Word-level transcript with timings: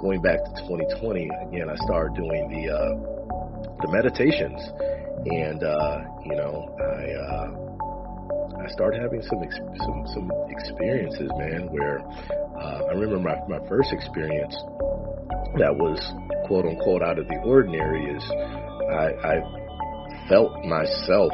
going 0.00 0.20
back 0.20 0.44
to 0.44 0.50
2020, 0.68 1.30
again, 1.48 1.68
I 1.70 1.76
started 1.86 2.14
doing 2.14 2.48
the 2.50 2.72
uh, 2.72 2.92
the 3.82 3.88
meditations, 3.92 4.60
and 5.26 5.62
uh, 5.62 5.98
you 6.24 6.36
know, 6.36 6.68
I 6.80 7.02
uh, 7.12 7.64
I 8.64 8.68
started 8.68 9.00
having 9.02 9.22
some 9.22 9.42
ex- 9.42 9.60
some 9.84 10.04
some 10.14 10.30
experiences, 10.48 11.30
man. 11.36 11.68
Where 11.70 12.00
uh, 12.00 12.80
I 12.88 12.92
remember 12.92 13.18
my 13.18 13.36
my 13.48 13.66
first 13.68 13.92
experience 13.92 14.54
that 15.58 15.74
was 15.74 16.00
quote 16.46 16.66
unquote 16.66 17.02
out 17.02 17.18
of 17.18 17.28
the 17.28 17.36
ordinary 17.44 18.06
is 18.10 18.22
I, 18.90 19.12
I 19.22 19.34
felt 20.28 20.64
myself 20.64 21.32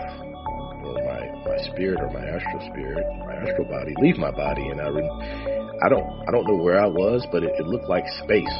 or 0.84 0.94
my 1.06 1.22
my 1.46 1.58
spirit 1.70 2.00
or 2.00 2.10
my 2.10 2.24
astral 2.24 2.70
spirit, 2.70 3.04
my 3.26 3.34
astral 3.34 3.68
body 3.68 3.94
leave 4.02 4.18
my 4.18 4.30
body, 4.30 4.68
and 4.68 4.80
I 4.80 4.88
re- 4.88 5.59
I 5.80 5.88
don't 5.88 6.04
I 6.28 6.30
don't 6.30 6.44
know 6.44 6.60
where 6.60 6.76
I 6.76 6.86
was, 6.86 7.24
but 7.32 7.42
it, 7.42 7.56
it 7.56 7.64
looked 7.64 7.88
like 7.88 8.04
space. 8.20 8.52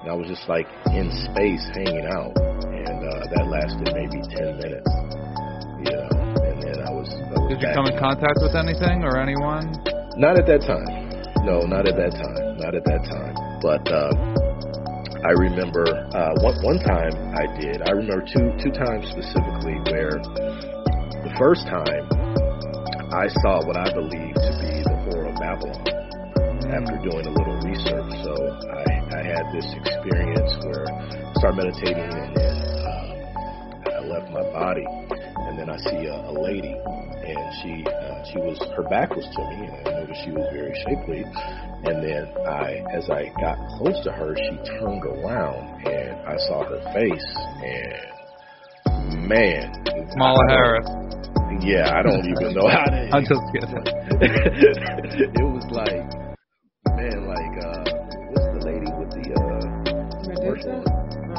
And 0.00 0.06
I 0.06 0.14
was 0.14 0.30
just 0.30 0.46
like 0.46 0.70
in 0.94 1.10
space, 1.28 1.66
hanging 1.74 2.06
out, 2.06 2.30
and 2.38 2.98
uh, 3.02 3.26
that 3.26 3.44
lasted 3.50 3.90
maybe 3.90 4.22
ten 4.30 4.54
minutes. 4.62 4.86
Know, 5.82 6.06
and 6.46 6.56
then 6.62 6.78
I 6.86 6.94
was. 6.94 7.10
I 7.10 7.36
was 7.42 7.50
Did 7.50 7.60
you 7.60 7.74
come 7.74 7.90
in 7.90 7.98
contact 7.98 8.38
with 8.38 8.54
anything 8.54 9.02
or 9.02 9.18
anyone? 9.18 9.66
Not 10.14 10.38
at 10.38 10.46
that 10.46 10.62
time. 10.62 11.10
No, 11.42 11.66
not 11.66 11.90
at 11.90 11.98
that 11.98 12.14
time. 12.14 12.62
Not 12.62 12.78
at 12.78 12.84
that 12.86 13.02
time. 13.02 13.34
But 13.60 13.84
uh, 13.90 14.14
I 15.26 15.34
remember 15.42 15.84
uh, 15.90 16.38
one 16.38 16.54
one 16.62 16.78
time 16.86 17.12
I 17.34 17.50
did. 17.58 17.82
I 17.82 17.92
remember 17.98 18.22
two 18.22 18.54
two 18.62 18.70
times 18.70 19.10
specifically 19.10 19.82
where 19.90 20.22
the 21.26 21.34
first 21.34 21.66
time 21.66 22.06
I 23.10 23.26
saw 23.42 23.58
what 23.66 23.76
I 23.76 23.90
believe 23.90 24.38
to 24.38 24.52
be 24.62 24.86
the 24.86 24.96
whore 25.10 25.28
of 25.28 25.34
Babylon 25.34 25.99
after 26.70 26.96
doing 27.02 27.26
a 27.26 27.34
little 27.34 27.58
research. 27.66 28.10
So 28.22 28.34
I, 28.70 29.02
I 29.10 29.22
had 29.26 29.44
this 29.50 29.66
experience 29.74 30.54
where 30.64 30.86
I 30.86 31.32
started 31.38 31.56
meditating 31.58 31.98
and 31.98 32.30
then 32.36 32.56
uh, 32.86 33.90
I 33.90 33.98
left 34.06 34.30
my 34.30 34.46
body 34.54 34.86
and 35.50 35.58
then 35.58 35.68
I 35.68 35.76
see 35.78 36.06
a, 36.06 36.16
a 36.30 36.34
lady 36.34 36.74
and 36.74 37.46
she 37.62 37.84
uh, 37.84 38.24
she 38.30 38.38
was 38.38 38.58
her 38.76 38.84
back 38.88 39.10
was 39.14 39.26
to 39.26 39.42
me 39.50 39.66
and 39.66 39.88
I 39.88 40.00
noticed 40.00 40.22
she 40.24 40.30
was 40.30 40.46
very 40.52 40.74
shapely 40.86 41.22
and 41.84 42.02
then 42.02 42.24
I 42.46 42.80
as 42.96 43.10
I 43.10 43.28
got 43.40 43.58
close 43.76 43.98
to 44.04 44.12
her 44.12 44.34
she 44.36 44.56
turned 44.78 45.04
around 45.04 45.84
and 45.86 46.16
I 46.26 46.36
saw 46.48 46.64
her 46.64 46.80
face 46.94 47.28
and 47.66 49.28
man 49.28 49.74
Kamala 49.84 50.44
Harris. 50.48 50.86
yeah 51.60 51.92
I 51.92 52.02
don't 52.02 52.24
even 52.24 52.54
know 52.54 52.68
how 52.68 52.84
to 52.88 53.10
I'm 53.14 53.24
just 53.26 53.44
kidding. 53.52 53.84
it 55.34 55.44
was 55.44 55.66
like 55.70 56.29
man 57.10 57.26
like 57.26 57.54
uh 57.58 57.82
what's 58.30 58.48
the 58.54 58.62
lady 58.62 58.90
with 58.94 59.10
the 59.10 59.26
uh 59.34 59.66
Medusa? 60.30 60.78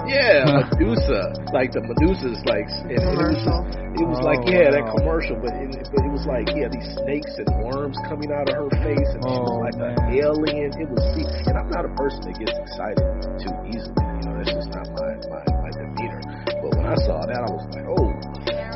yeah, 0.10 0.44
Medusa. 0.76 1.32
Like 1.56 1.72
the 1.72 1.80
Medusa's 1.80 2.42
like 2.50 2.68
and 2.92 3.00
it 3.00 3.16
was 3.16 3.40
just, 3.40 3.48
it 3.96 4.06
was 4.08 4.20
like 4.26 4.42
Oh, 4.44 4.52
yeah, 4.52 4.68
that 4.74 4.84
commercial, 5.00 5.38
but 5.40 5.54
it, 5.56 5.72
but 5.88 6.02
it 6.04 6.12
was 6.12 6.26
like 6.28 6.48
yeah, 6.52 6.68
these 6.68 6.90
snakes 7.04 7.32
and 7.40 7.48
worms 7.64 7.96
coming 8.12 8.32
out 8.36 8.50
of 8.52 8.56
her 8.58 8.70
face, 8.84 9.10
and 9.16 9.22
she 9.24 9.40
was 9.40 9.56
Oh, 9.56 9.64
like 9.64 9.78
an 9.80 9.96
alien. 10.20 10.70
It 10.76 10.90
was 10.92 11.04
and 11.48 11.56
I'm 11.56 11.70
not 11.72 11.88
a 11.88 11.94
person 11.96 12.20
that 12.28 12.36
gets 12.36 12.56
excited 12.58 13.06
too 13.40 13.54
easily. 13.72 14.04
You 14.20 14.24
know, 14.28 14.34
that's 14.44 14.52
just 14.52 14.70
not 14.76 14.88
my 14.92 15.12
my, 15.32 15.44
my 15.64 15.72
demeanor. 15.72 16.22
But 16.60 16.70
when 16.76 16.88
I 16.92 16.98
saw 17.08 17.24
that, 17.24 17.40
I 17.40 17.50
was 17.52 17.66
like, 17.72 17.88
oh, 17.88 18.08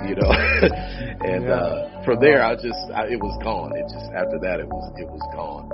you 0.08 0.16
know. 0.16 0.32
and 1.28 1.44
Yeah. 1.44 1.60
uh 1.60 2.04
from 2.06 2.22
there, 2.22 2.44
I 2.46 2.56
just 2.56 2.80
I, 2.94 3.10
it 3.12 3.20
was 3.20 3.36
gone. 3.44 3.74
It 3.76 3.84
just 3.92 4.08
after 4.16 4.38
that, 4.48 4.62
it 4.64 4.68
was 4.70 4.86
it 5.02 5.10
was 5.10 5.24
gone. 5.36 5.68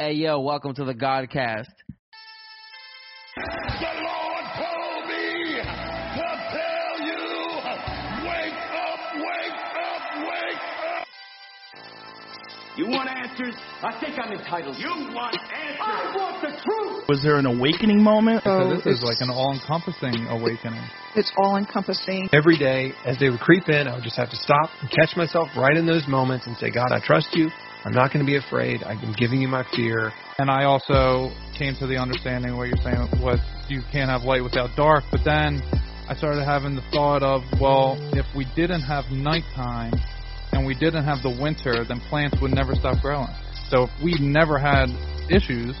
Hey 0.00 0.12
yo, 0.12 0.40
welcome 0.40 0.72
to 0.76 0.84
the 0.86 0.94
Godcast. 0.94 1.68
The 3.36 3.92
Lord 4.00 4.44
told 4.56 5.04
me 5.04 5.60
to 5.60 6.28
tell 6.56 6.94
you, 7.04 7.20
wake 8.24 8.56
up, 8.80 9.00
wake 9.20 9.60
up, 9.76 10.00
wake 10.24 10.64
up. 10.88 11.06
You 12.78 12.88
want 12.88 13.10
answers? 13.10 13.54
I 13.82 14.00
think 14.00 14.18
I'm 14.18 14.32
entitled. 14.32 14.78
You 14.78 14.88
want 15.12 15.36
answers. 15.36 15.80
I 15.82 16.16
want 16.16 16.40
the 16.40 16.48
truth. 16.48 17.04
Was 17.06 17.22
there 17.22 17.36
an 17.36 17.44
awakening 17.44 18.02
moment? 18.02 18.42
So 18.44 18.56
So 18.56 18.70
this 18.70 18.86
is 18.86 19.02
like 19.02 19.18
an 19.20 19.28
all-encompassing 19.28 20.28
awakening. 20.30 20.82
It's 21.14 21.30
all 21.36 21.58
encompassing. 21.58 22.30
Every 22.32 22.56
day, 22.56 22.94
as 23.04 23.18
they 23.18 23.28
would 23.28 23.40
creep 23.40 23.68
in, 23.68 23.86
I 23.86 23.96
would 23.96 24.04
just 24.04 24.16
have 24.16 24.30
to 24.30 24.36
stop 24.36 24.70
and 24.80 24.90
catch 24.90 25.14
myself 25.14 25.48
right 25.58 25.76
in 25.76 25.84
those 25.84 26.08
moments 26.08 26.46
and 26.46 26.56
say, 26.56 26.70
God, 26.70 26.90
I 26.90 27.00
trust 27.04 27.36
you. 27.36 27.50
I'm 27.84 27.92
not 27.92 28.12
going 28.12 28.24
to 28.24 28.30
be 28.30 28.36
afraid. 28.36 28.82
I'm 28.82 29.12
giving 29.12 29.40
you 29.40 29.48
my 29.48 29.64
fear. 29.74 30.12
And 30.38 30.50
I 30.50 30.64
also 30.64 31.32
came 31.54 31.74
to 31.76 31.86
the 31.86 31.96
understanding 31.96 32.56
what 32.56 32.68
you're 32.68 32.76
saying 32.82 33.08
was 33.22 33.40
you 33.68 33.82
can't 33.90 34.10
have 34.10 34.22
light 34.24 34.44
without 34.44 34.76
dark. 34.76 35.04
But 35.10 35.24
then 35.24 35.62
I 36.06 36.14
started 36.14 36.44
having 36.44 36.74
the 36.74 36.84
thought 36.92 37.22
of, 37.22 37.42
well, 37.58 37.96
if 38.12 38.26
we 38.34 38.44
didn't 38.54 38.82
have 38.82 39.10
nighttime 39.10 39.94
and 40.52 40.66
we 40.66 40.74
didn't 40.74 41.04
have 41.04 41.22
the 41.22 41.30
winter, 41.30 41.84
then 41.88 42.00
plants 42.00 42.38
would 42.42 42.52
never 42.52 42.74
stop 42.74 43.00
growing. 43.00 43.32
So 43.70 43.84
if 43.84 43.90
we 44.02 44.14
never 44.20 44.58
had 44.58 44.90
issues, 45.30 45.74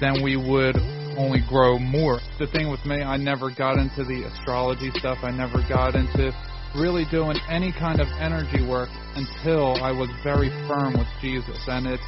then 0.00 0.22
we 0.22 0.36
would 0.36 0.76
only 1.16 1.40
grow 1.40 1.78
more. 1.78 2.20
The 2.38 2.46
thing 2.46 2.70
with 2.70 2.84
me, 2.86 3.02
I 3.02 3.16
never 3.16 3.50
got 3.50 3.78
into 3.78 4.04
the 4.04 4.24
astrology 4.24 4.90
stuff. 4.96 5.18
I 5.22 5.30
never 5.30 5.58
got 5.68 5.96
into 5.96 6.32
really 6.74 7.04
doing 7.10 7.36
any 7.48 7.72
kind 7.72 8.00
of 8.00 8.08
energy 8.18 8.66
work 8.66 8.88
until 9.14 9.76
I 9.82 9.92
was 9.92 10.08
very 10.24 10.48
firm 10.66 10.94
with 10.94 11.08
Jesus. 11.20 11.58
And 11.66 11.86
it's 11.86 12.02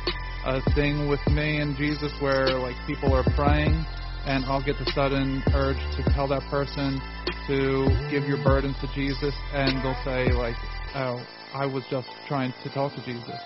a 0.46 0.60
thing 0.74 1.08
with 1.08 1.20
me 1.28 1.58
and 1.58 1.76
Jesus 1.76 2.12
where 2.20 2.46
like 2.58 2.76
people 2.86 3.12
are 3.14 3.24
praying 3.36 3.84
and 4.26 4.44
I'll 4.46 4.64
get 4.64 4.76
the 4.78 4.90
sudden 4.92 5.42
urge 5.52 5.76
to 5.96 6.02
tell 6.14 6.28
that 6.28 6.42
person 6.50 7.00
to 7.46 7.88
give 8.10 8.24
your 8.24 8.42
burden 8.42 8.74
to 8.80 8.88
Jesus 8.94 9.34
and 9.52 9.84
they'll 9.84 10.04
say 10.04 10.32
like, 10.32 10.56
oh, 10.94 11.24
I 11.52 11.66
was 11.66 11.84
just 11.90 12.08
trying 12.26 12.52
to 12.62 12.70
talk 12.70 12.94
to 12.94 13.04
Jesus. 13.04 13.38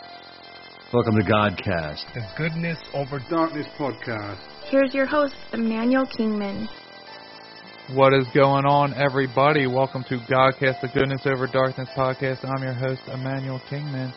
Welcome 0.93 1.17
to 1.17 1.25
Godcast. 1.25 2.15
The 2.15 2.27
Goodness 2.37 2.79
Over 2.95 3.21
Darkness 3.29 3.67
podcast. 3.77 4.39
Here's 4.71 4.95
your 4.95 5.07
host, 5.07 5.35
Immanuel 5.53 6.07
Kingman. 6.07 6.69
What 7.95 8.13
is 8.13 8.27
going 8.35 8.67
on, 8.67 8.93
everybody? 8.95 9.67
Welcome 9.67 10.05
to 10.11 10.17
Godcast, 10.19 10.83
the 10.83 10.91
Goodness 10.93 11.23
Over 11.25 11.47
Darkness 11.47 11.89
podcast. 11.97 12.45
I'm 12.45 12.63
your 12.63 12.75
host, 12.75 13.01
Immanuel 13.09 13.63
Kingman, 13.71 14.13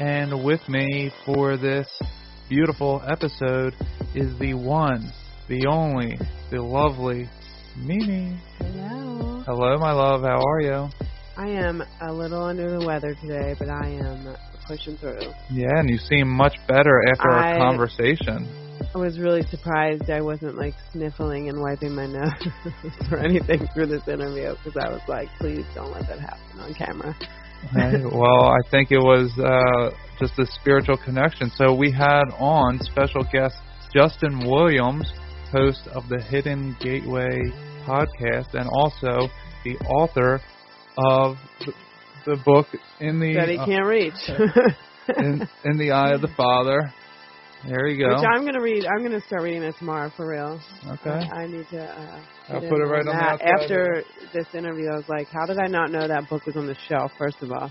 and 0.00 0.42
with 0.42 0.60
me 0.68 1.12
for 1.24 1.56
this 1.56 1.86
beautiful 2.48 3.00
episode 3.08 3.74
is 4.16 4.36
the 4.40 4.54
one, 4.54 5.12
the 5.48 5.66
only, 5.70 6.18
the 6.50 6.60
lovely 6.60 7.28
Mimi. 7.78 8.36
Hello. 8.58 9.44
Hello, 9.46 9.78
my 9.78 9.92
love. 9.92 10.22
How 10.22 10.42
are 10.44 10.60
you? 10.60 10.88
I 11.36 11.46
am 11.46 11.84
a 12.00 12.12
little 12.12 12.42
under 12.42 12.76
the 12.76 12.84
weather 12.84 13.14
today, 13.14 13.54
but 13.56 13.68
I 13.68 13.86
am 13.86 14.36
pushing 14.66 14.96
through. 14.96 15.20
Yeah, 15.48 15.78
and 15.78 15.88
you 15.88 15.98
seem 15.98 16.28
much 16.28 16.56
better 16.66 17.00
after 17.12 17.30
I- 17.30 17.52
our 17.52 17.58
conversation. 17.70 18.48
I 18.94 18.98
was 18.98 19.18
really 19.18 19.42
surprised 19.44 20.10
I 20.10 20.20
wasn't 20.20 20.56
like 20.56 20.74
sniffling 20.92 21.48
and 21.48 21.60
wiping 21.60 21.94
my 21.94 22.06
nose 22.06 22.48
or 23.10 23.18
anything 23.18 23.66
through 23.74 23.86
this 23.86 24.06
interview 24.06 24.54
because 24.62 24.76
I 24.76 24.90
was 24.90 25.00
like, 25.08 25.28
please 25.38 25.64
don't 25.74 25.90
let 25.92 26.06
that 26.08 26.20
happen 26.20 26.60
on 26.60 26.74
camera. 26.74 27.16
Hey, 27.70 28.04
well, 28.12 28.46
I 28.46 28.58
think 28.70 28.92
it 28.92 28.98
was 28.98 29.30
uh, 29.38 29.96
just 30.18 30.38
a 30.38 30.46
spiritual 30.60 30.98
connection. 30.98 31.50
So 31.56 31.74
we 31.74 31.90
had 31.90 32.24
on 32.38 32.78
special 32.80 33.24
guest 33.32 33.56
Jesston 33.94 34.46
Williams, 34.50 35.10
host 35.50 35.86
of 35.94 36.08
the 36.08 36.20
Hidden 36.20 36.76
Gateway 36.80 37.40
podcast, 37.84 38.54
and 38.54 38.68
also 38.68 39.28
the 39.64 39.76
author 39.86 40.40
of 40.98 41.36
the, 41.60 41.72
the 42.26 42.36
book 42.44 42.66
in 43.00 43.20
the 43.20 43.34
that 43.34 43.48
he 43.48 43.56
uh, 43.56 43.64
can't 43.64 43.86
reach. 43.86 44.28
in, 45.16 45.48
in 45.64 45.78
the 45.78 45.92
Eye 45.92 46.12
of 46.12 46.20
the 46.20 46.28
Father. 46.36 46.92
There 47.66 47.86
you 47.86 48.04
go. 48.04 48.16
Which 48.16 48.26
I'm 48.28 48.44
gonna 48.44 48.60
read. 48.60 48.84
I'm 48.86 49.02
gonna 49.02 49.20
start 49.26 49.42
reading 49.42 49.62
it 49.62 49.74
tomorrow 49.78 50.10
for 50.16 50.26
real. 50.26 50.60
Okay. 50.94 51.10
I, 51.10 51.42
I 51.42 51.46
need 51.46 51.66
to. 51.70 51.82
Uh, 51.82 52.20
I'll 52.50 52.60
put 52.60 52.80
it 52.80 52.84
right 52.90 53.00
on 53.00 53.06
the 53.06 53.12
that. 53.12 53.32
outside 53.34 53.62
After 53.62 54.04
this 54.32 54.46
interview, 54.54 54.88
I 54.90 54.96
was 54.96 55.08
like, 55.08 55.28
how 55.28 55.46
did 55.46 55.58
I 55.58 55.68
not 55.68 55.90
know 55.92 56.06
that 56.08 56.28
book 56.28 56.44
was 56.46 56.56
on 56.56 56.66
the 56.66 56.76
shelf? 56.88 57.12
First 57.18 57.36
of 57.40 57.52
all, 57.52 57.70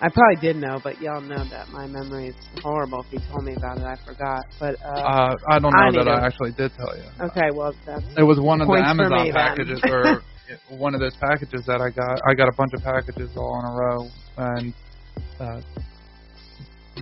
I 0.00 0.08
probably 0.08 0.40
did 0.40 0.56
know, 0.56 0.80
but 0.82 1.00
y'all 1.00 1.20
know 1.20 1.44
that 1.50 1.68
my 1.70 1.86
memory 1.86 2.28
is 2.28 2.34
horrible. 2.62 3.04
If 3.06 3.12
you 3.12 3.20
told 3.30 3.44
me 3.44 3.54
about 3.54 3.78
it, 3.78 3.84
I 3.84 3.96
forgot. 4.04 4.42
But 4.58 4.74
uh, 4.84 5.00
Uh, 5.00 5.36
I 5.48 5.58
don't 5.58 5.72
know 5.72 5.90
need 5.90 5.98
that 5.98 6.08
I 6.08 6.26
actually 6.26 6.52
did 6.52 6.72
tell 6.74 6.96
you. 6.96 7.26
okay, 7.30 7.50
well 7.54 7.72
that's 7.86 8.04
It 8.16 8.24
was 8.24 8.40
one 8.40 8.60
of 8.60 8.66
the 8.68 8.74
Amazon 8.74 9.24
me, 9.24 9.32
packages, 9.32 9.80
or 9.84 10.22
one 10.76 10.94
of 10.94 11.00
those 11.00 11.14
packages 11.16 11.64
that 11.66 11.80
I 11.80 11.90
got. 11.90 12.20
I 12.26 12.34
got 12.34 12.48
a 12.48 12.56
bunch 12.56 12.72
of 12.74 12.82
packages 12.82 13.30
all 13.36 13.58
in 13.60 13.64
a 13.70 13.74
row, 13.74 14.10
and 14.36 14.74
uh, 15.40 15.60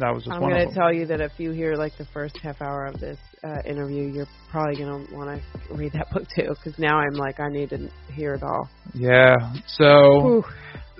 that 0.00 0.12
was 0.14 0.24
just 0.24 0.34
I'm 0.34 0.42
one 0.42 0.50
going 0.50 0.62
of 0.62 0.68
to 0.68 0.74
them. 0.74 0.82
tell 0.82 0.92
you 0.92 1.06
that 1.06 1.20
if 1.20 1.32
you 1.38 1.52
hear 1.52 1.74
like 1.76 1.96
the 1.98 2.06
first 2.12 2.36
half 2.42 2.60
hour 2.60 2.86
of 2.86 3.00
this 3.00 3.18
uh, 3.44 3.56
interview, 3.64 4.04
you're 4.04 4.28
probably 4.50 4.76
going 4.76 5.06
to 5.06 5.14
want 5.14 5.40
to 5.40 5.74
read 5.74 5.92
that 5.92 6.10
book 6.12 6.24
too, 6.34 6.48
because 6.48 6.78
now 6.78 6.98
I'm 6.98 7.14
like, 7.14 7.40
I 7.40 7.48
need 7.48 7.70
to 7.70 7.88
hear 8.12 8.34
it 8.34 8.42
all. 8.42 8.68
Yeah. 8.94 9.36
So 9.66 10.44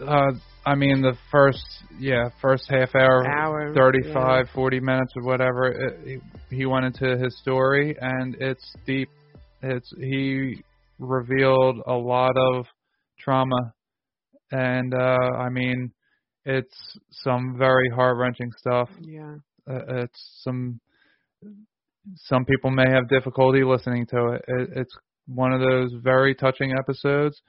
Uh, 0.06 0.32
I 0.66 0.74
mean, 0.74 1.00
the 1.00 1.14
first, 1.30 1.64
yeah, 1.98 2.28
first 2.42 2.64
half 2.68 2.94
hour, 2.94 3.24
Hour, 3.26 3.72
35, 3.74 4.46
40 4.52 4.80
minutes 4.80 5.12
or 5.16 5.22
whatever, 5.24 5.66
it, 5.68 6.20
he, 6.50 6.56
he 6.56 6.66
went 6.66 6.84
into 6.84 7.16
his 7.16 7.38
story, 7.38 7.96
and 8.00 8.36
it's 8.40 8.74
deep. 8.84 9.08
It's 9.62 9.90
he 9.98 10.62
revealed 10.98 11.82
a 11.86 11.94
lot 11.94 12.36
of 12.36 12.66
trauma, 13.18 13.72
and 14.50 14.92
uh, 14.92 15.16
I 15.38 15.48
mean, 15.48 15.92
it's 16.46 16.98
some 17.10 17.56
very 17.58 17.90
heart 17.90 18.16
wrenching 18.16 18.50
stuff. 18.56 18.88
Yeah. 19.00 19.36
Uh, 19.68 20.04
it's 20.04 20.40
some 20.42 20.80
some 22.14 22.44
people 22.44 22.70
may 22.70 22.88
have 22.88 23.08
difficulty 23.08 23.64
listening 23.64 24.06
to 24.06 24.28
it. 24.28 24.44
it. 24.48 24.68
It's 24.76 24.96
one 25.26 25.52
of 25.52 25.60
those 25.60 25.92
very 26.02 26.34
touching 26.34 26.72
episodes, 26.72 27.42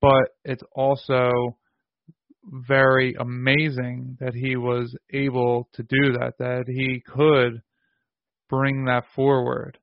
but 0.00 0.28
it's 0.44 0.62
also 0.74 1.30
very 2.44 3.14
amazing 3.18 4.16
that 4.20 4.34
he 4.34 4.56
was 4.56 4.96
able 5.12 5.68
to 5.74 5.82
do 5.82 6.12
that, 6.12 6.34
that 6.38 6.64
he 6.68 7.02
could 7.06 7.60
bring 8.48 8.84
that 8.84 9.04
forward 9.14 9.78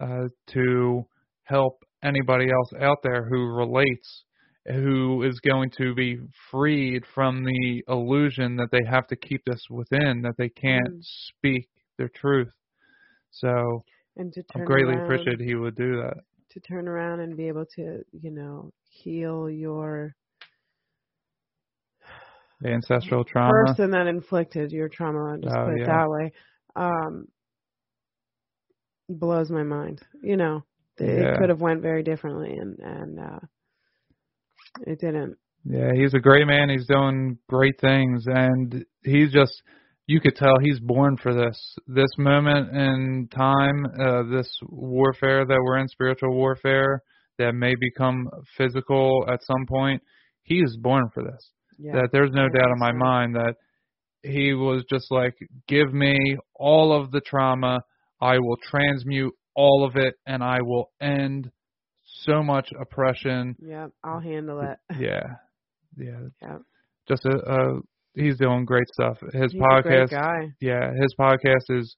uh, 0.00 0.28
to 0.48 1.06
help 1.44 1.84
anybody 2.02 2.46
else 2.50 2.72
out 2.80 2.98
there 3.02 3.28
who 3.28 3.54
relates, 3.54 4.24
who 4.68 5.22
is 5.22 5.40
going 5.40 5.70
to 5.78 5.94
be 5.94 6.18
freed 6.50 7.04
from 7.14 7.44
the 7.44 7.82
illusion 7.88 8.56
that 8.56 8.70
they 8.70 8.84
have 8.88 9.06
to 9.08 9.16
keep 9.16 9.42
this 9.44 9.64
within, 9.70 10.22
that 10.22 10.36
they 10.36 10.48
can't 10.48 10.92
Mm. 10.92 11.02
speak 11.02 11.68
their 11.96 12.08
truth. 12.08 12.52
So 13.30 13.84
And 14.16 14.32
to 14.32 14.44
I'm 14.54 14.64
greatly 14.64 14.94
around, 14.94 15.04
appreciated 15.04 15.40
he 15.40 15.54
would 15.54 15.76
do 15.76 15.96
that. 16.02 16.18
to 16.50 16.60
turn 16.60 16.88
around 16.88 17.20
and 17.20 17.36
be 17.36 17.48
able 17.48 17.66
to, 17.76 18.02
you 18.12 18.30
know, 18.30 18.72
heal 18.88 19.50
your 19.50 20.14
The 22.60 22.70
ancestral 22.70 23.24
trauma. 23.24 23.74
person 23.74 23.90
that 23.92 24.06
inflicted 24.06 24.72
your 24.72 24.88
trauma, 24.88 25.38
just 25.38 25.54
Oh, 25.56 25.64
put 25.64 25.74
it 25.74 25.80
yeah. 25.80 25.86
that 25.86 26.08
way, 26.10 26.32
um, 26.76 27.28
blows 29.08 29.50
my 29.50 29.62
mind. 29.62 30.02
You 30.22 30.36
know, 30.36 30.64
it 30.98 31.06
Yeah. 31.18 31.36
could 31.36 31.48
have 31.48 31.60
went 31.60 31.82
very 31.82 32.02
differently, 32.02 32.56
and 32.56 32.78
and 32.80 33.20
uh, 33.20 33.38
it 34.86 35.00
didn't. 35.00 35.36
Yeah, 35.64 35.90
he's 35.94 36.14
a 36.14 36.18
great 36.18 36.46
man. 36.46 36.70
He's 36.70 36.86
doing 36.86 37.38
great 37.48 37.80
things, 37.80 38.24
and 38.26 38.84
he's 39.04 39.32
just. 39.32 39.52
You 40.06 40.20
could 40.20 40.36
tell 40.36 40.54
he's 40.62 40.80
born 40.80 41.18
for 41.18 41.34
this. 41.34 41.74
This 41.86 42.08
moment 42.16 42.74
in 42.74 43.28
time, 43.30 43.84
uh, 44.00 44.22
this 44.34 44.50
warfare 44.66 45.44
that 45.44 45.60
we're 45.62 45.76
in, 45.80 45.88
spiritual 45.88 46.34
warfare 46.34 47.02
that 47.38 47.52
may 47.52 47.74
become 47.78 48.26
physical 48.56 49.26
at 49.28 49.40
some 49.44 49.66
point. 49.68 50.02
He 50.44 50.60
is 50.60 50.78
born 50.80 51.10
for 51.12 51.22
this. 51.22 51.50
Yeah. 51.78 51.92
That 51.92 52.08
there's 52.10 52.32
no 52.32 52.48
doubt 52.48 52.70
in 52.72 52.78
my 52.78 52.92
100%. 52.92 52.98
mind 52.98 53.34
that 53.34 53.54
he 54.22 54.54
was 54.54 54.84
just 54.90 55.10
like, 55.10 55.34
give 55.68 55.92
me 55.92 56.16
all 56.54 56.98
of 56.98 57.10
the 57.10 57.20
trauma. 57.20 57.80
I 58.20 58.38
will 58.38 58.56
transmute 58.70 59.34
all 59.54 59.84
of 59.84 59.96
it, 59.96 60.14
and 60.26 60.42
I 60.42 60.62
will 60.62 60.90
end 61.00 61.50
so 62.22 62.42
much 62.42 62.70
oppression 62.80 63.56
Yeah, 63.64 63.88
I'll 64.04 64.20
handle 64.20 64.60
it. 64.60 64.78
yeah, 64.98 65.34
yeah. 65.96 66.20
Yep. 66.42 66.62
Just 67.08 67.24
a, 67.24 67.38
uh, 67.38 67.80
he's 68.14 68.38
doing 68.38 68.64
great 68.64 68.86
stuff. 68.92 69.18
His 69.32 69.52
He's 69.52 69.60
a 69.60 69.64
podcast, 69.64 70.52
yeah, 70.60 70.92
his 70.92 71.14
podcast 71.18 71.70
is 71.70 71.96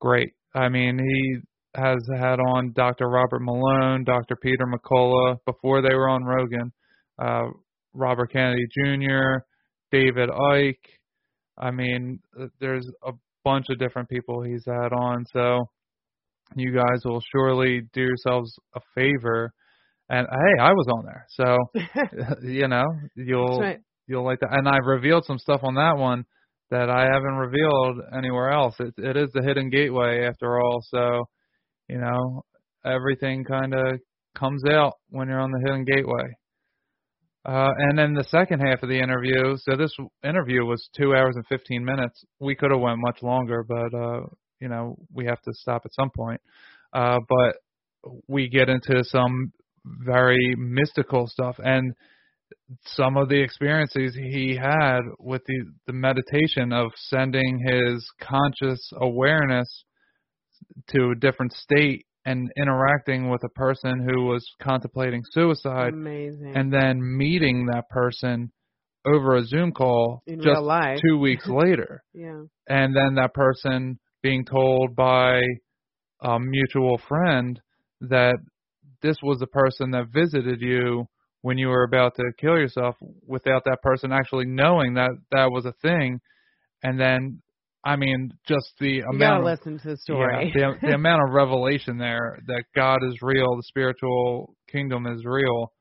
great. 0.00 0.32
I 0.54 0.68
mean, 0.68 0.98
he 0.98 1.38
has 1.74 1.98
had 2.16 2.40
on 2.40 2.72
Dr. 2.72 3.08
Robert 3.08 3.40
Malone, 3.40 4.04
Dr. 4.04 4.36
Peter 4.42 4.64
McCullough 4.66 5.36
before 5.46 5.82
they 5.82 5.94
were 5.94 6.08
on 6.08 6.24
Rogan, 6.24 6.72
uh, 7.18 7.48
Robert 7.94 8.32
Kennedy 8.32 8.66
Jr., 8.74 9.44
David 9.90 10.30
Icke. 10.30 10.74
I 11.56 11.70
mean, 11.70 12.20
uh, 12.40 12.46
there's 12.60 12.88
a 13.04 13.12
bunch 13.44 13.66
of 13.70 13.78
different 13.78 14.08
people 14.08 14.42
he's 14.42 14.64
had 14.66 14.92
on. 14.92 15.24
So 15.32 15.68
you 16.54 16.74
guys 16.74 17.02
will 17.04 17.22
surely 17.32 17.82
do 17.92 18.02
yourselves 18.02 18.54
a 18.74 18.80
favor. 18.94 19.52
And 20.08 20.26
hey, 20.30 20.62
I 20.62 20.72
was 20.72 20.86
on 20.88 21.04
there, 21.04 21.26
so 21.28 21.56
you 22.42 22.68
know 22.68 22.84
you'll 23.14 23.60
right. 23.60 23.80
you'll 24.06 24.24
like 24.24 24.40
that. 24.40 24.52
And 24.52 24.68
I've 24.68 24.86
revealed 24.86 25.24
some 25.24 25.38
stuff 25.38 25.60
on 25.62 25.74
that 25.74 25.96
one 25.96 26.24
that 26.70 26.90
I 26.90 27.04
haven't 27.04 27.36
revealed 27.36 28.00
anywhere 28.16 28.50
else. 28.50 28.74
It 28.78 28.94
it 28.96 29.16
is 29.16 29.30
the 29.32 29.42
hidden 29.42 29.70
gateway 29.70 30.26
after 30.26 30.58
all, 30.60 30.80
so 30.82 31.24
you 31.88 31.98
know 31.98 32.42
everything 32.84 33.44
kind 33.44 33.74
of 33.74 33.98
comes 34.36 34.62
out 34.70 34.94
when 35.10 35.28
you're 35.28 35.40
on 35.40 35.50
the 35.50 35.60
hidden 35.64 35.84
gateway. 35.84 36.34
Uh, 37.44 37.72
and 37.78 37.98
then 37.98 38.12
the 38.14 38.24
second 38.24 38.60
half 38.60 38.82
of 38.82 38.88
the 38.88 38.98
interview. 38.98 39.56
So 39.56 39.76
this 39.76 39.94
interview 40.22 40.64
was 40.64 40.88
two 40.96 41.14
hours 41.14 41.34
and 41.36 41.46
15 41.46 41.82
minutes. 41.84 42.22
We 42.40 42.54
could 42.54 42.70
have 42.70 42.80
went 42.80 42.98
much 42.98 43.22
longer, 43.22 43.64
but 43.66 43.94
uh, 43.96 44.20
you 44.60 44.68
know 44.68 44.96
we 45.12 45.26
have 45.26 45.40
to 45.42 45.52
stop 45.54 45.82
at 45.84 45.92
some 45.94 46.10
point. 46.16 46.40
Uh, 46.92 47.18
but 47.28 47.56
we 48.28 48.48
get 48.48 48.68
into 48.68 49.04
some 49.04 49.52
very 50.04 50.54
mystical 50.56 51.26
stuff 51.26 51.56
and 51.58 51.92
some 52.84 53.16
of 53.16 53.28
the 53.28 53.40
experiences 53.40 54.14
he 54.14 54.56
had 54.56 55.00
with 55.18 55.42
the 55.46 55.64
the 55.86 55.92
meditation 55.92 56.72
of 56.72 56.90
sending 56.96 57.58
his 57.66 58.08
conscious 58.20 58.90
awareness 59.00 59.84
to 60.88 61.10
a 61.10 61.14
different 61.18 61.52
state 61.52 62.04
and 62.24 62.50
interacting 62.60 63.30
with 63.30 63.42
a 63.44 63.48
person 63.50 64.06
who 64.06 64.24
was 64.26 64.46
contemplating 64.60 65.22
suicide 65.32 65.92
Amazing. 65.94 66.52
and 66.54 66.72
then 66.72 67.00
meeting 67.00 67.66
that 67.66 67.88
person 67.88 68.50
over 69.06 69.36
a 69.36 69.44
Zoom 69.44 69.72
call 69.72 70.22
In 70.26 70.36
just 70.36 70.48
real 70.48 70.62
life. 70.62 70.98
2 71.08 71.18
weeks 71.18 71.46
later 71.48 72.02
yeah. 72.12 72.42
and 72.68 72.94
then 72.94 73.14
that 73.14 73.32
person 73.34 73.98
being 74.28 74.44
told 74.44 74.94
by 74.94 75.40
a 76.20 76.38
mutual 76.38 77.00
friend 77.08 77.58
that 78.02 78.36
this 79.00 79.16
was 79.22 79.38
the 79.38 79.46
person 79.46 79.90
that 79.92 80.04
visited 80.12 80.60
you 80.60 81.06
when 81.40 81.56
you 81.56 81.68
were 81.68 81.84
about 81.84 82.14
to 82.16 82.24
kill 82.38 82.58
yourself 82.58 82.94
without 83.26 83.62
that 83.64 83.78
person 83.82 84.12
actually 84.12 84.44
knowing 84.44 84.94
that 84.94 85.12
that 85.30 85.50
was 85.50 85.64
a 85.64 85.72
thing 85.80 86.20
and 86.82 87.00
then 87.00 87.40
i 87.86 87.96
mean 87.96 88.30
just 88.46 88.70
the 88.80 89.00
amount 89.00 89.38
of, 89.38 89.44
listen 89.46 89.78
to 89.78 89.90
the 89.90 89.96
story. 90.02 90.52
yeah, 90.54 90.72
the, 90.82 90.88
the 90.88 90.94
amount 91.02 91.22
of 91.26 91.32
revelation 91.32 91.96
there 91.96 92.38
that 92.46 92.64
god 92.76 92.98
is 93.08 93.16
real 93.22 93.56
the 93.56 93.62
spiritual 93.62 94.54
kingdom 94.70 95.06
is 95.06 95.24
real 95.24 95.72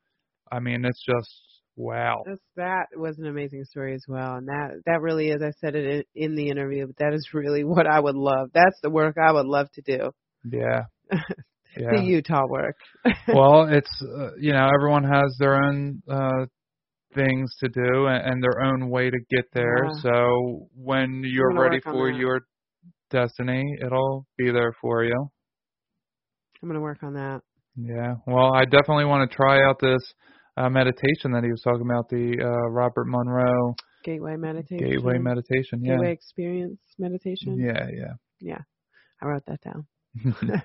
i 0.53 0.59
mean 0.59 0.85
it's 0.85 1.03
just 1.03 1.46
wow 1.77 2.24
That's, 2.25 2.41
that 2.57 2.85
was 2.95 3.18
an 3.19 3.27
amazing 3.27 3.63
story 3.63 3.94
as 3.94 4.03
well, 4.07 4.35
and 4.35 4.47
that 4.47 4.81
that 4.85 5.01
really 5.01 5.29
is. 5.29 5.41
I 5.41 5.51
said 5.62 5.75
it 5.75 6.05
in, 6.15 6.24
in 6.24 6.36
the 6.36 6.50
interview, 6.50 6.88
but 6.88 6.98
that 6.98 7.13
is 7.13 7.29
really 7.34 7.63
what 7.74 7.88
I 7.88 8.00
would 8.00 8.15
love. 8.15 8.50
That's 8.53 8.79
the 8.81 8.89
work 8.89 9.17
I 9.17 9.31
would 9.31 9.46
love 9.46 9.67
to 9.74 9.81
do. 9.81 10.12
yeah 10.43 10.84
yeah 11.77 11.91
The 11.91 12.01
Utah 12.03 12.48
work. 12.48 12.75
well, 13.27 13.67
it's 13.69 14.01
uh, 14.01 14.31
you 14.39 14.51
know 14.51 14.67
everyone 14.74 15.03
has 15.03 15.36
their 15.39 15.55
own 15.63 16.01
uh 16.10 16.46
things 17.15 17.55
to 17.60 17.69
do 17.69 18.07
and, 18.07 18.34
and 18.34 18.43
their 18.43 18.62
own 18.62 18.89
way 18.89 19.10
to 19.10 19.17
get 19.29 19.46
there. 19.53 19.86
Yeah. 19.86 20.01
So 20.01 20.67
when 20.75 21.24
you're 21.25 21.53
ready 21.53 21.79
for 21.81 22.10
your 22.10 22.41
destiny, 23.12 23.63
it'll 23.81 24.25
be 24.38 24.51
there 24.51 24.74
for 24.81 25.03
you. 25.03 25.29
I'm 26.62 26.69
gonna 26.69 26.81
work 26.81 27.03
on 27.03 27.13
that. 27.13 27.41
Yeah. 27.75 28.15
Well, 28.25 28.53
I 28.53 28.65
definitely 28.65 29.05
want 29.05 29.29
to 29.29 29.36
try 29.36 29.63
out 29.67 29.79
this 29.79 30.01
uh, 30.57 30.69
meditation 30.69 31.31
that 31.31 31.43
he 31.43 31.51
was 31.51 31.61
talking 31.61 31.85
about, 31.89 32.09
the 32.09 32.37
uh, 32.41 32.69
Robert 32.69 33.05
Monroe 33.05 33.75
Gateway 34.03 34.35
meditation. 34.37 34.89
Gateway 34.89 35.17
meditation. 35.17 35.83
Yeah. 35.83 35.93
Gateway 35.93 36.11
experience 36.13 36.79
meditation. 36.97 37.59
Yeah, 37.59 37.87
yeah. 37.93 38.13
Yeah. 38.39 38.61
I 39.21 39.25
wrote 39.25 39.43
that 39.47 39.59
down. 39.61 39.85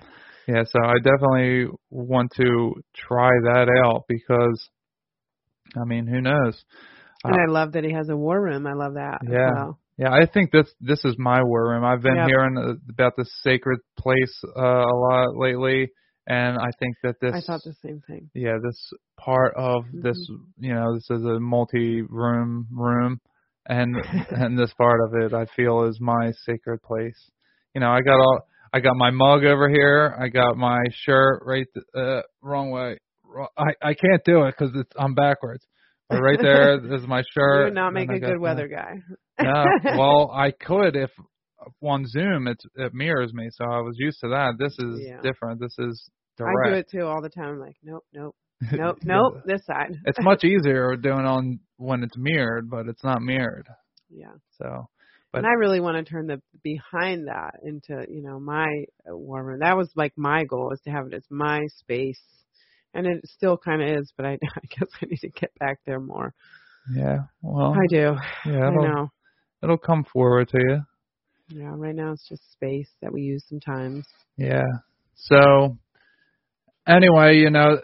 yeah, 0.47 0.63
so 0.63 0.79
I 0.81 0.95
definitely 1.03 1.67
want 1.89 2.31
to 2.37 2.73
try 2.95 3.29
that 3.43 3.67
out 3.85 4.03
because 4.07 4.69
I 5.75 5.85
mean, 5.85 6.07
who 6.07 6.21
knows? 6.21 6.63
And 7.23 7.35
I 7.35 7.51
love 7.51 7.73
that 7.73 7.83
he 7.83 7.91
has 7.93 8.09
a 8.09 8.15
war 8.17 8.41
room. 8.41 8.67
I 8.67 8.73
love 8.73 8.93
that. 8.95 9.19
Yeah. 9.29 9.51
well. 9.53 9.79
Yeah, 9.97 10.11
I 10.11 10.25
think 10.25 10.51
this 10.51 10.67
this 10.81 11.03
is 11.05 11.15
my 11.17 11.43
war 11.43 11.69
room. 11.69 11.83
I've 11.85 12.01
been 12.01 12.15
Yep. 12.15 12.27
hearing 12.27 12.57
uh, 12.57 12.73
about 12.89 13.13
this 13.15 13.31
sacred 13.43 13.79
place 13.97 14.41
uh, 14.57 14.61
a 14.61 14.95
lot 14.95 15.37
lately, 15.37 15.89
and 16.27 16.57
I 16.57 16.69
think 16.79 16.95
that 17.03 17.15
this 17.21 17.33
I 17.35 17.41
thought 17.41 17.61
the 17.63 17.75
same 17.85 18.01
thing. 18.07 18.29
yeah 18.33 18.57
this 18.63 18.79
part 19.19 19.53
of 19.55 19.83
this 19.93 20.17
Mm-hmm. 20.29 20.63
you 20.65 20.73
know 20.73 20.93
this 20.95 21.09
is 21.09 21.23
a 21.25 21.39
multi-room 21.39 22.67
room, 22.71 23.19
and 23.67 23.95
and 24.31 24.57
this 24.57 24.73
part 24.73 24.99
of 25.05 25.13
it 25.21 25.33
I 25.33 25.45
feel 25.55 25.83
is 25.85 25.99
my 25.99 26.31
sacred 26.45 26.81
place. 26.81 27.19
You 27.73 27.81
know, 27.81 27.89
I 27.91 28.01
got 28.01 28.19
all 28.19 28.39
I 28.73 28.79
got 28.79 28.95
my 28.95 29.11
mug 29.11 29.43
over 29.45 29.69
here. 29.69 30.15
I 30.19 30.27
got 30.29 30.57
my 30.57 30.79
shirt 31.05 31.43
right 31.45 31.67
th- 31.73 31.85
uh 31.95 32.21
wrong 32.41 32.71
way. 32.71 32.97
I 33.57 33.69
I 33.81 33.93
can't 33.93 34.23
do 34.25 34.43
it 34.43 34.55
because 34.57 34.73
it's 34.75 34.91
I'm 34.97 35.13
backwards. 35.15 35.65
But 36.09 36.21
right 36.21 36.39
there 36.39 36.75
is 36.95 37.07
my 37.07 37.19
You 37.19 37.23
shirt. 37.33 37.65
would 37.65 37.73
not 37.73 37.93
make 37.93 38.09
a 38.11 38.19
good 38.19 38.35
the- 38.35 38.39
weather 38.39 38.67
guy. 38.67 38.99
no, 39.41 39.65
well, 39.97 40.31
I 40.31 40.51
could 40.51 40.95
if 40.95 41.09
on 41.81 42.05
Zoom 42.07 42.47
it 42.47 42.61
it 42.75 42.93
mirrors 42.93 43.33
me, 43.33 43.49
so 43.51 43.65
I 43.65 43.79
was 43.81 43.95
used 43.97 44.19
to 44.21 44.29
that. 44.29 44.53
This 44.59 44.77
is 44.79 45.01
Yeah. 45.01 45.21
different. 45.21 45.59
This 45.59 45.75
is 45.79 46.09
direct. 46.37 46.57
I 46.67 46.69
do 46.69 46.75
it 46.75 46.89
too 46.89 47.05
all 47.05 47.21
the 47.21 47.29
time. 47.29 47.49
I'm 47.49 47.59
like, 47.59 47.77
nope, 47.83 48.05
nope. 48.13 48.35
Nope, 48.71 48.99
nope, 49.03 49.41
this 49.45 49.65
side. 49.65 49.99
it's 50.05 50.19
much 50.21 50.43
easier 50.45 50.95
doing 50.95 51.25
on 51.25 51.59
when 51.77 52.01
it's 52.03 52.15
mirrored, 52.17 52.69
but 52.69 52.87
it's 52.87 53.03
not 53.03 53.21
mirrored. 53.21 53.67
yeah. 54.09 54.31
So, 54.57 54.87
but 55.31 55.39
and 55.39 55.47
I 55.47 55.51
really 55.51 55.81
want 55.81 55.97
to 55.97 56.09
turn 56.09 56.27
the 56.27 56.41
behind 56.63 57.27
that 57.27 57.55
into, 57.63 58.05
you 58.09 58.21
know, 58.21 58.39
my 58.39 58.67
war 59.05 59.43
room. 59.43 59.59
That 59.59 59.75
was 59.75 59.91
like 59.95 60.13
my 60.15 60.45
goal 60.45 60.71
is 60.71 60.79
to 60.85 60.91
have 60.91 61.07
it 61.07 61.13
as 61.13 61.25
my 61.29 61.59
space, 61.79 62.21
and 62.93 63.05
it 63.05 63.25
still 63.25 63.57
kind 63.57 63.81
of 63.81 63.97
is. 63.99 64.13
But 64.15 64.27
I, 64.27 64.31
I 64.33 64.65
guess 64.69 64.87
I 65.01 65.07
need 65.07 65.19
to 65.21 65.29
get 65.29 65.51
back 65.59 65.79
there 65.85 65.99
more. 65.99 66.33
yeah, 66.95 67.23
well, 67.41 67.73
I 67.73 67.87
do. 67.89 68.15
yeah, 68.45 68.67
I 68.67 68.69
know. 68.69 69.09
it'll 69.61 69.77
come 69.77 70.05
forward 70.05 70.49
to 70.49 70.59
you. 70.59 70.81
Yeah. 71.53 71.73
Right 71.75 71.95
now 71.95 72.13
it's 72.13 72.27
just 72.27 72.51
space 72.51 72.89
that 73.01 73.13
we 73.13 73.21
use 73.21 73.43
sometimes. 73.47 74.05
Yeah. 74.37 74.63
So 75.15 75.77
anyway, 76.87 77.37
you 77.37 77.49
know, 77.49 77.77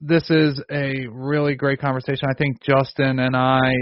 this 0.00 0.28
is 0.30 0.62
a 0.70 1.06
really 1.10 1.54
great 1.54 1.80
conversation. 1.80 2.28
I 2.28 2.34
think 2.36 2.62
Jesston 2.62 3.18
and 3.18 3.34
I 3.34 3.72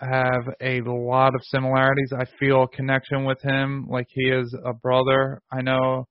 have 0.00 0.54
a 0.60 0.80
lot 0.86 1.34
of 1.34 1.40
similarities. 1.44 2.12
I 2.16 2.24
feel 2.38 2.64
a 2.64 2.68
connection 2.68 3.24
with 3.24 3.40
him 3.42 3.86
like 3.90 4.06
he 4.10 4.30
is 4.30 4.54
a 4.64 4.72
brother. 4.72 5.42
I 5.50 5.62
know 5.62 6.06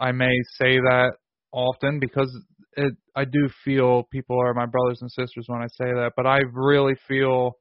I 0.00 0.12
may 0.12 0.34
say 0.58 0.76
that 0.78 1.12
often 1.52 1.98
because 2.00 2.34
it 2.76 2.94
I 3.14 3.26
do 3.26 3.50
feel 3.64 4.04
people 4.04 4.40
are 4.40 4.54
my 4.54 4.64
brothers 4.64 4.98
and 5.02 5.10
sisters 5.10 5.44
when 5.46 5.60
I 5.60 5.66
say 5.66 5.92
that, 5.92 6.12
but 6.16 6.26
I 6.26 6.40
really 6.52 6.94
feel 7.06 7.52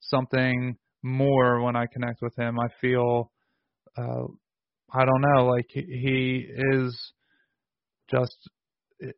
something 0.00 0.76
more 1.02 1.62
when 1.62 1.76
I 1.76 1.86
connect 1.86 2.20
with 2.20 2.36
him. 2.36 2.58
I 2.60 2.68
feel 2.80 3.30
uh 3.98 4.26
I 4.92 5.04
don't 5.04 5.20
know, 5.20 5.46
like 5.46 5.66
he, 5.70 6.46
is 6.72 7.12
just 8.10 8.36
eh, 9.02 9.10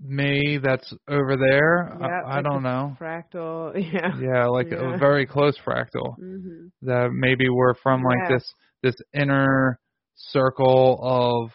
me 0.00 0.58
that's 0.62 0.92
over 1.08 1.36
there. 1.36 1.94
Yeah, 2.00 2.06
I, 2.24 2.32
I 2.32 2.36
like 2.36 2.44
don't 2.44 2.62
know. 2.62 2.96
Fractal. 3.00 3.74
Yeah. 3.92 4.12
Yeah, 4.20 4.46
like 4.46 4.68
Yeah. 4.72 4.94
a 4.94 4.98
very 4.98 5.26
close 5.26 5.58
fractal 5.66 6.16
Mhm. 6.18 6.70
that 6.82 7.10
maybe 7.12 7.48
we're 7.50 7.74
from 7.82 8.02
like 8.02 8.28
this 8.28 8.44
this 8.82 8.96
inner 9.12 9.78
circle 10.16 10.98
of 11.02 11.50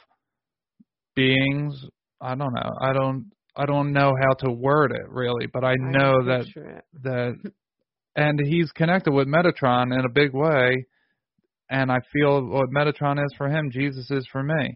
beings. 1.16 1.86
I 2.22 2.36
don't 2.36 2.54
know. 2.54 2.72
I 2.82 2.94
don't 2.94 3.32
I 3.56 3.66
don't 3.66 3.94
know 3.94 4.14
how 4.20 4.34
to 4.46 4.52
word 4.52 4.92
it 4.92 5.10
really, 5.10 5.48
but 5.48 5.64
I 5.64 5.76
know 5.76 6.24
that 6.26 6.46
that 7.04 7.36
and 8.16 8.40
he's 8.46 8.72
connected 8.72 9.12
with 9.12 9.28
Metatron 9.28 9.98
in 9.98 10.06
a 10.06 10.10
big 10.10 10.34
way 10.34 10.86
and 11.70 11.92
I 11.92 12.00
feel 12.12 12.46
what 12.46 12.70
Metatron 12.76 13.24
is 13.24 13.34
for 13.38 13.48
him, 13.48 13.72
Jesus 13.72 14.10
is 14.12 14.28
for 14.32 14.44
me. 14.44 14.76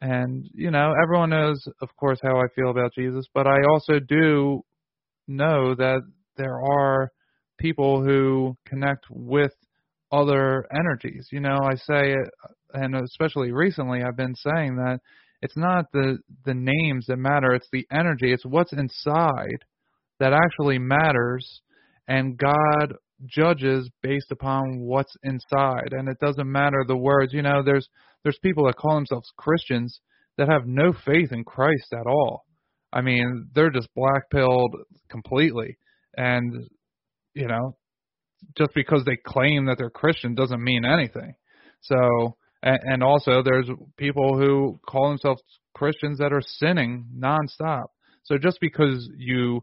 And 0.00 0.48
you 0.54 0.70
know, 0.70 0.92
everyone 1.02 1.30
knows 1.30 1.62
of 1.80 1.88
course 1.96 2.18
how 2.22 2.38
I 2.38 2.46
feel 2.54 2.70
about 2.70 2.94
Jesus, 2.94 3.26
but 3.34 3.46
I 3.46 3.56
also 3.70 4.00
do 4.00 4.62
know 5.26 5.74
that 5.74 6.00
there 6.36 6.60
are 6.60 7.10
people 7.58 8.02
who 8.02 8.56
connect 8.66 9.06
with 9.10 9.52
other 10.12 10.66
energies. 10.76 11.28
You 11.32 11.40
know, 11.40 11.58
I 11.62 11.74
say 11.76 12.12
it 12.12 12.28
and 12.72 12.94
especially 12.96 13.52
recently 13.52 14.02
I've 14.02 14.16
been 14.16 14.34
saying 14.34 14.76
that 14.76 14.98
it's 15.40 15.56
not 15.56 15.86
the 15.92 16.18
the 16.44 16.54
names 16.54 17.06
that 17.06 17.16
matter, 17.16 17.54
it's 17.54 17.68
the 17.72 17.86
energy, 17.92 18.32
it's 18.32 18.46
what's 18.46 18.72
inside 18.72 19.64
that 20.20 20.32
actually 20.32 20.78
matters 20.78 21.60
and 22.06 22.36
God 22.36 22.94
judges 23.26 23.88
based 24.02 24.30
upon 24.30 24.80
what's 24.80 25.16
inside 25.22 25.92
and 25.92 26.08
it 26.08 26.18
doesn't 26.20 26.50
matter 26.50 26.84
the 26.86 26.96
words. 26.96 27.32
You 27.32 27.42
know, 27.42 27.62
there's 27.64 27.88
there's 28.22 28.38
people 28.42 28.66
that 28.66 28.76
call 28.76 28.94
themselves 28.94 29.30
Christians 29.36 30.00
that 30.38 30.48
have 30.48 30.66
no 30.66 30.92
faith 30.92 31.32
in 31.32 31.44
Christ 31.44 31.92
at 31.92 32.06
all. 32.06 32.44
I 32.92 33.00
mean, 33.00 33.48
they're 33.54 33.70
just 33.70 33.88
black 33.94 34.30
pilled 34.30 34.74
completely 35.10 35.78
and 36.16 36.66
you 37.34 37.48
know, 37.48 37.76
just 38.56 38.72
because 38.74 39.04
they 39.04 39.16
claim 39.16 39.66
that 39.66 39.76
they're 39.78 39.90
Christian 39.90 40.34
doesn't 40.34 40.62
mean 40.62 40.84
anything. 40.84 41.34
So, 41.80 42.36
and, 42.62 42.78
and 42.82 43.02
also 43.02 43.42
there's 43.42 43.68
people 43.96 44.38
who 44.38 44.78
call 44.86 45.08
themselves 45.08 45.42
Christians 45.74 46.18
that 46.18 46.32
are 46.32 46.40
sinning 46.40 47.06
nonstop. 47.16 47.86
So 48.24 48.38
just 48.38 48.58
because 48.60 49.08
you 49.18 49.60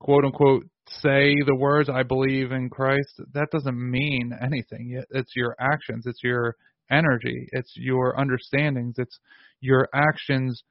quote 0.00 0.24
unquote 0.24 0.64
say 0.90 1.34
the 1.46 1.56
words 1.56 1.88
I 1.88 2.02
believe 2.02 2.52
in 2.52 2.68
Christ, 2.68 3.20
that 3.32 3.50
doesn't 3.52 3.78
mean 3.78 4.32
anything. 4.40 5.02
It's 5.10 5.32
your 5.36 5.56
actions, 5.60 6.04
it's 6.06 6.22
your 6.22 6.56
energy, 6.90 7.48
it's 7.52 7.72
your 7.76 8.18
understandings, 8.18 8.94
it's 8.98 9.18
your 9.60 9.88
actions 9.94 10.62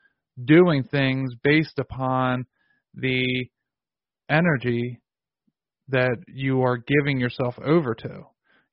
doing 0.43 0.83
things 0.83 1.33
based 1.43 1.79
upon 1.79 2.45
the 2.93 3.45
energy 4.29 4.99
that 5.89 6.17
you 6.27 6.61
are 6.61 6.77
giving 6.77 7.19
yourself 7.19 7.55
over 7.63 7.95
to. 7.95 8.21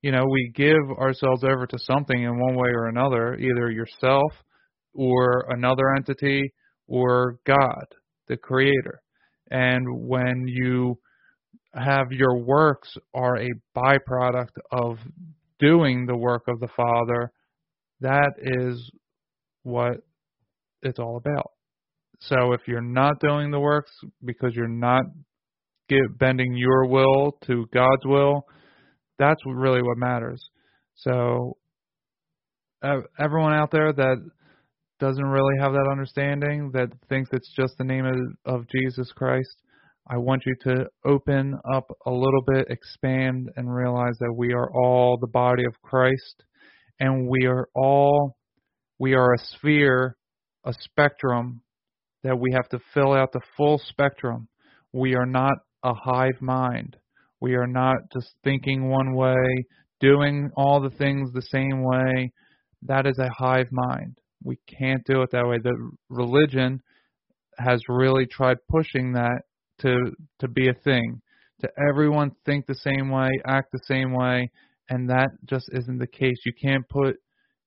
You 0.03 0.13
know, 0.13 0.25
we 0.31 0.53
give 0.55 0.99
ourselves 0.99 1.43
over 1.45 1.67
to 1.67 1.79
something 1.79 2.23
in 2.23 2.39
one 2.39 2.55
way 2.55 2.69
or 2.69 2.87
another, 2.87 3.37
either 3.37 3.71
yourself 3.71 4.33
or 4.95 5.47
another 5.49 5.95
entity 5.97 6.53
or 6.87 7.39
God, 7.47 7.87
the 8.29 8.37
creator. 8.37 9.01
And 9.51 9.85
when 10.07 10.45
you 10.47 10.99
have 11.77 12.11
your 12.11 12.39
works 12.39 12.97
are 13.15 13.37
a 13.37 13.49
byproduct 13.77 14.57
of 14.73 14.99
doing 15.59 16.07
the 16.07 16.17
work 16.17 16.45
of 16.49 16.61
the 16.61 16.69
Father, 16.77 17.33
that 18.01 18.33
is 18.39 18.91
what 19.63 19.99
it's 20.83 20.99
all 20.99 21.17
about. 21.17 21.51
So 22.21 22.53
if 22.53 22.63
you're 22.67 22.81
not 22.81 23.21
doing 23.21 23.51
the 23.51 23.61
works 23.61 23.93
because 24.25 24.55
you're 24.55 24.69
not 24.69 25.05
bending 26.19 26.57
your 26.57 26.87
will 26.87 27.39
to 27.47 27.67
God's 27.73 28.05
will, 28.05 28.47
that's 29.19 29.41
really 29.47 29.83
what 29.83 29.99
matters. 29.99 30.43
So 30.97 31.57
everyone 33.19 33.53
out 33.53 33.71
there 33.71 33.93
that 33.93 34.17
doesn't 34.99 35.25
really 35.25 35.55
have 35.61 35.73
that 35.73 35.89
understanding, 35.91 36.71
that 36.73 36.89
thinks 37.09 37.31
it's 37.33 37.53
just 37.55 37.75
the 37.79 37.85
name 37.85 38.07
of, 38.07 38.17
of 38.61 38.67
Jesus 38.69 39.13
Christ, 39.15 39.63
I 40.09 40.19
want 40.19 40.45
you 40.47 40.55
to 40.63 40.87
open 41.05 41.59
up 41.73 41.91
a 42.07 42.11
little 42.11 42.43
bit, 42.47 42.69
expand, 42.71 43.51
and 43.57 43.75
realize 43.75 44.17
that 44.21 44.33
we 44.33 44.53
are 44.53 44.71
all 44.73 45.19
the 45.21 45.27
body 45.27 45.65
of 45.65 45.81
Christ, 45.83 46.45
and 47.01 47.29
we 47.29 47.47
are 47.47 47.69
all 47.75 48.37
we 48.99 49.15
are 49.15 49.35
a 49.35 49.39
sphere, 49.39 50.17
a 50.65 50.73
spectrum 50.73 51.61
that 52.23 52.39
we 52.39 52.53
have 52.53 52.69
to 52.71 52.81
fill 52.95 53.13
out 53.13 53.33
the 53.33 53.41
full 53.57 53.81
spectrum. 53.85 54.49
We 54.93 55.15
are 55.15 55.27
not 55.27 55.53
a 55.83 55.93
hive 55.93 56.41
mind. 56.41 56.97
We 57.41 57.55
are 57.55 57.67
not 57.67 57.97
just 58.13 58.29
thinking 58.43 58.89
one 58.89 59.15
way, 59.15 59.37
doing 60.01 60.51
all 60.57 60.81
the 60.81 60.97
things 60.97 61.33
the 61.33 61.43
same 61.43 61.83
way. 61.83 62.33
That 62.83 63.07
is 63.07 63.19
a 63.19 63.29
hive 63.29 63.69
mind. 63.71 64.19
We 64.43 64.59
can't 64.79 65.05
do 65.05 65.23
it 65.23 65.31
that 65.33 65.47
way. 65.47 65.59
The 65.59 65.91
religion 66.09 66.81
has 67.59 67.83
really 67.89 68.27
tried 68.27 68.59
pushing 68.71 69.13
that 69.13 69.43
to 69.81 70.13
to 70.41 70.49
be 70.49 70.69
a 70.69 70.75
thing. 70.85 71.21
To 71.61 71.69
everyone 71.89 72.33
think 72.45 72.67
the 72.67 72.75
same 72.75 73.11
way, 73.11 73.31
act 73.47 73.73
the 73.73 73.81
same 73.85 74.13
way, 74.13 74.51
and 74.91 75.09
that 75.09 75.31
just 75.47 75.69
isn't 75.73 75.99
the 75.99 76.07
case. 76.07 76.37
You 76.45 76.53
can't 76.61 76.87
put 76.89 77.17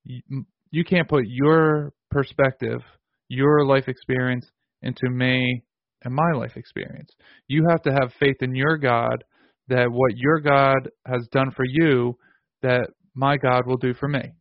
you 0.05 0.83
can't 0.83 1.09
put 1.09 1.25
your 1.27 1.93
perspective, 2.11 2.81
your 3.27 3.65
life 3.65 3.87
experience 3.87 4.49
into 4.81 5.09
me 5.09 5.63
and 6.03 6.13
my 6.13 6.31
life 6.35 6.55
experience. 6.55 7.11
You 7.47 7.67
have 7.69 7.81
to 7.83 7.91
have 7.91 8.13
faith 8.19 8.37
in 8.41 8.55
your 8.55 8.77
God 8.77 9.23
that 9.67 9.91
what 9.91 10.17
your 10.17 10.39
God 10.39 10.89
has 11.05 11.27
done 11.31 11.51
for 11.51 11.65
you, 11.65 12.17
that 12.61 12.89
my 13.13 13.37
God 13.37 13.67
will 13.67 13.77
do 13.77 13.93
for 13.93 14.07
me. 14.07 14.33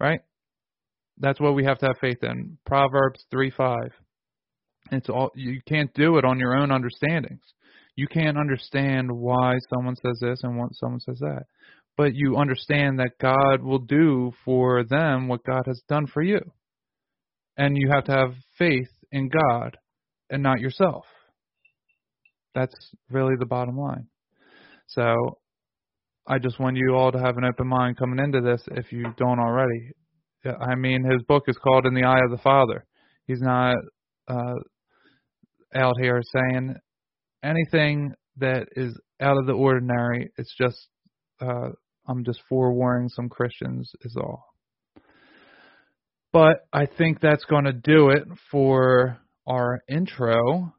Right? 0.00 0.20
That's 1.18 1.40
what 1.40 1.54
we 1.54 1.64
have 1.64 1.78
to 1.78 1.86
have 1.86 1.96
faith 2.00 2.22
in. 2.22 2.58
Proverbs 2.64 3.24
3 3.30 3.50
5. 3.50 3.76
It's 4.90 5.08
all 5.08 5.30
you 5.34 5.60
can't 5.66 5.92
do 5.94 6.18
it 6.18 6.24
on 6.24 6.38
your 6.38 6.56
own 6.56 6.70
understandings. 6.70 7.42
You 7.96 8.06
can't 8.06 8.38
understand 8.38 9.10
why 9.10 9.58
someone 9.74 9.96
says 9.96 10.18
this 10.20 10.40
and 10.42 10.56
what 10.56 10.74
someone 10.74 11.00
says 11.00 11.18
that. 11.18 11.42
But 11.96 12.14
you 12.14 12.36
understand 12.36 13.00
that 13.00 13.18
God 13.20 13.60
will 13.62 13.80
do 13.80 14.32
for 14.44 14.84
them 14.84 15.26
what 15.26 15.44
God 15.44 15.64
has 15.66 15.82
done 15.88 16.06
for 16.06 16.22
you. 16.22 16.40
And 17.56 17.76
you 17.76 17.90
have 17.90 18.04
to 18.04 18.12
have 18.12 18.34
faith 18.56 18.88
in 19.10 19.28
God 19.28 19.76
and 20.30 20.42
not 20.42 20.60
yourself. 20.60 21.04
That's 22.54 22.74
really 23.10 23.34
the 23.36 23.46
bottom 23.46 23.76
line. 23.76 24.06
So 24.86 25.38
I 26.26 26.38
just 26.38 26.60
want 26.60 26.76
you 26.76 26.94
all 26.94 27.10
to 27.10 27.18
have 27.18 27.36
an 27.36 27.44
open 27.44 27.66
mind 27.66 27.96
coming 27.96 28.24
into 28.24 28.40
this 28.40 28.62
if 28.72 28.92
you 28.92 29.06
don't 29.16 29.40
already. 29.40 29.92
I 30.44 30.76
mean, 30.76 31.04
his 31.04 31.22
book 31.22 31.44
is 31.48 31.58
called 31.58 31.84
In 31.84 31.94
the 31.94 32.04
Eye 32.04 32.20
of 32.24 32.30
the 32.30 32.38
Father. 32.38 32.86
He's 33.26 33.40
not 33.40 33.74
uh, 34.28 34.54
out 35.74 35.94
here 36.00 36.22
saying 36.22 36.74
anything 37.42 38.14
that 38.38 38.68
is 38.76 38.98
out 39.20 39.36
of 39.38 39.46
the 39.46 39.52
ordinary. 39.52 40.30
It's 40.36 40.54
just, 40.56 40.88
uh, 41.40 41.70
I'm 42.08 42.24
just 42.24 42.40
forewarning 42.48 43.08
some 43.10 43.28
Christians, 43.28 43.90
is 44.02 44.16
all. 44.16 44.44
But 46.32 46.66
I 46.72 46.86
think 46.86 47.20
that's 47.20 47.44
going 47.44 47.64
to 47.64 47.72
do 47.72 48.10
it 48.10 48.24
for 48.50 49.18
our 49.46 49.80
intro. 49.88 50.72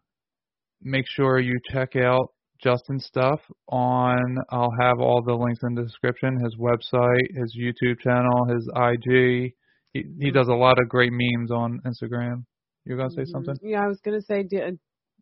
make 0.81 1.05
sure 1.07 1.39
you 1.39 1.59
check 1.71 1.95
out 1.95 2.29
Jesston's 2.63 3.05
stuff 3.05 3.39
on. 3.67 4.37
I'll 4.49 4.73
have 4.79 4.99
all 4.99 5.21
the 5.23 5.33
links 5.33 5.61
in 5.63 5.75
the 5.75 5.83
description. 5.83 6.39
His 6.43 6.55
website, 6.57 7.35
his 7.35 7.57
YouTube 7.59 7.99
channel, 8.01 8.45
his 8.45 8.69
IG. 8.75 9.53
He 9.93 10.03
he 10.19 10.31
does 10.31 10.47
a 10.49 10.53
lot 10.53 10.79
of 10.79 10.87
great 10.89 11.11
memes 11.11 11.51
on 11.51 11.81
Instagram. 11.85 12.43
You're 12.89 12.97
gonna 12.97 13.11
say 13.11 13.21
mm-hmm. 13.21 13.31
something? 13.31 13.55
Yeah, 13.61 13.83
I 13.83 13.87
was 13.87 13.99
gonna 14.01 14.21
say, 14.21 14.41
do, 14.41 14.57
uh, 14.57 14.71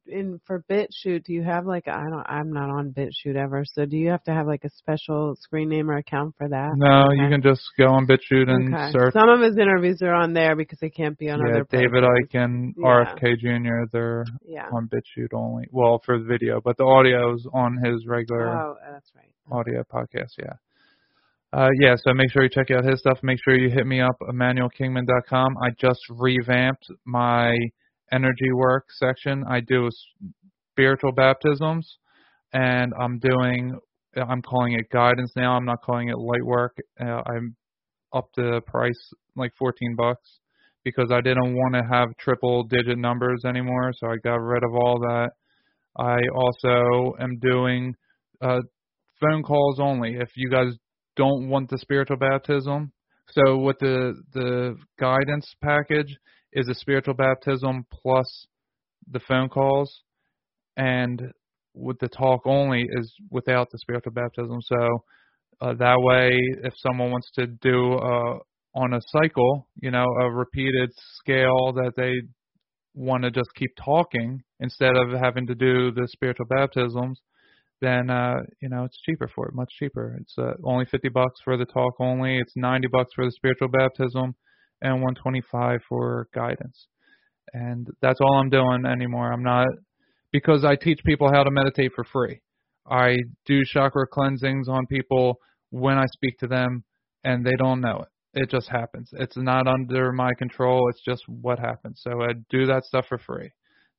in 0.08 0.40
for 0.46 0.64
BitChute, 0.72 1.26
do 1.26 1.34
you 1.34 1.44
have 1.44 1.66
like 1.66 1.90
I 1.90 2.02
don't 2.10 2.26
I'm 2.26 2.54
not 2.54 2.70
on 2.70 2.94
BitChute 2.94 3.36
ever, 3.36 3.66
so 3.66 3.86
do 3.86 3.98
you 3.98 4.10
have 4.10 4.24
to 4.24 4.34
have 4.34 4.48
like 4.48 4.64
a 4.64 4.70
special 4.70 5.36
screen 5.38 5.68
name 5.68 5.92
or 5.92 5.98
account 5.98 6.36
for 6.38 6.48
that? 6.48 6.70
No, 6.78 7.12
you 7.12 7.30
can 7.30 7.42
just 7.42 7.62
go 7.78 7.88
on 7.88 8.08
BitChute 8.08 8.50
and 8.50 8.74
okay. 8.74 8.92
search. 8.94 9.12
Some 9.12 9.28
of 9.28 9.42
his 9.42 9.58
interviews 9.58 10.02
are 10.02 10.14
on 10.14 10.32
there 10.32 10.56
because 10.56 10.80
they 10.80 10.90
can't 10.90 11.18
be 11.18 11.30
on 11.30 11.40
yeah, 11.40 11.56
other. 11.56 11.68
David 11.70 12.06
and 12.34 12.74
Yeah. 12.78 12.86
RFK 12.86 13.38
Jr. 13.38 13.90
They're 13.92 14.24
Yeah. 14.48 14.70
on 14.74 14.88
BitChute 14.88 15.34
only. 15.34 15.68
Well, 15.70 16.02
for 16.06 16.18
the 16.18 16.26
video, 16.26 16.62
but 16.64 16.78
the 16.78 16.86
audio 16.86 17.34
is 17.34 17.46
on 17.54 17.78
his 17.84 18.08
regular 18.08 18.48
Oh, 18.48 18.78
that's 18.90 19.12
right. 19.14 19.34
audio 19.52 19.84
podcast. 19.84 20.38
Yeah. 20.40 20.54
Uh, 21.58 21.70
yeah, 21.80 21.96
so 21.98 22.14
make 22.14 22.32
sure 22.32 22.44
you 22.44 22.50
check 22.50 22.70
out 22.70 22.86
his 22.86 23.00
stuff. 23.00 23.18
Make 23.24 23.40
sure 23.44 23.58
you 23.58 23.72
hit 23.72 23.88
me 23.88 24.00
up, 24.00 24.16
ImmanuelKingman.com. 24.30 25.56
I 25.58 25.70
just 25.82 26.02
revamped 26.08 26.86
my 27.04 27.58
energy 28.12 28.52
work 28.54 28.86
section. 29.00 29.44
I 29.50 29.62
do 29.62 29.90
spiritual 30.72 31.14
baptisms, 31.14 31.98
and 32.54 32.94
I'm 33.02 33.18
doing, 33.18 33.76
I'm 34.16 34.44
calling 34.44 34.74
it 34.74 34.92
guidance 34.92 35.32
now. 35.36 35.54
I'm 35.54 35.66
not 35.66 35.82
calling 35.84 36.10
it 36.10 36.18
light 36.20 36.46
work. 36.46 36.78
Uh, 37.02 37.24
I'm 37.26 37.56
up 38.14 38.30
the 38.36 38.62
price 38.68 39.12
like 39.36 39.52
14 39.58 39.96
bucks 39.98 40.30
because 40.84 41.10
I 41.12 41.22
didn't 41.22 41.56
want 41.56 41.74
to 41.74 41.82
have 41.92 42.10
triple 42.20 42.66
digit 42.66 43.00
numbers 43.00 43.42
anymore, 43.48 43.94
so 43.98 44.06
I 44.12 44.18
got 44.24 44.36
rid 44.36 44.64
of 44.64 44.76
all 44.76 45.00
that. 45.00 45.30
I 45.98 46.20
also 46.36 47.16
am 47.20 47.40
doing 47.40 47.96
uh, 48.44 48.60
phone 49.20 49.42
calls 49.42 49.80
only. 49.80 50.18
If 50.18 50.30
you 50.36 50.52
guys 50.52 50.76
don't 51.18 51.50
want 51.50 51.70
the 51.70 51.78
spiritual 51.80 52.18
baptism, 52.18 52.92
so 53.32 53.58
with 53.58 53.78
the 53.80 54.14
the 54.34 54.78
guidance 55.00 55.54
package 55.62 56.16
is 56.54 56.70
a 56.70 56.76
spiritual 56.76 57.14
baptism 57.14 57.86
plus 57.92 58.48
the 59.12 59.20
phone 59.20 59.50
calls, 59.50 60.04
and 60.78 61.22
with 61.74 62.00
the 62.00 62.08
talk 62.08 62.42
only 62.46 62.86
is 62.90 63.14
without 63.30 63.68
the 63.72 63.78
spiritual 63.80 64.14
baptism. 64.14 64.60
So 64.62 65.04
uh, 65.62 65.74
that 65.74 66.00
way, 66.00 66.38
if 66.64 66.74
someone 66.78 67.12
wants 67.12 67.30
to 67.36 67.48
do 67.48 67.94
uh, 67.96 68.38
on 68.76 68.94
a 68.94 69.02
cycle, 69.08 69.68
you 69.82 69.92
know, 69.92 70.06
a 70.22 70.32
repeated 70.32 70.92
scale 71.20 71.74
that 71.74 71.94
they 71.98 72.14
want 72.94 73.24
to 73.24 73.32
just 73.32 73.50
keep 73.56 73.72
talking 73.84 74.42
instead 74.60 74.96
of 74.96 75.12
having 75.20 75.48
to 75.48 75.56
do 75.56 75.92
the 75.92 76.08
spiritual 76.12 76.46
baptisms, 76.48 77.20
then 77.82 78.10
uh, 78.10 78.38
you 78.62 78.70
know 78.70 78.84
it's 78.84 79.00
cheaper 79.02 79.30
for 79.34 79.48
it, 79.48 79.54
much 79.54 79.72
cheaper. 79.78 80.18
It's 80.20 80.34
uh, 80.38 80.54
only 80.64 80.86
50 80.86 81.10
bucks 81.10 81.40
for 81.44 81.58
the 81.58 81.66
talk 81.66 81.94
only. 82.00 82.38
It's 82.40 82.54
90 82.56 82.88
bucks 82.92 83.12
for 83.16 83.26
the 83.26 83.32
spiritual 83.32 83.68
baptism, 83.70 84.36
and 84.82 84.94
125 84.96 85.82
for 85.88 86.28
guidance. 86.34 86.88
And 87.54 87.88
that's 88.02 88.20
all 88.22 88.40
I'm 88.40 88.50
doing 88.50 88.86
anymore. 88.86 89.32
I'm 89.32 89.44
not 89.44 89.68
because 90.32 90.66
I 90.66 90.76
teach 90.76 91.00
people 91.06 91.30
how 91.32 91.44
to 91.44 91.52
meditate 91.52 91.94
for 91.96 92.04
free. 92.04 92.42
I 92.90 93.16
do 93.46 93.64
chakra 93.66 94.08
cleansings 94.08 94.68
on 94.68 94.86
people 94.88 95.40
when 95.70 95.98
I 95.98 96.06
speak 96.08 96.38
to 96.40 96.48
them, 96.48 96.84
and 97.24 97.46
they 97.46 97.56
don't 97.58 97.82
know 97.82 98.04
it. 98.04 98.42
It 98.42 98.50
just 98.50 98.70
happens. 98.70 99.10
It's 99.14 99.38
not 99.38 99.68
under 99.68 100.12
my 100.12 100.32
control. 100.38 100.90
It's 100.90 101.02
just 101.04 101.24
what 101.28 101.60
happens. 101.60 102.02
So 102.04 102.22
I 102.22 102.34
do 102.50 102.66
that 102.68 102.86
stuff 102.86 103.06
for 103.08 103.18
free. 103.18 103.52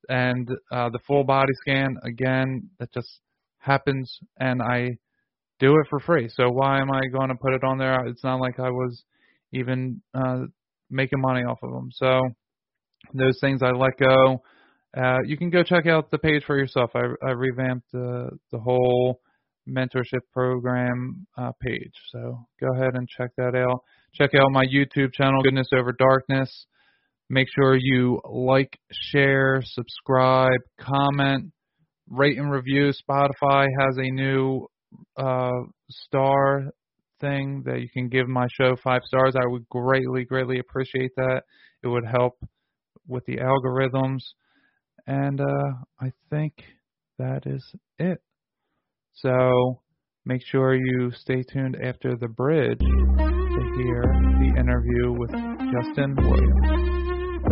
And 0.08 0.48
uh, 0.70 0.90
the 0.90 1.00
full 1.06 1.24
body 1.24 1.52
scan, 1.54 1.96
again, 2.04 2.70
that 2.78 2.92
just 2.92 3.20
happens, 3.58 4.18
and 4.38 4.62
I 4.62 4.98
do 5.58 5.72
it 5.72 5.86
for 5.90 6.00
free. 6.00 6.28
So 6.28 6.50
why 6.50 6.80
am 6.80 6.90
I 6.90 7.00
going 7.12 7.28
to 7.28 7.34
put 7.34 7.54
it 7.54 7.64
on 7.64 7.78
there? 7.78 8.06
It's 8.06 8.24
not 8.24 8.40
like 8.40 8.58
I 8.60 8.70
was 8.70 9.02
even 9.52 10.00
uh, 10.14 10.44
making 10.90 11.20
money 11.20 11.42
off 11.42 11.58
of 11.62 11.72
them. 11.72 11.90
So 11.92 12.20
those 13.14 13.38
things 13.40 13.62
I 13.62 13.70
let 13.70 13.98
go. 13.98 14.42
Uh, 14.96 15.18
you 15.24 15.36
can 15.36 15.50
go 15.50 15.62
check 15.62 15.86
out 15.86 16.10
the 16.10 16.18
page 16.18 16.44
for 16.46 16.56
yourself. 16.56 16.90
I, 16.94 17.02
I 17.26 17.30
revamped 17.32 17.90
the 17.92 18.30
the 18.50 18.58
whole 18.58 19.20
mentorship 19.68 20.22
program 20.32 21.26
uh, 21.36 21.52
page. 21.60 21.92
So 22.10 22.38
go 22.60 22.74
ahead 22.74 22.94
and 22.94 23.06
check 23.08 23.30
that 23.36 23.54
out. 23.54 23.82
Check 24.14 24.30
out 24.34 24.50
my 24.50 24.64
YouTube 24.64 25.12
channel, 25.12 25.42
Goodness 25.42 25.68
Over 25.76 25.92
Darkness. 25.92 26.66
Make 27.28 27.48
sure 27.54 27.76
you 27.76 28.20
like, 28.24 28.78
share, 28.90 29.60
subscribe, 29.62 30.60
comment, 30.80 31.52
rate 32.10 32.38
and 32.38 32.50
review. 32.50 32.92
Spotify 32.92 33.66
has 33.80 33.96
a 33.98 34.10
new 34.10 34.66
uh, 35.16 35.50
star 35.90 36.70
thing 37.20 37.62
that 37.66 37.80
you 37.80 37.88
can 37.92 38.08
give 38.08 38.28
my 38.28 38.46
show 38.60 38.74
five 38.82 39.02
stars. 39.04 39.34
I 39.36 39.46
would 39.46 39.68
greatly, 39.68 40.24
greatly 40.24 40.58
appreciate 40.58 41.12
that. 41.16 41.42
It 41.82 41.88
would 41.88 42.04
help 42.06 42.38
with 43.06 43.24
the 43.26 43.38
algorithms. 43.38 44.20
And 45.06 45.40
uh, 45.40 45.72
I 46.00 46.12
think 46.30 46.52
that 47.18 47.46
is 47.46 47.64
it. 47.98 48.20
So 49.14 49.80
make 50.24 50.42
sure 50.46 50.74
you 50.74 51.10
stay 51.12 51.42
tuned 51.42 51.76
after 51.82 52.16
the 52.16 52.28
bridge 52.28 52.78
to 52.78 53.62
hear 53.76 54.02
the 54.38 54.54
interview 54.58 55.12
with 55.12 55.30
Jesston 55.30 56.14
Williams. 56.16 56.88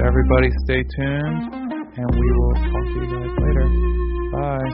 Everybody 0.05 0.51
stay 0.64 0.83
tuned, 0.97 1.53
and 1.97 2.11
we 2.11 2.31
will 2.38 2.55
talk 2.55 2.85
to 2.85 2.95
you 2.95 3.07
guys 3.11 3.38
later. 3.40 4.06
Bye. 4.37 4.68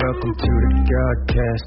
Welcome 0.00 0.32
to 0.32 0.52
the 0.64 0.72
Godcast. 0.88 1.66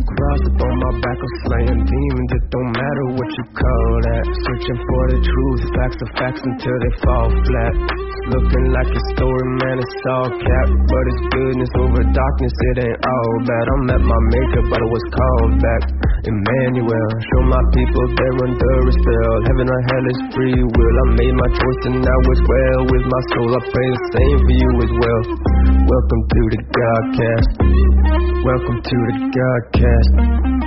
Cross 0.00 0.40
up 0.48 0.64
on 0.64 0.74
my 0.80 0.92
back, 1.04 1.18
I'm 1.20 1.34
slaying 1.44 1.84
demons. 1.84 2.30
It 2.32 2.44
don't 2.48 2.72
matter 2.72 3.06
what 3.20 3.28
you 3.36 3.44
call 3.52 4.00
that. 4.08 4.24
Searching 4.32 4.80
for 4.80 5.04
the 5.12 5.20
truth, 5.28 5.62
facts 5.76 6.00
are 6.00 6.12
facts 6.16 6.40
until 6.40 6.76
they 6.80 6.92
fall 7.04 7.28
flat. 7.28 8.05
Looking 8.26 8.66
like 8.74 8.90
a 8.90 9.02
story, 9.14 9.46
man, 9.62 9.78
it's 9.78 10.02
all 10.10 10.26
cap. 10.26 10.66
But 10.66 11.04
it's 11.14 11.22
goodness 11.30 11.70
over 11.78 12.02
darkness, 12.10 12.54
it 12.74 12.76
ain't 12.82 12.98
all 12.98 13.34
bad. 13.46 13.64
I'm 13.70 13.86
at 13.86 14.02
my 14.02 14.20
maker, 14.34 14.66
but 14.66 14.82
I 14.82 14.88
was 14.90 15.06
called 15.14 15.54
back. 15.62 15.82
Immanuel, 16.26 17.10
show 17.22 17.42
my 17.46 17.62
people 17.70 18.02
they're 18.18 18.38
under 18.50 18.82
a 18.82 18.92
spell. 18.98 19.34
Heaven 19.46 19.70
or 19.70 19.78
hell 19.78 20.06
is 20.10 20.20
free 20.34 20.58
will. 20.58 20.96
I 21.06 21.06
made 21.22 21.38
my 21.38 21.50
choice 21.54 21.82
and 21.86 22.02
now 22.02 22.20
it's 22.26 22.42
well 22.42 22.80
with 22.90 23.04
my 23.06 23.22
soul. 23.30 23.46
I 23.46 23.62
pray 23.62 23.88
the 23.94 24.02
same 24.10 24.38
for 24.42 24.54
you 24.58 24.70
as 24.74 24.90
well. 24.90 25.22
Welcome 25.86 26.22
to 26.26 26.40
the 26.50 26.60
Godcast. 26.66 27.50
Welcome 28.42 28.78
to 28.82 28.96
the 29.06 29.14
Godcast. 29.38 30.66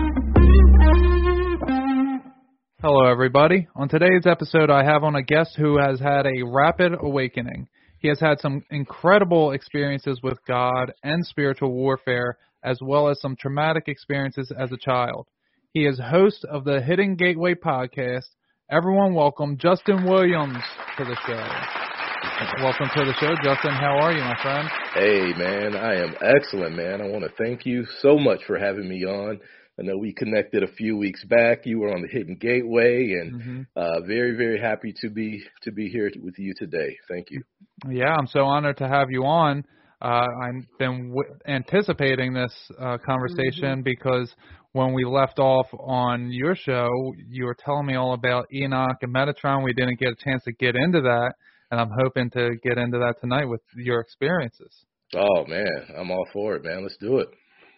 Hello, 2.82 3.04
everybody. 3.04 3.68
On 3.76 3.90
today's 3.90 4.26
episode, 4.26 4.70
I 4.70 4.86
have 4.86 5.04
on 5.04 5.14
a 5.14 5.22
guest 5.22 5.58
who 5.58 5.78
has 5.78 6.00
had 6.00 6.26
a 6.26 6.46
rapid 6.46 6.94
awakening. 6.98 7.68
He 7.98 8.08
has 8.08 8.22
had 8.22 8.40
some 8.40 8.64
incredible 8.72 9.52
experiences 9.52 10.22
with 10.24 10.38
God 10.48 10.94
and 11.04 11.26
spiritual 11.26 11.74
warfare, 11.74 12.38
as 12.64 12.80
well 12.82 13.10
as 13.10 13.20
some 13.20 13.36
traumatic 13.36 13.90
experiences 13.90 14.50
as 14.58 14.72
a 14.72 14.78
child. 14.78 15.28
He 15.74 15.88
is 15.88 16.00
host 16.00 16.46
of 16.46 16.64
the 16.64 16.80
Hidden 16.80 17.18
Gateway 17.18 17.54
podcast. 17.54 18.30
Everyone, 18.72 19.14
welcome 19.14 19.58
Jesston 19.58 20.10
Williams 20.10 20.64
to 20.98 21.04
the 21.04 21.18
show. 21.28 22.64
Welcome 22.64 22.88
to 22.96 23.04
the 23.04 23.14
show, 23.20 23.36
Jesston. 23.44 23.74
How 23.74 23.98
are 24.00 24.14
you, 24.14 24.22
my 24.22 24.42
friend? 24.42 24.70
Hey, 24.94 25.34
man, 25.38 25.76
I 25.76 25.96
am 25.96 26.16
excellent, 26.22 26.78
man. 26.78 27.02
I 27.02 27.08
want 27.10 27.26
to 27.26 27.44
thank 27.44 27.66
you 27.66 27.86
so 28.02 28.18
much 28.18 28.40
for 28.48 28.58
having 28.58 28.88
me 28.88 29.04
on. 29.04 29.42
I 29.80 29.84
know 29.84 29.98
we 29.98 30.14
connected 30.14 30.64
a 30.64 30.68
few 30.68 30.98
weeks 30.98 31.24
back. 31.26 31.66
You 31.66 31.80
were 31.80 31.94
on 31.94 32.02
the 32.02 32.08
Hidden 32.08 32.38
Gateway, 32.40 33.14
and 33.14 33.30
Mm-hmm. 33.42 33.62
uh, 33.76 34.02
very, 34.02 34.36
very 34.36 34.60
happy 34.60 34.94
to 35.02 35.10
be 35.10 35.42
to 35.64 35.72
be 35.72 35.88
here 35.90 36.12
with 36.22 36.36
you 36.38 36.54
today. 36.58 36.96
Thank 37.08 37.28
you. 37.30 37.42
Yeah, 37.90 38.14
I'm 38.18 38.28
so 38.28 38.42
honored 38.42 38.78
to 38.78 38.88
have 38.88 39.08
you 39.10 39.24
on. 39.26 39.64
Uh, 40.02 40.26
I've 40.44 40.66
been 40.78 41.10
w- 41.10 41.36
anticipating 41.48 42.34
this 42.34 42.54
uh, 42.80 42.98
conversation 43.06 43.84
because 43.84 44.34
when 44.72 44.94
we 44.94 45.04
left 45.06 45.40
off 45.40 45.68
on 45.74 46.32
your 46.32 46.56
show, 46.56 46.90
you 47.28 47.46
were 47.46 47.56
telling 47.64 47.86
me 47.86 47.96
all 47.96 48.14
about 48.14 48.48
Enoch 48.54 48.98
and 49.02 49.14
Metatron. 49.14 49.64
We 49.64 49.74
didn't 49.74 50.00
get 50.00 50.10
a 50.10 50.16
chance 50.16 50.44
to 50.46 50.54
get 50.54 50.76
into 50.76 51.02
that, 51.02 51.34
and 51.72 51.80
I'm 51.80 51.92
hoping 52.02 52.30
to 52.32 52.52
get 52.64 52.78
into 52.78 52.98
that 53.00 53.16
tonight 53.22 53.46
with 53.46 53.62
your 53.76 54.00
experiences. 54.02 54.86
Oh 55.16 55.46
man, 55.48 55.88
I'm 55.98 56.12
all 56.12 56.28
for 56.34 56.56
it, 56.56 56.64
man. 56.64 56.84
Let's 56.84 56.98
do 56.98 57.20
it. 57.20 57.30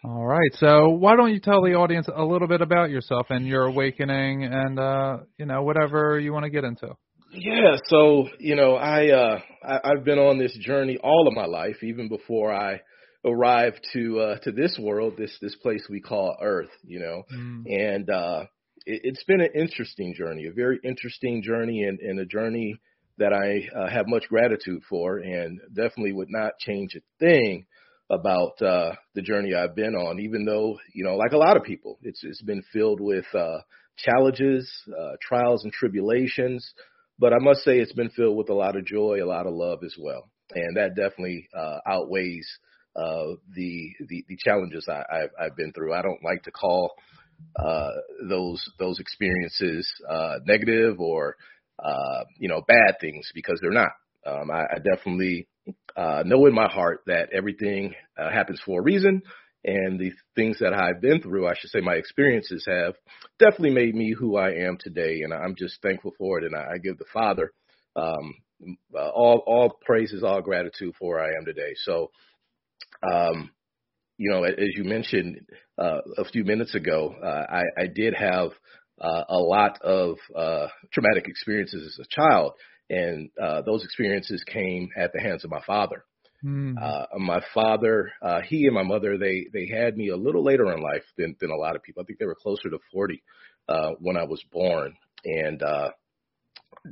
All 0.03 0.25
right, 0.25 0.51
so 0.55 0.89
why 0.89 1.15
don't 1.15 1.31
you 1.31 1.39
tell 1.39 1.61
the 1.61 1.75
audience 1.75 2.07
a 2.13 2.23
little 2.23 2.47
bit 2.47 2.61
about 2.61 2.89
yourself 2.89 3.27
and 3.29 3.45
your 3.45 3.65
awakening, 3.65 4.43
and 4.43 4.79
uh, 4.79 5.17
you 5.37 5.45
know 5.45 5.61
whatever 5.61 6.19
you 6.19 6.33
want 6.33 6.43
to 6.43 6.49
get 6.49 6.63
into. 6.63 6.89
Yeah, 7.31 7.75
so 7.85 8.27
you 8.39 8.55
know, 8.55 8.75
I, 8.75 9.09
uh, 9.09 9.39
I 9.63 9.79
I've 9.91 10.03
been 10.03 10.17
on 10.17 10.39
this 10.39 10.57
journey 10.59 10.97
all 11.03 11.27
of 11.27 11.35
my 11.35 11.45
life, 11.45 11.83
even 11.83 12.09
before 12.09 12.51
I 12.51 12.81
arrived 13.23 13.85
to 13.93 14.19
uh, 14.19 14.37
to 14.39 14.51
this 14.51 14.75
world, 14.81 15.13
this 15.17 15.37
this 15.39 15.55
place 15.57 15.85
we 15.87 16.01
call 16.01 16.35
Earth. 16.41 16.71
You 16.83 16.99
know, 16.99 17.23
Mm. 17.31 17.63
and 17.67 18.09
uh, 18.09 18.45
it, 18.87 19.01
it's 19.03 19.23
been 19.25 19.41
an 19.41 19.51
interesting 19.53 20.15
journey, 20.17 20.47
a 20.47 20.51
very 20.51 20.79
interesting 20.83 21.43
journey, 21.43 21.83
and, 21.83 21.99
and 21.99 22.19
a 22.19 22.25
journey 22.25 22.75
that 23.19 23.33
I 23.33 23.69
uh, 23.77 23.87
have 23.87 24.07
much 24.07 24.27
gratitude 24.29 24.81
for, 24.89 25.19
and 25.19 25.59
definitely 25.75 26.13
would 26.13 26.31
not 26.31 26.53
change 26.59 26.95
a 26.95 27.01
thing 27.19 27.67
about 28.11 28.61
uh, 28.61 28.91
the 29.15 29.21
journey 29.21 29.55
I've 29.55 29.75
been 29.75 29.95
on. 29.95 30.19
Even 30.19 30.45
though, 30.45 30.77
you 30.93 31.03
know, 31.03 31.15
like 31.15 31.31
a 31.31 31.37
lot 31.37 31.57
of 31.57 31.63
people, 31.63 31.97
it's 32.03 32.23
it's 32.23 32.41
been 32.41 32.63
filled 32.73 32.99
with 32.99 33.25
uh, 33.33 33.59
challenges, 33.97 34.69
uh, 34.89 35.13
trials, 35.21 35.63
and 35.63 35.71
tribulations. 35.71 36.73
But 37.17 37.33
I 37.33 37.39
must 37.39 37.63
say, 37.63 37.79
it's 37.79 37.93
been 37.93 38.09
filled 38.09 38.37
with 38.37 38.49
a 38.49 38.53
lot 38.53 38.75
of 38.75 38.85
joy, 38.85 39.19
a 39.23 39.25
lot 39.25 39.47
of 39.47 39.53
love 39.53 39.79
as 39.85 39.95
well, 39.97 40.29
and 40.53 40.75
that 40.77 40.95
definitely 40.95 41.47
uh, 41.57 41.77
outweighs 41.87 42.47
uh, 42.95 43.35
the, 43.55 43.89
the 44.07 44.25
the 44.27 44.37
challenges 44.37 44.87
I, 44.89 45.03
I've, 45.11 45.29
I've 45.39 45.55
been 45.55 45.71
through. 45.71 45.93
I 45.93 46.01
don't 46.01 46.23
like 46.23 46.43
to 46.43 46.51
call 46.51 46.91
uh, 47.55 47.91
those 48.27 48.63
those 48.77 48.99
experiences 48.99 49.91
uh, 50.09 50.39
negative 50.45 50.99
or 50.99 51.37
uh, 51.79 52.23
you 52.37 52.49
know 52.49 52.61
bad 52.67 52.95
things 52.99 53.29
because 53.33 53.59
they're 53.61 53.71
not. 53.71 53.91
Um, 54.25 54.51
I, 54.51 54.63
I 54.63 54.77
definitely 54.77 55.47
uh, 55.95 56.23
know 56.25 56.45
in 56.45 56.53
my 56.53 56.69
heart 56.69 57.01
that 57.07 57.29
everything 57.33 57.93
uh, 58.17 58.29
happens 58.31 58.61
for 58.65 58.79
a 58.79 58.83
reason, 58.83 59.21
and 59.63 59.99
the 59.99 60.11
things 60.35 60.57
that 60.59 60.73
I've 60.73 61.01
been 61.01 61.21
through, 61.21 61.47
I 61.47 61.53
should 61.57 61.69
say, 61.69 61.81
my 61.81 61.95
experiences 61.95 62.65
have 62.67 62.95
definitely 63.39 63.71
made 63.71 63.95
me 63.95 64.13
who 64.17 64.37
I 64.37 64.51
am 64.51 64.77
today, 64.79 65.21
and 65.21 65.33
I'm 65.33 65.55
just 65.55 65.81
thankful 65.81 66.13
for 66.17 66.39
it. 66.39 66.45
And 66.45 66.55
I, 66.55 66.73
I 66.73 66.77
give 66.77 66.97
the 66.97 67.05
Father 67.13 67.51
um, 67.95 68.35
uh, 68.95 69.09
all 69.09 69.43
all 69.45 69.77
praises, 69.85 70.23
all 70.23 70.41
gratitude 70.41 70.95
for 70.97 71.15
where 71.15 71.23
I 71.23 71.37
am 71.37 71.45
today. 71.45 71.73
So. 71.83 72.11
Um, 73.03 73.51
you 74.17 74.29
know, 74.29 74.43
as 74.43 74.53
you 74.75 74.83
mentioned 74.83 75.39
uh, 75.79 76.01
a 76.17 76.25
few 76.25 76.43
minutes 76.43 76.75
ago, 76.75 77.15
uh, 77.23 77.43
I, 77.51 77.63
I 77.75 77.87
did 77.87 78.13
have 78.13 78.51
a 79.01 79.37
lot 79.37 79.81
of 79.81 80.17
uh, 80.35 80.67
traumatic 80.93 81.27
experiences 81.27 81.97
as 81.97 82.05
a 82.05 82.09
child, 82.09 82.53
and 82.91 83.29
uh, 83.41 83.61
those 83.61 83.83
experiences 83.83 84.43
came 84.43 84.89
at 84.97 85.13
the 85.13 85.21
hands 85.21 85.43
of 85.43 85.49
my 85.49 85.61
father. 85.65 86.03
Mm. 86.43 86.75
Uh, 86.81 87.05
my 87.19 87.41
father, 87.53 88.11
uh, 88.21 88.41
he 88.41 88.65
and 88.65 88.75
my 88.75 88.83
mother, 88.83 89.17
they 89.17 89.47
they 89.53 89.67
had 89.67 89.95
me 89.95 90.09
a 90.09 90.17
little 90.17 90.43
later 90.43 90.71
in 90.73 90.81
life 90.81 91.03
than 91.17 91.35
than 91.39 91.51
a 91.51 91.55
lot 91.55 91.75
of 91.75 91.83
people. 91.83 92.01
I 92.01 92.05
think 92.05 92.19
they 92.19 92.25
were 92.25 92.35
closer 92.35 92.69
to 92.69 92.79
40 92.91 93.23
uh, 93.69 93.91
when 93.99 94.17
I 94.17 94.23
was 94.23 94.43
born. 94.51 94.95
And 95.23 95.61
uh, 95.61 95.91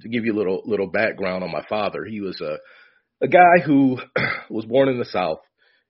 to 0.01 0.09
give 0.09 0.25
you 0.25 0.33
a 0.33 0.37
little 0.37 0.61
little 0.65 0.87
background 0.87 1.43
on 1.43 1.51
my 1.51 1.65
father, 1.67 2.05
he 2.05 2.21
was 2.21 2.39
a 2.41 2.57
a 3.21 3.27
guy 3.27 3.59
who 3.65 3.97
was 4.49 4.65
born 4.65 4.87
in 4.87 4.99
the 4.99 5.05
South 5.05 5.39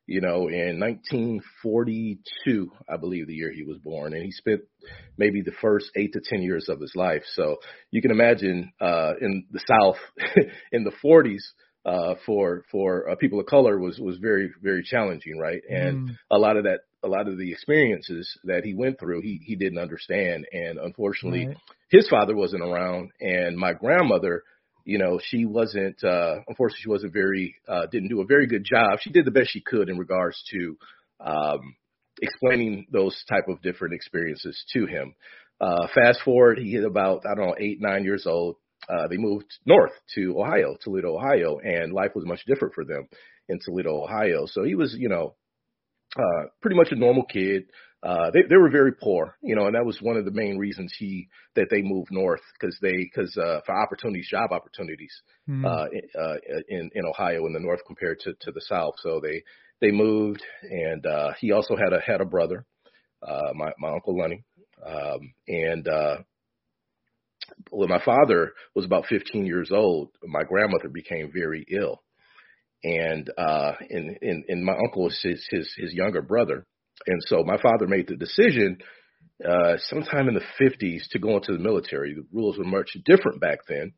you 0.09 0.21
know, 0.21 0.47
in 0.47 0.79
1942, 0.79 2.71
I 2.89 2.97
believe 2.97 3.27
the 3.27 3.33
year 3.35 3.51
he 3.51 3.63
was 3.63 3.77
born, 3.77 4.13
and 4.15 4.23
he 4.23 4.31
spent 4.31 4.61
maybe 5.17 5.41
the 5.41 5.51
first 5.61 5.91
eight 5.95 6.13
to 6.13 6.21
10 6.23 6.41
years 6.41 6.67
of 6.67 6.81
his 6.81 6.93
life. 6.95 7.21
So 7.35 7.57
you 7.91 8.01
can 8.01 8.09
imagine, 8.09 8.73
uh, 8.81 9.13
in 9.21 9.45
the 9.51 9.61
South 9.67 9.97
in 10.71 10.83
the 10.83 10.91
40s, 11.05 11.43
uh, 11.85 12.15
for, 12.25 12.63
for 12.71 13.07
uh, 13.09 13.15
people 13.17 13.39
of 13.39 13.45
color 13.45 13.79
was, 13.79 13.99
was 13.99 14.17
very, 14.17 14.51
very 14.63 14.81
challenging, 14.83 15.37
right? 15.37 15.61
And 15.69 15.99
Mm. 15.99 16.17
a 16.31 16.37
lot 16.39 16.57
of 16.57 16.63
that, 16.63 16.79
a 17.03 17.07
lot 17.07 17.27
of 17.27 17.37
the 17.37 17.51
experiences 17.51 18.35
that 18.45 18.63
he 18.65 18.73
went 18.73 18.99
through, 18.99 19.21
he, 19.21 19.39
he 19.45 19.55
didn't 19.55 19.77
understand. 19.77 20.45
And 20.51 20.79
unfortunately, 20.79 21.47
Right. 21.47 21.57
his 21.91 22.09
father 22.09 22.35
wasn't 22.35 22.63
around 22.63 23.11
and 23.21 23.55
my 23.57 23.73
grandmother, 23.73 24.43
you 24.85 24.97
know, 24.97 25.19
she 25.23 25.45
wasn't, 25.45 26.03
uh, 26.03 26.37
unfortunately, 26.47 26.81
she 26.81 26.89
wasn't 26.89 27.13
very, 27.13 27.55
uh, 27.67 27.85
didn't 27.91 28.09
do 28.09 28.21
a 28.21 28.25
very 28.25 28.47
good 28.47 28.65
job. 28.65 28.99
She 29.01 29.11
did 29.11 29.25
the 29.25 29.31
best 29.31 29.51
she 29.51 29.61
could 29.61 29.89
in 29.89 29.97
regards 29.97 30.41
to, 30.51 30.77
um, 31.19 31.75
explaining 32.21 32.87
those 32.91 33.15
type 33.29 33.47
of 33.47 33.61
different 33.61 33.93
experiences 33.93 34.63
to 34.73 34.85
him. 34.85 35.13
Uh, 35.61 35.87
fast 35.93 36.21
forward, 36.21 36.57
he 36.57 36.71
hit 36.71 36.83
about, 36.83 37.25
I 37.25 37.35
don't 37.35 37.47
know, 37.47 37.55
eight, 37.59 37.79
nine 37.81 38.03
years 38.03 38.25
old. 38.25 38.55
Uh, 38.87 39.07
they 39.07 39.17
moved 39.17 39.45
north 39.65 39.91
to 40.15 40.39
Ohio, 40.39 40.75
Toledo, 40.81 41.15
Ohio, 41.17 41.59
and 41.59 41.93
life 41.93 42.11
was 42.15 42.25
much 42.25 42.41
different 42.45 42.73
for 42.73 42.85
them 42.85 43.07
in 43.49 43.59
Toledo, 43.63 44.03
Ohio. 44.03 44.45
So 44.45 44.63
he 44.63 44.75
was, 44.75 44.95
you 44.97 45.09
know, 45.09 45.35
uh, 46.17 46.45
pretty 46.61 46.77
much 46.77 46.91
a 46.91 46.95
normal 46.95 47.23
kid. 47.23 47.65
Uh, 48.01 48.31
they, 48.31 48.43
they 48.49 48.55
were 48.55 48.69
very 48.69 48.93
poor, 48.93 49.35
you 49.41 49.55
know, 49.55 49.65
and 49.65 49.75
that 49.75 49.85
was 49.85 50.01
one 50.01 50.15
of 50.15 50.23
the 50.23 50.31
main 50.31 50.57
reasons 50.57 50.93
he, 50.97 51.27
that 51.55 51.67
they 51.69 51.81
moved 51.81 52.09
north 52.11 52.39
because 52.53 52.77
they, 52.81 52.95
because, 52.97 53.35
uh, 53.37 53.59
for 53.65 53.75
opportunities, 53.75 54.27
job 54.29 54.51
opportunities, 54.51 55.13
Mm. 55.49 55.65
uh, 55.65 55.89
in- 55.91 56.21
uh, 56.21 56.35
in, 56.69 56.89
in 56.93 57.05
Ohio 57.05 57.45
in 57.47 57.53
the 57.53 57.59
north 57.59 57.81
compared 57.85 58.19
to, 58.21 58.33
to 58.41 58.51
the 58.51 58.61
south. 58.61 58.93
So 58.99 59.19
they, 59.19 59.43
they 59.81 59.91
moved 59.91 60.41
and, 60.61 61.05
uh, 61.05 61.31
he 61.39 61.51
also 61.51 61.75
had 61.75 61.91
a, 61.91 61.99
had 61.99 62.21
a 62.21 62.25
brother, 62.25 62.65
uh, 63.27 63.51
my, 63.55 63.71
my 63.79 63.89
uncle 63.89 64.17
Lenny. 64.17 64.43
Um, 64.85 65.33
and, 65.47 65.87
uh, 65.87 66.17
when 67.71 67.89
my 67.89 68.01
father 68.03 68.53
was 68.75 68.85
about 68.85 69.07
15 69.07 69.45
years 69.45 69.71
old, 69.73 70.11
my 70.23 70.43
grandmother 70.43 70.87
became 70.87 71.31
very 71.33 71.65
ill. 71.69 72.01
And, 72.83 73.29
uh, 73.37 73.73
and, 73.89 74.17
and, 74.21 74.45
and 74.47 74.63
my 74.63 74.73
uncle 74.73 75.03
was 75.03 75.19
his, 75.21 75.45
his, 75.49 75.73
his 75.75 75.93
younger 75.93 76.21
brother. 76.21 76.65
And 77.07 77.21
so 77.25 77.43
my 77.43 77.57
father 77.61 77.87
made 77.87 78.07
the 78.07 78.15
decision, 78.15 78.77
uh, 79.47 79.77
sometime 79.77 80.27
in 80.27 80.33
the 80.35 80.43
50s 80.59 81.07
to 81.11 81.19
go 81.19 81.37
into 81.37 81.53
the 81.53 81.59
military. 81.63 82.13
The 82.13 82.25
rules 82.33 82.57
were 82.57 82.65
much 82.65 82.97
different 83.05 83.39
back 83.39 83.59
then. 83.67 83.93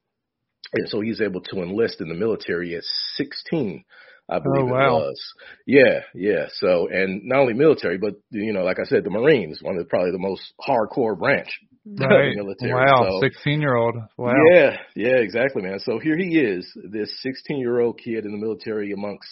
And 0.74 0.88
so 0.88 1.02
he's 1.02 1.20
able 1.22 1.42
to 1.42 1.62
enlist 1.64 2.00
in 2.00 2.08
the 2.08 2.14
military 2.16 2.76
at 2.76 2.84
16, 3.16 3.84
I 4.30 4.40
believe 4.40 4.70
Oh, 4.70 4.74
wow. 4.74 4.98
it 4.98 5.00
was. 5.02 5.34
Yeah, 5.66 6.00
yeah. 6.14 6.46
So, 6.54 6.88
and 6.88 7.24
not 7.26 7.40
only 7.40 7.54
military, 7.54 7.98
but, 7.98 8.14
you 8.30 8.54
know, 8.54 8.64
like 8.64 8.78
I 8.80 8.86
said, 8.86 9.04
the 9.04 9.10
Marines, 9.10 9.62
one 9.62 9.76
of 9.76 9.84
the, 9.84 9.90
probably 9.90 10.12
the 10.12 10.20
most 10.20 10.54
hardcore 10.66 11.18
branch 11.18 11.50
of 11.86 12.00
Right. 12.10 12.30
the 12.36 12.44
military. 12.44 12.74
Wow. 12.74 13.08
So- 13.10 13.20
16 13.22 13.60
year 13.60 13.76
old. 13.76 13.96
Wow. 14.18 14.34
yeah, 14.54 14.78
yeah, 14.96 15.16
exactly, 15.18 15.64
man. 15.64 15.80
So 15.80 16.00
here 16.00 16.16
he 16.16 16.40
is, 16.40 16.72
this 16.90 17.20
16 17.22 17.58
year 17.58 17.80
old 17.80 18.00
kid 18.00 18.24
in 18.26 18.32
the 18.32 18.38
military 18.38 18.92
amongst 18.94 19.28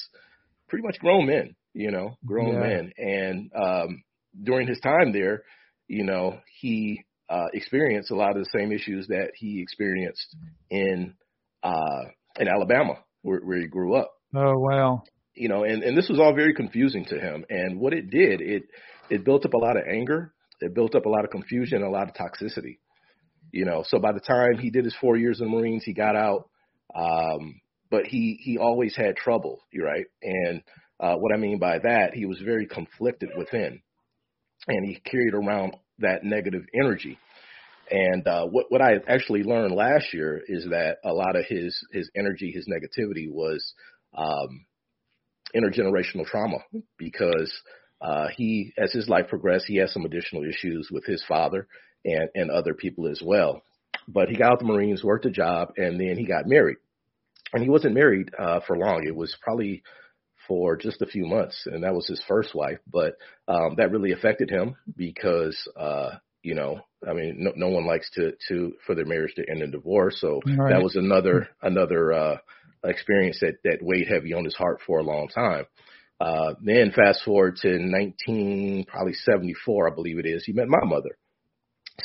pretty 0.67 0.86
much 0.86 0.99
grown 0.99 1.27
men, 1.27 1.55
you 1.73 1.91
know, 1.91 2.17
grown 2.25 2.53
Yeah. 2.53 2.60
men. 2.60 2.91
And 2.97 3.51
um, 3.55 4.03
during 4.43 4.67
his 4.67 4.79
time 4.79 5.12
there, 5.13 5.43
you 5.88 6.03
know, 6.03 6.39
he 6.60 7.01
uh, 7.29 7.47
experienced 7.53 8.12
a 8.12 8.15
lot 8.15 8.36
of 8.36 8.43
the 8.43 8.49
same 8.58 8.71
issues 8.71 9.08
that 9.08 9.32
he 9.36 9.62
experienced 9.62 10.36
in 10.69 11.15
uh, 11.63 12.03
in 12.39 12.47
Alabama, 12.47 12.93
where, 13.21 13.39
where 13.41 13.60
he 13.60 13.67
grew 13.67 13.95
up 13.95 14.12
Oh, 14.36 14.58
wow. 14.58 15.03
you 15.36 15.49
know, 15.49 15.63
and, 15.63 15.84
and 15.84 15.97
this 15.97 16.10
was 16.10 16.19
all 16.19 16.34
very 16.36 16.53
confusing 16.53 17.05
to 17.05 17.19
him. 17.19 17.45
And 17.49 17.79
what 17.79 17.93
it 17.93 18.10
did, 18.10 18.41
it 18.41 18.63
it 19.10 19.25
built 19.25 19.45
up 19.45 19.53
a 19.53 19.58
lot 19.58 19.77
of 19.77 19.84
anger, 19.88 20.34
it 20.62 20.73
built 20.75 20.95
up 20.95 21.05
a 21.05 21.10
lot 21.10 21.23
of 21.23 21.32
confusion, 21.32 21.84
a 21.84 21.89
lot 21.89 22.10
of 22.10 22.15
toxicity. 22.15 22.77
You 23.51 23.65
know, 23.65 23.84
so 23.88 23.99
by 23.99 24.12
the 24.12 24.19
time 24.19 24.60
he 24.60 24.69
did 24.69 24.86
his 24.86 24.95
four 25.01 25.17
years 25.17 25.39
in 25.39 25.47
the 25.49 25.51
Marines, 25.58 25.84
he 25.84 25.93
got 25.93 26.15
out. 26.15 26.49
Um, 26.95 27.60
but 27.89 28.05
he 28.05 28.39
he 28.41 28.58
always 28.58 28.95
had 28.95 29.15
trouble, 29.15 29.60
you 29.71 29.84
right? 29.84 30.05
And 30.21 30.62
uh, 30.99 31.15
what 31.15 31.33
I 31.33 31.38
mean 31.38 31.59
by 31.59 31.79
that, 31.79 32.13
he 32.13 32.25
was 32.25 32.39
very 32.39 32.67
conflicted 32.67 33.29
within, 33.38 33.81
and 34.67 34.85
he 34.85 34.99
carried 34.99 35.33
around 35.33 35.75
that 35.99 36.23
negative 36.23 36.63
energy. 36.73 37.17
And 37.91 38.27
uh, 38.27 38.45
what 38.45 38.65
what 38.69 38.81
I 38.81 38.95
actually 39.07 39.43
learned 39.43 39.73
last 39.73 40.13
year 40.13 40.41
is 40.47 40.65
that 40.69 40.97
a 41.03 41.13
lot 41.13 41.35
of 41.35 41.45
his 41.45 41.79
his 41.91 42.09
energy, 42.15 42.51
his 42.51 42.67
negativity 42.67 43.31
was 43.31 43.73
um, 44.15 44.65
intergenerational 45.55 46.25
trauma 46.25 46.57
because 46.97 47.51
uh, 48.01 48.27
he, 48.35 48.73
as 48.77 48.91
his 48.91 49.09
life 49.09 49.27
progressed, 49.27 49.65
he 49.67 49.77
had 49.77 49.89
some 49.89 50.05
additional 50.05 50.43
issues 50.43 50.89
with 50.91 51.05
his 51.05 51.23
father 51.27 51.67
and 52.05 52.29
and 52.35 52.51
other 52.51 52.73
people 52.73 53.07
as 53.07 53.21
well. 53.23 53.62
But 54.07 54.29
he 54.29 54.38
got 54.38 54.53
out 54.53 54.59
the 54.59 54.65
Marines, 54.65 55.03
worked 55.03 55.25
a 55.25 55.31
job, 55.31 55.73
and 55.77 55.99
then 55.99 56.17
he 56.17 56.25
got 56.25 56.47
married. 56.47 56.77
And 57.53 57.63
he 57.63 57.69
wasn't 57.69 57.95
married 57.95 58.29
uh, 58.38 58.59
for 58.67 58.77
long. 58.77 59.05
It 59.07 59.15
was 59.15 59.35
probably 59.41 59.81
for 60.49 60.75
just 60.75 61.01
a 61.01 61.05
few 61.05 61.25
months, 61.25 61.65
and 61.65 61.83
that 61.85 61.93
was 61.95 62.07
his 62.07 62.21
first 62.27 62.53
wife. 62.53 62.79
But 62.91 63.13
um, 63.47 63.75
that 63.77 63.91
really 63.91 64.12
affected 64.12 64.49
him 64.49 64.75
because, 64.97 65.57
uh, 65.79 66.17
you 66.43 66.55
know, 66.55 66.81
I 67.07 67.13
mean, 67.13 67.38
no, 67.39 67.53
no 67.55 67.69
one 67.69 67.88
likes 67.88 68.09
to 68.15 68.33
to 68.49 68.73
for 68.85 68.95
their 68.95 69.05
marriage 69.05 69.35
to 69.35 69.49
end 69.49 69.62
in 69.62 69.71
divorce. 69.71 70.19
So 70.19 70.41
Right. 70.45 70.71
that 70.71 70.83
was 70.83 70.97
another 70.97 71.47
another 71.62 72.12
uh, 72.12 72.38
experience 72.83 73.39
that 73.39 73.59
that 73.63 73.79
weighed 73.81 74.09
heavy 74.09 74.33
on 74.33 74.43
his 74.43 74.55
heart 74.55 74.81
for 74.85 74.99
a 74.99 75.03
long 75.03 75.29
time. 75.29 75.65
Uh, 76.19 76.53
then 76.62 76.91
fast 76.93 77.23
forward 77.23 77.55
to 77.62 77.79
19, 77.79 78.85
probably 78.89 79.13
74, 79.13 79.89
I 79.89 79.95
believe 79.95 80.19
it 80.19 80.25
is. 80.25 80.43
He 80.45 80.51
met 80.51 80.67
my 80.67 80.83
mother. 80.83 81.17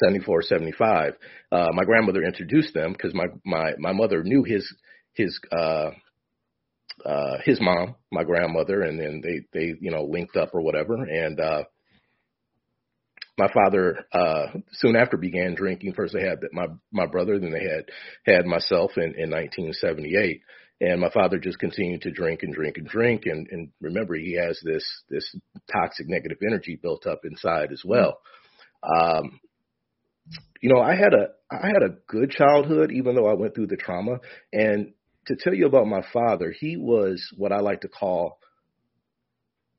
74, 0.04 0.42
75. 0.42 1.14
Uh, 1.50 1.68
my 1.72 1.84
grandmother 1.84 2.22
introduced 2.22 2.74
them 2.74 2.92
because 2.92 3.14
my, 3.14 3.26
my, 3.44 3.72
my 3.78 3.92
mother 3.92 4.22
knew 4.22 4.44
his, 4.44 4.72
his, 5.14 5.38
uh, 5.50 5.90
uh, 7.04 7.38
his 7.44 7.60
mom, 7.60 7.96
my 8.10 8.24
grandmother, 8.24 8.82
and 8.82 8.98
then 8.98 9.22
they, 9.22 9.40
they, 9.58 9.74
you 9.80 9.90
know, 9.90 10.04
linked 10.04 10.36
up 10.36 10.50
or 10.54 10.62
whatever. 10.62 10.94
And, 10.94 11.40
uh, 11.40 11.64
my 13.36 13.48
father, 13.52 14.06
uh, 14.12 14.46
soon 14.74 14.94
after 14.94 15.16
began 15.16 15.54
drinking. 15.54 15.94
First 15.94 16.14
they 16.14 16.22
had 16.22 16.38
my, 16.52 16.66
my 16.92 17.06
brother, 17.06 17.38
then 17.38 17.50
they 17.50 17.64
had, 17.64 17.86
had 18.24 18.46
myself 18.46 18.92
in, 18.96 19.14
in 19.16 19.30
1978. 19.30 20.40
And 20.80 21.00
my 21.00 21.10
father 21.10 21.38
just 21.38 21.58
continued 21.58 22.02
to 22.02 22.12
drink 22.12 22.42
and 22.42 22.54
drink 22.54 22.76
and 22.76 22.86
drink. 22.86 23.22
And, 23.26 23.48
and 23.50 23.70
remember, 23.80 24.14
he 24.14 24.36
has 24.36 24.60
this, 24.64 24.84
this 25.08 25.34
toxic 25.72 26.08
negative 26.08 26.38
energy 26.46 26.78
built 26.80 27.06
up 27.06 27.22
inside 27.24 27.72
as 27.72 27.82
well. 27.84 28.18
Um, 28.82 29.40
you 30.60 30.72
know, 30.72 30.80
I 30.80 30.94
had 30.94 31.12
a 31.12 31.28
I 31.50 31.66
had 31.66 31.82
a 31.82 31.96
good 32.08 32.30
childhood, 32.30 32.90
even 32.90 33.14
though 33.14 33.28
I 33.28 33.34
went 33.34 33.54
through 33.54 33.66
the 33.66 33.76
trauma. 33.76 34.18
And 34.52 34.92
to 35.26 35.36
tell 35.36 35.54
you 35.54 35.66
about 35.66 35.86
my 35.86 36.04
father, 36.12 36.52
he 36.58 36.76
was 36.76 37.26
what 37.36 37.52
I 37.52 37.60
like 37.60 37.82
to 37.82 37.88
call 37.88 38.38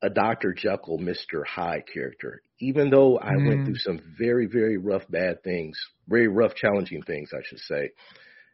a 0.02 0.10
Dr. 0.10 0.52
Jekyll, 0.52 0.98
Mr. 0.98 1.44
Hyde 1.46 1.84
character. 1.92 2.42
Even 2.58 2.90
though 2.90 3.18
I 3.18 3.32
mm. 3.32 3.48
went 3.48 3.66
through 3.66 3.78
some 3.78 4.00
very, 4.18 4.46
very 4.46 4.76
rough, 4.76 5.02
bad 5.08 5.42
things, 5.42 5.78
very 6.08 6.28
rough, 6.28 6.54
challenging 6.54 7.02
things, 7.02 7.30
I 7.32 7.40
should 7.44 7.60
say, 7.60 7.90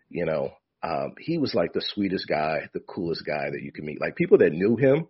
you 0.09 0.25
know, 0.25 0.53
um, 0.83 1.15
he 1.19 1.39
was 1.39 1.55
like 1.55 1.73
the 1.73 1.83
sweetest 1.95 2.27
guy, 2.29 2.69
the 2.75 2.81
coolest 2.81 3.25
guy 3.25 3.51
that 3.51 3.63
you 3.63 3.73
can 3.73 3.85
meet. 3.85 4.01
Like 4.01 4.17
people 4.17 4.39
that 4.39 4.53
knew 4.53 4.77
him, 4.77 5.07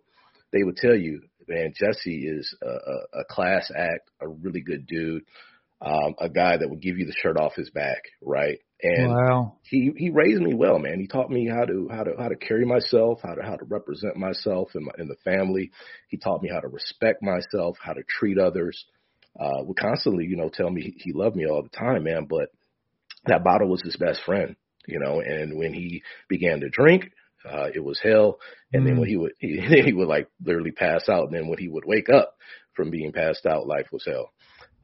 they 0.51 0.63
would 0.63 0.77
tell 0.77 0.95
you, 0.95 1.21
man, 1.47 1.73
Jesse 1.75 2.27
is 2.27 2.55
a, 2.61 2.67
a, 2.67 3.21
a 3.21 3.25
class 3.29 3.71
act, 3.75 4.09
a 4.21 4.27
really 4.27 4.61
good 4.61 4.85
dude, 4.85 5.23
um, 5.81 6.15
a 6.19 6.29
guy 6.29 6.57
that 6.57 6.69
would 6.69 6.81
give 6.81 6.97
you 6.97 7.05
the 7.05 7.15
shirt 7.21 7.37
off 7.37 7.55
his 7.55 7.69
back, 7.71 8.03
right? 8.21 8.59
And 8.83 9.13
wow. 9.13 9.55
he 9.63 9.91
he 9.95 10.09
raised 10.09 10.41
me 10.41 10.53
well, 10.53 10.77
man. 10.77 10.99
He 10.99 11.07
taught 11.07 11.29
me 11.29 11.47
how 11.47 11.63
to 11.63 11.87
how 11.89 12.03
to 12.03 12.11
how 12.19 12.27
to 12.27 12.35
carry 12.35 12.65
myself, 12.65 13.19
how 13.23 13.33
to 13.33 13.41
how 13.41 13.55
to 13.55 13.63
represent 13.65 14.17
myself 14.17 14.75
in 14.75 14.83
my 14.83 14.91
in 14.97 15.07
the 15.07 15.15
family. 15.23 15.71
He 16.09 16.17
taught 16.17 16.43
me 16.43 16.49
how 16.53 16.59
to 16.59 16.67
respect 16.67 17.23
myself, 17.23 17.77
how 17.81 17.93
to 17.93 18.03
treat 18.07 18.37
others. 18.37 18.85
Uh, 19.39 19.63
would 19.63 19.77
constantly, 19.77 20.25
you 20.25 20.35
know, 20.35 20.49
tell 20.49 20.69
me 20.69 20.81
he, 20.81 20.95
he 20.97 21.13
loved 21.13 21.35
me 21.35 21.47
all 21.47 21.63
the 21.63 21.69
time, 21.69 22.03
man. 22.03 22.27
But 22.29 22.49
that 23.25 23.43
bottle 23.43 23.69
was 23.69 23.81
his 23.81 23.95
best 23.95 24.19
friend, 24.25 24.55
you 24.85 24.99
know. 24.99 25.21
And 25.21 25.57
when 25.57 25.73
he 25.73 26.03
began 26.27 26.59
to 26.59 26.69
drink, 26.69 27.09
uh, 27.49 27.69
it 27.73 27.83
was 27.83 27.99
hell. 28.03 28.39
And 28.73 28.83
mm. 28.83 28.87
then 28.87 28.99
when 28.99 29.07
he 29.07 29.15
would 29.15 29.31
he, 29.39 29.59
he 29.85 29.93
would 29.93 30.09
like 30.09 30.27
literally 30.43 30.71
pass 30.71 31.07
out. 31.07 31.27
And 31.27 31.33
then 31.33 31.47
when 31.47 31.57
he 31.57 31.69
would 31.69 31.85
wake 31.85 32.09
up 32.09 32.35
from 32.73 32.91
being 32.91 33.13
passed 33.13 33.45
out, 33.45 33.65
life 33.65 33.87
was 33.93 34.05
hell. 34.05 34.31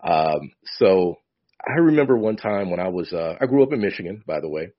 Um, 0.02 0.52
so 0.78 1.18
I 1.66 1.80
remember 1.80 2.18
one 2.18 2.38
time 2.38 2.70
when 2.72 2.80
I 2.80 2.88
was, 2.88 3.12
uh, 3.12 3.36
I 3.40 3.46
grew 3.46 3.64
up 3.64 3.74
in 3.74 3.82
Michigan, 3.82 4.24
by 4.26 4.40
the 4.40 4.50
way. 4.50 4.72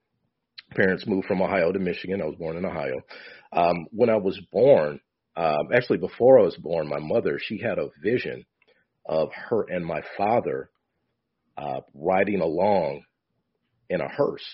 Parents 0.71 1.07
moved 1.07 1.27
from 1.27 1.43
Ohio 1.43 1.73
to 1.73 1.79
Michigan. 1.79 2.23
I 2.23 2.27
was 2.27 2.37
born 2.37 2.57
in 2.57 2.64
Ohio. 2.64 3.01
Um, 3.53 3.87
when 3.90 4.09
I 4.09 4.16
was 4.16 4.40
born, 4.53 5.01
um, 5.37 5.69
actually 5.75 5.99
before 5.99 6.38
I 6.38 6.45
was 6.45 6.57
born, 6.57 6.88
my 6.88 7.01
mother, 7.01 7.38
she 7.43 7.59
had 7.59 7.79
a 7.79 7.90
vision 8.03 8.45
of 9.05 9.31
her 9.33 9.64
and 9.69 9.85
my 9.85 10.03
father 10.16 10.71
uh, 11.57 11.81
riding 11.95 12.40
along 12.40 13.03
in 13.88 14.01
a 14.01 14.09
hearse. 14.09 14.45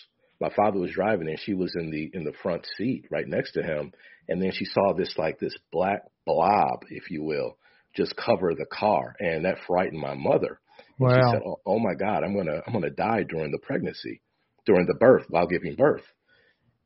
My 0.41 0.51
father 0.55 0.79
was 0.79 0.93
driving 0.93 1.29
and 1.29 1.39
she 1.39 1.55
was 1.55 1.75
in 1.77 1.91
the 1.91 2.11
in 2.13 2.25
the 2.25 2.33
front 2.43 2.67
seat 2.77 3.05
right 3.11 3.27
next 3.27 3.53
to 3.53 3.63
him, 3.63 3.93
and 4.29 4.43
then 4.43 4.53
she 4.53 4.65
saw 4.67 4.93
this 4.93 5.15
like 5.17 5.39
this 5.39 5.57
black 5.73 6.03
blob, 6.27 6.81
if 6.91 7.11
you 7.11 7.23
will, 7.23 7.57
just 7.95 8.17
cover 8.17 8.55
the 8.55 8.67
car, 8.67 9.15
and 9.19 9.45
that 9.45 9.59
frightened 9.67 10.01
my 10.01 10.15
mother. 10.15 10.61
Wow. 10.99 11.15
She 11.15 11.31
said, 11.31 11.43
oh, 11.47 11.61
"Oh 11.67 11.79
my 11.79 11.95
God, 11.95 12.25
I'm 12.25 12.35
gonna 12.37 12.63
I'm 12.67 12.73
gonna 12.73 12.91
die 12.91 13.25
during 13.29 13.51
the 13.51 13.59
pregnancy, 13.59 14.23
during 14.65 14.87
the 14.87 14.95
birth, 14.95 15.27
while 15.29 15.47
giving 15.47 15.75
birth." 15.75 16.05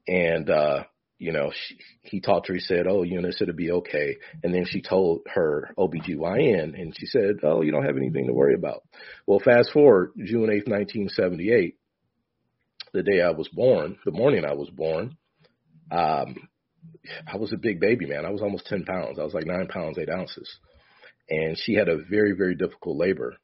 And 0.09 0.51
uh, 0.51 0.85
you 1.19 1.33
know, 1.33 1.53
she, 1.55 1.79
he 2.03 2.21
talked 2.21 2.47
to 2.47 2.53
her. 2.53 2.57
He 2.57 2.61
said, 2.61 2.87
"Oh, 2.89 3.03
Eunice, 3.03 3.41
it'll 3.41 3.55
be 3.55 3.71
okay." 3.71 4.17
And 4.43 4.53
then 4.53 4.65
she 4.67 4.83
told 4.83 5.21
her 5.33 5.73
OBGYN, 5.79 6.81
and 6.81 6.95
she 6.99 7.07
said, 7.07 7.37
"Oh, 7.43 7.63
you 7.63 7.71
don't 7.71 7.85
have 7.85 7.97
anything 7.97 8.27
to 8.27 8.33
worry 8.33 8.55
about." 8.55 8.83
Well, 9.27 9.41
fast 9.41 9.73
forward 9.73 10.13
June 10.19 10.51
eighth, 10.51 10.67
nineteen 10.67 11.09
seventy 11.09 11.53
eight, 11.53 11.77
the 12.93 13.03
day 13.03 13.23
I 13.23 13.31
was 13.31 13.49
born, 13.49 13.99
the 14.05 14.13
morning 14.13 14.45
I 14.45 14.55
was 14.55 14.71
born. 14.71 15.17
Um, 15.93 16.49
I 17.27 17.37
was 17.37 17.53
a 17.53 17.57
big 17.57 17.81
baby, 17.81 18.07
man. 18.07 18.25
I 18.25 18.31
was 18.31 18.43
almost 18.43 18.67
10 18.67 18.85
pounds. 18.85 19.19
I 19.19 19.25
was 19.25 19.35
like 19.35 19.47
nine 19.47 19.67
pounds, 19.67 19.99
eight 19.99 20.09
ounces 20.09 20.49
and 21.31 21.57
she 21.57 21.75
had 21.75 21.89
a 21.89 21.97
very 21.97 22.33
very 22.33 22.55
difficult 22.55 22.97
labor 22.97 23.37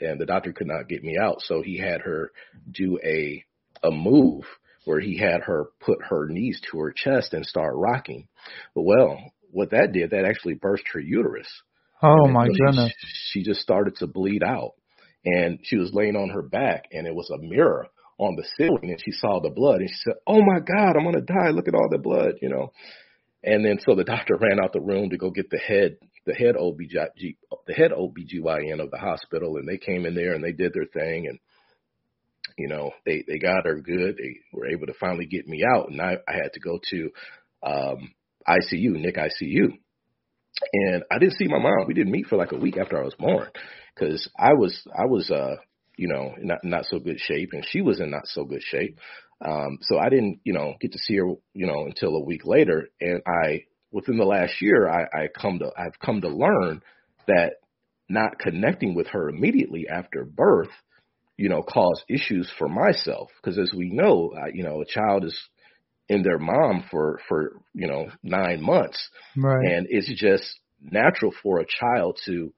and 0.00 0.20
the 0.20 0.26
doctor 0.26 0.52
could 0.52 0.66
not 0.66 0.88
get 0.88 1.04
me 1.04 1.16
out. 1.20 1.40
So 1.42 1.62
he 1.62 1.78
had 1.78 2.00
her 2.02 2.32
do 2.70 2.98
a 3.04 3.44
a 3.82 3.90
move 3.90 4.44
where 4.84 5.00
he 5.00 5.16
had 5.16 5.42
her 5.42 5.66
put 5.80 5.98
her 6.02 6.26
knees 6.28 6.60
to 6.70 6.78
her 6.78 6.92
chest 6.94 7.32
and 7.32 7.44
start 7.44 7.74
rocking. 7.76 8.28
But 8.74 8.82
well 8.82 9.18
what 9.52 9.70
that 9.70 9.92
did 9.92 10.10
that 10.10 10.24
actually 10.24 10.54
burst 10.54 10.84
her 10.92 11.00
uterus. 11.00 11.48
Oh 12.02 12.28
my 12.28 12.46
goodness. 12.46 12.92
she, 13.32 13.40
she 13.40 13.42
just 13.42 13.60
started 13.60 13.96
to 13.96 14.06
bleed 14.06 14.42
out. 14.44 14.72
And 15.24 15.58
she 15.62 15.76
was 15.76 15.92
laying 15.92 16.16
on 16.16 16.30
her 16.30 16.42
back 16.42 16.84
and 16.92 17.06
it 17.06 17.14
was 17.14 17.30
a 17.30 17.38
mirror 17.38 17.86
on 18.18 18.36
the 18.36 18.46
ceiling 18.56 18.90
and 18.90 19.00
she 19.04 19.12
saw 19.12 19.40
the 19.40 19.50
blood 19.50 19.80
and 19.80 19.88
she 19.88 19.96
said 20.04 20.14
oh 20.26 20.42
my 20.42 20.60
god 20.60 20.96
i'm 20.96 21.04
going 21.04 21.14
to 21.14 21.20
die. 21.20 21.50
Look 21.50 21.68
at 21.68 21.74
all 21.74 21.88
the 21.90 21.98
blood 21.98 22.34
you 22.42 22.48
know. 22.48 22.72
And 23.42 23.64
then 23.64 23.78
so 23.80 23.94
the 23.94 24.04
doctor 24.04 24.36
ran 24.40 24.62
out 24.62 24.72
the 24.72 24.80
room 24.80 25.10
to 25.10 25.16
go 25.16 25.30
get 25.30 25.50
the 25.50 25.58
head 25.58 25.96
the 26.30 26.36
head 26.36 26.54
OBG, 26.54 27.36
the 27.66 27.72
head 27.72 27.90
OBGYN 27.90 28.80
of 28.80 28.90
the 28.90 28.98
hospital, 28.98 29.56
and 29.56 29.68
they 29.68 29.78
came 29.78 30.06
in 30.06 30.14
there 30.14 30.34
and 30.34 30.44
they 30.44 30.52
did 30.52 30.72
their 30.72 30.86
thing, 30.86 31.26
and 31.26 31.38
you 32.56 32.68
know 32.68 32.92
they 33.04 33.24
they 33.26 33.38
got 33.38 33.66
her 33.66 33.80
good. 33.80 34.16
They 34.16 34.36
were 34.52 34.68
able 34.68 34.86
to 34.86 34.94
finally 35.00 35.26
get 35.26 35.48
me 35.48 35.64
out, 35.64 35.90
and 35.90 36.00
I 36.00 36.16
I 36.28 36.34
had 36.34 36.52
to 36.54 36.60
go 36.60 36.78
to 36.90 37.10
um, 37.62 38.14
ICU, 38.46 38.92
Nick 38.92 39.16
ICU, 39.16 39.72
and 40.72 41.02
I 41.10 41.18
didn't 41.18 41.36
see 41.36 41.48
my 41.48 41.58
mom. 41.58 41.86
We 41.86 41.94
didn't 41.94 42.12
meet 42.12 42.26
for 42.26 42.36
like 42.36 42.52
a 42.52 42.58
week 42.58 42.76
after 42.76 42.98
I 42.98 43.04
was 43.04 43.14
born, 43.18 43.48
because 43.94 44.28
I 44.38 44.52
was 44.52 44.80
I 44.96 45.06
was 45.06 45.30
uh 45.30 45.56
you 45.96 46.08
know 46.08 46.34
not 46.38 46.62
not 46.62 46.84
so 46.84 47.00
good 47.00 47.18
shape, 47.18 47.50
and 47.52 47.66
she 47.68 47.80
was 47.80 48.00
in 48.00 48.10
not 48.10 48.26
so 48.26 48.44
good 48.44 48.62
shape. 48.62 48.98
Um, 49.42 49.78
so 49.80 49.98
I 49.98 50.10
didn't, 50.10 50.40
you 50.44 50.52
know, 50.52 50.74
get 50.82 50.92
to 50.92 50.98
see 50.98 51.16
her, 51.16 51.24
you 51.54 51.66
know, 51.66 51.86
until 51.86 52.14
a 52.14 52.22
week 52.22 52.44
later. 52.44 52.88
And 53.00 53.22
I 53.26 53.64
within 53.92 54.16
the 54.16 54.24
last 54.24 54.60
year, 54.60 54.88
I, 54.88 55.24
I 55.24 55.28
come 55.28 55.58
to 55.60 55.70
I've 55.76 55.98
come 55.98 56.20
to 56.22 56.28
learn 56.28 56.82
that 57.26 57.54
not 58.08 58.38
connecting 58.38 58.94
with 58.94 59.08
her 59.08 59.28
immediately 59.28 59.86
after 59.88 60.24
birth, 60.24 60.70
you 61.36 61.48
know, 61.48 61.62
caused 61.62 62.02
issues 62.08 62.50
for 62.58 62.68
myself. 62.68 63.30
Because 63.42 63.58
as 63.58 63.72
we 63.74 63.90
know, 63.90 64.32
I, 64.36 64.48
you 64.52 64.64
know, 64.64 64.82
a 64.82 64.86
child 64.86 65.24
is 65.24 65.38
in 66.08 66.22
their 66.22 66.38
mom 66.38 66.84
for 66.90 67.20
for 67.28 67.60
you 67.72 67.86
know 67.86 68.08
nine 68.22 68.62
months, 68.62 69.10
right. 69.36 69.64
and 69.64 69.86
it's 69.90 70.12
just 70.20 70.44
natural 70.82 71.32
for 71.42 71.60
a 71.60 71.66
child 71.66 72.18
to 72.26 72.52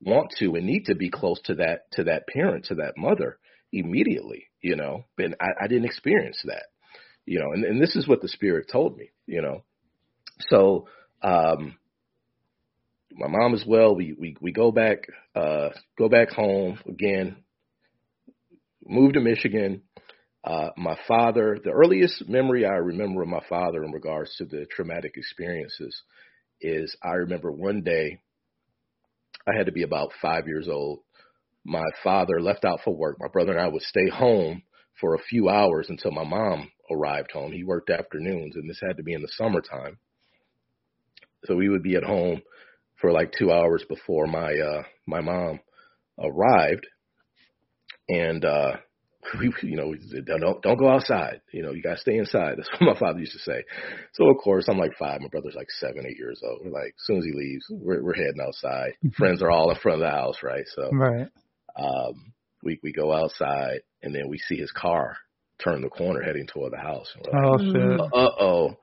want 0.00 0.32
to 0.38 0.54
and 0.54 0.66
need 0.66 0.86
to 0.86 0.94
be 0.94 1.10
close 1.10 1.40
to 1.44 1.54
that 1.54 1.90
to 1.92 2.04
that 2.04 2.26
parent 2.26 2.66
to 2.66 2.74
that 2.76 2.94
mother 2.96 3.38
immediately 3.72 4.44
you 4.60 4.76
know 4.76 5.04
and 5.18 5.34
I, 5.40 5.64
I 5.64 5.66
didn't 5.68 5.86
experience 5.86 6.40
that 6.44 6.64
you 7.24 7.38
know 7.38 7.52
and, 7.52 7.64
and 7.64 7.80
this 7.80 7.96
is 7.96 8.06
what 8.06 8.20
the 8.20 8.28
spirit 8.28 8.68
told 8.70 8.96
me 8.96 9.10
you 9.26 9.42
know 9.42 9.64
so 10.40 10.86
um, 11.22 11.76
my 13.12 13.28
mom 13.28 13.54
as 13.54 13.64
well. 13.66 13.94
We 13.94 14.14
we 14.18 14.36
we 14.40 14.52
go 14.52 14.70
back 14.70 14.98
uh, 15.34 15.70
go 15.98 16.08
back 16.08 16.30
home 16.30 16.78
again. 16.88 17.36
Moved 18.84 19.14
to 19.14 19.20
Michigan. 19.20 19.82
Uh, 20.44 20.70
my 20.76 20.96
father, 21.08 21.58
the 21.62 21.72
earliest 21.72 22.28
memory 22.28 22.64
I 22.64 22.74
remember 22.74 23.22
of 23.22 23.28
my 23.28 23.42
father 23.48 23.82
in 23.82 23.90
regards 23.90 24.36
to 24.36 24.44
the 24.44 24.64
traumatic 24.70 25.14
experiences 25.16 26.00
is 26.60 26.96
I 27.02 27.14
remember 27.14 27.50
one 27.50 27.82
day 27.82 28.20
I 29.48 29.56
had 29.56 29.66
to 29.66 29.72
be 29.72 29.82
about 29.82 30.12
five 30.22 30.46
years 30.46 30.68
old. 30.68 31.00
My 31.64 31.84
father 32.04 32.40
left 32.40 32.64
out 32.64 32.80
for 32.84 32.94
work. 32.94 33.16
My 33.18 33.26
brother 33.26 33.52
and 33.52 33.60
I 33.60 33.66
would 33.66 33.82
stay 33.82 34.08
home 34.08 34.62
for 35.00 35.14
a 35.14 35.22
few 35.22 35.48
hours 35.48 35.86
until 35.88 36.12
my 36.12 36.24
mom 36.24 36.70
arrived 36.90 37.32
home. 37.32 37.50
He 37.50 37.64
worked 37.64 37.90
afternoons, 37.90 38.54
and 38.54 38.70
this 38.70 38.80
had 38.86 38.98
to 38.98 39.02
be 39.02 39.14
in 39.14 39.22
the 39.22 39.32
summertime. 39.32 39.98
So 41.44 41.54
we 41.54 41.68
would 41.68 41.82
be 41.82 41.96
at 41.96 42.04
home 42.04 42.42
for 43.00 43.12
like 43.12 43.32
two 43.38 43.52
hours 43.52 43.84
before 43.88 44.26
my 44.26 44.54
uh 44.54 44.82
my 45.06 45.20
mom 45.20 45.60
arrived, 46.18 46.86
and 48.08 48.44
uh 48.44 48.76
we 49.38 49.52
you 49.62 49.76
know 49.76 49.94
don't 50.24 50.62
don't 50.62 50.78
go 50.78 50.88
outside. 50.88 51.40
You 51.52 51.62
know 51.62 51.72
you 51.72 51.82
gotta 51.82 52.00
stay 52.00 52.16
inside. 52.16 52.54
That's 52.56 52.70
what 52.72 52.82
my 52.94 52.98
father 52.98 53.20
used 53.20 53.32
to 53.32 53.38
say. 53.38 53.64
So 54.12 54.28
of 54.28 54.36
course 54.42 54.66
I'm 54.68 54.78
like 54.78 54.96
five. 54.98 55.20
My 55.20 55.28
brother's 55.28 55.56
like 55.56 55.70
seven, 55.78 56.04
eight 56.08 56.18
years 56.18 56.40
old. 56.44 56.60
We're 56.64 56.70
like 56.70 56.94
as 56.96 57.04
soon 57.04 57.18
as 57.18 57.24
he 57.24 57.32
leaves, 57.32 57.64
we're 57.70 58.02
we're 58.02 58.14
heading 58.14 58.40
outside. 58.44 58.92
Friends 59.16 59.42
are 59.42 59.50
all 59.50 59.70
in 59.70 59.76
front 59.76 60.02
of 60.02 60.06
the 60.06 60.16
house, 60.16 60.36
right? 60.42 60.64
So 60.74 60.90
right. 60.92 61.28
Um, 61.78 62.32
we 62.62 62.80
we 62.82 62.92
go 62.92 63.12
outside 63.12 63.80
and 64.02 64.14
then 64.14 64.28
we 64.28 64.38
see 64.38 64.56
his 64.56 64.72
car 64.72 65.16
turn 65.62 65.82
the 65.82 65.88
corner 65.88 66.22
heading 66.22 66.46
toward 66.46 66.72
the 66.72 66.78
house. 66.78 67.12
Like, 67.16 67.34
oh 67.34 67.58
shit! 67.58 68.00
Uh 68.00 68.30
oh! 68.40 68.76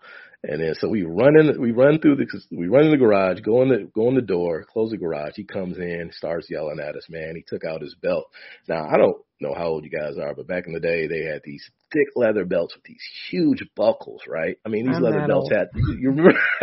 And 0.46 0.60
then 0.60 0.74
so 0.78 0.90
we 0.90 1.04
run 1.04 1.40
in, 1.40 1.62
we 1.62 1.72
run 1.72 2.00
through 2.00 2.18
the, 2.18 2.28
we 2.52 2.68
run 2.68 2.86
in 2.86 2.92
the 2.92 2.98
garage, 2.98 3.40
go 3.40 3.62
in 3.62 3.70
the, 3.70 3.90
go 3.96 4.10
in 4.10 4.16
the 4.16 4.22
door, 4.22 4.66
close 4.70 4.92
the 4.92 4.98
garage. 4.98 5.34
He 5.36 5.46
comes 5.46 5.78
in, 5.78 6.12
starts 6.12 6.50
yelling 6.50 6.82
at 6.82 6.98
us, 6.98 7.06
man. 7.10 7.36
He 7.36 7.46
took 7.48 7.64
out 7.64 7.82
his 7.82 7.96
belt. 7.96 8.26
Now 8.68 8.86
I 8.86 8.98
don't 8.98 9.16
know 9.40 9.54
how 9.56 9.68
old 9.68 9.86
you 9.86 9.90
guys 9.90 10.18
are, 10.18 10.36
but 10.36 10.48
back 10.48 10.68
in 10.68 10.74
the 10.74 10.82
day 10.82 11.08
they 11.08 11.24
had 11.24 11.44
these 11.46 11.70
thick 11.94 12.08
leather 12.18 12.44
belts 12.44 12.76
with 12.76 12.84
these 12.84 13.02
huge 13.30 13.64
buckles, 13.74 14.24
right? 14.28 14.58
I 14.66 14.70
mean, 14.70 14.86
these 14.86 14.98
I'm 14.98 15.04
leather 15.04 15.26
belts 15.28 15.50
old. 15.50 15.54
had, 15.54 15.68
you 15.76 16.10
remember, 16.10 16.38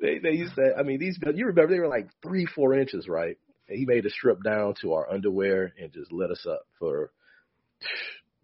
they, 0.00 0.18
they 0.22 0.36
used 0.36 0.54
to, 0.54 0.74
I 0.78 0.84
mean, 0.84 1.00
these, 1.00 1.18
belts, 1.18 1.36
you 1.36 1.46
remember 1.46 1.74
they 1.74 1.80
were 1.80 1.88
like 1.88 2.08
three, 2.22 2.46
four 2.46 2.74
inches, 2.74 3.08
right? 3.08 3.36
And 3.68 3.78
he 3.78 3.84
made 3.84 4.06
us 4.06 4.12
strip 4.12 4.44
down 4.44 4.74
to 4.82 4.92
our 4.92 5.10
underwear 5.12 5.72
and 5.76 5.92
just 5.92 6.12
let 6.12 6.30
us 6.30 6.46
up 6.48 6.66
for, 6.78 7.10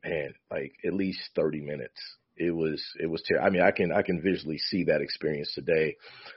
man, 0.05 0.35
like 0.51 0.73
at 0.85 0.95
least 0.95 1.21
30 1.37 1.61
minutes 1.61 2.01
it 2.37 2.55
was 2.55 2.83
it 3.01 3.09
was 3.09 3.23
terrible. 3.25 3.47
I 3.47 3.51
mean, 3.51 3.62
I 3.62 3.70
can 3.70 3.92
I 3.92 4.03
can 4.03 4.20
visually 4.23 4.59
see 4.59 4.85
that 4.85 5.01
experience 5.01 5.53
today. 5.55 5.97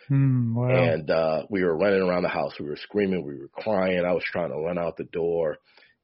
Mm, 0.10 0.54
wow. 0.54 0.70
And 0.70 1.10
uh, 1.10 1.44
we 1.50 1.64
were 1.64 1.76
running 1.76 2.02
around 2.02 2.24
the 2.24 2.30
house. 2.30 2.54
We 2.60 2.68
were 2.68 2.78
screaming. 2.78 3.26
We 3.26 3.40
were 3.40 3.50
crying. 3.50 4.06
I 4.06 4.14
was 4.14 4.24
trying 4.26 4.50
to 4.50 4.58
run 4.58 4.78
out 4.78 4.98
the 4.98 5.06
door, 5.06 5.58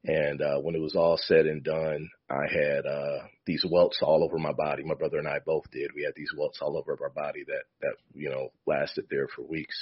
And 0.05 0.41
uh, 0.41 0.57
when 0.59 0.75
it 0.75 0.81
was 0.81 0.95
all 0.95 1.17
said 1.17 1.45
and 1.45 1.63
done, 1.63 2.09
I 2.29 2.43
had 2.51 2.85
uh, 2.85 3.19
these 3.45 3.63
welts 3.69 3.99
all 4.01 4.23
over 4.23 4.37
my 4.37 4.51
body. 4.51 4.83
My 4.83 4.95
brother 4.95 5.17
and 5.17 5.27
I 5.27 5.39
both 5.45 5.63
did. 5.71 5.91
We 5.95 6.03
had 6.03 6.13
these 6.15 6.31
welts 6.37 6.59
all 6.61 6.77
over 6.77 6.97
our 7.01 7.09
body 7.09 7.43
that 7.47 7.63
that 7.81 7.95
you 8.13 8.29
know 8.29 8.49
lasted 8.67 9.05
there 9.09 9.27
for 9.33 9.43
weeks. 9.43 9.75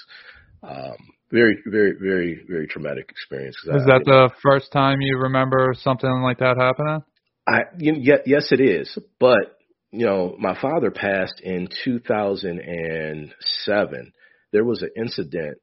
Um, 0.64 0.98
very, 1.32 1.58
very, 1.66 1.94
very, 2.00 2.46
very 2.48 2.68
traumatic 2.68 3.10
experience. 3.10 3.56
Is 3.66 3.86
that 3.86 4.04
the 4.06 4.30
first 4.44 4.72
time 4.72 5.02
you 5.02 5.18
remember 5.18 5.74
something 5.82 6.22
like 6.22 6.38
that 6.38 6.58
happening? 6.58 7.04
I 7.48 7.62
you 7.80 7.94
know, 7.94 8.18
yes, 8.28 8.52
it 8.52 8.60
is. 8.60 8.96
But 9.20 9.58
you 9.92 10.06
know, 10.06 10.36
my 10.40 10.60
father 10.60 10.92
passed 10.92 11.42
in 11.42 11.68
2007. 11.84 14.14
There 14.54 14.64
was 14.64 14.82
an 14.82 14.92
incident 14.98 15.58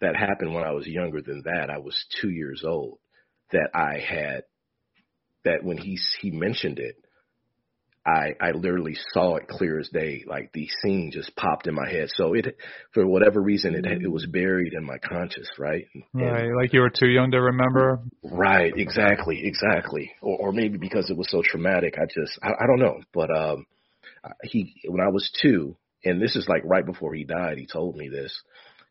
that 0.00 0.16
happened 0.16 0.54
when 0.54 0.64
I 0.64 0.72
was 0.72 0.86
younger 0.86 1.20
than 1.22 1.42
that. 1.44 1.70
I 1.70 1.78
was 1.78 2.04
two 2.20 2.30
years 2.30 2.64
old 2.66 2.98
that 3.52 3.68
I 3.74 3.98
had 3.98 4.42
that 5.44 5.62
when 5.62 5.76
he 5.76 5.98
he 6.20 6.30
mentioned 6.30 6.78
it, 6.78 6.96
I 8.06 8.34
I 8.40 8.52
literally 8.52 8.96
saw 9.12 9.36
it 9.36 9.48
clear 9.48 9.78
as 9.78 9.88
day. 9.90 10.24
Like 10.26 10.52
the 10.52 10.68
scene 10.82 11.10
just 11.12 11.34
popped 11.36 11.66
in 11.66 11.74
my 11.74 11.88
head. 11.88 12.08
So 12.14 12.34
it 12.34 12.56
for 12.92 13.06
whatever 13.06 13.40
reason 13.40 13.74
it 13.74 13.86
it 13.86 14.10
was 14.10 14.26
buried 14.26 14.74
in 14.74 14.84
my 14.84 14.98
conscious, 14.98 15.48
right? 15.58 15.86
Right, 16.12 16.44
and, 16.44 16.56
like 16.56 16.72
you 16.72 16.80
were 16.80 16.90
too 16.90 17.08
young 17.08 17.30
to 17.30 17.40
remember. 17.40 18.00
Right, 18.22 18.72
exactly, 18.76 19.42
exactly. 19.44 20.12
Or 20.22 20.48
or 20.48 20.52
maybe 20.52 20.78
because 20.78 21.10
it 21.10 21.16
was 21.16 21.30
so 21.30 21.42
traumatic, 21.42 21.94
I 21.98 22.06
just 22.06 22.38
I, 22.42 22.48
I 22.48 22.66
don't 22.66 22.80
know. 22.80 23.00
But 23.12 23.34
um, 23.34 23.66
he 24.42 24.80
when 24.86 25.00
I 25.00 25.08
was 25.08 25.30
two, 25.40 25.76
and 26.04 26.20
this 26.20 26.36
is 26.36 26.48
like 26.48 26.62
right 26.64 26.84
before 26.84 27.14
he 27.14 27.24
died, 27.24 27.58
he 27.58 27.66
told 27.66 27.96
me 27.96 28.08
this. 28.08 28.42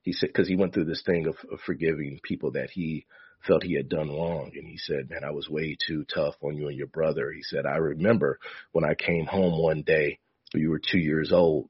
He 0.03 0.13
said 0.13 0.27
because 0.27 0.47
he 0.47 0.55
went 0.55 0.73
through 0.73 0.85
this 0.85 1.03
thing 1.05 1.27
of, 1.27 1.35
of 1.51 1.59
forgiving 1.61 2.19
people 2.23 2.51
that 2.51 2.69
he 2.69 3.05
felt 3.47 3.63
he 3.63 3.75
had 3.75 3.89
done 3.89 4.09
wrong. 4.09 4.51
And 4.55 4.67
he 4.67 4.77
said, 4.77 5.09
man, 5.09 5.23
I 5.23 5.31
was 5.31 5.49
way 5.49 5.77
too 5.87 6.05
tough 6.13 6.35
on 6.41 6.57
you 6.57 6.67
and 6.67 6.77
your 6.77 6.87
brother. 6.87 7.31
He 7.31 7.43
said, 7.43 7.65
I 7.65 7.77
remember 7.77 8.39
when 8.71 8.85
I 8.85 8.95
came 8.95 9.25
home 9.25 9.61
one 9.61 9.83
day, 9.83 10.19
you 10.53 10.69
were 10.69 10.79
two 10.79 10.99
years 10.99 11.31
old. 11.31 11.69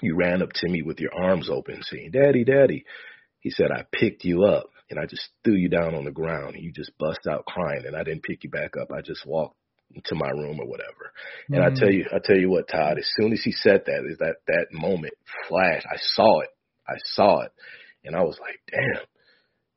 You 0.00 0.16
ran 0.16 0.42
up 0.42 0.52
to 0.54 0.68
me 0.68 0.82
with 0.82 0.98
your 0.98 1.14
arms 1.14 1.48
open 1.50 1.82
saying, 1.82 2.12
daddy, 2.12 2.44
daddy. 2.44 2.84
He 3.40 3.50
said, 3.50 3.70
I 3.70 3.84
picked 3.92 4.24
you 4.24 4.44
up 4.44 4.70
and 4.90 4.98
I 4.98 5.06
just 5.06 5.28
threw 5.44 5.54
you 5.54 5.68
down 5.68 5.94
on 5.94 6.04
the 6.04 6.10
ground 6.10 6.54
and 6.54 6.64
you 6.64 6.72
just 6.72 6.96
bust 6.98 7.26
out 7.28 7.44
crying 7.44 7.84
and 7.86 7.96
I 7.96 8.02
didn't 8.02 8.22
pick 8.22 8.44
you 8.44 8.50
back 8.50 8.76
up. 8.80 8.90
I 8.92 9.02
just 9.02 9.26
walked 9.26 9.56
to 10.04 10.14
my 10.14 10.30
room 10.30 10.60
or 10.60 10.66
whatever. 10.66 11.12
And 11.48 11.62
mm. 11.62 11.70
I 11.70 11.74
tell 11.78 11.90
you, 11.90 12.06
I 12.12 12.18
tell 12.22 12.36
you 12.36 12.50
what, 12.50 12.68
Todd, 12.68 12.98
as 12.98 13.10
soon 13.16 13.32
as 13.32 13.42
he 13.42 13.52
said 13.52 13.82
that, 13.86 14.04
is 14.10 14.18
that 14.18 14.36
that 14.46 14.66
moment 14.72 15.14
flashed. 15.48 15.86
I 15.90 15.96
saw 15.98 16.40
it. 16.40 16.50
I 16.88 16.94
saw 17.14 17.40
it. 17.42 17.52
And 18.04 18.16
I 18.16 18.22
was 18.22 18.38
like, 18.40 18.60
damn, 18.70 19.04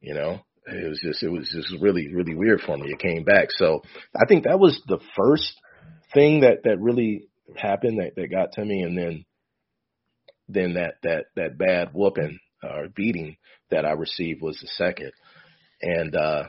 you 0.01 0.13
know, 0.13 0.39
it 0.67 0.89
was 0.89 0.99
just 1.01 1.21
it 1.21 1.29
was 1.29 1.49
just 1.51 1.81
really 1.81 2.13
really 2.13 2.35
weird 2.35 2.61
for 2.61 2.77
me. 2.77 2.89
It 2.89 2.99
came 2.99 3.23
back, 3.23 3.49
so 3.51 3.83
I 4.15 4.25
think 4.27 4.45
that 4.45 4.59
was 4.59 4.81
the 4.87 4.99
first 5.15 5.53
thing 6.13 6.41
that 6.41 6.63
that 6.63 6.79
really 6.79 7.27
happened 7.55 7.99
that 7.99 8.15
that 8.15 8.31
got 8.31 8.53
to 8.53 8.65
me, 8.65 8.81
and 8.81 8.97
then 8.97 9.25
then 10.47 10.73
that 10.73 10.95
that 11.03 11.25
that 11.35 11.57
bad 11.57 11.91
whooping 11.93 12.39
or 12.63 12.87
beating 12.87 13.37
that 13.69 13.85
I 13.85 13.91
received 13.91 14.41
was 14.41 14.57
the 14.59 14.67
second, 14.67 15.11
and 15.81 16.15
uh, 16.15 16.43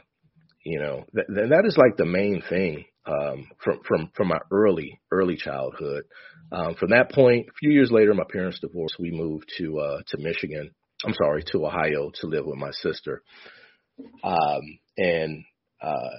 you 0.66 0.81
know 0.81 1.05
that 1.12 1.26
that 1.29 1.64
is 1.64 1.76
like 1.76 1.96
the 1.96 2.05
main 2.05 2.42
thing 2.48 2.85
um, 3.07 3.46
from 3.62 3.81
from 3.87 4.11
from 4.14 4.29
my 4.29 4.40
early 4.50 5.00
early 5.12 5.37
childhood. 5.37 6.02
Um, 6.50 6.74
from 6.74 6.90
that 6.90 7.12
point, 7.12 7.46
a 7.48 7.52
few 7.61 7.70
years 7.70 7.92
later, 7.92 8.12
my 8.14 8.24
parents 8.29 8.59
divorced. 8.59 8.96
We 8.98 9.12
moved 9.12 9.52
to 9.59 9.79
uh, 9.79 9.98
to 10.09 10.18
Michigan. 10.18 10.72
I'm 11.05 11.14
sorry, 11.14 11.44
to 11.52 11.66
Ohio 11.66 12.11
to 12.20 12.26
live 12.26 12.46
with 12.46 12.59
my 12.59 12.72
sister. 12.72 13.22
Um, 14.24 14.79
and 14.96 15.44
uh, 15.81 16.16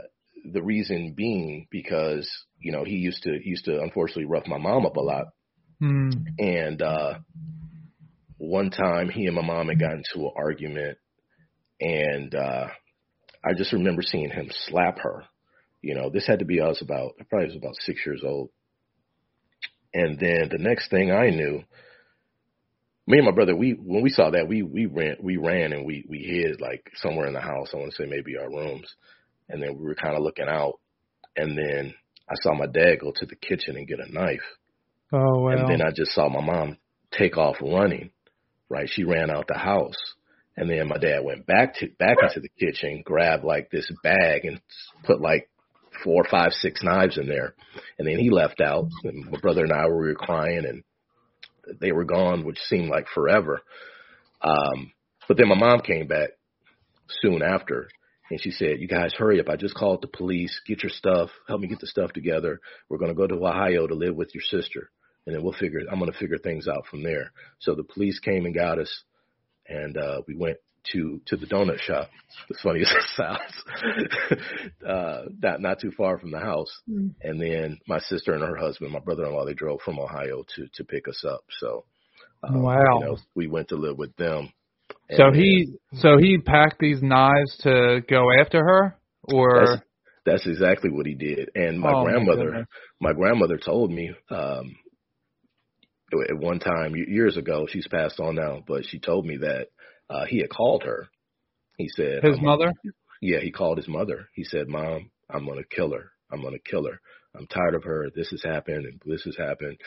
the 0.54 0.64
reason 0.64 1.14
being 1.16 1.68
because 1.70 2.30
you 2.60 2.72
know 2.72 2.86
he 2.86 2.96
used 2.96 3.24
to 3.24 3.38
used 3.44 3.66
to 3.66 3.82
unfortunately 3.82 4.26
rough 4.26 4.48
my 4.48 4.58
mom 4.58 4.86
up 4.86 4.96
a 4.96 5.02
lot. 5.02 5.26
Mm. 5.84 6.14
And 6.40 6.82
uh, 6.82 7.16
one 8.38 8.70
time 8.70 9.10
he 9.10 9.26
and 9.26 9.36
my 9.36 9.42
mom 9.42 9.68
had 9.68 9.80
gotten 9.80 10.04
into 10.14 10.26
an 10.26 10.34
argument, 10.38 10.98
and 11.82 12.34
uh, 12.34 12.68
I 13.48 13.54
just 13.56 13.74
remember 13.74 14.02
seeing 14.02 14.30
him 14.30 14.50
slap 14.68 15.00
her. 15.00 15.24
You 15.82 15.96
know, 15.96 16.10
this 16.10 16.28
had 16.28 16.40
to 16.40 16.46
be 16.46 16.60
I 16.60 16.68
was 16.68 16.82
about 16.82 17.14
I 17.20 17.24
probably 17.24 17.48
was 17.48 17.56
about 17.56 17.76
six 17.80 18.06
years 18.06 18.24
old. 18.26 18.50
And 19.94 20.20
then 20.20 20.50
the 20.52 20.58
next 20.60 20.90
thing 20.90 21.12
I 21.12 21.30
knew, 21.30 21.64
me 23.08 23.18
and 23.18 23.26
my 23.26 23.32
brother, 23.32 23.56
we 23.56 23.72
when 23.72 24.04
we 24.04 24.10
saw 24.10 24.32
that, 24.32 24.48
we 24.48 24.64
we 24.64 24.86
ran 24.86 25.16
we 25.22 25.38
ran 25.38 25.72
and 25.72 25.86
we 25.86 26.06
we 26.10 26.20
hid 26.20 26.60
like 26.60 26.92
somewhere 26.96 27.28
in 27.28 27.34
the 27.34 27.42
house. 27.42 27.70
I 27.74 27.78
want 27.78 27.92
to 27.92 27.96
say 27.96 28.10
maybe 28.10 28.38
our 28.38 28.50
rooms, 28.50 28.94
and 29.48 29.64
then 29.64 29.78
we 29.78 29.86
were 29.86 29.96
kind 29.96 30.16
of 30.16 30.24
looking 30.24 30.50
out, 30.50 30.80
and 31.36 31.58
then 31.58 31.94
I 32.30 32.34
saw 32.42 32.54
my 32.54 32.68
dad 32.68 33.00
go 33.00 33.14
to 33.16 33.26
the 33.26 33.36
kitchen 33.36 33.78
and 33.78 33.88
get 33.88 34.00
a 34.00 34.12
knife. 34.12 34.42
Oh 35.14 35.40
wow! 35.40 35.50
And 35.50 35.70
then 35.70 35.82
I 35.82 35.92
just 35.92 36.12
saw 36.12 36.28
my 36.28 36.42
mom 36.42 36.78
take 37.12 37.38
off 37.38 37.56
running. 37.62 38.12
Right, 38.70 38.90
she 38.92 39.06
ran 39.06 39.32
out 39.32 39.48
the 39.48 39.58
house, 39.58 39.96
and 40.58 40.70
then 40.70 40.88
my 40.88 40.98
dad 40.98 41.24
went 41.24 41.46
back 41.46 41.76
to 41.76 41.88
back 42.00 42.18
into 42.22 42.40
the 42.40 42.50
kitchen, 42.60 43.04
grabbed 43.06 43.44
like 43.44 43.70
this 43.70 43.90
bag 44.04 44.44
and 44.44 44.60
put 45.06 45.22
like 45.22 45.50
four, 46.04 46.26
five, 46.30 46.52
six 46.52 46.84
knives 46.84 47.18
in 47.18 47.28
there, 47.28 47.54
and 47.98 48.08
then 48.08 48.18
he 48.18 48.30
left 48.30 48.60
out. 48.60 48.88
And 49.04 49.30
my 49.32 49.40
brother 49.40 49.64
and 49.64 49.72
I 49.72 49.88
were 49.88 50.14
crying 50.16 50.66
and 50.66 50.84
they 51.80 51.92
were 51.92 52.06
gone, 52.06 52.44
which 52.44 52.60
seemed 52.60 52.90
like 52.90 53.08
forever. 53.14 53.62
Um, 54.42 54.92
but 55.28 55.38
then 55.38 55.48
my 55.48 55.56
mom 55.56 55.82
came 55.82 56.08
back 56.08 56.30
soon 57.22 57.42
after 57.42 57.90
and 58.30 58.42
she 58.42 58.52
said, 58.52 58.80
You 58.80 58.88
guys 58.88 59.14
hurry 59.14 59.40
up. 59.40 59.50
I 59.50 59.56
just 59.56 59.76
called 59.76 60.02
the 60.02 60.08
police. 60.08 60.60
Get 60.66 60.84
your 60.84 60.90
stuff. 60.90 61.30
Help 61.48 61.62
me 61.62 61.68
get 61.68 61.80
the 61.80 61.88
stuff 61.88 62.14
together. 62.14 62.60
We're 62.90 62.98
going 62.98 63.12
to 63.12 63.16
go 63.16 63.28
to 63.28 63.46
Ohio 63.46 63.88
to 63.88 63.94
live 63.94 64.16
with 64.16 64.34
your 64.34 64.44
sister. 64.44 64.90
And 65.26 65.36
then 65.36 65.44
we'll 65.44 65.54
figure, 65.54 65.82
I'm 65.92 66.00
going 66.00 66.12
to 66.12 66.18
figure 66.18 66.38
things 66.38 66.68
out 66.68 66.86
from 66.90 67.04
there. 67.04 67.32
So 67.60 67.76
the 67.76 67.84
police 67.84 68.20
came 68.20 68.46
and 68.46 68.56
got 68.56 68.80
us 68.80 69.04
and, 69.68 69.98
uh, 69.98 70.22
we 70.28 70.36
went 70.36 70.58
to, 70.94 71.20
to 71.26 71.36
the 71.36 71.46
donut 71.46 71.80
shop. 71.80 72.10
As 72.50 72.62
funny 72.62 72.82
as 72.82 72.90
it 72.90 73.04
sounds, 73.16 74.40
uh, 74.88 75.24
not, 75.42 75.60
not 75.60 75.80
too 75.82 75.92
far 75.98 76.18
from 76.18 76.32
the 76.32 76.40
house. 76.40 76.72
Mm. 76.90 77.14
And 77.22 77.42
then 77.42 77.80
my 77.88 78.00
sister 78.00 78.34
and 78.34 78.42
her 78.42 78.56
husband, 78.56 78.92
my 78.94 79.00
brother-in-law, 79.00 79.46
they 79.46 79.54
drove 79.54 79.82
from 79.82 80.00
Ohio 80.00 80.44
to, 80.56 80.68
to 80.76 80.84
pick 80.86 81.10
us 81.10 81.26
up. 81.28 81.42
So, 81.60 81.84
um, 82.44 82.62
wow, 82.62 83.00
you 83.00 83.06
know, 83.06 83.18
we 83.36 83.48
went 83.48 83.70
to 83.70 83.76
live 83.76 83.98
with 83.98 84.16
them. 84.16 84.54
And, 85.10 85.18
so 85.18 85.32
he, 85.34 85.74
so 85.96 86.18
he 86.18 86.38
packed 86.38 86.80
these 86.80 87.02
knives 87.02 87.58
to 87.64 88.02
go 88.10 88.28
after 88.40 88.60
her 88.60 88.98
or? 89.24 89.66
That's, 89.66 89.82
that's 90.26 90.48
exactly 90.48 90.90
what 90.90 91.06
he 91.06 91.16
did. 91.16 91.50
And 91.56 91.80
my 91.80 91.92
oh, 91.94 92.04
grandmother, 92.04 92.68
my, 93.02 93.10
my 93.10 93.14
grandmother 93.14 93.58
told 93.58 93.92
me, 93.92 94.12
um, 94.30 94.76
at 96.14 96.38
one 96.38 96.60
time 96.60 96.96
years 96.96 97.38
ago, 97.38 97.68
she's 97.70 97.88
passed 97.88 98.20
on 98.20 98.36
now, 98.36 98.64
but 98.66 98.86
she 98.86 99.00
told 99.00 99.26
me 99.26 99.38
that 99.38 99.68
uh, 100.10 100.26
he 100.26 100.40
had 100.40 100.50
called 100.50 100.84
her. 100.84 101.10
He 101.78 101.90
said 101.90 102.24
his 102.24 102.40
mother. 102.42 102.74
Yeah, 103.22 103.40
he 103.40 103.52
called 103.52 103.78
his 103.78 103.88
mother. 103.88 104.30
He 104.34 104.44
said, 104.44 104.68
"Mom, 104.68 105.12
I'm 105.30 105.46
gonna 105.46 105.64
kill 105.64 105.92
her. 105.94 106.12
I'm 106.32 106.42
gonna 106.42 106.60
kill 106.60 106.86
her. 106.86 107.00
I'm 107.36 107.48
tired 107.48 107.76
of 107.76 107.84
her. 107.84 108.10
This 108.16 108.30
has 108.32 108.44
happened, 108.44 108.86
and 108.86 109.02
this 109.06 109.24
has 109.26 109.36
happened, 109.38 109.78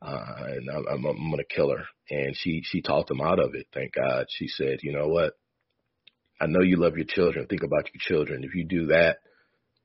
uh, 0.00 0.44
and 0.46 0.68
I'm, 0.70 0.86
I'm, 0.88 1.04
I'm 1.04 1.30
gonna 1.30 1.44
kill 1.44 1.70
her." 1.70 1.84
And 2.10 2.36
she 2.36 2.62
she 2.64 2.82
talked 2.82 3.10
him 3.10 3.20
out 3.20 3.38
of 3.38 3.54
it. 3.54 3.66
Thank 3.72 3.94
God. 3.94 4.26
She 4.28 4.48
said, 4.48 4.80
"You 4.82 4.92
know 4.92 5.08
what? 5.08 5.34
I 6.40 6.46
know 6.46 6.60
you 6.60 6.76
love 6.76 6.96
your 6.96 7.06
children. 7.06 7.46
Think 7.46 7.62
about 7.62 7.88
your 7.94 8.00
children. 8.00 8.44
If 8.44 8.54
you 8.54 8.64
do 8.64 8.86
that, 8.86 9.18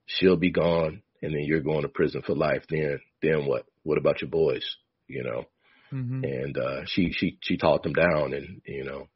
she'll 0.06 0.38
be 0.38 0.52
gone, 0.52 1.04
and 1.22 1.34
then 1.34 1.44
you're 1.44 1.62
going 1.62 1.84
to 1.84 1.90
prison 1.90 2.24
for 2.26 2.36
life. 2.36 2.64
Then 2.70 3.00
then 3.22 3.46
what? 3.46 3.66
What 3.84 3.98
about 3.98 4.22
your 4.22 4.30
boys? 4.30 4.66
You 5.08 5.24
know?" 5.24 5.46
Mm-hmm. 5.94 6.24
And 6.24 6.58
uh, 6.58 6.82
she 6.86 7.12
she 7.12 7.38
she 7.42 7.58
talked 7.58 7.86
him 7.86 7.94
down, 7.94 8.34
and 8.34 8.62
you 8.66 8.84
know 8.84 9.08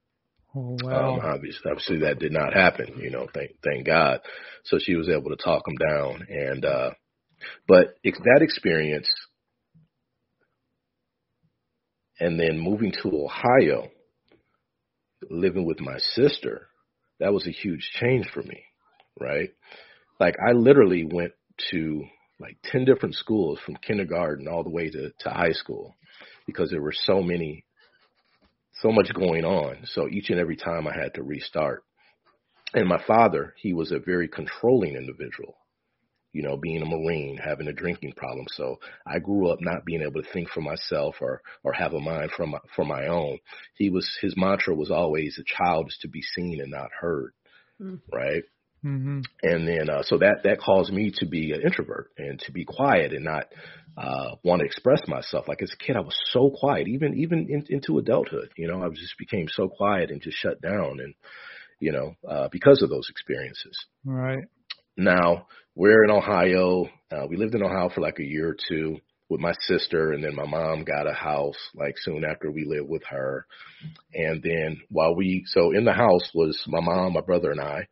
Oh, 0.54 0.78
wow. 0.84 1.14
Um, 1.16 1.20
obviously, 1.24 1.72
obviously 1.72 2.00
that 2.00 2.20
did 2.20 2.34
not 2.34 2.54
happen, 2.54 3.00
you 3.00 3.10
know, 3.10 3.28
thank, 3.34 3.52
thank 3.64 3.86
God. 3.86 4.20
So 4.66 4.80
she 4.80 4.96
was 4.96 5.08
able 5.08 5.30
to 5.30 5.42
talk 5.42 5.64
him 5.68 5.78
down. 5.78 6.28
And, 6.30 6.66
uh, 6.66 6.92
but 7.68 7.96
it, 8.04 8.16
that 8.24 8.42
experience 8.42 9.10
and 12.20 12.40
then 12.40 12.60
moving 12.60 12.92
to 13.02 13.12
Ohio, 13.12 13.90
living 15.30 15.66
with 15.66 15.80
my 15.80 15.98
sister, 16.00 16.68
that 17.20 17.34
was 17.34 17.48
a 17.48 17.52
huge 17.52 17.90
change 18.00 18.28
for 18.34 18.44
me, 18.44 18.64
right? 19.20 19.52
Like 20.20 20.36
I 20.46 20.52
literally 20.52 21.08
went 21.10 21.32
to 21.72 22.04
like 22.40 22.58
10 22.66 22.86
different 22.86 23.16
schools 23.16 23.60
from 23.66 23.76
kindergarten 23.76 24.48
all 24.48 24.64
the 24.64 24.70
way 24.70 24.90
to, 24.90 25.12
to 25.20 25.30
high 25.30 25.54
school 25.54 25.96
because 26.52 26.70
there 26.70 26.82
were 26.82 26.94
so 26.94 27.22
many 27.22 27.66
so 28.82 28.92
much 28.92 29.14
going 29.14 29.46
on. 29.46 29.86
So 29.86 30.08
each 30.08 30.30
and 30.30 30.40
every 30.40 30.56
time 30.56 30.88
I 30.88 30.94
had 30.96 31.14
to 31.16 31.24
restart. 31.24 31.84
And 32.74 32.88
my 32.88 33.02
father, 33.06 33.54
he 33.58 33.74
was 33.74 33.92
a 33.92 34.00
very 34.00 34.28
controlling 34.28 34.96
individual, 34.96 35.58
you 36.32 36.42
know, 36.42 36.56
being 36.58 36.82
a 36.82 36.86
Marine, 36.86 37.38
having 37.38 37.68
a 37.68 37.74
drinking 37.74 38.14
problem. 38.14 38.46
So 38.50 38.80
I 39.06 39.20
grew 39.20 39.50
up 39.50 39.60
not 39.62 39.86
being 39.86 40.02
able 40.02 40.22
to 40.22 40.32
think 40.32 40.50
for 40.50 40.62
myself 40.62 41.16
or, 41.20 41.42
or 41.64 41.74
have 41.74 41.94
a 41.94 42.00
mind 42.00 42.32
for 42.36 42.48
my, 42.48 42.60
for 42.76 42.86
my 42.86 43.08
own. 43.08 43.40
He 43.76 43.90
was, 43.90 44.10
his 44.22 44.36
mantra 44.38 44.74
was 44.74 44.90
always 44.90 45.38
a 45.38 45.44
child 45.44 45.88
is 45.90 45.98
to 46.02 46.08
be 46.08 46.22
seen 46.22 46.62
and 46.62 46.72
not 46.72 46.90
heard. 46.98 47.34
Mm. 47.82 48.00
Right. 48.12 48.44
Mm-hmm. 48.86 49.22
And 49.44 49.68
then, 49.68 49.90
uh, 49.90 50.02
so 50.04 50.18
that, 50.18 50.42
that 50.44 50.60
caused 50.60 50.92
me 50.92 51.12
to 51.18 51.26
be 51.28 51.52
an 51.52 51.62
introvert 51.62 52.12
and 52.18 52.40
to 52.40 52.52
be 52.52 52.66
quiet 52.66 53.14
and 53.14 53.24
not, 53.24 53.46
uh, 53.96 54.36
want 54.44 54.62
to 54.62 54.66
express 54.66 55.02
myself. 55.08 55.48
Like 55.48 55.62
as 55.62 55.72
a 55.72 55.78
kid, 55.78 55.96
I 55.96 56.00
was 56.00 56.18
so 56.32 56.50
quiet, 56.50 56.88
even, 56.88 57.16
even 57.18 57.48
in, 57.50 57.66
into 57.70 58.00
adulthood, 58.00 58.50
you 58.58 58.68
know, 58.68 58.84
I 58.84 58.90
just 58.90 59.18
became 59.20 59.48
so 59.50 59.68
quiet 59.68 60.10
and 60.10 60.22
just 60.22 60.38
shut 60.38 60.62
down 60.62 61.00
and, 61.00 61.14
you 61.80 61.92
know, 61.92 62.16
uh, 62.28 62.48
because 62.52 62.82
of 62.82 62.90
those 62.90 63.08
experiences. 63.10 63.78
Right. 64.04 64.46
Now 64.98 65.48
we're 65.76 66.04
in 66.04 66.12
Ohio. 66.12 66.86
Uh, 67.12 67.28
we 67.30 67.38
lived 67.38 67.56
in 67.56 67.64
Ohio 67.64 67.90
for 67.90 68.02
like 68.02 68.20
a 68.20 68.26
year 68.26 68.50
or 68.50 68.58
two 68.68 68.98
with 69.30 69.40
my 69.40 69.54
sister 69.62 70.12
and 70.12 70.24
then 70.24 70.36
my 70.36 70.46
mom 70.46 70.84
got 70.84 71.10
a 71.10 71.14
house 71.14 71.56
like 71.76 71.96
soon 71.98 72.26
after 72.26 72.52
we 72.52 72.66
lived 72.66 72.90
with 72.90 73.04
her. 73.10 73.46
And 74.14 74.42
then 74.42 74.82
while 74.90 75.16
we, 75.16 75.44
so 75.48 75.72
in 75.72 75.86
the 75.86 75.94
house 75.94 76.30
was 76.34 76.62
my 76.68 76.82
mom, 76.82 77.14
my 77.14 77.22
brother 77.22 77.52
and 77.52 77.62
I, 77.62 77.88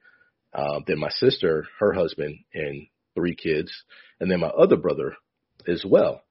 uh, 0.54 0.80
then 0.88 1.00
my 1.00 1.10
sister, 1.10 1.66
her 1.80 1.93
husband 1.93 2.38
and 2.54 2.88
three 3.16 3.36
kids, 3.36 3.72
and 4.20 4.30
then 4.30 4.39
my 4.39 4.47
other 4.47 4.78
brother 4.78 5.16
as 5.68 5.84
well. 5.86 6.22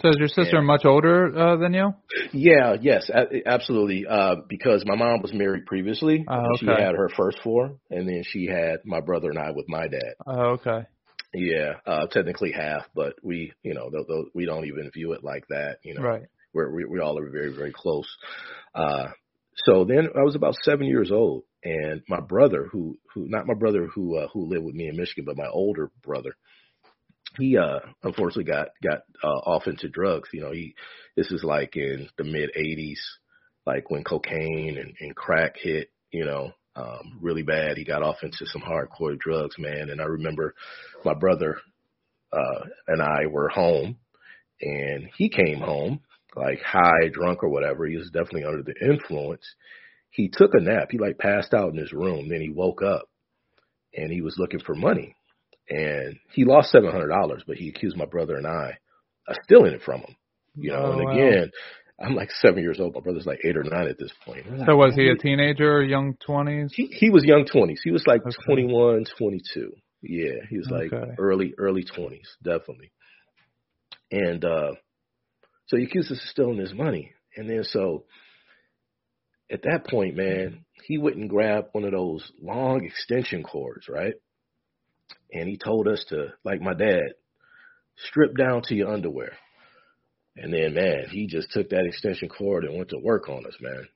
So 0.00 0.08
is 0.08 0.16
your 0.18 0.28
sister 0.28 0.58
and, 0.58 0.66
much 0.66 0.84
older 0.84 1.36
uh, 1.36 1.56
than 1.56 1.74
you? 1.74 1.94
Yeah, 2.32 2.76
yes, 2.80 3.08
a- 3.10 3.46
absolutely. 3.46 4.06
Uh, 4.08 4.36
because 4.48 4.82
my 4.86 4.96
mom 4.96 5.20
was 5.22 5.32
married 5.32 5.66
previously. 5.66 6.24
Oh, 6.28 6.34
okay. 6.34 6.56
She 6.60 6.66
had 6.66 6.94
her 6.96 7.08
first 7.16 7.38
four, 7.44 7.76
and 7.90 8.08
then 8.08 8.22
she 8.24 8.46
had 8.46 8.80
my 8.84 9.00
brother 9.00 9.30
and 9.30 9.38
I 9.38 9.50
with 9.52 9.68
my 9.68 9.86
dad. 9.86 10.14
Oh, 10.26 10.58
okay. 10.58 10.86
Yeah, 11.34 11.74
uh, 11.86 12.06
technically 12.08 12.52
half, 12.52 12.82
but 12.94 13.14
we, 13.22 13.52
you 13.62 13.74
know, 13.74 13.88
th- 13.90 14.06
th- 14.06 14.26
we 14.34 14.44
don't 14.44 14.66
even 14.66 14.90
view 14.92 15.12
it 15.12 15.24
like 15.24 15.46
that. 15.48 15.78
You 15.82 15.94
know, 15.94 16.02
right? 16.02 16.22
We're, 16.52 16.70
we 16.74 16.84
we 16.84 17.00
all 17.00 17.18
are 17.18 17.30
very 17.30 17.54
very 17.54 17.72
close. 17.72 18.08
Uh, 18.74 19.08
so 19.66 19.84
then 19.84 20.08
I 20.14 20.22
was 20.22 20.34
about 20.34 20.56
seven 20.62 20.86
years 20.86 21.10
old, 21.10 21.44
and 21.64 22.02
my 22.08 22.20
brother, 22.20 22.68
who 22.70 22.98
who 23.14 23.28
not 23.28 23.46
my 23.46 23.54
brother 23.54 23.86
who 23.86 24.16
uh, 24.16 24.28
who 24.32 24.46
lived 24.46 24.64
with 24.64 24.74
me 24.74 24.88
in 24.88 24.96
Michigan, 24.96 25.24
but 25.24 25.36
my 25.36 25.48
older 25.48 25.90
brother, 26.02 26.36
he 27.38 27.56
uh 27.56 27.80
unfortunately 28.02 28.44
got 28.44 28.68
got 28.82 29.02
uh, 29.22 29.28
off 29.28 29.66
into 29.66 29.88
drugs. 29.88 30.28
You 30.32 30.42
know, 30.42 30.52
he 30.52 30.74
this 31.16 31.30
is 31.30 31.44
like 31.44 31.76
in 31.76 32.08
the 32.18 32.24
mid 32.24 32.50
'80s, 32.58 32.98
like 33.64 33.90
when 33.90 34.04
cocaine 34.04 34.76
and, 34.78 34.94
and 35.00 35.16
crack 35.16 35.56
hit. 35.56 35.90
You 36.10 36.24
know, 36.26 36.52
um, 36.76 37.18
really 37.20 37.42
bad. 37.42 37.76
He 37.76 37.84
got 37.84 38.02
off 38.02 38.22
into 38.22 38.44
some 38.46 38.62
hardcore 38.62 39.18
drugs, 39.18 39.56
man. 39.58 39.88
And 39.90 40.00
I 40.00 40.04
remember 40.04 40.54
my 41.04 41.14
brother 41.14 41.58
uh 42.32 42.64
and 42.88 43.00
I 43.00 43.26
were 43.30 43.48
home, 43.48 43.98
and 44.60 45.08
he 45.16 45.28
came 45.28 45.60
home 45.60 46.00
like 46.34 46.60
high, 46.62 47.08
drunk 47.12 47.42
or 47.42 47.50
whatever. 47.50 47.86
He 47.86 47.96
was 47.96 48.10
definitely 48.10 48.44
under 48.44 48.62
the 48.62 48.74
influence. 48.84 49.44
He 50.12 50.28
took 50.28 50.54
a 50.54 50.60
nap. 50.60 50.88
He 50.90 50.98
like 50.98 51.18
passed 51.18 51.52
out 51.52 51.72
in 51.72 51.76
his 51.76 51.92
room. 51.92 52.28
Then 52.28 52.40
he 52.40 52.50
woke 52.50 52.82
up, 52.82 53.06
and 53.94 54.12
he 54.12 54.22
was 54.22 54.36
looking 54.38 54.60
for 54.60 54.74
money 54.74 55.16
and 55.68 56.18
he 56.32 56.44
lost 56.44 56.70
seven 56.70 56.90
hundred 56.90 57.08
dollars, 57.08 57.42
but 57.46 57.56
he 57.56 57.68
accused 57.68 57.96
my 57.96 58.04
brother 58.04 58.36
and 58.36 58.46
I 58.46 58.78
of 59.28 59.36
stealing 59.44 59.72
it 59.72 59.82
from 59.82 60.00
him. 60.00 60.16
You 60.56 60.72
know, 60.72 60.84
oh, 60.84 60.92
and 60.92 61.00
wow. 61.00 61.12
again, 61.12 61.50
I'm 62.00 62.14
like 62.14 62.30
seven 62.30 62.62
years 62.62 62.78
old. 62.80 62.94
My 62.94 63.00
brother's 63.00 63.26
like 63.26 63.40
eight 63.44 63.56
or 63.56 63.64
nine 63.64 63.88
at 63.88 63.98
this 63.98 64.12
point. 64.24 64.44
So 64.66 64.76
was 64.76 64.94
he 64.94 65.08
a 65.08 65.16
teenager, 65.16 65.78
or 65.78 65.82
young 65.82 66.16
twenties? 66.24 66.72
He 66.74 66.86
he 66.86 67.10
was 67.10 67.24
young 67.24 67.46
twenties. 67.50 67.80
He 67.82 67.90
was 67.90 68.04
like 68.06 68.20
Okay. 68.22 68.36
twenty 68.44 68.64
one, 68.64 69.04
twenty 69.18 69.40
two. 69.54 69.72
Yeah, 70.02 70.44
he 70.50 70.58
was 70.58 70.68
like 70.70 70.92
Okay. 70.92 71.12
early 71.18 71.54
early 71.58 71.84
twenties, 71.84 72.28
definitely. 72.42 72.92
And 74.10 74.44
uh 74.44 74.72
so 75.68 75.76
he 75.76 75.84
accused 75.84 76.12
us 76.12 76.18
of 76.18 76.28
stealing 76.28 76.58
his 76.58 76.74
money. 76.74 77.12
And 77.36 77.48
then 77.48 77.64
so 77.64 78.04
at 79.50 79.62
that 79.62 79.86
point, 79.88 80.16
man, 80.16 80.64
he 80.84 80.98
went 80.98 81.16
and 81.16 81.28
grabbed 81.28 81.68
one 81.72 81.84
of 81.84 81.92
those 81.92 82.30
long 82.40 82.84
extension 82.84 83.42
cords, 83.42 83.88
right? 83.88 84.14
And 85.32 85.48
he 85.48 85.56
told 85.56 85.88
us 85.88 86.04
to, 86.08 86.28
like 86.44 86.60
my 86.60 86.74
dad, 86.74 87.14
strip 87.96 88.36
down 88.36 88.62
to 88.64 88.74
your 88.74 88.92
underwear. 88.92 89.32
And 90.36 90.52
then, 90.52 90.74
man, 90.74 91.06
he 91.10 91.26
just 91.26 91.50
took 91.52 91.70
that 91.70 91.84
extension 91.84 92.28
cord 92.28 92.64
and 92.64 92.76
went 92.76 92.90
to 92.90 92.98
work 92.98 93.28
on 93.28 93.46
us, 93.46 93.56
man. 93.60 93.86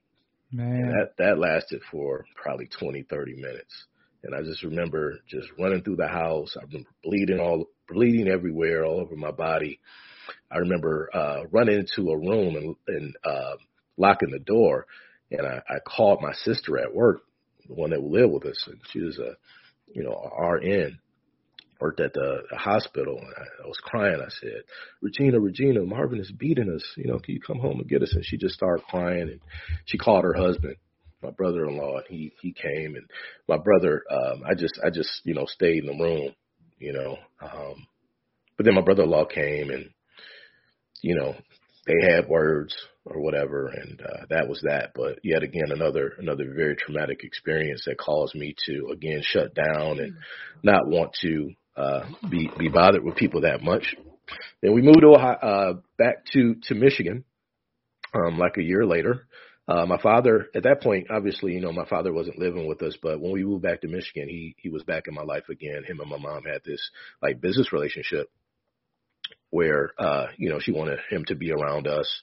And 0.52 0.82
Man. 0.82 0.92
that 0.92 1.16
that 1.18 1.38
lasted 1.38 1.80
for 1.90 2.24
probably 2.34 2.68
20, 2.78 3.02
30 3.02 3.34
minutes. 3.36 3.86
And 4.22 4.34
I 4.34 4.42
just 4.42 4.62
remember 4.62 5.20
just 5.28 5.48
running 5.58 5.82
through 5.82 5.96
the 5.96 6.08
house. 6.08 6.56
I 6.58 6.64
remember 6.64 6.90
bleeding 7.02 7.40
all 7.40 7.66
bleeding 7.88 8.28
everywhere, 8.28 8.84
all 8.84 9.00
over 9.00 9.16
my 9.16 9.30
body. 9.30 9.80
I 10.50 10.58
remember 10.58 11.08
uh 11.14 11.42
running 11.50 11.80
into 11.80 12.10
a 12.10 12.18
room 12.18 12.56
and 12.56 12.76
and 12.88 13.16
uh 13.24 13.56
locking 13.96 14.30
the 14.30 14.38
door 14.38 14.86
and 15.30 15.46
I, 15.46 15.62
I 15.68 15.78
called 15.86 16.20
my 16.22 16.32
sister 16.32 16.78
at 16.78 16.94
work, 16.94 17.22
the 17.68 17.74
one 17.74 17.90
that 17.90 18.02
lived 18.02 18.32
with 18.32 18.46
us, 18.46 18.62
and 18.66 18.78
she 18.92 19.00
was 19.00 19.18
a 19.18 19.34
you 19.88 20.02
know, 20.02 20.12
a 20.12 20.46
RN, 20.52 20.98
worked 21.80 22.00
at 22.00 22.12
the, 22.14 22.42
the 22.50 22.56
hospital 22.56 23.18
and 23.18 23.28
I, 23.36 23.64
I 23.64 23.66
was 23.66 23.78
crying. 23.82 24.20
I 24.20 24.28
said, 24.40 24.62
Regina, 25.02 25.40
Regina, 25.40 25.82
Marvin 25.82 26.20
is 26.20 26.32
beating 26.32 26.72
us. 26.74 26.84
You 26.96 27.08
know, 27.10 27.18
can 27.18 27.34
you 27.34 27.40
come 27.40 27.58
home 27.58 27.80
and 27.80 27.88
get 27.88 28.02
us? 28.02 28.12
And 28.14 28.24
she 28.24 28.36
just 28.36 28.54
started 28.54 28.84
crying 28.86 29.22
and 29.22 29.40
she 29.84 29.98
called 29.98 30.24
her 30.24 30.34
husband, 30.34 30.76
my 31.22 31.30
brother 31.30 31.66
in 31.66 31.76
law, 31.76 31.96
and 31.98 32.06
he 32.08 32.32
he 32.40 32.52
came 32.52 32.96
and 32.96 33.08
my 33.48 33.58
brother 33.58 34.02
um 34.10 34.42
I 34.48 34.54
just 34.54 34.78
I 34.84 34.90
just, 34.90 35.10
you 35.24 35.34
know, 35.34 35.46
stayed 35.46 35.84
in 35.84 35.86
the 35.86 36.04
room, 36.04 36.34
you 36.78 36.92
know. 36.92 37.18
Um 37.40 37.86
but 38.56 38.64
then 38.64 38.74
my 38.74 38.82
brother 38.82 39.02
in 39.02 39.10
law 39.10 39.26
came 39.26 39.70
and 39.70 39.90
you 41.02 41.14
know, 41.14 41.34
they 41.86 42.10
had 42.10 42.28
words 42.28 42.74
or 43.06 43.20
whatever 43.20 43.68
and 43.68 44.00
uh 44.00 44.26
that 44.30 44.48
was 44.48 44.60
that. 44.62 44.90
But 44.94 45.20
yet 45.22 45.42
again 45.42 45.70
another 45.70 46.12
another 46.18 46.52
very 46.54 46.76
traumatic 46.76 47.22
experience 47.22 47.84
that 47.86 47.98
caused 47.98 48.34
me 48.34 48.54
to 48.66 48.88
again 48.92 49.22
shut 49.22 49.54
down 49.54 50.00
and 50.00 50.16
not 50.62 50.88
want 50.88 51.16
to 51.22 51.52
uh 51.76 52.04
be 52.28 52.50
be 52.58 52.68
bothered 52.68 53.04
with 53.04 53.16
people 53.16 53.42
that 53.42 53.62
much. 53.62 53.94
Then 54.60 54.74
we 54.74 54.82
moved 54.82 55.00
to 55.02 55.12
uh 55.12 55.74
back 55.96 56.26
to 56.32 56.56
to 56.64 56.74
Michigan 56.74 57.24
um 58.14 58.38
like 58.38 58.56
a 58.56 58.62
year 58.62 58.84
later. 58.84 59.26
Uh 59.68 59.86
my 59.86 60.00
father 60.00 60.48
at 60.54 60.64
that 60.64 60.82
point 60.82 61.06
obviously 61.10 61.52
you 61.52 61.60
know 61.60 61.72
my 61.72 61.86
father 61.86 62.12
wasn't 62.12 62.38
living 62.38 62.66
with 62.66 62.82
us 62.82 62.96
but 63.00 63.20
when 63.20 63.32
we 63.32 63.44
moved 63.44 63.62
back 63.62 63.82
to 63.82 63.88
Michigan 63.88 64.28
he 64.28 64.56
he 64.58 64.68
was 64.68 64.82
back 64.82 65.04
in 65.06 65.14
my 65.14 65.22
life 65.22 65.48
again. 65.48 65.84
Him 65.84 66.00
and 66.00 66.10
my 66.10 66.18
mom 66.18 66.42
had 66.42 66.62
this 66.64 66.90
like 67.22 67.40
business 67.40 67.72
relationship 67.72 68.28
where 69.50 69.90
uh 69.96 70.26
you 70.36 70.48
know 70.48 70.58
she 70.58 70.72
wanted 70.72 70.98
him 71.08 71.24
to 71.24 71.36
be 71.36 71.52
around 71.52 71.86
us 71.86 72.22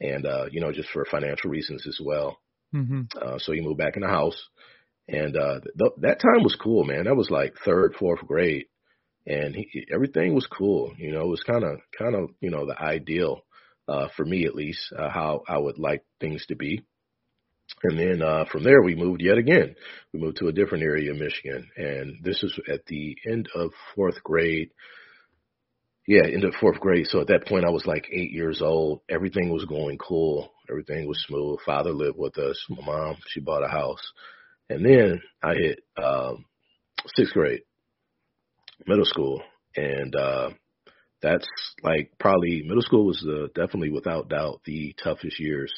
and 0.00 0.26
uh 0.26 0.46
you 0.50 0.60
know 0.60 0.72
just 0.72 0.90
for 0.90 1.04
financial 1.04 1.50
reasons 1.50 1.86
as 1.86 1.98
well. 2.04 2.38
hmm 2.72 3.02
Uh, 3.20 3.38
so 3.38 3.52
he 3.52 3.60
moved 3.60 3.78
back 3.78 3.96
in 3.96 4.02
the 4.02 4.08
house, 4.08 4.40
and 5.08 5.36
uh, 5.36 5.60
th- 5.78 5.92
that 5.98 6.20
time 6.20 6.42
was 6.42 6.56
cool, 6.56 6.84
man. 6.84 7.04
That 7.04 7.16
was 7.16 7.30
like 7.30 7.54
third, 7.64 7.94
fourth 7.98 8.20
grade, 8.26 8.66
and 9.26 9.54
he, 9.54 9.86
everything 9.92 10.34
was 10.34 10.46
cool. 10.46 10.92
You 10.98 11.12
know, 11.12 11.22
it 11.22 11.28
was 11.28 11.42
kind 11.42 11.64
of, 11.64 11.78
kind 11.98 12.14
of, 12.14 12.30
you 12.40 12.50
know, 12.50 12.66
the 12.66 12.80
ideal 12.80 13.42
uh, 13.88 14.08
for 14.16 14.24
me 14.24 14.46
at 14.46 14.54
least, 14.54 14.92
uh, 14.98 15.10
how 15.10 15.42
I 15.48 15.58
would 15.58 15.78
like 15.78 16.02
things 16.20 16.46
to 16.46 16.56
be. 16.56 16.82
And 17.82 17.98
then 17.98 18.22
uh, 18.22 18.44
from 18.50 18.62
there, 18.64 18.82
we 18.82 18.94
moved 18.94 19.22
yet 19.22 19.38
again. 19.38 19.74
We 20.12 20.20
moved 20.20 20.38
to 20.38 20.48
a 20.48 20.52
different 20.52 20.84
area 20.84 21.10
of 21.12 21.18
Michigan, 21.18 21.68
and 21.76 22.22
this 22.22 22.42
was 22.42 22.58
at 22.68 22.86
the 22.86 23.16
end 23.30 23.48
of 23.54 23.70
fourth 23.94 24.22
grade. 24.22 24.70
Yeah, 26.06 26.26
of 26.26 26.54
fourth 26.60 26.80
grade. 26.80 27.06
So 27.08 27.20
at 27.20 27.28
that 27.28 27.46
point, 27.46 27.64
I 27.64 27.70
was 27.70 27.86
like 27.86 28.06
eight 28.12 28.30
years 28.30 28.60
old. 28.60 29.00
Everything 29.08 29.50
was 29.50 29.64
going 29.64 29.96
cool. 29.98 30.52
Everything 30.68 31.08
was 31.08 31.22
smooth. 31.26 31.60
Father 31.64 31.92
lived 31.92 32.18
with 32.18 32.36
us. 32.38 32.62
My 32.68 32.84
mom, 32.84 33.16
she 33.28 33.40
bought 33.40 33.64
a 33.64 33.68
house. 33.68 34.02
And 34.68 34.84
then 34.84 35.20
I 35.42 35.54
hit 35.54 35.80
um, 35.96 36.44
sixth 37.14 37.32
grade, 37.34 37.62
middle 38.86 39.04
school, 39.04 39.42
and 39.76 40.14
uh, 40.14 40.50
that's 41.22 41.46
like 41.82 42.12
probably 42.18 42.62
middle 42.66 42.82
school 42.82 43.06
was 43.06 43.20
the, 43.20 43.48
definitely 43.54 43.90
without 43.90 44.28
doubt 44.28 44.60
the 44.64 44.94
toughest 45.02 45.38
years 45.38 45.72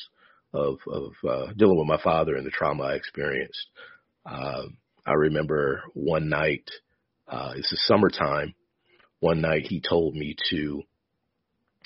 of 0.52 0.78
of 0.90 1.12
uh, 1.28 1.52
dealing 1.56 1.78
with 1.78 1.86
my 1.86 2.00
father 2.02 2.36
and 2.36 2.46
the 2.46 2.50
trauma 2.50 2.84
I 2.84 2.94
experienced. 2.94 3.66
Um, 4.24 4.78
I 5.04 5.12
remember 5.12 5.82
one 5.94 6.28
night, 6.28 6.68
uh, 7.28 7.52
it's 7.56 7.70
the 7.70 7.76
summertime. 7.76 8.54
One 9.20 9.40
night 9.40 9.66
he 9.66 9.80
told 9.80 10.14
me 10.14 10.36
to 10.50 10.82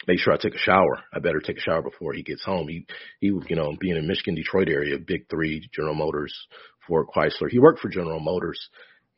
make 0.06 0.18
sure 0.18 0.32
I 0.32 0.36
take 0.36 0.54
a 0.54 0.58
shower. 0.58 1.02
I 1.12 1.18
better 1.18 1.40
take 1.40 1.58
a 1.58 1.60
shower 1.60 1.82
before 1.82 2.12
he 2.12 2.22
gets 2.22 2.44
home. 2.44 2.68
He, 2.68 2.86
he, 3.20 3.28
you 3.28 3.56
know, 3.56 3.74
being 3.78 3.96
in 3.96 4.06
Michigan, 4.06 4.34
Detroit 4.34 4.68
area, 4.68 4.98
big 4.98 5.28
three, 5.28 5.68
General 5.74 5.94
Motors, 5.94 6.34
Ford 6.86 7.06
Chrysler. 7.14 7.50
He 7.50 7.58
worked 7.58 7.80
for 7.80 7.88
General 7.88 8.20
Motors 8.20 8.60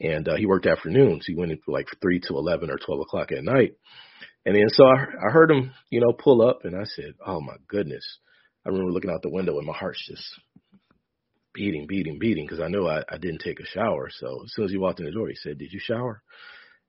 and, 0.01 0.29
uh, 0.29 0.37
he 0.37 0.47
worked 0.47 0.67
afternoons. 0.67 1.25
He 1.27 1.35
went 1.35 1.53
in 1.53 1.61
like 1.67 1.87
three 2.01 2.21
to 2.21 2.37
11 2.37 2.71
or 2.71 2.79
12 2.79 3.01
o'clock 3.01 3.33
at 3.33 3.45
night. 3.45 3.75
And 4.45 4.57
then 4.57 4.69
so 4.69 4.85
I, 4.85 5.29
I 5.29 5.31
heard 5.31 5.51
him, 5.51 5.73
you 5.91 6.01
know, 6.01 6.13
pull 6.13 6.43
up 6.43 6.65
and 6.65 6.75
I 6.77 6.85
said, 6.85 7.15
Oh 7.25 7.41
my 7.41 7.57
goodness. 7.69 8.05
I 8.65 8.69
remember 8.69 8.93
looking 8.93 9.11
out 9.11 9.23
the 9.23 9.31
window 9.31 9.59
and 9.59 9.67
my 9.67 9.73
heart's 9.73 10.05
just 10.07 10.25
beating, 11.55 11.87
beating, 11.87 12.19
beating 12.19 12.47
because 12.47 12.61
I 12.61 12.69
knew 12.69 12.87
I, 12.87 13.03
I 13.09 13.19
didn't 13.19 13.41
take 13.41 13.61
a 13.61 13.67
shower. 13.67 14.09
So 14.11 14.43
as 14.45 14.53
soon 14.53 14.65
as 14.67 14.71
he 14.71 14.79
walked 14.79 15.01
in 15.01 15.07
the 15.07 15.13
door, 15.13 15.29
he 15.29 15.35
said, 15.37 15.59
Did 15.59 15.73
you 15.73 15.81
shower? 15.81 16.23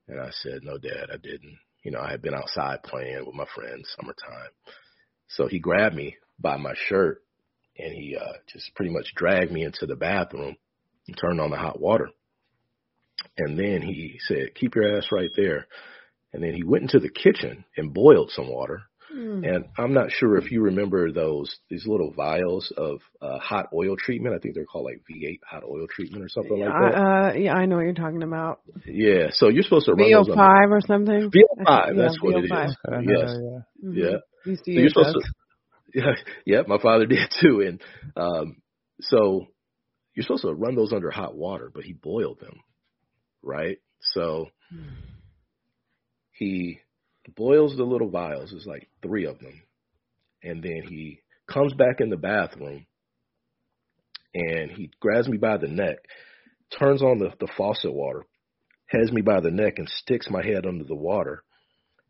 And 0.08 0.20
I 0.20 0.30
said, 0.32 0.64
No, 0.64 0.78
Dad, 0.78 1.10
I 1.12 1.18
didn't. 1.18 1.58
You 1.84 1.92
know, 1.92 2.00
I 2.00 2.12
had 2.12 2.22
been 2.22 2.34
outside 2.34 2.84
playing 2.84 3.26
with 3.26 3.36
my 3.36 3.46
friends, 3.54 3.94
summertime. 3.96 4.52
So 5.28 5.48
he 5.48 5.60
grabbed 5.60 5.96
me 5.96 6.18
by 6.40 6.58
my 6.58 6.74
shirt 6.88 7.24
and 7.78 7.94
he 7.94 8.16
uh, 8.20 8.34
just 8.48 8.74
pretty 8.76 8.92
much 8.92 9.14
dragged 9.16 9.52
me 9.52 9.64
into 9.64 9.86
the 9.86 9.96
bathroom 9.96 10.56
and 11.08 11.18
turned 11.18 11.42
on 11.42 11.50
the 11.50 11.58
hot 11.58 11.80
water. 11.80 12.10
And 13.38 13.58
then 13.58 13.82
he 13.82 14.20
said, 14.28 14.56
keep 14.56 14.76
your 14.76 14.98
ass 14.98 15.08
right 15.12 15.32
there. 15.36 15.68
And 16.32 16.44
then 16.44 16.54
he 16.54 16.64
went 16.64 16.84
into 16.84 17.00
the 17.00 17.10
kitchen 17.10 17.66
and 17.78 17.94
boiled 17.94 18.32
some 18.32 18.50
water. 18.50 18.84
Mm. 19.16 19.48
And 19.56 19.66
I'm 19.78 19.94
not 19.94 20.12
sure 20.12 20.38
if 20.38 20.52
you 20.52 20.62
remember 20.64 21.12
those 21.12 21.56
these 21.70 21.86
little 21.86 22.12
vials 22.12 22.72
of 22.76 23.00
uh, 23.22 23.38
hot 23.40 23.68
oil 23.74 23.96
treatment. 23.98 24.36
I 24.36 24.40
think 24.40 24.56
they're 24.56 24.66
called 24.66 24.86
like 24.86 25.02
V8 25.10 25.40
hot 25.48 25.64
oil 25.64 25.86
treatment 25.90 26.24
or 26.24 26.30
something 26.30 26.60
like 26.60 26.70
that. 26.70 26.98
Uh, 26.98 27.34
yeah, 27.38 27.54
I 27.54 27.66
know 27.66 27.76
what 27.76 27.84
you're 27.86 27.94
talking 27.94 28.24
about. 28.24 28.62
Yeah, 28.86 29.28
so 29.32 29.50
you're 29.50 29.64
supposed 29.64 29.86
to 29.86 29.94
run 29.94 30.12
those 30.12 30.28
VO5 30.28 30.38
under- 30.64 30.76
or 30.76 30.82
something. 30.82 31.32
VO5, 31.32 31.66
Yeah, 31.68 31.94
that's 31.96 32.22
what 32.22 32.44
it 32.44 32.50
VO5. 32.50 32.66
is. 32.70 32.78
Okay, 32.88 33.06
Yes. 33.08 33.38
yeah, 33.40 33.60
yeah. 33.84 33.90
Mhm. 33.90 33.96
Yeah. 34.12 34.18
Used 34.46 34.66
So 34.66 34.72
you're 34.72 34.90
supposed 34.90 35.16
those. 35.16 35.24
to, 35.24 35.32
yeah, 35.94 36.14
yeah, 36.46 36.62
my 36.68 36.80
father 36.80 37.06
did 37.08 37.30
too. 37.40 37.62
And 37.62 37.82
um, 38.18 38.58
so 39.02 39.48
you're 40.16 40.24
supposed 40.24 40.44
to 40.44 40.54
run 40.54 40.76
those 40.76 40.92
under 40.94 41.12
hot 41.12 41.36
water, 41.36 41.72
but 41.74 41.84
he 41.84 41.94
boiled 41.94 42.40
them, 42.40 42.56
right? 43.44 43.78
So 44.14 44.48
he 46.32 46.80
boils 47.30 47.76
the 47.76 47.84
little 47.84 48.10
vials. 48.10 48.52
There's 48.52 48.66
like 48.66 48.88
three 49.02 49.26
of 49.26 49.40
them, 49.40 49.62
and 50.44 50.62
then 50.64 50.84
he 50.88 51.20
comes 51.52 51.74
back 51.74 52.00
in 52.00 52.10
the 52.10 52.18
bathroom, 52.18 52.86
and 54.34 54.72
he 54.72 54.92
grabs 55.00 55.28
me 55.28 55.38
by 55.38 55.58
the 55.58 55.68
neck, 55.68 55.98
turns 56.78 57.02
on 57.02 57.20
the, 57.20 57.32
the 57.40 57.52
faucet 57.58 57.94
water, 57.94 58.26
has 58.88 59.12
me 59.12 59.22
by 59.22 59.40
the 59.40 59.52
neck, 59.52 59.76
and 59.78 59.88
sticks 59.90 60.30
my 60.30 60.44
head 60.44 60.66
under 60.66 60.84
the 60.84 60.96
water. 60.96 61.44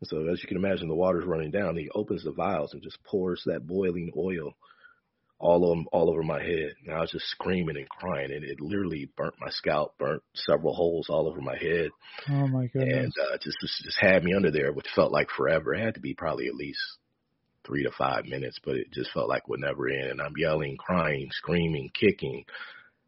And 0.02 0.08
so, 0.08 0.32
as 0.32 0.42
you 0.42 0.48
can 0.48 0.58
imagine, 0.58 0.88
the 0.88 0.96
water's 0.96 1.26
running 1.26 1.52
down. 1.52 1.78
He 1.78 1.90
opens 1.94 2.24
the 2.24 2.32
vials 2.32 2.74
and 2.74 2.82
just 2.82 3.04
pours 3.04 3.42
that 3.46 3.66
boiling 3.66 4.12
oil 4.18 4.54
all 5.40 5.72
on 5.72 5.86
all 5.92 6.10
over 6.10 6.24
my 6.24 6.42
head. 6.42 6.74
And 6.86 6.96
I 6.96 7.02
was 7.02 7.12
just 7.12 7.26
screaming 7.30 7.78
and 7.78 7.90
crying, 7.90 8.32
and 8.32 8.44
it 8.44 8.62
literally 8.62 9.10
burnt 9.18 9.36
my 9.40 9.50
scalp, 9.50 9.98
burnt 9.98 10.24
several 10.34 10.74
holes 10.74 11.08
all 11.10 11.28
over 11.28 11.42
my 11.42 11.58
head, 11.58 11.90
Oh 12.30 12.48
my 12.48 12.68
goodness. 12.68 12.94
and 12.96 13.14
uh, 13.32 13.38
just, 13.42 13.58
just 13.62 13.84
just 13.84 13.98
had 14.00 14.24
me 14.24 14.34
under 14.34 14.52
there, 14.52 14.72
which 14.72 14.88
felt 14.96 15.12
like 15.12 15.30
forever. 15.36 15.74
It 15.74 15.84
had 15.84 15.96
to 15.96 16.00
be 16.00 16.14
probably 16.14 16.48
at 16.48 16.56
least 16.56 16.80
three 17.66 17.84
to 17.84 17.92
five 17.98 18.26
minutes, 18.26 18.60
but 18.64 18.76
it 18.76 18.92
just 18.92 19.12
felt 19.12 19.30
like 19.30 19.48
would 19.48 19.60
never 19.62 19.88
end. 19.90 20.12
And 20.12 20.22
I'm 20.22 20.34
yelling, 20.38 20.78
crying, 20.78 21.30
screaming, 21.32 21.92
kicking, 21.94 22.46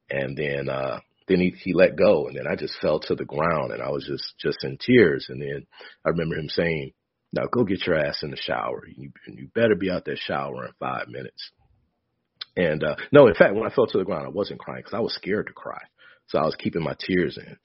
and 0.10 0.38
then 0.38 0.70
uh 0.70 1.00
then 1.28 1.40
he 1.40 1.56
he 1.64 1.74
let 1.74 1.96
go, 1.96 2.28
and 2.28 2.38
then 2.38 2.48
I 2.48 2.56
just 2.56 2.78
fell 2.82 3.00
to 3.02 3.16
the 3.16 3.26
ground, 3.26 3.72
and 3.72 3.82
I 3.82 3.90
was 3.90 4.06
just 4.06 4.38
just 4.40 4.64
in 4.64 4.78
tears. 4.78 5.28
And 5.30 5.42
then 5.42 5.66
I 6.06 6.10
remember 6.10 6.36
him 6.36 6.50
saying, 6.50 6.94
"Now 7.34 7.48
go 7.52 7.64
get 7.64 7.86
your 7.88 7.98
ass 7.98 8.22
in 8.24 8.30
the 8.32 8.38
shower. 8.38 8.84
You 8.88 9.12
you 9.28 9.48
better 9.56 9.76
be 9.76 9.90
out 9.90 10.06
there 10.06 10.18
shower 10.18 10.66
in 10.68 10.72
five 10.80 11.08
minutes." 11.08 11.52
And 12.56 12.84
uh 12.84 12.96
no, 13.12 13.28
in 13.28 13.36
fact, 13.36 13.54
when 13.56 13.70
I 13.70 13.74
fell 13.74 13.88
to 13.88 13.98
the 13.98 14.06
ground, 14.06 14.26
I 14.26 14.30
wasn't 14.30 14.60
crying 14.60 14.82
because 14.82 14.98
I 14.98 15.02
was 15.02 15.14
scared 15.14 15.48
to 15.48 15.54
cry, 15.54 15.82
so 16.28 16.40
I 16.40 16.46
was 16.46 16.56
keeping 16.56 16.84
my 16.84 16.96
tears 17.00 17.38
in. 17.38 17.58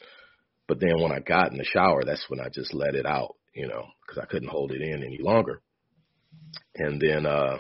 But 0.67 0.81
then 0.81 1.01
when 1.01 1.13
I 1.13 1.21
got 1.21 1.53
in 1.53 1.59
the 1.59 1.65
shower, 1.65 2.03
that's 2.05 2.25
when 2.29 2.41
I 2.41 2.49
just 2.49 2.75
let 2.75 2.95
it 2.95 3.07
out, 3.07 3.37
you 3.55 3.67
know, 3.67 3.87
because 4.07 4.23
I 4.23 4.27
couldn't 4.27 4.51
hold 4.51 4.73
it 4.73 4.83
in 4.83 5.03
any 5.03 5.19
longer. 5.21 5.61
And 6.77 7.01
then, 7.01 7.27
uh 7.27 7.59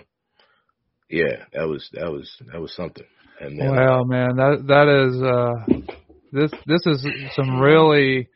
yeah, 1.09 1.45
that 1.53 1.67
was 1.69 1.89
that 1.93 2.11
was 2.11 2.31
that 2.53 2.61
was 2.61 2.75
something. 2.75 3.07
And 3.41 3.59
then, 3.59 3.71
Wow, 3.71 4.05
man, 4.05 4.37
that 4.37 4.65
that 4.69 4.89
is 4.89 5.23
uh, 5.23 5.95
this 6.33 6.51
this 6.67 6.87
is 6.87 7.07
some 7.35 7.59
really 7.59 8.29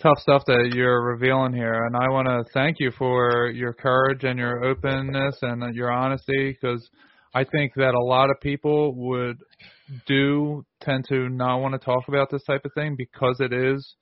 tough 0.00 0.18
stuff 0.18 0.42
that 0.46 0.72
you're 0.74 1.02
revealing 1.02 1.52
here, 1.52 1.84
and 1.84 1.96
I 1.96 2.08
want 2.10 2.28
to 2.28 2.44
thank 2.54 2.76
you 2.78 2.90
for 2.96 3.50
your 3.50 3.72
courage 3.72 4.22
and 4.24 4.38
your 4.38 4.64
openness 4.64 5.38
and 5.42 5.74
your 5.74 5.90
honesty, 5.90 6.52
because 6.52 6.88
I 7.32 7.44
think 7.44 7.74
that 7.76 7.94
a 7.94 8.04
lot 8.04 8.30
of 8.30 8.40
people 8.40 8.94
would 8.94 9.38
do 10.06 10.64
tend 10.80 11.04
to 11.08 11.28
not 11.28 11.58
want 11.58 11.74
to 11.74 11.78
talk 11.78 12.08
about 12.08 12.30
this 12.30 12.42
type 12.44 12.64
of 12.64 12.72
thing 12.74 12.96
because 12.96 13.40
it 13.40 13.52
is. 13.52 13.94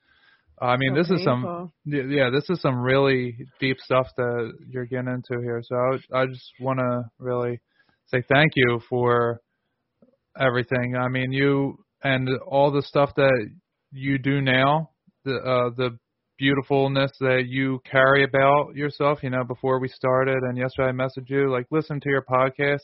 I 0.61 0.76
mean, 0.76 0.95
So 0.95 1.01
this 1.03 1.11
is 1.11 1.24
some 1.24 1.72
yeah, 1.85 2.03
yeah, 2.09 2.31
this 2.31 2.49
is 2.51 2.61
some 2.61 2.81
really 2.81 3.37
deep 3.61 3.79
stuff 3.79 4.07
that 4.16 4.53
you're 4.68 4.87
getting 4.87 5.09
into 5.09 5.43
here. 5.43 5.62
So 5.62 5.76
I, 5.76 6.22
I 6.22 6.26
just 6.26 6.51
want 6.61 6.79
to 6.81 7.05
really 7.18 7.61
say 8.07 8.22
thank 8.29 8.53
you 8.57 8.81
for 8.89 9.41
everything. 10.39 10.97
I 10.97 11.09
mean, 11.09 11.33
you 11.33 11.79
and 12.03 12.29
all 12.47 12.70
the 12.72 12.83
stuff 12.83 13.11
that 13.16 13.51
you 13.93 14.18
do 14.18 14.41
now, 14.41 14.91
the 15.24 15.35
uh, 15.37 15.70
the 15.76 15.99
beautifulness 16.39 17.11
that 17.20 17.45
you 17.47 17.81
carry 17.89 18.24
about 18.24 18.74
yourself. 18.74 19.22
You 19.22 19.31
know, 19.31 19.45
before 19.45 19.81
we 19.81 19.89
started 19.89 20.39
and 20.43 20.57
yesterday 20.57 20.89
I 20.89 20.93
messaged 20.93 21.29
you 21.29 21.51
like, 21.53 21.66
listen 21.70 22.01
to 22.01 22.09
your 22.09 22.22
podcast. 22.22 22.81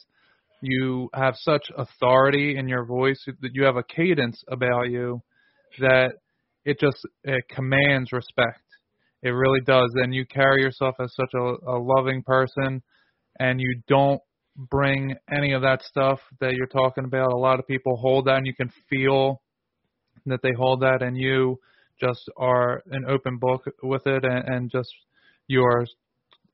You 0.67 1.11
have 1.13 1.35
such 1.37 1.67
authority 1.77 2.57
in 2.57 2.69
your 2.69 2.87
voice 2.87 3.23
that 3.27 3.51
you 3.53 3.65
have 3.65 3.77
a 3.77 3.83
cadence 3.83 4.43
about 4.49 4.89
you 4.89 5.21
that 5.79 6.13
it 6.65 6.81
just 6.81 6.97
it 7.23 7.45
commands 7.51 8.13
respect. 8.13 8.63
It 9.23 9.31
really 9.31 9.61
does. 9.61 9.91
And 9.97 10.15
you 10.15 10.25
carry 10.25 10.63
yourself 10.63 10.95
as 11.01 11.15
such 11.15 11.33
a, 11.35 11.71
a 11.71 11.79
loving 11.79 12.23
person, 12.23 12.83
and 13.39 13.61
you 13.61 13.83
don't 13.89 14.21
bring 14.57 15.15
any 15.31 15.53
of 15.53 15.61
that 15.63 15.83
stuff 15.83 16.21
that 16.41 16.55
you're 16.55 16.67
talking 16.67 17.05
about. 17.05 17.33
A 17.33 17.37
lot 17.37 17.59
of 17.59 17.67
people 17.67 17.97
hold 17.97 18.25
that, 18.27 18.39
and 18.39 18.47
you 18.47 18.55
can 18.55 18.71
feel 18.89 19.43
that 20.25 20.41
they 20.43 20.53
hold 20.57 20.81
that, 20.81 21.03
and 21.03 21.15
you 21.17 21.59
just 22.01 22.23
are 22.39 22.83
an 22.91 23.05
open 23.07 23.37
book 23.39 23.65
with 23.83 24.07
it, 24.07 24.25
and, 24.25 24.49
and 24.49 24.71
just 24.71 24.91
you 25.47 25.63
are 25.63 25.85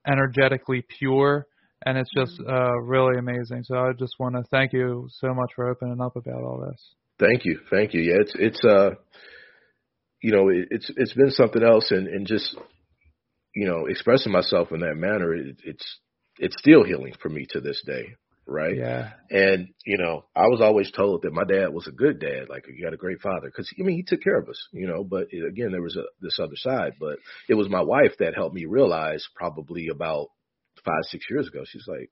energetically 0.06 0.84
pure, 0.98 1.46
and 1.85 1.99
it's 1.99 2.11
just 2.14 2.41
uh, 2.41 2.78
really 2.83 3.18
amazing. 3.18 3.62
So 3.64 3.76
I 3.76 3.93
just 3.99 4.14
want 4.18 4.35
to 4.37 4.43
thank 4.51 4.72
you 4.72 5.09
so 5.11 5.35
much 5.35 5.53
for 5.55 5.68
opening 5.68 6.01
up 6.01 6.16
about 6.16 6.43
all 6.43 6.66
this. 6.70 6.81
Thank 7.18 7.45
you, 7.45 7.61
thank 7.70 7.95
you. 7.95 8.01
Yeah, 8.01 8.20
it's 8.20 8.33
it's 8.35 8.64
uh, 8.64 8.91
you 10.22 10.33
know, 10.33 10.49
it, 10.49 10.68
it's 10.70 10.91
it's 10.97 11.14
been 11.14 11.31
something 11.31 11.62
else, 11.62 11.91
and 11.91 12.07
and 12.07 12.26
just 12.26 12.57
you 13.55 13.66
know, 13.66 13.87
expressing 13.87 14.33
myself 14.33 14.72
in 14.72 14.81
that 14.81 14.97
manner, 14.97 15.35
it, 15.35 15.57
it's 15.64 15.99
it's 16.39 16.57
still 16.59 16.85
healing 16.85 17.14
for 17.20 17.28
me 17.28 17.47
to 17.51 17.61
this 17.61 17.83
day, 17.85 18.14
right? 18.47 18.76
Yeah. 18.76 19.11
And 19.31 19.68
you 19.85 19.99
know, 19.99 20.24
I 20.35 20.47
was 20.47 20.61
always 20.61 20.91
told 20.91 21.22
that 21.22 21.33
my 21.33 21.45
dad 21.45 21.68
was 21.68 21.87
a 21.87 21.93
good 21.93 22.20
dad, 22.20 22.49
like 22.49 22.66
you 22.68 22.85
got 22.85 22.95
a 22.95 22.99
great 22.99 23.20
father, 23.20 23.47
because 23.47 23.70
I 23.78 23.83
mean 23.83 23.97
he 23.97 24.05
took 24.05 24.22
care 24.22 24.39
of 24.39 24.49
us, 24.49 24.68
you 24.72 24.87
know. 24.87 25.05
But 25.05 25.28
it, 25.31 25.45
again, 25.47 25.72
there 25.72 25.83
was 25.83 25.97
a, 25.97 26.05
this 26.20 26.39
other 26.41 26.57
side. 26.57 26.93
But 27.01 27.18
it 27.49 27.55
was 27.55 27.68
my 27.68 27.83
wife 27.83 28.12
that 28.18 28.35
helped 28.35 28.55
me 28.55 28.66
realize, 28.66 29.26
probably 29.35 29.89
about 29.89 30.28
five 30.85 31.03
six 31.11 31.26
years 31.31 31.49
ago. 31.49 31.62
She's 31.66 31.87
like, 31.87 32.11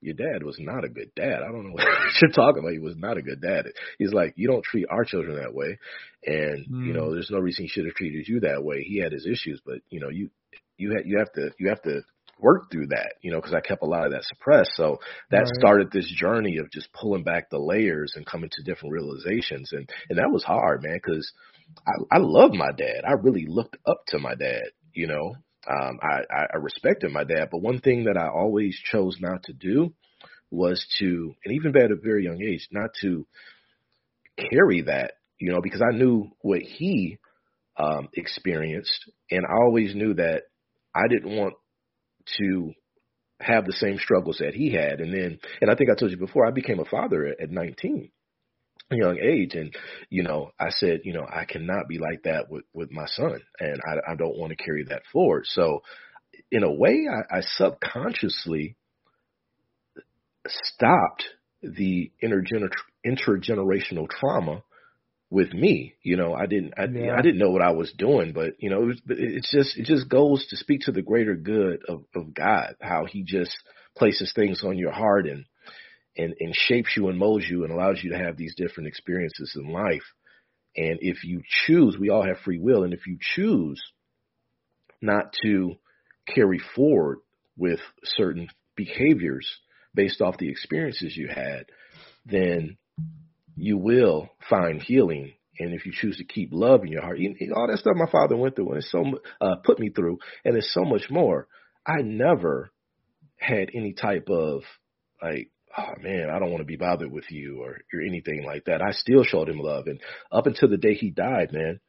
"Your 0.00 0.14
dad 0.14 0.42
was 0.42 0.56
not 0.58 0.84
a 0.84 0.88
good 0.88 1.10
dad. 1.14 1.42
I 1.42 1.52
don't 1.52 1.64
know 1.66 1.72
what 1.72 1.86
you're 2.22 2.30
talking 2.30 2.60
about. 2.60 2.72
He 2.72 2.78
was 2.78 2.96
not 2.96 3.16
a 3.18 3.22
good 3.22 3.40
dad." 3.40 3.66
He's 3.98 4.12
like, 4.12 4.34
"You 4.36 4.48
don't 4.48 4.64
treat 4.64 4.86
our 4.90 5.04
children 5.04 5.36
that 5.36 5.54
way, 5.54 5.78
and 6.24 6.66
you 6.86 6.92
know, 6.92 7.06
hmm. 7.06 7.14
there's 7.14 7.30
no 7.30 7.38
reason 7.38 7.64
he 7.64 7.68
should 7.68 7.86
have 7.86 7.94
treated 7.94 8.28
you 8.28 8.40
that 8.40 8.64
way. 8.64 8.82
He 8.82 8.98
had 8.98 9.12
his 9.12 9.26
issues, 9.26 9.60
but 9.64 9.78
you 9.90 10.00
know, 10.00 10.08
you 10.10 10.30
you 10.76 10.96
you 11.04 11.18
have 11.18 11.32
to 11.34 11.50
you 11.58 11.68
have 11.68 11.82
to." 11.82 12.02
work 12.40 12.70
through 12.70 12.88
that, 12.88 13.14
you 13.22 13.30
know, 13.30 13.38
because 13.38 13.54
I 13.54 13.60
kept 13.60 13.82
a 13.82 13.86
lot 13.86 14.06
of 14.06 14.12
that 14.12 14.24
suppressed. 14.24 14.72
So 14.74 14.98
that 15.30 15.38
Right. 15.42 15.54
started 15.60 15.90
this 15.92 16.10
journey 16.10 16.58
of 16.58 16.70
just 16.70 16.92
pulling 16.92 17.22
back 17.22 17.48
the 17.48 17.60
layers 17.60 18.14
and 18.16 18.26
coming 18.26 18.50
to 18.50 18.62
different 18.64 18.92
realizations, 18.92 19.70
and 19.72 19.88
and 20.10 20.18
that 20.18 20.30
was 20.32 20.42
hard, 20.42 20.82
man, 20.82 20.96
because 21.02 21.32
I 21.86 22.16
I 22.16 22.18
love 22.18 22.52
my 22.52 22.72
dad. 22.76 23.04
I 23.06 23.12
really 23.12 23.46
looked 23.48 23.76
up 23.86 23.98
to 24.08 24.18
my 24.18 24.34
dad, 24.34 24.64
you 24.92 25.06
know. 25.06 25.34
Um, 25.68 25.98
I, 26.02 26.44
I 26.54 26.56
respected 26.58 27.10
my 27.10 27.24
dad, 27.24 27.48
but 27.50 27.62
one 27.62 27.80
thing 27.80 28.04
that 28.04 28.18
I 28.18 28.28
always 28.28 28.78
chose 28.90 29.16
not 29.20 29.44
to 29.44 29.52
do 29.52 29.94
was 30.50 30.84
to, 30.98 31.34
and 31.44 31.54
even 31.54 31.76
at 31.76 31.90
a 31.90 31.96
very 31.96 32.24
young 32.24 32.42
age, 32.42 32.68
not 32.70 32.90
to 33.00 33.26
carry 34.36 34.82
that, 34.82 35.12
you 35.38 35.52
know, 35.52 35.60
because 35.62 35.82
I 35.82 35.96
knew 35.96 36.30
what 36.40 36.60
he 36.60 37.18
um, 37.76 38.08
experienced, 38.14 39.10
and 39.30 39.44
I 39.46 39.62
always 39.62 39.94
knew 39.94 40.14
that 40.14 40.42
I 40.94 41.08
didn't 41.08 41.36
want 41.36 41.54
to 42.38 42.72
have 43.40 43.64
the 43.64 43.72
same 43.72 43.98
struggles 43.98 44.38
that 44.38 44.54
he 44.54 44.72
had. 44.72 45.00
And 45.00 45.12
then, 45.12 45.38
and 45.60 45.70
I 45.70 45.74
think 45.74 45.90
I 45.90 45.98
told 45.98 46.12
you 46.12 46.16
before, 46.16 46.46
I 46.46 46.50
became 46.50 46.78
a 46.78 46.84
father 46.84 47.26
at, 47.26 47.40
at 47.40 47.50
19, 47.50 48.10
a 48.10 48.10
young 48.90 49.18
age, 49.18 49.54
and 49.54 49.74
you 50.10 50.22
know, 50.22 50.50
I 50.58 50.70
said, 50.70 51.00
you 51.04 51.12
know, 51.12 51.26
I 51.28 51.44
cannot 51.44 51.88
be 51.88 51.98
like 51.98 52.22
that 52.24 52.50
with 52.50 52.64
with 52.72 52.90
my 52.90 53.06
son, 53.06 53.40
and 53.58 53.80
I, 53.86 54.12
I 54.12 54.14
don't 54.16 54.38
want 54.38 54.50
to 54.56 54.64
carry 54.64 54.84
that 54.84 55.02
forward. 55.12 55.44
So, 55.46 55.82
in 56.50 56.62
a 56.62 56.72
way, 56.72 57.06
I, 57.10 57.38
I 57.38 57.40
subconsciously 57.40 58.76
stopped 60.46 61.24
the 61.62 62.12
intergener- 62.22 62.70
intergenerational 63.06 64.08
trauma 64.08 64.62
with 65.30 65.52
me. 65.52 65.94
You 66.02 66.16
know, 66.16 66.34
I 66.34 66.46
didn't, 66.46 66.74
I, 66.76 66.84
Yeah. 66.84 67.16
I 67.16 67.22
didn't 67.22 67.38
know 67.38 67.50
what 67.50 67.62
I 67.62 67.72
was 67.72 67.92
doing, 67.96 68.32
but 68.32 68.54
you 68.58 68.70
know, 68.70 68.82
it 68.82 68.86
was, 68.86 69.00
but 69.06 69.16
it's 69.18 69.50
just, 69.50 69.76
it 69.78 69.86
just 69.86 70.08
goes 70.08 70.46
to 70.48 70.56
speak 70.56 70.82
to 70.82 70.92
the 70.92 71.02
greater 71.02 71.34
good 71.34 71.80
of, 71.88 72.04
of 72.14 72.34
God, 72.34 72.76
how 72.80 73.06
He 73.06 73.22
just 73.22 73.56
places 73.96 74.32
things 74.34 74.62
on 74.64 74.78
your 74.78 74.92
heart 74.92 75.26
and, 75.26 75.46
and, 76.16 76.34
and 76.38 76.54
shapes 76.54 76.96
you 76.96 77.08
and 77.08 77.18
molds 77.18 77.46
you 77.48 77.64
and 77.64 77.72
allows 77.72 78.02
you 78.02 78.10
to 78.10 78.18
have 78.18 78.36
these 78.36 78.54
different 78.54 78.88
experiences 78.88 79.56
in 79.56 79.72
life. 79.72 80.02
And 80.76 80.98
if 81.00 81.24
you 81.24 81.42
choose, 81.66 81.96
we 81.98 82.10
all 82.10 82.24
have 82.24 82.38
free 82.44 82.58
will, 82.58 82.84
and 82.84 82.92
if 82.92 83.06
you 83.06 83.18
choose 83.34 83.80
not 85.00 85.34
to 85.42 85.74
carry 86.26 86.60
forward 86.74 87.18
with 87.56 87.80
certain 88.02 88.48
behaviors 88.74 89.48
based 89.94 90.20
off 90.20 90.38
the 90.38 90.48
experiences 90.48 91.16
you 91.16 91.28
had, 91.28 91.66
then 92.26 92.76
you 93.56 93.76
will 93.78 94.30
find 94.48 94.82
healing 94.82 95.32
and 95.58 95.72
if 95.72 95.86
you 95.86 95.92
choose 95.92 96.16
to 96.16 96.24
keep 96.24 96.50
love 96.52 96.82
in 96.82 96.90
your 96.90 97.02
heart, 97.02 97.18
you, 97.18 97.34
all 97.54 97.68
that 97.68 97.78
stuff 97.78 97.94
my 97.96 98.10
father 98.10 98.36
went 98.36 98.56
through 98.56 98.70
and 98.70 98.78
it's 98.78 98.90
so 98.90 99.04
uh, 99.40 99.56
put 99.64 99.78
me 99.78 99.90
through, 99.90 100.18
and 100.44 100.56
it's 100.56 100.72
so 100.72 100.84
much 100.84 101.10
more. 101.10 101.46
I 101.86 102.02
never 102.02 102.70
had 103.38 103.70
any 103.74 103.92
type 103.92 104.28
of 104.28 104.62
like, 105.22 105.50
oh 105.76 105.94
man, 106.00 106.30
I 106.30 106.38
don't 106.38 106.50
want 106.50 106.60
to 106.60 106.66
be 106.66 106.76
bothered 106.76 107.10
with 107.10 107.30
you 107.30 107.62
or 107.62 107.78
or 107.92 108.00
anything 108.00 108.44
like 108.44 108.64
that. 108.66 108.82
I 108.82 108.92
still 108.92 109.24
showed 109.24 109.48
him 109.48 109.58
love, 109.58 109.86
and 109.86 110.00
up 110.30 110.46
until 110.46 110.68
the 110.68 110.76
day 110.76 110.94
he 110.94 111.10
died, 111.10 111.52
man, 111.52 111.80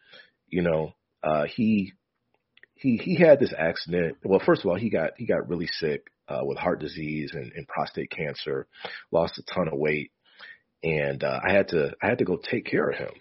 you 0.47 0.61
know, 0.61 0.93
uh, 1.23 1.45
he 1.45 1.93
he 2.75 2.97
he 2.97 3.15
had 3.15 3.39
this 3.39 3.53
accident. 3.57 4.17
Well, 4.23 4.41
first 4.45 4.61
of 4.63 4.69
all, 4.69 4.75
he 4.75 4.89
got 4.89 5.11
he 5.17 5.25
got 5.25 5.49
really 5.49 5.67
sick 5.67 6.05
uh, 6.27 6.41
with 6.43 6.57
heart 6.57 6.79
disease 6.79 7.31
and, 7.33 7.51
and 7.55 7.67
prostate 7.67 8.11
cancer, 8.11 8.67
lost 9.11 9.39
a 9.39 9.43
ton 9.53 9.67
of 9.67 9.77
weight, 9.77 10.11
and 10.83 11.23
uh, 11.23 11.39
I 11.43 11.51
had 11.51 11.69
to 11.69 11.93
I 12.01 12.07
had 12.07 12.19
to 12.19 12.25
go 12.25 12.38
take 12.38 12.65
care 12.65 12.89
of 12.89 12.97
him. 12.97 13.13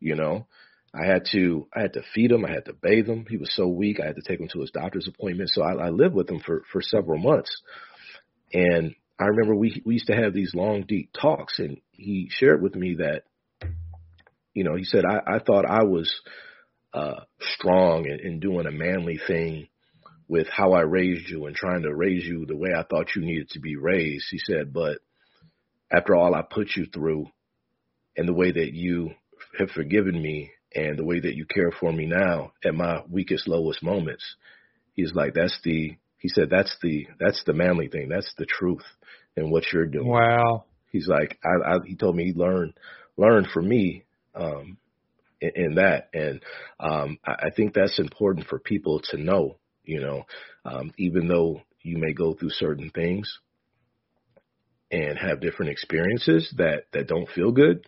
You 0.00 0.14
know, 0.14 0.46
I 0.94 1.06
had 1.06 1.26
to 1.32 1.68
I 1.74 1.80
had 1.80 1.94
to 1.94 2.02
feed 2.14 2.30
him, 2.30 2.44
I 2.44 2.50
had 2.50 2.66
to 2.66 2.72
bathe 2.72 3.06
him. 3.08 3.26
He 3.28 3.36
was 3.36 3.54
so 3.54 3.68
weak, 3.68 3.98
I 4.00 4.06
had 4.06 4.16
to 4.16 4.22
take 4.22 4.40
him 4.40 4.48
to 4.52 4.60
his 4.60 4.70
doctor's 4.70 5.08
appointment. 5.08 5.50
So 5.52 5.62
I, 5.62 5.86
I 5.86 5.88
lived 5.90 6.14
with 6.14 6.28
him 6.28 6.40
for 6.40 6.62
for 6.72 6.80
several 6.82 7.18
months, 7.18 7.50
and 8.52 8.94
I 9.20 9.26
remember 9.26 9.54
we 9.54 9.82
we 9.84 9.94
used 9.94 10.06
to 10.06 10.16
have 10.16 10.32
these 10.32 10.54
long, 10.54 10.84
deep 10.86 11.10
talks, 11.12 11.58
and 11.58 11.80
he 11.90 12.28
shared 12.30 12.62
with 12.62 12.74
me 12.74 12.96
that, 12.98 13.22
you 14.54 14.64
know, 14.64 14.76
he 14.76 14.84
said 14.84 15.04
I, 15.04 15.36
I 15.36 15.38
thought 15.40 15.64
I 15.68 15.82
was 15.82 16.14
uh, 16.94 17.20
strong 17.40 18.08
and, 18.08 18.20
and 18.20 18.40
doing 18.40 18.66
a 18.66 18.70
manly 18.70 19.18
thing 19.26 19.68
with 20.28 20.46
how 20.48 20.72
I 20.72 20.82
raised 20.82 21.28
you 21.28 21.46
and 21.46 21.56
trying 21.56 21.82
to 21.82 21.94
raise 21.94 22.24
you 22.24 22.46
the 22.46 22.56
way 22.56 22.70
I 22.76 22.82
thought 22.82 23.16
you 23.16 23.22
needed 23.22 23.50
to 23.50 23.60
be 23.60 23.76
raised. 23.76 24.26
He 24.30 24.38
said, 24.38 24.72
but 24.72 24.98
after 25.90 26.14
all 26.14 26.34
I 26.34 26.42
put 26.42 26.76
you 26.76 26.86
through 26.86 27.26
and 28.16 28.28
the 28.28 28.34
way 28.34 28.52
that 28.52 28.72
you 28.74 29.10
have 29.58 29.70
forgiven 29.70 30.20
me 30.20 30.50
and 30.74 30.98
the 30.98 31.04
way 31.04 31.18
that 31.18 31.34
you 31.34 31.46
care 31.46 31.72
for 31.80 31.90
me 31.92 32.06
now 32.06 32.52
at 32.62 32.74
my 32.74 33.02
weakest, 33.08 33.48
lowest 33.48 33.82
moments, 33.82 34.24
he's 34.94 35.14
like, 35.14 35.32
that's 35.34 35.58
the, 35.64 35.96
he 36.18 36.28
said, 36.28 36.50
that's 36.50 36.76
the, 36.82 37.06
that's 37.18 37.42
the 37.46 37.52
manly 37.52 37.88
thing. 37.88 38.08
That's 38.08 38.32
the 38.36 38.46
truth 38.46 38.84
in 39.36 39.50
what 39.50 39.64
you're 39.72 39.86
doing. 39.86 40.08
Wow. 40.08 40.64
He's 40.90 41.08
like, 41.08 41.38
I, 41.44 41.74
I 41.74 41.78
he 41.84 41.96
told 41.96 42.16
me 42.16 42.24
he 42.24 42.32
learned, 42.32 42.74
learned 43.16 43.48
from 43.52 43.68
me, 43.68 44.04
um, 44.34 44.78
in, 45.40 45.50
in 45.54 45.74
that. 45.76 46.08
And, 46.12 46.40
um, 46.80 47.18
I, 47.24 47.46
I 47.46 47.50
think 47.54 47.74
that's 47.74 47.98
important 47.98 48.46
for 48.48 48.58
people 48.58 49.00
to 49.10 49.16
know, 49.16 49.58
you 49.84 50.00
know, 50.00 50.24
um, 50.64 50.92
even 50.98 51.28
though 51.28 51.62
you 51.82 51.98
may 51.98 52.12
go 52.12 52.34
through 52.34 52.50
certain 52.50 52.90
things 52.94 53.38
and 54.90 55.18
have 55.18 55.40
different 55.40 55.70
experiences 55.70 56.52
that, 56.56 56.84
that 56.92 57.06
don't 57.06 57.28
feel 57.30 57.52
good. 57.52 57.86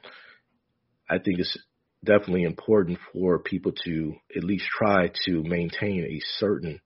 I 1.08 1.18
think 1.18 1.40
it's 1.40 1.58
definitely 2.04 2.44
important 2.44 2.98
for 3.12 3.38
people 3.38 3.72
to 3.84 4.14
at 4.36 4.44
least 4.44 4.66
try 4.78 5.10
to 5.26 5.42
maintain 5.42 6.04
a 6.04 6.20
certain 6.38 6.80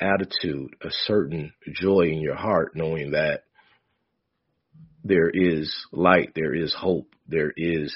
attitude, 0.00 0.74
a 0.82 0.90
certain 1.06 1.52
joy 1.72 2.08
in 2.08 2.20
your 2.20 2.34
heart, 2.36 2.72
knowing 2.74 3.12
that 3.12 3.42
there 5.04 5.30
is 5.30 5.74
light, 5.92 6.32
there 6.34 6.54
is 6.54 6.74
hope, 6.74 7.08
there 7.26 7.52
is 7.56 7.94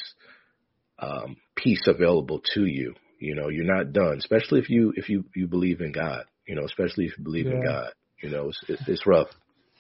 um, 0.99 1.37
peace 1.57 1.87
available 1.87 2.41
to 2.55 2.65
you. 2.67 2.95
You 3.21 3.35
know, 3.35 3.49
you're 3.49 3.65
not 3.65 3.93
done, 3.93 4.19
especially 4.19 4.61
if 4.61 4.69
you 4.69 4.93
if 4.97 5.09
you 5.09 5.25
you 5.35 5.47
believe 5.47 5.81
in 5.81 5.93
God. 5.93 6.25
You 6.47 6.55
know, 6.55 6.65
especially 6.65 7.07
if 7.07 7.19
you 7.19 7.25
believe 7.25 7.47
Yeah. 7.47 7.53
in 7.53 7.63
God. 7.63 7.93
You 8.23 8.31
know, 8.31 8.49
it's 8.49 8.61
it's, 8.69 8.83
it's 8.89 9.07
rough. 9.07 9.29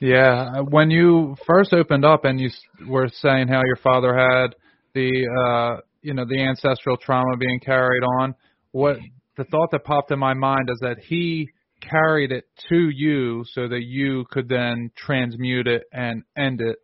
Yeah, 0.00 0.60
when 0.60 0.90
you 0.90 1.36
first 1.46 1.72
opened 1.72 2.04
up 2.04 2.24
and 2.24 2.38
you 2.40 2.50
were 2.86 3.08
saying 3.08 3.48
how 3.48 3.62
your 3.64 3.76
father 3.76 4.14
had 4.14 4.54
the 4.94 5.26
uh 5.28 5.80
you 6.02 6.14
know 6.14 6.24
the 6.26 6.40
ancestral 6.40 6.96
trauma 6.96 7.36
being 7.36 7.60
carried 7.60 8.02
on, 8.02 8.34
what 8.72 8.96
the 9.36 9.44
thought 9.44 9.70
that 9.72 9.84
popped 9.84 10.10
in 10.10 10.18
my 10.18 10.34
mind 10.34 10.70
is 10.70 10.78
that 10.80 10.98
he 10.98 11.48
carried 11.80 12.32
it 12.32 12.44
to 12.68 12.88
you 12.88 13.44
so 13.52 13.68
that 13.68 13.82
you 13.82 14.24
could 14.30 14.48
then 14.48 14.90
transmute 14.96 15.66
it 15.66 15.84
and 15.92 16.22
end 16.36 16.60
it. 16.60 16.78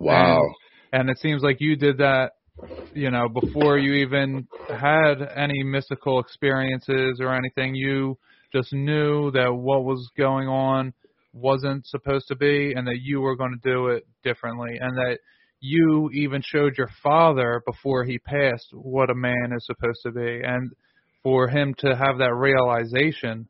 Wow. 0.00 0.40
And, 0.92 1.02
and 1.02 1.10
it 1.10 1.18
seems 1.18 1.42
like 1.42 1.60
you 1.60 1.76
did 1.76 1.98
that, 1.98 2.32
you 2.94 3.10
know, 3.10 3.28
before 3.28 3.78
you 3.78 3.94
even 3.94 4.46
had 4.68 5.16
any 5.34 5.62
mystical 5.62 6.20
experiences 6.20 7.18
or 7.20 7.34
anything. 7.34 7.74
You 7.74 8.18
just 8.52 8.72
knew 8.72 9.30
that 9.32 9.52
what 9.52 9.84
was 9.84 10.08
going 10.16 10.48
on 10.48 10.92
wasn't 11.32 11.86
supposed 11.86 12.28
to 12.28 12.36
be 12.36 12.72
and 12.74 12.86
that 12.86 13.00
you 13.02 13.20
were 13.20 13.36
going 13.36 13.52
to 13.52 13.70
do 13.70 13.88
it 13.88 14.06
differently 14.24 14.78
and 14.80 14.96
that 14.96 15.18
you 15.60 16.10
even 16.12 16.42
showed 16.44 16.76
your 16.78 16.90
father 17.02 17.62
before 17.66 18.04
he 18.04 18.18
passed 18.18 18.68
what 18.72 19.10
a 19.10 19.14
man 19.14 19.52
is 19.54 19.66
supposed 19.66 20.00
to 20.02 20.10
be 20.10 20.40
and 20.42 20.70
for 21.22 21.48
him 21.48 21.74
to 21.78 21.88
have 21.88 22.18
that 22.18 22.34
realization 22.34 23.48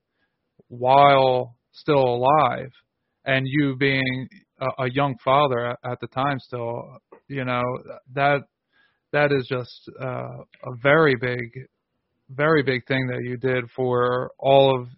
while 0.69 1.57
still 1.73 2.03
alive 2.03 2.71
and 3.25 3.47
you 3.47 3.77
being 3.77 4.29
a, 4.61 4.85
a 4.85 4.91
young 4.91 5.15
father 5.25 5.77
at, 5.85 6.01
the 6.01 6.07
time 6.09 6.39
still 6.39 6.99
you 7.29 7.45
know 7.45 7.63
that 8.15 8.41
that 9.13 9.33
is 9.33 9.47
just 9.49 9.91
uh, 10.01 10.39
a 10.65 10.77
very 10.83 11.15
big 11.15 11.67
very 12.31 12.63
big 12.63 12.87
thing 12.87 13.07
that 13.07 13.23
you 13.23 13.37
did 13.37 13.65
for 13.75 14.31
all 14.39 14.81
of 14.81 14.89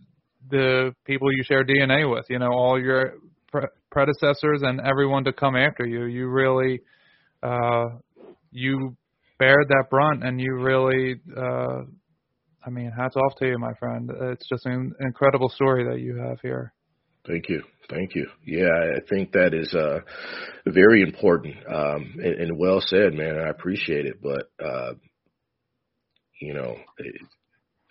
the 0.51 0.95
people 1.05 1.33
you 1.33 1.43
share 1.45 1.65
DNA 1.65 2.11
with, 2.11 2.25
you 2.29 2.39
know, 2.39 2.51
all 2.51 2.81
your 2.81 3.15
pre- 3.51 3.69
predecessors 3.91 4.63
and 4.63 4.81
everyone 4.81 5.25
to 5.25 5.33
come 5.33 5.57
after 5.57 5.87
you. 5.87 6.05
You 6.05 6.29
really, 6.29 6.81
uh, 7.43 7.87
you 8.51 8.97
bared 9.39 9.69
that 9.69 9.85
brunt 9.91 10.25
and 10.25 10.41
you 10.41 10.55
really, 10.55 11.21
uh, 11.37 11.83
I 12.65 12.71
mean, 12.71 12.91
hats 12.91 13.17
off 13.17 13.37
to 13.39 13.47
you, 13.47 13.59
my 13.59 13.75
friend. 13.75 14.11
It's 14.33 14.49
just 14.49 14.67
an 14.67 14.93
incredible 15.01 15.49
story 15.49 15.85
that 15.89 16.01
you 16.01 16.17
have 16.17 16.41
here. 16.41 16.73
Thank 17.27 17.49
you. 17.49 17.63
Thank 17.91 18.15
you. 18.15 18.27
Yeah, 18.45 18.69
I 18.97 19.01
think 19.09 19.33
that 19.33 19.55
is 19.55 19.75
uh 19.75 20.01
very 20.67 21.03
important. 21.03 21.57
Um 21.69 22.15
and, 22.23 22.35
and 22.35 22.59
well 22.59 22.81
said, 22.81 23.15
man. 23.15 23.39
I 23.39 23.49
appreciate 23.51 24.07
it. 24.07 24.21
But 24.23 24.51
uh 24.65 24.95
you 26.41 26.55
know, 26.55 26.77
it, 26.99 27.15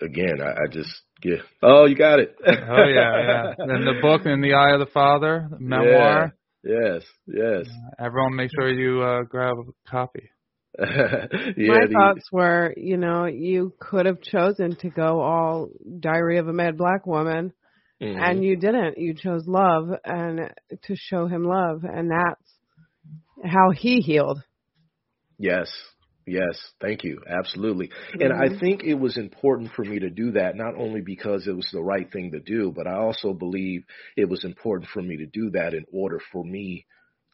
again, 0.01 0.41
I, 0.41 0.51
I 0.51 0.68
just 0.72 0.89
get 1.22 1.39
oh 1.61 1.86
you 1.86 1.95
got 1.95 2.20
it. 2.20 2.36
oh 2.45 2.88
yeah, 2.88 3.22
yeah. 3.28 3.53
And 3.57 3.88
the 3.88 3.99
book 4.01 4.26
in 4.26 4.41
the 4.41 4.53
eye 4.53 4.74
of 4.74 4.80
the 4.80 4.91
father, 4.93 5.47
the 5.49 5.59
memoir. 5.59 6.34
Yeah. 6.63 6.93
Yes, 6.93 7.03
yes. 7.28 7.68
Everyone 7.99 8.36
make 8.36 8.51
sure 8.53 8.70
you 8.72 9.01
uh 9.01 9.24
grab 9.24 9.57
a 9.57 9.89
copy. 9.89 10.30
yeah, 11.57 11.80
My 11.80 11.88
thoughts 11.91 12.32
were, 12.32 12.73
you 12.78 12.97
know, 12.97 13.25
you 13.25 13.73
could 13.80 14.05
have 14.05 14.21
chosen 14.21 14.75
to 14.78 14.89
go 14.89 15.21
all 15.21 15.69
Diary 15.99 16.38
of 16.38 16.47
a 16.47 16.53
Mad 16.53 16.78
Black 16.78 17.05
Woman, 17.07 17.53
Mhm. 18.01 18.17
and 18.21 18.43
you 18.43 18.55
didn't. 18.57 18.97
You 18.97 19.15
chose 19.15 19.47
love 19.47 19.89
and 20.05 20.53
to 20.84 20.95
show 20.95 21.28
him 21.28 21.43
love, 21.43 21.84
and 21.84 22.11
that's 22.11 22.57
how 23.43 23.71
he 23.71 24.01
healed. 24.01 24.41
Yes. 25.38 25.71
Yes. 26.25 26.59
Thank 26.82 27.03
you. 27.03 27.21
Absolutely. 27.28 27.89
And 28.19 28.34
I 28.34 28.49
Mhm. 28.49 28.59
think 28.59 28.84
it 28.84 28.95
was 28.95 29.17
important 29.17 29.71
for 29.73 29.86
me 29.86 29.99
to 29.99 30.09
do 30.09 30.32
that, 30.32 30.55
not 30.55 30.75
only 30.75 31.01
because 31.01 31.47
it 31.47 31.55
was 31.55 31.69
the 31.71 31.82
right 31.82 32.11
thing 32.11 32.32
to 32.32 32.39
do, 32.39 32.71
but 32.75 32.88
I 32.88 32.95
also 32.97 33.34
believe 33.34 33.84
it 34.17 34.28
was 34.30 34.43
important 34.43 34.89
for 34.91 35.01
me 35.01 35.17
to 35.17 35.25
do 35.25 35.51
that 35.51 35.73
in 35.73 35.86
order 35.93 36.19
for 36.32 36.43
me 36.43 36.86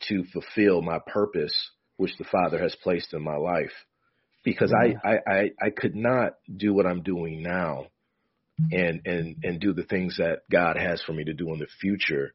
to 0.09 0.23
fulfill 0.25 0.81
my 0.81 0.99
purpose, 1.07 1.55
which 1.97 2.15
the 2.17 2.25
Father 2.25 2.59
has 2.59 2.75
placed 2.83 3.13
in 3.13 3.21
my 3.23 3.35
life. 3.37 3.71
Because 4.43 4.73
I, 4.73 4.87
mm. 4.89 4.99
I, 5.05 5.31
I, 5.31 5.49
I 5.61 5.69
could 5.69 5.95
not 5.95 6.33
do 6.53 6.73
what 6.73 6.85
I'm 6.85 7.01
doing 7.01 7.41
now 7.41 7.87
and, 8.71 9.01
and, 9.05 9.37
and 9.43 9.59
do 9.59 9.73
the 9.73 9.83
things 9.83 10.17
that 10.17 10.39
God 10.51 10.75
has 10.77 11.01
for 11.01 11.13
me 11.13 11.23
to 11.23 11.33
do 11.33 11.53
in 11.53 11.59
the 11.59 11.67
future, 11.79 12.33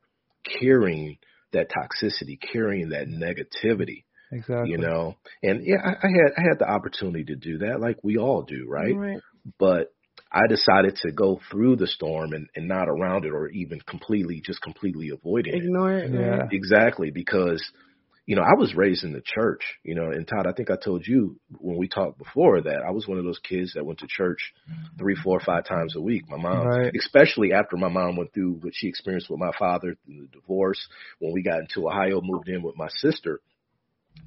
carrying 0.60 1.18
that 1.52 1.70
toxicity, 1.70 2.38
carrying 2.40 2.90
that 2.90 3.08
negativity 3.08 4.04
Exactly. 4.30 4.70
you 4.70 4.76
know 4.76 5.16
and 5.42 5.62
yeah 5.64 5.76
I, 5.82 6.06
I 6.06 6.10
had 6.10 6.32
i 6.36 6.42
had 6.42 6.58
the 6.58 6.68
opportunity 6.68 7.24
to 7.24 7.36
do 7.36 7.58
that 7.58 7.80
like 7.80 7.96
we 8.02 8.18
all 8.18 8.42
do 8.42 8.66
right 8.68 8.94
Right. 8.94 9.20
but 9.58 9.90
i 10.30 10.46
decided 10.46 10.96
to 10.96 11.12
go 11.12 11.40
through 11.50 11.76
the 11.76 11.86
storm 11.86 12.34
and, 12.34 12.46
and 12.54 12.68
not 12.68 12.90
around 12.90 13.24
it 13.24 13.32
or 13.32 13.48
even 13.48 13.80
completely 13.80 14.42
just 14.44 14.60
completely 14.60 15.08
avoiding 15.08 15.54
it 15.54 15.64
Ignore 15.64 15.92
it. 15.94 16.12
Yeah. 16.12 16.46
exactly 16.52 17.10
because 17.10 17.64
you 18.28 18.36
know 18.36 18.42
i 18.42 18.54
was 18.56 18.74
raised 18.74 19.02
in 19.04 19.12
the 19.12 19.22
church 19.24 19.62
you 19.82 19.94
know 19.94 20.10
and 20.10 20.28
todd 20.28 20.46
i 20.46 20.52
think 20.52 20.70
i 20.70 20.76
told 20.76 21.04
you 21.06 21.40
when 21.58 21.78
we 21.78 21.88
talked 21.88 22.18
before 22.18 22.60
that 22.60 22.82
i 22.86 22.90
was 22.90 23.08
one 23.08 23.18
of 23.18 23.24
those 23.24 23.38
kids 23.40 23.72
that 23.74 23.86
went 23.86 23.98
to 23.98 24.06
church 24.06 24.52
three 24.98 25.16
four 25.24 25.40
five 25.40 25.64
times 25.64 25.96
a 25.96 26.00
week 26.00 26.28
my 26.28 26.36
mom 26.36 26.66
Right. 26.66 26.92
especially 26.94 27.52
after 27.52 27.76
my 27.76 27.88
mom 27.88 28.16
went 28.16 28.32
through 28.34 28.58
what 28.60 28.74
she 28.76 28.86
experienced 28.86 29.30
with 29.30 29.40
my 29.40 29.52
father 29.58 29.96
through 30.04 30.20
the 30.20 30.38
divorce 30.40 30.86
when 31.18 31.32
we 31.32 31.42
got 31.42 31.60
into 31.60 31.88
ohio 31.88 32.20
moved 32.22 32.48
in 32.48 32.62
with 32.62 32.76
my 32.76 32.88
sister 32.98 33.40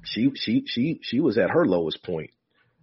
she 0.04 0.30
she 0.34 0.64
she 0.66 1.00
she 1.02 1.20
was 1.20 1.38
at 1.38 1.50
her 1.50 1.64
lowest 1.64 2.02
point 2.02 2.30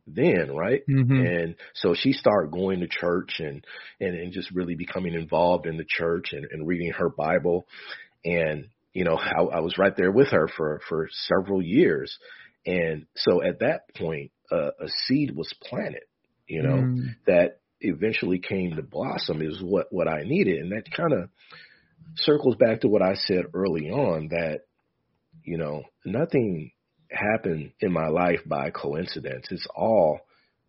then 0.07 0.55
right? 0.55 0.81
Hmm 0.87 1.11
and 1.11 1.55
so 1.75 1.93
she 1.93 2.13
started 2.13 2.51
going 2.51 2.79
to 2.79 2.87
church 2.87 3.35
and 3.39 3.65
and, 3.99 4.15
and 4.15 4.31
just 4.31 4.49
really 4.51 4.75
becoming 4.75 5.13
involved 5.13 5.67
in 5.67 5.75
the 5.77 5.85
church 5.87 6.33
and, 6.33 6.45
and 6.49 6.65
reading 6.65 6.91
her 6.93 7.09
bible. 7.09 7.67
And 8.25 8.69
you 8.93 9.03
know 9.05 9.15
I, 9.17 9.41
I 9.41 9.59
was 9.61 9.77
right 9.77 9.95
there 9.95 10.11
with 10.11 10.29
her 10.29 10.47
for 10.55 10.81
for 10.87 11.07
several 11.27 11.61
years 11.61 12.17
and 12.65 13.05
so 13.15 13.41
at 13.43 13.59
that 13.59 13.93
point 13.95 14.31
a, 14.51 14.55
a 14.55 14.89
seed 15.05 15.35
was 15.35 15.53
planted, 15.63 16.03
you 16.47 16.63
know, 16.63 16.77
Mm. 16.77 17.15
that 17.27 17.59
eventually 17.81 18.39
came 18.39 18.75
to 18.75 18.81
blossom 18.83 19.41
is 19.41 19.61
what 19.61 19.87
what 19.91 20.07
I 20.07 20.23
needed, 20.23 20.59
and 20.59 20.71
that 20.71 20.91
kind 20.95 21.13
of 21.13 21.29
circles 22.15 22.55
back 22.55 22.81
to 22.81 22.87
what 22.87 23.01
I 23.01 23.13
said 23.15 23.45
early 23.53 23.89
on 23.89 24.29
that 24.29 24.61
you 25.43 25.57
know 25.57 25.83
nothing 26.05 26.71
happened 27.11 27.71
in 27.79 27.91
my 27.91 28.07
life 28.07 28.41
by 28.45 28.69
coincidence. 28.71 29.47
It's 29.51 29.67
all 29.75 30.19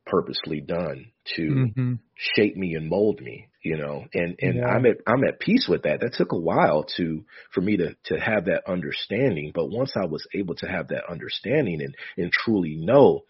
purposely 0.06 0.60
done 0.60 1.12
to 1.36 1.72
hmm 1.76 1.94
shape 2.16 2.56
me 2.56 2.74
and 2.74 2.88
mold 2.88 3.20
me, 3.20 3.48
you 3.62 3.76
know. 3.78 4.04
And 4.14 4.36
and 4.40 4.56
Yeah. 4.56 4.66
I'm 4.66 4.86
at 4.86 4.98
I'm 5.06 5.24
at 5.24 5.40
peace 5.40 5.66
with 5.68 5.82
that. 5.84 6.00
That 6.00 6.14
took 6.14 6.32
a 6.32 6.38
while 6.38 6.84
to 6.96 7.24
for 7.52 7.60
me 7.60 7.76
to 7.78 7.94
to 8.06 8.20
have 8.20 8.46
that 8.46 8.64
understanding, 8.68 9.52
but 9.54 9.70
once 9.70 9.92
I 9.96 10.06
was 10.06 10.26
able 10.34 10.54
to 10.56 10.66
have 10.66 10.88
that 10.88 11.04
understanding 11.10 11.82
and 11.82 11.94
and 12.16 12.30
truly 12.32 12.76
know 12.76 13.22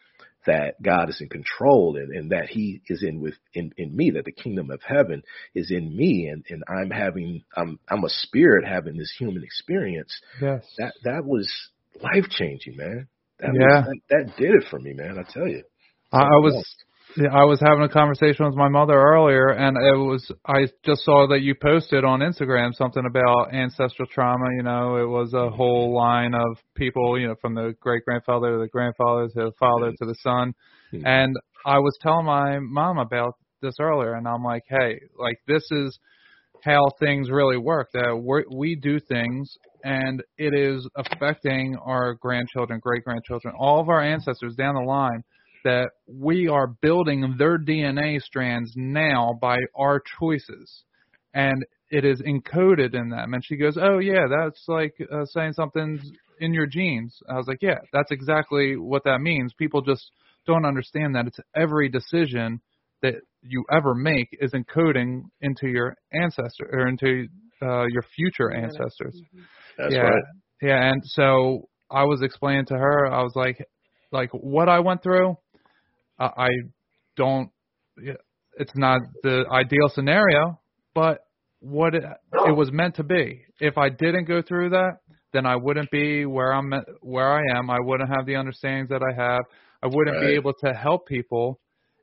that 0.46 0.80
God 0.82 1.10
is 1.10 1.20
in 1.20 1.28
control 1.28 1.96
and, 1.96 2.14
and 2.16 2.32
that 2.32 2.46
He 2.48 2.82
is 2.88 3.02
in 3.02 3.20
with 3.20 3.34
in, 3.54 3.72
in 3.76 3.94
me, 3.94 4.10
that 4.12 4.24
the 4.24 4.32
kingdom 4.32 4.70
of 4.70 4.80
heaven 4.82 5.22
is 5.54 5.70
in 5.70 5.94
me 5.94 6.28
and, 6.28 6.44
and 6.48 6.64
I'm 6.68 6.90
having 6.90 7.42
I'm 7.56 7.78
I'm 7.88 8.04
a 8.04 8.08
spirit 8.10 8.66
having 8.66 8.96
this 8.96 9.14
human 9.18 9.44
experience, 9.44 10.18
Yes. 10.40 10.64
that 10.78 10.94
that 11.04 11.24
was 11.24 11.50
life 12.02 12.28
changing, 12.30 12.76
man. 12.76 13.08
That 13.40 13.52
Yeah. 13.52 13.58
was 13.58 13.80
that, 13.84 14.00
that 14.10 14.36
did 14.36 14.54
it 14.54 14.64
for 14.70 14.78
me, 14.78 14.94
man, 14.94 15.18
I 15.18 15.30
tell 15.30 15.46
you. 15.48 15.62
I, 16.12 16.18
I 16.18 16.38
was 16.38 16.64
I 17.18 17.44
was 17.44 17.60
having 17.60 17.82
a 17.82 17.88
conversation 17.88 18.46
with 18.46 18.54
my 18.54 18.68
mother 18.68 18.94
earlier, 18.94 19.48
and 19.48 19.76
it 19.76 19.98
was 19.98 20.30
I 20.46 20.66
just 20.84 21.04
saw 21.04 21.26
that 21.28 21.40
you 21.40 21.54
posted 21.60 22.04
on 22.04 22.20
Instagram 22.20 22.72
something 22.72 23.04
about 23.04 23.52
ancestral 23.52 24.06
trauma. 24.06 24.46
You 24.56 24.62
know, 24.62 24.96
it 24.96 25.08
was 25.08 25.34
a 25.34 25.50
whole 25.50 25.94
line 25.94 26.34
of 26.34 26.58
people, 26.76 27.18
you 27.18 27.26
know, 27.28 27.34
from 27.40 27.54
the 27.54 27.74
great 27.80 28.04
grandfather 28.04 28.52
to 28.52 28.58
the 28.58 28.68
grandfather 28.68 29.28
to 29.28 29.34
the 29.34 29.52
father 29.58 29.90
to 29.90 30.06
the 30.06 30.14
son, 30.22 30.54
Mhm. 30.92 31.06
and 31.06 31.36
I 31.66 31.78
was 31.78 31.98
telling 32.00 32.26
my 32.26 32.58
mom 32.60 32.98
about 32.98 33.34
this 33.60 33.74
earlier, 33.80 34.14
and 34.14 34.26
I'm 34.26 34.44
like, 34.44 34.64
hey, 34.68 35.00
like 35.18 35.38
this 35.46 35.70
is 35.70 35.98
how 36.64 36.90
things 37.00 37.30
really 37.30 37.58
work. 37.58 37.90
That 37.92 38.16
we 38.16 38.44
we 38.54 38.76
do 38.76 39.00
things, 39.00 39.58
and 39.84 40.22
it 40.38 40.54
is 40.54 40.88
affecting 40.94 41.76
our 41.76 42.14
grandchildren, 42.14 42.80
great 42.80 43.04
grandchildren, 43.04 43.54
all 43.58 43.80
of 43.80 43.88
our 43.88 44.00
ancestors 44.00 44.54
down 44.54 44.74
the 44.74 44.82
line. 44.82 45.24
That 45.64 45.90
we 46.06 46.48
are 46.48 46.68
building 46.80 47.34
their 47.38 47.58
DNA 47.58 48.20
strands 48.20 48.72
now 48.76 49.38
by 49.40 49.58
our 49.76 50.02
choices, 50.18 50.84
and 51.34 51.64
it 51.90 52.04
is 52.04 52.22
encoded 52.22 52.94
in 52.94 53.10
them. 53.10 53.34
And 53.34 53.44
she 53.44 53.56
goes, 53.56 53.76
"Oh 53.80 53.98
yeah, 53.98 54.26
that's 54.28 54.64
like 54.68 54.94
uh, 55.12 55.24
saying 55.26 55.52
something's 55.54 56.10
in 56.38 56.54
your 56.54 56.66
genes." 56.66 57.18
I 57.28 57.34
was 57.34 57.46
like, 57.46 57.58
"Yeah, 57.60 57.78
that's 57.92 58.10
exactly 58.10 58.76
what 58.76 59.04
that 59.04 59.20
means." 59.20 59.52
People 59.52 59.82
just 59.82 60.10
don't 60.46 60.64
understand 60.64 61.14
that 61.14 61.26
it's 61.26 61.40
every 61.54 61.88
decision 61.88 62.60
that 63.02 63.14
you 63.42 63.64
ever 63.72 63.94
make 63.94 64.28
is 64.32 64.52
encoding 64.52 65.22
into 65.40 65.68
your 65.68 65.96
ancestor 66.12 66.68
or 66.72 66.88
into 66.88 67.26
uh, 67.62 67.86
your 67.86 68.02
future 68.14 68.50
ancestors. 68.52 69.20
That's 69.78 69.94
yeah, 69.94 70.00
right. 70.00 70.22
yeah. 70.62 70.90
And 70.90 71.02
so 71.04 71.68
I 71.90 72.04
was 72.04 72.22
explaining 72.22 72.66
to 72.66 72.74
her, 72.74 73.06
I 73.06 73.22
was 73.22 73.32
like, 73.34 73.58
like 74.12 74.30
what 74.32 74.68
I 74.68 74.80
went 74.80 75.02
through, 75.02 75.36
I, 76.20 76.48
don't. 77.16 77.50
It's 78.58 78.72
not 78.74 79.00
the 79.22 79.44
ideal 79.52 79.88
scenario, 79.88 80.60
but 80.94 81.20
what 81.60 81.94
it, 81.94 82.04
it 82.46 82.56
was 82.56 82.70
meant 82.72 82.96
to 82.96 83.04
be. 83.04 83.42
If 83.60 83.78
I 83.78 83.88
didn't 83.88 84.24
go 84.24 84.42
through 84.42 84.70
that, 84.70 84.98
then 85.32 85.46
I 85.46 85.56
wouldn't 85.56 85.90
be 85.90 86.26
where 86.26 86.52
I'm 86.52 86.72
at, 86.72 86.84
where 87.00 87.32
I 87.32 87.42
am. 87.56 87.70
I 87.70 87.78
wouldn't 87.80 88.10
have 88.10 88.26
the 88.26 88.36
understandings 88.36 88.88
that 88.88 89.02
I 89.02 89.14
have. 89.14 89.42
I 89.82 89.86
wouldn't 89.86 90.20
be 90.20 90.34
able 90.34 90.52
to 90.64 90.72
help 90.72 91.06
people. 91.06 91.58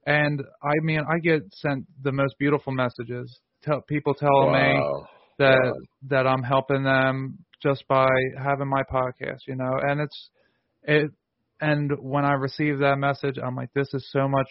And 0.05 0.41
I 0.63 0.73
mean, 0.83 1.01
I 1.01 1.19
get 1.19 1.41
sent 1.53 1.85
the 2.01 2.11
most 2.11 2.35
beautiful 2.39 2.73
messages. 2.73 3.39
Tell 3.63 3.81
people 3.81 4.13
telling 4.13 4.51
me 4.51 4.81
that 5.39 5.59
Wow. 5.63 5.73
that 6.09 6.27
I'm 6.27 6.43
helping 6.43 6.83
them 6.83 7.39
just 7.61 7.87
by 7.87 8.07
having 8.37 8.67
my 8.67 8.83
podcast, 8.83 9.39
you 9.47 9.55
know. 9.55 9.71
And 9.81 9.99
it's 10.01 10.29
it 10.83 11.11
and 11.59 11.91
when 11.99 12.25
I 12.25 12.33
receive 12.33 12.79
that 12.79 12.97
message, 12.97 13.37
I'm 13.43 13.55
like, 13.55 13.69
this 13.73 13.93
is 13.93 14.07
so 14.11 14.27
much 14.27 14.49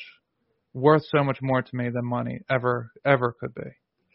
worth 0.75 1.05
so 1.07 1.25
much 1.25 1.39
more 1.41 1.63
to 1.63 1.77
me 1.77 1.89
than 1.89 2.05
money 2.05 2.41
ever 2.51 2.91
ever 3.05 3.35
could 3.41 3.55
be. 3.55 3.71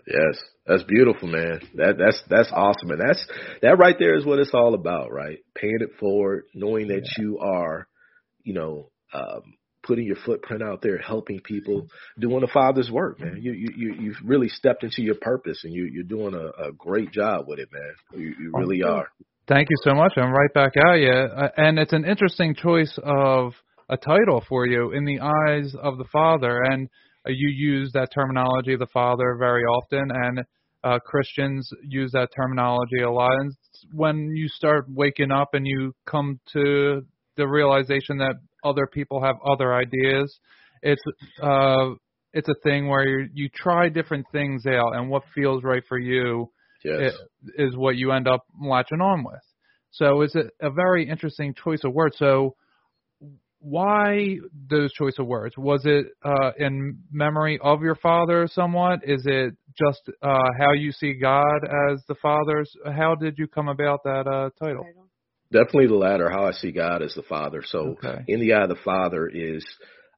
Yes, 0.08 0.42
that's 0.66 0.84
beautiful, 0.84 1.28
man. 1.28 1.60
That 1.76 1.98
that's 1.98 2.22
that's 2.30 2.52
awesome, 2.52 2.92
and 2.92 3.02
that's 3.02 3.26
that 3.62 3.78
right 3.78 3.96
there 3.98 4.16
is 4.16 4.26
what 4.26 4.39
it's 4.39 4.54
all 4.54 4.74
about, 4.74 5.12
right? 5.12 5.39
Paying 5.56 5.80
it 5.80 5.92
forward, 6.00 6.46
knowing 6.54 6.88
that 6.88 7.08
you 7.18 7.39
are, 7.39 7.88
you 8.44 8.54
know, 8.54 8.89
um, 9.14 9.56
putting 9.84 10.05
your 10.05 10.17
footprint 10.25 10.61
out 10.61 10.82
there, 10.82 10.97
helping 10.97 11.39
people, 11.41 11.88
doing 12.19 12.41
the 12.41 12.47
Father's 12.47 12.91
work, 12.91 13.19
man. 13.19 13.39
You 13.41 13.53
you 13.53 13.69
you 13.75 13.93
you've 13.99 14.17
really 14.23 14.49
stepped 14.49 14.84
into 14.84 15.01
your 15.01 15.15
purpose, 15.15 15.61
and 15.63 15.73
you 15.73 15.89
you're 15.91 16.03
doing 16.03 16.34
a, 16.34 16.67
a 16.67 16.71
great 16.71 17.11
job 17.11 17.45
with 17.47 17.59
it, 17.59 17.69
man. 17.71 18.21
You 18.21 18.34
you 18.39 18.51
really 18.53 18.84
are. 18.84 19.09
Thank 19.47 19.69
you 19.69 19.75
so 19.84 19.93
much. 19.93 20.13
I'm 20.17 20.32
right 20.32 20.53
back 20.53 20.77
at 20.77 20.95
you. 20.99 21.11
Uh, 21.11 21.49
and 21.57 21.77
it's 21.79 21.93
an 21.93 22.05
interesting 22.05 22.55
choice 22.55 22.97
of 23.03 23.53
a 23.89 23.97
title 23.97 24.43
for 24.47 24.65
you 24.65 24.91
in 24.91 25.03
the 25.03 25.19
eyes 25.19 25.75
of 25.82 25.97
the 25.97 26.05
Father. 26.05 26.61
And 26.63 26.88
uh, 27.27 27.32
you 27.32 27.49
use 27.49 27.91
that 27.93 28.09
terminology, 28.13 28.77
the 28.77 28.88
Father, 28.93 29.36
very 29.38 29.63
often. 29.63 30.09
And 30.09 30.45
uh, 30.84 30.99
Christians 31.05 31.69
use 31.84 32.11
that 32.13 32.29
terminology 32.36 33.01
a 33.01 33.11
lot. 33.11 33.34
And 33.39 33.53
when 33.93 34.32
you 34.36 34.47
start 34.47 34.86
waking 34.88 35.32
up 35.32 35.49
and 35.53 35.67
you 35.67 35.93
come 36.05 36.39
to 36.53 37.01
the 37.36 37.47
realization 37.47 38.19
that 38.19 38.36
other 38.64 38.88
people 38.88 39.22
have 39.24 39.36
other 39.45 39.74
ideas, 39.74 40.39
it's 40.82 41.01
uh, 41.41 41.91
it's 42.34 42.49
a 42.49 42.55
thing 42.64 42.88
where 42.88 43.07
you 43.07 43.30
you 43.34 43.49
try 43.53 43.89
different 43.89 44.26
things 44.32 44.66
out, 44.66 44.95
and 44.95 45.09
what 45.09 45.24
feels 45.36 45.64
right 45.64 45.84
for 45.88 45.99
you 45.99 46.51
Yes. 46.84 47.14
i- 47.57 47.64
is 47.64 47.76
what 47.76 47.95
you 47.97 48.12
end 48.12 48.28
up 48.28 48.45
latching 48.62 49.01
on 49.01 49.24
with. 49.24 49.41
So 49.91 50.22
it's 50.22 50.36
a, 50.36 50.45
a 50.62 50.72
very 50.72 51.07
interesting 51.09 51.53
choice 51.53 51.82
of 51.84 51.93
words. 51.93 52.18
So 52.18 52.55
why 53.59 54.38
those 54.70 54.91
choice 54.93 55.16
of 55.20 55.28
words? 55.28 55.55
Was 55.57 55.82
it 55.86 56.07
uh, 56.24 56.51
in 56.57 56.97
memory 57.12 57.59
of 57.62 57.82
your 57.82 57.95
father 57.95 58.47
somewhat? 58.51 59.01
Is 59.03 59.24
it 59.26 59.55
just 59.78 60.01
uh, 60.22 60.43
how 60.59 60.72
you 60.74 60.91
see 60.91 61.14
God 61.14 61.59
as 61.91 62.01
the 62.07 62.16
Father's? 62.22 62.76
How 62.86 63.16
did 63.16 63.36
you 63.38 63.47
come 63.47 63.68
about 63.68 64.03
that 64.03 64.26
uh, 64.28 64.49
title? 64.59 64.86
Definitely 65.52 65.88
the 65.88 65.95
latter, 65.95 66.30
how 66.30 66.45
I 66.45 66.52
see 66.52 66.72
God 66.72 67.02
as 67.02 67.14
the 67.14 67.24
Father. 67.24 67.62
So 67.66 67.97
Okay. 67.99 68.26
in 68.28 68.39
the 68.39 68.54
eye 68.54 68.64
of 68.64 68.70
the 68.70 68.76
Father 68.86 69.28
is, 69.28 69.66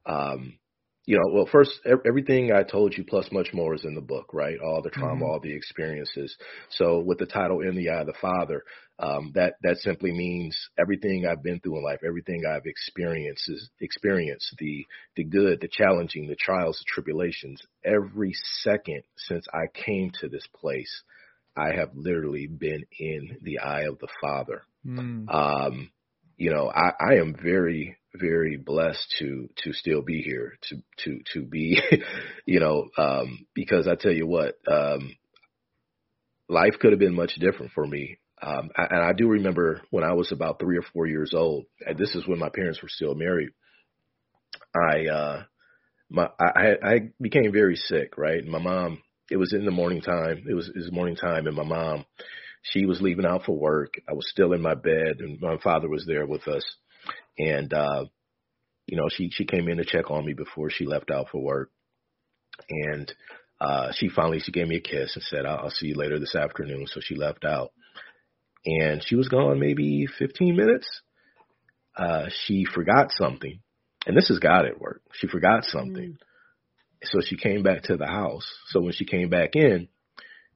um, 0.06 0.58
you 1.06 1.16
know, 1.16 1.24
well, 1.34 1.46
first, 1.50 1.72
everything 2.06 2.52
I 2.52 2.62
told 2.62 2.96
you 2.96 3.04
plus 3.04 3.30
much 3.32 3.52
more 3.52 3.74
is 3.74 3.84
in 3.84 3.94
the 3.94 4.00
book, 4.00 4.32
right? 4.32 4.56
All 4.64 4.80
the 4.80 4.90
trauma, 4.90 5.24
Mhm. 5.24 5.26
all 5.26 5.40
the 5.40 5.52
experiences. 5.54 6.36
So 6.70 7.00
with 7.00 7.18
the 7.18 7.26
title 7.26 7.60
in 7.60 7.74
the 7.74 7.90
eye 7.90 8.00
of 8.00 8.06
the 8.06 8.14
Father, 8.14 8.62
um, 9.00 9.32
that, 9.34 9.54
that 9.62 9.78
simply 9.78 10.12
means 10.12 10.56
everything 10.78 11.26
I've 11.26 11.42
been 11.42 11.58
through 11.60 11.78
in 11.78 11.84
life, 11.84 12.00
everything 12.06 12.44
I've 12.46 12.64
experienced, 12.66 13.48
is, 13.50 13.70
experienced, 13.80 14.54
the, 14.58 14.86
the 15.16 15.24
good, 15.24 15.60
the 15.60 15.68
challenging, 15.68 16.28
the 16.28 16.36
trials, 16.36 16.78
the 16.78 16.84
tribulations, 16.86 17.60
every 17.84 18.32
second 18.62 19.02
since 19.16 19.46
I 19.52 19.66
came 19.74 20.10
to 20.20 20.28
this 20.28 20.46
place, 20.54 21.02
I 21.56 21.72
have 21.72 21.90
literally 21.94 22.46
been 22.46 22.84
in 22.98 23.38
the 23.42 23.58
eye 23.58 23.82
of 23.82 23.98
the 23.98 24.08
Father 24.22 24.62
Hmm. 24.84 25.26
um, 25.28 25.90
you 26.36 26.50
know, 26.50 26.70
I, 26.70 26.92
I 27.00 27.14
am 27.16 27.34
very, 27.40 27.96
very 28.14 28.56
blessed 28.56 29.14
to 29.18 29.48
to 29.64 29.72
still 29.72 30.02
be 30.02 30.22
here, 30.22 30.54
to 30.68 30.76
to 31.04 31.20
to 31.32 31.42
be, 31.42 31.80
you 32.46 32.60
know, 32.60 32.88
um, 32.98 33.46
because 33.54 33.88
I 33.88 33.94
tell 33.94 34.12
you 34.12 34.26
what, 34.26 34.56
um, 34.70 35.16
life 36.48 36.74
could 36.80 36.92
have 36.92 37.00
been 37.00 37.14
much 37.14 37.34
different 37.36 37.72
for 37.72 37.86
me. 37.86 38.18
Um, 38.42 38.70
I, 38.76 38.84
and 38.90 39.02
I 39.02 39.12
do 39.12 39.28
remember 39.28 39.82
when 39.90 40.04
I 40.04 40.12
was 40.12 40.32
about 40.32 40.58
three 40.58 40.76
or 40.76 40.84
four 40.92 41.06
years 41.06 41.32
old, 41.34 41.64
and 41.86 41.96
this 41.96 42.14
is 42.14 42.26
when 42.26 42.38
my 42.38 42.50
parents 42.50 42.82
were 42.82 42.88
still 42.88 43.14
married. 43.14 43.50
I 44.74 45.06
uh, 45.06 45.42
my 46.10 46.28
I, 46.38 46.74
I 46.82 47.00
became 47.20 47.52
very 47.52 47.76
sick, 47.76 48.18
right? 48.18 48.42
And 48.42 48.50
my 48.50 48.58
mom, 48.58 49.02
it 49.30 49.36
was 49.36 49.52
in 49.52 49.64
the 49.64 49.70
morning 49.70 50.00
time. 50.00 50.44
It 50.48 50.54
was 50.54 50.68
it 50.68 50.76
was 50.76 50.92
morning 50.92 51.16
time, 51.16 51.46
and 51.46 51.56
my 51.56 51.64
mom, 51.64 52.04
she 52.64 52.86
was 52.86 53.02
leaving 53.02 53.26
out 53.26 53.44
for 53.44 53.56
work. 53.56 53.94
I 54.08 54.14
was 54.14 54.28
still 54.28 54.52
in 54.54 54.62
my 54.62 54.74
bed, 54.74 55.20
and 55.20 55.40
my 55.40 55.58
father 55.58 55.88
was 55.88 56.04
there 56.06 56.26
with 56.26 56.48
us. 56.48 56.64
And 57.38 57.72
uh, 57.72 58.06
you 58.86 58.96
know, 58.96 59.08
she 59.10 59.30
she 59.30 59.44
came 59.44 59.68
in 59.68 59.76
to 59.76 59.84
check 59.84 60.10
on 60.10 60.24
me 60.24 60.32
before 60.32 60.70
she 60.70 60.86
left 60.86 61.10
out 61.10 61.28
for 61.30 61.42
work, 61.42 61.70
and 62.68 63.12
uh, 63.60 63.92
she 63.94 64.08
finally 64.08 64.40
she 64.40 64.50
gave 64.50 64.66
me 64.66 64.76
a 64.76 64.80
kiss 64.80 65.14
and 65.14 65.22
said, 65.24 65.44
"I'll, 65.44 65.64
I'll 65.64 65.70
see 65.70 65.88
you 65.88 65.94
later 65.94 66.18
this 66.18 66.34
afternoon." 66.34 66.86
So 66.86 67.00
she 67.02 67.16
left 67.16 67.44
out, 67.44 67.72
and 68.64 69.04
she 69.04 69.14
was 69.14 69.28
gone 69.28 69.60
maybe 69.60 70.06
15 70.18 70.56
minutes. 70.56 70.88
Uh, 71.96 72.26
she 72.44 72.64
forgot 72.64 73.10
something, 73.10 73.60
and 74.06 74.16
this 74.16 74.30
is 74.30 74.38
God 74.38 74.64
at 74.64 74.80
work. 74.80 75.02
She 75.12 75.28
forgot 75.28 75.64
something, 75.64 76.16
so 77.02 77.20
she 77.20 77.36
came 77.36 77.62
back 77.62 77.82
to 77.84 77.98
the 77.98 78.06
house. 78.06 78.50
So 78.68 78.80
when 78.80 78.94
she 78.94 79.04
came 79.04 79.28
back 79.28 79.54
in, 79.54 79.88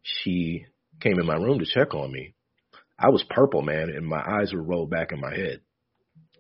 she 0.03 0.65
came 1.01 1.19
in 1.19 1.27
my 1.27 1.37
room 1.37 1.59
to 1.59 1.67
check 1.67 1.95
on 1.95 2.11
me. 2.13 2.35
I 2.99 3.11
was 3.11 3.25
purple, 3.31 3.63
man, 3.63 3.91
and 3.91 4.07
my 4.07 4.21
eyes 4.21 4.53
were 4.53 4.63
rolled 4.63 4.91
back 4.91 5.13
in 5.13 5.21
my 5.21 5.35
head. 5.35 5.61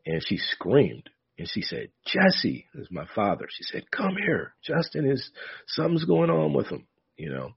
And 0.04 0.22
she 0.26 0.38
screamed. 0.38 1.08
And 1.38 1.48
she 1.48 1.62
said, 1.62 1.90
Jesse, 2.04 2.66
is 2.74 2.88
my 2.90 3.06
father. 3.14 3.46
She 3.48 3.62
said, 3.62 3.90
come 3.92 4.16
here. 4.16 4.54
Jesston 4.68 5.08
is, 5.10 5.30
something's 5.68 6.04
going 6.04 6.30
on 6.30 6.52
with 6.52 6.66
him, 6.66 6.88
you 7.16 7.30
know. 7.30 7.50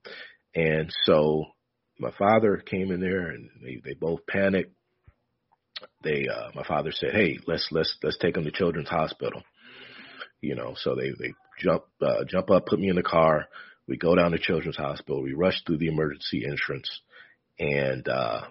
And 0.54 0.94
so 1.06 1.46
my 2.00 2.12
father 2.12 2.58
came 2.58 2.92
in 2.92 3.00
there 3.00 3.30
and 3.30 3.50
they, 3.64 3.82
they 3.84 3.96
both 3.96 4.28
panicked. 4.28 4.76
They, 6.04 6.28
uh, 6.28 6.50
my 6.54 6.64
father 6.64 6.92
said, 6.92 7.12
hey, 7.14 7.40
let's, 7.48 7.68
let's, 7.72 7.98
let's 8.04 8.20
take 8.20 8.38
him 8.38 8.44
to 8.44 8.52
Children's 8.52 8.90
Hospital. 8.90 9.42
You 10.42 10.56
know, 10.56 10.74
so 10.76 10.96
they, 10.96 11.10
they 11.18 11.34
jump, 11.60 11.84
uh, 12.02 12.24
jump 12.28 12.52
up, 12.52 12.68
put 12.68 12.80
me 12.80 12.90
in 12.90 12.96
the 12.96 13.04
car. 13.04 13.48
We 13.92 13.98
go 13.98 14.16
down 14.16 14.32
to 14.32 14.40
Children's 14.40 14.78
Hospital. 14.78 15.22
We 15.22 15.34
rush 15.34 15.62
through 15.66 15.80
the 15.80 15.90
emergency 15.90 16.46
entrance 16.50 16.90
and, 17.60 18.08
uh, 18.08 18.42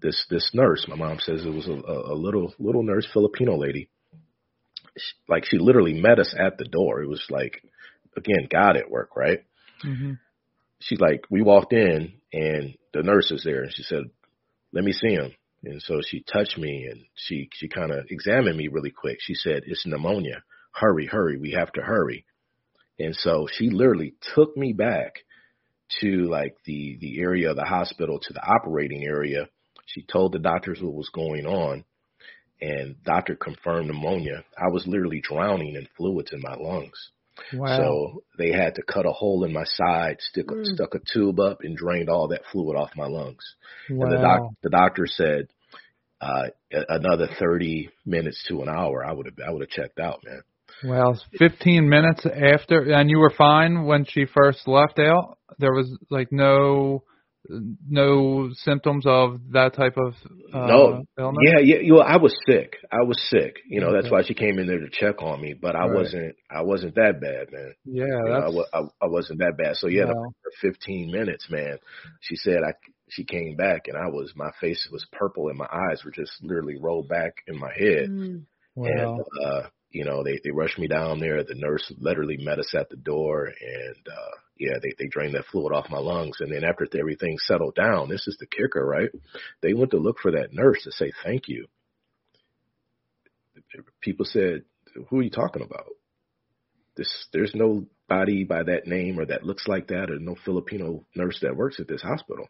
this, 0.00 0.24
this 0.30 0.50
nurse, 0.54 0.86
my 0.86 0.94
mom 0.94 1.18
says 1.18 1.44
it 1.44 1.52
was 1.52 1.66
a, 1.66 1.72
a 1.72 2.14
little, 2.14 2.54
little 2.58 2.82
nurse, 2.82 3.08
Filipino 3.12 3.56
lady. 3.56 3.88
She, 4.96 5.12
like 5.28 5.44
she 5.46 5.58
literally 5.58 5.94
met 5.94 6.18
us 6.18 6.34
at 6.38 6.58
the 6.58 6.64
door. 6.64 7.02
It 7.02 7.08
was 7.08 7.24
like, 7.28 7.62
again, 8.16 8.46
God 8.50 8.76
at 8.76 8.90
work, 8.90 9.16
right? 9.16 9.44
Mm-hmm. 9.84 10.12
She's 10.80 11.00
like, 11.00 11.24
we 11.30 11.42
walked 11.42 11.72
in 11.72 12.12
and 12.32 12.76
the 12.92 13.02
nurse 13.02 13.32
is 13.32 13.42
there 13.44 13.62
and 13.62 13.72
she 13.74 13.82
said, 13.82 14.04
let 14.72 14.84
me 14.84 14.92
see 14.92 15.14
him. 15.14 15.32
And 15.64 15.82
so 15.82 16.00
she 16.06 16.22
touched 16.22 16.58
me 16.58 16.86
and 16.90 17.00
she, 17.14 17.48
she 17.54 17.68
kind 17.68 17.90
of 17.90 18.04
examined 18.10 18.56
me 18.56 18.68
really 18.68 18.92
quick. 18.92 19.16
She 19.20 19.34
said, 19.34 19.62
it's 19.66 19.86
pneumonia. 19.86 20.44
Hurry, 20.72 21.06
hurry. 21.06 21.38
We 21.38 21.52
have 21.52 21.72
to 21.72 21.80
hurry. 21.80 22.26
And 22.98 23.14
so 23.14 23.48
she 23.50 23.70
literally 23.70 24.14
took 24.34 24.56
me 24.56 24.72
back 24.72 25.14
to 26.00 26.28
like 26.28 26.56
the, 26.64 26.96
the 27.00 27.20
area 27.20 27.50
of 27.50 27.56
the 27.56 27.64
hospital 27.64 28.18
to 28.20 28.32
the 28.32 28.42
operating 28.44 29.04
area. 29.04 29.48
She 29.86 30.02
told 30.02 30.32
the 30.32 30.38
doctors 30.38 30.80
what 30.80 30.94
was 30.94 31.10
going 31.10 31.46
on 31.46 31.84
and 32.60 32.96
doctor 33.04 33.36
confirmed 33.36 33.88
pneumonia. 33.88 34.44
I 34.56 34.68
was 34.68 34.86
literally 34.86 35.20
drowning 35.20 35.74
in 35.74 35.88
fluids 35.96 36.32
in 36.32 36.40
my 36.40 36.54
lungs. 36.54 37.10
Wow. 37.52 37.76
So 37.76 38.22
they 38.38 38.52
had 38.52 38.76
to 38.76 38.82
cut 38.82 39.06
a 39.06 39.12
hole 39.12 39.44
in 39.44 39.52
my 39.52 39.64
side, 39.64 40.20
stick 40.20 40.46
Mm. 40.46 40.64
stuck 40.74 40.94
a 40.94 41.00
tube 41.00 41.40
up, 41.40 41.62
and 41.62 41.76
drained 41.76 42.08
all 42.08 42.28
that 42.28 42.46
fluid 42.46 42.76
off 42.76 42.96
my 42.96 43.06
lungs. 43.06 43.44
wow. 43.90 44.04
And 44.06 44.12
the 44.12 44.22
doc, 44.22 44.40
the 44.62 44.70
doctor 44.70 45.06
said, 45.06 45.48
uh, 46.20 46.48
another 46.70 47.26
30 47.38 47.90
minutes 48.06 48.42
to 48.48 48.62
an 48.62 48.68
hour, 48.68 49.04
I 49.04 49.12
would 49.12 49.26
have, 49.26 49.38
I 49.46 49.50
would 49.50 49.62
have 49.62 49.70
checked 49.70 49.98
out, 49.98 50.24
man. 50.24 50.42
Well, 50.82 51.18
15 51.38 51.88
minutes 51.88 52.26
after, 52.26 52.92
and 52.92 53.08
you 53.10 53.18
were 53.18 53.32
fine 53.36 53.84
when 53.84 54.04
she 54.04 54.26
first 54.26 54.66
left 54.66 54.98
out. 54.98 55.38
There 55.58 55.72
was 55.72 55.90
like 56.10 56.28
no, 56.32 57.04
no 57.48 58.50
symptoms 58.54 59.04
of 59.06 59.40
that 59.52 59.74
type 59.74 59.96
of 59.96 60.14
uh, 60.52 60.66
no, 60.66 61.04
illness. 61.18 61.42
yeah, 61.42 61.60
yeah. 61.62 61.76
You 61.80 61.94
know, 61.94 62.00
I 62.00 62.16
was 62.16 62.34
sick. 62.46 62.76
I 62.92 63.02
was 63.02 63.18
sick. 63.30 63.56
You 63.68 63.80
know, 63.80 63.92
that's 63.92 64.10
why 64.10 64.22
she 64.24 64.34
came 64.34 64.58
in 64.58 64.66
there 64.66 64.80
to 64.80 64.88
check 64.90 65.22
on 65.22 65.40
me. 65.40 65.54
But 65.54 65.76
I 65.76 65.86
Right. 65.86 65.94
wasn't. 65.94 66.36
I 66.50 66.62
wasn't 66.62 66.94
that 66.96 67.20
bad, 67.20 67.52
man. 67.52 67.74
Yeah, 67.84 68.04
You 68.24 68.32
know, 68.32 68.38
I, 68.40 68.48
that's 68.48 68.56
I, 68.72 68.80
I 69.02 69.06
wasn't 69.06 69.38
that 69.40 69.56
bad. 69.56 69.76
So 69.76 69.88
yeah, 69.88 70.06
the 70.06 70.14
Wow. 70.14 70.32
first 70.42 70.76
15 70.78 71.10
minutes, 71.12 71.46
man. 71.50 71.78
She 72.20 72.36
said 72.36 72.58
I. 72.66 72.72
She 73.10 73.24
came 73.24 73.54
back 73.56 73.88
and 73.88 73.96
I 73.98 74.08
was. 74.08 74.32
My 74.34 74.50
face 74.60 74.88
was 74.90 75.06
purple 75.12 75.48
and 75.48 75.58
my 75.58 75.68
eyes 75.70 76.02
were 76.04 76.10
just 76.10 76.32
literally 76.42 76.78
rolled 76.80 77.08
back 77.08 77.34
in 77.46 77.58
my 77.58 77.70
head. 77.76 78.08
Mm. 78.08 78.42
wow. 78.74 78.86
And 78.88 79.20
uh, 79.44 79.68
you 79.94 80.04
know, 80.04 80.24
they 80.24 80.40
they 80.42 80.50
rushed 80.50 80.78
me 80.78 80.88
down 80.88 81.20
there. 81.20 81.44
The 81.44 81.54
nurse 81.54 81.90
literally 81.98 82.36
met 82.36 82.58
us 82.58 82.74
at 82.74 82.90
the 82.90 82.96
door, 82.96 83.46
and 83.46 84.08
uh, 84.08 84.36
yeah, 84.58 84.74
they 84.82 84.92
they 84.98 85.06
drained 85.06 85.34
that 85.34 85.46
fluid 85.46 85.72
off 85.72 85.88
my 85.88 86.00
lungs. 86.00 86.38
And 86.40 86.52
then 86.52 86.64
after 86.64 86.86
everything 86.98 87.38
settled 87.38 87.76
down, 87.76 88.08
this 88.08 88.26
is 88.26 88.36
the 88.38 88.46
kicker, 88.46 88.84
right? 88.84 89.08
They 89.62 89.72
went 89.72 89.92
to 89.92 89.98
look 89.98 90.18
for 90.20 90.32
that 90.32 90.52
nurse 90.52 90.82
to 90.82 90.90
say 90.90 91.12
thank 91.22 91.44
you. 91.46 91.66
People 94.00 94.26
said, 94.26 94.64
"Who 95.08 95.20
are 95.20 95.22
you 95.22 95.30
talking 95.30 95.62
about?" 95.62 95.86
This 96.96 97.28
there's 97.32 97.54
nobody 97.54 98.42
by 98.42 98.64
that 98.64 98.88
name 98.88 99.20
or 99.20 99.26
that 99.26 99.44
looks 99.44 99.68
like 99.68 99.88
that, 99.88 100.10
or 100.10 100.18
no 100.18 100.34
Filipino 100.44 101.06
nurse 101.14 101.38
that 101.42 101.56
works 101.56 101.78
at 101.78 101.86
this 101.86 102.02
hospital. 102.02 102.48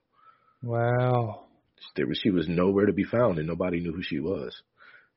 wow. 0.63 1.41
There 1.97 2.07
was, 2.07 2.19
she 2.23 2.31
was 2.31 2.49
nowhere 2.49 2.87
to 2.87 2.95
be 2.95 3.05
found, 3.05 3.39
and 3.39 3.47
nobody 3.47 3.81
knew 3.81 3.93
who 3.93 4.03
she 4.03 4.19
was. 4.19 4.63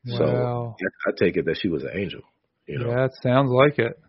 So 0.07 0.25
Wow. 0.25 0.75
I, 0.81 1.09
I 1.09 1.13
take 1.17 1.37
it 1.37 1.45
that 1.45 1.57
she 1.61 1.69
was 1.69 1.83
an 1.83 1.91
angel. 1.93 2.21
You 2.67 2.79
know, 2.79 2.89
Yeah, 2.89 3.05
it 3.05 3.11
sounds 3.21 3.51
like 3.51 3.79
it. 3.79 3.99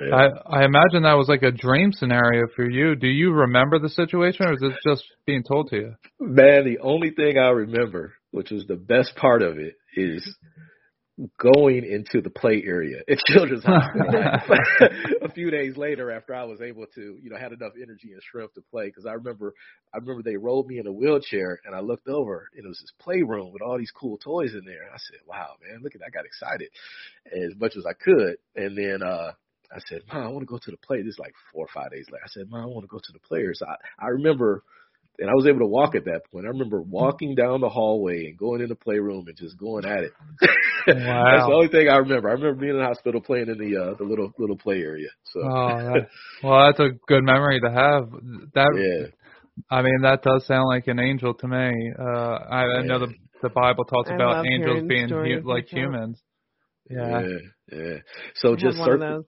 Yeah. 0.00 0.14
I 0.14 0.60
I 0.60 0.64
imagine 0.64 1.02
that 1.04 1.14
was 1.14 1.28
like 1.28 1.42
a 1.42 1.52
dream 1.52 1.92
scenario 1.92 2.46
for 2.56 2.68
you. 2.68 2.96
Do 2.96 3.06
you 3.06 3.32
remember 3.32 3.78
the 3.78 3.88
situation, 3.88 4.46
or 4.46 4.54
is 4.54 4.62
it 4.62 4.72
just 4.84 5.04
being 5.26 5.44
told 5.44 5.68
to 5.70 5.76
you? 5.76 5.94
Man, 6.18 6.64
the 6.64 6.78
only 6.80 7.10
thing 7.10 7.38
I 7.38 7.50
remember, 7.50 8.14
which 8.30 8.50
was 8.50 8.66
the 8.66 8.76
best 8.76 9.14
part 9.16 9.42
of 9.42 9.58
it, 9.58 9.74
is 9.94 10.36
going 11.40 11.84
into 11.84 12.20
the 12.22 12.30
play 12.30 12.62
area 12.66 12.98
at 13.08 13.18
Children's 13.26 13.64
Hospital 13.64 14.10
a 15.22 15.30
few 15.32 15.50
days 15.50 15.76
later 15.76 16.10
after 16.10 16.34
I 16.34 16.44
was 16.44 16.60
able 16.60 16.86
to, 16.94 17.18
you 17.22 17.30
know, 17.30 17.36
had 17.38 17.52
enough 17.52 17.72
energy 17.76 18.12
and 18.12 18.22
strength 18.22 18.54
to 18.54 18.62
play. 18.70 18.86
Because 18.86 19.06
I 19.06 19.12
remember, 19.12 19.54
I 19.94 19.98
remember 19.98 20.22
they 20.22 20.36
rolled 20.36 20.66
me 20.66 20.78
in 20.78 20.86
a 20.86 20.92
wheelchair 20.92 21.60
and 21.64 21.74
I 21.74 21.80
looked 21.80 22.08
over 22.08 22.48
and 22.54 22.64
it 22.64 22.68
was 22.68 22.80
this 22.80 22.92
playroom 23.00 23.52
with 23.52 23.62
all 23.62 23.78
these 23.78 23.92
cool 23.92 24.18
toys 24.18 24.54
in 24.54 24.64
there. 24.64 24.84
I 24.92 24.98
said, 24.98 25.20
"Wow, 25.26 25.56
man, 25.66 25.80
look 25.82 25.94
at 25.94 26.00
that!" 26.00 26.06
I 26.06 26.10
got 26.10 26.26
excited 26.26 26.70
as 27.26 27.54
much 27.58 27.76
as 27.76 27.86
I 27.86 27.92
could, 27.94 28.36
and 28.56 28.76
then. 28.76 29.02
uh 29.02 29.32
I 29.74 29.80
said, 29.88 30.02
Mom, 30.12 30.22
I 30.22 30.28
want 30.28 30.40
to 30.42 30.46
go 30.46 30.58
to 30.58 30.70
the 30.70 30.76
play. 30.76 31.02
This 31.02 31.14
is 31.14 31.18
like 31.18 31.34
four 31.52 31.64
or 31.64 31.68
five 31.72 31.90
days 31.92 32.06
later. 32.12 32.22
I 32.24 32.28
said, 32.28 32.50
Mom, 32.50 32.62
I 32.62 32.66
want 32.66 32.84
to 32.84 32.88
go 32.88 32.98
to 32.98 33.12
the 33.12 33.18
players. 33.20 33.62
I, 33.66 33.76
I 33.98 34.08
remember 34.08 34.64
and 35.18 35.28
I 35.28 35.34
was 35.34 35.46
able 35.46 35.60
to 35.60 35.66
walk 35.66 35.94
at 35.94 36.04
that 36.06 36.22
point. 36.30 36.46
I 36.46 36.48
remember 36.48 36.80
walking 36.80 37.34
down 37.34 37.60
the 37.60 37.68
hallway 37.68 38.26
and 38.26 38.38
going 38.38 38.60
in 38.62 38.68
the 38.68 38.74
playroom 38.74 39.26
and 39.28 39.36
just 39.36 39.58
going 39.58 39.84
at 39.84 40.04
it. 40.04 40.12
That's 40.86 41.46
the 41.46 41.52
only 41.52 41.68
thing 41.68 41.88
I 41.88 41.96
remember. 41.96 42.28
I 42.28 42.32
remember 42.32 42.60
being 42.60 42.72
in 42.74 42.78
the 42.78 42.86
hospital 42.86 43.20
playing 43.20 43.48
in 43.48 43.58
the 43.58 43.80
uh, 43.80 43.94
the 43.94 44.04
little 44.04 44.32
little 44.38 44.56
play 44.56 44.80
area. 44.80 45.08
So 45.24 45.40
Oh, 45.40 45.68
that, 45.94 46.08
well, 46.42 46.66
that's 46.66 46.80
a 46.80 46.90
good 47.06 47.24
memory 47.24 47.60
to 47.60 47.70
have. 47.70 48.10
That 48.54 48.70
yeah, 48.76 49.06
I 49.70 49.82
mean, 49.82 50.02
that 50.02 50.22
does 50.22 50.46
sound 50.46 50.68
like 50.68 50.86
an 50.88 50.98
angel 50.98 51.34
to 51.34 51.48
me. 51.48 51.92
Uh, 51.98 52.04
I, 52.04 52.62
I 52.78 52.82
know 52.82 52.98
the 52.98 53.12
the 53.42 53.50
Bible 53.50 53.84
talks 53.84 54.10
I 54.10 54.14
about 54.14 54.46
angels 54.46 54.84
being 54.88 55.08
hu- 55.08 55.36
like 55.36 55.44
like 55.44 55.68
humans. 55.68 56.20
Yeah. 56.90 57.22
yeah, 57.22 57.78
yeah. 57.78 57.96
So 58.36 58.52
I 58.52 58.56
just 58.56 58.78
have 58.78 58.86
circle- 58.86 59.08
those. 59.08 59.24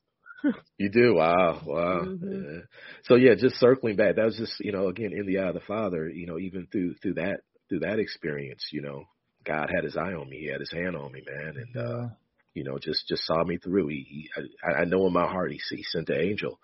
You 0.79 0.91
do, 0.91 1.15
wow, 1.15 1.63
wow. 1.65 2.05
Mhm. 2.07 2.21
Yeah. 2.23 2.61
So 3.05 3.15
yeah, 3.15 3.35
just 3.37 3.57
circling 3.57 3.97
back, 3.97 4.17
that 4.17 4.25
was 4.25 4.37
just 4.37 4.59
you 4.61 4.73
know 4.73 4.89
again 4.89 5.13
in 5.13 5.27
the 5.27 5.39
eye 5.39 5.49
of 5.49 5.55
the 5.55 5.61
Father, 5.61 6.09
you 6.09 6.27
know, 6.27 6.39
even 6.39 6.67
through 6.67 6.95
through 6.95 7.15
that 7.15 7.41
through 7.69 7.81
that 7.81 7.99
experience, 8.01 8.69
you 8.73 8.83
know, 8.83 9.05
God 9.45 9.71
had 9.75 9.85
His 9.85 9.97
eye 9.97 10.13
on 10.15 10.29
me, 10.29 10.41
He 10.41 10.47
had 10.49 10.61
His 10.61 10.73
hand 10.73 10.97
on 10.97 11.13
me, 11.13 11.23
man, 11.25 11.55
and 11.57 11.77
uh, 11.77 12.09
you 12.55 12.65
know, 12.65 12.79
just 12.79 13.07
just 13.09 13.25
saw 13.25 13.45
me 13.45 13.57
through. 13.59 13.89
He, 13.89 14.05
he 14.09 14.31
I, 14.65 14.83
I 14.83 14.85
know 14.85 15.07
in 15.07 15.13
my 15.13 15.27
heart, 15.27 15.53
He 15.53 15.61
He 15.71 15.85
sent 15.85 16.09
the 16.09 16.21
angel 16.21 16.59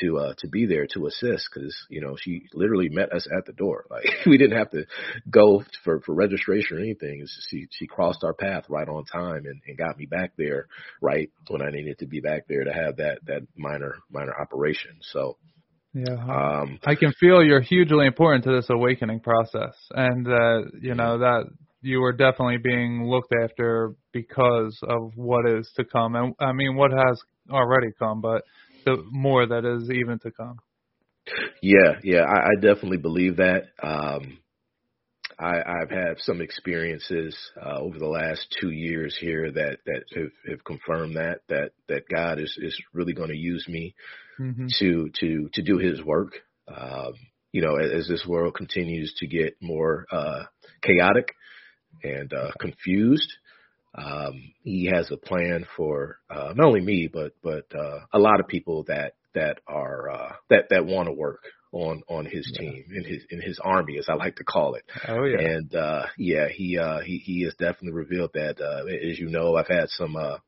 to 0.00 0.18
uh 0.18 0.34
to 0.38 0.48
be 0.48 0.66
there 0.66 0.86
to 0.86 1.06
assist 1.06 1.48
because 1.52 1.74
you 1.88 2.00
know 2.00 2.16
she 2.20 2.42
literally 2.54 2.88
met 2.88 3.12
us 3.12 3.26
at 3.36 3.46
the 3.46 3.52
door. 3.52 3.86
Like 3.90 4.26
we 4.26 4.38
didn't 4.38 4.58
have 4.58 4.70
to 4.70 4.84
go 5.30 5.64
for 5.84 6.00
for 6.00 6.14
registration 6.14 6.76
or 6.76 6.80
anything. 6.80 7.20
Just 7.20 7.48
she 7.50 7.66
she 7.70 7.86
crossed 7.86 8.22
our 8.22 8.34
path 8.34 8.64
right 8.68 8.88
on 8.88 9.04
time 9.04 9.46
and, 9.46 9.60
and 9.66 9.78
got 9.78 9.98
me 9.98 10.06
back 10.06 10.32
there 10.36 10.66
right 11.00 11.30
when 11.48 11.62
I 11.62 11.70
needed 11.70 11.98
to 12.00 12.06
be 12.06 12.20
back 12.20 12.46
there 12.48 12.64
to 12.64 12.72
have 12.72 12.96
that 12.96 13.20
that 13.26 13.42
minor 13.56 13.96
minor 14.10 14.34
operation. 14.38 14.98
So 15.00 15.36
Yeah. 15.94 16.14
um 16.14 16.78
I 16.84 16.94
can 16.94 17.12
feel 17.18 17.42
you're 17.42 17.60
hugely 17.60 18.06
important 18.06 18.44
to 18.44 18.52
this 18.52 18.68
awakening 18.70 19.20
process, 19.20 19.74
and 19.90 20.26
that 20.26 20.70
you 20.80 20.94
know 20.94 21.18
that 21.18 21.44
you 21.80 22.02
are 22.04 22.12
definitely 22.12 22.58
being 22.58 23.06
looked 23.08 23.32
after 23.42 23.94
because 24.12 24.78
of 24.82 25.12
what 25.16 25.48
is 25.48 25.70
to 25.76 25.84
come, 25.84 26.14
and 26.14 26.34
I 26.40 26.52
mean 26.52 26.76
what 26.76 26.92
has 26.92 27.20
already 27.50 27.88
come, 27.98 28.20
but 28.20 28.42
the 28.96 29.04
more 29.10 29.46
that 29.46 29.64
is 29.64 29.90
even 29.90 30.18
to 30.20 30.30
come. 30.30 30.58
Yeah, 31.62 31.98
yeah, 32.02 32.22
I, 32.22 32.50
I 32.50 32.54
definitely 32.54 32.98
believe 32.98 33.36
that. 33.36 33.64
Um, 33.82 34.38
I, 35.38 35.58
I've 35.58 35.90
had 35.90 36.18
some 36.18 36.40
experiences 36.40 37.36
uh, 37.60 37.78
over 37.78 37.98
the 37.98 38.08
last 38.08 38.46
two 38.60 38.70
years 38.70 39.16
here 39.20 39.52
that 39.52 39.78
that 39.86 40.04
have, 40.16 40.32
have 40.50 40.64
confirmed 40.64 41.16
that 41.16 41.40
that 41.48 41.70
that 41.88 42.08
God 42.08 42.40
is 42.40 42.56
is 42.60 42.76
really 42.92 43.12
going 43.12 43.28
to 43.28 43.36
use 43.36 43.64
me 43.68 43.94
hmm 44.36 44.66
to 44.78 45.10
to 45.20 45.48
to 45.54 45.62
do 45.62 45.78
His 45.78 46.02
work. 46.02 46.32
Um, 46.66 47.12
you 47.52 47.62
know, 47.62 47.76
as, 47.76 48.02
as 48.02 48.08
this 48.08 48.26
world 48.26 48.54
continues 48.54 49.14
to 49.18 49.26
get 49.26 49.56
more 49.60 50.06
uh, 50.10 50.44
chaotic 50.82 51.34
and 52.02 52.32
uh, 52.32 52.50
confused, 52.58 53.32
um, 53.94 54.52
He 54.62 54.90
has 54.92 55.10
a 55.10 55.16
plan 55.16 55.66
for 55.76 56.18
uh, 56.30 56.52
not 56.54 56.66
only 56.66 56.80
me 56.80 57.08
but 57.12 57.32
but 57.42 57.66
uh, 57.74 58.00
a 58.12 58.18
lot 58.18 58.40
of 58.40 58.48
people 58.48 58.84
that 58.84 59.14
that 59.34 59.58
are 59.66 60.10
uh, 60.10 60.32
that 60.50 60.68
that 60.70 60.86
want 60.86 61.08
to 61.08 61.12
work 61.12 61.42
on 61.72 62.02
on 62.08 62.24
His 62.24 62.50
team 62.58 62.84
in 62.90 63.04
His 63.04 63.22
in 63.30 63.40
His 63.42 63.58
army, 63.62 63.98
as 63.98 64.08
I 64.08 64.14
like 64.14 64.36
to 64.36 64.44
call 64.44 64.74
it. 64.74 64.84
Oh 65.06 65.24
yeah. 65.24 65.40
And 65.40 65.74
uh 65.74 66.06
yeah, 66.16 66.48
he 66.48 66.78
uh 66.78 67.00
he 67.00 67.18
he 67.18 67.42
has 67.44 67.54
definitely 67.54 67.92
revealed 67.92 68.30
that 68.34 68.60
uh 68.60 68.86
as 68.86 69.18
you 69.18 69.28
know, 69.28 69.56
I've 69.56 69.68
had 69.68 69.88
some 69.90 70.16
uh 70.16 70.38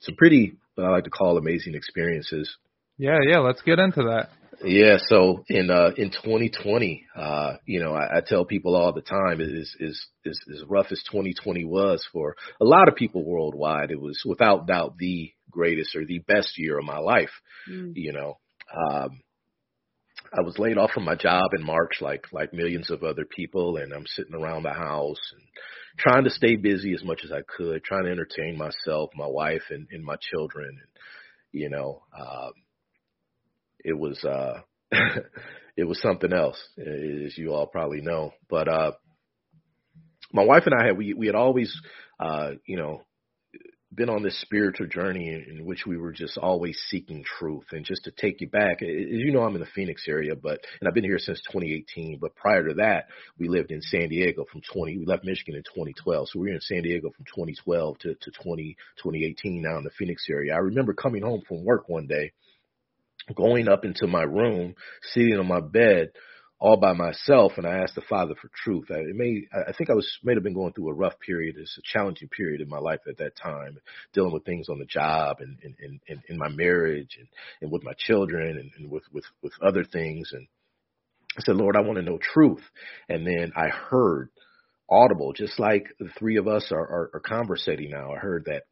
some 0.00 0.16
pretty 0.16 0.56
what 0.74 0.86
I 0.86 0.90
like 0.90 1.04
to 1.04 1.10
call 1.10 1.38
amazing 1.38 1.74
experiences. 1.74 2.54
Yeah, 2.98 3.18
yeah. 3.26 3.38
Let's 3.38 3.62
get 3.62 3.78
into 3.78 4.02
that. 4.04 4.30
Yeah, 4.64 4.98
so 5.06 5.44
in 5.48 5.70
uh 5.70 5.90
in 5.96 6.10
2020, 6.10 7.06
uh, 7.16 7.54
you 7.64 7.80
know, 7.80 7.94
I, 7.94 8.18
I 8.18 8.20
tell 8.26 8.44
people 8.44 8.74
all 8.74 8.92
the 8.92 9.02
time, 9.02 9.40
is 9.40 9.76
is 9.78 10.06
is 10.24 10.40
as 10.52 10.64
rough 10.68 10.86
as 10.90 11.02
2020 11.10 11.64
was 11.64 12.06
for 12.12 12.34
a 12.60 12.64
lot 12.64 12.88
of 12.88 12.96
people 12.96 13.24
worldwide. 13.24 13.90
It 13.90 14.00
was 14.00 14.20
without 14.26 14.66
doubt 14.66 14.96
the 14.98 15.32
greatest 15.50 15.94
or 15.94 16.04
the 16.04 16.18
best 16.18 16.58
year 16.58 16.78
of 16.78 16.84
my 16.84 16.98
life. 16.98 17.30
Mm. 17.70 17.92
You 17.94 18.12
know, 18.12 18.38
um, 18.76 19.20
I 20.36 20.42
was 20.42 20.58
laid 20.58 20.76
off 20.76 20.90
from 20.90 21.04
my 21.04 21.14
job 21.14 21.50
in 21.56 21.64
March, 21.64 22.00
like 22.00 22.24
like 22.32 22.52
millions 22.52 22.90
of 22.90 23.04
other 23.04 23.24
people, 23.24 23.76
and 23.76 23.92
I'm 23.92 24.06
sitting 24.06 24.34
around 24.34 24.64
the 24.64 24.72
house 24.72 25.20
and 25.32 25.42
trying 25.98 26.24
to 26.24 26.30
stay 26.30 26.56
busy 26.56 26.94
as 26.94 27.04
much 27.04 27.20
as 27.24 27.32
I 27.32 27.42
could, 27.56 27.84
trying 27.84 28.04
to 28.04 28.10
entertain 28.10 28.58
myself, 28.58 29.10
my 29.14 29.26
wife, 29.26 29.62
and, 29.70 29.86
and 29.90 30.04
my 30.04 30.16
children. 30.16 30.68
And 30.68 30.88
you 31.52 31.70
know, 31.70 32.02
um, 32.18 32.52
it 33.88 33.98
was 33.98 34.22
uh, 34.24 34.60
it 35.76 35.84
was 35.84 36.00
something 36.00 36.32
else, 36.32 36.62
as 36.78 37.36
you 37.36 37.52
all 37.52 37.66
probably 37.66 38.00
know. 38.00 38.32
But 38.48 38.68
uh, 38.68 38.92
my 40.32 40.44
wife 40.44 40.64
and 40.66 40.74
I 40.74 40.86
had 40.86 40.98
we 40.98 41.14
we 41.14 41.26
had 41.26 41.34
always 41.34 41.74
uh, 42.20 42.52
you 42.66 42.76
know 42.76 43.02
been 43.94 44.10
on 44.10 44.22
this 44.22 44.38
spiritual 44.42 44.86
journey 44.86 45.28
in, 45.28 45.64
which 45.64 45.86
we 45.86 45.96
were 45.96 46.12
just 46.12 46.36
always 46.36 46.78
seeking 46.90 47.24
truth. 47.24 47.64
And 47.72 47.86
just 47.86 48.04
to 48.04 48.10
take 48.10 48.42
you 48.42 48.48
back, 48.48 48.82
as 48.82 48.88
you 48.88 49.32
know, 49.32 49.40
I'm 49.40 49.54
in 49.54 49.60
the 49.60 49.66
Phoenix 49.74 50.04
area, 50.06 50.34
but 50.36 50.60
and 50.80 50.86
I've 50.86 50.94
been 50.94 51.04
here 51.04 51.18
since 51.18 51.40
2018. 51.50 52.18
But 52.20 52.36
prior 52.36 52.68
to 52.68 52.74
that, 52.74 53.06
we 53.38 53.48
lived 53.48 53.70
in 53.70 53.80
San 53.80 54.10
Diego 54.10 54.44
from 54.50 54.60
20. 54.72 54.98
We 54.98 55.06
left 55.06 55.24
Michigan 55.24 55.54
in 55.54 55.62
2012, 55.62 56.28
so 56.28 56.38
we 56.38 56.48
were 56.48 56.54
in 56.54 56.60
San 56.60 56.82
Diego 56.82 57.10
from 57.16 57.24
2012 57.24 57.98
to 58.00 58.14
to 58.14 58.30
20 58.42 58.76
2018. 59.02 59.62
Now 59.62 59.78
in 59.78 59.84
the 59.84 59.90
Phoenix 59.98 60.26
area, 60.30 60.54
I 60.54 60.58
remember 60.58 60.92
coming 60.92 61.22
home 61.22 61.42
from 61.48 61.64
work 61.64 61.88
one 61.88 62.06
day, 62.06 62.32
going 63.34 63.68
up 63.68 63.84
into 63.84 64.06
my 64.06 64.22
room, 64.22 64.74
sitting 65.12 65.38
on 65.38 65.46
my 65.46 65.60
bed 65.60 66.10
all 66.60 66.76
by 66.76 66.92
myself 66.92 67.52
and 67.56 67.66
I 67.66 67.78
asked 67.78 67.94
the 67.94 68.02
Father 68.08 68.34
for 68.34 68.50
truth. 68.64 68.86
I, 68.90 68.98
it 68.98 69.14
may, 69.14 69.46
I 69.52 69.72
think 69.72 69.90
I 69.90 69.94
was, 69.94 70.10
may 70.24 70.34
have 70.34 70.42
been 70.42 70.54
going 70.54 70.72
through 70.72 70.90
a 70.90 70.94
rough 70.94 71.18
period. 71.24 71.56
It's 71.56 71.78
a 71.78 71.82
challenging 71.84 72.28
period 72.28 72.60
in 72.60 72.68
my 72.68 72.78
life 72.78 73.00
at 73.08 73.18
that 73.18 73.36
time, 73.36 73.78
dealing 74.12 74.32
with 74.32 74.44
things 74.44 74.68
on 74.68 74.78
the 74.78 74.84
job 74.84 75.36
and, 75.40 75.56
and, 75.62 76.00
and, 76.08 76.20
in 76.28 76.36
my 76.36 76.48
marriage 76.48 77.16
and, 77.18 77.28
and 77.62 77.70
with 77.70 77.84
my 77.84 77.92
children 77.96 78.58
and, 78.58 78.70
and 78.76 78.90
with, 78.90 79.04
with, 79.12 79.24
with 79.42 79.52
other 79.62 79.84
things. 79.84 80.30
And 80.32 80.48
I 81.36 81.42
said, 81.42 81.56
Lord, 81.56 81.76
I 81.76 81.80
want 81.80 81.96
to 81.96 82.02
know 82.02 82.18
truth. 82.18 82.62
And 83.08 83.24
then 83.24 83.52
I 83.56 83.68
heard 83.68 84.30
audible, 84.90 85.32
just 85.34 85.60
like 85.60 85.86
the 86.00 86.08
three 86.18 86.38
of 86.38 86.48
us 86.48 86.72
are, 86.72 86.80
are, 86.80 87.10
are 87.14 87.22
conversating 87.24 87.90
now. 87.90 88.12
I 88.12 88.18
heard 88.18 88.46
that 88.46 88.64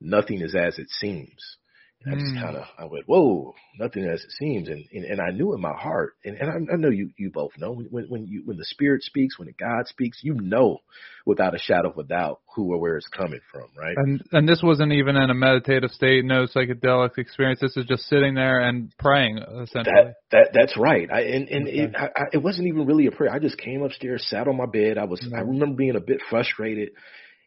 nothing 0.00 0.42
is 0.42 0.54
as 0.54 0.78
it 0.78 0.88
seems. 0.90 1.56
And 2.04 2.14
I 2.14 2.18
just 2.18 2.32
mm. 2.32 2.42
kind 2.42 2.56
of, 2.56 2.64
I 2.78 2.84
went, 2.86 3.04
whoa, 3.06 3.54
nothing 3.78 4.04
as 4.04 4.22
it 4.22 4.30
seems. 4.38 4.68
And, 4.68 4.84
and, 4.92 5.04
and 5.04 5.20
I 5.20 5.30
knew 5.30 5.54
in 5.54 5.60
my 5.60 5.72
heart, 5.72 6.14
and, 6.24 6.36
and 6.36 6.50
I, 6.50 6.74
I 6.74 6.76
know 6.76 6.90
you, 6.90 7.10
you 7.16 7.30
both 7.30 7.52
know 7.58 7.74
when, 7.74 8.06
when 8.08 8.26
you, 8.26 8.42
when 8.44 8.56
the 8.56 8.64
spirit 8.64 9.02
speaks, 9.02 9.38
when 9.38 9.46
the 9.46 9.52
God 9.52 9.86
speaks, 9.86 10.20
you 10.22 10.34
know, 10.34 10.78
without 11.24 11.54
a 11.54 11.58
shadow 11.58 11.90
of 11.90 11.98
a 11.98 12.02
doubt 12.02 12.40
who 12.54 12.72
or 12.72 12.80
where 12.80 12.96
it's 12.96 13.08
coming 13.08 13.40
from. 13.50 13.68
Right. 13.78 13.94
And, 13.96 14.22
and 14.32 14.48
this 14.48 14.60
wasn't 14.62 14.92
even 14.92 15.16
in 15.16 15.30
a 15.30 15.34
meditative 15.34 15.90
state, 15.90 16.24
no 16.24 16.46
psychedelic 16.46 17.18
experience. 17.18 17.60
This 17.60 17.76
is 17.76 17.86
just 17.86 18.08
sitting 18.08 18.34
there 18.34 18.60
and 18.60 18.92
praying 18.98 19.38
essentially. 19.38 19.94
That, 19.94 20.14
that, 20.32 20.50
that's 20.52 20.76
right. 20.76 21.08
I, 21.12 21.20
and, 21.20 21.48
and 21.48 21.68
okay. 21.68 21.78
it, 21.78 21.96
I, 21.96 22.04
I, 22.04 22.24
it 22.32 22.42
wasn't 22.42 22.68
even 22.68 22.86
really 22.86 23.06
a 23.06 23.12
prayer. 23.12 23.32
I 23.32 23.38
just 23.38 23.58
came 23.58 23.82
upstairs, 23.82 24.26
sat 24.28 24.48
on 24.48 24.56
my 24.56 24.66
bed. 24.66 24.98
I 24.98 25.04
was, 25.04 25.20
mm-hmm. 25.20 25.34
I 25.34 25.40
remember 25.40 25.76
being 25.76 25.96
a 25.96 26.00
bit 26.00 26.20
frustrated 26.28 26.90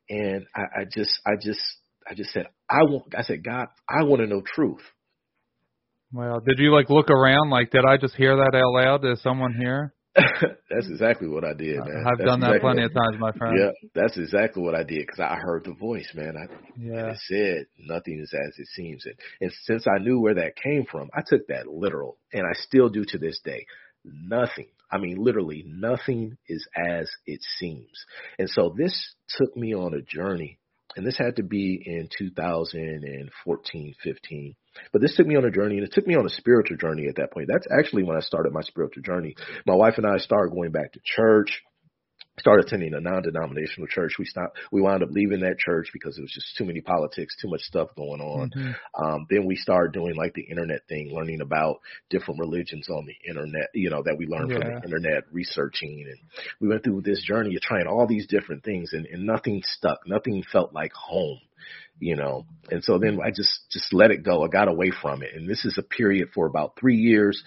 and 0.10 0.46
I, 0.56 0.82
I 0.82 0.84
just, 0.86 1.20
I 1.26 1.32
just, 1.42 1.62
I 2.08 2.14
just 2.14 2.32
said, 2.32 2.48
I 2.70 2.84
want, 2.84 3.14
I 3.18 3.24
said, 3.24 3.44
God, 3.44 3.68
I 3.90 4.04
want 4.04 4.22
to 4.22 4.28
know 4.28 4.42
truth. 4.42 4.82
Well, 6.14 6.40
did 6.40 6.60
you 6.60 6.74
like 6.74 6.90
look 6.90 7.10
around? 7.10 7.50
Like, 7.50 7.72
did 7.72 7.84
I 7.84 7.98
just 7.98 8.16
hear 8.16 8.36
that 8.38 8.56
out 8.56 8.72
loud? 8.72 9.06
Is 9.06 9.22
someone 9.22 9.54
here? 9.54 9.94
that's 10.16 10.88
exactly 10.90 11.28
what 11.28 11.44
I 11.44 11.54
did, 11.54 11.78
man. 11.78 12.06
I've 12.08 12.18
that's 12.18 12.30
done 12.30 12.40
that 12.40 12.62
plenty 12.62 12.84
of 12.84 12.94
times, 12.94 13.18
my 13.20 13.34
friend. 13.34 13.58
Yeah, 13.60 13.72
that's 13.94 14.18
exactly 14.18 14.64
what 14.64 14.74
I 14.74 14.84
did 14.84 15.06
because 15.06 15.20
I 15.20 15.36
heard 15.36 15.66
the 15.66 15.74
voice, 15.74 16.10
man. 16.16 16.36
I, 16.38 16.54
yeah. 16.80 17.12
it 17.12 17.18
said 17.28 17.66
nothing 17.78 18.22
is 18.22 18.34
as 18.34 18.58
it 18.58 18.68
seems, 18.76 19.06
and, 19.06 19.16
and 19.42 19.52
since 19.64 19.86
I 19.88 20.02
knew 20.02 20.22
where 20.22 20.36
that 20.36 20.56
came 20.56 20.86
from, 20.90 21.10
I 21.14 21.22
took 21.26 21.48
that 21.48 21.68
literal, 21.68 22.18
and 22.32 22.44
I 22.44 22.54
still 22.54 22.88
do 22.88 23.04
to 23.10 23.18
this 23.18 23.42
day. 23.44 23.66
Nothing, 24.06 24.68
I 24.90 25.00
mean, 25.00 25.18
literally 25.20 25.66
nothing 25.68 26.38
is 26.48 26.66
as 26.78 27.10
it 27.26 27.42
seems, 27.60 28.06
and 28.40 28.50
so 28.50 28.74
this 28.78 29.16
took 29.38 29.58
me 29.58 29.76
on 29.76 29.94
a 29.94 30.02
journey 30.02 30.60
and 30.96 31.06
this 31.06 31.18
had 31.18 31.36
to 31.38 31.44
be 31.44 31.82
in 31.86 32.10
2014, 32.18 33.96
15. 34.04 34.56
But 34.92 35.02
this 35.02 35.16
took 35.16 35.28
me 35.28 35.36
on 35.36 35.46
a 35.46 35.52
journey, 35.52 35.78
and 35.78 35.86
it 35.86 35.94
took 35.94 36.08
me 36.08 36.16
on 36.16 36.26
a 36.26 36.30
spiritual 36.30 36.78
journey 36.78 37.08
at 37.08 37.16
that 37.18 37.32
point. 37.32 37.50
That's 37.52 37.68
actually 37.72 38.04
when 38.04 38.18
I 38.18 38.22
started 38.22 38.54
my 38.54 38.62
spiritual 38.62 39.04
journey. 39.04 39.36
My 39.66 39.76
wife 39.76 39.96
and 39.98 40.06
I 40.06 40.18
started 40.18 40.54
going 40.54 40.72
back 40.72 40.94
to 40.94 41.00
church 41.04 41.62
started 42.40 42.66
attending 42.66 42.94
a 42.94 43.00
non-denominational 43.00 43.88
church. 43.88 44.16
We 44.20 44.26
stopped, 44.26 44.58
we 44.72 44.82
wound 44.82 45.04
up 45.04 45.10
leaving 45.12 45.42
that 45.42 45.58
church 45.58 45.90
because 45.94 46.18
it 46.18 46.22
was 46.22 46.32
just 46.32 46.56
too 46.58 46.66
many 46.66 46.82
politics, 46.82 47.36
too 47.42 47.50
much 47.50 47.62
stuff 47.62 47.90
going 47.96 48.22
on. 48.22 48.52
Mm-hmm. 48.56 49.04
Um, 49.04 49.26
then 49.30 49.46
we 49.46 49.56
started 49.56 49.94
doing 49.94 50.16
like 50.16 50.34
the 50.34 50.44
internet 50.44 50.82
thing, 50.90 51.12
learning 51.14 51.42
about 51.42 51.78
different 52.10 52.40
religions 52.40 52.90
on 52.90 53.06
the 53.06 53.16
internet, 53.30 53.70
you 53.74 53.90
know, 53.90 54.04
that 54.04 54.18
we 54.18 54.28
learned 54.28 54.52
yeah. 54.52 54.58
from 54.58 54.68
the 54.68 54.82
internet, 54.84 55.24
researching. 55.32 56.06
And 56.08 56.20
we 56.60 56.68
went 56.68 56.84
through 56.84 57.02
this 57.02 57.24
journey 57.24 57.56
of 57.56 57.62
trying 57.62 57.88
all 57.88 58.08
these 58.08 58.28
different 58.28 58.64
things 58.64 58.92
and, 58.94 59.06
and 59.06 59.26
nothing 59.26 59.62
stuck. 59.66 60.00
Nothing 60.06 60.44
felt 60.52 60.74
like 60.74 60.92
home 60.94 61.40
you 62.00 62.16
know 62.16 62.46
and 62.70 62.84
so 62.84 63.00
then 63.00 63.20
i 63.24 63.30
just 63.30 63.62
just 63.72 63.94
let 63.94 64.12
it 64.12 64.24
go 64.24 64.44
i 64.44 64.48
got 64.48 64.68
away 64.68 64.92
from 65.02 65.24
it 65.24 65.30
and 65.34 65.50
this 65.50 65.64
is 65.64 65.78
a 65.78 65.82
period 65.82 66.28
for 66.34 66.46
about 66.46 66.78
three 66.78 66.98
years 66.98 67.42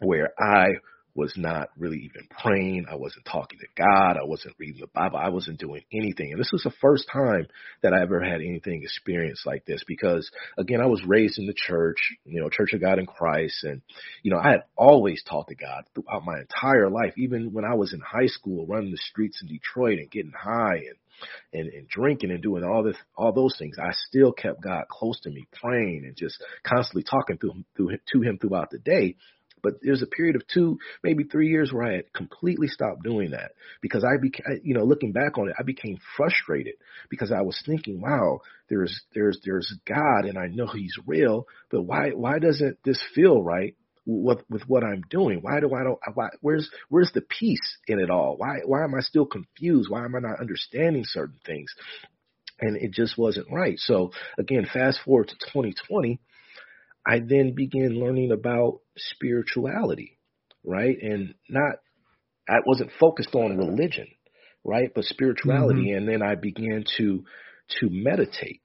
where 0.00 0.32
i 0.38 0.66
was 1.14 1.34
not 1.36 1.68
really 1.78 1.98
even 1.98 2.26
praying. 2.42 2.86
I 2.90 2.96
wasn't 2.96 3.24
talking 3.24 3.58
to 3.60 3.66
God. 3.76 4.16
I 4.16 4.24
wasn't 4.24 4.56
reading 4.58 4.80
the 4.80 4.88
Bible. 4.88 5.18
I 5.18 5.28
wasn't 5.28 5.60
doing 5.60 5.82
anything. 5.92 6.32
And 6.32 6.40
this 6.40 6.50
was 6.52 6.62
the 6.62 6.72
first 6.80 7.06
time 7.12 7.46
that 7.82 7.92
I 7.92 8.02
ever 8.02 8.20
had 8.20 8.40
anything 8.40 8.82
experienced 8.82 9.46
like 9.46 9.64
this 9.64 9.84
because 9.86 10.28
again, 10.58 10.80
I 10.80 10.86
was 10.86 11.02
raised 11.06 11.38
in 11.38 11.46
the 11.46 11.54
church, 11.54 11.98
you 12.24 12.40
know, 12.40 12.48
Church 12.50 12.72
of 12.72 12.80
God 12.80 12.98
in 12.98 13.06
Christ. 13.06 13.62
And, 13.62 13.82
you 14.22 14.32
know, 14.32 14.38
I 14.38 14.50
had 14.50 14.64
always 14.76 15.22
talked 15.22 15.50
to 15.50 15.54
God 15.54 15.84
throughout 15.94 16.24
my 16.24 16.40
entire 16.40 16.90
life, 16.90 17.14
even 17.16 17.52
when 17.52 17.64
I 17.64 17.74
was 17.74 17.92
in 17.92 18.00
high 18.00 18.26
school, 18.26 18.66
running 18.66 18.90
the 18.90 18.98
streets 18.98 19.40
in 19.40 19.48
Detroit 19.48 19.98
and 19.98 20.10
getting 20.10 20.32
high 20.32 20.76
and, 20.76 20.96
and, 21.52 21.72
and 21.72 21.88
drinking 21.88 22.32
and 22.32 22.42
doing 22.42 22.64
all 22.64 22.82
this, 22.82 22.96
all 23.16 23.32
those 23.32 23.56
things, 23.56 23.76
I 23.78 23.92
still 23.92 24.32
kept 24.32 24.62
God 24.62 24.84
close 24.90 25.20
to 25.20 25.30
me, 25.30 25.46
praying 25.52 26.02
and 26.04 26.16
just 26.16 26.42
constantly 26.66 27.04
talking 27.04 27.38
to 27.38 27.50
him, 27.50 27.64
through, 27.76 27.98
to 28.12 28.20
him 28.22 28.38
throughout 28.38 28.70
the 28.70 28.78
day. 28.78 29.16
But 29.64 29.74
there's 29.82 30.02
a 30.02 30.06
period 30.06 30.36
of 30.36 30.46
two, 30.46 30.78
maybe 31.02 31.24
three 31.24 31.48
years 31.48 31.72
where 31.72 31.84
I 31.84 31.94
had 31.94 32.12
completely 32.12 32.68
stopped 32.68 33.02
doing 33.02 33.32
that 33.32 33.52
because 33.80 34.04
I 34.04 34.18
became, 34.20 34.60
you 34.62 34.74
know, 34.74 34.84
looking 34.84 35.10
back 35.10 35.38
on 35.38 35.48
it, 35.48 35.56
I 35.58 35.64
became 35.64 35.98
frustrated 36.16 36.74
because 37.10 37.32
I 37.32 37.40
was 37.40 37.60
thinking, 37.66 38.00
wow, 38.00 38.40
there's, 38.68 39.02
there's, 39.14 39.40
there's 39.44 39.74
God 39.88 40.26
and 40.26 40.38
I 40.38 40.46
know 40.46 40.66
he's 40.66 40.94
real, 41.06 41.48
but 41.70 41.82
why, 41.82 42.10
why 42.10 42.38
doesn't 42.38 42.78
this 42.84 43.02
feel 43.14 43.42
right? 43.42 43.74
with 44.06 44.40
with 44.50 44.62
what 44.68 44.84
I'm 44.84 45.02
doing? 45.08 45.38
Why 45.40 45.60
do 45.60 45.74
I 45.74 45.82
don't 45.82 45.98
why 46.14 46.28
where's 46.40 46.68
where's 46.88 47.10
the 47.14 47.22
peace 47.22 47.78
in 47.86 47.98
it 47.98 48.10
all? 48.10 48.36
Why 48.36 48.58
why 48.64 48.84
am 48.84 48.94
I 48.94 49.00
still 49.00 49.26
confused? 49.26 49.90
Why 49.90 50.04
am 50.04 50.14
I 50.14 50.20
not 50.20 50.40
understanding 50.40 51.04
certain 51.06 51.40
things? 51.46 51.72
And 52.60 52.76
it 52.76 52.92
just 52.92 53.18
wasn't 53.18 53.50
right. 53.50 53.78
So 53.78 54.12
again, 54.38 54.66
fast 54.70 55.00
forward 55.04 55.28
to 55.28 55.34
2020, 55.34 56.20
I 57.06 57.18
then 57.18 57.54
began 57.54 57.98
learning 57.98 58.30
about 58.30 58.80
spirituality, 58.96 60.18
right? 60.64 60.96
And 61.00 61.34
not, 61.48 61.76
I 62.48 62.58
wasn't 62.66 62.90
focused 63.00 63.34
on 63.34 63.56
religion, 63.56 64.06
right? 64.64 64.90
But 64.94 65.04
spirituality. 65.04 65.88
Mm-hmm. 65.88 65.96
And 65.96 66.08
then 66.08 66.22
I 66.22 66.34
began 66.34 66.84
to, 66.98 67.24
to 67.80 67.88
meditate. 67.90 68.60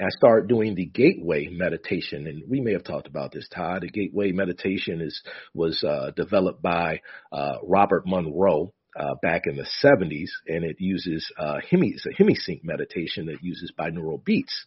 I 0.00 0.08
started 0.08 0.48
doing 0.48 0.74
the 0.74 0.86
gateway 0.86 1.48
meditation, 1.52 2.26
and 2.26 2.42
we 2.48 2.60
may 2.60 2.72
have 2.72 2.82
talked 2.82 3.06
about 3.06 3.30
this, 3.30 3.48
Todd. 3.54 3.82
The 3.82 3.88
gateway 3.88 4.32
meditation 4.32 5.00
is 5.00 5.22
was 5.54 5.84
uh, 5.84 6.10
developed 6.16 6.60
by 6.60 7.00
uh, 7.30 7.58
Robert 7.62 8.02
Monroe 8.04 8.72
uh, 8.98 9.14
back 9.22 9.42
in 9.46 9.56
the 9.56 9.66
70s, 9.84 10.30
and 10.48 10.64
it 10.64 10.76
uses 10.80 11.30
uh, 11.38 11.58
hemi, 11.70 11.90
it's 11.90 12.06
a 12.06 12.22
hemisync 12.22 12.64
meditation 12.64 13.26
that 13.26 13.42
uses 13.42 13.72
binaural 13.78 14.24
beats. 14.24 14.66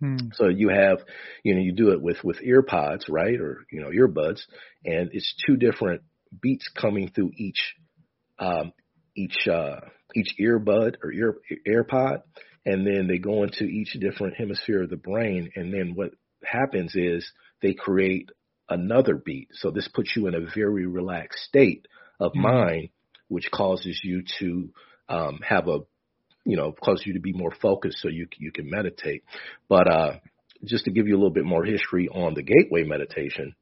Hmm. 0.00 0.16
So 0.34 0.48
you 0.48 0.68
have, 0.68 0.98
you 1.42 1.54
know, 1.54 1.60
you 1.60 1.72
do 1.72 1.90
it 1.90 2.02
with 2.02 2.22
with 2.22 2.42
ear 2.42 2.62
pods, 2.62 3.06
right, 3.08 3.40
or 3.40 3.64
you 3.70 3.80
know, 3.80 3.88
earbuds, 3.88 4.40
and 4.84 5.10
it's 5.12 5.34
two 5.46 5.56
different 5.56 6.02
beats 6.40 6.68
coming 6.74 7.10
through 7.10 7.32
each 7.36 7.74
um, 8.38 8.72
each 9.16 9.48
uh, 9.50 9.80
each 10.14 10.34
earbud 10.40 10.96
or 11.02 11.12
ear 11.12 11.36
AirPod, 11.66 12.22
and 12.64 12.86
then 12.86 13.06
they 13.06 13.18
go 13.18 13.42
into 13.42 13.64
each 13.64 13.92
different 13.98 14.34
hemisphere 14.36 14.82
of 14.82 14.90
the 14.90 14.96
brain, 14.96 15.50
and 15.56 15.72
then 15.72 15.94
what 15.94 16.12
happens 16.44 16.94
is 16.94 17.30
they 17.62 17.72
create 17.72 18.28
another 18.68 19.14
beat. 19.14 19.48
So 19.52 19.70
this 19.70 19.88
puts 19.88 20.14
you 20.14 20.26
in 20.26 20.34
a 20.34 20.46
very 20.54 20.86
relaxed 20.86 21.44
state 21.44 21.86
of 22.20 22.32
hmm. 22.32 22.42
mind, 22.42 22.88
which 23.28 23.50
causes 23.50 24.00
you 24.02 24.24
to 24.40 24.70
um, 25.08 25.40
have 25.46 25.68
a 25.68 25.80
you 26.46 26.56
know, 26.56 26.72
cause 26.72 27.02
you 27.04 27.14
to 27.14 27.20
be 27.20 27.32
more 27.32 27.52
focused 27.60 27.98
so 28.00 28.08
you 28.08 28.26
you 28.38 28.52
can 28.52 28.70
meditate. 28.70 29.24
But 29.68 29.88
uh, 29.90 30.12
just 30.64 30.84
to 30.84 30.90
give 30.92 31.06
you 31.08 31.14
a 31.14 31.18
little 31.18 31.30
bit 31.30 31.44
more 31.44 31.64
history 31.64 32.08
on 32.08 32.34
the 32.34 32.42
gateway 32.42 32.84
meditation, 32.84 33.54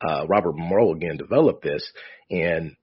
uh, 0.00 0.26
Robert 0.26 0.56
Monroe 0.56 0.92
again 0.92 1.16
developed 1.16 1.62
this, 1.62 1.90
and 2.30 2.76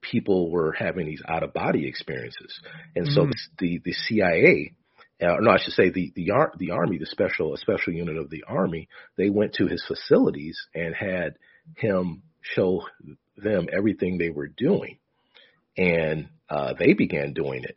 people 0.00 0.50
were 0.50 0.72
having 0.72 1.06
these 1.06 1.22
out 1.28 1.42
of 1.42 1.52
body 1.52 1.86
experiences, 1.86 2.60
and 2.96 3.08
so 3.08 3.26
Mm. 3.26 3.32
the 3.58 3.78
the 3.84 3.92
CIA. 3.92 4.72
Uh, 5.20 5.36
no, 5.40 5.52
I 5.52 5.58
should 5.58 5.74
say 5.74 5.90
the 5.90 6.12
the 6.16 6.32
ar- 6.32 6.52
the 6.58 6.72
army, 6.72 6.98
the 6.98 7.06
special 7.06 7.54
a 7.54 7.58
special 7.58 7.92
unit 7.92 8.16
of 8.16 8.28
the 8.30 8.44
army. 8.46 8.88
They 9.16 9.30
went 9.30 9.54
to 9.54 9.66
his 9.68 9.84
facilities 9.86 10.58
and 10.74 10.94
had 10.94 11.36
him 11.76 12.22
show 12.40 12.84
them 13.36 13.68
everything 13.72 14.18
they 14.18 14.30
were 14.30 14.48
doing, 14.48 14.98
and 15.76 16.28
uh, 16.50 16.74
they 16.78 16.92
began 16.94 17.32
doing 17.34 17.62
it, 17.64 17.76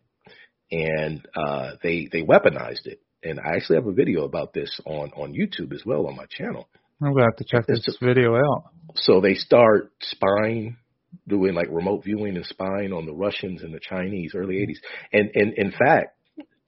and 0.72 1.26
uh, 1.36 1.72
they 1.84 2.07
they 2.11 2.22
weaponized 2.22 2.86
it. 2.86 3.01
And 3.24 3.39
I 3.39 3.55
actually 3.55 3.78
have 3.78 3.88
a 3.88 3.91
video 3.91 4.24
about 4.24 4.53
this 4.53 4.80
on 4.86 5.11
on 5.16 5.34
YouTube 5.34 5.74
as 5.74 5.84
well 5.86 6.07
on 6.07 6.16
my 6.16 6.26
channel. 6.30 6.68
I'm 7.01 7.13
gonna 7.13 7.26
have 7.26 7.38
to 7.38 7.45
check 7.45 7.68
this 7.68 7.84
It's 7.86 7.97
video 7.97 8.36
out. 8.36 8.66
So 8.95 9.20
they 9.20 9.34
start 9.34 9.91
spying, 10.01 10.78
doing 11.28 11.53
like 11.53 11.68
remote 11.70 12.03
viewing 12.03 12.36
and 12.36 12.45
spying 12.45 12.93
on 12.93 13.05
the 13.05 13.13
Russians 13.13 13.63
and 13.63 13.74
the 13.74 13.80
Chinese 13.80 14.34
early 14.36 14.55
80s. 14.55 14.78
And 15.11 15.32
and 15.34 15.53
in 15.53 15.72
fact, 15.72 16.18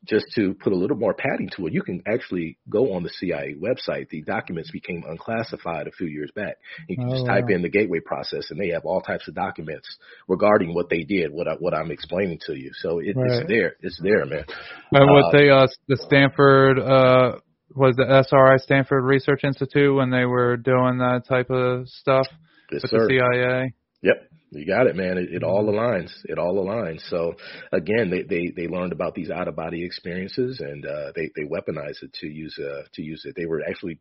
just 0.05 0.25
to 0.35 0.53
put 0.53 0.73
a 0.73 0.75
little 0.75 0.95
more 0.97 1.13
padding 1.13 1.49
to 1.57 1.67
it, 1.67 1.73
you 1.73 1.81
can 1.81 2.01
actually 2.07 2.57
go 2.69 2.93
on 2.93 3.03
the 3.03 3.09
CIA 3.09 3.55
website. 3.59 4.09
The 4.09 4.21
documents 4.21 4.71
became 4.71 5.03
unclassified 5.07 5.87
a 5.87 5.91
few 5.91 6.07
years 6.07 6.31
back. 6.35 6.57
You 6.87 6.97
can 6.97 7.09
just 7.09 7.23
Oh, 7.23 7.27
type 7.27 7.45
wow. 7.49 7.55
in 7.55 7.61
the 7.61 7.69
gateway 7.69 7.99
process, 7.99 8.49
and 8.51 8.59
they 8.59 8.69
have 8.69 8.85
all 8.85 9.01
types 9.01 9.27
of 9.27 9.33
documents 9.35 9.87
regarding 10.27 10.73
what 10.73 10.89
they 10.89 11.03
did, 11.03 11.31
what 11.31 11.47
I, 11.47 11.53
what 11.59 11.73
I'm 11.73 11.91
explaining 11.91 12.39
to 12.45 12.53
you. 12.53 12.71
So 12.75 12.99
it, 12.99 13.15
Right. 13.15 13.41
it's 13.41 13.47
there. 13.47 13.75
It's 13.81 13.99
there, 14.01 14.25
man. 14.25 14.45
And 14.91 15.11
what 15.11 15.25
Uh, 15.25 15.37
they 15.37 15.49
uh 15.49 15.67
the 15.87 15.97
Stanford 15.97 16.79
uh 16.79 17.39
was 17.75 17.95
the 17.95 18.05
SRI 18.05 18.57
Stanford 18.59 19.03
Research 19.03 19.43
Institute 19.43 19.93
when 19.95 20.09
they 20.09 20.25
were 20.25 20.57
doing 20.57 20.97
that 20.99 21.23
type 21.27 21.49
of 21.49 21.87
stuff 21.89 22.25
Yes, 22.71 22.81
with 22.81 22.91
sir. 22.91 23.07
the 23.07 23.19
CIA. 23.19 23.73
Yep, 24.01 24.29
you 24.51 24.65
got 24.65 24.87
it, 24.87 24.95
man. 24.95 25.17
It, 25.17 25.33
it 25.33 25.43
all 25.43 25.65
aligns. 25.65 26.11
It 26.25 26.37
all 26.37 26.55
aligns. 26.55 27.01
So 27.09 27.33
again, 27.71 28.09
they 28.09 28.23
they 28.23 28.51
they 28.55 28.67
learned 28.67 28.93
about 28.93 29.15
these 29.15 29.29
out 29.29 29.47
of 29.47 29.55
body 29.55 29.83
experiences, 29.83 30.59
and 30.59 30.85
uh, 30.85 31.11
they 31.15 31.29
they 31.35 31.43
weaponized 31.43 32.03
it 32.03 32.13
to 32.21 32.27
use 32.27 32.57
uh, 32.59 32.83
to 32.93 33.01
use 33.01 33.23
it. 33.25 33.35
They 33.35 33.45
were 33.45 33.61
actually 33.67 33.99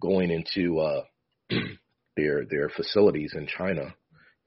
going 0.00 0.30
into 0.30 0.78
uh, 0.78 1.02
their 2.16 2.44
their 2.48 2.68
facilities 2.68 3.32
in 3.34 3.46
China 3.46 3.94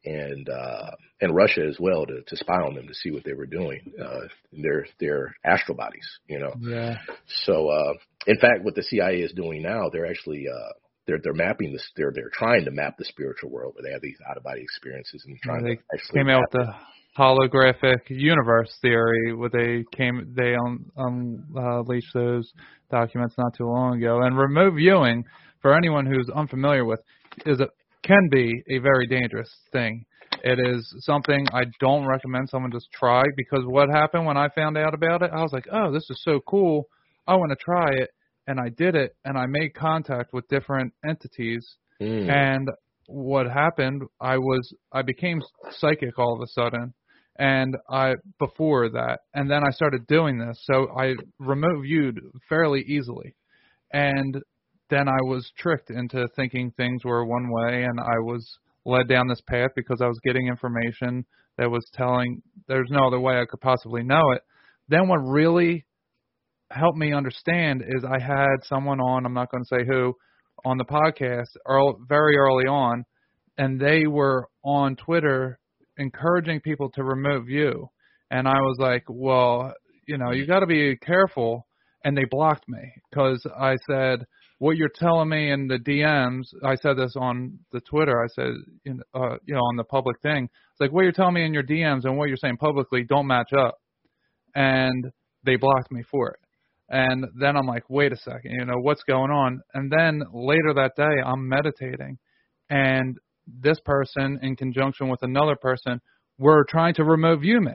and 0.05 0.47
uh, 0.49 0.91
and 1.19 1.35
Russia 1.35 1.65
as 1.67 1.77
well 1.79 2.05
to 2.05 2.21
to 2.25 2.37
spy 2.37 2.61
on 2.61 2.75
them 2.75 2.87
to 2.87 2.93
see 2.93 3.11
what 3.11 3.23
they 3.23 3.33
were 3.33 3.45
doing. 3.45 3.93
Uh, 4.01 4.27
their 4.53 4.85
their 4.99 5.35
astral 5.43 5.77
bodies, 5.77 6.07
you 6.27 6.39
know. 6.39 6.53
Yeah. 6.59 6.97
So, 7.45 7.69
uh, 7.69 7.93
in 8.27 8.37
fact, 8.37 8.63
what 8.63 8.75
the 8.75 8.83
CIA 8.83 9.21
is 9.21 9.33
doing 9.33 9.63
now, 9.63 9.89
they're 9.89 10.09
actually 10.09 10.45
uh, 10.47 10.73
they're 11.07 11.19
they're 11.23 11.33
mapping 11.33 11.71
this. 11.71 11.87
They're 11.95 12.11
they're 12.13 12.31
trying 12.33 12.65
to 12.65 12.71
map 12.71 12.97
the 12.97 13.05
spiritual 13.05 13.49
world 13.49 13.75
where 13.75 13.83
they 13.83 13.93
have 13.93 14.01
these 14.01 14.17
out 14.29 14.37
of 14.37 14.43
body 14.43 14.61
experiences 14.61 15.23
and 15.25 15.37
trying 15.43 15.63
they 15.63 15.75
to 15.75 15.81
actually 15.93 16.19
came 16.19 16.29
out 16.29 16.41
with 16.41 16.65
the 16.65 16.73
holographic 17.17 18.09
universe 18.09 18.75
theory 18.81 19.33
where 19.33 19.49
they 19.49 19.85
came 19.95 20.33
they 20.35 20.55
un, 20.55 20.85
unleashed 20.97 22.13
those 22.13 22.51
documents 22.91 23.35
not 23.37 23.53
too 23.55 23.65
long 23.65 23.97
ago. 23.97 24.21
And 24.21 24.37
remote 24.37 24.75
viewing 24.75 25.23
for 25.61 25.75
anyone 25.75 26.05
who's 26.05 26.29
unfamiliar 26.35 26.85
with 26.85 26.99
is 27.45 27.59
a 27.59 27.67
can 28.03 28.29
be 28.31 28.51
a 28.69 28.79
very 28.79 29.07
dangerous 29.07 29.49
thing. 29.71 30.05
It 30.43 30.59
is 30.59 30.93
something 30.99 31.47
i 31.53 31.63
don't 31.79 32.05
recommend 32.05 32.49
someone 32.49 32.71
just 32.71 32.91
try 32.91 33.23
because 33.35 33.63
what 33.65 33.89
happened 33.89 34.27
when 34.27 34.37
i 34.37 34.47
found 34.49 34.77
out 34.77 34.93
about 34.93 35.23
it 35.23 35.31
i 35.33 35.41
was 35.41 35.51
like 35.51 35.65
oh 35.71 35.91
this 35.91 36.07
is 36.09 36.21
so 36.23 36.39
cool. 36.47 36.87
I 37.27 37.35
want 37.35 37.49
to 37.49 37.55
try 37.55 37.93
it 37.93 38.11
and 38.47 38.59
i 38.59 38.69
did 38.69 38.95
it 38.95 39.15
and 39.25 39.37
i 39.37 39.45
made 39.47 39.73
contact 39.73 40.33
with 40.33 40.47
different 40.47 40.93
entities. 41.07 41.65
Mm. 42.01 42.29
and 42.29 42.67
what 43.07 43.49
happened 43.49 44.01
i 44.19 44.37
was 44.37 44.73
i 44.91 45.01
became 45.01 45.41
psychic 45.71 46.17
all 46.19 46.35
of 46.35 46.41
a 46.41 46.47
sudden 46.47 46.93
and 47.37 47.75
i 47.89 48.13
before 48.39 48.89
that 48.89 49.19
and 49.33 49.49
then 49.49 49.63
i 49.63 49.69
started 49.71 50.05
doing 50.07 50.37
this 50.37 50.59
so 50.63 50.87
i 50.97 51.13
remote 51.39 51.81
viewed 51.83 52.19
fairly 52.49 52.81
easily. 52.81 53.35
And 53.93 54.35
then 54.89 55.07
i 55.07 55.21
was 55.23 55.49
tricked 55.57 55.89
into 55.89 56.27
thinking 56.35 56.71
things 56.71 57.05
were 57.05 57.25
one 57.25 57.49
way 57.49 57.83
and 57.83 57.99
i 57.99 58.19
was 58.19 58.45
led 58.85 59.07
down 59.07 59.27
this 59.27 59.41
path 59.47 59.71
because 59.75 60.01
i 60.01 60.07
was 60.07 60.19
getting 60.25 60.47
information 60.47 61.25
that 61.57 61.71
was 61.71 61.85
telling 61.93 62.41
there's 62.67 62.89
no 62.89 63.07
other 63.07 63.19
way 63.19 63.39
i 63.39 63.45
could 63.49 63.61
possibly 63.61 64.03
know 64.03 64.31
it. 64.31 64.41
Then 64.89 65.07
what 65.07 65.17
really 65.17 65.85
helped 66.71 66.97
me 66.97 67.13
understand 67.13 67.81
is 67.81 68.03
i 68.03 68.19
had 68.19 68.57
someone 68.63 68.99
on 68.99 69.25
i'm 69.25 69.33
not 69.33 69.51
going 69.51 69.63
to 69.63 69.67
say 69.67 69.85
who 69.85 70.13
on 70.65 70.77
the 70.77 70.85
podcast 70.85 71.47
early, 71.67 71.93
very 72.07 72.37
early 72.37 72.65
on, 72.65 73.05
and 73.57 73.79
they 73.79 74.07
were 74.07 74.47
on 74.63 74.95
Twitter 74.95 75.59
encouraging 75.97 76.59
people 76.59 76.89
to 76.91 77.03
remove 77.03 77.47
you. 77.49 77.87
And 78.31 78.47
I 78.47 78.59
was 78.59 78.77
like, 78.79 79.03
well, 79.07 79.73
you 80.07 80.17
know, 80.17 80.31
you 80.31 80.45
got 80.45 80.59
to 80.59 80.65
be 80.65 80.97
careful. 80.97 81.67
And 82.03 82.15
they 82.15 82.25
blocked 82.29 82.67
me 82.67 82.91
because 83.09 83.45
I 83.57 83.77
said, 83.89 84.25
what 84.59 84.77
you're 84.77 84.89
telling 84.93 85.29
me 85.29 85.51
in 85.51 85.67
the 85.67 85.79
DMs, 85.79 86.43
I 86.63 86.75
said 86.75 86.97
this 86.97 87.15
on 87.15 87.57
the 87.71 87.81
Twitter, 87.81 88.23
I 88.23 88.27
said, 88.27 88.53
in, 88.85 88.99
uh, 89.13 89.37
you 89.45 89.55
know, 89.55 89.59
on 89.59 89.75
the 89.75 89.83
public 89.83 90.21
thing, 90.21 90.43
it's 90.45 90.79
like 90.79 90.91
what 90.91 91.01
you're 91.01 91.11
telling 91.11 91.33
me 91.33 91.45
in 91.45 91.53
your 91.53 91.63
DMs 91.63 92.05
and 92.05 92.17
what 92.17 92.27
you're 92.27 92.37
saying 92.37 92.57
publicly 92.57 93.03
don't 93.03 93.27
match 93.27 93.53
up. 93.57 93.75
And 94.53 95.11
they 95.43 95.55
blocked 95.55 95.91
me 95.91 96.03
for 96.09 96.29
it. 96.29 96.44
And 96.89 97.25
then 97.39 97.57
I'm 97.57 97.65
like, 97.65 97.89
wait 97.89 98.11
a 98.11 98.17
second, 98.17 98.51
you 98.51 98.65
know, 98.65 98.77
what's 98.79 99.03
going 99.03 99.31
on? 99.31 99.61
And 99.73 99.91
then 99.91 100.21
later 100.31 100.73
that 100.75 100.95
day, 100.95 101.21
I'm 101.25 101.47
meditating, 101.49 102.17
and 102.69 103.17
this 103.47 103.79
person, 103.85 104.39
in 104.41 104.55
conjunction 104.55 105.09
with 105.09 105.23
another 105.23 105.55
person, 105.55 105.99
were 106.37 106.65
trying 106.69 106.93
to 106.95 107.03
remote 107.03 107.41
view 107.41 107.61
me. 107.61 107.73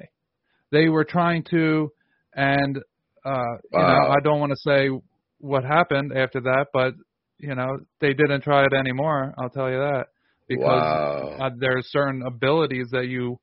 They 0.71 0.89
were 0.89 1.05
trying 1.05 1.45
to, 1.51 1.93
and, 2.35 2.79
uh, 3.25 3.57
you 3.73 3.85
know, 3.85 4.11
I 4.11 4.21
don't 4.23 4.39
want 4.39 4.53
to 4.53 4.59
say 4.59 4.91
what 5.39 5.65
happened 5.65 6.13
after 6.17 6.41
that, 6.43 6.67
but, 6.73 6.95
you 7.39 7.55
know, 7.55 7.79
they 8.01 8.15
didn't 8.15 8.43
try 8.43 8.65
it 8.65 8.73
anymore, 8.73 9.35
I'll 9.39 9.51
tell 9.51 9.71
you 9.71 9.79
that. 9.79 10.07
Because 10.49 10.83
Wow. 10.83 11.37
uh, 11.41 11.51
there's 11.59 11.87
certain 11.91 12.23
abilities 12.23 12.89
that 12.93 13.07
you, 13.07 13.39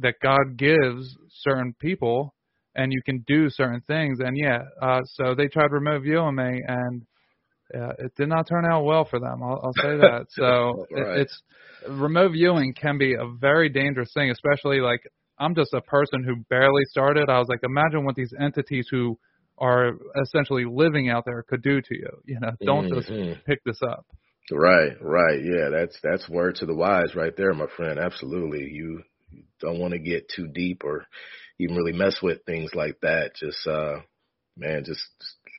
that 0.00 0.16
God 0.22 0.56
gives 0.56 1.16
certain 1.30 1.74
people 1.78 2.34
and 2.74 2.92
you 2.92 3.02
can 3.02 3.24
do 3.26 3.50
certain 3.50 3.82
things. 3.86 4.18
And 4.20 4.36
yeah, 4.36 4.62
uh, 4.80 5.00
so 5.04 5.34
they 5.34 5.48
tried 5.48 5.72
remote 5.72 6.02
viewing 6.02 6.36
me, 6.36 6.62
and 6.66 7.02
uh, 7.74 7.92
it 7.98 8.12
did 8.16 8.28
not 8.28 8.48
turn 8.48 8.64
out 8.70 8.84
well 8.84 9.04
for 9.04 9.18
them. 9.18 9.42
I'll, 9.42 9.60
I'll 9.64 9.72
say 9.74 9.96
that. 9.96 10.26
So 10.30 10.86
it, 10.90 11.20
it's 11.20 11.42
remote 11.88 12.32
viewing 12.32 12.74
can 12.74 12.98
be 12.98 13.14
a 13.14 13.26
very 13.40 13.68
dangerous 13.68 14.12
thing, 14.14 14.30
especially 14.30 14.80
like 14.80 15.00
I'm 15.38 15.54
just 15.54 15.72
a 15.74 15.80
person 15.80 16.22
who 16.24 16.36
barely 16.48 16.84
started. 16.86 17.28
I 17.28 17.38
was 17.38 17.48
like, 17.48 17.60
imagine 17.62 18.04
what 18.04 18.14
these 18.14 18.32
entities 18.38 18.86
who 18.90 19.18
are 19.58 19.92
essentially 20.22 20.64
living 20.64 21.10
out 21.10 21.24
there 21.24 21.44
could 21.48 21.62
do 21.62 21.80
to 21.80 21.94
you. 21.94 22.10
You 22.24 22.40
know, 22.40 22.52
don't 22.64 22.88
Mhm. 22.90 23.34
just 23.34 23.44
pick 23.46 23.62
this 23.64 23.80
up. 23.82 24.06
Right, 24.50 25.00
right. 25.00 25.42
Yeah, 25.42 25.68
that's 25.70 25.98
that's 26.02 26.28
word 26.28 26.56
to 26.56 26.66
the 26.66 26.74
wise 26.74 27.14
right 27.14 27.36
there, 27.36 27.54
my 27.54 27.66
friend. 27.76 27.98
Absolutely. 27.98 28.68
You 28.70 29.02
don't 29.60 29.78
want 29.78 29.92
to 29.92 29.98
get 29.98 30.28
too 30.28 30.48
deep 30.48 30.82
or 30.84 31.06
even 31.62 31.76
really 31.76 31.92
mess 31.92 32.16
with 32.22 32.44
things 32.46 32.70
like 32.74 32.98
that. 33.02 33.32
Just 33.36 33.66
uh 33.66 34.00
man, 34.56 34.84
just 34.84 35.00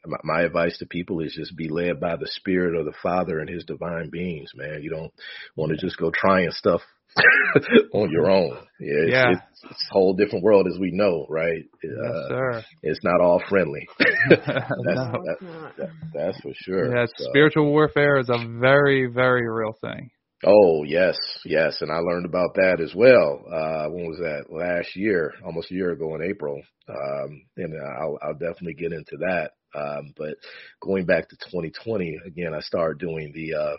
my, 0.06 0.18
my 0.24 0.42
advice 0.44 0.78
to 0.80 0.86
people 0.86 1.20
is 1.22 1.34
just 1.34 1.56
be 1.58 1.70
led 1.70 2.00
by 2.00 2.16
the 2.16 2.28
spirit 2.28 2.76
of 2.76 2.86
the 2.86 2.94
Father 3.02 3.40
and 3.40 3.50
his 3.50 3.64
divine 3.66 4.10
beings, 4.12 4.52
man. 4.56 4.82
You 4.84 4.90
don't 4.90 5.14
want 5.56 5.72
to 5.72 5.78
just 5.78 5.98
go 5.98 6.12
trying 6.14 6.52
stuff 6.52 6.82
on 7.94 8.10
your 8.12 8.30
own. 8.30 8.58
Yeah, 8.80 9.04
it's, 9.06 9.12
Yeah. 9.12 9.32
It's, 9.32 9.42
it's 9.72 9.88
a 9.92 9.94
whole 9.94 10.14
different 10.14 10.44
world 10.44 10.68
as 10.68 10.78
we 10.80 10.92
know, 10.92 11.26
right? 11.30 11.64
yes, 11.84 11.94
Uh, 12.06 12.28
sir. 12.28 12.64
it's 12.82 13.00
not 13.04 13.22
all 13.22 13.42
friendly. 13.50 13.88
that's, 14.30 14.42
No. 14.48 15.24
that, 15.26 15.38
that, 15.78 15.90
that's 16.14 16.42
for 16.42 16.52
sure. 16.56 16.96
Yeah, 16.96 17.06
So- 17.18 17.26
spiritual 17.30 17.66
warfare 17.72 18.18
is 18.20 18.30
a 18.30 18.38
very, 18.60 19.06
very 19.08 19.48
real 19.50 19.74
thing. 19.80 20.10
Oh 20.46 20.84
yes, 20.84 21.18
yes, 21.46 21.82
and 21.82 21.92
I 21.92 22.00
learned 22.00 22.26
about 22.26 22.56
that 22.56 22.82
as 22.82 22.94
well. 22.94 23.44
Uh, 23.50 23.88
when 23.90 24.08
was 24.08 24.20
that? 24.20 24.52
Last 24.54 24.96
year, 24.96 25.34
almost 25.46 25.72
a 25.72 25.74
year 25.74 25.92
ago 25.92 26.16
in 26.16 26.22
April. 26.22 26.62
Um, 26.90 27.44
and 27.56 27.74
I'll, 27.98 28.18
I'll 28.22 28.34
definitely 28.34 28.74
get 28.74 28.92
into 28.92 29.18
that. 29.20 29.52
Um, 29.74 30.14
but 30.18 30.36
going 30.82 31.06
back 31.06 31.30
to 31.30 31.38
2020 31.38 32.20
again, 32.26 32.54
I 32.54 32.60
started 32.60 33.00
doing 33.00 33.32
the 33.34 33.54
uh, 33.56 33.78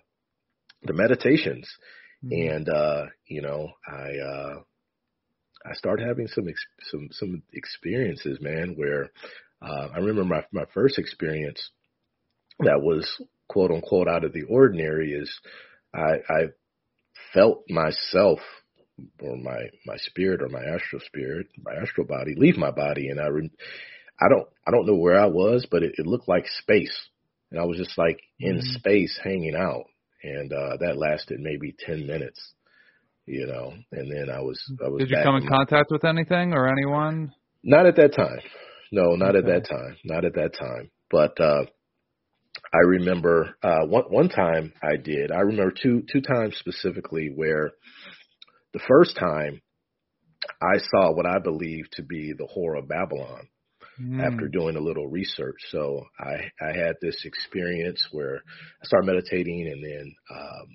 the 0.82 0.95
meditations, 0.95 1.69
and 2.31 2.69
uh, 2.69 3.05
you 3.27 3.43
know, 3.43 3.69
I 3.86 4.16
uh, 4.19 4.61
I 5.66 5.74
started 5.74 6.07
having 6.07 6.28
some 6.28 6.49
ex- 6.49 6.91
some 6.91 7.09
some 7.12 7.43
experiences, 7.53 8.39
man. 8.41 8.74
Where 8.77 9.11
uh, 9.62 9.89
I 9.95 9.99
remember 9.99 10.24
my 10.24 10.45
my 10.51 10.65
first 10.73 10.99
experience 10.99 11.70
that 12.61 12.81
was 12.81 13.07
quote 13.49 13.70
unquote 13.70 14.09
out 14.09 14.24
of 14.24 14.32
the 14.32 14.45
ordinary 14.45 15.12
is 15.12 15.31
I, 15.95 16.15
I 16.29 16.43
felt 17.33 17.65
myself 17.71 18.41
or 19.21 19.37
my 19.37 19.59
my 19.87 19.97
spirit 19.99 20.43
or 20.43 20.49
my 20.49 20.62
astral 20.62 21.03
spirit, 21.07 21.49
my 21.62 21.75
astral 21.83 22.07
body 22.07 22.35
leave 22.37 22.57
my 22.57 22.71
body, 22.71 23.09
and 23.09 23.21
I 23.21 23.27
re- 23.29 23.51
I 24.21 24.29
don't 24.29 24.49
I 24.66 24.71
don't 24.71 24.87
know 24.87 24.97
where 24.97 25.19
I 25.21 25.27
was, 25.27 25.66
but 25.71 25.83
it, 25.83 25.95
it 25.99 26.07
looked 26.07 26.29
like 26.29 26.47
space, 26.62 26.97
and 27.51 27.61
I 27.61 27.65
was 27.65 27.79
just 27.79 27.99
like 27.99 28.21
in 28.41 28.57
Mhm. 28.57 28.79
space 28.79 29.19
hanging 29.23 29.57
out, 29.57 29.85
and 30.23 30.53
uh, 30.53 30.77
that 30.79 30.97
lasted 30.99 31.41
maybe 31.41 31.75
ten 31.79 32.07
minutes. 32.07 32.55
You 33.27 33.47
know, 33.47 33.75
and 33.93 34.12
then 34.12 34.31
I 34.31 34.41
was 34.41 34.61
I 34.85 34.89
was. 34.89 35.01
Did 35.01 35.11
you 35.11 35.16
come 35.23 35.37
in 35.37 35.43
in- 35.43 35.49
contact 35.49 35.91
with 35.91 36.05
anything 36.05 36.53
or 36.53 36.69
anyone? 36.69 37.35
Not 37.62 37.87
at 37.87 37.97
that 37.97 38.15
time. 38.15 38.41
No, 38.93 39.16
not 39.16 39.35
at 39.37 39.47
that 39.47 39.66
time. 39.69 39.97
Not 40.05 40.25
at 40.25 40.35
that 40.35 40.55
time. 40.55 40.91
But 41.11 41.41
uh 41.41 41.65
I 42.75 42.79
remember 42.87 43.57
uh 43.63 43.87
one 43.87 44.05
one 44.11 44.29
time 44.29 44.73
I 44.83 44.97
did. 44.97 45.31
I 45.31 45.41
remember 45.41 45.73
two 45.73 46.03
two 46.13 46.21
times 46.21 46.57
specifically 46.59 47.31
where 47.35 47.71
the 48.73 48.81
first 48.89 49.17
time 49.17 49.63
I 50.61 50.79
saw 50.79 51.13
what 51.13 51.27
I 51.27 51.39
believe 51.39 51.85
to 51.93 52.03
be 52.03 52.33
the 52.33 52.49
whore 52.49 52.79
of 52.79 52.89
Babylon 52.89 53.49
after 54.21 54.49
doing 54.49 54.77
a 54.77 54.81
little 54.81 55.07
research. 55.07 55.57
So 55.71 56.05
I 56.19 56.51
I 56.61 56.77
had 56.77 56.97
this 57.01 57.23
experience 57.25 58.09
where 58.11 58.37
I 58.83 58.87
started 58.87 59.07
meditating 59.07 59.69
and 59.69 59.85
then 59.85 60.15
um 60.31 60.67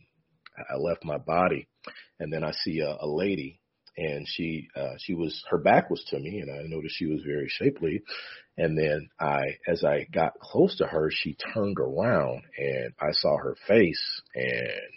I 0.71 0.77
left 0.77 1.05
my 1.05 1.17
body 1.17 1.67
and 2.19 2.31
then 2.31 2.43
I 2.43 2.51
see 2.51 2.79
a, 2.79 2.97
a 3.01 3.07
lady 3.07 3.59
and 3.97 4.25
she 4.27 4.67
uh 4.75 4.93
she 4.99 5.13
was 5.13 5.43
her 5.49 5.57
back 5.57 5.89
was 5.89 6.03
to 6.09 6.19
me 6.19 6.39
and 6.39 6.51
I 6.51 6.63
noticed 6.67 6.95
she 6.97 7.07
was 7.07 7.21
very 7.25 7.47
shapely 7.49 8.01
and 8.57 8.77
then 8.77 9.09
I 9.19 9.57
as 9.67 9.83
I 9.83 10.07
got 10.13 10.39
close 10.39 10.77
to 10.77 10.85
her 10.85 11.09
she 11.11 11.35
turned 11.53 11.77
around 11.79 12.43
and 12.57 12.93
I 12.99 13.11
saw 13.11 13.37
her 13.37 13.55
face 13.67 14.21
and 14.35 14.89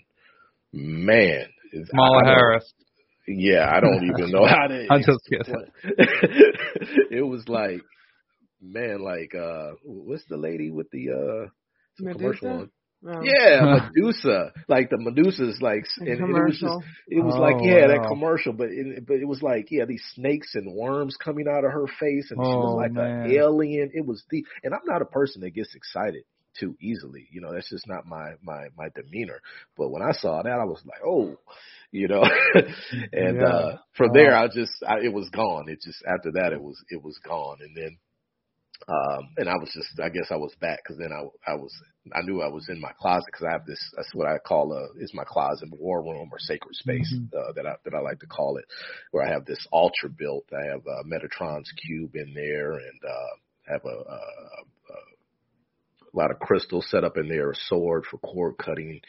man 0.73 1.47
Kamala 1.91 2.23
I 2.25 2.29
Harris. 2.29 2.73
yeah, 3.27 3.71
I 3.71 3.81
don't 3.81 4.05
even 4.05 4.31
know 4.31 4.47
how 4.47 4.67
to. 4.67 4.87
I'm 4.91 5.03
just 5.03 5.21
kidding. 5.29 5.65
it 7.11 7.27
was 7.27 7.49
like, 7.49 7.81
man, 8.61 9.03
like 9.03 9.35
uh, 9.35 9.73
what's 9.85 10.25
the 10.27 10.37
lady 10.37 10.71
with 10.71 10.91
the 10.91 11.11
uh 11.11 11.49
it's 11.99 12.09
a 12.09 12.19
commercial 12.19 12.69
Medusa? 13.03 13.15
one? 13.15 13.15
Oh. 13.17 13.37
Yeah, 13.37 13.67
Medusa. 13.95 14.53
Like 14.69 14.91
the 14.91 14.99
Medusa's 14.99 15.61
like, 15.61 15.85
and, 16.07 16.21
and 16.23 16.37
it 16.37 16.43
was 16.43 16.59
just, 16.59 16.77
it 17.09 17.25
was 17.25 17.37
Oh, 17.37 17.39
like, 17.39 17.59
yeah, 17.61 17.89
that 17.89 18.03
commercial, 18.07 18.53
but 18.53 18.69
it, 18.71 19.07
but 19.07 19.17
it 19.17 19.27
was 19.29 19.43
like, 19.43 19.69
yeah, 19.71 19.85
these 19.87 20.03
snakes 20.15 20.55
and 20.55 20.75
worms 20.75 21.17
coming 21.23 21.47
out 21.49 21.65
of 21.65 21.73
her 21.73 21.87
face, 22.01 22.31
and 22.31 22.45
she 22.51 22.59
was 22.59 22.73
Oh, 22.73 22.75
like 22.75 22.93
man. 22.93 23.09
an 23.25 23.33
alien. 23.37 23.91
It 23.95 24.07
was 24.07 24.23
the, 24.31 24.45
and 24.65 24.75
I'm 24.75 24.87
not 24.87 25.03
a 25.03 25.07
person 25.07 25.43
that 25.43 25.51
gets 25.55 25.75
excited 25.75 26.25
too 26.59 26.77
easily. 26.81 27.29
You 27.33 27.41
know, 27.41 27.53
that's 27.53 27.71
just 27.71 27.89
not 27.89 28.07
my 28.07 28.33
my 28.43 28.67
my 28.77 28.89
demeanor. 28.95 29.41
But 29.77 29.91
when 29.91 30.03
I 30.03 30.13
saw 30.13 30.43
that, 30.43 30.59
I 30.61 30.65
was 30.65 30.83
like, 30.87 31.01
oh, 31.07 31.37
you 31.93 32.09
know, 32.09 32.25
and 33.13 33.43
Yeah. 33.43 33.43
uh 33.43 33.77
from 33.97 34.11
Wow. 34.11 34.15
there, 34.15 34.35
I 34.35 34.49
just, 34.49 34.73
I, 34.87 34.99
it 35.05 35.13
was 35.13 35.29
gone. 35.31 35.69
It 35.69 35.81
just 35.83 36.03
after 36.07 36.33
that, 36.33 36.53
it 36.53 36.63
was 36.63 36.83
it 36.91 37.03
was 37.03 37.19
gone, 37.25 37.59
and 37.61 37.77
then. 37.77 37.99
Um, 38.89 39.29
and 39.37 39.49
I 39.49 39.55
was 39.57 39.71
just, 39.73 40.01
I 40.01 40.09
guess 40.09 40.29
I 40.31 40.37
was 40.37 40.55
back 40.61 40.81
because 40.83 40.99
then 40.99 41.13
I, 41.13 41.23
I 41.51 41.55
was, 41.55 41.73
I 42.15 42.23
knew 42.23 42.43
I 42.43 42.49
was 42.49 42.69
in 42.69 42.81
my 42.81 42.93
closet 43.01 43.27
because 43.27 43.47
I 43.49 43.53
have 43.53 43.65
this, 43.67 43.79
that's 43.97 44.15
what 44.15 44.27
I 44.29 44.39
call 44.39 44.73
a, 44.73 45.03
is 45.03 45.13
my 45.15 45.25
closet 45.25 45.69
war 45.73 46.03
room 46.03 46.29
or 46.33 46.39
sacred 46.39 46.75
space, 46.75 47.13
Mhm. 47.15 47.33
uh, 47.33 47.53
that 47.53 47.67
I, 47.67 47.75
that 47.85 47.95
I 47.95 48.01
like 48.01 48.19
to 48.21 48.27
call 48.27 48.57
it, 48.59 48.65
where 49.13 49.25
I 49.27 49.31
have 49.33 49.45
this 49.45 49.65
altar 49.71 50.09
built. 50.09 50.45
I 50.53 50.67
have 50.71 50.81
uh, 50.87 51.03
Metatron's 51.05 51.71
cube 51.87 52.17
in 52.17 52.35
there 52.35 52.73
and, 52.73 53.01
uh, 53.09 53.37
have 53.73 53.85
a, 53.85 53.89
a, 53.89 54.21
a, 54.93 54.95
a 56.13 56.15
lot 56.15 56.31
of 56.31 56.39
crystals 56.41 56.89
set 56.91 57.05
up 57.05 57.17
in 57.17 57.29
there, 57.29 57.51
a 57.51 57.55
sword 57.55 58.05
for 58.11 58.19
cord 58.19 58.59
cutting, 58.59 59.01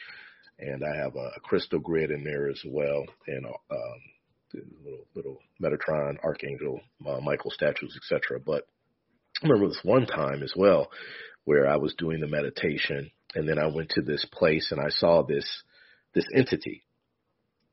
and 0.58 0.82
I 0.84 0.96
have 0.96 1.16
a, 1.16 1.30
a 1.36 1.40
crystal 1.42 1.80
grid 1.80 2.10
in 2.10 2.22
there 2.24 2.48
as 2.48 2.62
well, 2.66 3.04
and 3.26 3.46
um, 3.46 4.00
little 4.84 5.06
little 5.14 5.38
Metatron, 5.60 6.16
Archangel, 6.22 6.80
uh, 7.06 7.20
Michael 7.20 7.50
statues, 7.50 7.98
etc. 8.00 8.38
But 8.40 8.66
I 9.42 9.48
remember 9.48 9.68
this 9.68 9.80
one 9.82 10.06
time 10.06 10.42
as 10.42 10.52
well 10.56 10.90
where 11.44 11.68
I 11.68 11.76
was 11.76 11.94
doing 11.98 12.20
the 12.20 12.26
meditation, 12.26 13.10
and 13.34 13.48
then 13.48 13.58
I 13.58 13.66
went 13.66 13.90
to 13.90 14.02
this 14.02 14.24
place 14.32 14.68
and 14.70 14.80
I 14.80 14.88
saw 14.90 15.22
this 15.22 15.62
this 16.14 16.26
entity. 16.34 16.84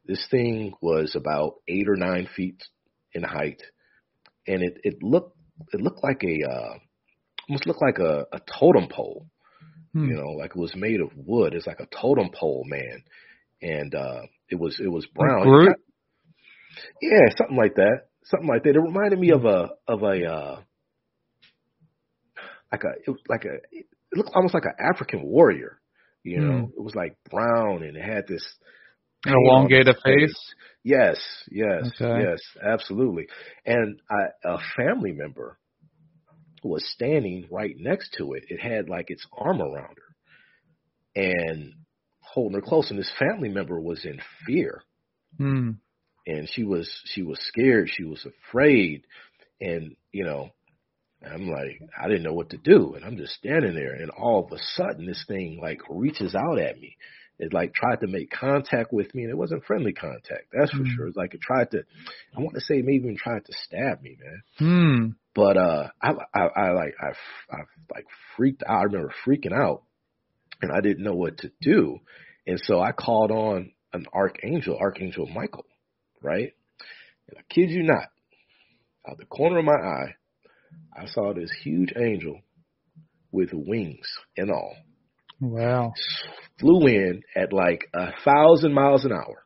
This 0.06 0.26
thing 0.30 0.74
was 0.82 1.16
about 1.16 1.56
eight 1.68 1.88
or 1.88 1.96
nine 1.96 2.28
feet 2.36 2.62
in 3.14 3.24
height, 3.24 3.62
and 4.48 4.62
it 4.64 4.80
it 4.84 5.04
looked 5.04 5.38
it 5.72 5.82
looked 5.82 6.04
like 6.04 6.24
a 6.24 6.52
uh, 6.52 6.78
almost 7.48 7.68
looked 7.68 7.82
like 7.82 8.00
a, 8.00 8.26
a 8.34 8.42
totem 8.60 8.88
pole 8.90 9.28
Hmm. 9.94 10.08
you 10.08 10.16
know, 10.16 10.32
like 10.32 10.52
it 10.52 10.60
was 10.60 10.74
made 10.76 11.02
of 11.02 11.10
wood. 11.16 11.54
It's 11.54 11.68
like 11.68 11.82
a 11.82 11.88
totem 11.88 12.30
pole, 12.34 12.64
man. 12.66 13.04
And 13.62 13.94
uh 13.94 14.22
it 14.50 14.60
was 14.60 14.80
it 14.80 14.88
was 14.88 15.06
brown. 15.06 15.48
It 15.48 15.76
yeah, 17.02 17.28
something 17.38 17.58
like 17.58 17.76
that. 17.76 18.04
Something 18.24 18.48
like 18.48 18.64
that. 18.64 18.76
It 18.76 18.80
reminded 18.80 19.20
me 19.20 19.32
of 19.32 19.46
a 19.46 19.70
of 19.88 20.04
a 20.04 20.26
uh 20.26 20.60
like 22.72 22.84
a 22.84 22.92
it 23.06 23.10
was 23.12 23.22
like 23.30 23.46
a 23.46 23.56
it 23.72 23.86
looked 24.16 24.32
almost 24.36 24.54
like 24.54 24.66
an 24.66 24.76
African 24.94 25.24
warrior. 25.24 25.80
You 26.24 26.42
know, 26.42 26.72
it 26.78 26.82
was 26.82 26.96
like 26.96 27.18
brown 27.32 27.84
and 27.84 27.98
it 27.98 28.04
had 28.04 28.28
this 28.28 28.46
An 29.26 29.34
elongated 29.34 29.90
its 29.90 30.02
face. 30.04 30.54
Yes, 30.84 31.20
yes, 31.52 31.90
Okay. 32.02 32.22
yes, 32.22 32.40
absolutely. 32.64 33.28
And 33.66 34.02
I, 34.10 34.50
a 34.50 34.58
family 34.78 35.12
member 35.14 35.58
was 36.64 36.86
standing 36.94 37.48
right 37.52 37.76
next 37.78 38.16
to 38.18 38.34
it. 38.34 38.46
It 38.50 38.60
had 38.60 38.90
like 38.90 39.10
its 39.10 39.26
arm 39.36 39.62
around 39.62 39.98
her 39.98 41.22
and 41.24 41.74
holding 42.20 42.56
her 42.56 42.62
close. 42.62 42.90
And 42.90 43.00
this 43.00 43.12
family 43.20 43.50
member 43.50 43.80
was 43.80 44.06
in 44.06 44.20
fear 44.46 44.84
Hmm. 45.38 45.72
and 46.28 46.48
she 46.50 46.64
was 46.64 46.90
she 47.06 47.24
was 47.24 47.40
scared. 47.48 47.90
She 47.92 48.04
was 48.04 48.26
afraid, 48.26 49.06
and 49.60 49.96
you 50.12 50.24
know, 50.24 50.52
I'm 51.26 51.48
like 51.50 51.82
I 52.02 52.08
didn't 52.08 52.24
know 52.24 52.34
what 52.34 52.50
to 52.52 52.58
do, 52.58 52.94
and 52.96 53.06
I'm 53.06 53.18
just 53.18 53.34
standing 53.34 53.76
there, 53.76 53.94
and 53.94 54.10
all 54.12 54.44
of 54.46 54.52
a 54.52 54.62
sudden 54.76 55.06
this 55.06 55.24
thing 55.28 55.60
like 55.62 55.80
reaches 55.90 56.36
out 56.36 56.60
at 56.60 56.80
me. 56.80 56.98
It 57.40 57.54
like 57.54 57.74
tried 57.74 58.02
to 58.02 58.08
make 58.08 58.30
contact 58.30 58.94
with 58.94 59.14
me, 59.16 59.24
and 59.24 59.32
it 59.32 59.38
wasn't 59.38 59.66
friendly 59.66 59.94
contact. 59.94 60.48
That's 60.54 60.72
for 60.72 60.84
Hmm. 60.84 60.90
sure. 60.96 61.08
It's 61.08 61.18
like 61.18 61.34
it 61.34 61.42
tried 61.42 61.72
to. 61.72 61.84
I 62.38 62.40
want 62.42 62.54
to 62.56 62.62
say 62.62 62.76
maybe 62.84 62.98
even 63.06 63.18
tried 63.18 63.46
to 63.46 63.54
stab 63.66 64.02
me, 64.04 64.16
man. 64.20 64.44
Hmm. 64.60 65.08
But 65.34 65.58
uh, 65.58 65.88
I 66.02 66.12
I, 66.36 66.40
I 66.40 66.72
like 66.74 66.94
I 67.02 67.08
I 67.56 67.58
like 67.94 68.06
freaked 68.38 68.64
out. 68.68 68.80
I 68.80 68.84
remember 68.84 69.14
freaking 69.26 69.54
out, 69.54 69.84
and 70.62 70.72
I 70.72 70.82
didn't 70.82 71.04
know 71.04 71.16
what 71.16 71.40
to 71.40 71.52
do, 71.62 72.00
and 72.46 72.60
so 72.64 72.80
I 72.80 72.92
called 72.92 73.32
on 73.32 73.72
an 73.94 74.06
archangel, 74.14 74.78
Archangel 74.80 75.26
Michael, 75.28 75.66
right? 76.22 76.54
And 77.28 77.38
I 77.40 77.42
kid 77.54 77.70
you 77.72 77.84
not, 77.84 78.10
out 79.10 79.18
the 79.18 79.26
corner 79.26 79.60
of 79.60 79.66
my 79.66 79.74
eye, 79.74 80.16
I 80.96 81.06
saw 81.08 81.34
this 81.34 81.52
huge 81.64 81.94
angel 81.98 82.42
with 83.32 83.50
wings 83.54 84.08
and 84.38 84.52
all 84.52 84.76
Wow. 85.40 85.94
flew 86.60 86.88
in 86.88 87.24
at 87.36 87.52
like 87.54 87.88
a 87.94 88.12
thousand 88.24 88.74
miles 88.74 89.06
an 89.06 89.12
hour. 89.12 89.46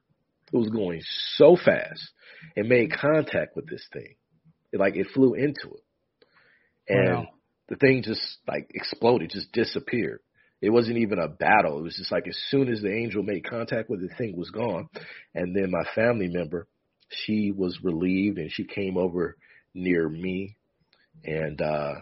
It 0.53 0.57
was 0.57 0.69
going 0.69 1.01
so 1.35 1.55
fast 1.55 2.11
and 2.55 2.69
made 2.69 2.91
contact 2.91 3.55
with 3.55 3.69
this 3.69 3.85
thing. 3.93 4.15
It, 4.71 4.79
like 4.79 4.95
it 4.95 5.07
flew 5.13 5.33
into 5.33 5.75
it. 5.75 5.83
And 6.87 7.27
Wow. 7.27 7.29
the 7.69 7.75
thing 7.77 8.03
just 8.03 8.21
like 8.47 8.69
exploded, 8.73 9.31
just 9.31 9.51
disappeared. 9.51 10.19
It 10.61 10.69
wasn't 10.69 10.97
even 10.97 11.19
a 11.19 11.27
battle. 11.27 11.79
It 11.79 11.83
was 11.83 11.95
just 11.97 12.11
like 12.11 12.27
as 12.27 12.37
soon 12.49 12.71
as 12.71 12.81
the 12.81 12.91
angel 12.93 13.23
made 13.23 13.47
contact 13.47 13.89
with 13.89 14.01
it, 14.01 14.09
the 14.09 14.15
thing 14.15 14.35
was 14.37 14.49
gone. 14.49 14.87
And 15.33 15.55
then 15.55 15.71
my 15.71 15.83
family 15.93 16.27
member, 16.27 16.67
she 17.09 17.51
was 17.55 17.79
relieved 17.83 18.37
and 18.37 18.51
she 18.51 18.65
came 18.65 18.97
over 18.97 19.37
near 19.73 20.07
me 20.09 20.57
and 21.23 21.61
uh 21.61 21.93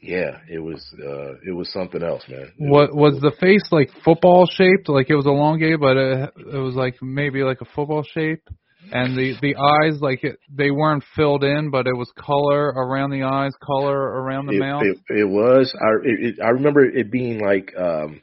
yeah, 0.00 0.38
it 0.50 0.58
was 0.58 0.84
uh 0.98 1.34
it 1.46 1.54
was 1.54 1.72
something 1.72 2.02
else, 2.02 2.24
man. 2.28 2.52
It 2.58 2.70
What 2.70 2.94
was 2.94 3.20
the 3.20 3.32
face 3.40 3.62
like 3.70 3.90
football 4.04 4.46
shaped? 4.46 4.88
Like 4.88 5.10
it 5.10 5.14
was 5.14 5.26
elongated, 5.26 5.80
but 5.80 5.96
it, 5.96 6.30
it 6.54 6.58
was 6.58 6.74
like 6.74 6.96
maybe 7.00 7.42
like 7.42 7.60
a 7.60 7.66
football 7.66 8.02
shape. 8.02 8.42
And 8.90 9.16
the 9.16 9.36
the 9.40 9.56
eyes 9.56 10.00
like 10.02 10.24
it, 10.24 10.38
they 10.52 10.70
weren't 10.72 11.04
filled 11.14 11.44
in, 11.44 11.70
but 11.70 11.86
it 11.86 11.96
was 11.96 12.10
color 12.18 12.66
around 12.66 13.10
the 13.10 13.22
eyes, 13.22 13.52
color 13.64 13.96
around 13.96 14.46
the 14.46 14.56
it, 14.56 14.58
mouth. 14.58 14.82
It, 14.82 14.98
it 15.08 15.28
was. 15.28 15.72
I 15.80 15.86
it, 16.02 16.40
I 16.44 16.50
remember 16.50 16.84
it 16.84 17.10
being 17.10 17.38
like 17.38 17.72
um, 17.78 18.20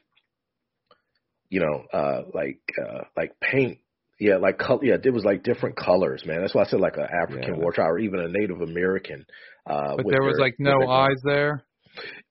you 1.50 1.62
know, 1.62 1.86
uh, 1.94 2.24
like 2.34 2.60
uh, 2.80 3.04
like 3.16 3.40
paint. 3.40 3.80
Yeah, 4.20 4.36
like 4.36 4.58
color. 4.58 4.84
Yeah, 4.84 4.98
it 5.02 5.14
was 5.14 5.24
like 5.24 5.44
different 5.44 5.78
colors, 5.78 6.24
man. 6.26 6.42
That's 6.42 6.54
why 6.54 6.64
I 6.64 6.68
said 6.68 6.82
like 6.82 6.98
an 6.98 7.08
African 7.24 7.56
Yeah. 7.56 7.62
war 7.62 7.72
child 7.72 7.92
or 7.92 8.00
even 8.00 8.20
a 8.20 8.28
Native 8.28 8.62
American. 8.62 9.26
Uh, 9.70 9.96
but 9.98 10.06
there 10.10 10.24
was 10.24 10.36
their- 10.38 10.46
like 10.46 10.56
no 10.60 10.90
eyes 10.90 11.22
there. 11.24 11.64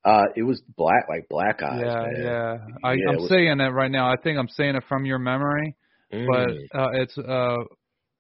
Uh, 0.05 0.25
it 0.37 0.43
was 0.43 0.63
black, 0.77 1.05
like 1.09 1.29
black 1.29 1.63
eyes. 1.63 1.81
yeah, 1.85 1.95
man. 2.03 2.15
yeah. 2.23 2.59
I, 2.83 2.93
Yeah, 2.95 3.09
I'm 3.09 3.15
it 3.15 3.21
was- 3.21 3.29
saying 3.29 3.61
it 3.61 3.69
right 3.69 3.91
now. 3.91 4.11
I 4.11 4.17
think 4.17 4.39
I'm 4.39 4.49
saying 4.49 4.77
it 4.77 4.85
from 4.89 5.05
your 5.05 5.19
memory, 5.19 5.75
Mm. 6.13 6.27
but 6.27 6.79
uh, 6.81 6.91
it's 6.95 7.17
uh, 7.19 7.57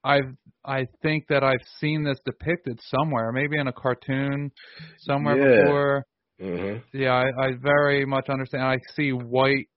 I've 0.04 0.34
I 0.64 0.86
think 1.02 1.26
that 1.28 1.42
I've 1.42 1.62
seen 1.80 2.04
this 2.04 2.18
depicted 2.26 2.78
somewhere, 2.82 3.32
maybe 3.32 3.56
in 3.58 3.66
a 3.68 3.72
cartoon 3.72 4.52
somewhere 4.98 5.36
Yeah. 5.38 5.62
before. 5.62 6.04
Mhm. 6.40 6.82
Yeah, 6.92 7.14
I, 7.14 7.46
I 7.46 7.52
very 7.54 8.04
much 8.04 8.28
understand. 8.28 8.62
I 8.64 8.78
see 8.94 9.12
white, 9.12 9.68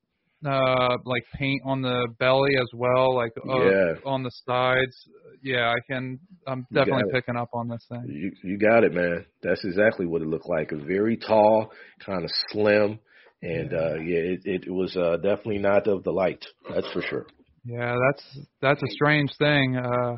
uh, 0.45 0.97
like 1.05 1.23
paint 1.35 1.61
on 1.65 1.81
the 1.81 2.07
belly 2.19 2.55
as 2.59 2.69
well, 2.73 3.15
like 3.15 3.31
uh, 3.37 3.69
Yeah. 3.69 3.93
on 4.05 4.23
the 4.23 4.31
sides. 4.45 4.95
Yeah, 5.43 5.69
I 5.71 5.79
can. 5.89 6.19
I'm 6.47 6.65
definitely 6.73 7.11
picking 7.11 7.35
up 7.35 7.49
on 7.53 7.67
this 7.67 7.85
thing. 7.89 8.03
You 8.07 8.31
you 8.43 8.57
got 8.57 8.83
it, 8.83 8.93
man. 8.93 9.25
That's 9.43 9.63
exactly 9.63 10.05
what 10.05 10.21
it 10.21 10.27
looked 10.27 10.49
like. 10.49 10.71
Very 10.71 11.17
tall, 11.17 11.71
kind 12.05 12.23
of 12.23 12.31
slim, 12.49 12.99
and 13.41 13.73
uh, 13.73 13.95
yeah, 13.95 14.19
it, 14.19 14.41
it 14.45 14.71
was 14.71 14.95
uh, 14.95 15.17
definitely 15.17 15.59
not 15.59 15.87
of 15.87 16.03
the 16.03 16.11
light. 16.11 16.43
That's 16.73 16.89
for 16.91 17.01
sure. 17.01 17.27
Yeah, 17.63 17.95
that's 18.07 18.47
that's 18.61 18.83
a 18.83 18.91
strange 18.91 19.31
thing. 19.37 19.77
Uh, 19.77 20.17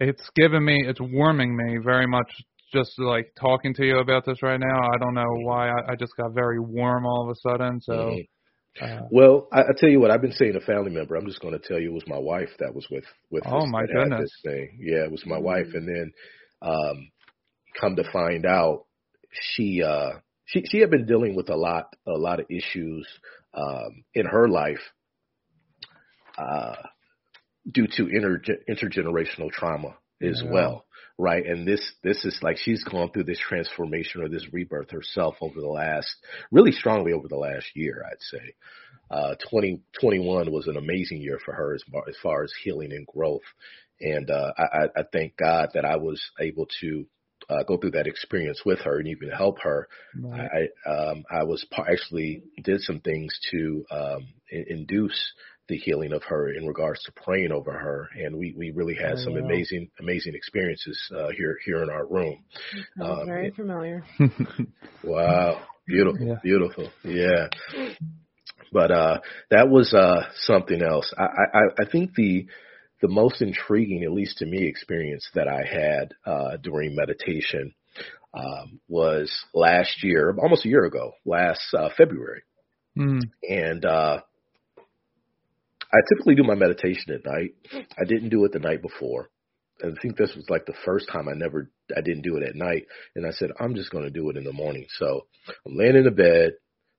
it's 0.00 0.28
giving 0.34 0.64
me, 0.64 0.84
it's 0.86 1.00
warming 1.00 1.56
me 1.56 1.78
very 1.82 2.06
much. 2.06 2.30
Just 2.72 2.98
like 2.98 3.32
talking 3.40 3.72
to 3.74 3.84
you 3.86 3.98
about 4.00 4.26
this 4.26 4.42
right 4.42 4.58
now, 4.58 4.90
I 4.92 4.98
don't 4.98 5.14
know 5.14 5.32
why 5.44 5.68
I, 5.68 5.92
I 5.92 5.94
just 5.94 6.12
got 6.16 6.34
very 6.34 6.58
warm 6.58 7.06
all 7.06 7.22
of 7.22 7.30
a 7.30 7.48
sudden. 7.48 7.80
So. 7.80 7.92
Mhm. 7.92 8.26
Uh, 8.80 9.08
Well, 9.10 9.48
I, 9.52 9.60
I 9.60 9.72
tell 9.76 9.88
you 9.88 10.00
what, 10.00 10.10
I've 10.10 10.20
been 10.20 10.32
saying 10.32 10.56
a 10.56 10.60
family 10.60 10.90
member. 10.90 11.16
I'm 11.16 11.26
just 11.26 11.40
going 11.40 11.58
to 11.58 11.66
tell 11.66 11.78
you 11.78 11.90
it 11.90 11.94
was 11.94 12.06
my 12.06 12.18
wife 12.18 12.50
that 12.58 12.74
was 12.74 12.86
with 12.90 13.04
with 13.30 13.44
Oh, 13.46 13.66
us 13.66 13.66
my 13.66 13.86
goodness. 13.86 14.20
this 14.22 14.32
thing. 14.44 14.78
Yeah, 14.80 15.04
it 15.04 15.10
was 15.10 15.24
my 15.26 15.38
wife, 15.38 15.68
and 15.74 15.88
then 15.88 16.12
um, 16.62 17.10
come 17.80 17.96
to 17.96 18.10
find 18.12 18.46
out, 18.46 18.86
she 19.32 19.82
uh, 19.82 20.12
she 20.46 20.64
she 20.66 20.78
had 20.80 20.90
been 20.90 21.06
dealing 21.06 21.34
with 21.36 21.50
a 21.50 21.56
lot 21.56 21.94
a 22.06 22.12
lot 22.12 22.40
of 22.40 22.46
issues 22.50 23.06
um, 23.54 24.04
in 24.14 24.26
her 24.26 24.48
life 24.48 24.80
uh, 26.38 26.76
due 27.70 27.86
to 27.96 28.08
inter 28.08 28.40
intergenerational 28.68 29.50
trauma 29.50 29.96
as 30.22 30.42
Yeah. 30.42 30.50
well. 30.50 30.85
Right, 31.18 31.46
and 31.46 31.66
this 31.66 31.80
this 32.02 32.26
is 32.26 32.38
like 32.42 32.58
she's 32.58 32.84
gone 32.84 33.10
through 33.10 33.24
this 33.24 33.38
transformation 33.38 34.22
or 34.22 34.28
this 34.28 34.46
rebirth 34.52 34.90
herself 34.90 35.36
over 35.40 35.60
the 35.60 35.66
last, 35.66 36.14
really 36.50 36.72
strongly 36.72 37.12
over 37.12 37.26
the 37.26 37.38
last 37.38 37.66
year, 37.74 38.04
I'd 38.06 38.20
say 38.20 38.54
uh, 39.10 39.34
2021 39.50 40.50
was 40.50 40.66
an 40.66 40.76
amazing 40.76 41.20
year 41.20 41.38
for 41.44 41.54
her 41.54 41.74
as 41.74 41.82
far, 41.90 42.04
as 42.08 42.16
far 42.22 42.42
as 42.42 42.52
healing 42.62 42.92
and 42.92 43.06
growth. 43.06 43.42
And 44.00 44.30
uh, 44.30 44.52
I, 44.58 44.62
I 44.62 44.84
I 44.96 45.02
thank 45.12 45.36
God 45.36 45.70
that 45.74 45.84
I 45.84 45.96
was 45.96 46.20
able 46.40 46.66
to 46.80 47.06
uh, 47.48 47.62
go 47.62 47.76
through 47.76 47.92
that 47.92 48.06
experience 48.06 48.62
with 48.64 48.80
her 48.80 48.98
and 48.98 49.08
even 49.08 49.30
help 49.30 49.60
her. 49.60 49.88
right. 50.20 50.68
I 50.86 50.90
um, 50.90 51.24
I 51.30 51.44
was 51.44 51.64
par- 51.70 51.88
actually 51.90 52.42
did 52.62 52.80
some 52.82 53.00
things 53.00 53.38
to 53.52 53.84
um, 53.90 54.28
in- 54.50 54.66
induce 54.68 55.32
the 55.68 55.76
healing 55.76 56.12
of 56.12 56.22
her 56.24 56.48
in 56.52 56.66
regards 56.66 57.02
to 57.04 57.12
praying 57.12 57.52
over 57.52 57.72
her, 57.72 58.08
and 58.14 58.36
we 58.36 58.54
we 58.56 58.70
really 58.70 58.94
had 58.94 59.14
Oh, 59.14 59.24
some 59.24 59.34
wow. 59.34 59.40
amazing 59.40 59.90
amazing 60.00 60.34
experiences 60.34 60.98
uh, 61.16 61.28
here 61.36 61.58
here 61.64 61.82
in 61.82 61.90
our 61.90 62.06
room. 62.06 62.44
Um, 63.00 63.26
very 63.26 63.50
familiar. 63.50 64.04
Wow. 65.04 65.62
Beautiful. 65.86 66.26
Yeah. 66.26 66.34
Beautiful. 66.42 66.90
Yeah. 67.04 67.46
But 68.72 68.90
uh 68.90 69.20
that 69.50 69.68
was 69.68 69.94
uh 69.94 70.22
something 70.40 70.82
else. 70.82 71.12
I, 71.16 71.22
I, 71.24 71.60
I 71.82 71.90
think 71.90 72.14
the 72.14 72.46
the 73.02 73.08
most 73.08 73.40
intriguing, 73.42 74.02
at 74.02 74.12
least 74.12 74.38
to 74.38 74.46
me, 74.46 74.66
experience 74.66 75.28
that 75.34 75.46
I 75.48 75.62
had 75.64 76.12
uh 76.24 76.56
during 76.62 76.96
meditation 76.96 77.74
um 78.34 78.80
was 78.88 79.32
last 79.54 80.02
year, 80.02 80.34
almost 80.42 80.64
a 80.64 80.68
year 80.68 80.84
ago, 80.84 81.12
last 81.24 81.62
uh 81.72 81.88
February. 81.96 82.42
Mm. 82.98 83.20
And 83.48 83.84
uh 83.84 84.20
I 85.96 86.00
typically 86.08 86.34
do 86.34 86.42
my 86.42 86.54
meditation 86.54 87.14
at 87.14 87.24
night. 87.24 87.54
I 87.98 88.04
didn't 88.04 88.28
do 88.28 88.44
it 88.44 88.52
the 88.52 88.58
night 88.58 88.82
before. 88.82 89.30
I 89.82 89.88
think 90.00 90.16
this 90.16 90.34
was 90.34 90.46
like 90.48 90.66
the 90.66 90.74
first 90.84 91.08
time 91.10 91.28
I 91.28 91.32
never 91.34 91.70
I 91.96 92.00
didn't 92.00 92.22
do 92.22 92.36
it 92.36 92.42
at 92.42 92.54
night. 92.54 92.86
And 93.14 93.26
I 93.26 93.30
said, 93.30 93.50
I'm 93.58 93.74
just 93.74 93.90
gonna 93.90 94.10
do 94.10 94.28
it 94.30 94.36
in 94.36 94.44
the 94.44 94.52
morning. 94.52 94.86
So 94.98 95.26
I'm 95.66 95.76
laying 95.76 95.96
in 95.96 96.04
the 96.04 96.10
bed, 96.10 96.52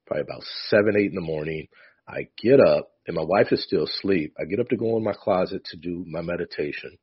probably 0.06 0.24
about 0.24 0.44
seven, 0.70 0.96
eight 0.98 1.10
in 1.10 1.16
the 1.16 1.22
morning. 1.22 1.68
I 2.08 2.28
get 2.42 2.60
up 2.60 2.90
and 3.06 3.16
my 3.16 3.24
wife 3.24 3.52
is 3.52 3.64
still 3.64 3.84
asleep. 3.84 4.34
I 4.40 4.46
get 4.46 4.60
up 4.60 4.70
to 4.70 4.78
go 4.78 4.98
in 4.98 5.04
my 5.04 5.14
closet 5.14 5.64
to 5.66 5.78
do 5.78 6.06
my 6.08 6.22
meditation. 6.22 6.98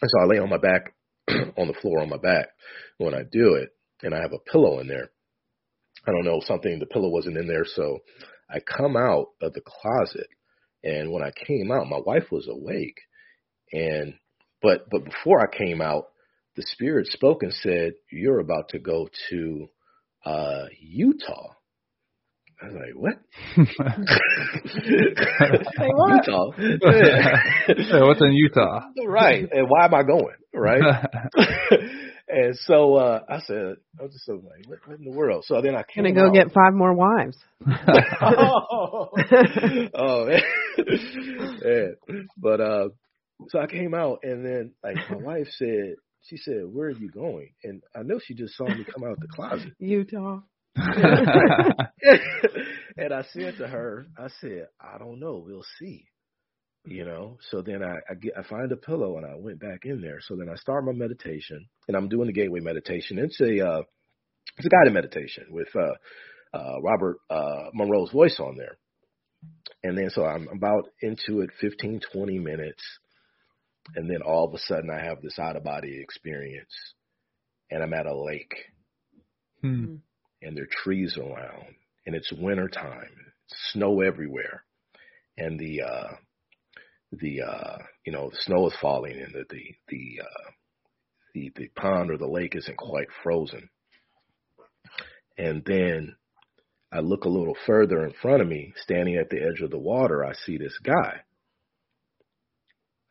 And 0.00 0.10
so 0.10 0.20
I 0.20 0.26
lay 0.26 0.38
on 0.38 0.50
my 0.50 0.58
back 0.58 0.94
on 1.28 1.66
the 1.66 1.78
floor 1.80 2.00
on 2.00 2.08
my 2.08 2.18
back 2.18 2.48
when 2.98 3.14
I 3.14 3.22
do 3.22 3.54
it 3.54 3.70
and 4.02 4.14
I 4.14 4.20
have 4.20 4.32
a 4.32 4.50
pillow 4.50 4.80
in 4.80 4.88
there. 4.88 5.10
I 6.06 6.12
don't 6.12 6.24
know, 6.24 6.40
something 6.44 6.78
the 6.78 6.86
pillow 6.86 7.08
wasn't 7.08 7.36
in 7.36 7.48
there, 7.48 7.64
so 7.64 7.98
I 8.48 8.60
come 8.60 8.96
out 8.96 9.26
of 9.42 9.52
the 9.52 9.60
closet 9.60 10.28
and 10.88 11.12
when 11.12 11.22
I 11.22 11.30
came 11.46 11.70
out, 11.70 11.86
my 11.88 12.00
wife 12.04 12.30
was 12.30 12.48
awake. 12.48 12.98
And 13.72 14.14
but 14.62 14.88
but 14.90 15.04
before 15.04 15.40
I 15.40 15.56
came 15.56 15.80
out, 15.80 16.06
the 16.56 16.62
spirit 16.66 17.06
spoke 17.08 17.42
and 17.42 17.52
said, 17.52 17.92
You're 18.10 18.40
about 18.40 18.70
to 18.70 18.78
go 18.78 19.08
to 19.30 19.68
uh 20.24 20.64
Utah. 20.80 21.48
I 22.60 22.66
was 22.66 22.74
like, 22.74 22.94
What? 22.96 23.18
Say 25.76 25.88
what? 25.94 26.26
Utah. 26.26 26.50
Hey, 27.68 28.02
what's 28.02 28.20
in 28.20 28.32
Utah? 28.32 28.80
right. 29.06 29.46
And 29.50 29.68
why 29.68 29.84
am 29.84 29.94
I 29.94 30.02
going? 30.02 30.36
Right. 30.54 30.82
and 32.28 32.56
so 32.64 32.94
uh 32.96 33.20
I 33.28 33.40
said, 33.40 33.76
I 33.98 34.02
was 34.02 34.12
just 34.12 34.24
so 34.26 34.32
like, 34.32 34.66
what, 34.66 34.78
what 34.86 34.98
in 34.98 35.04
the 35.04 35.10
world? 35.16 35.44
So 35.46 35.60
then 35.60 35.74
I 35.74 35.82
came 35.82 36.04
Gonna 36.04 36.14
go 36.14 36.28
out. 36.28 36.34
get 36.34 36.52
five 36.52 36.72
more 36.72 36.94
wives. 36.94 37.36
oh, 38.22 39.10
oh 39.94 40.26
man. 40.26 40.40
Yeah. 40.78 41.88
But 42.36 42.60
uh 42.60 42.88
so 43.48 43.60
I 43.60 43.66
came 43.66 43.94
out 43.94 44.20
and 44.22 44.44
then 44.44 44.72
like 44.82 44.96
my 45.10 45.16
wife 45.16 45.48
said 45.50 45.94
she 46.22 46.36
said, 46.36 46.62
Where 46.66 46.88
are 46.88 46.90
you 46.90 47.10
going? 47.10 47.50
And 47.64 47.82
I 47.94 48.02
know 48.02 48.18
she 48.22 48.34
just 48.34 48.56
saw 48.56 48.66
me 48.66 48.84
come 48.84 49.04
out 49.04 49.12
of 49.12 49.20
the 49.20 49.28
closet. 49.28 49.72
Utah. 49.78 50.40
and 52.96 53.12
I 53.12 53.22
said 53.32 53.56
to 53.58 53.66
her, 53.66 54.06
I 54.16 54.28
said, 54.40 54.68
I 54.80 54.98
don't 54.98 55.18
know, 55.20 55.42
we'll 55.44 55.64
see. 55.78 56.04
You 56.84 57.04
know, 57.04 57.38
so 57.50 57.60
then 57.60 57.82
I, 57.82 57.96
I 58.08 58.14
get 58.14 58.32
I 58.38 58.42
find 58.48 58.70
a 58.72 58.76
pillow 58.76 59.18
and 59.18 59.26
I 59.26 59.34
went 59.36 59.60
back 59.60 59.80
in 59.84 60.00
there. 60.00 60.20
So 60.22 60.36
then 60.36 60.48
I 60.48 60.54
start 60.56 60.84
my 60.84 60.92
meditation 60.92 61.68
and 61.86 61.96
I'm 61.96 62.08
doing 62.08 62.28
the 62.28 62.32
gateway 62.32 62.60
meditation. 62.60 63.18
It's 63.18 63.38
a 63.40 63.66
uh 63.66 63.82
it's 64.56 64.66
a 64.66 64.70
guided 64.70 64.94
meditation 64.94 65.48
with 65.50 65.68
uh 65.74 66.56
uh 66.56 66.80
Robert 66.80 67.18
uh 67.28 67.70
Monroe's 67.74 68.10
voice 68.10 68.40
on 68.40 68.56
there. 68.56 68.78
And 69.82 69.96
then 69.96 70.10
so 70.10 70.24
I'm 70.24 70.48
about 70.48 70.86
into 71.00 71.40
it 71.40 71.50
15, 71.60 72.00
20 72.12 72.38
minutes. 72.38 72.82
And 73.94 74.10
then 74.10 74.22
all 74.22 74.46
of 74.46 74.54
a 74.54 74.58
sudden 74.58 74.90
I 74.90 75.02
have 75.04 75.22
this 75.22 75.38
out 75.38 75.56
of 75.56 75.64
body 75.64 76.00
experience. 76.00 76.74
And 77.70 77.82
I'm 77.82 77.94
at 77.94 78.06
a 78.06 78.16
lake 78.16 78.54
Hmm. 79.62 79.96
and 80.40 80.56
there 80.56 80.64
are 80.64 80.84
trees 80.84 81.18
around 81.18 81.74
and 82.06 82.14
it's 82.14 82.32
winter 82.32 82.68
time. 82.68 83.10
Snow 83.72 84.00
everywhere. 84.02 84.64
And 85.36 85.58
the 85.58 85.82
uh 85.82 86.08
the 87.12 87.42
uh 87.42 87.78
you 88.04 88.12
know, 88.12 88.30
the 88.30 88.38
snow 88.40 88.66
is 88.68 88.74
falling 88.80 89.18
and 89.20 89.34
the 89.34 89.44
the 89.50 89.74
the 89.88 90.20
uh 90.22 90.50
the, 91.34 91.52
the 91.56 91.68
pond 91.76 92.10
or 92.10 92.18
the 92.18 92.26
lake 92.28 92.54
isn't 92.56 92.76
quite 92.78 93.08
frozen. 93.22 93.68
And 95.36 95.64
then 95.64 96.16
I 96.92 97.00
look 97.00 97.24
a 97.24 97.28
little 97.28 97.56
further 97.66 98.04
in 98.04 98.12
front 98.22 98.40
of 98.40 98.48
me, 98.48 98.72
standing 98.82 99.16
at 99.16 99.28
the 99.30 99.42
edge 99.42 99.60
of 99.60 99.70
the 99.70 99.78
water, 99.78 100.24
I 100.24 100.32
see 100.32 100.56
this 100.56 100.78
guy. 100.82 101.20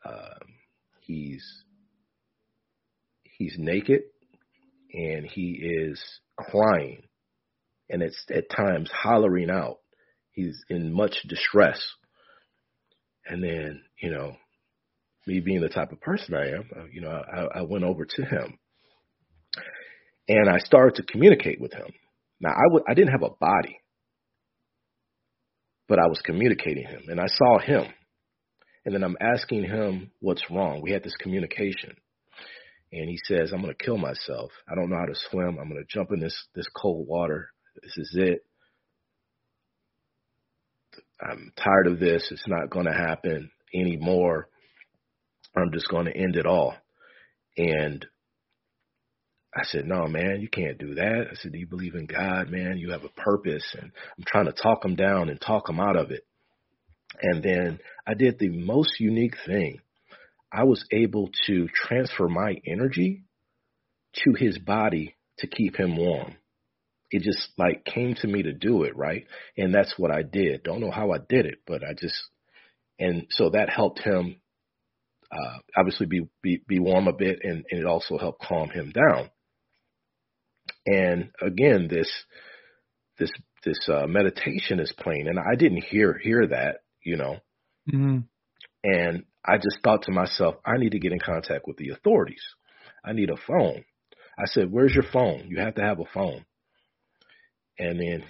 Um, 0.04 0.54
he's 1.02 1.44
he's 3.22 3.54
naked 3.58 4.02
and 4.92 5.26
he 5.26 5.60
is 5.62 6.02
crying 6.36 7.02
and 7.90 8.02
it's 8.02 8.24
at 8.30 8.50
times 8.50 8.90
hollering 8.92 9.50
out. 9.50 9.78
He's 10.32 10.62
in 10.68 10.92
much 10.92 11.16
distress. 11.28 11.80
And 13.26 13.42
then, 13.42 13.82
you 14.00 14.10
know, 14.10 14.36
me 15.26 15.40
being 15.40 15.60
the 15.60 15.68
type 15.68 15.92
of 15.92 16.00
person 16.00 16.34
I 16.34 16.50
am, 16.50 16.70
uh, 16.74 16.84
you 16.92 17.00
know, 17.00 17.10
I, 17.10 17.58
I 17.58 17.62
went 17.62 17.84
over 17.84 18.04
to 18.04 18.24
him 18.24 18.58
and 20.28 20.48
I 20.48 20.58
started 20.58 20.96
to 20.96 21.12
communicate 21.12 21.60
with 21.60 21.72
him. 21.72 21.88
Now 22.40 22.50
I 22.50 22.64
w- 22.68 22.84
I 22.88 22.94
didn't 22.94 23.12
have 23.12 23.22
a 23.22 23.30
body, 23.30 23.80
but 25.88 25.98
I 25.98 26.06
was 26.06 26.20
communicating 26.24 26.86
him 26.86 27.02
and 27.08 27.20
I 27.20 27.26
saw 27.26 27.58
him. 27.58 27.86
And 28.84 28.94
then 28.94 29.04
I'm 29.04 29.16
asking 29.20 29.64
him 29.64 30.12
what's 30.20 30.50
wrong. 30.50 30.80
We 30.82 30.92
had 30.92 31.02
this 31.02 31.16
communication. 31.20 31.96
And 32.90 33.08
he 33.08 33.18
says, 33.26 33.52
I'm 33.52 33.60
going 33.60 33.74
to 33.76 33.84
kill 33.84 33.98
myself. 33.98 34.50
I 34.70 34.74
don't 34.74 34.88
know 34.88 34.96
how 34.96 35.12
to 35.12 35.20
swim. 35.30 35.58
I'm 35.60 35.68
going 35.68 35.84
to 35.84 35.94
jump 35.98 36.10
in 36.10 36.20
this, 36.20 36.46
this 36.54 36.68
cold 36.74 37.06
water. 37.06 37.50
This 37.82 37.98
is 37.98 38.14
it. 38.18 38.46
I'm 41.20 41.52
tired 41.62 41.86
of 41.88 42.00
this. 42.00 42.28
It's 42.30 42.48
not 42.48 42.70
going 42.70 42.86
to 42.86 42.92
happen 42.92 43.50
anymore. 43.74 44.48
I'm 45.54 45.72
just 45.72 45.88
going 45.88 46.06
to 46.06 46.16
end 46.16 46.36
it 46.36 46.46
all. 46.46 46.74
And 47.58 48.06
I 49.54 49.64
said, 49.64 49.86
no, 49.86 50.06
man, 50.06 50.40
you 50.40 50.48
can't 50.48 50.78
do 50.78 50.94
that. 50.96 51.26
I 51.30 51.34
said, 51.36 51.52
do 51.52 51.58
you 51.58 51.66
believe 51.66 51.94
in 51.94 52.06
God, 52.06 52.50
man? 52.50 52.76
You 52.76 52.92
have 52.92 53.04
a 53.04 53.20
purpose. 53.20 53.64
And 53.80 53.90
I'm 54.18 54.24
trying 54.26 54.46
to 54.46 54.52
talk 54.52 54.84
him 54.84 54.94
down 54.94 55.30
and 55.30 55.40
talk 55.40 55.68
him 55.68 55.80
out 55.80 55.96
of 55.96 56.10
it. 56.10 56.26
And 57.22 57.42
then 57.42 57.80
I 58.06 58.14
did 58.14 58.38
the 58.38 58.50
most 58.50 59.00
unique 59.00 59.36
thing. 59.46 59.80
I 60.52 60.64
was 60.64 60.84
able 60.92 61.30
to 61.46 61.68
transfer 61.74 62.28
my 62.28 62.56
energy 62.66 63.24
to 64.24 64.34
his 64.34 64.58
body 64.58 65.16
to 65.38 65.46
keep 65.46 65.76
him 65.76 65.96
warm. 65.96 66.36
It 67.10 67.22
just 67.22 67.48
like 67.56 67.84
came 67.84 68.14
to 68.16 68.26
me 68.26 68.42
to 68.42 68.52
do 68.52 68.82
it, 68.82 68.96
right? 68.96 69.26
And 69.56 69.74
that's 69.74 69.94
what 69.96 70.10
I 70.10 70.22
did. 70.22 70.62
Don't 70.62 70.80
know 70.80 70.90
how 70.90 71.12
I 71.12 71.18
did 71.26 71.46
it, 71.46 71.60
but 71.66 71.82
I 71.82 71.94
just, 71.98 72.16
and 72.98 73.26
so 73.30 73.50
that 73.50 73.70
helped 73.70 74.00
him, 74.00 74.36
uh, 75.32 75.58
obviously 75.76 76.06
be, 76.06 76.28
be, 76.42 76.62
be 76.66 76.78
warm 76.78 77.08
a 77.08 77.12
bit 77.12 77.40
and, 77.42 77.64
and 77.70 77.80
it 77.80 77.86
also 77.86 78.18
helped 78.18 78.42
calm 78.42 78.68
him 78.70 78.92
down. 78.92 79.30
And 80.90 81.30
again, 81.42 81.88
this, 81.90 82.10
this 83.18 83.30
this 83.64 83.88
uh, 83.88 84.06
meditation 84.06 84.80
is 84.80 84.92
playing, 84.98 85.26
and 85.28 85.38
I 85.38 85.56
didn't 85.56 85.84
hear 85.84 86.18
hear 86.22 86.46
that, 86.46 86.76
you 87.04 87.16
know. 87.16 87.36
Mm-hmm. 87.92 88.18
And 88.84 89.24
I 89.44 89.56
just 89.56 89.80
thought 89.82 90.02
to 90.04 90.12
myself, 90.12 90.54
I 90.64 90.78
need 90.78 90.92
to 90.92 90.98
get 91.00 91.12
in 91.12 91.18
contact 91.18 91.66
with 91.66 91.76
the 91.76 91.90
authorities. 91.90 92.42
I 93.04 93.12
need 93.12 93.30
a 93.30 93.36
phone. 93.36 93.84
I 94.38 94.46
said, 94.46 94.70
"Where's 94.70 94.94
your 94.94 95.04
phone? 95.12 95.46
You 95.48 95.60
have 95.60 95.74
to 95.74 95.82
have 95.82 95.98
a 95.98 96.04
phone." 96.14 96.44
And 97.78 97.98
then 97.98 98.24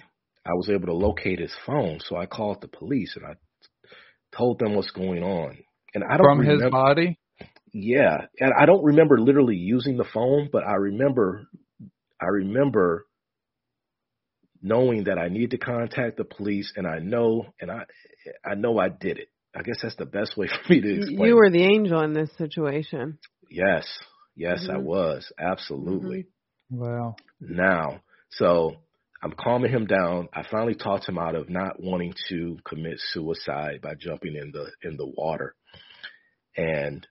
I 0.45 0.53
was 0.53 0.69
able 0.69 0.87
to 0.87 0.93
locate 0.93 1.39
his 1.39 1.53
phone, 1.65 1.99
so 2.01 2.17
I 2.17 2.25
called 2.25 2.61
the 2.61 2.67
police 2.67 3.15
and 3.15 3.25
I 3.25 3.35
told 4.35 4.59
them 4.59 4.75
what's 4.75 4.91
going 4.91 5.23
on. 5.23 5.57
And 5.93 6.03
I 6.03 6.17
don't 6.17 6.25
From 6.25 6.39
remember, 6.39 6.63
his 6.65 6.71
body? 6.71 7.19
Yeah, 7.73 8.25
and 8.39 8.51
I 8.59 8.65
don't 8.65 8.83
remember 8.83 9.19
literally 9.19 9.55
using 9.55 9.97
the 9.97 10.05
phone, 10.11 10.49
but 10.51 10.63
I 10.63 10.75
remember, 10.75 11.47
I 12.21 12.25
remember 12.25 13.05
knowing 14.61 15.05
that 15.05 15.17
I 15.17 15.29
need 15.29 15.51
to 15.51 15.57
contact 15.57 16.17
the 16.17 16.25
police, 16.25 16.71
and 16.75 16.85
I 16.85 16.99
know, 16.99 17.45
and 17.61 17.71
I, 17.71 17.83
I 18.45 18.55
know 18.55 18.77
I 18.77 18.89
did 18.89 19.17
it. 19.17 19.29
I 19.55 19.61
guess 19.63 19.77
that's 19.81 19.95
the 19.95 20.05
best 20.05 20.37
way 20.37 20.47
for 20.67 20.73
me 20.73 20.81
to 20.81 20.95
explain. 20.97 21.19
You 21.19 21.31
it. 21.31 21.35
were 21.35 21.49
the 21.49 21.63
angel 21.63 22.01
in 22.01 22.13
this 22.13 22.29
situation. 22.37 23.19
Yes, 23.49 23.87
yes, 24.35 24.67
I 24.69 24.75
Mhm. 24.75 24.83
was 24.83 25.31
absolutely. 25.39 26.27
Wow. 26.69 27.15
Now, 27.39 28.01
so 28.31 28.75
I'm 29.23 29.31
calming 29.33 29.71
him 29.71 29.85
down. 29.85 30.29
I 30.33 30.43
finally 30.43 30.75
talked 30.75 31.07
him 31.09 31.17
out 31.17 31.35
of 31.35 31.49
not 31.49 31.81
wanting 31.81 32.13
to 32.29 32.57
commit 32.65 32.99
suicide 33.11 33.81
by 33.81 33.95
jumping 33.95 34.35
in 34.35 34.51
the 34.51 34.71
in 34.83 34.97
the 34.97 35.07
water. 35.07 35.55
And 36.55 37.07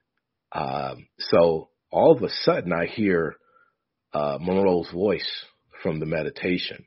um, 0.51 1.07
so 1.19 1.69
all 1.91 2.15
of 2.15 2.23
a 2.23 2.29
sudden 2.29 2.71
I 2.71 2.85
hear 2.85 3.35
uh, 4.13 4.37
Monroe's 4.39 4.89
voice 4.91 5.29
from 5.83 5.99
the 5.99 6.05
meditation. 6.05 6.85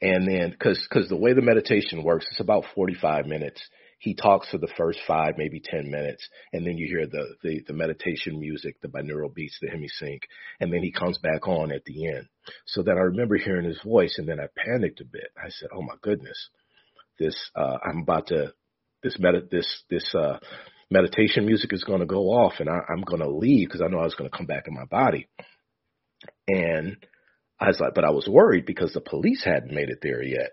And 0.00 0.28
then, 0.28 0.50
because 0.50 0.84
because 0.88 1.08
the 1.08 1.16
way 1.16 1.32
the 1.32 1.40
meditation 1.40 2.02
works, 2.02 2.26
it's 2.30 2.40
about 2.40 2.64
45 2.74 3.26
minutes. 3.26 3.62
He 3.98 4.14
talks 4.14 4.50
for 4.50 4.58
the 4.58 4.72
first 4.76 4.98
five, 5.06 5.34
maybe 5.38 5.62
10 5.64 5.90
minutes, 5.90 6.28
and 6.52 6.66
then 6.66 6.76
you 6.76 6.86
hear 6.86 7.06
the 7.06 7.24
the, 7.42 7.62
the 7.68 7.72
meditation 7.72 8.38
music, 8.38 8.76
the 8.82 8.88
binaural 8.88 9.34
beats, 9.34 9.56
the 9.62 9.68
hemisync, 9.68 10.20
and 10.60 10.70
then 10.70 10.82
he 10.82 10.92
comes 10.92 11.16
back 11.18 11.48
on 11.48 11.72
at 11.72 11.84
the 11.86 12.08
end. 12.08 12.26
So 12.66 12.82
then 12.82 12.98
I 12.98 13.02
remember 13.02 13.36
hearing 13.36 13.64
his 13.64 13.80
voice, 13.82 14.16
and 14.18 14.28
then 14.28 14.40
I 14.40 14.48
panicked 14.54 15.00
a 15.00 15.06
bit. 15.06 15.28
I 15.42 15.48
said, 15.48 15.70
"Oh 15.74 15.80
my 15.80 15.94
goodness, 16.02 16.50
this 17.18 17.50
uh, 17.54 17.78
I'm 17.82 18.00
about 18.00 18.26
to 18.26 18.52
this 19.02 19.18
med 19.18 19.48
this 19.50 19.84
this 19.88 20.14
uh, 20.14 20.38
meditation 20.90 21.46
music 21.46 21.72
is 21.72 21.84
going 21.84 22.00
to 22.00 22.06
go 22.06 22.24
off, 22.24 22.54
and 22.58 22.68
I, 22.68 22.80
I'm 22.90 23.04
going 23.04 23.22
to 23.22 23.30
leave 23.30 23.68
because 23.68 23.80
I 23.80 23.86
know 23.86 24.00
I 24.00 24.04
was 24.04 24.16
going 24.16 24.30
to 24.30 24.36
come 24.36 24.46
back 24.46 24.64
in 24.66 24.74
my 24.74 24.84
body." 24.84 25.28
And 26.48 26.96
I 27.60 27.68
was 27.68 27.80
like, 27.80 27.94
but 27.94 28.04
I 28.04 28.10
was 28.10 28.28
worried 28.28 28.66
because 28.66 28.92
the 28.92 29.00
police 29.00 29.42
hadn't 29.44 29.74
made 29.74 29.88
it 29.88 29.98
there 30.02 30.22
yet. 30.22 30.50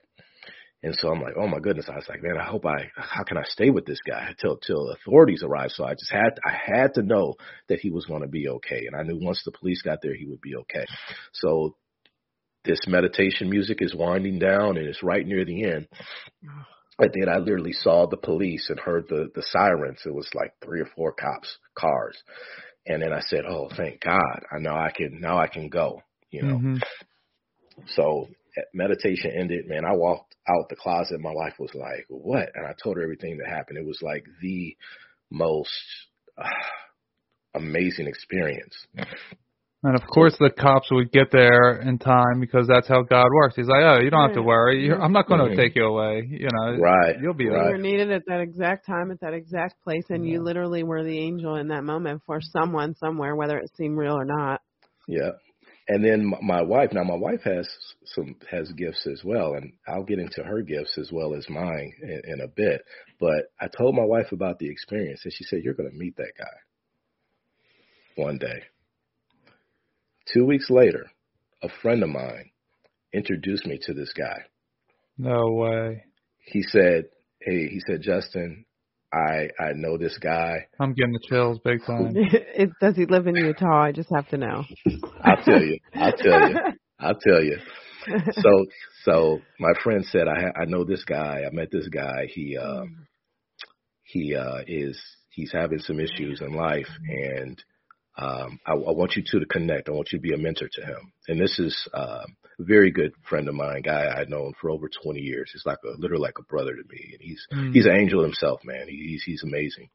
And 0.84 0.96
so 0.96 1.10
I'm 1.10 1.22
like, 1.22 1.36
oh 1.38 1.48
my 1.48 1.60
goodness. 1.60 1.90
I 1.90 1.96
was 1.96 2.08
like, 2.10 2.24
man, 2.24 2.38
I 2.40 2.46
hope 2.46 2.66
I, 2.66 2.90
how 2.96 3.24
can 3.24 3.38
I 3.38 3.44
stay 3.44 3.70
with 3.70 3.86
this 3.86 4.00
guy 4.08 4.30
until, 4.30 4.58
till 4.58 4.90
authorities 4.90 5.44
arrive? 5.44 5.70
So 5.72 5.84
I 5.84 5.94
just 5.94 6.12
had, 6.12 6.40
I 6.44 6.54
had 6.54 6.96
to 6.96 7.04
know 7.04 7.36
that 7.70 7.80
he 7.80 7.92
was 7.92 8.06
going 8.06 8.24
to 8.24 8.28
be 8.28 8.48
okay. 8.48 8.88
And 8.88 8.96
I 8.96 9.04
knew 9.04 9.20
once 9.24 9.44
the 9.46 9.52
police 9.52 9.84
got 9.84 10.00
there, 10.02 10.16
he 10.16 10.26
would 10.26 10.42
be 10.42 10.56
okay. 10.56 10.86
So 11.34 11.76
this 12.64 12.80
meditation 12.88 13.50
music 13.50 13.78
is 13.82 13.94
winding 13.94 14.40
down 14.40 14.78
and 14.78 14.88
it's 14.88 15.04
right 15.04 15.26
near 15.26 15.46
the 15.46 15.66
end. 15.66 15.88
And 16.98 17.12
then 17.14 17.30
I 17.30 17.38
literally 17.38 17.74
saw 17.74 18.08
the 18.08 18.18
police 18.18 18.70
and 18.70 18.80
heard 18.80 19.06
the, 19.08 19.30
the 19.34 19.44
sirens. 19.44 20.02
It 20.06 20.14
was 20.14 20.30
like 20.34 20.54
three 20.64 20.82
or 20.82 20.90
four 20.96 21.12
cops, 21.14 21.58
cars. 21.78 22.18
And 22.86 23.02
then 23.02 23.14
I 23.14 23.22
said, 23.22 23.46
oh, 23.48 23.70
thank 23.76 24.02
God. 24.02 24.44
I 24.52 24.60
know 24.60 24.74
I 24.74 24.92
can, 24.96 25.20
now 25.22 25.38
I 25.40 25.48
can 25.48 25.70
go, 25.70 26.02
you 26.32 26.44
know. 26.44 26.58
Mhm. 26.58 26.82
So 27.88 28.28
eh, 28.58 28.62
meditation 28.74 29.32
ended, 29.32 29.68
man. 29.68 29.86
I 29.86 29.96
walked 29.96 30.36
out 30.48 30.70
the 30.70 30.76
closet. 30.76 31.20
My 31.20 31.34
wife 31.34 31.54
was 31.60 31.74
like, 31.76 32.06
"What?" 32.10 32.50
And 32.56 32.66
I 32.66 32.74
told 32.82 32.98
her 32.98 33.04
everything 33.04 33.38
that 33.38 33.48
happened. 33.50 33.78
It 33.78 33.86
was 33.86 34.00
like 34.02 34.26
the 34.42 34.76
most 35.30 35.70
uh, 36.38 36.44
amazing 37.56 38.08
experience. 38.08 38.76
And 39.84 39.96
of 39.96 40.08
course, 40.08 40.36
the 40.40 40.52
cops 40.52 40.90
would 40.92 41.12
get 41.12 41.32
there 41.32 41.82
in 41.82 41.98
time 41.98 42.40
because 42.40 42.68
that's 42.68 42.88
how 42.88 43.02
God 43.02 43.26
works. 43.34 43.56
He's 43.56 43.66
like, 43.66 43.82
"Oh, 43.82 44.00
you 44.00 44.12
don't 44.12 44.28
have 44.28 44.36
to 44.36 44.44
worry. 44.44 44.86
You're, 44.86 45.02
I'm 45.02 45.12
not 45.12 45.28
going 45.28 45.50
to 45.50 45.56
take 45.56 45.76
you 45.76 45.86
away. 45.86 46.28
You 46.30 46.50
know, 46.54 46.78
Right, 46.78 47.16
You'll 47.20 47.34
be 47.34 47.48
right. 47.48 47.56
You 47.56 47.62
right. 47.64 47.72
were 47.72 47.78
needed 47.80 48.12
at 48.12 48.22
that 48.28 48.42
exact 48.42 48.86
time, 48.86 49.10
at 49.10 49.22
that 49.22 49.34
exact 49.34 49.82
place, 49.84 50.06
and 50.10 50.24
you 50.28 50.44
literally 50.44 50.84
were 50.84 51.04
the 51.04 51.18
angel 51.18 51.56
in 51.56 51.70
that 51.70 51.84
moment 51.84 52.22
for 52.28 52.40
someone 52.42 52.94
somewhere, 52.96 53.36
whether 53.36 53.58
it 53.58 53.72
seemed 53.76 53.98
real 53.98 54.14
or 54.14 54.26
not. 54.26 54.62
Yeah. 55.08 55.32
And 55.88 56.06
then 56.06 56.28
my- 56.28 56.42
my 56.44 56.62
wife. 56.62 56.94
Now 56.94 57.04
my 57.04 57.16
wife 57.16 57.42
has 57.44 57.68
some 58.06 58.36
has 58.52 58.72
gifts 58.74 59.08
as 59.08 59.24
well, 59.26 59.56
and 59.56 59.74
I'll 59.88 60.04
get 60.04 60.20
into 60.20 60.44
her 60.44 60.62
gifts 60.62 60.96
as 61.00 61.12
well 61.12 61.34
as 61.34 61.50
mine 61.50 61.92
in, 62.04 62.22
in 62.34 62.42
a 62.42 62.48
bit. 62.48 62.84
But 63.20 63.46
I 63.60 63.68
told 63.68 63.96
my 63.96 64.06
wife 64.06 64.32
about 64.32 64.60
the 64.60 64.70
experience, 64.70 65.22
and 65.24 65.34
she 65.34 65.44
said, 65.44 65.64
"You're 65.64 65.74
going 65.74 65.90
to 65.90 65.98
meet 65.98 66.18
that 66.18 66.34
guy 66.38 66.54
one 68.24 68.38
day." 68.38 68.62
Two 70.34 70.46
weeks 70.46 70.70
later, 70.70 71.12
a 71.62 71.70
friend 71.82 72.04
of 72.04 72.10
mine 72.10 72.52
introduced 73.14 73.66
me 73.66 73.80
to 73.84 73.94
this 73.94 74.14
guy. 74.14 74.44
No 75.18 75.52
way. 75.52 76.06
He 76.46 76.64
said, 76.64 77.06
"Hey," 77.40 77.68
he 77.68 77.82
said, 77.86 78.02
"Jesston, 78.02 78.66
I 79.14 79.50
I 79.60 79.74
know 79.76 79.98
this 79.98 80.18
guy. 80.18 80.68
I'm 80.80 80.94
getting 80.94 81.14
the 81.14 81.28
chills 81.28 81.60
big 81.64 81.84
time. 81.86 82.14
it, 82.16 82.70
does 82.80 82.96
he 82.96 83.06
live 83.06 83.28
in 83.28 83.36
Utah? 83.36 83.84
I 83.84 83.92
just 83.92 84.10
have 84.14 84.28
to 84.30 84.38
know. 84.38 84.64
I'll 85.24 85.44
tell 85.44 85.62
you. 85.62 85.80
I'll 85.94 86.14
tell 86.14 86.50
you. 86.50 86.56
I'll 87.00 87.20
tell 87.20 87.44
you." 87.44 87.58
so 88.32 88.66
so 89.04 89.40
my 89.60 89.74
friend 89.84 90.06
said 90.06 90.28
I 90.28 90.62
I 90.62 90.66
know 90.66 90.84
this 90.84 91.04
guy. 91.04 91.44
I 91.46 91.54
met 91.54 91.72
this 91.72 91.88
guy. 91.90 92.28
He 92.34 92.58
uh 92.58 92.86
he 94.04 94.36
uh 94.36 94.62
is 94.66 95.00
he's 95.30 95.52
having 95.52 95.80
some 95.80 96.00
issues 96.00 96.42
in 96.42 96.54
life 96.54 96.90
and 97.08 97.62
um 98.18 98.60
I, 98.66 98.74
I 98.74 98.92
want 98.92 99.16
you 99.16 99.24
two 99.30 99.40
to 99.40 99.46
connect. 99.46 99.90
I 99.90 99.94
want 99.94 100.12
you 100.12 100.20
to 100.20 100.24
be 100.24 100.34
a 100.34 100.38
mentor 100.38 100.70
to 100.74 100.86
him. 100.86 101.14
And 101.28 101.40
this 101.40 101.58
is 101.60 101.88
uh, 101.94 102.24
a 102.60 102.64
very 102.64 102.92
good 102.92 103.14
friend 103.30 103.48
of 103.48 103.56
mine, 103.56 103.82
guy 103.82 104.14
I've 104.16 104.30
known 104.30 104.54
for 104.60 104.70
over 104.70 104.90
20 105.04 105.20
years. 105.20 105.50
He's 105.54 105.66
like 105.66 105.80
a 105.86 106.00
literally 106.00 106.22
like 106.24 106.40
a 106.40 106.44
brother 106.44 106.76
to 106.76 106.84
me. 106.90 107.10
And 107.14 107.22
he's 107.22 107.46
Mm. 107.54 107.74
he's 107.74 107.86
an 107.86 107.96
angel 107.96 108.24
himself, 108.24 108.62
man. 108.64 108.88
He, 108.88 108.98
he's 109.12 109.24
he's 109.24 109.44
amazing. 109.44 109.90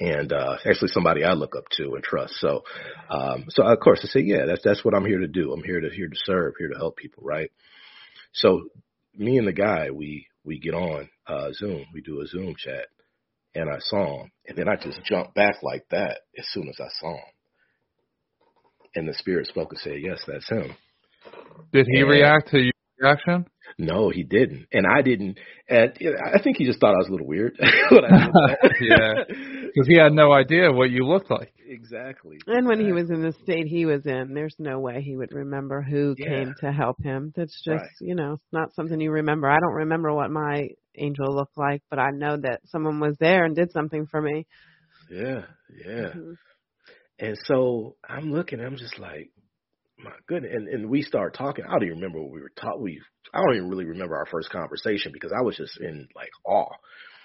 And 0.00 0.32
uh 0.32 0.56
actually 0.64 0.88
somebody 0.88 1.24
I 1.24 1.32
look 1.34 1.54
up 1.56 1.64
to 1.76 1.94
and 1.94 2.04
trust. 2.04 2.34
So 2.40 2.62
um 3.10 3.46
so 3.50 3.62
of 3.64 3.78
course 3.80 4.00
I 4.04 4.08
say, 4.08 4.20
yeah, 4.20 4.46
that's 4.46 4.62
that's 4.64 4.84
what 4.84 4.94
I'm 4.94 5.06
here 5.06 5.20
to 5.20 5.28
do. 5.28 5.52
I'm 5.52 5.62
here 5.64 5.80
to 5.80 5.90
here 5.90 6.08
to 6.08 6.16
serve, 6.24 6.54
here 6.58 6.68
to 6.68 6.76
help 6.78 6.96
people, 6.96 7.22
right? 7.24 7.50
So 8.32 8.68
me 9.16 9.38
and 9.38 9.48
the 9.48 9.52
guy, 9.52 9.90
we 9.90 10.26
we 10.44 10.58
get 10.58 10.74
on 10.74 11.08
uh 11.26 11.52
Zoom, 11.52 11.86
we 11.92 12.00
do 12.00 12.20
a 12.20 12.26
Zoom 12.26 12.54
chat, 12.56 12.86
and 13.56 13.70
I 13.70 13.78
saw 13.80 14.22
him, 14.22 14.30
and 14.46 14.56
then 14.56 14.68
I 14.68 14.76
just 14.76 15.02
jumped 15.04 15.34
back 15.34 15.62
like 15.62 15.86
that 15.90 16.20
as 16.38 16.46
soon 16.50 16.68
as 16.68 16.76
I 16.80 16.88
saw 17.00 17.14
him. 17.14 17.32
And 18.94 19.08
the 19.08 19.14
spirit 19.14 19.46
spoke 19.46 19.72
and 19.72 19.80
said, 19.80 19.96
Yes, 20.00 20.20
that's 20.26 20.48
him. 20.48 20.74
Did 21.72 21.86
he 21.90 22.00
And- 22.00 22.10
react 22.10 22.48
to 22.50 22.58
your 22.60 22.72
reaction? 23.00 23.46
No, 23.78 24.10
he 24.10 24.22
didn't, 24.22 24.66
and 24.72 24.86
I 24.86 25.02
didn't. 25.02 25.38
And 25.68 25.92
I 26.34 26.40
think 26.40 26.56
he 26.56 26.64
just 26.64 26.80
thought 26.80 26.94
I 26.94 26.98
was 26.98 27.08
a 27.08 27.12
little 27.12 27.26
weird. 27.26 27.56
when 27.90 28.04
I 28.04 28.08
did 28.08 28.32
that. 28.32 28.72
Yeah. 28.80 29.36
Because 29.66 29.88
he 29.88 29.98
had 29.98 30.12
no 30.12 30.32
idea 30.32 30.72
what 30.72 30.90
you 30.90 31.04
looked 31.06 31.30
like. 31.30 31.52
exactly. 31.66 32.38
And 32.46 32.66
when 32.66 32.80
he 32.80 32.92
was 32.92 33.10
in 33.10 33.22
the 33.22 33.32
state 33.42 33.66
he 33.66 33.84
was 33.84 34.06
in, 34.06 34.32
there's 34.34 34.54
no 34.58 34.78
way 34.78 35.02
he 35.02 35.16
would 35.16 35.32
remember 35.32 35.82
who 35.82 36.14
Yeah. 36.16 36.28
came 36.28 36.54
to 36.60 36.72
help 36.72 37.02
him. 37.02 37.32
That's 37.36 37.60
just, 37.64 37.82
Right. 37.82 37.90
you 38.00 38.14
know, 38.14 38.34
it's 38.34 38.52
not 38.52 38.74
something 38.74 39.00
you 39.00 39.10
remember. 39.10 39.48
I 39.50 39.58
don't 39.58 39.74
remember 39.74 40.12
what 40.14 40.30
my 40.30 40.68
angel 40.96 41.34
looked 41.34 41.58
like, 41.58 41.82
but 41.90 41.98
I 41.98 42.10
know 42.10 42.36
that 42.38 42.60
someone 42.66 43.00
was 43.00 43.16
there 43.18 43.44
and 43.44 43.54
did 43.56 43.70
something 43.72 44.06
for 44.06 44.22
me. 44.22 44.46
Yeah, 45.10 45.42
yeah. 45.84 46.08
Mhm. 46.14 46.36
And 47.18 47.36
so 47.44 47.96
I'm 48.08 48.30
looking, 48.32 48.60
I'm 48.60 48.76
just 48.76 48.98
like, 48.98 49.30
my 49.98 50.12
goodness. 50.26 50.52
And 50.54 50.68
and 50.68 50.90
we 50.90 51.02
start 51.02 51.34
talking. 51.34 51.64
I 51.64 51.72
don't 51.72 51.84
even 51.84 51.96
remember 51.96 52.20
what 52.20 52.32
we 52.32 52.40
were 52.40 52.52
taught. 52.60 52.80
We 52.80 53.00
I 53.32 53.38
don't 53.38 53.56
even 53.56 53.70
really 53.70 53.84
remember 53.86 54.16
our 54.16 54.26
first 54.26 54.50
conversation 54.50 55.12
because 55.12 55.32
I 55.36 55.42
was 55.42 55.56
just 55.56 55.78
in 55.80 56.08
like 56.14 56.30
awe. 56.44 56.72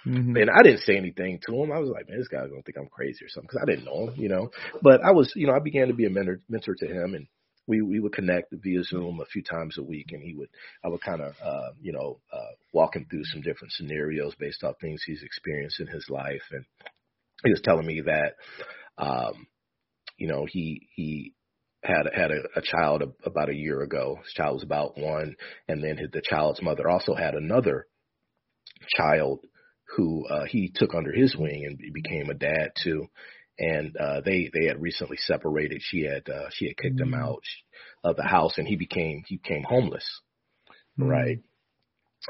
hmm 0.03 0.35
And 0.35 0.49
I 0.49 0.63
didn't 0.63 0.81
say 0.81 0.97
anything 0.97 1.39
to 1.45 1.53
him. 1.55 1.71
I 1.71 1.79
was 1.79 1.89
like, 1.89 2.09
man, 2.09 2.17
this 2.17 2.27
guy's 2.27 2.49
gonna 2.49 2.61
think 2.63 2.77
I'm 2.77 2.89
crazy 2.89 3.25
or 3.25 3.29
something 3.29 3.49
because 3.51 3.61
I 3.61 3.69
didn't 3.69 3.85
know 3.85 4.07
him, 4.07 4.15
you 4.17 4.29
know. 4.29 4.49
But 4.81 5.01
I 5.03 5.11
was, 5.11 5.31
you 5.35 5.47
know, 5.47 5.53
I 5.53 5.59
began 5.59 5.87
to 5.89 5.93
be 5.93 6.05
a 6.05 6.09
mentor 6.09 6.41
mentor 6.49 6.75
to 6.79 6.87
him, 6.87 7.13
and 7.13 7.27
we 7.67 7.81
we 7.81 7.99
would 7.99 8.13
connect 8.13 8.53
via 8.53 8.83
Zoom 8.83 9.19
a 9.21 9.25
few 9.25 9.43
times 9.43 9.77
a 9.77 9.83
week, 9.83 10.07
and 10.11 10.23
he 10.23 10.33
would 10.33 10.49
I 10.83 10.89
would 10.89 11.01
kind 11.01 11.21
of 11.21 11.33
uh, 11.43 11.71
you 11.81 11.93
know 11.93 12.19
uh, 12.33 12.53
walk 12.73 12.95
him 12.95 13.05
through 13.09 13.25
some 13.25 13.41
different 13.41 13.73
scenarios 13.73 14.33
based 14.39 14.63
off 14.63 14.75
things 14.81 15.03
he's 15.05 15.23
experienced 15.23 15.79
in 15.79 15.87
his 15.87 16.05
life, 16.09 16.43
and 16.51 16.65
he 17.45 17.51
was 17.51 17.61
telling 17.63 17.85
me 17.85 18.01
that 18.01 18.35
um, 18.97 19.47
you 20.17 20.27
know 20.27 20.45
he 20.49 20.87
he 20.95 21.33
had 21.83 22.03
had 22.13 22.31
a, 22.31 22.41
a 22.55 22.61
child 22.61 23.01
a, 23.01 23.27
about 23.27 23.49
a 23.49 23.55
year 23.55 23.81
ago. 23.81 24.19
His 24.23 24.33
child 24.33 24.55
was 24.55 24.63
about 24.63 24.97
one, 24.97 25.35
and 25.67 25.83
then 25.83 25.97
his, 25.97 26.09
the 26.11 26.21
child's 26.23 26.61
mother 26.61 26.89
also 26.89 27.15
had 27.15 27.33
another 27.33 27.87
child 28.97 29.39
who 29.95 30.25
uh, 30.27 30.45
he 30.45 30.71
took 30.73 30.93
under 30.95 31.11
his 31.11 31.35
wing 31.35 31.65
and 31.65 31.93
became 31.93 32.29
a 32.29 32.33
dad 32.33 32.71
to. 32.83 33.07
And 33.59 33.95
uh, 33.97 34.21
they 34.25 34.49
they 34.53 34.67
had 34.67 34.81
recently 34.81 35.17
separated. 35.17 35.81
She 35.83 36.03
had 36.03 36.27
uh, 36.33 36.49
she 36.51 36.67
had 36.67 36.77
kicked 36.77 36.99
him 36.99 37.11
Mm. 37.11 37.21
out 37.23 37.43
of 38.03 38.15
the 38.15 38.23
house, 38.23 38.57
and 38.57 38.67
he 38.67 38.75
became 38.75 39.23
he 39.27 39.37
became 39.37 39.63
homeless. 39.63 40.05
Mm. 40.99 41.09
right? 41.09 41.39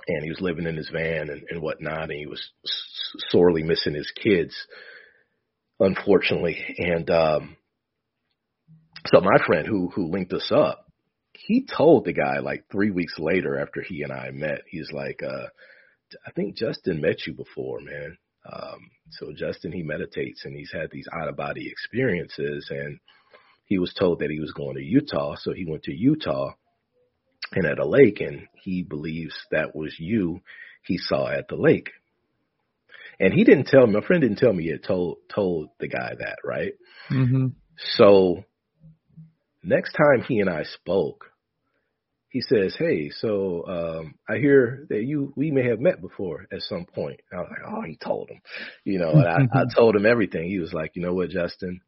And 0.08 0.24
he 0.24 0.30
was 0.30 0.42
living 0.42 0.66
in 0.68 0.78
his 0.78 0.90
van 0.90 1.30
and, 1.30 1.44
and 1.50 1.62
whatnot, 1.62 2.04
and 2.04 2.12
he 2.14 2.26
was 2.26 2.42
sorely 3.30 3.62
missing 3.62 3.94
his 3.94 4.10
kids, 4.12 4.56
unfortunately. 5.80 6.58
And 6.78 7.10
um, 7.10 7.58
so 9.08 9.22
my 9.22 9.38
friend 9.46 9.68
who 9.68 9.90
who 9.90 10.12
linked 10.12 10.34
us 10.34 10.52
up, 10.52 10.86
he 11.34 11.66
told 11.66 12.06
the 12.06 12.14
guy 12.14 12.40
like 12.40 12.66
three 12.72 12.92
weeks 12.92 13.16
later 13.18 13.60
after 13.60 13.82
he 13.82 14.04
and 14.04 14.12
I 14.12 14.32
met, 14.32 14.62
he's 14.68 14.92
like, 14.92 15.22
uh, 15.24 15.48
I 16.26 16.32
think 16.32 16.58
Jesston 16.58 17.02
met 17.02 17.26
you 17.26 17.34
before, 17.34 17.80
man. 17.80 18.18
Um, 18.52 18.90
so 19.12 19.28
Jesston, 19.28 19.72
he 19.72 19.84
meditates 19.84 20.46
and 20.46 20.56
he's 20.56 20.72
had 20.74 20.90
these 20.92 21.08
out 21.14 21.30
of 21.30 21.38
body 21.38 21.70
experiences 21.70 22.68
and 22.70 23.00
he 23.66 23.80
was 23.80 23.94
told 23.94 24.20
that 24.20 24.32
he 24.32 24.40
was 24.40 24.52
going 24.52 24.76
to 24.76 24.84
Utah. 24.84 25.36
So 25.38 25.54
he 25.54 25.66
went 25.66 25.84
to 25.84 25.94
Utah 25.94 26.54
and 27.54 27.66
at 27.66 27.80
a 27.80 27.88
lake 27.88 28.20
and 28.20 28.48
he 28.64 28.84
believes 28.84 29.36
that 29.52 29.76
was 29.76 29.96
you 30.00 30.42
he 30.84 30.98
saw 30.98 31.28
at 31.28 31.48
the 31.48 31.56
lake. 31.56 31.92
And 33.20 33.34
he 33.34 33.44
didn't 33.44 33.68
tell 33.68 33.86
me, 33.86 33.94
my 33.94 34.06
friend 34.06 34.22
didn't 34.22 34.40
tell 34.40 34.52
me 34.52 34.64
he 34.64 34.72
had 34.72 34.84
told, 34.84 35.20
told 35.34 35.70
the 35.80 35.88
guy 35.88 36.14
that, 36.18 36.38
right? 36.44 36.74
Mm-hmm. 37.12 37.48
So 37.96 38.44
next 39.64 39.94
time 39.94 40.24
he 40.28 40.40
and 40.40 40.50
I 40.50 40.64
spoke, 40.64 41.32
he 42.32 42.42
says, 42.42 42.76
"Hey, 42.78 43.10
so 43.10 43.66
um, 43.68 44.16
I 44.28 44.38
hear 44.38 44.86
that 44.90 45.04
you 45.04 45.34
we 45.36 45.52
may 45.52 45.68
have 45.68 45.80
met 45.80 46.02
before 46.02 46.48
at 46.52 46.62
some 46.62 46.86
point." 46.86 47.20
I 47.32 47.38
was 47.38 47.50
like, 47.50 47.74
"Oh, 47.74 47.82
he 47.82 47.98
told 47.98 48.30
him," 48.30 48.42
you 48.86 49.00
know. 49.00 49.12
And 49.12 49.28
I, 49.28 49.38
I 49.60 49.64
told 49.76 49.96
him 49.96 50.06
everything. 50.06 50.50
He 50.50 50.60
was 50.60 50.74
like, 50.74 50.92
"You 50.96 51.02
know 51.02 51.14
what, 51.14 51.30
Jesston? 51.30 51.82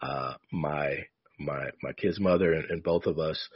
Uh, 0.00 0.34
my 0.50 1.04
my 1.38 1.70
my 1.82 1.92
kid's 1.92 2.18
mother 2.18 2.52
and, 2.52 2.70
and 2.70 2.82
both 2.82 3.06
of 3.06 3.18
us, 3.18 3.48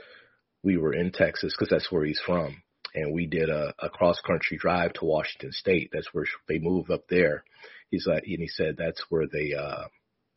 we 0.63 0.77
were 0.77 0.93
in 0.93 1.11
Texas 1.11 1.55
because 1.57 1.71
that's 1.71 1.91
where 1.91 2.05
he's 2.05 2.21
from, 2.25 2.63
and 2.95 3.15
we 3.15 3.27
did 3.27 3.49
a, 3.49 3.73
a 3.81 3.89
cross 3.89 4.21
country 4.27 4.59
drive 4.59 4.93
to 4.95 5.07
Washington 5.07 5.53
State. 5.53 5.89
That's 5.91 6.09
where 6.13 6.27
they 6.49 6.59
moved 6.59 6.91
up 6.91 7.09
there." 7.09 7.45
He's 7.91 8.07
like, 8.07 8.25
and 8.27 8.41
he 8.41 8.49
said 8.49 8.75
that's 8.77 9.03
where 9.09 9.27
they 9.27 9.55
uh, 9.55 9.85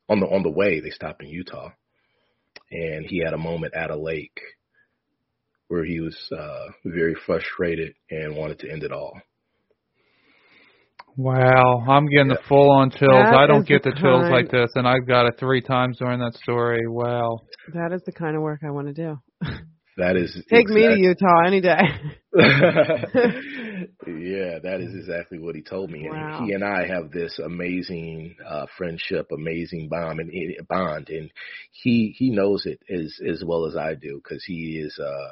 on 0.07 0.21
the 0.21 0.27
on 0.27 0.43
the 0.43 0.49
way 0.49 0.79
they 0.79 0.91
stopped 0.91 1.23
in 1.23 1.29
Utah, 1.29 1.71
and 2.71 3.05
he 3.05 3.19
had 3.23 3.33
a 3.33 3.37
moment 3.37 3.73
at 3.73 3.91
a 3.91 3.95
lake 3.97 4.39
where 5.67 5.85
he 5.85 5.99
was 5.99 6.17
uh, 6.31 6.67
very 6.85 7.15
frustrated 7.25 7.93
and 8.09 8.35
wanted 8.35 8.59
to 8.59 8.71
end 8.71 8.83
it 8.83 8.91
all. 8.91 9.19
Wow, 11.15 11.85
I'm 11.87 12.07
getting 12.07 12.29
the 12.29 12.39
full 12.47 12.71
on 12.71 12.91
chills. 12.91 13.11
That 13.11 13.33
I 13.33 13.45
don't 13.45 13.67
get 13.67 13.83
the 13.83 13.89
the 13.89 13.99
chills 13.99 14.21
kind- 14.21 14.33
like 14.33 14.49
this, 14.49 14.71
and 14.75 14.87
I've 14.87 15.05
got 15.05 15.25
it 15.25 15.35
three 15.37 15.61
times 15.61 15.97
during 15.97 16.19
that 16.19 16.33
story. 16.35 16.87
Wow. 16.87 17.39
That 17.73 17.91
is 17.91 18.01
the 18.05 18.13
kind 18.13 18.35
of 18.35 18.41
work 18.41 18.61
I 18.65 18.71
want 18.71 18.87
to 18.87 18.93
do. 18.93 19.19
That 19.99 20.15
is 20.15 20.33
Take 20.49 20.69
me 20.69 20.87
to 20.87 20.97
Utah 20.97 21.45
any 21.45 21.59
day. 21.59 21.81
yeah, 24.07 24.59
that 24.63 24.79
is 24.79 24.95
exactly 24.95 25.39
what 25.39 25.55
he 25.55 25.61
told 25.61 25.91
me. 25.91 26.07
And 26.07 26.31
he 26.47 26.53
and 26.53 26.63
I 26.63 26.87
have 26.87 27.11
this 27.11 27.37
amazing 27.43 28.37
uh 28.47 28.67
friendship, 28.77 29.27
amazing 29.31 29.89
bond 29.89 30.21
and 30.21 30.29
and- 30.31 30.67
bond 30.69 31.09
and 31.09 31.29
he 31.71 32.15
he 32.17 32.29
knows 32.29 32.65
it 32.65 32.79
as 32.89 33.19
as 33.27 33.43
well 33.45 33.65
as 33.65 33.75
I 33.75 33.95
do 33.95 34.21
cuz 34.27 34.43
he 34.47 34.79
is 34.79 34.97
uh 34.99 35.31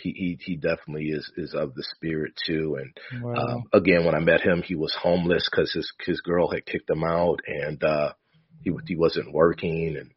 he, 0.00 0.12
he 0.12 0.38
he 0.44 0.56
definitely 0.56 1.08
is 1.08 1.30
is 1.38 1.54
of 1.54 1.74
the 1.74 1.82
spirit 1.94 2.34
too 2.46 2.76
and 2.80 3.22
Wow. 3.22 3.34
um 3.34 3.62
again 3.72 4.04
when 4.04 4.14
I 4.14 4.20
met 4.20 4.42
him 4.42 4.62
he 4.62 4.74
was 4.74 4.94
homeless 4.94 5.48
cuz 5.48 5.72
his 5.72 5.90
his 6.04 6.20
girl 6.20 6.48
had 6.50 6.66
kicked 6.66 6.90
him 6.90 7.04
out 7.04 7.40
and 7.46 7.82
uh 7.82 8.12
he 8.62 8.72
he 8.86 8.96
wasn't 8.96 9.32
working 9.32 9.96
and 9.96 10.10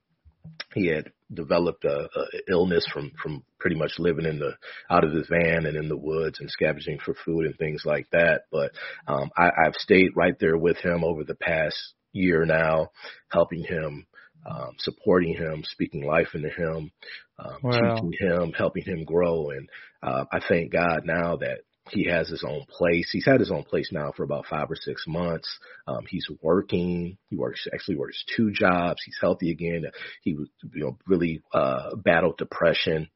he 0.74 0.88
had 0.88 1.12
developed 1.34 1.86
a, 1.86 2.10
a 2.16 2.26
illness 2.50 2.86
from 2.94 3.12
from 3.22 3.44
pretty 3.60 3.76
much 3.76 3.94
living 4.00 4.26
in 4.26 4.40
the 4.40 4.52
out 4.90 5.04
of 5.04 5.12
his 5.14 5.28
van 5.30 5.66
and 5.66 5.78
in 5.78 5.90
the 5.90 5.98
woods 5.98 6.40
and 6.40 6.50
scavenging 6.50 7.00
for 7.04 7.14
food 7.26 7.46
and 7.46 7.58
things 7.58 7.84
like 7.86 8.08
that. 8.12 8.44
But 8.52 8.72
um, 9.08 9.32
I, 9.38 9.50
I've 9.66 9.76
stayed 9.76 10.12
right 10.16 10.38
there 10.40 10.58
with 10.58 10.78
him 10.78 11.04
over 11.04 11.24
the 11.24 11.36
past 11.36 11.78
year 12.12 12.46
now, 12.46 12.90
helping 13.32 13.64
him, 13.64 14.06
um, 14.50 14.72
supporting 14.80 15.36
him, 15.36 15.64
speaking 15.66 16.06
life 16.06 16.30
into 16.34 16.50
him, 16.50 16.92
um, 17.40 17.58
Wow. 17.64 17.72
teaching 17.72 18.14
him, 18.20 18.54
helping 18.54 18.84
him 18.84 19.04
grow. 19.06 19.50
And 19.52 19.70
uh, 20.04 20.26
I 20.32 20.40
thank 20.48 20.72
God 20.72 21.02
now 21.06 21.38
that 21.38 21.60
he 21.90 22.06
has 22.06 22.30
his 22.30 22.44
own 22.48 22.66
place. 22.70 23.10
He's 23.12 23.26
had 23.26 23.40
his 23.40 23.52
own 23.52 23.64
place 23.64 23.90
now 23.92 24.14
for 24.16 24.24
about 24.24 24.46
five 24.50 24.72
or 24.72 24.76
six 24.76 25.06
months. 25.08 25.48
Um, 25.88 26.06
he's 26.08 26.28
working. 26.42 27.18
He 27.30 27.36
works 27.36 27.68
actually 27.74 27.98
works 27.98 28.24
two 28.36 28.52
jobs. 28.52 29.02
He's 29.06 29.18
healthy 29.20 29.52
again. 29.52 29.86
He 30.24 30.32
you 30.32 30.50
know 30.74 30.98
really 31.08 31.42
uh, 31.54 31.96
battled 31.96 32.38
depression, 32.38 33.10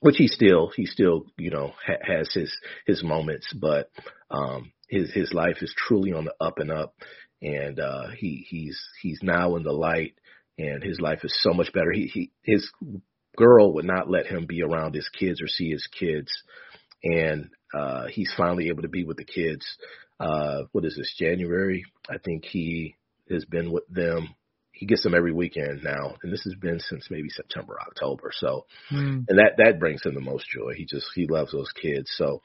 which 0.00 0.16
he 0.16 0.28
still 0.28 0.70
he 0.74 0.86
still 0.86 1.26
you 1.36 1.50
know 1.50 1.72
ha- 1.84 2.02
has 2.02 2.32
his 2.32 2.56
his 2.86 3.02
moments, 3.02 3.52
but 3.52 3.90
um, 4.30 4.72
his 4.88 5.12
his 5.12 5.32
life 5.32 5.58
is 5.60 5.74
truly 5.76 6.12
on 6.12 6.26
the 6.26 6.34
up 6.40 6.58
and 6.60 6.70
up, 6.70 6.94
and 7.42 7.80
uh, 7.80 8.08
he 8.16 8.46
he's 8.48 8.80
he's 9.02 9.18
now 9.20 9.56
in 9.56 9.64
the 9.64 9.72
light, 9.72 10.14
and 10.58 10.82
his 10.82 11.00
life 11.00 11.24
is 11.24 11.34
so 11.42 11.52
much 11.52 11.72
better. 11.72 11.90
He 11.90 12.06
he 12.06 12.30
his 12.42 12.70
girl 13.36 13.74
would 13.74 13.84
not 13.84 14.08
let 14.08 14.26
him 14.26 14.46
be 14.46 14.62
around 14.62 14.94
his 14.94 15.08
kids 15.08 15.42
or 15.42 15.48
see 15.48 15.70
his 15.70 15.86
kids 15.88 16.30
and 17.02 17.50
uh 17.74 18.06
he's 18.06 18.32
finally 18.36 18.68
able 18.68 18.82
to 18.82 18.88
be 18.88 19.04
with 19.04 19.16
the 19.16 19.24
kids 19.24 19.64
uh 20.20 20.62
what 20.72 20.84
is 20.84 20.96
this 20.96 21.14
january? 21.18 21.84
I 22.08 22.18
think 22.18 22.44
he 22.44 22.96
has 23.30 23.44
been 23.44 23.72
with 23.72 23.86
them. 23.88 24.34
He 24.72 24.86
gets 24.86 25.02
them 25.02 25.14
every 25.14 25.32
weekend 25.32 25.82
now 25.82 26.16
and 26.22 26.32
this 26.32 26.44
has 26.44 26.54
been 26.54 26.80
since 26.80 27.06
maybe 27.10 27.28
september 27.28 27.76
october. 27.80 28.30
So 28.34 28.66
Hmm. 28.88 29.20
and 29.28 29.38
that 29.38 29.54
that 29.58 29.78
brings 29.80 30.04
him 30.04 30.14
the 30.14 30.20
most 30.20 30.46
joy. 30.48 30.74
He 30.76 30.84
just 30.84 31.06
he 31.14 31.26
loves 31.26 31.52
those 31.52 31.70
kids. 31.72 32.10
So 32.16 32.42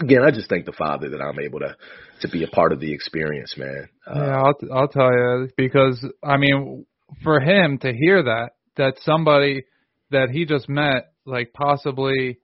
again 0.00 0.22
i 0.22 0.30
just 0.30 0.48
thank 0.50 0.66
the 0.66 0.72
father 0.72 1.08
that 1.08 1.22
i'm 1.22 1.40
able 1.40 1.58
to 1.60 1.74
to 2.20 2.28
be 2.28 2.44
a 2.44 2.48
part 2.48 2.72
of 2.72 2.80
the 2.80 2.92
experience 2.92 3.54
man. 3.56 3.88
Uh, 4.06 4.14
Yeah, 4.14 4.42
I'll 4.42 4.54
I'll 4.72 4.88
tell 4.88 5.12
you 5.12 5.48
because 5.56 6.04
I 6.22 6.36
mean, 6.36 6.86
for 7.22 7.40
him 7.40 7.78
to 7.78 7.92
hear 7.92 8.22
that 8.22 8.50
that 8.76 8.94
somebody 9.04 9.64
that 10.10 10.30
he 10.30 10.44
just 10.44 10.68
met, 10.68 11.12
like 11.24 11.52
possibly, 11.52 12.38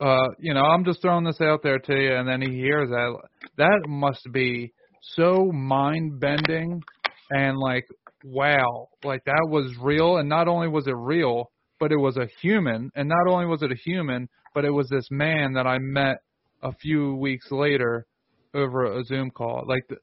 uh, 0.00 0.28
you 0.38 0.54
know, 0.54 0.62
I'm 0.62 0.84
just 0.84 1.00
throwing 1.00 1.24
this 1.24 1.40
out 1.40 1.62
there 1.62 1.78
to 1.78 1.94
you, 1.94 2.14
and 2.14 2.28
then 2.28 2.42
he 2.42 2.56
hears 2.56 2.90
that, 2.90 3.16
that 3.56 3.80
must 3.88 4.26
be 4.32 4.72
so 5.00 5.50
mind 5.52 6.20
bending, 6.20 6.82
and 7.30 7.56
like, 7.58 7.86
wow, 8.24 8.88
like 9.04 9.24
that 9.24 9.46
was 9.48 9.74
real, 9.80 10.18
and 10.18 10.28
not 10.28 10.48
only 10.48 10.68
was 10.68 10.86
it 10.86 10.96
real, 10.96 11.50
but 11.80 11.92
it 11.92 11.96
was 11.96 12.16
a 12.16 12.28
human, 12.40 12.90
and 12.94 13.08
not 13.08 13.26
only 13.28 13.46
was 13.46 13.62
it 13.62 13.72
a 13.72 13.76
human, 13.84 14.28
but 14.54 14.64
it 14.64 14.70
was 14.70 14.88
this 14.88 15.08
man 15.10 15.54
that 15.54 15.66
I 15.66 15.78
met 15.78 16.18
a 16.62 16.72
few 16.72 17.14
weeks 17.14 17.50
later 17.50 18.06
over 18.54 18.84
a 18.84 19.04
Zoom 19.04 19.30
call. 19.30 19.64
Like 19.66 19.82
the, 19.88 19.96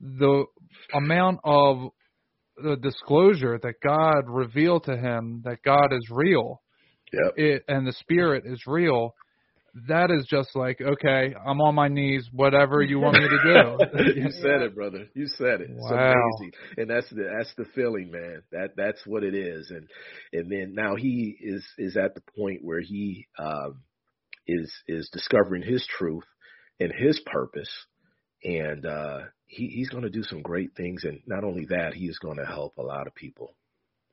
the 0.00 0.44
amount 0.94 1.40
of 1.44 1.90
the 2.56 2.76
disclosure 2.76 3.58
that 3.62 3.74
God 3.82 4.24
revealed 4.26 4.84
to 4.84 4.96
him 4.96 5.42
that 5.44 5.58
God 5.64 5.92
is 5.92 6.06
real 6.10 6.60
Yep. 7.12 7.32
it, 7.36 7.64
and 7.68 7.86
the 7.86 7.92
spirit 7.92 8.44
is 8.46 8.62
real, 8.66 9.14
that 9.88 10.10
is 10.10 10.26
just 10.28 10.54
like, 10.56 10.80
okay, 10.80 11.34
I'm 11.46 11.60
on 11.60 11.74
my 11.74 11.88
knees, 11.88 12.28
whatever 12.32 12.82
you 12.82 12.98
want 13.00 13.18
me 13.18 13.28
to 13.28 13.38
do. 13.42 14.10
you 14.20 14.30
said 14.42 14.62
it, 14.62 14.74
brother. 14.74 15.06
You 15.14 15.26
said 15.26 15.60
it. 15.60 15.70
It's 15.70 15.90
Wow. 15.90 16.12
amazing, 16.12 16.52
and 16.76 16.90
that's 16.90 17.08
the 17.10 17.30
that's 17.36 17.54
the 17.56 17.66
feeling, 17.74 18.10
man. 18.10 18.42
That 18.52 18.70
that's 18.76 19.00
what 19.06 19.22
it 19.24 19.34
is, 19.34 19.70
and 19.70 19.88
and 20.32 20.50
then 20.50 20.74
now 20.74 20.96
he 20.96 21.36
is 21.40 21.64
is 21.78 21.96
at 21.96 22.14
the 22.14 22.22
point 22.36 22.60
where 22.62 22.80
he 22.80 23.26
um, 23.38 23.82
is 24.46 24.72
is 24.86 25.08
discovering 25.12 25.62
his 25.62 25.86
truth 25.98 26.24
and 26.80 26.92
his 26.96 27.20
purpose, 27.26 27.70
and 28.42 28.86
uh, 28.86 29.18
he 29.46 29.68
he's 29.68 29.90
going 29.90 30.04
to 30.04 30.10
do 30.10 30.22
some 30.22 30.42
great 30.42 30.74
things, 30.76 31.04
and 31.04 31.20
not 31.26 31.44
only 31.44 31.66
that, 31.70 31.94
he 31.94 32.06
is 32.06 32.18
going 32.18 32.38
to 32.38 32.46
help 32.46 32.76
a 32.78 32.82
lot 32.82 33.06
of 33.06 33.14
people. 33.14 33.54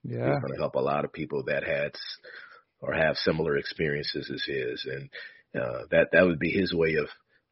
yeah. 0.04 0.30
He's 0.30 0.42
going 0.42 0.54
to 0.54 0.60
help 0.60 0.76
a 0.76 0.80
lot 0.80 1.06
of 1.06 1.14
people 1.14 1.44
that 1.48 1.64
had 1.64 1.92
or 2.82 2.94
have 2.94 3.16
similar 3.18 3.58
experiences 3.58 4.30
as 4.34 4.44
his, 4.46 4.86
and 4.92 5.10
uh, 5.56 5.84
that 5.92 6.10
that 6.14 6.26
would 6.26 6.40
be 6.40 6.52
his 6.52 6.74
way 6.74 6.96
of 6.96 7.08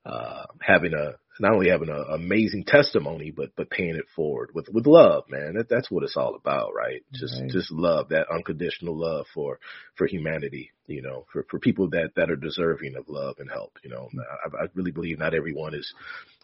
uh, 0.05 0.45
having 0.61 0.93
a 0.93 1.13
not 1.39 1.53
only 1.53 1.69
having 1.69 1.89
an 1.89 2.05
amazing 2.11 2.63
testimony, 2.65 3.31
but 3.31 3.49
but 3.55 3.69
paying 3.69 3.95
it 3.95 4.05
forward 4.15 4.51
with 4.53 4.67
with 4.71 4.85
love, 4.85 5.23
man. 5.29 5.55
That 5.55 5.69
that's 5.69 5.89
what 5.89 6.03
it's 6.03 6.17
all 6.17 6.35
about, 6.35 6.73
right? 6.75 7.03
Just 7.13 7.39
Right. 7.41 7.49
just 7.49 7.71
love, 7.71 8.09
that 8.09 8.27
unconditional 8.31 8.97
love 8.97 9.25
for 9.33 9.59
for 9.95 10.05
humanity, 10.07 10.71
you 10.87 11.01
know, 11.01 11.25
for 11.31 11.45
for 11.49 11.59
people 11.59 11.89
that 11.91 12.11
that 12.15 12.29
are 12.29 12.35
deserving 12.35 12.95
of 12.95 13.09
love 13.09 13.35
and 13.39 13.49
help. 13.49 13.77
You 13.83 13.91
know, 13.91 14.09
I, 14.45 14.63
I 14.63 14.67
really 14.75 14.91
believe 14.91 15.19
not 15.19 15.33
everyone 15.33 15.73
is 15.73 15.91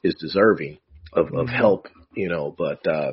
is 0.03 0.15
deserving 0.15 0.79
of 1.13 1.27
of 1.33 1.47
Mhm. 1.47 1.55
help, 1.55 1.87
you 2.15 2.29
know, 2.29 2.53
but 2.57 2.85
uh, 2.87 3.11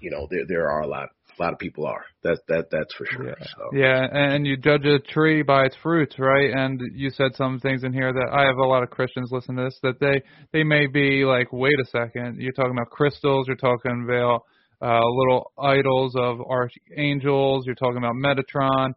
you 0.00 0.10
know 0.10 0.26
there 0.30 0.46
there 0.46 0.70
are 0.70 0.80
a 0.82 0.86
lot 0.88 1.10
a 1.38 1.42
lot 1.42 1.52
of 1.52 1.58
people 1.58 1.86
are. 1.86 2.04
That 2.22 2.38
that 2.48 2.66
that's 2.70 2.94
for 2.94 3.06
sure. 3.06 3.34
So. 3.40 3.76
Yeah, 3.76 4.06
and 4.12 4.46
you 4.46 4.56
judge 4.56 4.84
a 4.84 4.98
tree 4.98 5.42
by 5.42 5.64
its 5.64 5.76
fruits, 5.82 6.18
right? 6.18 6.50
And 6.50 6.80
you 6.94 7.10
said 7.10 7.34
some 7.34 7.60
things 7.60 7.84
in 7.84 7.92
here 7.92 8.12
that 8.12 8.28
I 8.32 8.42
have 8.46 8.56
a 8.58 8.66
lot 8.66 8.82
of 8.82 8.90
Christians 8.90 9.30
listen 9.32 9.56
to 9.56 9.64
this 9.64 9.78
that 9.82 10.00
they 10.00 10.22
they 10.52 10.64
may 10.64 10.86
be 10.86 11.24
like, 11.24 11.52
wait 11.52 11.78
a 11.80 11.86
second, 11.86 12.40
you're 12.40 12.52
talking 12.52 12.72
about 12.72 12.90
crystals, 12.90 13.46
you're 13.46 13.56
talking 13.56 14.04
about 14.04 14.42
uh, 14.82 15.06
little 15.06 15.52
idols 15.58 16.14
of 16.16 16.40
archangels, 16.40 17.64
you're 17.66 17.74
talking 17.74 17.98
about 17.98 18.14
Metatron. 18.14 18.92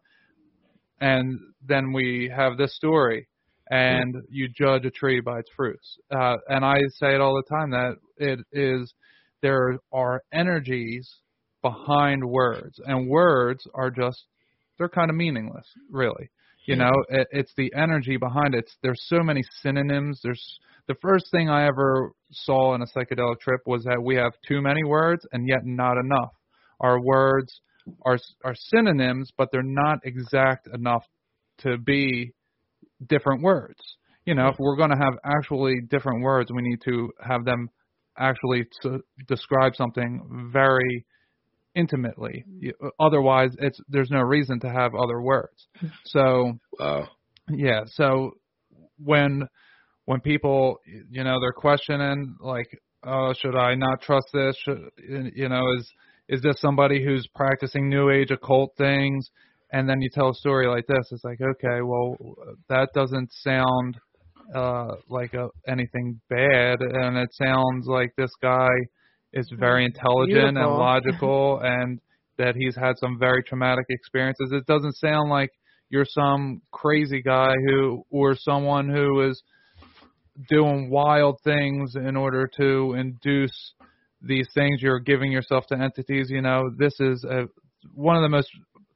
and 1.00 1.38
then 1.66 1.92
we 1.92 2.30
have 2.34 2.56
this 2.56 2.74
story, 2.76 3.28
and 3.70 4.14
you 4.30 4.48
judge 4.48 4.84
a 4.84 4.90
tree 4.90 5.20
by 5.20 5.38
its 5.38 5.50
fruits. 5.56 5.98
Uh, 6.10 6.36
and 6.48 6.64
I 6.64 6.76
say 6.98 7.14
it 7.14 7.20
all 7.20 7.34
the 7.34 7.54
time 7.54 7.70
that 7.70 7.96
it 8.18 8.40
is 8.52 8.92
there 9.42 9.78
are 9.92 10.22
energies 10.32 11.08
behind 11.68 12.24
words, 12.24 12.80
and 12.84 13.08
words 13.08 13.66
are 13.74 13.90
just 13.90 14.24
they're 14.78 14.88
kind 14.88 15.10
of 15.10 15.16
meaningless, 15.16 15.66
really. 15.90 16.30
You 16.66 16.74
know, 16.74 16.92
it, 17.08 17.28
it's 17.30 17.52
the 17.56 17.72
energy 17.76 18.16
behind 18.16 18.54
it. 18.54 18.64
It's, 18.64 18.76
there's 18.82 19.00
so 19.06 19.22
many 19.22 19.42
synonyms. 19.62 20.20
There's 20.22 20.42
the 20.88 20.96
first 21.00 21.26
thing 21.30 21.48
I 21.48 21.66
ever 21.66 22.10
saw 22.32 22.74
in 22.74 22.82
a 22.82 22.86
psychedelic 22.86 23.38
trip 23.40 23.60
was 23.66 23.84
that 23.84 24.02
we 24.02 24.16
have 24.16 24.32
too 24.46 24.60
many 24.60 24.82
words 24.84 25.24
and 25.32 25.48
yet 25.48 25.60
not 25.64 25.96
enough. 25.96 26.32
Our 26.80 27.00
words 27.00 27.60
are 28.04 28.18
are 28.44 28.54
synonyms, 28.56 29.30
but 29.38 29.48
they're 29.52 29.62
not 29.62 29.98
exact 30.04 30.68
enough 30.74 31.04
to 31.58 31.78
be 31.78 32.32
different 33.08 33.42
words. 33.42 33.78
You 34.24 34.34
know, 34.34 34.48
if 34.48 34.56
we're 34.58 34.76
going 34.76 34.90
to 34.90 34.96
have 34.96 35.14
actually 35.24 35.76
different 35.88 36.22
words, 36.22 36.50
we 36.52 36.62
need 36.62 36.80
to 36.84 37.12
have 37.20 37.44
them 37.44 37.68
actually 38.18 38.64
to 38.82 38.98
describe 39.28 39.76
something 39.76 40.50
very 40.52 41.06
intimately. 41.76 42.44
Otherwise, 42.98 43.50
it's 43.58 43.78
there's 43.88 44.10
no 44.10 44.22
reason 44.22 44.58
to 44.60 44.70
have 44.70 44.94
other 44.94 45.20
words. 45.20 45.68
So, 46.06 46.58
wow. 46.80 47.08
yeah. 47.50 47.82
So 47.86 48.32
when 48.98 49.46
when 50.06 50.20
people, 50.20 50.78
you 51.10 51.22
know, 51.22 51.38
they're 51.40 51.52
questioning 51.52 52.36
like, 52.40 52.66
oh, 53.04 53.34
should 53.38 53.54
I 53.54 53.74
not 53.74 54.00
trust 54.00 54.26
this? 54.32 54.56
Should, 54.64 54.80
you 54.98 55.48
know, 55.48 55.62
is 55.78 55.92
is 56.28 56.42
this 56.42 56.60
somebody 56.60 57.04
who's 57.04 57.28
practicing 57.34 57.88
new 57.88 58.10
age 58.10 58.30
occult 58.30 58.72
things? 58.76 59.30
And 59.72 59.88
then 59.88 60.00
you 60.00 60.08
tell 60.12 60.30
a 60.30 60.34
story 60.34 60.68
like 60.68 60.86
this, 60.86 61.08
it's 61.10 61.24
like, 61.24 61.40
okay, 61.40 61.82
well, 61.82 62.16
that 62.68 62.88
doesn't 62.94 63.30
sound 63.32 63.98
uh 64.54 64.94
like 65.08 65.34
a, 65.34 65.48
anything 65.68 66.20
bad, 66.30 66.80
and 66.80 67.16
it 67.16 67.28
sounds 67.32 67.86
like 67.86 68.10
this 68.16 68.30
guy 68.40 68.68
is 69.32 69.50
very 69.58 69.82
mm-hmm. 69.82 69.96
intelligent 69.96 70.54
Beautiful. 70.54 70.70
and 70.70 70.78
logical, 70.78 71.60
and 71.62 72.00
that 72.38 72.54
he's 72.56 72.76
had 72.76 72.98
some 72.98 73.18
very 73.18 73.42
traumatic 73.42 73.86
experiences. 73.88 74.50
It 74.52 74.66
doesn't 74.66 74.96
sound 74.96 75.30
like 75.30 75.50
you're 75.88 76.06
some 76.08 76.62
crazy 76.70 77.22
guy 77.22 77.54
who 77.66 78.04
or 78.10 78.36
someone 78.36 78.88
who 78.88 79.28
is 79.28 79.42
doing 80.48 80.90
wild 80.90 81.40
things 81.44 81.94
in 81.94 82.16
order 82.16 82.48
to 82.58 82.94
induce 82.98 83.74
these 84.20 84.48
things 84.54 84.82
you're 84.82 85.00
giving 85.00 85.30
yourself 85.30 85.64
to 85.66 85.74
entities 85.78 86.28
you 86.30 86.42
know 86.42 86.62
this 86.78 86.94
is 87.00 87.24
a 87.24 87.44
one 87.94 88.16
of 88.16 88.22
the 88.22 88.28
most 88.28 88.48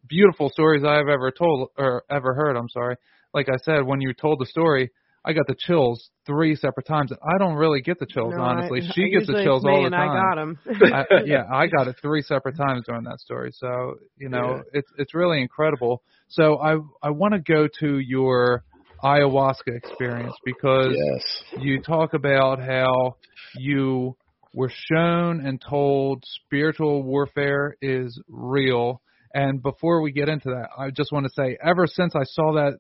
beautiful 0.09 0.51
stories 0.51 0.83
i've 0.85 1.09
ever 1.09 1.31
told 1.31 1.69
or 1.79 2.03
ever 2.11 2.35
heard 2.35 2.57
i'm 2.57 2.69
sorry 2.69 2.97
like 3.33 3.49
i 3.49 3.57
said 3.63 3.85
when 3.85 4.01
you 4.01 4.13
told 4.13 4.39
the 4.39 4.47
story 4.47 4.91
i 5.25 5.33
got 5.33 5.47
the 5.47 5.57
chills 5.59 6.11
three 6.27 6.55
separate 6.55 6.87
times 6.87 7.13
i 7.35 7.39
don't 7.39 7.55
really 7.55 7.81
get 7.81 7.99
the 7.99 8.07
chills 8.07 8.35
No, 8.35 8.41
honestly 8.41 8.81
I, 8.81 8.93
she 8.95 9.11
gets 9.11 9.27
the 9.27 9.35
chills 9.43 9.65
all 9.65 9.83
the 9.83 9.91
time 9.91 10.11
I 10.11 10.35
got 10.35 10.39
'em. 10.39 10.59
I, 10.93 11.05
yeah, 11.25 11.45
I 11.53 11.67
got 11.67 11.89
it 11.89 11.97
three 12.01 12.23
separate 12.23 12.57
times 12.57 12.85
during 12.87 13.05
that 13.05 13.21
story. 13.21 13.51
So 13.53 13.97
you 14.17 14.29
know, 14.29 14.63
it's 14.73 14.91
it's 14.99 15.15
really 15.15 15.41
incredible. 15.41 16.03
So 16.29 16.59
I 16.59 16.77
I 17.03 17.11
want 17.11 17.35
to 17.35 17.41
go 17.41 17.69
to 17.81 17.99
your 17.99 18.65
ayahuasca 19.03 19.75
experience 19.77 20.39
because 20.45 20.97
Yes. 20.97 21.45
you 21.55 21.81
talk 21.81 22.15
about 22.15 22.61
how 22.61 23.17
you 23.53 24.17
were 24.53 24.71
shown 24.93 25.45
and 25.47 25.61
told 25.61 26.25
spiritual 26.27 27.03
warfare 27.03 27.77
is 27.83 28.21
real. 28.29 29.01
And 29.35 29.63
before 29.63 30.03
we 30.03 30.13
get 30.13 30.29
into 30.29 30.49
that, 30.51 30.71
I 30.77 30.91
just 30.91 31.13
want 31.13 31.25
to 31.27 31.33
say, 31.35 31.57
ever 31.63 31.87
since 31.87 32.15
I 32.17 32.25
saw 32.25 32.53
that 32.55 32.79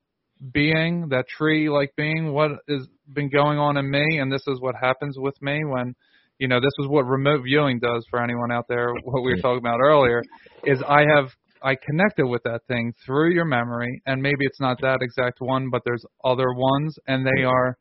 being, 0.53 1.09
that 1.11 1.29
tree 1.29 1.69
like 1.69 1.95
being, 1.97 2.33
what 2.33 2.51
has 2.69 2.87
been 3.13 3.29
going 3.31 3.59
on 3.59 3.77
in 3.77 3.91
me, 3.91 4.19
and 4.19 4.33
this 4.33 4.43
is 4.47 4.61
what 4.61 4.75
happens 4.81 5.17
with 5.19 5.35
me 5.43 5.65
when, 5.65 5.95
you 6.39 6.49
know, 6.49 6.61
this 6.61 6.73
is 6.81 6.89
what 6.89 7.03
remote 7.07 7.43
viewing 7.45 7.79
does 7.79 8.05
for 8.11 8.23
anyone 8.23 8.51
out 8.51 8.67
there, 8.69 8.93
what 9.05 9.23
we 9.23 9.33
were 9.33 9.41
talking 9.41 9.59
about 9.59 9.81
earlier, 9.81 10.23
is 10.65 10.83
I 10.89 11.03
have, 11.15 11.29
I 11.63 11.75
connected 11.75 12.27
with 12.27 12.43
that 12.45 12.61
thing 12.69 12.95
through 13.05 13.35
your 13.35 13.45
memory, 13.45 14.03
and 14.07 14.23
maybe 14.23 14.47
it's 14.47 14.61
not 14.61 14.81
that 14.81 15.01
exact 15.03 15.41
one, 15.41 15.69
but 15.71 15.83
there's 15.85 16.05
other 16.25 16.53
ones, 16.55 16.97
and 17.07 17.27
they 17.27 17.45
are 17.45 17.77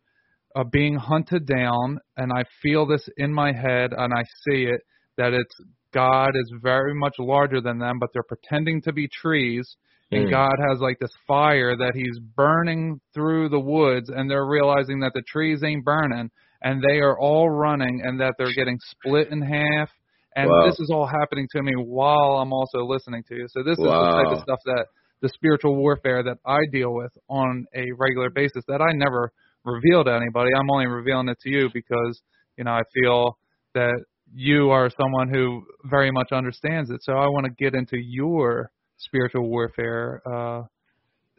uh, 0.55 0.63
being 0.65 0.95
hunted 0.95 1.45
down, 1.45 1.99
and 2.17 2.31
I 2.33 2.43
feel 2.61 2.85
this 2.85 3.07
in 3.17 3.33
my 3.33 3.53
head, 3.53 3.91
and 3.95 4.13
I 4.13 4.23
see 4.43 4.63
it, 4.63 4.81
that 5.17 5.33
it's 5.33 5.55
God 5.93 6.29
is 6.35 6.53
very 6.61 6.93
much 6.93 7.15
larger 7.19 7.61
than 7.61 7.79
them, 7.79 7.97
but 7.99 8.09
they're 8.13 8.23
pretending 8.23 8.81
to 8.83 8.93
be 8.93 9.07
trees, 9.07 9.75
and 10.11 10.27
Mm. 10.27 10.31
God 10.31 10.55
has 10.69 10.79
like 10.79 10.99
this 10.99 11.13
fire 11.27 11.75
that 11.77 11.93
He's 11.95 12.19
burning 12.19 12.99
through 13.13 13.49
the 13.49 13.59
woods, 13.59 14.09
and 14.09 14.29
they're 14.29 14.47
realizing 14.47 14.99
that 15.01 15.13
the 15.13 15.23
trees 15.27 15.63
ain't 15.63 15.85
burning, 15.85 16.29
and 16.61 16.81
they 16.81 16.99
are 16.99 17.17
all 17.19 17.49
running, 17.49 18.01
and 18.03 18.19
that 18.19 18.35
they're 18.37 18.53
getting 18.53 18.77
split 18.79 19.29
in 19.29 19.41
half. 19.41 19.89
And 20.35 20.49
Wow. 20.49 20.63
this 20.67 20.79
is 20.79 20.89
all 20.91 21.07
happening 21.07 21.47
to 21.51 21.63
me 21.63 21.73
while 21.75 22.37
I'm 22.37 22.53
also 22.53 22.85
listening 22.85 23.23
to 23.29 23.35
you. 23.35 23.47
So 23.49 23.63
this 23.63 23.77
is 23.77 23.83
the 23.83 24.07
type 24.15 24.31
of 24.31 24.39
stuff 24.39 24.59
that 24.65 24.85
the 25.21 25.29
spiritual 25.29 25.75
warfare 25.75 26.23
that 26.23 26.37
I 26.45 26.59
deal 26.71 26.93
with 26.93 27.11
on 27.29 27.65
a 27.75 27.91
regular 27.97 28.29
basis 28.29 28.63
that 28.67 28.81
I 28.81 28.93
never 28.93 29.31
reveal 29.65 30.03
to 30.03 30.13
anybody. 30.13 30.51
I'm 30.55 30.69
only 30.69 30.87
revealing 30.87 31.27
it 31.29 31.39
to 31.41 31.49
you 31.49 31.69
because, 31.73 32.21
you 32.57 32.63
know, 32.63 32.71
I 32.71 32.81
feel 32.93 33.37
that 33.73 34.03
you 34.33 34.69
are 34.69 34.89
someone 34.89 35.29
who 35.29 35.63
very 35.85 36.11
much 36.11 36.31
understands 36.31 36.89
it. 36.89 36.99
So 37.03 37.13
I 37.13 37.27
want 37.27 37.45
to 37.45 37.51
get 37.63 37.73
into 37.73 37.97
your 37.97 38.71
spiritual 38.99 39.49
warfare 39.49 40.21
uh 40.25 40.63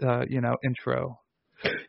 uh 0.04 0.24
you 0.28 0.40
know 0.40 0.56
intro. 0.64 1.20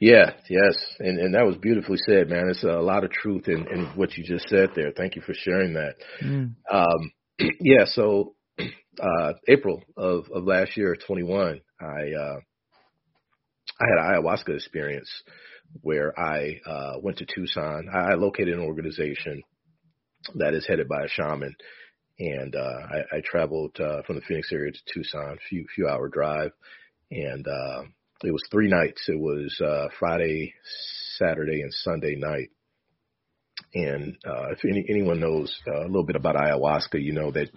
Yeah, 0.01 0.31
yes, 0.49 0.75
and 0.99 1.17
and 1.17 1.33
that 1.33 1.45
was 1.45 1.55
beautifully 1.57 1.97
said, 2.05 2.29
man. 2.29 2.49
It's 2.49 2.63
a 2.63 2.81
lot 2.81 3.05
of 3.05 3.11
truth 3.11 3.47
in, 3.47 3.67
in 3.71 3.85
what 3.95 4.17
you 4.17 4.23
just 4.23 4.49
said 4.49 4.71
there. 4.75 4.91
Thank 4.91 5.15
you 5.15 5.21
for 5.21 5.33
sharing 5.33 5.73
that. 5.73 5.95
Um, 6.69 7.11
yeah, 7.61 7.85
so 7.85 8.35
uh, 8.59 9.33
April 9.47 9.81
of 9.95 10.25
of 10.33 10.43
last 10.43 10.75
year, 10.75 10.97
21, 11.07 11.61
I 11.79 11.85
uh, 11.85 12.39
I 13.79 13.85
had 13.87 13.97
an 13.97 14.23
ayahuasca 14.23 14.53
experience 14.55 15.09
where 15.81 16.17
I 16.19 16.59
uh, 16.65 16.93
went 17.01 17.19
to 17.19 17.25
Tucson. 17.25 17.87
I, 17.93 18.11
I 18.11 18.15
located 18.15 18.55
an 18.55 18.65
organization 18.65 19.41
that 20.35 20.53
is 20.53 20.67
headed 20.67 20.87
by 20.87 21.03
a 21.05 21.07
shaman, 21.07 21.55
and 22.21 22.55
uh, 22.55 22.59
I, 22.59 23.17
I 23.17 23.21
traveled 23.25 23.79
uh, 23.79 24.03
from 24.03 24.15
the 24.15 24.21
Phoenix 24.21 24.51
area 24.51 24.71
to 24.71 24.79
Tucson, 24.93 25.39
few 25.49 25.65
few 25.73 25.87
hour 25.87 26.07
drive, 26.07 26.51
and 27.09 27.47
uh, 27.47 27.81
it 28.23 28.31
was 28.31 28.43
three 28.51 28.67
nights. 28.67 29.03
It 29.07 29.19
was 29.19 29.59
uh, 29.59 29.87
Friday, 29.97 30.53
Saturday, 31.17 31.61
and 31.61 31.73
Sunday 31.73 32.15
night. 32.15 32.49
And 33.73 34.17
uh, 34.23 34.51
if 34.51 34.59
any, 34.65 34.85
anyone 34.87 35.19
knows 35.19 35.57
uh, 35.67 35.81
a 35.81 35.87
little 35.87 36.05
bit 36.05 36.15
about 36.15 36.35
ayahuasca, 36.35 37.01
you 37.01 37.13
know 37.13 37.31
that 37.31 37.49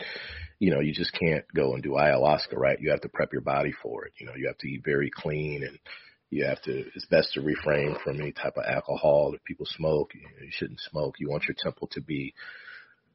you 0.59 0.71
know 0.71 0.81
you 0.81 0.95
just 0.95 1.13
can't 1.13 1.45
go 1.55 1.75
and 1.75 1.83
do 1.83 1.91
ayahuasca, 1.91 2.57
right? 2.57 2.81
You 2.81 2.91
have 2.91 3.03
to 3.03 3.11
prep 3.11 3.35
your 3.35 3.43
body 3.43 3.73
for 3.83 4.07
it. 4.07 4.13
You 4.19 4.27
know, 4.27 4.35
you 4.35 4.47
have 4.47 4.59
to 4.59 4.69
eat 4.69 4.83
very 4.83 5.11
clean, 5.15 5.63
and 5.63 5.79
you 6.31 6.47
have 6.47 6.63
to. 6.63 6.85
It's 6.95 7.07
best 7.07 7.35
to 7.35 7.43
refrain 7.43 7.97
from 8.03 8.19
any 8.19 8.33
type 8.33 8.57
of 8.57 8.65
alcohol. 8.67 9.33
If 9.35 9.45
people 9.45 9.67
smoke, 9.69 10.13
you, 10.15 10.23
you 10.43 10.51
shouldn't 10.53 10.81
smoke. 10.91 11.17
You 11.19 11.29
want 11.29 11.45
your 11.47 11.57
temple 11.63 11.89
to 11.93 12.01
be 12.01 12.33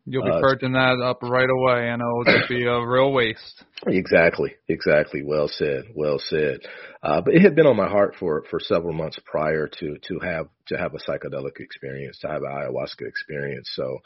You'll 0.05 0.23
be 0.23 0.31
Uh, 0.31 0.39
purging 0.39 0.73
that 0.73 0.99
up 1.03 1.21
right 1.21 1.49
away 1.49 1.89
and 1.89 2.01
it'll 2.01 2.26
just 2.26 2.49
be 2.49 2.65
a 2.65 2.85
real 2.85 3.11
waste. 3.11 3.63
Exactly, 3.88 4.55
exactly. 4.67 5.23
Well 5.23 5.47
said, 5.47 5.85
well 5.95 6.19
said. 6.19 6.59
Uh, 7.01 7.21
but 7.21 7.34
it 7.34 7.41
had 7.41 7.55
been 7.55 7.67
on 7.67 7.77
my 7.77 7.88
heart 7.88 8.15
for 8.19 8.43
for 8.49 8.59
several 8.59 8.93
months 8.93 9.19
prior 9.26 9.67
to 9.80 9.97
to 10.07 10.19
have 10.19 10.47
to 10.67 10.77
have 10.77 10.93
a 10.93 10.97
psychedelic 10.97 11.59
experience, 11.59 12.19
to 12.19 12.27
have 12.27 12.41
an 12.43 12.51
ayahuasca 12.51 13.07
experience. 13.07 13.69
So 13.73 13.99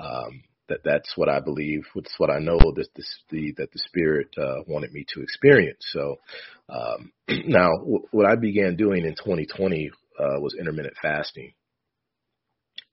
um, 0.00 0.42
that 0.68 0.80
that's 0.84 1.12
what 1.16 1.28
I 1.28 1.40
believe. 1.40 1.82
It's 1.94 2.14
what 2.18 2.30
I 2.30 2.38
know 2.40 2.58
that 2.58 2.88
this 2.96 3.08
the 3.30 3.54
that 3.58 3.70
the 3.72 3.78
spirit 3.78 4.28
uh, 4.36 4.62
wanted 4.66 4.92
me 4.92 5.04
to 5.14 5.22
experience. 5.22 5.86
So 5.92 6.16
um, 6.68 7.12
now, 7.46 7.70
w- 7.78 8.06
what 8.10 8.26
I 8.26 8.34
began 8.36 8.76
doing 8.76 9.04
in 9.04 9.14
2020 9.14 9.90
uh, 10.18 10.40
was 10.40 10.56
intermittent 10.58 10.94
fasting, 11.00 11.52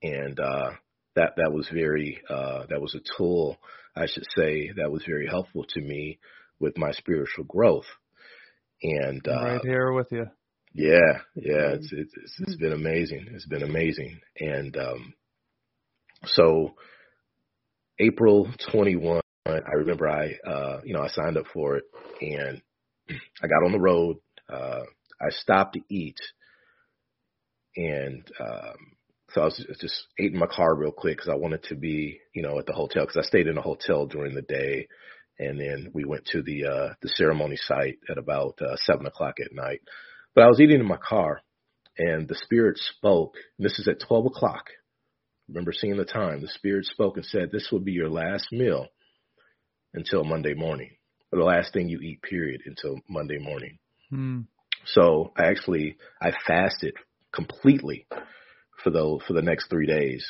and 0.04 0.40
uh, 0.40 0.72
that 1.18 1.34
that 1.38 1.52
was 1.52 1.68
very 1.74 2.22
uh, 2.30 2.66
that 2.70 2.80
was 2.80 2.96
a 2.96 3.02
tool, 3.18 3.58
I 3.96 4.06
should 4.06 4.26
say, 4.36 4.72
that 4.78 4.92
was 4.92 5.04
very 5.06 5.28
helpful 5.28 5.66
to 5.70 5.82
me 5.82 6.20
with 6.60 6.78
my 6.78 6.92
spiritual 6.92 7.44
growth. 7.44 7.86
And 8.84 9.28
uh, 9.28 9.44
right 9.44 9.62
here 9.64 9.92
with 9.92 10.08
you. 10.12 10.28
yeah, 10.74 11.20
yeah, 11.36 11.74
it's 11.74 11.90
it's 11.92 12.14
it's, 12.24 12.40
it's 12.40 12.56
been 12.58 12.74
amazing. 12.74 13.28
It's 13.32 13.48
been 13.48 13.64
amazing. 13.64 14.20
And 14.40 14.78
um, 14.78 15.14
so 16.26 16.76
April 18.00 18.48
21, 18.72 19.22
I 19.48 19.74
remember 19.76 20.08
I 20.08 20.36
uh, 20.48 20.82
you 20.86 20.94
know 20.94 21.02
I 21.02 21.08
signed 21.08 21.38
up 21.38 21.46
for 21.52 21.78
it 21.78 21.86
and 22.22 22.62
I 23.10 23.48
got 23.48 23.66
on 23.66 23.72
the 23.72 23.80
road. 23.80 24.18
Uh, 24.48 24.84
I 25.20 25.32
stopped 25.32 25.74
to 25.74 25.82
eat, 25.90 26.20
and 27.76 28.24
um, 28.40 28.97
so 29.32 29.42
I 29.42 29.46
was 29.46 29.58
just- 29.80 30.08
ate 30.20 30.34
in 30.34 30.40
my 30.40 30.48
car 30.48 30.74
real 30.76 30.92
quick 30.92 31.18
because 31.18 31.30
I 31.30 31.36
wanted 31.36 31.64
to 31.64 31.76
be 31.76 32.20
you 32.34 32.42
know 32.42 32.60
at 32.60 32.66
the 32.66 32.74
hotel 32.74 33.06
because 33.06 33.18
I 33.18 33.28
stayed 33.28 33.48
in 33.48 33.58
a 33.58 33.62
hotel 33.62 34.06
during 34.06 34.36
the 34.36 34.42
day. 34.42 34.88
and 35.40 35.60
then 35.60 35.92
we 35.94 36.04
went 36.04 36.26
to 36.26 36.42
the 36.42 36.66
uh, 36.66 36.94
the 37.02 37.10
ceremony 37.10 37.58
site 37.58 38.00
at 38.10 38.18
about 38.18 38.60
uh, 38.62 38.76
seven 38.78 39.06
o'clock 39.06 39.36
at 39.40 39.54
night. 39.54 39.82
But 40.34 40.44
I 40.44 40.48
was 40.48 40.60
eating 40.60 40.80
in 40.80 40.86
my 40.88 40.98
car, 40.98 41.42
and 41.98 42.28
the 42.28 42.36
spirit 42.36 42.78
spoke. 42.78 43.36
this 43.60 43.78
is 43.80 43.88
at 43.88 44.00
twelve 44.00 44.26
o'clock. 44.26 44.66
remember 45.48 45.72
seeing 45.74 45.98
the 45.98 46.06
time. 46.06 46.42
The 46.42 46.48
spirit 46.48 46.86
spoke 46.86 47.18
and 47.18 47.26
said, 47.26 47.52
"This 47.52 47.70
will 47.72 47.80
be 47.80 47.92
your 47.92 48.10
last 48.10 48.52
meal 48.52 48.88
until 49.94 50.24
Monday 50.24 50.54
morning, 50.54 50.92
or 51.32 51.40
the 51.40 51.46
last 51.46 51.72
thing 51.74 51.88
you 51.90 52.00
eat. 52.00 52.22
Period 52.24 52.62
until 52.66 53.00
Monday 53.08 53.38
morning." 53.38 53.78
Hmm. 54.10 54.42
So 54.86 55.34
I 55.38 55.46
actually 55.46 55.98
I 56.22 56.32
fasted 56.48 56.96
completely 57.32 58.08
for 58.84 58.90
the 58.90 59.20
for 59.28 59.34
the 59.34 59.42
next 59.42 59.70
three 59.70 59.86
days, 59.88 60.26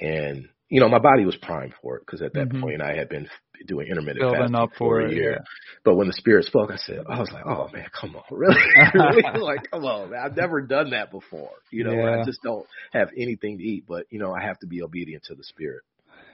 and 0.00 0.48
you 0.68 0.80
know 0.80 0.88
my 0.88 0.98
body 0.98 1.24
was 1.24 1.36
primed 1.36 1.74
for 1.82 1.96
it 1.96 2.02
because 2.06 2.22
at 2.22 2.34
that 2.34 2.50
Mhm. 2.50 2.60
point 2.60 2.82
I 2.82 2.94
had 2.94 3.08
been 3.08 3.28
doing 3.66 3.88
intermittent 3.88 4.20
Building 4.20 4.40
fasting 4.40 4.54
up 4.56 4.70
for 4.76 5.00
a 5.00 5.10
year. 5.10 5.32
yeah. 5.32 5.38
But 5.84 5.96
when 5.96 6.06
the 6.06 6.12
spirit 6.12 6.44
spoke, 6.44 6.70
I 6.70 6.76
said, 6.76 7.04
I 7.08 7.18
was 7.18 7.30
like, 7.32 7.44
oh 7.46 7.68
man, 7.72 7.88
come 7.98 8.14
on, 8.16 8.22
really, 8.30 8.56
really, 8.94 9.40
like 9.40 9.70
come 9.70 9.84
on, 9.84 10.10
man. 10.10 10.20
I've 10.22 10.36
never 10.36 10.60
done 10.62 10.90
that 10.90 11.10
before. 11.10 11.50
You 11.70 11.84
know, 11.84 11.94
where 11.94 12.20
I 12.20 12.24
just 12.24 12.42
don't 12.42 12.66
have 12.92 13.08
anything 13.16 13.58
to 13.58 13.64
eat, 13.64 13.84
but 13.88 14.06
you 14.10 14.18
know 14.18 14.32
I 14.32 14.42
have 14.42 14.58
to 14.60 14.66
be 14.66 14.82
obedient 14.82 15.24
to 15.24 15.34
the 15.34 15.44
spirit. 15.44 15.82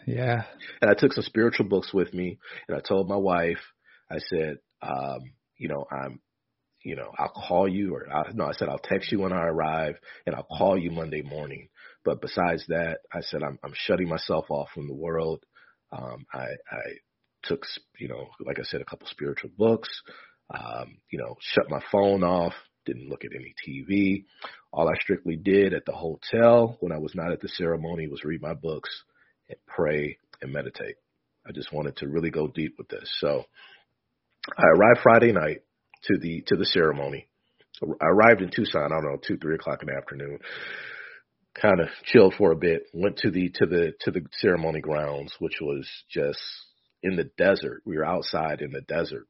Yeah. 0.07 0.45
And 0.81 0.91
I 0.91 0.95
took 0.95 1.13
some 1.13 1.25
spiritual 1.25 1.67
books 1.67 1.93
with 1.95 2.13
me, 2.13 2.39
and 2.69 2.77
I 2.77 2.81
told 2.81 3.09
my 3.09 3.17
wife, 3.17 3.61
I 4.11 4.19
said, 4.19 4.59
um, 4.83 5.33
you 5.57 5.69
know, 5.69 5.87
I'm, 5.91 6.21
you 6.85 6.97
know, 6.97 7.11
I'll 7.19 7.31
call 7.31 7.67
you, 7.67 7.95
or 7.95 8.07
I, 8.13 8.31
no, 8.33 8.45
I 8.45 8.53
said 8.53 8.69
I'll 8.69 8.79
text 8.79 9.11
you 9.11 9.21
when 9.21 9.33
I 9.33 9.47
arrive, 9.47 9.97
and 10.27 10.35
I'll 10.37 10.45
call 10.45 10.79
you 10.79 10.91
Monday 10.91 11.23
morning. 11.23 11.69
But 12.05 12.21
besides 12.21 12.65
that, 12.69 12.99
I 13.13 13.23
said 13.23 13.43
I'm, 13.43 13.59
I'm 13.65 13.73
shutting 13.75 14.09
myself 14.09 14.47
off 14.51 14.69
from 14.75 14.87
the 14.87 14.95
world. 14.95 15.45
Um, 15.91 16.27
I, 16.33 16.45
I 16.71 16.83
took, 17.43 17.65
you 17.99 18.09
know, 18.09 18.29
like 18.45 18.59
I 18.59 18.65
said, 18.65 18.83
a 18.83 18.85
couple 18.85 19.07
spiritual 19.09 19.51
books. 19.57 19.89
Um, 20.55 20.99
you 21.11 21.19
know, 21.19 21.37
shut 21.41 21.71
my 21.71 21.81
phone 21.91 22.23
off. 22.23 22.53
Didn't 22.85 23.09
look 23.09 23.25
at 23.25 23.31
any 23.35 23.55
TV. 23.67 24.25
All 24.71 24.89
I 24.89 24.99
strictly 25.01 25.37
did 25.37 25.73
at 25.73 25.87
the 25.87 25.93
hotel 25.93 26.77
when 26.81 26.93
I 26.93 26.99
was 26.99 27.15
not 27.15 27.33
at 27.33 27.41
the 27.41 27.49
ceremony 27.49 28.09
was 28.09 28.25
read 28.25 28.43
my 28.43 28.53
books 28.53 28.91
and 29.49 29.57
pray 29.67 30.19
and 30.43 30.53
meditate. 30.53 30.97
I 31.47 31.53
just 31.53 31.73
wanted 31.73 31.97
to 31.99 32.09
really 32.09 32.31
go 32.31 32.47
deep 32.47 32.75
with 32.77 32.89
this. 32.89 33.11
So 33.21 33.45
I 34.59 34.65
arrived 34.77 35.01
Friday 35.03 35.33
night 35.33 35.63
to 36.05 36.19
the 36.19 36.43
to 36.47 36.57
the 36.57 36.67
ceremony. 36.67 37.29
I 38.01 38.07
arrived 38.07 38.41
in 38.41 38.51
Tucson, 38.51 38.85
I 38.85 38.89
don't 38.89 39.05
know, 39.05 39.19
two, 39.27 39.37
three 39.37 39.57
o'clock 39.57 39.83
in 39.83 39.89
the 39.89 39.97
afternoon. 39.97 40.39
Kind 41.61 41.81
of 41.81 41.89
chilled 42.05 42.35
for 42.37 42.53
a 42.53 42.57
bit, 42.57 42.83
went 42.93 43.19
to 43.19 43.31
the 43.31 43.51
to 43.57 43.67
the 43.67 43.93
to 44.01 44.11
the 44.11 44.23
ceremony 44.41 44.81
grounds, 44.81 45.35
which 45.39 45.59
was 45.61 45.89
just 46.11 46.41
in 47.03 47.17
the 47.17 47.31
desert. 47.37 47.83
We 47.85 47.97
were 47.97 48.05
outside 48.05 48.61
in 48.61 48.73
the 48.73 48.81
desert. 48.81 49.27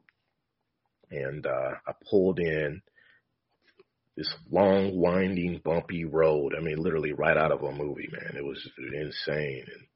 And 1.10 1.46
uh 1.46 1.72
I 1.86 1.92
pulled 2.10 2.38
in 2.38 2.82
this 4.16 4.32
long, 4.50 4.96
winding, 4.96 5.60
bumpy 5.64 6.04
road. 6.04 6.54
I 6.56 6.62
mean, 6.62 6.76
literally 6.78 7.12
right 7.12 7.36
out 7.36 7.50
of 7.50 7.62
a 7.62 7.72
movie, 7.72 8.08
man. 8.12 8.36
It 8.36 8.44
was 8.44 8.64
insane. 8.78 9.64
And 9.66 9.86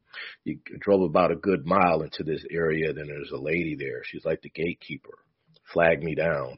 you 0.44 0.58
drove 0.80 1.02
about 1.02 1.30
a 1.30 1.36
good 1.36 1.64
mile 1.64 2.02
into 2.02 2.24
this 2.24 2.44
area. 2.50 2.92
Then 2.92 3.06
there's 3.06 3.30
a 3.30 3.40
lady 3.40 3.76
there. 3.78 4.02
She's 4.04 4.24
like 4.24 4.42
the 4.42 4.50
gatekeeper. 4.50 5.18
Flag 5.72 6.02
me 6.02 6.14
down, 6.14 6.56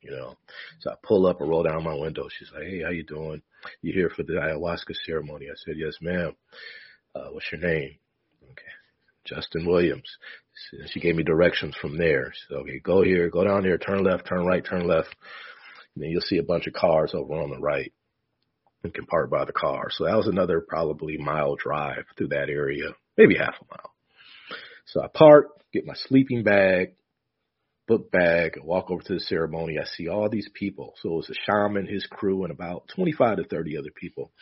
you 0.00 0.10
know. 0.10 0.36
So 0.80 0.90
I 0.90 0.94
pull 1.02 1.26
up 1.26 1.40
and 1.40 1.50
roll 1.50 1.62
down 1.64 1.82
my 1.82 1.94
window. 1.94 2.28
She's 2.28 2.50
like, 2.54 2.64
"Hey, 2.64 2.82
how 2.82 2.90
you 2.90 3.02
doing? 3.02 3.42
You 3.80 3.92
here 3.92 4.10
for 4.10 4.22
the 4.22 4.34
ayahuasca 4.34 4.94
ceremony?" 5.04 5.46
I 5.50 5.54
said, 5.56 5.74
"Yes, 5.76 5.94
ma'am." 6.00 6.36
Uh, 7.14 7.28
what's 7.30 7.50
your 7.50 7.60
name? 7.60 7.96
Okay, 8.44 8.62
Jesston 9.28 9.66
Williams. 9.66 10.16
She 10.86 11.00
gave 11.00 11.16
me 11.16 11.22
directions 11.22 11.74
from 11.76 11.98
there. 11.98 12.32
"Okay, 12.50 12.78
go 12.78 13.02
here, 13.02 13.30
go 13.30 13.44
down 13.44 13.64
here, 13.64 13.78
turn 13.78 14.04
left, 14.04 14.26
turn 14.26 14.46
right, 14.46 14.64
turn 14.64 14.86
left." 14.86 15.14
And 15.94 16.04
then 16.04 16.10
you'll 16.10 16.20
see 16.22 16.38
a 16.38 16.42
bunch 16.42 16.66
of 16.66 16.72
cars 16.72 17.14
over 17.14 17.34
on 17.34 17.50
the 17.50 17.58
right. 17.58 17.92
You 18.84 18.90
can 18.90 19.06
park 19.06 19.30
by 19.30 19.44
the 19.44 19.52
car. 19.52 19.88
So 19.90 20.04
that 20.04 20.16
was 20.16 20.26
another 20.26 20.60
probably 20.60 21.16
mile 21.16 21.56
drive 21.56 22.04
through 22.16 22.28
that 22.28 22.48
area, 22.48 22.94
maybe 23.16 23.36
half 23.36 23.54
a 23.60 23.64
mile. 23.70 23.92
So 24.86 25.00
I 25.02 25.08
park, 25.08 25.48
get 25.72 25.86
my 25.86 25.94
sleeping 25.94 26.42
bag, 26.42 26.94
book 27.92 28.10
bag, 28.10 28.58
walk 28.62 28.90
over 28.90 29.02
to 29.02 29.14
the 29.14 29.20
ceremony. 29.20 29.76
I 29.78 29.84
see 29.84 30.08
all 30.08 30.30
these 30.30 30.48
people. 30.54 30.94
So 31.02 31.10
it 31.10 31.16
was 31.16 31.30
a 31.30 31.34
shaman, 31.44 31.86
his 31.86 32.06
crew, 32.06 32.42
and 32.44 32.50
about 32.50 32.88
25 32.94 33.36
to 33.36 33.44
30 33.44 33.76
other 33.76 33.90
people. 33.94 34.32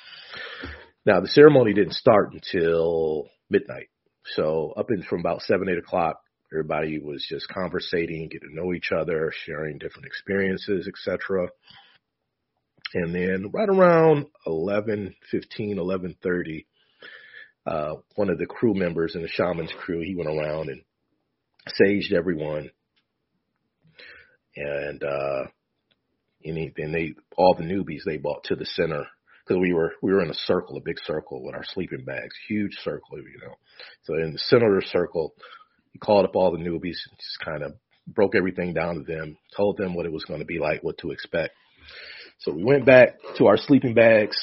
Now 1.05 1.21
the 1.21 1.27
ceremony 1.27 1.73
didn't 1.73 1.95
start 1.95 2.33
until 2.33 3.27
midnight. 3.49 3.89
So 4.37 4.73
up 4.77 4.93
in 4.93 5.03
from 5.03 5.19
about 5.19 5.43
seven, 5.43 5.69
eight 5.69 5.79
o'clock, 5.79 6.21
everybody 6.53 7.01
was 7.01 7.27
just 7.29 7.49
conversating, 7.49 8.29
getting 8.29 8.51
to 8.51 8.55
know 8.55 8.73
each 8.73 8.93
other, 8.97 9.33
sharing 9.45 9.79
different 9.79 10.07
experiences, 10.07 10.89
etc. 10.89 11.49
And 12.95 13.13
then 13.13 13.51
right 13.53 13.69
around 13.69 14.27
11, 14.47 15.17
15, 15.29 15.79
11:30, 15.79 16.67
uh, 17.67 17.95
one 18.15 18.31
of 18.31 18.39
the 18.39 18.47
crew 18.47 18.75
members 18.75 19.17
in 19.17 19.23
the 19.23 19.29
shaman's 19.29 19.73
crew, 19.73 20.03
he 20.03 20.15
went 20.15 20.31
around 20.31 20.69
and 20.69 20.83
saged 21.81 22.13
everyone. 22.13 22.71
And 24.57 25.03
uh 25.03 25.45
and 26.45 26.95
they 26.95 27.15
all 27.37 27.55
the 27.55 27.65
newbies 27.65 28.05
they 28.05 28.17
brought 28.17 28.45
to 28.45 28.57
the 28.57 28.65
center 28.65 29.05
because 29.45 29.61
we 29.61 29.73
were 29.73 29.93
we 30.03 30.13
were 30.13 30.23
in 30.23 30.31
a 30.31 30.35
circle, 30.35 30.77
a 30.77 30.81
big 30.81 30.99
circle 31.05 31.45
with 31.45 31.55
our 31.55 31.65
sleeping 31.65 32.05
bags, 32.05 32.35
huge 32.49 32.75
circle, 32.83 33.19
you 33.19 33.39
know. 33.43 33.55
So 34.05 34.15
in 34.15 34.33
the 34.33 34.39
center 34.39 34.81
circle, 34.83 35.35
he 35.93 35.99
called 35.99 36.25
up 36.25 36.37
all 36.37 36.53
the 36.53 36.59
newbies 36.59 36.99
and 37.09 37.19
just 37.19 37.41
kind 37.45 37.63
of 37.63 37.75
broke 38.07 38.35
everything 38.35 38.75
down 38.75 38.97
to 38.97 39.03
them, 39.03 39.37
told 39.57 39.77
them 39.77 39.95
what 39.95 40.07
it 40.07 40.13
was 40.13 40.25
going 40.25 40.41
to 40.41 40.47
be 40.47 40.59
like, 40.59 40.83
what 40.83 40.99
to 40.99 41.11
expect. 41.11 41.55
So 42.39 42.53
we 42.53 42.65
went 42.65 42.87
back 42.87 43.19
to 43.37 43.47
our 43.47 43.57
sleeping 43.57 43.95
bags 43.95 44.37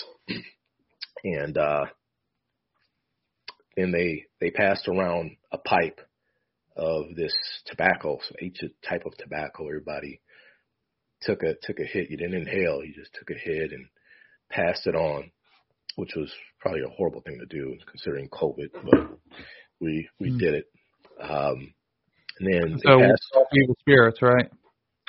and 1.23 1.57
uh 1.57 1.85
then 3.75 3.91
they 3.91 4.25
they 4.39 4.51
passed 4.51 4.87
around 4.87 5.37
a 5.51 5.57
pipe 5.57 6.01
of 6.77 7.15
this 7.15 7.33
tobacco, 7.65 8.19
so 8.27 8.35
each 8.41 8.61
type 8.87 9.05
of 9.05 9.15
tobacco. 9.17 9.67
Everybody 9.67 10.21
took 11.21 11.43
a 11.43 11.55
took 11.63 11.79
a 11.79 11.83
hit. 11.83 12.09
You 12.09 12.17
didn't 12.17 12.41
inhale, 12.41 12.83
you 12.83 12.93
just 12.93 13.13
took 13.13 13.29
a 13.29 13.39
hit 13.39 13.71
and 13.71 13.87
passed 14.49 14.87
it 14.87 14.95
on, 14.95 15.31
which 15.95 16.13
was 16.15 16.31
probably 16.59 16.81
a 16.81 16.89
horrible 16.95 17.21
thing 17.21 17.39
to 17.39 17.45
do 17.45 17.75
considering 17.89 18.29
COVID, 18.29 18.69
but 18.83 19.19
we 19.79 20.07
we 20.19 20.29
Hmm. 20.29 20.37
did 20.37 20.53
it. 20.55 20.65
Um, 21.19 21.73
and 22.39 22.53
then 22.53 22.79
So 22.83 22.99
passed, 22.99 23.33
evil 23.53 23.75
spirits, 23.79 24.21
right? 24.21 24.49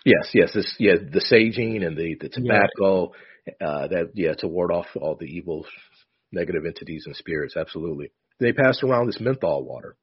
yes, 0.05 0.31
yes, 0.33 0.53
this 0.55 0.75
yeah 0.79 0.95
the 0.95 1.21
saging 1.21 1.87
and 1.87 1.97
the 1.97 2.17
the 2.21 2.29
Yeah. 2.37 2.67
tobacco 2.69 3.13
uh, 3.61 3.89
that 3.89 4.11
yeah 4.15 4.35
to 4.35 4.49
ward 4.49 4.73
off 4.73 4.87
all 4.97 5.17
the 5.17 5.27
evil 5.27 5.67
negative 6.33 6.65
entities 6.67 7.05
and 7.07 7.17
spirits. 7.17 7.57
Absolutely. 7.57 8.13
They 8.41 8.53
passed 8.53 8.83
around 8.83 9.07
this 9.07 9.21
menthol 9.21 9.65
water, 9.65 9.97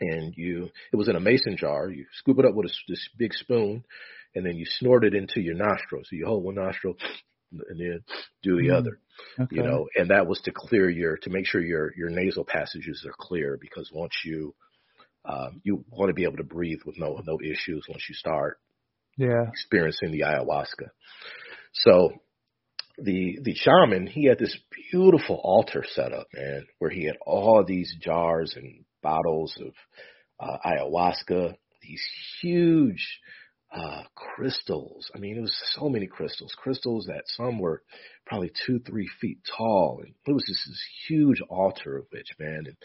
and 0.00 0.34
you 0.36 0.70
it 0.92 0.96
was 0.96 1.08
in 1.08 1.16
a 1.16 1.20
mason 1.20 1.56
jar. 1.56 1.88
You 1.90 2.06
scoop 2.12 2.38
it 2.38 2.44
up 2.44 2.54
with 2.54 2.66
a, 2.66 2.74
this 2.88 3.08
big 3.18 3.32
spoon, 3.32 3.84
and 4.34 4.44
then 4.44 4.56
you 4.56 4.66
snort 4.66 5.04
it 5.04 5.14
into 5.14 5.40
your 5.40 5.54
nostril. 5.54 6.02
So 6.04 6.16
you 6.16 6.26
hold 6.26 6.44
one 6.44 6.56
nostril, 6.56 6.96
and 7.52 7.78
then 7.78 8.00
do 8.42 8.56
the 8.56 8.70
Mm. 8.70 8.76
other. 8.76 8.98
Okay. 9.40 9.56
You 9.56 9.62
know, 9.62 9.86
and 9.94 10.10
that 10.10 10.26
was 10.26 10.40
to 10.42 10.52
clear 10.52 10.90
your 10.90 11.16
to 11.18 11.30
make 11.30 11.46
sure 11.46 11.60
your 11.60 11.92
your 11.96 12.10
nasal 12.10 12.44
passages 12.44 13.04
are 13.06 13.14
clear 13.18 13.58
because 13.60 13.90
once 13.92 14.14
you 14.24 14.54
um, 15.24 15.60
you 15.64 15.84
want 15.90 16.10
to 16.10 16.14
be 16.14 16.24
able 16.24 16.36
to 16.38 16.44
breathe 16.44 16.80
with 16.84 16.98
no 16.98 17.20
no 17.24 17.38
issues 17.40 17.86
once 17.88 18.04
you 18.08 18.14
start 18.14 18.58
Yeah. 19.16 19.46
experiencing 19.46 20.10
the 20.10 20.20
ayahuasca. 20.22 20.90
So 21.72 22.10
the 22.98 23.38
the 23.42 23.54
shaman 23.54 24.06
he 24.06 24.26
had 24.26 24.38
this 24.38 24.56
beautiful 24.90 25.40
altar 25.42 25.84
set 25.94 26.12
up, 26.12 26.26
man, 26.34 26.66
where 26.78 26.90
he 26.90 27.04
had 27.04 27.16
all 27.26 27.64
these 27.64 27.96
jars 28.00 28.54
and 28.56 28.84
bottles 29.04 29.56
of 29.60 29.74
uh, 30.40 30.58
ayahuasca, 30.66 31.54
these 31.82 32.02
huge 32.40 33.20
uh 33.72 34.02
crystals. 34.14 35.10
I 35.14 35.18
mean, 35.18 35.36
it 35.36 35.40
was 35.40 35.56
so 35.76 35.88
many 35.88 36.06
crystals, 36.06 36.52
crystals 36.56 37.06
that 37.06 37.24
some 37.26 37.58
were 37.58 37.82
probably 38.26 38.52
two, 38.66 38.78
three 38.80 39.08
feet 39.20 39.38
tall, 39.56 40.00
and 40.02 40.14
it 40.26 40.32
was 40.32 40.44
just 40.48 40.66
this 40.66 40.84
huge 41.08 41.40
altar 41.48 41.98
of 41.98 42.06
which, 42.10 42.28
man. 42.38 42.64
And 42.66 42.76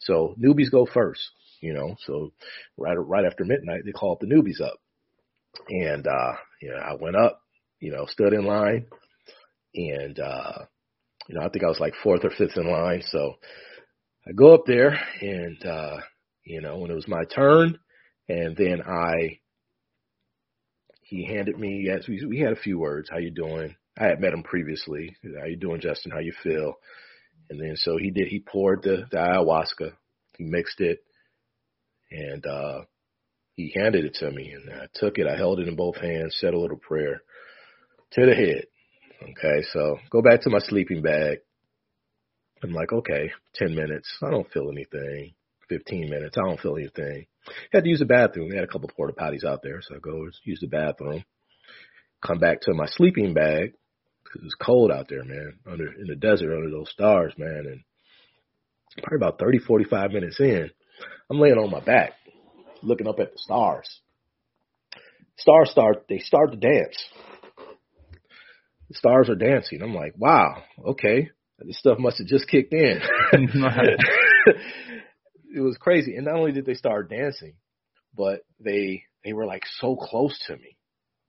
so 0.00 0.34
newbies 0.42 0.70
go 0.70 0.86
first, 0.86 1.22
you 1.60 1.74
know. 1.74 1.96
So 2.06 2.32
right 2.76 2.94
right 2.94 3.24
after 3.26 3.44
midnight, 3.44 3.82
they 3.84 3.92
called 3.92 4.18
the 4.20 4.26
newbies 4.26 4.60
up, 4.64 4.78
and 5.68 6.06
uh, 6.06 6.32
you 6.62 6.70
know, 6.70 6.78
I 6.78 6.94
went 7.00 7.16
up, 7.16 7.40
you 7.80 7.92
know, 7.92 8.06
stood 8.06 8.32
in 8.32 8.44
line, 8.44 8.86
and 9.74 10.18
uh, 10.18 10.58
you 11.28 11.34
know, 11.34 11.44
I 11.44 11.48
think 11.48 11.64
I 11.64 11.68
was 11.68 11.80
like 11.80 11.94
fourth 12.02 12.24
or 12.24 12.30
fifth 12.30 12.56
in 12.56 12.70
line. 12.70 13.02
So 13.06 13.34
I 14.28 14.32
go 14.32 14.54
up 14.54 14.64
there, 14.66 14.98
and 15.20 15.64
uh, 15.64 15.98
you 16.44 16.60
know, 16.60 16.78
when 16.78 16.90
it 16.90 16.94
was 16.94 17.08
my 17.08 17.24
turn, 17.34 17.78
and 18.28 18.56
then 18.56 18.82
I 18.82 19.38
he 21.02 21.24
handed 21.24 21.58
me 21.58 21.84
yes 21.86 22.06
we 22.06 22.22
we 22.26 22.38
had 22.38 22.52
a 22.52 22.60
few 22.60 22.78
words 22.78 23.08
how 23.10 23.16
you 23.16 23.30
doing 23.30 23.74
i 23.98 24.04
had 24.04 24.20
met 24.20 24.34
him 24.34 24.42
previously 24.42 25.16
how 25.40 25.46
you 25.46 25.56
doing 25.56 25.80
jesston 25.80 26.12
how 26.12 26.18
you 26.18 26.34
feel 26.42 26.74
and 27.48 27.58
then 27.58 27.76
so 27.76 27.96
he 27.96 28.10
did 28.10 28.28
he 28.28 28.38
poured 28.40 28.82
the 28.82 29.06
the 29.10 29.16
ayahuasca 29.16 29.90
he 30.36 30.44
mixed 30.44 30.82
it 30.82 30.98
and 32.10 32.44
uh 32.44 32.80
he 33.58 33.72
handed 33.74 34.04
it 34.04 34.14
to 34.20 34.30
me, 34.30 34.52
and 34.52 34.72
I 34.72 34.86
took 34.94 35.18
it. 35.18 35.26
I 35.26 35.36
held 35.36 35.58
it 35.58 35.66
in 35.66 35.74
both 35.74 35.96
hands, 35.96 36.36
said 36.38 36.54
a 36.54 36.58
little 36.58 36.76
prayer 36.76 37.22
to 38.12 38.24
the 38.24 38.32
head. 38.32 38.66
Okay, 39.20 39.66
so 39.72 39.98
go 40.10 40.22
back 40.22 40.42
to 40.42 40.50
my 40.50 40.60
sleeping 40.60 41.02
bag. 41.02 41.38
I'm 42.62 42.72
like, 42.72 42.92
okay, 42.92 43.30
10 43.54 43.74
minutes. 43.74 44.08
I 44.22 44.30
don't 44.30 44.50
feel 44.52 44.70
anything. 44.70 45.34
15 45.68 46.10
minutes. 46.10 46.36
I 46.38 46.42
don't 46.46 46.60
feel 46.60 46.76
anything. 46.76 47.26
Had 47.72 47.84
to 47.84 47.90
use 47.90 48.00
the 48.00 48.06
bathroom. 48.06 48.50
They 48.50 48.56
had 48.56 48.64
a 48.64 48.68
couple 48.68 48.90
porta 48.94 49.12
potties 49.12 49.44
out 49.44 49.62
there, 49.62 49.80
so 49.82 49.94
I 49.94 49.98
go 49.98 50.26
use 50.44 50.60
the 50.60 50.66
bathroom. 50.66 51.24
Come 52.24 52.38
back 52.38 52.62
to 52.62 52.74
my 52.74 52.86
sleeping 52.86 53.34
bag 53.34 53.74
because 54.24 54.42
it's 54.44 54.54
cold 54.54 54.90
out 54.90 55.06
there, 55.08 55.24
man. 55.24 55.58
Under 55.70 55.86
in 55.86 56.06
the 56.08 56.16
desert, 56.16 56.54
under 56.54 56.70
those 56.70 56.90
stars, 56.90 57.32
man. 57.38 57.64
And 57.66 57.82
probably 59.02 59.16
about 59.16 59.38
30, 59.38 59.58
45 59.60 60.10
minutes 60.10 60.40
in, 60.40 60.70
I'm 61.30 61.38
laying 61.38 61.58
on 61.58 61.70
my 61.70 61.80
back, 61.80 62.12
looking 62.82 63.06
up 63.06 63.20
at 63.20 63.32
the 63.32 63.38
stars. 63.38 63.88
Stars 65.36 65.70
start. 65.70 66.06
They 66.08 66.18
start 66.18 66.50
to 66.50 66.56
dance. 66.56 66.96
The 68.88 68.94
stars 68.94 69.28
are 69.28 69.36
dancing. 69.36 69.82
I'm 69.82 69.94
like, 69.94 70.14
wow, 70.16 70.62
okay, 70.86 71.30
this 71.66 71.78
stuff 71.78 71.98
must 71.98 72.18
have 72.18 72.26
just 72.26 72.48
kicked 72.48 72.72
in. 72.72 73.00
it 75.54 75.60
was 75.60 75.76
crazy. 75.78 76.14
And 76.16 76.26
not 76.26 76.36
only 76.36 76.52
did 76.52 76.66
they 76.66 76.74
start 76.74 77.10
dancing, 77.10 77.54
but 78.16 78.40
they 78.60 79.02
they 79.24 79.32
were 79.32 79.46
like 79.46 79.64
so 79.80 79.96
close 79.96 80.38
to 80.46 80.56
me. 80.56 80.76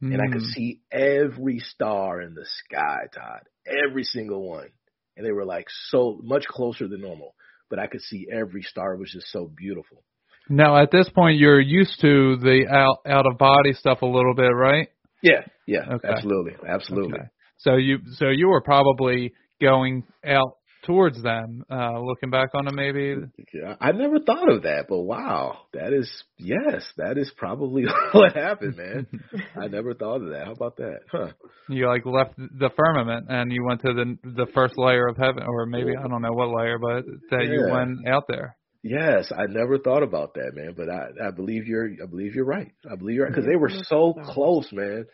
Mm. 0.03 0.13
And 0.13 0.21
I 0.21 0.27
could 0.31 0.43
hmm. 0.43 0.51
see 0.51 0.81
every 0.91 1.59
star 1.59 2.21
in 2.21 2.33
the 2.33 2.45
sky, 2.45 3.07
Todd. 3.13 3.41
Every 3.67 4.03
single 4.03 4.47
one. 4.47 4.69
And 5.17 5.25
they 5.25 5.31
were 5.31 5.45
like 5.45 5.65
so 5.87 6.19
much 6.23 6.45
closer 6.45 6.87
than 6.87 7.01
normal. 7.01 7.35
But 7.69 7.79
I 7.79 7.87
could 7.87 8.01
see 8.01 8.27
every 8.31 8.61
star 8.61 8.93
it 8.93 8.99
was 8.99 9.11
just 9.11 9.31
so 9.31 9.51
beautiful. 9.53 10.03
Now 10.47 10.81
at 10.81 10.91
this 10.91 11.09
point 11.09 11.37
you're 11.37 11.59
used 11.59 11.99
to 12.01 12.37
the 12.37 12.65
out 12.71 12.99
out 13.05 13.27
of 13.27 13.37
body 13.37 13.73
stuff 13.73 14.01
a 14.01 14.07
little 14.07 14.33
bit, 14.33 14.49
right? 14.49 14.87
Yeah, 15.21 15.41
yeah, 15.67 15.85
okay. 15.95 16.07
absolutely, 16.07 16.53
absolutely. 16.67 17.19
Okay. 17.19 17.27
So 17.57 17.75
you 17.75 17.99
so 18.13 18.29
you 18.29 18.47
were 18.47 18.61
probably 18.61 19.33
going 19.61 20.03
out 20.25 20.57
towards 20.85 21.21
them, 21.21 21.63
uh, 21.69 21.99
looking 21.99 22.29
back 22.29 22.49
on 22.53 22.67
it 22.67 22.73
maybe? 22.73 23.15
Yeah, 23.53 23.75
I 23.79 23.91
never 23.91 24.19
thought 24.19 24.49
of 24.51 24.63
that, 24.63 24.85
but 24.89 24.99
wow, 24.99 25.59
that 25.73 25.93
is, 25.93 26.09
yes, 26.37 26.83
that 26.97 27.17
is 27.17 27.31
probably 27.37 27.83
what 28.11 28.33
happened, 28.33 28.77
man. 28.77 29.07
I 29.55 29.67
never 29.69 29.93
thought 29.93 30.21
of 30.21 30.29
that. 30.29 30.45
How 30.45 30.53
about 30.53 30.77
that? 30.77 30.99
Huh. 31.11 31.31
You 31.69 31.87
like 31.87 32.05
left 32.05 32.35
the 32.37 32.69
firmament 32.75 33.27
and 33.29 33.51
you 33.51 33.63
went 33.65 33.81
to 33.81 33.93
the 33.93 34.17
the 34.23 34.47
first 34.53 34.77
layer 34.77 35.07
of 35.07 35.17
heaven, 35.17 35.43
or 35.47 35.65
maybe, 35.65 35.91
I 35.97 36.07
don't 36.07 36.21
know 36.21 36.33
what 36.33 36.49
layer, 36.49 36.79
but 36.79 37.05
that 37.31 37.45
yeah. 37.45 37.51
you 37.51 37.67
went 37.71 38.07
out 38.07 38.23
there. 38.27 38.55
Yes, 38.81 39.29
I 39.35 39.45
never 39.47 39.77
thought 39.77 40.03
about 40.03 40.35
that, 40.35 40.51
man. 40.53 40.73
But 40.75 40.89
I, 40.89 41.27
I 41.27 41.31
believe 41.31 41.67
you're, 41.67 41.89
I 42.01 42.05
believe 42.09 42.33
you're 42.33 42.45
right. 42.45 42.71
I 42.89 42.95
believe 42.95 43.17
you're 43.17 43.25
right 43.25 43.35
because 43.35 43.47
they 43.47 43.57
were 43.57 43.71
so 43.83 44.13
close, 44.33 44.69
man. 44.71 45.05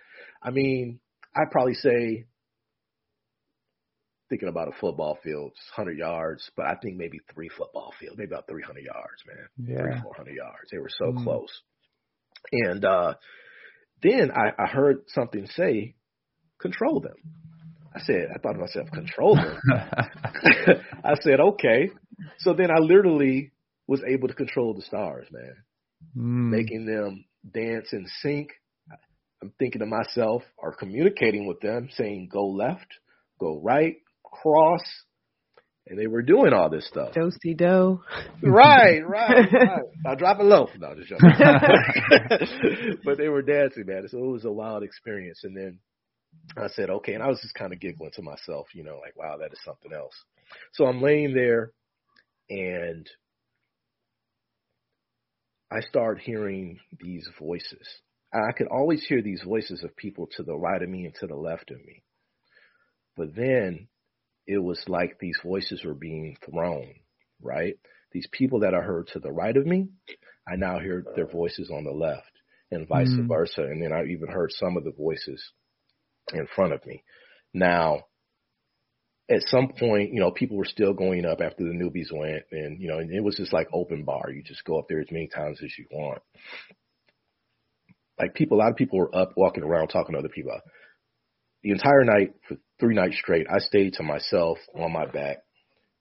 I 0.43 0.51
mean, 0.51 0.99
I'd 1.35 1.51
probably 1.51 1.73
say 1.73 2.25
thinking 4.29 4.49
about 4.49 4.67
a 4.67 4.79
football 4.79 5.17
field, 5.23 5.51
100 5.75 5.97
yards, 5.97 6.49
but 6.55 6.65
I 6.65 6.75
think 6.75 6.97
maybe 6.97 7.19
three 7.33 7.49
football 7.49 7.93
fields, 7.99 8.17
maybe 8.17 8.31
about 8.31 8.47
300 8.47 8.83
yards, 8.83 9.23
man. 9.27 9.67
Yeah. 9.69 9.81
Three, 9.81 10.01
400 10.01 10.35
yards. 10.35 10.69
They 10.71 10.79
were 10.79 10.89
so 10.89 11.11
mm. 11.11 11.23
close. 11.23 11.61
And 12.51 12.83
uh, 12.83 13.13
then 14.01 14.31
I, 14.31 14.51
I 14.61 14.67
heard 14.67 15.03
something 15.07 15.47
say, 15.47 15.95
control 16.59 17.01
them. 17.01 17.15
I 17.95 18.01
said, 18.01 18.27
I 18.33 18.39
thought 18.39 18.53
to 18.53 18.59
myself, 18.59 18.91
control 18.91 19.35
them. 19.35 19.57
I 21.03 21.15
said, 21.21 21.39
okay. 21.39 21.89
So 22.39 22.53
then 22.53 22.71
I 22.71 22.79
literally 22.79 23.51
was 23.87 24.01
able 24.05 24.27
to 24.27 24.33
control 24.33 24.73
the 24.73 24.81
stars, 24.81 25.27
man, 25.31 25.55
mm. 26.17 26.49
making 26.49 26.85
them 26.85 27.25
dance 27.53 27.89
in 27.93 28.05
sync. 28.21 28.49
I'm 29.41 29.53
thinking 29.59 29.79
to 29.79 29.85
myself, 29.85 30.43
or 30.57 30.75
communicating 30.75 31.45
with 31.47 31.59
them, 31.59 31.89
saying, 31.95 32.29
go 32.31 32.47
left, 32.47 32.87
go 33.39 33.61
right, 33.61 33.97
cross, 34.41 34.81
and 35.87 35.99
they 35.99 36.07
were 36.07 36.21
doing 36.21 36.51
all 36.53 36.69
this 36.69 36.87
stuff. 36.87 37.13
Dosey 37.13 37.55
do. 37.55 38.01
Right, 38.41 39.07
right, 39.07 39.45
right. 39.53 39.81
Now 40.03 40.15
drop 40.15 40.39
it 40.39 40.45
low. 40.45 40.67
No, 40.79 40.95
just 40.95 41.09
joking. 41.09 41.29
but 43.05 43.17
they 43.17 43.29
were 43.29 43.43
dancing, 43.43 43.85
man. 43.85 44.07
So 44.07 44.17
it 44.17 44.31
was 44.31 44.45
a 44.45 44.51
wild 44.51 44.83
experience. 44.83 45.41
And 45.43 45.55
then 45.55 45.79
I 46.57 46.67
said, 46.69 46.89
okay. 46.89 47.13
And 47.13 47.23
I 47.23 47.27
was 47.27 47.39
just 47.41 47.53
kind 47.53 47.71
of 47.71 47.79
giggling 47.79 48.11
to 48.15 48.23
myself, 48.23 48.67
you 48.73 48.83
know, 48.83 48.99
like, 49.01 49.15
wow, 49.15 49.37
that 49.39 49.53
is 49.53 49.59
something 49.63 49.93
else. 49.93 50.15
So 50.73 50.85
I'm 50.85 51.01
laying 51.01 51.35
there 51.35 51.71
and 52.49 53.07
I 55.71 55.81
start 55.81 56.19
hearing 56.19 56.79
these 56.99 57.27
voices. 57.39 57.87
I 58.33 58.51
could 58.57 58.67
always 58.67 59.05
hear 59.07 59.21
these 59.21 59.41
voices 59.45 59.83
of 59.83 59.95
people 59.95 60.27
to 60.35 60.43
the 60.43 60.55
right 60.55 60.81
of 60.81 60.89
me 60.89 61.05
and 61.05 61.15
to 61.15 61.27
the 61.27 61.35
left 61.35 61.71
of 61.71 61.77
me. 61.77 62.03
But 63.15 63.35
then 63.35 63.87
it 64.47 64.59
was 64.59 64.83
like 64.87 65.17
these 65.19 65.37
voices 65.43 65.83
were 65.83 65.93
being 65.93 66.37
thrown, 66.49 66.93
right? 67.41 67.75
These 68.11 68.27
people 68.31 68.61
that 68.61 68.73
I 68.73 68.81
heard 68.81 69.07
to 69.07 69.19
the 69.19 69.31
right 69.31 69.55
of 69.55 69.65
me, 69.65 69.89
I 70.47 70.55
now 70.55 70.79
hear 70.79 71.03
their 71.15 71.27
voices 71.27 71.71
on 71.71 71.83
the 71.83 71.91
left 71.91 72.31
and 72.71 72.87
vice 72.87 73.09
mm. 73.09 73.27
versa. 73.27 73.61
And 73.61 73.81
then 73.81 73.91
I 73.91 74.05
even 74.05 74.29
heard 74.29 74.51
some 74.51 74.77
of 74.77 74.83
the 74.83 74.91
voices 74.91 75.43
in 76.33 76.47
front 76.55 76.73
of 76.73 76.85
me. 76.85 77.03
Now, 77.53 78.03
at 79.29 79.41
some 79.47 79.69
point, 79.79 80.13
you 80.13 80.19
know, 80.19 80.31
people 80.31 80.57
were 80.57 80.65
still 80.65 80.93
going 80.93 81.25
up 81.25 81.41
after 81.41 81.63
the 81.63 81.71
newbies 81.71 82.15
went 82.15 82.43
and, 82.51 82.79
you 82.79 82.87
know, 82.87 82.99
and 82.99 83.11
it 83.11 83.23
was 83.23 83.37
just 83.37 83.53
like 83.53 83.67
open 83.73 84.03
bar. 84.03 84.29
You 84.29 84.43
just 84.43 84.63
go 84.63 84.77
up 84.77 84.85
there 84.87 85.01
as 85.01 85.11
many 85.11 85.27
times 85.27 85.59
as 85.63 85.71
you 85.77 85.85
want. 85.91 86.21
Like 88.19 88.35
people, 88.35 88.57
a 88.57 88.59
lot 88.59 88.71
of 88.71 88.77
people 88.77 88.99
were 88.99 89.15
up 89.15 89.33
walking 89.35 89.63
around 89.63 89.87
talking 89.87 90.13
to 90.13 90.19
other 90.19 90.29
people 90.29 90.53
the 91.65 91.71
entire 91.71 92.03
night 92.03 92.35
for 92.47 92.57
three 92.79 92.93
nights 92.93 93.17
straight, 93.17 93.47
I 93.49 93.57
stayed 93.57 93.93
to 93.93 94.03
myself 94.03 94.59
on 94.79 94.93
my 94.93 95.07
back, 95.07 95.37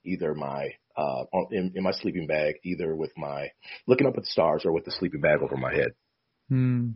either 0.05 0.35
my 0.35 0.69
uh 0.95 1.23
in, 1.49 1.73
in 1.75 1.81
my 1.81 1.91
sleeping 1.91 2.27
bag, 2.27 2.55
either 2.63 2.95
with 2.95 3.09
my 3.17 3.47
looking 3.87 4.05
up 4.05 4.13
at 4.15 4.21
the 4.21 4.29
stars 4.29 4.61
or 4.63 4.71
with 4.71 4.85
the 4.85 4.91
sleeping 4.91 5.21
bag 5.21 5.39
over 5.41 5.57
my 5.57 5.73
head. 5.73 5.89
Hmm. 6.49 6.89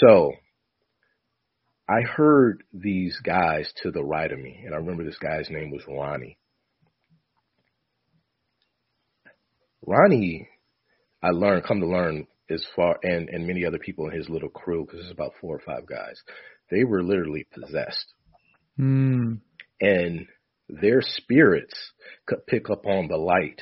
So 0.00 0.32
I 1.88 2.02
heard 2.02 2.62
these 2.74 3.18
guys 3.24 3.72
to 3.82 3.90
the 3.90 4.04
right 4.04 4.30
of 4.30 4.38
me, 4.38 4.62
and 4.66 4.74
I 4.74 4.76
remember 4.76 5.02
this 5.02 5.18
guy's 5.18 5.48
name 5.48 5.70
was 5.70 5.82
Ronnie. 5.88 6.36
Ronnie, 9.84 10.46
I 11.22 11.30
learned, 11.30 11.64
come 11.64 11.80
to 11.80 11.86
learn 11.86 12.26
as 12.50 12.64
far, 12.76 12.98
and, 13.02 13.30
and 13.30 13.46
many 13.46 13.64
other 13.64 13.78
people 13.78 14.08
in 14.08 14.16
his 14.16 14.28
little 14.28 14.50
crew, 14.50 14.84
because 14.84 15.00
it's 15.00 15.12
about 15.12 15.32
four 15.40 15.56
or 15.56 15.62
five 15.64 15.86
guys 15.86 16.20
they 16.72 16.84
were 16.84 17.02
literally 17.02 17.46
possessed. 17.52 18.14
Mm. 18.80 19.40
And 19.80 20.26
their 20.68 21.02
spirits 21.02 21.74
could 22.26 22.46
pick 22.46 22.70
up 22.70 22.86
on 22.86 23.08
the 23.08 23.16
light 23.16 23.60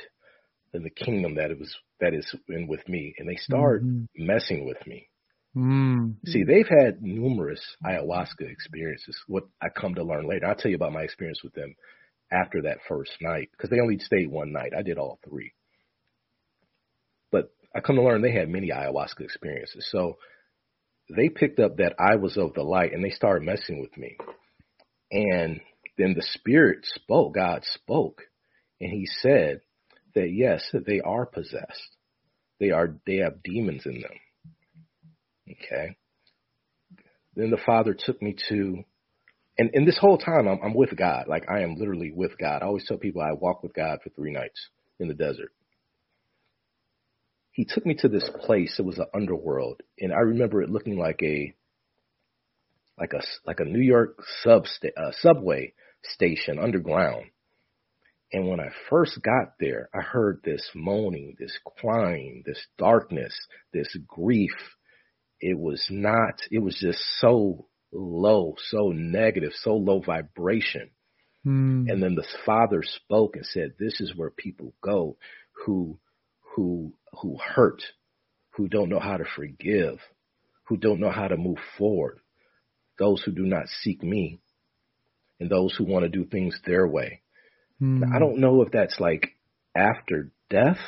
in 0.73 0.83
the 0.83 0.89
kingdom 0.89 1.35
that 1.35 1.51
it 1.51 1.59
was 1.59 1.75
that 1.99 2.13
is 2.13 2.33
in 2.49 2.67
with 2.67 2.87
me, 2.87 3.13
and 3.19 3.29
they 3.29 3.35
start 3.35 3.83
mm-hmm. 3.83 4.05
messing 4.25 4.65
with 4.65 4.77
me. 4.87 5.09
Mm. 5.55 6.15
See, 6.25 6.43
they've 6.43 6.67
had 6.67 7.03
numerous 7.03 7.61
ayahuasca 7.85 8.49
experiences. 8.49 9.19
What 9.27 9.43
I 9.61 9.67
come 9.69 9.95
to 9.95 10.03
learn 10.03 10.27
later, 10.27 10.47
I'll 10.47 10.55
tell 10.55 10.71
you 10.71 10.77
about 10.77 10.93
my 10.93 11.01
experience 11.01 11.43
with 11.43 11.53
them 11.53 11.75
after 12.31 12.61
that 12.63 12.77
first 12.87 13.11
night 13.21 13.49
because 13.51 13.69
they 13.69 13.81
only 13.81 13.99
stayed 13.99 14.31
one 14.31 14.53
night. 14.53 14.71
I 14.75 14.81
did 14.81 14.97
all 14.97 15.19
three, 15.27 15.53
but 17.31 17.51
I 17.75 17.81
come 17.81 17.97
to 17.97 18.01
learn 18.01 18.21
they 18.21 18.31
had 18.31 18.49
many 18.49 18.69
ayahuasca 18.69 19.19
experiences. 19.19 19.87
So 19.91 20.17
they 21.15 21.29
picked 21.29 21.59
up 21.59 21.77
that 21.77 21.95
I 21.99 22.15
was 22.15 22.37
of 22.37 22.53
the 22.53 22.63
light 22.63 22.93
and 22.93 23.03
they 23.03 23.09
started 23.09 23.45
messing 23.45 23.81
with 23.81 23.95
me. 23.97 24.17
And 25.11 25.61
then 25.97 26.13
the 26.13 26.25
Spirit 26.33 26.79
spoke, 26.83 27.35
God 27.35 27.63
spoke, 27.65 28.21
and 28.79 28.91
He 28.91 29.05
said 29.05 29.61
that 30.15 30.29
yes, 30.31 30.63
they 30.85 31.01
are 31.01 31.25
possessed. 31.25 31.97
They 32.59 32.71
are, 32.71 32.95
they 33.05 33.17
have 33.17 33.43
demons 33.43 33.83
in 33.85 34.01
them. 34.01 34.11
Okay. 35.49 35.95
Then 37.35 37.49
the 37.49 37.57
Father 37.65 37.95
took 37.97 38.21
me 38.21 38.35
to, 38.49 38.83
and, 39.57 39.71
and 39.73 39.87
this 39.87 39.97
whole 39.99 40.17
time 40.17 40.47
I'm, 40.47 40.59
I'm 40.63 40.73
with 40.73 40.95
God. 40.95 41.25
Like 41.27 41.49
I 41.49 41.61
am 41.61 41.75
literally 41.75 42.11
with 42.13 42.37
God. 42.37 42.61
I 42.61 42.65
always 42.65 42.85
tell 42.87 42.97
people 42.97 43.21
I 43.21 43.31
walk 43.33 43.63
with 43.63 43.73
God 43.73 43.99
for 44.03 44.09
three 44.11 44.31
nights 44.31 44.69
in 44.99 45.07
the 45.07 45.13
desert 45.13 45.51
he 47.51 47.65
took 47.65 47.85
me 47.85 47.95
to 47.95 48.07
this 48.07 48.29
place. 48.41 48.75
It 48.79 48.85
was 48.85 48.97
an 48.97 49.07
underworld, 49.13 49.81
and 49.99 50.13
I 50.13 50.19
remember 50.19 50.61
it 50.61 50.69
looking 50.69 50.97
like 50.97 51.21
a 51.21 51.53
like 52.97 53.13
a 53.13 53.21
like 53.45 53.59
a 53.59 53.65
New 53.65 53.81
York 53.81 54.17
sub 54.43 54.65
uh, 54.97 55.11
subway 55.19 55.73
station 56.03 56.59
underground. 56.59 57.25
And 58.33 58.47
when 58.47 58.61
I 58.61 58.69
first 58.89 59.21
got 59.21 59.55
there, 59.59 59.89
I 59.93 60.01
heard 60.01 60.39
this 60.43 60.69
moaning, 60.73 61.35
this 61.37 61.57
crying, 61.77 62.43
this 62.45 62.65
darkness, 62.77 63.33
this 63.73 63.93
grief. 64.07 64.55
It 65.41 65.57
was 65.57 65.85
not. 65.89 66.35
It 66.49 66.59
was 66.59 66.77
just 66.79 66.99
so 67.19 67.67
low, 67.91 68.55
so 68.69 68.93
negative, 68.93 69.51
so 69.55 69.75
low 69.75 69.99
vibration. 69.99 70.91
Hmm. 71.43 71.87
And 71.89 72.01
then 72.01 72.15
the 72.15 72.27
father 72.45 72.83
spoke 72.83 73.35
and 73.35 73.45
said, 73.45 73.73
"This 73.77 73.99
is 73.99 74.15
where 74.15 74.29
people 74.29 74.73
go 74.81 75.17
who 75.65 75.99
who 76.55 76.93
who 77.21 77.37
hurt, 77.37 77.81
who 78.51 78.67
don't 78.67 78.89
know 78.89 78.99
how 78.99 79.17
to 79.17 79.25
forgive, 79.35 79.99
who 80.67 80.77
don't 80.77 80.99
know 80.99 81.11
how 81.11 81.27
to 81.27 81.37
move 81.37 81.59
forward, 81.77 82.19
those 82.97 83.21
who 83.23 83.31
do 83.31 83.43
not 83.43 83.67
seek 83.81 84.03
me, 84.03 84.39
and 85.39 85.49
those 85.49 85.75
who 85.75 85.85
want 85.85 86.03
to 86.03 86.09
do 86.09 86.25
things 86.25 86.57
their 86.65 86.87
way. 86.87 87.21
Hmm. 87.79 88.03
I 88.13 88.19
don't 88.19 88.39
know 88.39 88.61
if 88.61 88.71
that's 88.71 88.99
like 88.99 89.31
after 89.75 90.31
death 90.49 90.79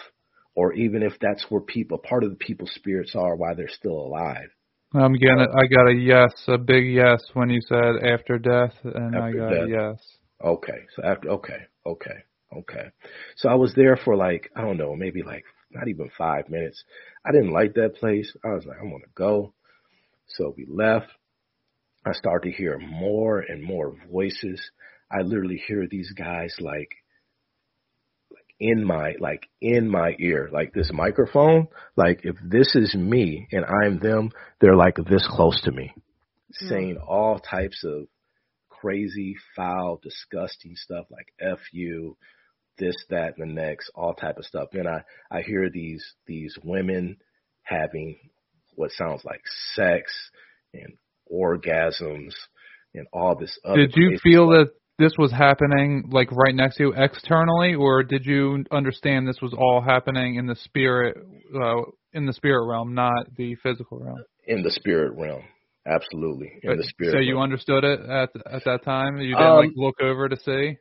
or 0.55 0.73
even 0.73 1.01
if 1.01 1.13
that's 1.19 1.45
where 1.49 1.61
people 1.61 1.97
part 1.97 2.23
of 2.23 2.29
the 2.29 2.35
people's 2.35 2.73
spirits 2.75 3.15
are 3.15 3.35
while 3.35 3.55
they're 3.55 3.67
still 3.67 3.97
alive. 3.97 4.49
I'm 4.93 5.13
getting 5.13 5.39
it. 5.39 5.49
I 5.49 5.65
got 5.65 5.89
a 5.89 5.93
yes, 5.93 6.31
a 6.47 6.59
big 6.59 6.85
yes 6.85 7.23
when 7.33 7.49
you 7.49 7.61
said 7.67 8.05
after 8.05 8.37
death, 8.37 8.73
and 8.83 9.15
I 9.15 9.31
got 9.31 9.49
death. 9.49 9.63
a 9.63 9.69
yes. 9.69 10.17
Okay. 10.43 10.85
So 10.95 11.03
after 11.03 11.29
okay, 11.31 11.57
okay, 11.85 12.23
okay. 12.59 12.89
So 13.37 13.49
I 13.49 13.55
was 13.55 13.73
there 13.75 13.97
for 13.97 14.15
like, 14.15 14.49
I 14.55 14.61
don't 14.61 14.77
know, 14.77 14.95
maybe 14.95 15.23
like 15.23 15.43
not 15.71 15.87
even 15.87 16.09
five 16.17 16.49
minutes. 16.49 16.83
I 17.25 17.31
didn't 17.31 17.53
like 17.53 17.73
that 17.75 17.95
place. 17.95 18.31
I 18.43 18.49
was 18.49 18.65
like, 18.65 18.77
I'm 18.81 18.91
gonna 18.91 19.03
go. 19.15 19.53
So 20.27 20.53
we 20.55 20.65
left. 20.69 21.07
I 22.05 22.11
started 22.13 22.51
to 22.51 22.55
hear 22.55 22.77
more 22.79 23.39
and 23.39 23.63
more 23.63 23.95
voices. 24.11 24.61
I 25.11 25.21
literally 25.21 25.61
hear 25.67 25.87
these 25.89 26.11
guys 26.11 26.55
like 26.59 26.89
like 28.31 28.55
in 28.59 28.83
my 28.83 29.13
like 29.19 29.47
in 29.61 29.89
my 29.89 30.15
ear, 30.19 30.49
like 30.51 30.73
this 30.73 30.91
microphone. 30.93 31.67
Like 31.95 32.21
if 32.23 32.35
this 32.43 32.75
is 32.75 32.93
me 32.95 33.47
and 33.51 33.65
I'm 33.65 33.99
them, 33.99 34.31
they're 34.59 34.75
like 34.75 34.95
this 35.09 35.27
close 35.29 35.61
to 35.63 35.71
me, 35.71 35.93
hmm. 35.95 36.67
saying 36.67 36.97
all 36.97 37.39
types 37.39 37.83
of 37.83 38.07
crazy, 38.69 39.35
foul, 39.55 39.99
disgusting 40.03 40.75
stuff 40.75 41.05
like 41.09 41.27
"f 41.39 41.59
you," 41.71 42.17
this, 42.77 42.95
that, 43.09 43.33
and 43.37 43.49
the 43.49 43.53
next, 43.53 43.89
all 43.95 44.13
type 44.13 44.37
of 44.37 44.45
stuff. 44.45 44.69
Then 44.71 44.87
I 44.87 45.01
I 45.31 45.41
hear 45.41 45.69
these 45.71 46.03
these 46.27 46.55
women 46.63 47.17
having 47.63 48.17
what 48.75 48.91
sounds 48.91 49.23
like 49.23 49.41
sex 49.75 50.11
and 50.73 50.93
orgasms 51.31 52.33
and 52.93 53.07
all 53.13 53.35
this 53.35 53.57
other. 53.65 53.77
Did 53.87 53.93
you 53.95 54.17
feel 54.21 54.47
stuff. 54.51 54.67
that 54.67 54.73
this 54.99 55.13
was 55.17 55.31
happening 55.31 56.09
like 56.11 56.31
right 56.31 56.53
next 56.55 56.77
to 56.77 56.83
you 56.83 56.93
externally, 56.95 57.75
or 57.75 58.03
did 58.03 58.25
you 58.25 58.63
understand 58.71 59.27
this 59.27 59.41
was 59.41 59.53
all 59.53 59.81
happening 59.81 60.35
in 60.35 60.45
the 60.45 60.55
spirit, 60.55 61.17
uh, 61.55 61.81
in 62.13 62.25
the 62.25 62.33
spirit 62.33 62.67
realm, 62.67 62.93
not 62.93 63.25
the 63.37 63.55
physical 63.63 63.99
realm? 63.99 64.23
in 64.45 64.61
the 64.61 64.71
spirit 64.71 65.13
realm? 65.17 65.41
Absolutely, 65.85 66.51
in 66.63 66.69
But- 66.71 66.77
the 66.77 66.83
spirit. 66.83 67.11
so 67.13 67.19
you 67.19 67.39
understood 67.39 67.83
it 67.83 67.99
at 68.01 68.29
at 68.49 68.63
that 68.65 68.83
time. 68.83 69.17
You 69.17 69.35
didn't 69.35 69.41
Um, 69.41 69.57
like 69.57 69.71
look 69.75 70.01
over 70.01 70.29
to 70.29 70.35
see. 70.37 70.77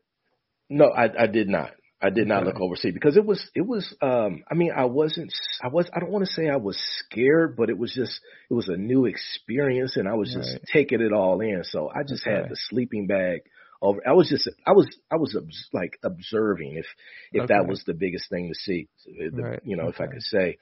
No, 0.71 0.87
I 0.91 1.23
I 1.25 1.27
did 1.27 1.49
not. 1.49 1.73
I 2.05 2.11
did 2.11 2.27
not 2.27 2.39
Okay. 2.43 2.47
look 2.47 2.61
overseas 2.61 2.93
because 2.93 3.17
it 3.17 3.25
was 3.25 3.41
it 3.55 3.61
was 3.67 3.95
um 4.03 4.43
I 4.51 4.55
mean 4.55 4.73
I 4.77 4.87
wasn't 4.87 5.33
I 5.63 5.69
was 5.69 5.89
I 5.95 6.01
don't 6.01 6.11
want 6.11 6.27
to 6.27 6.33
say 6.33 6.49
I 6.49 6.57
was 6.57 6.77
scared 6.99 7.57
but 7.57 7.71
it 7.71 7.79
was 7.79 7.93
just 7.95 8.21
it 8.51 8.55
was 8.55 8.69
a 8.69 8.77
new 8.77 9.07
experience 9.07 9.97
and 9.97 10.09
I 10.09 10.15
was 10.15 10.33
just 10.33 10.51
Right. 10.53 10.63
taking 10.73 11.01
it 11.01 11.13
all 11.13 11.41
in. 11.41 11.63
So 11.65 11.89
I 11.89 12.03
just 12.03 12.25
had 12.25 12.49
the 12.49 12.57
sleeping 12.69 13.07
bag 13.07 13.43
over 13.81 14.01
I 14.07 14.13
was 14.13 14.29
just 14.29 14.49
I 14.67 14.73
was 14.73 14.89
I 15.11 15.17
was 15.17 15.37
obs- 15.37 15.69
like 15.73 15.99
observing 16.03 16.75
if 16.77 16.87
if 17.33 17.49
that 17.49 17.67
was 17.69 17.83
the 17.87 17.95
biggest 17.95 18.29
thing 18.29 18.49
to 18.49 18.55
see 18.59 18.89
the- 19.07 19.43
Right, 19.43 19.61
you 19.65 19.77
know 19.77 19.89
if 19.89 20.01
I 20.01 20.07
could 20.07 20.23
say. 20.23 20.59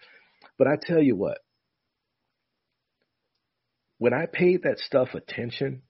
But 0.58 0.66
I 0.68 0.76
tell 0.80 1.02
you 1.02 1.16
what. 1.16 1.38
When 3.98 4.14
I 4.14 4.26
paid 4.26 4.62
that 4.62 4.78
stuff 4.78 5.14
attention 5.14 5.82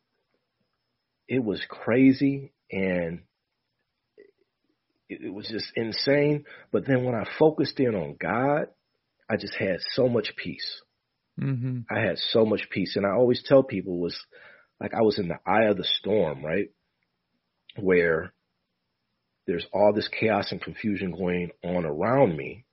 it 1.28 1.44
was 1.44 1.64
crazy 1.68 2.52
and 2.72 3.20
it, 5.10 5.32
was 5.32 5.48
just 5.48 5.72
insane. 5.76 6.44
But 6.72 6.86
then 6.86 7.04
when 7.04 7.14
I 7.14 7.24
focused 7.38 7.80
in 7.80 7.94
on 7.94 8.16
God, 8.20 8.66
I 9.28 9.36
just 9.36 9.54
had 9.54 9.78
so 9.92 10.08
much 10.08 10.32
peace. 10.36 10.80
hmm 11.38 11.80
I 11.90 12.00
had 12.00 12.18
so 12.18 12.44
much 12.44 12.68
peace. 12.70 12.96
And 12.96 13.06
I 13.06 13.10
always 13.10 13.42
tell 13.44 13.62
people 13.62 13.94
it 13.94 14.00
was 14.00 14.18
like 14.80 14.94
I 14.94 15.02
was 15.02 15.18
in 15.18 15.28
the 15.28 15.38
eye 15.46 15.64
of 15.64 15.76
the 15.76 15.84
storm, 15.84 16.44
right? 16.44 16.68
Where 17.76 18.32
there's 19.46 19.66
all 19.72 19.92
this 19.92 20.08
chaos 20.08 20.52
and 20.52 20.60
confusion 20.60 21.12
going 21.12 21.50
on 21.64 21.84
around 21.84 22.36
me. 22.36 22.64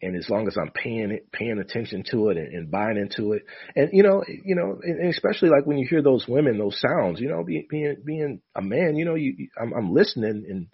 And 0.00 0.16
as 0.16 0.28
long 0.30 0.46
as 0.46 0.56
I'm 0.56 0.70
paying 0.70 1.10
it, 1.10 1.32
paying 1.32 1.58
attention 1.58 2.04
to 2.12 2.28
it 2.28 2.36
and, 2.36 2.54
and 2.54 2.70
buying 2.70 2.96
into 2.96 3.32
it, 3.32 3.42
and 3.74 3.90
you 3.92 4.04
know, 4.04 4.22
you 4.28 4.54
know, 4.54 4.78
and 4.80 5.08
especially 5.12 5.48
like 5.48 5.66
when 5.66 5.78
you 5.78 5.88
hear 5.88 6.02
those 6.02 6.26
women, 6.28 6.56
those 6.56 6.80
sounds, 6.80 7.20
you 7.20 7.28
know, 7.28 7.42
being 7.42 7.66
being 7.68 7.96
being 8.04 8.40
a 8.54 8.62
man, 8.62 8.94
you 8.94 9.04
know, 9.04 9.16
you, 9.16 9.34
you 9.36 9.48
I'm, 9.60 9.72
I'm 9.72 9.92
listening 9.92 10.46
and 10.48 10.68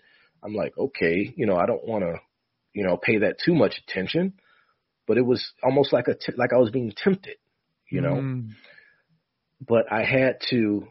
I'm 0.44 0.54
like, 0.54 0.76
okay, 0.76 1.32
you 1.36 1.46
know, 1.46 1.56
I 1.56 1.66
don't 1.66 1.86
want 1.86 2.04
to, 2.04 2.20
you 2.74 2.84
know, 2.84 2.96
pay 2.96 3.18
that 3.18 3.36
too 3.44 3.54
much 3.54 3.80
attention, 3.88 4.34
but 5.06 5.16
it 5.16 5.24
was 5.24 5.42
almost 5.62 5.92
like 5.92 6.08
a 6.08 6.14
t- 6.14 6.36
like 6.36 6.52
I 6.52 6.58
was 6.58 6.70
being 6.70 6.92
tempted, 6.94 7.36
you 7.90 8.02
know. 8.02 8.14
Mm. 8.14 8.50
But 9.66 9.90
I 9.90 10.04
had 10.04 10.38
to. 10.50 10.88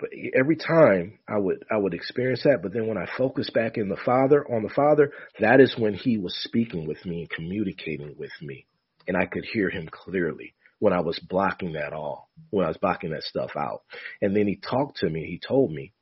But 0.00 0.10
every 0.36 0.56
time 0.56 1.20
I 1.28 1.38
would 1.38 1.64
I 1.70 1.76
would 1.76 1.94
experience 1.94 2.42
that, 2.42 2.62
but 2.62 2.72
then 2.72 2.88
when 2.88 2.98
I 2.98 3.06
focused 3.16 3.54
back 3.54 3.76
in 3.76 3.88
the 3.88 3.96
Father 4.04 4.44
on 4.52 4.64
the 4.64 4.74
Father, 4.74 5.12
that 5.38 5.60
is 5.60 5.76
when 5.78 5.94
He 5.94 6.18
was 6.18 6.36
speaking 6.42 6.88
with 6.88 7.04
me 7.06 7.20
and 7.20 7.30
communicating 7.30 8.16
with 8.18 8.32
me, 8.42 8.66
and 9.06 9.16
I 9.16 9.26
could 9.26 9.44
hear 9.44 9.70
Him 9.70 9.88
clearly 9.90 10.54
when 10.80 10.92
I 10.92 11.00
was 11.00 11.20
blocking 11.20 11.74
that 11.74 11.92
all, 11.92 12.28
when 12.50 12.64
I 12.64 12.68
was 12.68 12.76
blocking 12.78 13.10
that 13.10 13.22
stuff 13.22 13.52
out. 13.56 13.82
And 14.20 14.34
then 14.34 14.48
He 14.48 14.56
talked 14.56 14.98
to 14.98 15.08
me. 15.08 15.24
He 15.26 15.38
told 15.38 15.70
me 15.70 15.92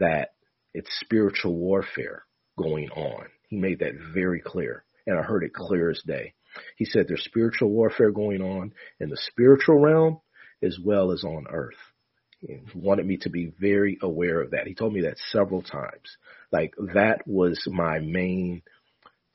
that 0.00 0.32
it's 0.74 0.90
spiritual 1.00 1.54
warfare 1.54 2.24
going 2.58 2.90
on. 2.90 3.26
He 3.48 3.56
made 3.56 3.80
that 3.80 3.94
very 4.14 4.40
clear, 4.40 4.84
and 5.06 5.18
I 5.18 5.22
heard 5.22 5.44
it 5.44 5.54
clear 5.54 5.90
as 5.90 6.02
day. 6.06 6.34
He 6.76 6.84
said 6.84 7.06
there's 7.06 7.24
spiritual 7.24 7.70
warfare 7.70 8.10
going 8.10 8.42
on 8.42 8.72
in 8.98 9.08
the 9.08 9.16
spiritual 9.16 9.78
realm 9.78 10.20
as 10.62 10.78
well 10.82 11.12
as 11.12 11.24
on 11.24 11.46
earth. 11.48 11.78
He 12.40 12.58
wanted 12.74 13.06
me 13.06 13.18
to 13.18 13.30
be 13.30 13.52
very 13.60 13.98
aware 14.02 14.40
of 14.40 14.50
that. 14.52 14.66
He 14.66 14.74
told 14.74 14.92
me 14.92 15.02
that 15.02 15.18
several 15.30 15.62
times. 15.62 16.16
Like 16.50 16.74
that 16.94 17.26
was 17.26 17.62
my 17.70 17.98
main 17.98 18.62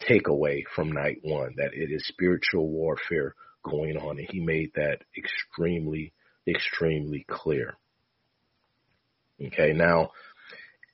takeaway 0.02 0.64
from 0.76 0.92
night 0.92 1.20
one, 1.22 1.56
that 1.58 1.74
it 1.74 1.92
is 1.92 2.08
spiritual 2.08 2.68
warfare 2.68 3.36
going 3.64 3.98
on. 3.98 4.18
And 4.18 4.28
he 4.30 4.40
made 4.40 4.72
that 4.76 5.00
extremely, 5.18 6.14
extremely 6.48 7.26
clear. 7.30 7.76
Okay, 9.42 9.74
now 9.74 10.12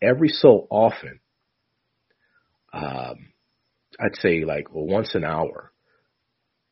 every 0.01 0.29
so 0.29 0.67
often, 0.69 1.19
um, 2.73 3.31
I'd 3.99 4.15
say 4.15 4.45
like 4.45 4.67
once 4.71 5.15
an 5.15 5.23
hour, 5.23 5.71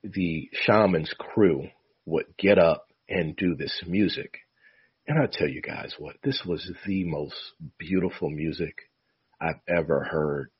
the 0.04 0.50
shaman's 0.54 1.14
crew 1.18 1.68
would 2.06 2.26
get 2.38 2.58
up 2.58 2.88
and 3.08 3.36
do 3.36 3.56
this 3.56 3.84
music. 3.86 4.40
And 5.08 5.18
I 5.18 5.28
tell 5.32 5.48
you 5.48 5.62
guys 5.62 5.94
what, 5.98 6.16
this 6.24 6.44
was 6.46 6.72
the 6.86 7.04
most 7.04 7.36
beautiful 7.78 8.30
music 8.30 8.76
I've 9.42 9.60
ever 9.68 10.04
heard. 10.04 10.52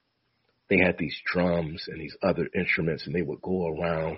They 0.70 0.78
had 0.78 0.98
these 0.98 1.16
drums 1.26 1.86
and 1.88 2.00
these 2.00 2.16
other 2.22 2.48
instruments, 2.56 3.06
and 3.06 3.16
they 3.16 3.22
would 3.22 3.42
go 3.42 3.68
around. 3.68 4.18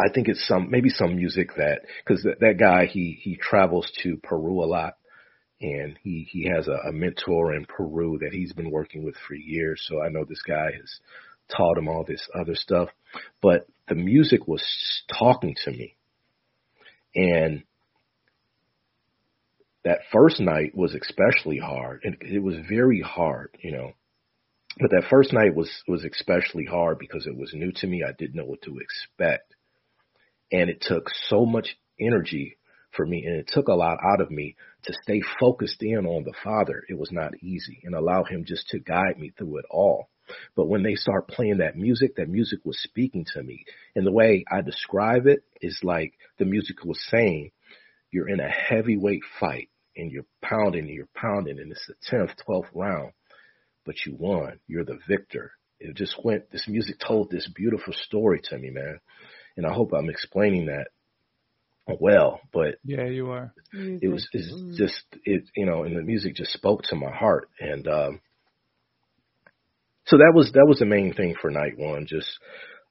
I 0.00 0.12
think 0.12 0.28
it's 0.28 0.46
some 0.46 0.70
maybe 0.70 0.88
some 0.88 1.16
music 1.16 1.50
that 1.56 1.82
because 2.04 2.22
that, 2.24 2.40
that 2.40 2.58
guy 2.58 2.86
he 2.86 3.18
he 3.20 3.36
travels 3.36 3.90
to 4.02 4.16
Peru 4.22 4.62
a 4.62 4.66
lot, 4.66 4.94
and 5.62 5.96
he 6.02 6.26
he 6.30 6.50
has 6.54 6.66
a, 6.68 6.88
a 6.88 6.92
mentor 6.92 7.54
in 7.54 7.64
Peru 7.64 8.18
that 8.20 8.32
he's 8.32 8.52
been 8.52 8.70
working 8.70 9.04
with 9.04 9.14
for 9.26 9.34
years. 9.34 9.82
So 9.88 10.02
I 10.02 10.08
know 10.08 10.24
this 10.24 10.42
guy 10.46 10.66
has 10.72 11.00
taught 11.56 11.78
him 11.78 11.88
all 11.88 12.04
this 12.06 12.28
other 12.38 12.54
stuff, 12.54 12.88
but 13.40 13.66
the 13.88 13.94
music 13.94 14.46
was 14.48 14.64
talking 15.18 15.54
to 15.64 15.70
me, 15.70 15.96
and 17.14 17.62
that 19.84 20.00
first 20.12 20.40
night 20.40 20.74
was 20.74 20.94
especially 20.94 21.58
hard, 21.58 22.00
and 22.04 22.16
it 22.20 22.42
was 22.42 22.56
very 22.68 23.00
hard, 23.00 23.56
you 23.62 23.72
know. 23.72 23.92
But 24.80 24.90
that 24.90 25.08
first 25.10 25.32
night 25.32 25.54
was 25.54 25.70
was 25.86 26.04
especially 26.04 26.64
hard 26.64 26.98
because 26.98 27.26
it 27.26 27.36
was 27.36 27.52
new 27.54 27.72
to 27.76 27.86
me. 27.86 28.02
I 28.06 28.12
didn't 28.18 28.34
know 28.34 28.46
what 28.46 28.62
to 28.62 28.78
expect, 28.78 29.54
and 30.50 30.68
it 30.68 30.80
took 30.80 31.08
so 31.28 31.46
much 31.46 31.76
energy 32.00 32.56
for 32.92 33.06
me, 33.06 33.24
and 33.24 33.36
it 33.36 33.48
took 33.52 33.68
a 33.68 33.74
lot 33.74 33.98
out 34.02 34.20
of 34.20 34.30
me 34.30 34.56
to 34.84 34.94
stay 35.02 35.22
focused 35.40 35.82
in 35.82 36.06
on 36.06 36.24
the 36.24 36.34
Father. 36.44 36.82
It 36.88 36.98
was 36.98 37.10
not 37.12 37.42
easy, 37.42 37.80
and 37.84 37.94
allow 37.94 38.24
Him 38.24 38.44
just 38.46 38.68
to 38.68 38.78
guide 38.78 39.18
me 39.18 39.32
through 39.36 39.58
it 39.58 39.66
all. 39.70 40.08
But 40.56 40.68
when 40.68 40.82
they 40.82 40.94
start 40.94 41.28
playing 41.28 41.58
that 41.58 41.76
music, 41.76 42.16
that 42.16 42.28
music 42.28 42.60
was 42.64 42.78
speaking 42.82 43.26
to 43.34 43.42
me, 43.42 43.64
and 43.94 44.06
the 44.06 44.12
way 44.12 44.44
I 44.50 44.60
describe 44.60 45.26
it 45.26 45.42
is 45.60 45.80
like 45.82 46.14
the 46.38 46.44
music 46.44 46.84
was 46.84 47.02
saying, 47.10 47.50
"You're 48.10 48.28
in 48.28 48.40
a 48.40 48.48
heavyweight 48.48 49.22
fight." 49.40 49.68
and 49.96 50.10
you're 50.10 50.26
pounding 50.42 50.86
and 50.86 50.94
you're 50.94 51.08
pounding 51.14 51.58
and 51.58 51.70
it's 51.70 51.86
the 51.86 51.94
tenth, 52.08 52.30
twelfth 52.44 52.70
round, 52.74 53.12
but 53.84 53.94
you 54.06 54.16
won. 54.18 54.58
You're 54.66 54.84
the 54.84 54.98
victor. 55.08 55.52
It 55.80 55.96
just 55.96 56.16
went. 56.24 56.50
This 56.50 56.66
music 56.68 56.96
told 56.98 57.30
this 57.30 57.48
beautiful 57.54 57.92
story 57.92 58.40
to 58.44 58.58
me, 58.58 58.70
man, 58.70 59.00
and 59.56 59.66
I 59.66 59.72
hope 59.72 59.92
I'm 59.92 60.08
explaining 60.08 60.66
that 60.66 60.88
well. 62.00 62.40
But 62.52 62.76
Yeah, 62.84 63.06
you 63.06 63.30
are. 63.30 63.54
it 63.72 64.08
was 64.08 64.26
it's 64.32 64.78
just 64.78 65.04
it 65.24 65.44
you 65.56 65.66
know, 65.66 65.84
and 65.84 65.96
the 65.96 66.02
music 66.02 66.34
just 66.34 66.52
spoke 66.52 66.82
to 66.84 66.96
my 66.96 67.10
heart, 67.10 67.48
and 67.60 67.86
um, 67.88 68.20
so 70.06 70.18
that 70.18 70.32
was 70.34 70.52
that 70.52 70.66
was 70.66 70.78
the 70.78 70.86
main 70.86 71.14
thing 71.14 71.34
for 71.40 71.50
night 71.50 71.76
one, 71.76 72.06
just 72.06 72.28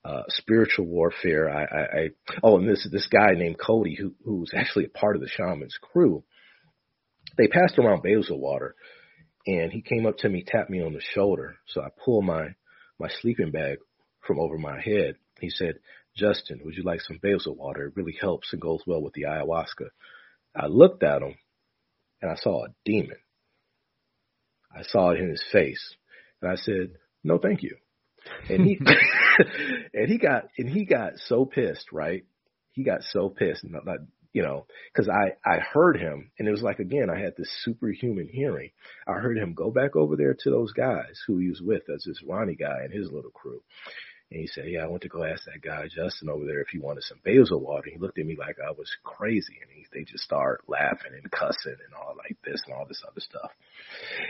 uh, 0.03 0.23
spiritual 0.29 0.85
warfare. 0.85 1.49
I, 1.49 1.63
I, 1.63 1.81
I 1.81 2.09
oh, 2.43 2.57
and 2.57 2.69
this 2.69 2.87
this 2.91 3.07
guy 3.07 3.33
named 3.35 3.59
Cody, 3.59 3.95
who 3.95 4.13
who's 4.25 4.51
actually 4.55 4.85
a 4.85 4.97
part 4.97 5.15
of 5.15 5.21
the 5.21 5.29
shaman's 5.29 5.77
crew. 5.81 6.23
They 7.37 7.47
passed 7.47 7.77
around 7.77 8.03
basil 8.03 8.39
water, 8.39 8.75
and 9.45 9.71
he 9.71 9.81
came 9.81 10.05
up 10.05 10.17
to 10.19 10.29
me, 10.29 10.43
tapped 10.45 10.69
me 10.69 10.81
on 10.81 10.93
the 10.93 11.01
shoulder. 11.01 11.55
So 11.67 11.81
I 11.81 11.87
pulled 12.03 12.25
my 12.25 12.55
my 12.99 13.09
sleeping 13.21 13.51
bag 13.51 13.77
from 14.25 14.39
over 14.39 14.57
my 14.57 14.79
head. 14.81 15.15
He 15.39 15.49
said, 15.49 15.75
"Jesston, 16.17 16.61
would 16.63 16.75
you 16.75 16.83
like 16.83 17.01
some 17.01 17.19
basil 17.21 17.55
water? 17.55 17.87
It 17.87 17.95
really 17.95 18.15
helps 18.19 18.51
and 18.53 18.61
goes 18.61 18.81
well 18.85 19.01
with 19.01 19.13
the 19.13 19.23
ayahuasca." 19.23 19.89
I 20.55 20.67
looked 20.67 21.03
at 21.03 21.21
him, 21.21 21.35
and 22.21 22.31
I 22.31 22.35
saw 22.35 22.65
a 22.65 22.73
demon. 22.85 23.17
I 24.75 24.83
saw 24.83 25.11
it 25.11 25.19
in 25.19 25.29
his 25.29 25.43
face, 25.51 25.95
and 26.41 26.51
I 26.51 26.55
said, 26.55 26.95
"No, 27.23 27.37
thank 27.37 27.63
you." 27.63 27.77
And 28.49 28.65
he 28.65 28.79
and 29.93 30.09
he 30.09 30.17
got 30.17 30.49
and 30.57 30.69
he 30.69 30.85
got 30.85 31.13
so 31.17 31.45
pissed, 31.45 31.91
right? 31.91 32.23
He 32.73 32.83
got 32.83 33.03
so 33.03 33.29
pissed, 33.29 33.63
not, 33.63 33.85
not 33.85 33.99
you 34.33 34.43
know, 34.43 34.65
because 34.93 35.09
I 35.09 35.33
I 35.45 35.59
heard 35.59 35.97
him, 35.97 36.31
and 36.39 36.47
it 36.47 36.51
was 36.51 36.61
like 36.61 36.79
again 36.79 37.09
I 37.09 37.19
had 37.19 37.33
this 37.37 37.51
superhuman 37.63 38.29
hearing. 38.31 38.71
I 39.07 39.13
heard 39.13 39.37
him 39.37 39.53
go 39.53 39.71
back 39.71 39.95
over 39.95 40.15
there 40.15 40.33
to 40.33 40.49
those 40.49 40.71
guys 40.71 41.21
who 41.27 41.37
he 41.37 41.49
was 41.49 41.61
with, 41.61 41.83
as 41.93 42.03
this 42.05 42.23
Ronnie 42.25 42.55
guy 42.55 42.81
and 42.83 42.93
his 42.93 43.11
little 43.11 43.31
crew. 43.31 43.61
And 44.31 44.39
he 44.39 44.47
said, 44.47 44.69
"Yeah, 44.69 44.85
I 44.85 44.87
went 44.87 45.03
to 45.03 45.09
go 45.09 45.25
ask 45.25 45.43
that 45.43 45.61
guy 45.61 45.87
Jesston 45.87 46.29
over 46.29 46.45
there 46.45 46.61
if 46.61 46.69
he 46.69 46.79
wanted 46.79 47.03
some 47.03 47.19
basil 47.23 47.59
water." 47.59 47.89
He 47.91 47.99
looked 47.99 48.17
at 48.17 48.25
me 48.25 48.37
like 48.39 48.57
I 48.65 48.71
was 48.71 48.89
crazy, 49.03 49.59
and 49.61 49.69
he, 49.69 49.85
they 49.93 50.05
just 50.05 50.23
started 50.23 50.63
laughing 50.67 51.11
and 51.13 51.29
cussing 51.29 51.75
and 51.85 51.93
all 51.93 52.15
like 52.17 52.37
this 52.45 52.61
and 52.65 52.73
all 52.73 52.85
this 52.87 53.03
other 53.05 53.19
stuff. 53.19 53.51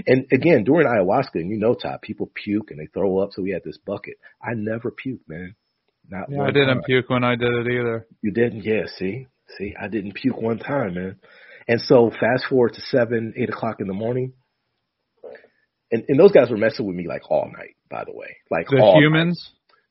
And 0.07 0.25
again, 0.31 0.63
during 0.63 0.87
ayahuasca, 0.87 1.35
and 1.35 1.51
you 1.51 1.57
know, 1.57 1.75
Todd, 1.75 2.01
people 2.01 2.31
puke 2.33 2.71
and 2.71 2.79
they 2.79 2.87
throw 2.87 3.19
up. 3.19 3.29
So 3.33 3.43
we 3.43 3.51
had 3.51 3.63
this 3.63 3.77
bucket. 3.77 4.15
I 4.41 4.55
never 4.55 4.91
puked, 4.91 5.27
man. 5.27 5.55
Not 6.09 6.31
Yeah, 6.31 6.41
I 6.41 6.51
didn't 6.51 6.67
time. 6.67 6.83
puke 6.83 7.09
when 7.09 7.23
I 7.23 7.35
did 7.35 7.53
it 7.53 7.67
either. 7.67 8.07
You 8.23 8.31
didn't? 8.31 8.63
Yeah. 8.63 8.87
See, 8.97 9.27
see, 9.57 9.75
I 9.79 9.87
didn't 9.87 10.13
puke 10.15 10.41
one 10.41 10.57
time, 10.57 10.95
man. 10.95 11.17
And 11.67 11.79
so 11.79 12.09
fast 12.09 12.45
forward 12.49 12.73
to 12.73 12.81
seven, 12.81 13.33
eight 13.37 13.49
o'clock 13.49 13.79
in 13.79 13.87
the 13.87 13.93
morning. 13.93 14.33
And, 15.91 16.05
and 16.07 16.19
those 16.19 16.31
guys 16.31 16.49
were 16.49 16.57
messing 16.57 16.87
with 16.87 16.95
me 16.95 17.05
like 17.07 17.29
all 17.29 17.51
night, 17.51 17.75
by 17.89 18.03
the 18.05 18.13
way. 18.13 18.37
Like 18.49 18.67
The 18.69 18.81
all 18.81 18.99
night. 19.27 19.37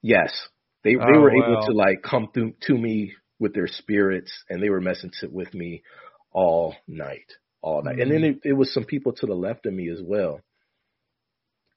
Humans. 0.02 0.30
Yes, 0.32 0.48
they 0.84 0.96
they 0.96 1.18
Oh, 1.18 1.18
were 1.18 1.32
able 1.32 1.56
wow. 1.56 1.66
to 1.66 1.72
like 1.72 2.02
come 2.02 2.28
through 2.32 2.54
to 2.62 2.76
me 2.76 3.14
with 3.38 3.54
their 3.54 3.68
spirits, 3.68 4.32
and 4.48 4.62
they 4.62 4.70
were 4.70 4.80
messing 4.80 5.10
to, 5.20 5.28
with 5.28 5.52
me 5.54 5.82
all 6.32 6.74
night, 6.86 7.32
all 7.62 7.82
night. 7.82 7.98
And 7.98 8.10
then 8.10 8.22
Mm-hmm. 8.22 8.24
it, 8.24 8.40
it 8.44 8.52
was 8.52 8.72
some 8.72 8.84
people 8.84 9.12
to 9.14 9.26
the 9.26 9.34
left 9.34 9.66
of 9.66 9.74
me 9.74 9.88
as 9.90 10.00
well. 10.02 10.40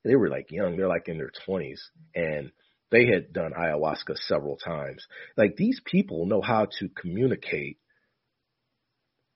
They 0.04 0.16
were 0.16 0.30
like 0.30 0.52
young; 0.52 0.78
they're 0.78 0.88
like 0.88 1.08
in 1.08 1.18
their 1.18 1.32
twenties, 1.46 1.82
and 2.16 2.52
they 2.92 3.08
had 3.08 3.34
done 3.34 3.54
ayahuasca 3.54 4.18
several 4.18 4.58
times. 4.58 5.06
Like 5.38 5.56
these 5.56 5.82
people 5.86 6.26
know 6.26 6.42
how 6.42 6.68
to 6.80 6.90
communicate 6.90 7.78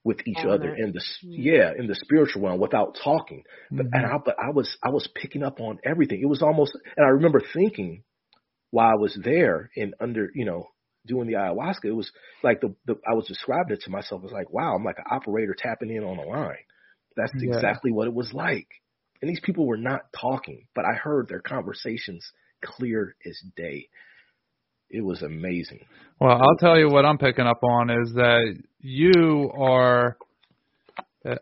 with 0.04 0.20
each 0.28 0.44
On 0.44 0.46
other 0.46 0.72
in 0.74 0.94
the 0.94 1.00
s- 1.02 1.26
yeah 1.36 1.72
in 1.78 1.88
the 1.88 1.96
spiritual 1.96 2.44
realm 2.44 2.60
without 2.60 2.98
talking. 3.04 3.44
But 3.78 3.88
and 3.94 4.06
Mhm. 4.06 4.08
I 4.08 4.18
but 4.24 4.36
I 4.40 4.52
was 4.52 4.78
I 4.84 4.90
was 4.90 5.08
picking 5.16 5.44
up 5.44 5.60
on 5.60 5.80
everything. 5.84 6.22
It 6.22 6.28
was 6.30 6.42
almost 6.42 6.78
and 6.98 7.06
I 7.06 7.10
remember 7.10 7.42
thinking 7.54 8.04
while 8.72 8.90
I 8.90 8.96
was 8.96 9.18
there 9.24 9.70
and 9.76 9.94
under 10.00 10.30
you 10.34 10.46
know 10.46 10.68
doing 11.06 11.28
the 11.28 11.34
ayahuasca, 11.34 11.86
it 11.86 11.92
was 11.92 12.12
like 12.44 12.62
the, 12.62 12.76
the 12.86 12.96
I 13.10 13.14
was 13.14 13.28
describing 13.28 13.74
it 13.76 13.82
to 13.84 13.90
myself 13.92 14.24
as 14.26 14.32
like 14.32 14.52
wow 14.52 14.76
I'm 14.76 14.84
like 14.84 15.00
an 15.00 15.06
operator 15.10 15.56
tapping 15.58 15.90
in 15.92 16.04
on 16.04 16.18
a 16.18 16.24
line. 16.24 16.56
That's 17.16 17.34
Yeah. 17.36 17.56
exactly 17.56 17.92
what 17.92 18.08
it 18.08 18.14
was 18.14 18.34
like. 18.34 18.68
And 19.22 19.30
these 19.30 19.40
people 19.42 19.66
were 19.66 19.78
not 19.78 20.02
talking, 20.20 20.68
but 20.76 20.86
I 20.86 20.94
heard 20.94 21.28
their 21.28 21.42
conversations 21.42 22.32
clear 22.64 23.16
as 23.26 23.40
day. 23.56 23.90
It 24.90 25.04
was 25.04 25.22
amazing. 25.22 25.80
Well, 26.20 26.40
I'll 26.42 26.58
tell 26.60 26.78
you 26.78 26.88
what 26.90 27.06
I'm 27.06 27.18
picking 27.18 27.46
up 27.46 27.62
on 27.64 27.90
is 27.90 28.14
that 28.14 28.56
you 28.80 29.52
are, 29.58 30.18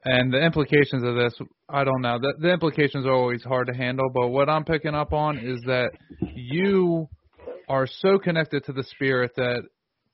and 0.06 0.34
the 0.34 0.40
implications 0.44 1.04
of 1.04 1.16
this, 1.16 1.34
I 1.70 1.84
don't 1.84 2.02
know. 2.02 2.20
The, 2.20 2.34
the 2.40 2.52
implications 2.52 3.06
are 3.06 3.14
always 3.14 3.44
hard 3.44 3.68
to 3.68 3.74
handle, 3.74 4.10
but 4.14 4.30
what 4.30 4.50
I'm 4.50 4.66
picking 4.66 4.96
up 4.96 5.14
on 5.14 5.38
is 5.38 5.60
that 5.66 5.92
you 6.36 7.08
are 7.68 7.88
so 7.88 8.18
connected 8.18 8.64
to 8.66 8.74
the 8.74 8.84
spirit 8.84 9.32
that 9.36 9.64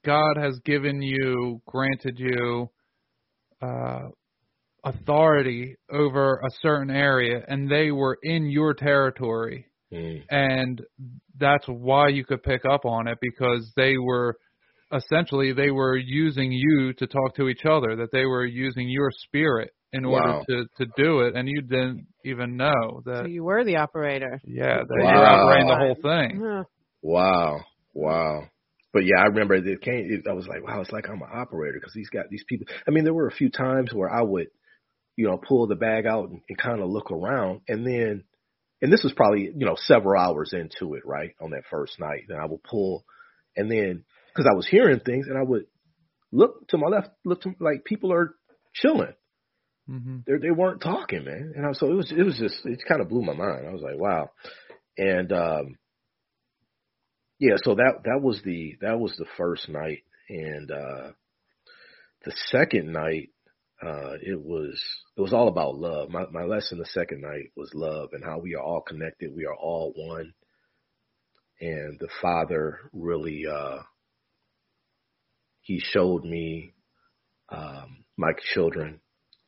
God 0.03 0.38
has 0.38 0.60
given 0.65 1.02
you, 1.02 1.61
granted 1.65 2.18
you, 2.18 2.69
uh, 3.61 4.10
authority 4.84 5.76
over 5.91 6.41
a 6.45 6.49
certain 6.61 6.89
area, 6.89 7.43
and 7.48 7.69
they 7.69 7.91
were 7.91 8.18
in 8.23 8.49
your 8.49 8.73
territory 8.73 9.68
Mm. 9.93 10.23
and 10.30 10.81
that's 11.38 11.65
why 11.68 12.07
you 12.07 12.23
could 12.23 12.43
pick 12.43 12.64
up 12.65 12.85
on 12.85 13.07
it 13.07 13.18
because 13.22 13.72
they 13.76 13.98
were 13.98 14.38
essentially 14.94 15.54
they 15.54 15.72
were 15.72 15.96
using 15.98 16.52
you 16.52 16.94
to 16.94 17.08
talk 17.08 17.36
to 17.36 17.48
each 17.48 17.66
other 17.66 17.96
that 17.98 18.12
they 18.12 18.26
were 18.26 18.46
using 18.46 18.90
your 18.90 19.10
spirit 19.12 19.72
in 19.94 20.06
order 20.06 20.42
to 20.48 20.66
to 20.78 20.86
do 20.96 21.22
it 21.22 21.36
and 21.36 21.50
you 21.50 21.62
didn't 21.62 22.08
even 22.24 22.56
know 22.58 23.02
that. 23.06 23.24
So 23.24 23.28
you 23.28 23.44
were 23.44 23.64
the 23.64 23.78
operator. 23.78 24.40
yeah 24.46 24.78
that 24.88 24.98
Wow. 25.04 25.12
you 25.12 25.18
were 25.18 25.26
operating 25.28 25.68
the 25.68 25.78
whole 25.78 25.96
thing 26.02 26.42
Huh. 26.44 26.64
Wow, 27.02 27.62
wow. 27.94 28.44
But 28.94 29.06
yeah, 29.06 29.20
I 29.22 29.28
remember 29.28 29.56
it 29.56 29.82
came. 29.82 30.08
It, 30.12 30.30
I 30.30 30.34
was 30.34 30.48
like, 30.48 30.64
wow, 30.66 30.82
it's 30.82 30.92
like 30.92 31.08
I'm 31.10 31.22
an 31.22 31.30
operator 31.34 31.80
because 31.80 31.94
he's 31.94 32.10
got 32.10 32.30
these 32.30 32.44
people. 32.48 32.68
I 32.88 32.92
mean, 32.92 33.04
there 33.06 33.14
were 33.14 33.28
a 33.28 33.32
few 33.34 33.50
times 33.50 33.94
where 33.94 34.10
I 34.10 34.22
would, 34.22 34.48
you 35.16 35.28
know, 35.28 35.38
pull 35.38 35.68
the 35.68 35.76
bag 35.76 36.06
out 36.06 36.30
and, 36.30 36.42
and 36.48 36.58
kind 36.58 36.82
of 36.82 36.90
look 36.90 37.10
around, 37.12 37.62
and 37.68 37.86
then, 37.86 38.24
and 38.82 38.92
this 38.92 39.04
was 39.04 39.14
probably 39.14 39.44
you 39.56 39.66
know 39.66 39.76
several 39.78 40.22
hours 40.22 40.54
into 40.54 40.96
it, 40.96 41.04
right, 41.06 41.32
on 41.42 41.52
that 41.52 41.64
first 41.72 42.00
night. 42.00 42.24
Then 42.28 42.38
I 42.38 42.46
would 42.46 42.64
pull, 42.64 43.06
and 43.56 43.72
then 43.72 44.04
because 44.34 44.49
I 44.49 44.56
was 44.56 44.68
hearing 44.68 44.99
things, 44.99 45.28
and 45.28 45.38
I 45.38 45.44
would 45.44 45.66
look 46.32 46.68
to 46.70 46.78
my 46.78 46.88
left, 46.88 47.10
look 47.26 47.41
to 47.41 47.53
like 47.60 47.84
people 47.86 48.14
are 48.14 48.36
chilling. 48.74 49.14
hmm 49.88 50.20
They 50.28 50.38
they 50.41 50.52
weren't 50.52 50.82
talking, 50.82 51.26
man. 51.26 51.53
And 51.56 51.66
I 51.66 51.70
was, 51.70 51.80
so 51.80 51.91
it 51.91 51.95
was 51.95 52.12
it 52.12 52.24
was 52.24 52.38
just 52.38 52.66
it 52.66 52.82
kind 52.88 53.02
of 53.02 53.10
blew 53.10 53.22
my 53.24 53.34
mind. 53.34 53.68
I 53.68 53.74
was 53.74 53.82
like, 53.82 53.98
wow. 53.99 54.30
And 54.98 55.32
um 55.32 55.78
yeah, 57.40 57.56
so 57.64 57.76
that 57.76 58.03
that 58.06 58.22
was 58.22 58.41
the 58.44 58.78
that 58.82 58.99
was 58.99 59.16
the 59.18 59.26
first 59.38 59.68
night 59.70 60.03
and 60.30 60.72
uh 60.72 61.12
the 62.26 62.34
second 62.48 62.91
night 62.94 63.30
uh 63.84 64.14
it 64.22 64.40
was 64.40 64.82
it 65.18 65.22
was 65.22 65.34
all 65.34 65.48
about 65.48 65.76
love. 65.76 66.10
My 66.10 66.26
my 66.32 66.44
lesson 66.44 66.78
the 66.78 66.86
second 66.86 67.22
night 67.22 67.52
was 67.56 67.72
love 67.74 68.10
and 68.14 68.24
how 68.24 68.40
we 68.40 68.56
are 68.56 68.64
all 68.64 68.82
connected, 68.82 69.34
we 69.36 69.45
are 69.45 69.56
all 69.56 69.94
one. 69.95 70.34
And 71.60 71.99
the 71.99 72.10
father 72.22 72.80
really 72.94 73.45
uh 73.48 73.80
he 75.72 75.80
showed 75.80 76.26
me 76.26 76.73
um 77.49 78.03
my 78.18 78.31
children 78.53 78.99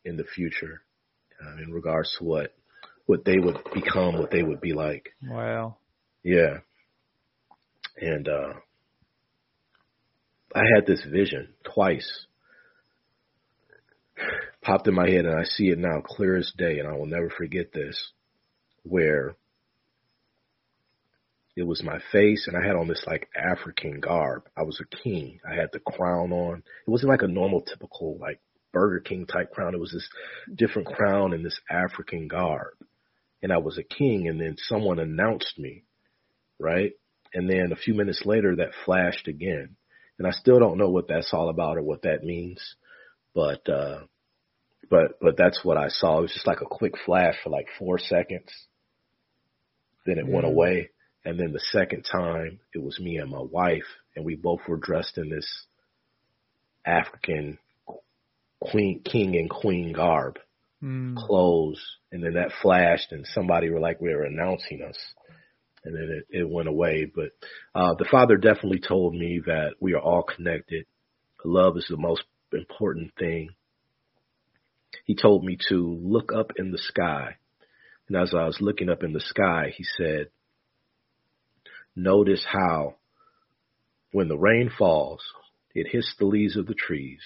in 0.05 0.15
the 0.15 0.23
future 0.23 0.81
uh, 1.43 1.61
in 1.61 1.71
regards 1.71 2.15
to 2.17 2.23
what 2.23 2.53
what 3.05 3.25
they 3.25 3.37
would 3.37 3.57
become, 3.73 4.17
what 4.17 4.31
they 4.31 4.43
would 4.43 4.61
be 4.61 4.71
like. 4.71 5.09
wow 5.27 5.75
Yeah. 6.23 6.59
And 7.97 8.27
uh 8.27 8.53
I 10.55 10.63
had 10.75 10.85
this 10.85 11.03
vision 11.03 11.49
twice. 11.73 12.09
Popped 14.61 14.87
in 14.87 14.93
my 14.93 15.09
head 15.09 15.25
and 15.25 15.37
I 15.37 15.43
see 15.43 15.67
it 15.69 15.77
now 15.77 15.99
clear 16.05 16.37
as 16.37 16.53
day 16.57 16.79
and 16.79 16.87
I 16.87 16.93
will 16.93 17.05
never 17.17 17.29
forget 17.29 17.73
this 17.73 17.97
where 18.83 19.35
it 21.55 21.63
was 21.67 21.83
my 21.83 21.99
face 22.11 22.47
and 22.47 22.57
I 22.57 22.65
had 22.65 22.75
on 22.75 22.87
this 22.87 23.03
like 23.05 23.29
African 23.35 23.99
garb. 23.99 24.43
I 24.57 24.63
was 24.63 24.79
a 24.81 24.95
king. 25.03 25.39
I 25.49 25.55
had 25.55 25.69
the 25.71 25.79
crown 25.79 26.31
on. 26.31 26.63
It 26.87 26.89
wasn't 26.89 27.11
like 27.11 27.21
a 27.21 27.27
normal 27.27 27.61
typical 27.61 28.17
like 28.19 28.39
Burger 28.71 28.99
King 29.01 29.27
type 29.27 29.51
crown. 29.51 29.75
It 29.75 29.79
was 29.79 29.91
this 29.91 30.09
different 30.55 30.87
crown 30.87 31.33
and 31.33 31.45
this 31.45 31.59
African 31.69 32.27
garb. 32.27 32.73
And 33.43 33.53
I 33.53 33.57
was 33.57 33.77
a 33.77 33.83
king 33.83 34.27
and 34.27 34.41
then 34.41 34.55
someone 34.57 34.99
announced 34.99 35.59
me, 35.59 35.83
right? 36.59 36.93
And 37.35 37.47
then 37.49 37.71
a 37.71 37.75
few 37.75 37.93
minutes 37.93 38.23
later 38.25 38.55
that 38.55 38.71
flashed 38.85 39.27
again. 39.27 39.75
And 40.17 40.27
I 40.27 40.31
still 40.31 40.59
don't 40.59 40.77
know 40.77 40.89
what 40.89 41.07
that's 41.07 41.33
all 41.33 41.49
about 41.49 41.77
or 41.77 41.83
what 41.83 42.03
that 42.03 42.23
means. 42.23 42.61
But 43.35 43.67
uh 43.69 43.99
but 44.89 45.19
but 45.21 45.37
that's 45.37 45.63
what 45.63 45.77
I 45.77 45.89
saw. 45.89 46.17
It 46.19 46.23
was 46.23 46.33
just 46.33 46.47
like 46.47 46.61
a 46.61 46.65
quick 46.65 46.93
flash 47.05 47.35
for 47.43 47.51
like 47.51 47.67
four 47.77 47.99
seconds. 47.99 48.51
Then 50.05 50.17
it 50.17 50.27
went 50.27 50.45
Mhm. 50.45 50.51
away. 50.51 50.89
And 51.25 51.39
then 51.39 51.53
the 51.53 51.59
second 51.71 52.03
time 52.03 52.59
it 52.73 52.83
was 52.83 52.99
me 52.99 53.17
and 53.17 53.31
my 53.31 53.41
wife 53.41 53.85
and 54.15 54.25
we 54.25 54.35
both 54.35 54.59
were 54.67 54.77
dressed 54.77 55.17
in 55.17 55.29
this 55.29 55.65
African 56.85 57.57
queen 58.59 59.01
king 59.03 59.35
and 59.35 59.49
queen 59.49 59.93
garb 59.93 60.39
mm. 60.83 61.15
clothes. 61.15 61.81
And 62.11 62.23
then 62.23 62.33
that 62.33 62.51
flashed 62.61 63.11
and 63.11 63.25
somebody 63.27 63.69
were 63.69 63.79
like 63.79 64.01
we 64.01 64.13
were 64.13 64.23
announcing 64.23 64.81
us. 64.87 64.97
And 65.85 65.95
then 65.95 66.23
it, 66.29 66.39
it 66.39 66.49
went 66.49 66.67
away. 66.67 67.09
But 67.13 67.31
uh 67.73 67.95
the 67.95 68.07
father 68.09 68.35
definitely 68.35 68.81
told 68.85 69.13
me 69.15 69.41
that 69.45 69.75
we 69.79 69.93
are 69.93 70.01
all 70.01 70.23
connected. 70.23 70.85
Love 71.45 71.77
is 71.77 71.87
the 71.89 71.97
most 71.97 72.23
important 72.51 73.13
thing. 73.17 73.49
He 75.05 75.15
told 75.15 75.43
me 75.43 75.57
to 75.69 75.99
look 76.01 76.31
up 76.33 76.51
in 76.57 76.71
the 76.71 76.77
sky. 76.77 77.37
And 78.09 78.17
as 78.17 78.33
i 78.33 78.45
was 78.45 78.57
looking 78.59 78.89
up 78.89 79.03
in 79.03 79.13
the 79.13 79.21
sky 79.21 79.73
he 79.75 79.85
said 79.97 80.27
notice 81.95 82.45
how 82.47 82.95
when 84.11 84.27
the 84.27 84.37
rain 84.37 84.69
falls, 84.77 85.21
it 85.73 85.87
hits 85.91 86.13
the 86.17 86.25
leaves 86.25 86.55
of 86.55 86.67
the 86.67 86.75
trees, 86.75 87.21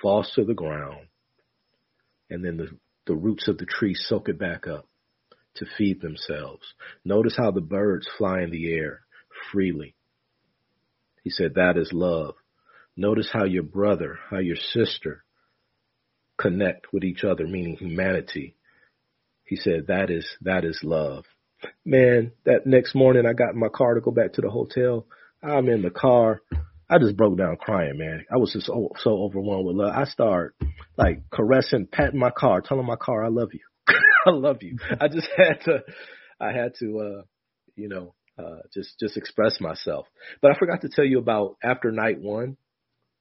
falls 0.00 0.30
to 0.34 0.44
the 0.44 0.54
ground, 0.54 1.08
and 2.30 2.44
then 2.44 2.56
the, 2.56 2.68
the 3.06 3.14
roots 3.14 3.48
of 3.48 3.58
the 3.58 3.66
trees 3.66 4.04
soak 4.08 4.28
it 4.28 4.38
back 4.38 4.66
up 4.66 4.86
to 5.56 5.66
feed 5.76 6.00
themselves. 6.00 6.62
Notice 7.04 7.36
how 7.36 7.50
the 7.50 7.60
birds 7.60 8.08
fly 8.16 8.42
in 8.42 8.50
the 8.50 8.72
air 8.72 9.00
freely. 9.50 9.94
He 11.22 11.30
said, 11.30 11.54
that 11.54 11.76
is 11.76 11.90
love. 11.92 12.34
Notice 12.96 13.30
how 13.32 13.44
your 13.44 13.62
brother, 13.62 14.18
how 14.30 14.38
your 14.38 14.56
sister 14.56 15.24
connect 16.36 16.92
with 16.92 17.04
each 17.04 17.24
other, 17.24 17.46
meaning 17.46 17.76
humanity. 17.76 18.56
He 19.44 19.56
said, 19.56 19.86
that 19.88 20.10
is, 20.10 20.26
that 20.42 20.64
is 20.64 20.80
love. 20.82 21.24
Man, 21.84 22.32
that 22.44 22.66
next 22.66 22.94
morning 22.94 23.26
I 23.26 23.32
got 23.32 23.54
in 23.54 23.60
my 23.60 23.68
car 23.68 23.94
to 23.94 24.00
go 24.00 24.10
back 24.10 24.34
to 24.34 24.40
the 24.40 24.50
hotel. 24.50 25.06
I'm 25.42 25.68
in 25.68 25.82
the 25.82 25.90
car. 25.90 26.40
I 26.88 26.98
just 26.98 27.16
broke 27.16 27.38
down 27.38 27.56
crying, 27.56 27.96
man. 27.96 28.24
I 28.30 28.36
was 28.36 28.52
just 28.52 28.66
so, 28.66 28.90
so 28.98 29.10
overwhelmed 29.22 29.66
with 29.66 29.76
love. 29.76 29.94
I 29.94 30.04
start 30.04 30.54
like 30.96 31.22
caressing, 31.30 31.86
patting 31.90 32.20
my 32.20 32.30
car, 32.30 32.60
telling 32.60 32.86
my 32.86 32.96
car, 32.96 33.24
I 33.24 33.28
love 33.28 33.50
you. 33.52 33.60
I 34.26 34.30
love 34.30 34.62
you. 34.62 34.76
I 35.00 35.08
just 35.08 35.28
had 35.36 35.60
to, 35.64 35.80
I 36.40 36.52
had 36.52 36.74
to, 36.80 36.98
uh, 36.98 37.22
you 37.76 37.88
know, 37.88 38.14
uh, 38.38 38.60
just, 38.74 38.98
just 39.00 39.16
express 39.16 39.60
myself. 39.60 40.06
But 40.40 40.50
I 40.52 40.58
forgot 40.58 40.82
to 40.82 40.88
tell 40.88 41.04
you 41.04 41.18
about 41.18 41.56
after 41.62 41.90
night 41.90 42.20
one. 42.20 42.56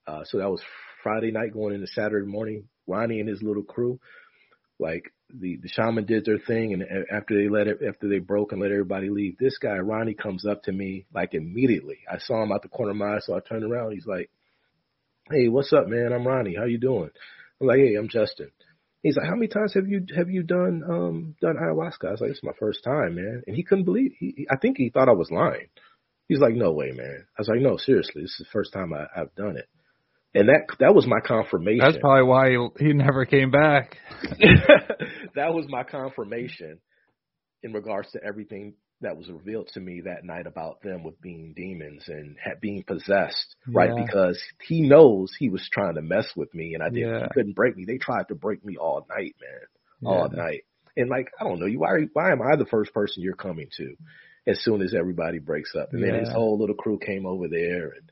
Uh, 0.06 0.24
so 0.26 0.40
that 0.40 0.50
was 0.50 0.62
Friday 1.04 1.32
night 1.32 1.54
going 1.54 1.74
into 1.74 1.88
Saturday 1.88 2.28
morning. 2.28 2.68
Ronnie 2.88 3.20
and 3.20 3.30
his 3.30 3.42
little 3.42 3.64
crew, 3.64 4.00
like 4.82 5.14
the 5.34 5.58
the 5.62 5.70
shaman 5.70 6.06
did 6.06 6.26
their 6.26 6.40
thing, 6.40 6.74
and 6.74 6.84
after 7.12 7.36
they 7.36 7.50
let 7.50 7.68
it, 7.68 7.80
after 7.88 8.10
they 8.10 8.20
broke 8.20 8.52
and 8.52 8.62
let 8.62 8.72
everybody 8.72 9.10
leave, 9.10 9.38
this 9.38 9.58
guy 9.58 9.78
Ronnie 9.78 10.14
comes 10.14 10.46
up 10.46 10.64
to 10.64 10.72
me 10.72 11.06
like 11.14 11.34
immediately. 11.34 12.00
I 12.12 12.18
saw 12.18 12.44
him 12.44 12.52
out 12.52 12.64
the 12.64 12.68
corner 12.68 12.92
of 12.92 12.98
my 12.98 13.16
eye, 13.16 13.20
so 13.22 13.36
I 13.36 13.40
turned 13.40 13.64
around. 13.64 13.94
He's 13.94 14.08
like, 14.08 14.30
"Hey, 15.30 15.48
what's 15.48 15.72
up, 15.72 15.88
man? 15.88 16.12
I'm 16.12 16.28
Ronnie. 16.28 16.56
How 16.56 16.66
you 16.66 16.80
doing?" 16.80 17.12
I'm 17.62 17.68
like, 17.68 17.78
"Hey, 17.80 17.96
I'm 17.96 18.10
Jesston." 18.10 18.52
He's 19.04 19.16
like, 19.16 19.28
"How 19.28 19.36
many 19.36 19.48
times 19.48 19.74
have 19.74 19.88
you 19.88 20.06
have 20.16 20.30
you 20.30 20.44
done 20.44 20.84
um 20.88 21.36
done 21.42 21.56
ayahuasca?" 21.56 22.08
I 22.08 22.12
was 22.12 22.22
like, 22.22 22.32
"It's 22.32 22.44
my 22.44 22.54
first 22.60 22.84
time, 22.84 23.16
man." 23.16 23.44
And 23.48 23.56
he 23.56 23.64
couldn't 23.64 23.86
believe. 23.86 24.14
He, 24.20 24.48
I 24.50 24.58
think 24.58 24.78
he 24.78 24.90
thought 24.90 25.10
I 25.10 25.14
was 25.14 25.32
lying. 25.32 25.68
He's 26.28 26.40
like, 26.40 26.56
"No 26.56 26.74
way, 26.74 26.92
man." 26.92 27.26
I 27.38 27.42
was 27.42 27.48
like, 27.48 27.62
"No, 27.62 27.78
seriously, 27.78 28.24
this 28.24 28.32
is 28.32 28.46
the 28.46 28.52
first 28.52 28.74
time 28.74 28.94
I, 28.94 29.06
I've 29.16 29.34
done 29.36 29.58
it." 29.58 29.68
And 30.34 30.48
that 30.48 30.68
that 30.80 30.96
was 30.96 31.06
my 31.06 31.20
confirmation. 31.20 31.80
That's 31.84 31.98
probably 31.98 32.24
why 32.24 32.52
he, 32.52 32.86
he 32.86 32.94
never 32.94 33.26
came 33.26 33.52
back. 33.52 33.98
that 35.36 35.54
was 35.54 35.66
my 35.68 35.84
confirmation 35.84 36.80
in 37.64 37.74
regards 37.74 38.10
to 38.12 38.24
everything 38.24 38.76
that 39.02 39.18
was 39.18 39.30
revealed 39.30 39.68
to 39.74 39.80
me 39.80 40.02
that 40.02 40.24
night 40.24 40.48
about 40.48 40.82
them 40.84 41.04
with 41.04 41.20
being 41.22 41.54
demons 41.56 42.04
and 42.08 42.38
being 42.62 42.84
possessed, 42.84 43.56
yeah. 43.68 43.74
right? 43.74 44.06
Because 44.06 44.40
he 44.68 44.82
knows 44.82 45.32
he 45.38 45.50
was 45.50 45.68
trying 45.72 45.96
to 45.96 46.02
mess 46.02 46.28
with 46.36 46.54
me, 46.54 46.76
and 46.76 46.84
I 46.84 46.90
didn't. 46.90 47.10
Yeah. 47.10 47.24
He 47.24 47.34
couldn't 47.34 47.56
break 47.56 47.76
me. 47.76 47.86
They 47.86 47.98
tried 47.98 48.28
to 48.30 48.36
break 48.36 48.64
me 48.64 48.78
all 48.78 49.06
night, 49.10 49.36
man, 49.42 50.12
all 50.14 50.30
yeah. 50.32 50.42
night. 50.42 50.62
And 50.96 51.10
like, 51.10 51.30
I 51.40 51.44
don't 51.44 51.60
know, 51.60 51.66
you 51.66 51.80
why 51.80 52.06
why 52.14 52.32
am 52.32 52.42
I 52.42 52.56
the 52.56 52.66
first 52.66 52.94
person 52.94 53.24
you're 53.24 53.36
coming 53.36 53.68
to? 53.78 53.96
As 54.48 54.64
soon 54.64 54.82
as 54.82 54.96
everybody 54.96 55.38
breaks 55.38 55.76
up, 55.76 55.94
and 55.94 56.04
then 56.04 56.16
his 56.16 56.32
whole 56.32 56.58
little 56.58 56.76
crew 56.76 56.98
came 56.98 57.28
over 57.28 57.48
there, 57.48 57.90
and 57.90 58.12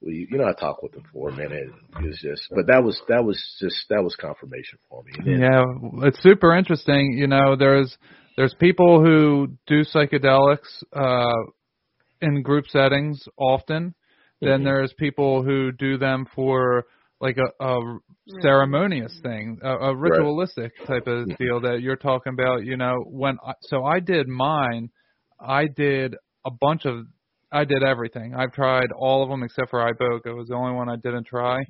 we, 0.00 0.28
you 0.30 0.38
know, 0.38 0.44
I 0.44 0.52
talked 0.52 0.82
with 0.82 0.94
him 0.94 1.04
for 1.12 1.30
a 1.30 1.32
minute. 1.32 1.68
It 1.98 2.02
was 2.02 2.18
just, 2.20 2.48
but 2.54 2.66
that 2.66 2.82
was 2.82 3.00
that 3.08 3.24
was 3.24 3.36
just 3.60 3.76
that 3.88 4.02
was 4.02 4.14
confirmation 4.16 4.78
for 4.88 5.02
me. 5.02 5.12
Then, 5.24 5.40
yeah, 5.40 5.64
it's 6.06 6.22
super 6.22 6.54
interesting. 6.54 7.12
You 7.12 7.26
know, 7.26 7.56
there's 7.56 7.96
there's 8.36 8.54
people 8.60 9.02
who 9.02 9.48
do 9.66 9.82
psychedelics 9.82 10.82
uh, 10.92 11.50
in 12.20 12.42
group 12.42 12.66
settings 12.68 13.24
often. 13.38 13.94
Mm-hmm. 14.42 14.46
Then 14.46 14.64
there's 14.64 14.92
people 14.98 15.42
who 15.42 15.72
do 15.72 15.96
them 15.96 16.26
for 16.34 16.84
like 17.20 17.38
a, 17.38 17.64
a 17.64 17.98
ceremonious 18.42 19.18
thing, 19.22 19.58
a, 19.62 19.76
a 19.76 19.96
ritualistic 19.96 20.72
right. 20.80 20.86
type 20.86 21.06
of 21.06 21.26
deal 21.38 21.60
that 21.62 21.80
you're 21.80 21.96
talking 21.96 22.34
about. 22.34 22.64
You 22.64 22.76
know, 22.76 23.02
when 23.06 23.38
I, 23.44 23.52
so 23.62 23.84
I 23.84 24.00
did 24.00 24.28
mine, 24.28 24.90
I 25.40 25.66
did 25.66 26.14
a 26.44 26.50
bunch 26.50 26.84
of 26.84 27.06
I 27.56 27.64
did 27.64 27.82
everything. 27.82 28.34
I've 28.34 28.52
tried 28.52 28.92
all 28.92 29.22
of 29.22 29.30
them 29.30 29.42
except 29.42 29.70
for 29.70 29.80
Iboga. 29.80 30.26
It 30.26 30.34
was 30.34 30.48
the 30.48 30.54
only 30.54 30.74
one 30.74 30.90
I 30.90 30.96
didn't 30.96 31.26
try. 31.26 31.64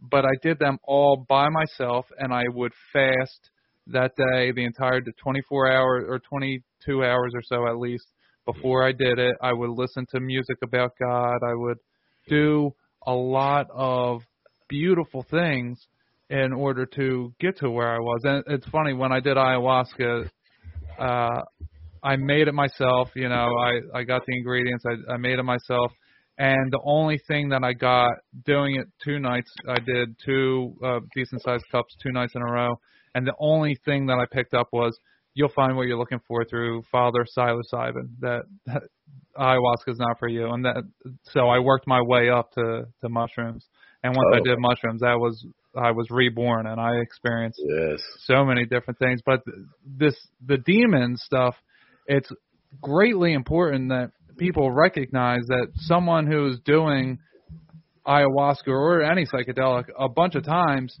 But 0.00 0.24
I 0.24 0.32
did 0.42 0.58
them 0.58 0.78
all 0.82 1.24
by 1.28 1.48
myself, 1.48 2.06
and 2.18 2.34
I 2.34 2.42
would 2.48 2.72
fast 2.92 3.50
that 3.86 4.12
day, 4.16 4.50
the 4.50 4.64
entire 4.64 5.00
24 5.00 5.70
hours 5.70 6.04
or 6.08 6.18
22 6.18 7.04
hours 7.04 7.32
or 7.34 7.42
so 7.42 7.68
at 7.68 7.78
least 7.78 8.06
before 8.46 8.84
I 8.84 8.90
did 8.90 9.20
it. 9.20 9.36
I 9.40 9.52
would 9.52 9.70
listen 9.70 10.06
to 10.10 10.18
music 10.20 10.58
about 10.64 10.92
God. 11.00 11.38
I 11.46 11.54
would 11.54 11.78
do 12.28 12.74
a 13.06 13.12
lot 13.12 13.66
of 13.72 14.22
beautiful 14.68 15.24
things 15.30 15.78
in 16.30 16.52
order 16.52 16.84
to 16.84 17.32
get 17.40 17.58
to 17.58 17.70
where 17.70 17.94
I 17.94 17.98
was. 17.98 18.22
And 18.24 18.42
it's 18.48 18.66
funny 18.70 18.92
when 18.92 19.12
I 19.12 19.20
did 19.20 19.36
ayahuasca, 19.36 20.28
uh, 20.98 21.42
I 22.02 22.16
made 22.16 22.48
it 22.48 22.54
myself. 22.54 23.10
You 23.14 23.28
know, 23.28 23.48
I 23.58 23.98
I 23.98 24.02
got 24.04 24.22
the 24.26 24.36
ingredients. 24.36 24.84
I 24.86 25.14
I 25.14 25.16
made 25.16 25.38
it 25.38 25.44
myself. 25.44 25.92
And 26.38 26.70
the 26.70 26.80
only 26.84 27.18
thing 27.26 27.48
that 27.48 27.64
I 27.64 27.72
got 27.72 28.12
doing 28.44 28.76
it 28.76 28.86
two 29.04 29.18
nights, 29.18 29.50
I 29.68 29.80
did 29.80 30.16
two 30.24 30.72
uh, 30.84 31.00
decent 31.14 31.42
sized 31.42 31.64
cups 31.72 31.96
two 32.00 32.12
nights 32.12 32.34
in 32.36 32.42
a 32.42 32.44
row. 32.44 32.78
And 33.14 33.26
the 33.26 33.34
only 33.40 33.76
thing 33.84 34.06
that 34.06 34.18
I 34.18 34.26
picked 34.32 34.54
up 34.54 34.68
was 34.72 34.96
you'll 35.34 35.48
find 35.48 35.76
what 35.76 35.88
you're 35.88 35.98
looking 35.98 36.20
for 36.28 36.44
through 36.44 36.82
Father 36.92 37.24
psilocybin. 37.36 38.10
That, 38.20 38.42
that 38.66 38.82
ayahuasca 39.36 39.88
is 39.88 39.98
not 39.98 40.18
for 40.20 40.28
you. 40.28 40.48
And 40.52 40.64
that 40.64 40.84
so 41.24 41.48
I 41.48 41.58
worked 41.58 41.88
my 41.88 42.02
way 42.02 42.30
up 42.30 42.52
to 42.52 42.84
to 43.00 43.08
mushrooms. 43.08 43.66
And 44.02 44.14
once 44.14 44.28
oh. 44.32 44.36
I 44.36 44.40
did 44.40 44.58
mushrooms, 44.60 45.00
that 45.00 45.18
was 45.18 45.44
I 45.76 45.90
was 45.90 46.06
reborn, 46.10 46.66
and 46.66 46.80
I 46.80 46.96
experienced 46.98 47.60
yes. 47.64 48.00
so 48.24 48.44
many 48.44 48.64
different 48.64 48.98
things. 48.98 49.20
But 49.24 49.40
this 49.84 50.14
the 50.46 50.58
demon 50.58 51.16
stuff 51.16 51.56
it's 52.08 52.30
greatly 52.82 53.34
important 53.34 53.90
that 53.90 54.10
people 54.38 54.72
recognize 54.72 55.42
that 55.48 55.68
someone 55.76 56.26
who's 56.26 56.58
doing 56.64 57.18
ayahuasca 58.06 58.68
or 58.68 59.02
any 59.02 59.26
psychedelic 59.26 59.84
a 59.98 60.08
bunch 60.08 60.34
of 60.34 60.44
times 60.44 60.96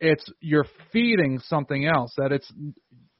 it's 0.00 0.24
you're 0.40 0.66
feeding 0.92 1.38
something 1.38 1.86
else 1.86 2.12
that 2.16 2.32
it's 2.32 2.50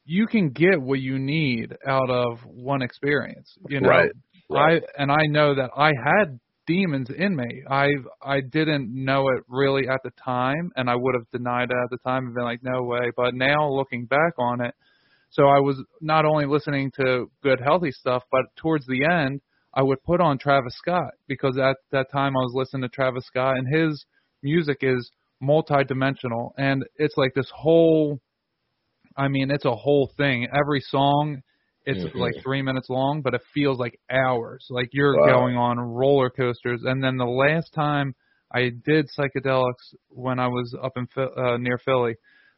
you 0.05 0.27
can 0.27 0.49
get 0.51 0.81
what 0.81 1.01
you 1.01 1.19
need 1.19 1.77
out 1.87 2.09
of 2.09 2.39
one 2.47 2.83
experience 2.83 3.53
you 3.69 3.81
know? 3.81 3.89
Right, 3.89 4.11
right. 4.49 4.83
i 4.97 5.03
and 5.03 5.13
i 5.13 5.27
know 5.27 5.55
that 5.55 5.71
i 5.77 5.89
had 5.89 6.41
demons 6.69 7.09
in 7.11 7.35
me. 7.35 7.63
I 7.69 7.89
i 8.23 8.41
didn't 8.41 8.93
know 8.95 9.29
it 9.31 9.43
really 9.49 9.89
at 9.89 10.01
the 10.05 10.11
time 10.23 10.71
and 10.77 10.89
i 10.89 10.95
would 10.95 11.15
have 11.15 11.25
denied 11.33 11.71
it 11.71 11.77
at 11.83 11.91
the 11.91 11.97
time 12.07 12.27
and 12.27 12.35
been 12.35 12.45
like 12.45 12.63
no 12.63 12.83
way. 12.83 13.11
But 13.17 13.35
now 13.35 13.71
looking 13.71 14.05
back 14.05 14.35
on 14.39 14.61
it 14.61 14.75
so 15.31 15.45
I 15.45 15.61
was 15.61 15.83
not 16.01 16.25
only 16.25 16.47
listening 16.47 16.91
to 16.97 17.31
good 17.43 17.61
healthy 17.61 17.93
stuff, 17.93 18.23
but 18.31 18.43
towards 18.57 18.87
the 18.87 19.05
end, 19.05 19.41
I 19.75 19.83
would 19.83 20.03
put 20.03 20.21
on 20.21 20.39
Travis 20.39 20.75
Scott 20.77 21.13
because 21.27 21.59
at 21.59 21.77
that 21.93 22.11
time 22.11 22.37
I 22.37 22.41
was 22.41 22.53
listening 22.55 22.83
to 22.83 22.89
Travis 22.89 23.27
Scott 23.27 23.57
and 23.59 23.67
his 23.73 24.05
music 24.43 24.79
is 24.81 25.11
multi-dimensional 25.41 26.53
and 26.57 26.85
it's 26.97 27.17
like 27.17 27.33
this 27.35 27.51
whole 27.55 28.19
I 29.17 29.27
mean, 29.27 29.51
it's 29.51 29.65
a 29.65 29.75
whole 29.75 30.13
thing. 30.17 30.47
Every 30.53 30.81
song 30.81 31.43
it's 31.85 32.05
mm-hmm. 32.05 32.19
like 32.19 32.35
3 32.43 32.61
minutes 32.63 32.89
long, 32.91 33.23
but 33.23 33.35
it 33.35 33.41
feels 33.55 33.79
like 33.79 33.99
hours. 34.11 34.67
Like 34.69 34.91
you're 34.93 35.19
wow. 35.19 35.27
going 35.27 35.57
on 35.57 35.79
roller 35.79 36.31
coasters 36.31 36.83
and 36.85 37.03
then 37.03 37.17
the 37.17 37.25
last 37.25 37.73
time 37.75 38.15
I 38.53 38.71
did 38.85 39.09
psychedelics 39.17 39.95
when 40.09 40.39
I 40.39 40.49
was 40.49 40.75
up 40.83 40.93
in 40.97 41.07
uh, 41.17 41.59
near 41.59 41.79
Philly. 41.85 42.15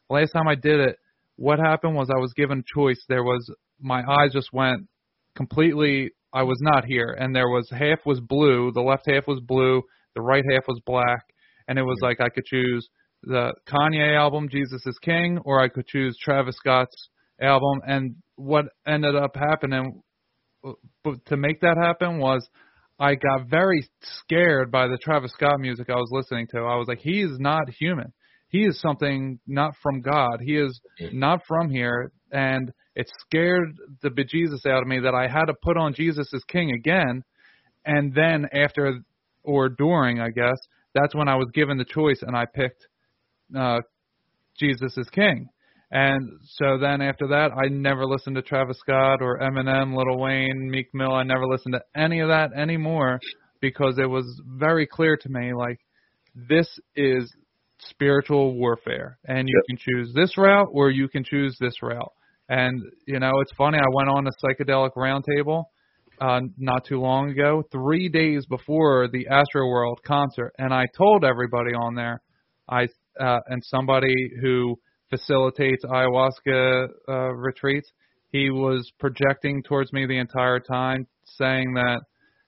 The 0.09 0.15
Last 0.15 0.31
time 0.31 0.47
I 0.47 0.55
did 0.55 0.79
it, 0.79 0.95
what 1.41 1.57
happened 1.57 1.95
was 1.95 2.09
I 2.13 2.19
was 2.19 2.33
given 2.33 2.59
a 2.59 2.79
choice. 2.79 3.03
There 3.09 3.23
was 3.23 3.51
my 3.79 4.03
eyes 4.07 4.31
just 4.31 4.53
went 4.53 4.87
completely. 5.35 6.11
I 6.31 6.43
was 6.43 6.59
not 6.61 6.85
here, 6.85 7.17
and 7.19 7.35
there 7.35 7.49
was 7.49 7.67
half 7.71 8.05
was 8.05 8.19
blue, 8.19 8.71
the 8.71 8.81
left 8.81 9.09
half 9.09 9.27
was 9.27 9.41
blue, 9.41 9.81
the 10.13 10.21
right 10.21 10.43
half 10.51 10.67
was 10.67 10.79
black, 10.85 11.25
and 11.67 11.79
it 11.79 11.83
was 11.83 11.97
like 12.01 12.21
I 12.21 12.29
could 12.29 12.45
choose 12.45 12.87
the 13.23 13.53
Kanye 13.67 14.15
album 14.15 14.49
Jesus 14.49 14.85
is 14.85 14.97
King, 15.01 15.39
or 15.43 15.59
I 15.59 15.67
could 15.67 15.87
choose 15.87 16.15
Travis 16.21 16.55
Scott's 16.57 17.09
album. 17.41 17.81
And 17.87 18.15
what 18.35 18.65
ended 18.85 19.15
up 19.15 19.35
happening, 19.35 20.03
but 21.03 21.25
to 21.25 21.37
make 21.37 21.61
that 21.61 21.77
happen 21.81 22.19
was 22.19 22.47
I 22.99 23.15
got 23.15 23.49
very 23.49 23.89
scared 24.01 24.71
by 24.71 24.87
the 24.87 24.99
Travis 25.01 25.31
Scott 25.31 25.59
music 25.59 25.89
I 25.89 25.95
was 25.95 26.09
listening 26.11 26.47
to. 26.51 26.59
I 26.59 26.75
was 26.75 26.87
like, 26.87 26.99
he 26.99 27.21
is 27.23 27.39
not 27.39 27.67
human 27.79 28.13
he 28.51 28.65
is 28.65 28.79
something 28.81 29.39
not 29.47 29.75
from 29.81 30.01
God. 30.01 30.39
He 30.41 30.57
is 30.57 30.79
not 31.13 31.39
from 31.47 31.69
here, 31.69 32.11
and 32.31 32.71
it 32.95 33.09
scared 33.21 33.69
the 34.03 34.09
bejesus 34.09 34.69
out 34.69 34.81
of 34.81 34.87
me 34.87 34.99
that 34.99 35.15
I 35.15 35.27
had 35.27 35.45
to 35.45 35.53
put 35.63 35.77
on 35.77 35.93
Jesus 35.93 36.29
as 36.33 36.43
King 36.43 36.71
again, 36.71 37.23
and 37.85 38.13
then 38.13 38.47
after 38.53 38.99
or 39.43 39.69
during, 39.69 40.19
I 40.19 40.29
guess, 40.29 40.57
that's 40.93 41.15
when 41.15 41.29
I 41.29 41.35
was 41.35 41.47
given 41.53 41.77
the 41.77 41.85
choice, 41.85 42.21
and 42.21 42.35
I 42.35 42.45
picked 42.45 42.85
uh, 43.57 43.79
Jesus 44.59 44.97
as 44.97 45.09
King. 45.09 45.47
And 45.89 46.39
so 46.57 46.77
then 46.77 47.01
after 47.01 47.27
that, 47.29 47.51
I 47.51 47.69
never 47.69 48.05
listened 48.05 48.35
to 48.35 48.41
Travis 48.41 48.79
Scott 48.79 49.21
or 49.21 49.39
Eminem, 49.39 49.95
Lil 49.95 50.17
Wayne, 50.17 50.69
Meek 50.69 50.87
Mill. 50.93 51.13
I 51.13 51.23
never 51.23 51.47
listened 51.47 51.75
to 51.75 52.01
any 52.01 52.19
of 52.19 52.27
that 52.27 52.51
anymore 52.53 53.19
because 53.61 53.97
it 53.97 54.09
was 54.09 54.25
very 54.45 54.87
clear 54.87 55.17
to 55.17 55.29
me 55.29 55.53
like 55.53 55.79
this 56.35 56.67
is 56.95 57.33
spiritual 57.89 58.55
warfare, 58.55 59.17
and 59.25 59.47
you 59.47 59.55
Yep. 59.55 59.63
can 59.69 59.77
choose 59.77 60.13
this 60.13 60.37
route 60.37 60.69
or 60.71 60.89
you 60.89 61.07
can 61.07 61.23
choose 61.23 61.57
this 61.59 61.81
route. 61.81 62.11
And 62.49 62.81
you 63.07 63.19
know, 63.19 63.31
it's 63.41 63.53
funny. 63.57 63.77
I 63.77 63.89
went 63.93 64.09
on 64.09 64.27
a 64.27 64.31
psychedelic 64.43 64.91
roundtable 64.97 65.65
uh, 66.19 66.41
not 66.57 66.85
too 66.85 66.99
long 66.99 67.31
ago, 67.31 67.63
three 67.71 68.07
days 68.09 68.45
before 68.45 69.07
the 69.11 69.25
Astroworld 69.31 69.97
concert, 70.05 70.53
and 70.57 70.73
I 70.73 70.85
told 70.95 71.23
everybody 71.25 71.71
on 71.73 71.95
there, 71.95 72.21
I 72.69 72.87
uh, 73.19 73.39
and 73.47 73.61
somebody 73.65 74.13
who 74.41 74.77
facilitates 75.09 75.83
ayahuasca 75.83 76.87
uh, 77.09 77.13
retreats, 77.33 77.91
he 78.31 78.49
was 78.49 78.89
projecting 78.99 79.61
towards 79.63 79.91
me 79.91 80.05
the 80.05 80.17
entire 80.17 80.59
time, 80.59 81.05
saying 81.25 81.73
that 81.73 82.01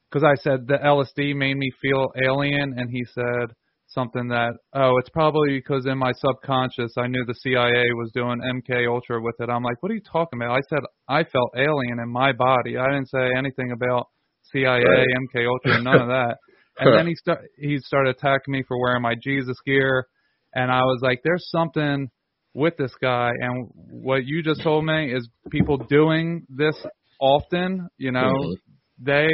because 0.10 0.24
I 0.24 0.36
said 0.42 0.68
the 0.68 0.78
LSD 0.78 1.36
made 1.36 1.58
me 1.58 1.72
feel 1.82 2.12
alien, 2.24 2.76
and 2.78 2.90
he 2.90 3.04
said 3.14 3.56
something 3.94 4.28
that 4.30 4.54
oh, 4.74 4.98
it's 4.98 5.10
probably 5.10 5.58
because 5.58 5.86
in 5.86 5.98
my 5.98 6.12
subconscious 6.14 6.94
I 6.98 7.08
knew 7.08 7.24
the 7.26 7.36
CIA 7.36 7.84
was 7.94 8.12
doing 8.14 8.40
MK 8.42 8.88
Ultra 8.88 9.22
with 9.22 9.36
it. 9.40 9.50
I'm 9.50 9.64
like, 9.64 9.82
what 9.82 9.92
are 9.92 9.96
you 9.96 10.02
talking 10.02 10.40
about? 10.42 10.58
I 10.58 10.62
said 10.70 10.80
I 11.08 11.24
felt 11.24 11.52
alien 11.56 12.00
in 12.00 12.10
my 12.10 12.32
body. 12.34 12.78
I 12.78 12.88
didn't 12.88 13.10
say 13.10 13.30
anything 13.38 13.72
about 13.72 14.08
CIA, 14.52 14.84
Right. 14.84 15.08
MK 15.36 15.48
Ultra, 15.48 15.82
none 15.82 16.02
of 16.02 16.08
that. 16.08 16.38
And 16.80 16.92
then 16.98 17.06
he 17.06 17.14
start 17.16 17.42
he 17.60 17.78
started 17.78 18.16
attacking 18.18 18.52
me 18.52 18.64
for 18.68 18.80
wearing 18.82 19.04
my 19.04 19.14
Jesus 19.14 19.58
gear, 19.64 20.08
and 20.56 20.72
I 20.72 20.82
was 20.82 21.02
like, 21.04 21.22
there's 21.24 21.48
something 21.52 22.10
with 22.56 22.76
this 22.78 22.94
guy. 23.00 23.30
And 23.40 23.68
what 23.76 24.26
you 24.26 24.42
just 24.42 24.64
told 24.64 24.84
me 24.84 25.14
is 25.14 25.30
people 25.52 25.78
doing 25.78 26.48
this 26.50 26.76
often. 27.22 27.88
You 27.98 28.12
know, 28.12 28.34
Mhm. 28.34 28.54
they 29.00 29.28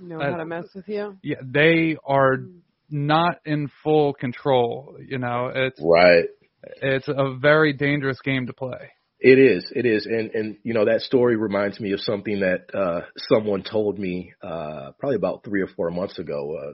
Know 0.00 0.20
Uh, 0.20 0.30
how 0.30 0.36
to 0.38 0.46
mess 0.46 0.74
with 0.74 0.88
you? 0.88 1.18
yeah 1.22 1.36
they 1.44 1.98
are 2.06 2.38
not 2.90 3.36
in 3.44 3.70
full 3.82 4.12
control. 4.14 4.96
You 5.06 5.18
know, 5.18 5.50
it's 5.54 5.80
Right. 5.82 6.26
it's 6.82 7.08
a 7.08 7.36
very 7.40 7.72
dangerous 7.72 8.20
game 8.20 8.46
to 8.46 8.52
play. 8.52 8.90
It 9.22 9.38
is. 9.38 9.70
It 9.74 9.84
is. 9.84 10.06
And 10.06 10.30
and 10.30 10.56
you 10.64 10.72
know 10.72 10.86
that 10.86 11.02
story 11.02 11.36
reminds 11.36 11.78
me 11.78 11.92
of 11.92 12.00
something 12.00 12.40
that 12.40 12.74
uh 12.74 13.02
someone 13.32 13.62
told 13.62 13.98
me 13.98 14.32
uh 14.42 14.92
probably 14.98 15.16
about 15.16 15.44
3 15.44 15.60
or 15.60 15.66
4 15.68 15.90
months 15.90 16.18
ago. 16.18 16.56
Uh 16.56 16.72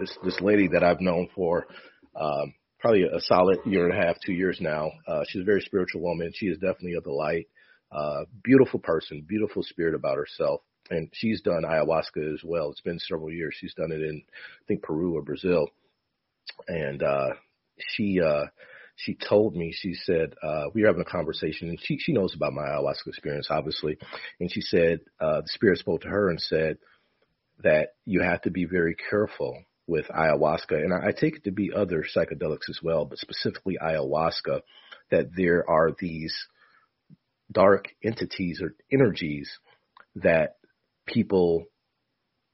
this 0.00 0.16
this 0.24 0.40
lady 0.40 0.68
that 0.68 0.84
I've 0.84 1.00
known 1.00 1.28
for 1.34 1.66
um 2.14 2.52
probably 2.80 3.04
a 3.04 3.20
solid 3.20 3.58
year 3.64 3.88
and 3.88 3.98
a 3.98 4.06
half, 4.06 4.16
2 4.26 4.32
years 4.32 4.58
now. 4.60 4.90
Uh 5.08 5.24
she's 5.28 5.40
a 5.42 5.44
very 5.46 5.62
spiritual 5.62 6.02
woman. 6.02 6.32
She 6.34 6.46
is 6.46 6.58
definitely 6.58 6.94
of 6.94 7.04
the 7.04 7.12
light. 7.12 7.46
Uh 7.90 8.24
beautiful 8.44 8.80
person, 8.80 9.24
beautiful 9.26 9.62
spirit 9.62 9.94
about 9.94 10.16
herself. 10.18 10.60
And 10.90 11.08
she's 11.12 11.40
done 11.42 11.64
ayahuasca 11.64 12.34
as 12.34 12.42
well. 12.44 12.70
It's 12.70 12.80
been 12.80 12.98
several 12.98 13.32
years. 13.32 13.56
She's 13.58 13.74
done 13.74 13.92
it 13.92 14.02
in 14.02 14.22
I 14.26 14.64
think 14.66 14.82
Peru 14.82 15.16
or 15.16 15.22
Brazil. 15.22 15.68
And 16.68 17.02
uh 17.02 17.30
she 17.78 18.20
uh 18.20 18.46
she 18.96 19.14
told 19.14 19.54
me, 19.54 19.74
she 19.76 19.92
said, 19.92 20.34
uh, 20.42 20.64
we 20.72 20.80
were 20.80 20.88
having 20.88 21.02
a 21.02 21.04
conversation 21.04 21.68
and 21.68 21.78
she, 21.80 21.98
she 21.98 22.14
knows 22.14 22.34
about 22.34 22.54
my 22.54 22.62
ayahuasca 22.62 23.08
experience, 23.08 23.48
obviously. 23.50 23.98
And 24.40 24.50
she 24.50 24.62
said, 24.62 25.00
uh, 25.20 25.42
the 25.42 25.48
spirit 25.48 25.78
spoke 25.78 26.00
to 26.00 26.08
her 26.08 26.30
and 26.30 26.40
said 26.40 26.78
that 27.62 27.88
you 28.06 28.22
have 28.22 28.40
to 28.42 28.50
be 28.50 28.64
very 28.64 28.96
careful 29.10 29.62
with 29.86 30.06
ayahuasca. 30.06 30.72
And 30.72 30.94
I, 30.94 31.08
I 31.08 31.12
take 31.12 31.36
it 31.36 31.44
to 31.44 31.50
be 31.50 31.72
other 31.74 32.04
psychedelics 32.04 32.70
as 32.70 32.80
well, 32.82 33.04
but 33.04 33.18
specifically 33.18 33.76
ayahuasca, 33.82 34.62
that 35.10 35.26
there 35.36 35.68
are 35.68 35.90
these 35.98 36.34
dark 37.52 37.88
entities 38.02 38.60
or 38.62 38.74
energies 38.90 39.50
that 40.16 40.56
people 41.06 41.66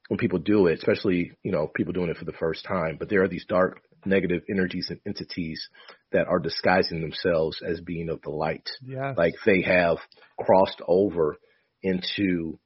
when 0.09 0.19
people 0.19 0.41
do 0.41 0.67
it, 0.67 0.79
especially, 0.79 1.33
you 1.43 1.53
know, 1.53 1.69
people 1.75 1.93
doing 1.93 2.11
it 2.11 2.17
for 2.17 2.25
the 2.27 2.33
first 2.33 2.65
time, 2.67 2.97
but 2.99 3.09
there 3.09 3.23
are 3.23 3.29
these 3.29 3.47
dark 3.49 3.81
negative 4.05 4.43
energies 4.51 4.89
and 4.91 5.01
entities 5.07 5.69
that 6.11 6.27
are 6.27 6.39
disguising 6.39 7.01
themselves 7.01 7.63
as 7.67 7.81
being 7.81 8.09
of 8.09 8.21
the 8.23 8.31
light. 8.31 8.69
Yeah. 8.85 9.15
Like 9.17 9.35
they 9.47 9.63
have 9.63 9.99
crossed 10.39 10.83
over 10.87 11.37
into 11.83 12.59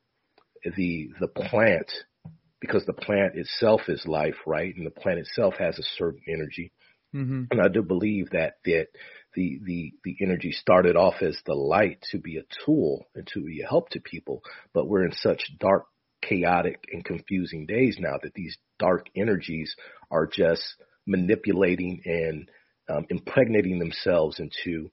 the 0.76 1.10
the 1.20 1.28
plant 1.28 1.90
because 2.60 2.84
the 2.86 2.92
plant 2.92 3.36
itself 3.36 3.82
is 3.88 4.04
life, 4.06 4.36
right? 4.46 4.74
And 4.74 4.86
the 4.86 4.90
plant 4.90 5.20
itself 5.20 5.54
has 5.58 5.78
a 5.78 5.84
certain 5.96 6.22
energy. 6.28 6.72
hmm 7.12 7.44
And 7.50 7.60
I 7.60 7.68
do 7.68 7.82
believe 7.82 8.30
that 8.30 8.54
that 8.64 8.88
the 9.36 9.60
the 9.64 9.92
the 10.02 10.16
energy 10.20 10.50
started 10.50 10.96
off 10.96 11.22
as 11.22 11.38
the 11.46 11.54
light 11.54 12.04
to 12.10 12.18
be 12.18 12.38
a 12.38 12.64
tool 12.64 13.06
and 13.14 13.28
to 13.34 13.44
be 13.44 13.62
a 13.62 13.68
help 13.68 13.90
to 13.90 14.00
people, 14.00 14.42
but 14.74 14.88
we're 14.88 15.04
in 15.04 15.12
such 15.12 15.52
dark, 15.60 15.86
chaotic, 16.22 16.86
and 16.92 17.04
confusing 17.04 17.66
days 17.66 17.98
now 18.00 18.16
that 18.22 18.34
these 18.34 18.58
dark 18.80 19.06
energies 19.14 19.76
are 20.10 20.26
just 20.26 20.64
manipulating 21.06 22.02
and 22.04 22.50
um, 22.88 23.06
impregnating 23.10 23.78
themselves 23.78 24.40
into 24.40 24.90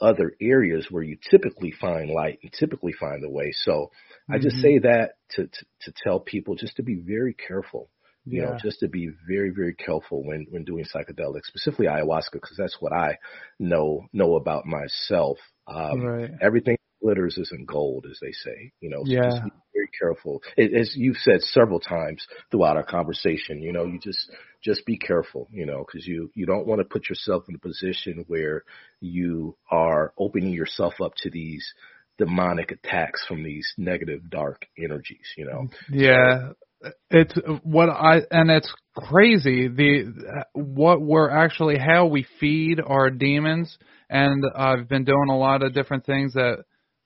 other 0.00 0.36
areas 0.40 0.86
where 0.90 1.02
you 1.02 1.16
typically 1.30 1.72
find 1.72 2.10
light 2.10 2.38
and 2.42 2.52
typically 2.52 2.92
find 2.92 3.22
the 3.22 3.30
way. 3.30 3.50
So 3.52 3.90
I 4.30 4.38
just 4.38 4.56
Mhm. 4.56 4.62
say 4.62 4.78
that 4.80 5.16
to, 5.30 5.46
to 5.46 5.66
to 5.82 5.92
tell 6.04 6.20
people 6.20 6.54
just 6.54 6.76
to 6.76 6.82
be 6.82 6.96
very 6.96 7.34
careful 7.34 7.90
you 8.26 8.42
know, 8.42 8.56
just 8.62 8.80
to 8.80 8.88
be 8.88 9.10
very, 9.28 9.50
very 9.50 9.74
careful 9.74 10.24
when 10.24 10.46
when 10.50 10.64
doing 10.64 10.84
psychedelics, 10.84 11.44
specifically 11.46 11.86
ayahuasca, 11.86 12.32
because 12.32 12.56
that's 12.56 12.76
what 12.80 12.92
I 12.92 13.18
know 13.58 14.06
know 14.12 14.36
about 14.36 14.66
myself. 14.66 15.38
Um, 15.66 16.00
Right. 16.02 16.30
Everything 16.40 16.76
glitters 17.02 17.38
isn't 17.38 17.66
gold, 17.66 18.06
as 18.10 18.18
they 18.20 18.32
say. 18.32 18.72
You 18.80 18.90
know, 18.90 19.04
so 19.04 19.10
Yeah. 19.12 19.30
just 19.30 19.44
be 19.44 19.50
very 19.74 19.88
careful. 19.98 20.42
It, 20.56 20.72
as 20.74 20.94
you've 20.96 21.18
said 21.18 21.40
several 21.42 21.80
times 21.80 22.26
throughout 22.50 22.76
our 22.76 22.84
conversation, 22.84 23.62
you 23.62 23.72
know, 23.72 23.84
you 23.84 23.98
just 24.00 24.30
just 24.62 24.84
be 24.86 24.98
careful, 24.98 25.48
you 25.52 25.66
know, 25.66 25.84
because 25.86 26.06
you 26.06 26.30
you 26.34 26.46
don't 26.46 26.66
want 26.66 26.80
to 26.80 26.84
put 26.84 27.08
yourself 27.08 27.44
in 27.48 27.54
a 27.54 27.58
position 27.58 28.24
where 28.28 28.64
you 29.00 29.56
are 29.70 30.12
opening 30.18 30.52
yourself 30.52 30.94
up 31.00 31.14
to 31.18 31.30
these 31.30 31.72
demonic 32.18 32.70
attacks 32.72 33.24
from 33.26 33.42
these 33.44 33.72
negative 33.76 34.30
dark 34.30 34.66
energies. 34.78 35.28
You 35.36 35.46
know. 35.46 35.68
Yeah, 35.90 36.52
it's 37.10 37.34
what 37.62 37.88
I 37.88 38.20
and 38.30 38.50
it's 38.50 38.72
crazy 38.96 39.68
the 39.68 40.44
what 40.54 41.00
we're 41.00 41.30
actually 41.30 41.78
how 41.78 42.06
we 42.06 42.26
feed 42.40 42.80
our 42.84 43.10
demons 43.10 43.76
and 44.08 44.44
I've 44.56 44.88
been 44.88 45.04
doing 45.04 45.28
a 45.28 45.36
lot 45.36 45.62
of 45.62 45.74
different 45.74 46.06
things 46.06 46.32
that 46.34 46.64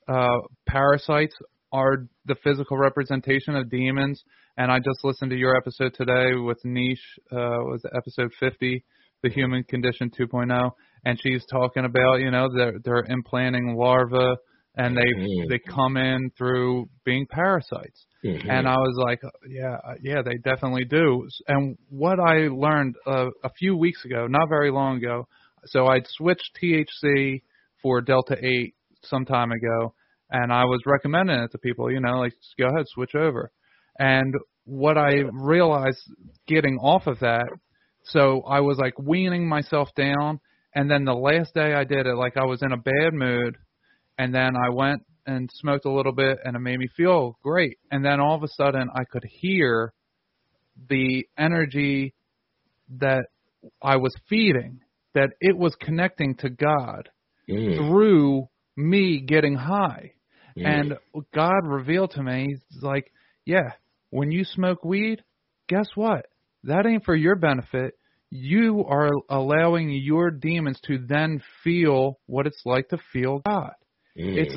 uh 0.09 0.39
parasites 0.69 1.35
are 1.73 2.07
the 2.27 2.36
physical 2.43 2.77
representation 2.77 3.57
of 3.57 3.70
demons 3.70 4.23
and 4.57 4.70
I 4.70 4.78
just 4.78 5.05
listened 5.05 5.31
to 5.31 5.36
your 5.36 5.57
episode 5.57 5.94
today 5.94 6.35
with 6.35 6.59
Niche 6.65 6.98
uh 7.32 7.62
was 7.65 7.82
episode 7.97 8.32
50 8.39 8.85
the 9.23 9.31
human 9.31 9.65
condition 9.65 10.11
2.0 10.19 10.70
and 11.05 11.20
she's 11.23 11.44
talking 11.47 11.85
about 11.85 12.20
you 12.20 12.31
know 12.31 12.48
they're 12.55 12.78
they're 12.85 13.05
implanting 13.09 13.77
larvae 13.77 14.36
and 14.76 14.97
they 14.97 15.02
Mhm. 15.02 15.48
they 15.48 15.59
come 15.59 15.97
in 15.97 16.30
through 16.38 16.88
being 17.05 17.26
parasites 17.26 18.06
Mhm. 18.24 18.48
and 18.51 18.68
I 18.68 18.76
was 18.76 18.97
like, 18.98 19.20
yeah, 19.48 19.78
uh, 19.84 19.94
yeah, 20.02 20.22
they 20.22 20.36
definitely 20.36 20.84
do. 20.84 21.26
And 21.48 21.76
what 21.88 22.20
I 22.20 22.48
learned 22.48 22.97
uh, 23.06 23.30
a 23.42 23.51
few 23.59 23.76
weeks 23.76 24.05
ago, 24.05 24.26
not 24.26 24.48
very 24.48 24.70
long 24.70 24.98
ago, 24.98 25.26
so 25.66 25.86
I'd 25.86 26.06
switched 26.06 26.56
THC 26.62 27.42
for 27.82 28.01
Delta 28.01 28.36
8 28.42 28.74
some 29.02 29.24
time 29.24 29.51
ago, 29.52 29.94
and 30.30 30.52
I 30.52 30.64
was 30.64 30.80
recommending 30.86 31.38
it 31.40 31.51
to 31.52 31.59
people, 31.59 31.90
you 31.90 32.01
know, 32.01 32.18
like, 32.18 32.32
just 32.32 32.56
go 32.59 32.66
ahead, 32.68 32.86
switch 32.88 33.14
over. 33.14 33.51
And 33.98 34.34
what 34.64 34.98
I 34.98 35.24
realized 35.32 36.02
getting 36.47 36.76
off 36.78 37.06
of 37.06 37.18
that, 37.20 37.48
so 38.05 38.42
I 38.42 38.60
was 38.60 38.78
like 38.78 38.98
weaning 38.98 39.48
myself 39.48 39.88
down, 39.97 40.40
and 40.74 40.90
then 40.90 41.05
the 41.05 41.14
last 41.14 41.55
day 41.55 41.74
I 41.74 41.84
did 41.84 42.06
it, 42.06 42.14
like 42.16 42.36
I 42.36 42.44
was 42.44 42.62
in 42.62 42.72
a 42.72 42.76
bad 42.76 43.14
mood, 43.14 43.56
and 44.20 44.34
then 44.34 44.55
I 44.55 44.68
went 44.68 45.02
and 45.26 45.48
smoked 45.51 45.86
a 45.86 45.90
little 45.90 46.12
bit 46.12 46.40
and 46.44 46.55
it 46.55 46.59
made 46.59 46.78
me 46.78 46.88
feel 46.94 47.38
great. 47.42 47.78
And 47.90 48.05
then 48.05 48.20
all 48.20 48.34
of 48.34 48.42
a 48.42 48.48
sudden 48.48 48.90
I 48.94 49.05
could 49.10 49.24
hear 49.26 49.94
the 50.90 51.26
energy 51.38 52.12
that 52.98 53.24
I 53.82 53.97
was 53.97 54.14
feeding 54.28 54.80
that 55.14 55.30
it 55.40 55.56
was 55.56 55.74
connecting 55.80 56.36
to 56.36 56.51
God 56.51 57.09
Mm. 57.48 57.76
through 57.76 58.48
me 58.76 59.20
getting 59.20 59.55
high. 59.56 60.12
Mm. 60.56 60.66
and 60.66 60.94
God 61.32 61.64
revealed 61.64 62.10
to 62.12 62.22
me 62.22 62.47
he's 62.48 62.82
like 62.82 63.10
yeah 63.47 63.72
when 64.10 64.30
you 64.30 64.44
smoke 64.44 64.84
weed 64.84 65.24
guess 65.68 65.88
what? 65.94 66.26
That 66.64 66.84
ain't 66.86 67.05
for 67.05 67.16
your 67.16 67.36
benefit. 67.36 67.94
You 68.28 68.84
are 68.84 69.10
allowing 69.30 69.90
your 69.90 70.30
demons 70.30 70.78
to 70.86 70.98
then 70.98 71.42
feel 71.64 72.18
what 72.26 72.47
it's 72.47 72.62
like 72.66 72.88
to 72.90 72.98
feel 73.12 73.40
God 73.47 73.72
Mm. 74.19 74.37
it's 74.37 74.55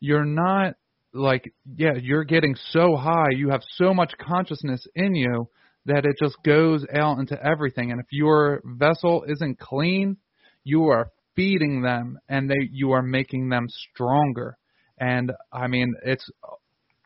you're 0.00 0.24
not 0.24 0.74
like 1.12 1.52
yeah 1.76 1.94
you're 2.00 2.24
getting 2.24 2.54
so 2.70 2.96
high 2.96 3.30
you 3.30 3.50
have 3.50 3.62
so 3.76 3.94
much 3.94 4.12
consciousness 4.20 4.86
in 4.94 5.14
you 5.14 5.48
that 5.86 6.04
it 6.04 6.16
just 6.20 6.36
goes 6.44 6.84
out 6.94 7.18
into 7.18 7.40
everything 7.42 7.92
and 7.92 8.00
if 8.00 8.06
your 8.10 8.60
vessel 8.64 9.24
isn't 9.28 9.58
clean 9.58 10.16
you 10.64 10.86
are 10.88 11.10
feeding 11.36 11.82
them 11.82 12.18
and 12.28 12.50
they 12.50 12.68
you 12.72 12.90
are 12.92 13.02
making 13.02 13.48
them 13.50 13.66
stronger. 13.68 14.56
And 14.98 15.30
I 15.52 15.68
mean, 15.68 15.94
it's 16.04 16.28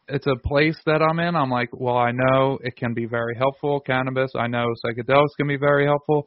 it's 0.09 0.27
a 0.27 0.37
place 0.49 0.79
that 0.87 1.03
I'm 1.03 1.19
in. 1.21 1.37
I'm 1.37 1.51
like, 1.51 1.69
well, 1.73 1.97
I 1.99 2.13
know 2.13 2.59
it 2.63 2.77
can 2.77 2.95
be 2.95 3.07
very 3.07 3.37
helpful, 3.37 3.81
cannabis. 3.81 4.33
I 4.37 4.47
know 4.47 4.65
psychedelics 4.85 5.37
can 5.37 5.47
be 5.49 5.57
very 5.57 5.85
helpful, 5.85 6.27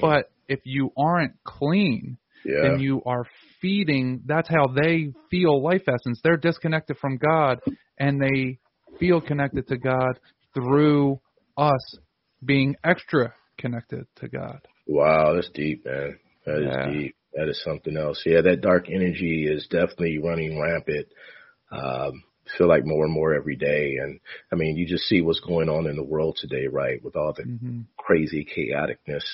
but 0.00 0.30
if 0.48 0.60
you 0.64 0.90
aren't 0.98 1.32
clean, 1.44 2.18
Yeah. 2.44 2.62
then 2.62 2.80
you 2.80 3.02
are 3.06 3.24
feeding. 3.64 4.20
That's 4.26 4.48
how 4.48 4.66
they 4.66 5.14
feel 5.30 5.62
life 5.62 5.84
essence. 5.88 6.20
They're 6.22 6.36
disconnected 6.36 6.98
from 6.98 7.16
God, 7.16 7.60
and 7.98 8.20
they 8.20 8.58
feel 9.00 9.22
connected 9.22 9.66
to 9.68 9.78
God 9.78 10.20
through 10.52 11.18
us 11.56 11.98
being 12.44 12.76
extra 12.84 13.32
connected 13.58 14.04
to 14.16 14.28
God. 14.28 14.60
Wow, 14.86 15.32
that's 15.34 15.48
deep, 15.54 15.86
man. 15.86 16.18
That 16.44 16.62
is 16.62 16.76
Yeah. 16.76 16.92
deep. 16.92 17.16
That 17.32 17.48
is 17.48 17.62
something 17.64 17.96
else. 17.96 18.22
Yeah, 18.26 18.42
that 18.42 18.60
dark 18.60 18.90
energy 18.90 19.48
is 19.50 19.66
definitely 19.68 20.18
running 20.18 20.60
rampant. 20.60 21.06
Um, 21.72 22.22
feel 22.58 22.68
like 22.68 22.84
more 22.84 23.06
and 23.06 23.14
more 23.14 23.34
every 23.34 23.56
day. 23.56 23.96
And 24.00 24.20
I 24.52 24.56
mean, 24.56 24.76
you 24.76 24.86
just 24.86 25.04
see 25.04 25.22
what's 25.22 25.40
going 25.40 25.70
on 25.70 25.86
in 25.86 25.96
the 25.96 26.04
world 26.04 26.36
today, 26.38 26.66
right? 26.70 27.02
With 27.02 27.16
all 27.16 27.32
the 27.34 27.44
hmm 27.44 27.80
crazy 27.96 28.44
chaoticness 28.44 29.24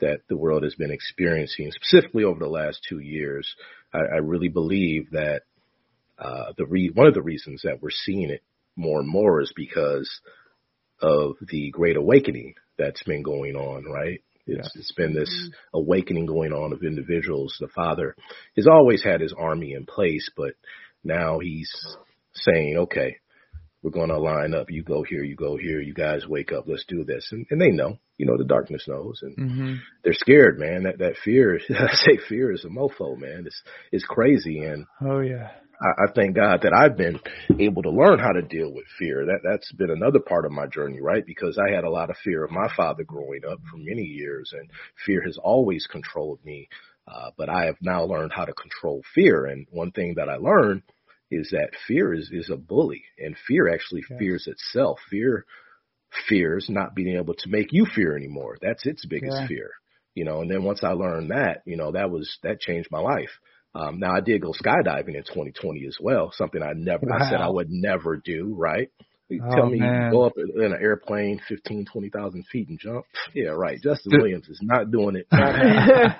that 0.00 0.20
the 0.28 0.36
world 0.36 0.62
has 0.62 0.74
been 0.74 0.90
experiencing, 0.90 1.70
specifically 1.72 2.24
over 2.24 2.38
the 2.38 2.48
last 2.48 2.80
two 2.88 2.98
years. 2.98 3.54
I, 3.92 3.98
I 3.98 4.18
really 4.18 4.48
believe 4.48 5.10
that 5.12 5.42
uh, 6.18 6.52
the 6.56 6.66
re- 6.66 6.90
one 6.92 7.06
of 7.06 7.14
the 7.14 7.22
reasons 7.22 7.62
that 7.64 7.82
we're 7.82 7.90
seeing 7.90 8.30
it 8.30 8.42
more 8.74 9.00
and 9.00 9.08
more 9.08 9.40
is 9.40 9.52
because 9.54 10.20
of 11.00 11.36
the 11.48 11.70
Great 11.70 11.96
Awakening 11.96 12.54
that's 12.78 13.02
been 13.02 13.22
going 13.22 13.56
on, 13.56 13.84
right? 13.84 14.22
It's, 14.46 14.70
it's 14.76 14.92
been 14.92 15.12
this 15.12 15.50
awakening 15.74 16.26
going 16.26 16.52
on 16.52 16.72
of 16.72 16.84
individuals. 16.84 17.56
The 17.58 17.68
Father 17.68 18.14
has 18.56 18.66
always 18.66 19.02
had 19.02 19.20
his 19.20 19.34
army 19.36 19.72
in 19.72 19.86
place, 19.86 20.30
but 20.36 20.52
now 21.02 21.40
he's 21.40 21.70
saying, 22.32 22.76
okay, 22.78 23.16
we're 23.82 23.90
going 23.90 24.08
to 24.08 24.18
line 24.18 24.54
up. 24.54 24.70
You 24.70 24.82
go 24.82 25.02
here, 25.02 25.22
you 25.22 25.36
go 25.36 25.56
here. 25.56 25.80
You 25.80 25.94
guys 25.94 26.26
wake 26.26 26.52
up. 26.52 26.64
Let's 26.66 26.84
do 26.88 27.04
this. 27.04 27.28
And, 27.30 27.46
and 27.50 27.60
they 27.60 27.70
know, 27.70 27.98
you 28.18 28.26
know, 28.26 28.36
the 28.36 28.44
darkness 28.44 28.84
knows 28.88 29.20
and 29.22 29.36
hmm 29.36 29.74
they're 30.02 30.12
scared, 30.14 30.58
man. 30.58 30.84
That, 30.84 30.98
that 30.98 31.16
fear, 31.24 31.58
I 31.70 31.94
say 31.94 32.18
fear 32.28 32.52
is 32.52 32.64
a 32.64 32.68
mofo, 32.68 33.18
man. 33.18 33.44
It's, 33.46 33.62
it's 33.92 34.04
crazy. 34.04 34.60
And 34.60 34.86
Oh 35.00 35.20
yeah. 35.20 35.50
I, 35.80 36.04
I 36.04 36.12
thank 36.14 36.36
God 36.36 36.60
that 36.62 36.72
I've 36.72 36.96
been 36.96 37.20
able 37.58 37.82
to 37.82 37.90
learn 37.90 38.18
how 38.18 38.32
to 38.32 38.42
deal 38.42 38.72
with 38.72 38.84
fear. 38.98 39.26
That 39.26 39.40
that's 39.44 39.70
been 39.72 39.90
another 39.90 40.20
part 40.20 40.44
of 40.46 40.52
my 40.52 40.66
journey, 40.66 41.00
right? 41.00 41.24
Because 41.26 41.58
I 41.58 41.74
had 41.74 41.84
a 41.84 41.90
lot 41.90 42.10
of 42.10 42.16
fear 42.24 42.44
of 42.44 42.50
my 42.50 42.68
father 42.76 43.04
growing 43.04 43.42
up 43.50 43.58
for 43.70 43.76
many 43.76 44.02
years, 44.02 44.52
and 44.58 44.70
fear 45.04 45.22
has 45.24 45.38
always 45.38 45.86
controlled 45.86 46.40
me. 46.44 46.68
Uh, 47.06 47.30
but 47.36 47.48
I 47.48 47.66
have 47.66 47.76
now 47.80 48.04
learned 48.04 48.32
how 48.34 48.44
to 48.44 48.52
control 48.52 49.02
fear. 49.14 49.46
And 49.46 49.66
one 49.70 49.92
thing 49.92 50.14
that 50.16 50.28
I 50.28 50.36
learned 50.36 50.82
is 51.30 51.50
that 51.50 51.70
fear 51.86 52.14
is 52.14 52.30
is 52.32 52.50
a 52.50 52.56
bully, 52.56 53.04
and 53.18 53.36
fear 53.46 53.72
actually 53.72 54.02
Yes. 54.08 54.18
fears 54.18 54.46
itself. 54.46 54.98
Fear 55.10 55.44
fears 56.28 56.66
not 56.68 56.94
being 56.94 57.16
able 57.16 57.34
to 57.34 57.48
make 57.50 57.72
you 57.72 57.86
fear 57.86 58.16
anymore. 58.16 58.56
That's 58.60 58.86
its 58.86 59.04
biggest 59.06 59.38
Yeah. 59.38 59.48
fear, 59.48 59.70
you 60.14 60.24
know. 60.24 60.40
And 60.42 60.50
then 60.50 60.64
once 60.64 60.82
I 60.84 60.92
learned 60.92 61.30
that, 61.30 61.62
you 61.66 61.76
know, 61.76 61.92
that 61.92 62.10
was 62.10 62.38
that 62.42 62.60
changed 62.60 62.90
my 62.90 63.00
life. 63.00 63.30
Um, 63.74 63.98
now 64.00 64.14
I 64.14 64.20
did 64.20 64.40
go 64.40 64.52
skydiving 64.52 65.16
in 65.16 65.24
2020 65.24 65.86
as 65.86 65.98
well, 66.00 66.32
something 66.32 66.62
I 66.62 66.72
never, 66.74 67.12
I 67.12 67.20
said 67.28 67.40
I 67.40 67.48
would 67.48 67.68
never 67.70 68.16
do, 68.16 68.54
right? 68.56 68.88
You 69.28 69.42
Oh, 69.44 69.56
Tell 69.56 69.66
me 69.68 69.78
you 69.78 69.84
man. 69.84 70.10
go 70.12 70.22
up 70.24 70.34
in 70.36 70.62
an 70.72 70.78
airplane 70.80 71.40
15, 71.48 71.86
20,000 71.92 72.44
feet 72.46 72.68
and 72.68 72.78
jump. 72.78 73.04
Yeah, 73.34 73.48
right. 73.50 73.78
Jesston 73.82 74.10
Dude. 74.12 74.20
Williams 74.22 74.48
is 74.48 74.60
not 74.62 74.90
doing 74.90 75.16
it. 75.16 75.26
I 75.32 76.16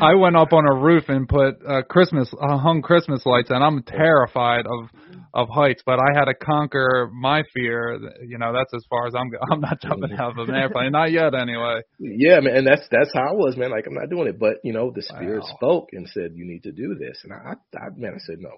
I 0.00 0.14
went 0.14 0.36
up 0.36 0.52
on 0.52 0.66
a 0.66 0.74
roof 0.74 1.04
and 1.08 1.28
put 1.28 1.56
uh, 1.66 1.82
Christmas 1.88 2.28
uh, 2.40 2.56
hung 2.58 2.82
Christmas 2.82 3.24
lights, 3.26 3.50
and 3.50 3.62
I'm 3.62 3.82
terrified 3.84 4.66
of 4.66 4.88
of 5.34 5.48
heights. 5.48 5.82
But 5.86 5.98
I 6.00 6.18
had 6.18 6.24
to 6.24 6.34
conquer 6.34 7.08
my 7.12 7.42
fear. 7.52 8.00
You 8.26 8.38
know, 8.38 8.52
that's 8.52 8.72
as 8.74 8.84
far 8.90 9.06
as 9.06 9.14
I'm. 9.16 9.30
go- 9.30 9.38
I'm 9.52 9.60
not 9.60 9.80
jumping 9.80 10.12
out 10.18 10.38
of 10.38 10.48
an 10.48 10.54
airplane, 10.54 10.90
not 10.92 11.12
yet, 11.12 11.34
anyway. 11.34 11.82
Yeah, 12.00 12.40
man, 12.40 12.56
and 12.56 12.66
that's 12.66 12.88
that's 12.90 13.12
how 13.14 13.28
I 13.28 13.32
was, 13.32 13.56
man. 13.56 13.70
Like 13.70 13.86
I'm 13.86 13.94
not 13.94 14.10
doing 14.10 14.26
it, 14.26 14.38
but 14.38 14.54
you 14.64 14.72
know, 14.72 14.90
the 14.94 15.02
spirit 15.02 15.42
Wow. 15.44 15.54
spoke 15.56 15.88
and 15.92 16.08
said 16.08 16.32
you 16.34 16.44
need 16.46 16.62
to 16.64 16.72
do 16.72 16.96
this, 16.98 17.20
and 17.24 17.32
I, 17.32 17.36
I, 17.36 17.78
I 17.78 17.88
man, 17.96 18.14
I 18.14 18.18
said 18.18 18.38
no. 18.40 18.50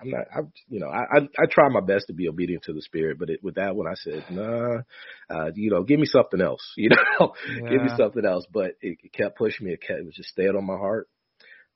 I'm 0.00 0.10
not. 0.10 0.26
I, 0.34 0.40
you 0.68 0.80
know, 0.80 0.88
I, 0.88 1.18
I 1.18 1.18
I 1.38 1.46
try 1.50 1.68
my 1.68 1.80
best 1.80 2.06
to 2.08 2.12
be 2.12 2.28
obedient 2.28 2.64
to 2.64 2.72
the 2.72 2.82
spirit, 2.82 3.18
but 3.18 3.30
it, 3.30 3.42
with 3.42 3.54
that 3.54 3.74
one, 3.74 3.86
I 3.86 3.94
said, 3.94 4.24
nah. 4.30 4.78
Uh, 5.30 5.50
you 5.54 5.70
know, 5.70 5.82
give 5.82 5.98
me 6.00 6.06
something 6.06 6.40
else. 6.40 6.60
You 6.76 6.90
know, 6.90 7.34
give 7.48 7.82
me 7.82 7.90
something 7.96 8.24
else. 8.24 8.46
But 8.52 8.72
it, 8.80 8.98
it 9.02 9.12
kept 9.12 9.38
pushing 9.38 9.66
me. 9.66 9.72
It 9.72 9.80
kept 9.80 10.00
it 10.00 10.04
was 10.06 10.14
just 10.14 10.30
stayed 10.30 10.54
on 10.54 10.66
my 10.66 10.76
heart. 10.76 11.08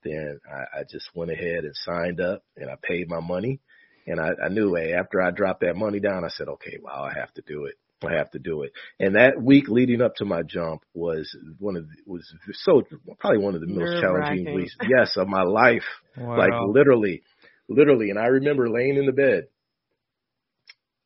Then 0.03 0.41
I, 0.47 0.81
I 0.81 0.83
just 0.91 1.09
went 1.15 1.31
ahead 1.31 1.65
and 1.65 1.75
signed 1.75 2.21
up, 2.21 2.43
and 2.57 2.71
I 2.71 2.77
paid 2.83 3.09
my 3.09 3.21
money. 3.21 3.61
And 4.07 4.21
I, 4.21 4.33
I 4.45 4.49
knew, 4.49 4.75
hey, 4.75 4.93
after 4.93 5.23
I 5.23 5.31
dropped 5.31 5.61
that 5.61 5.77
money 5.77 5.99
down, 5.99 6.25
I 6.25 6.29
said, 6.29 6.49
okay, 6.49 6.79
wow, 6.81 7.09
I 7.11 7.19
have 7.19 7.33
to 7.35 7.43
do 7.43 7.65
it. 7.65 7.77
I 8.07 8.17
have 8.17 8.31
to 8.33 8.39
do 8.39 8.63
it. 8.63 8.73
And 9.01 9.17
that 9.17 9.41
week 9.41 9.69
leading 9.69 10.03
up 10.03 10.17
to 10.17 10.25
my 10.25 10.43
jump 10.43 10.83
was 10.93 11.35
one 11.59 11.77
of 11.77 11.87
the, 11.89 11.95
was 12.07 12.31
so 12.53 12.83
probably 13.19 13.39
one 13.39 13.55
of 13.55 13.63
the 13.63 13.67
most 13.67 14.01
challenging 14.01 14.55
weeks, 14.55 14.77
yes, 14.87 15.17
of 15.17 15.29
my 15.29 15.43
life. 15.43 15.85
Wow. 16.17 16.37
Like 16.37 16.53
literally, 16.69 17.25
literally. 17.69 18.11
And 18.11 18.19
I 18.19 18.27
remember 18.27 18.69
laying 18.69 18.97
in 18.97 19.07
the 19.07 19.13
bed 19.13 19.45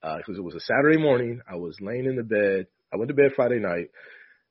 because 0.03 0.39
it 0.39 0.45
was 0.45 0.55
a 0.55 0.61
Saturday 0.61 0.99
morning. 0.99 1.41
I 1.51 1.57
was 1.57 1.77
laying 1.81 2.07
in 2.07 2.17
the 2.17 2.23
bed. 2.23 2.67
I 2.93 2.97
went 2.97 3.09
to 3.09 3.15
bed 3.15 3.33
Friday 3.37 3.59
night, 3.59 3.89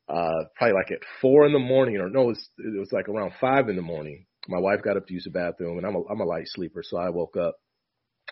uh, 0.09 0.45
probably 0.55 0.73
like 0.73 0.91
at 0.91 1.07
four 1.21 1.45
in 1.45 1.53
the 1.53 1.59
morning, 1.59 1.97
or 1.97 2.09
no, 2.09 2.23
it 2.23 2.27
was, 2.27 2.49
it 2.59 2.79
was 2.79 2.91
like 2.91 3.09
around 3.09 3.31
five 3.41 3.69
in 3.69 3.75
the 3.75 3.81
morning. 3.81 4.25
My 4.47 4.59
wife 4.59 4.81
got 4.83 4.97
up 4.97 5.07
to 5.07 5.13
use 5.13 5.23
the 5.25 5.31
bathroom, 5.31 5.77
and 5.77 5.85
I'm 5.85 5.95
a, 5.95 6.01
I'm 6.09 6.21
a 6.21 6.25
light 6.25 6.45
sleeper, 6.45 6.81
so 6.83 6.97
I 6.97 7.09
woke 7.09 7.35
up. 7.35 7.55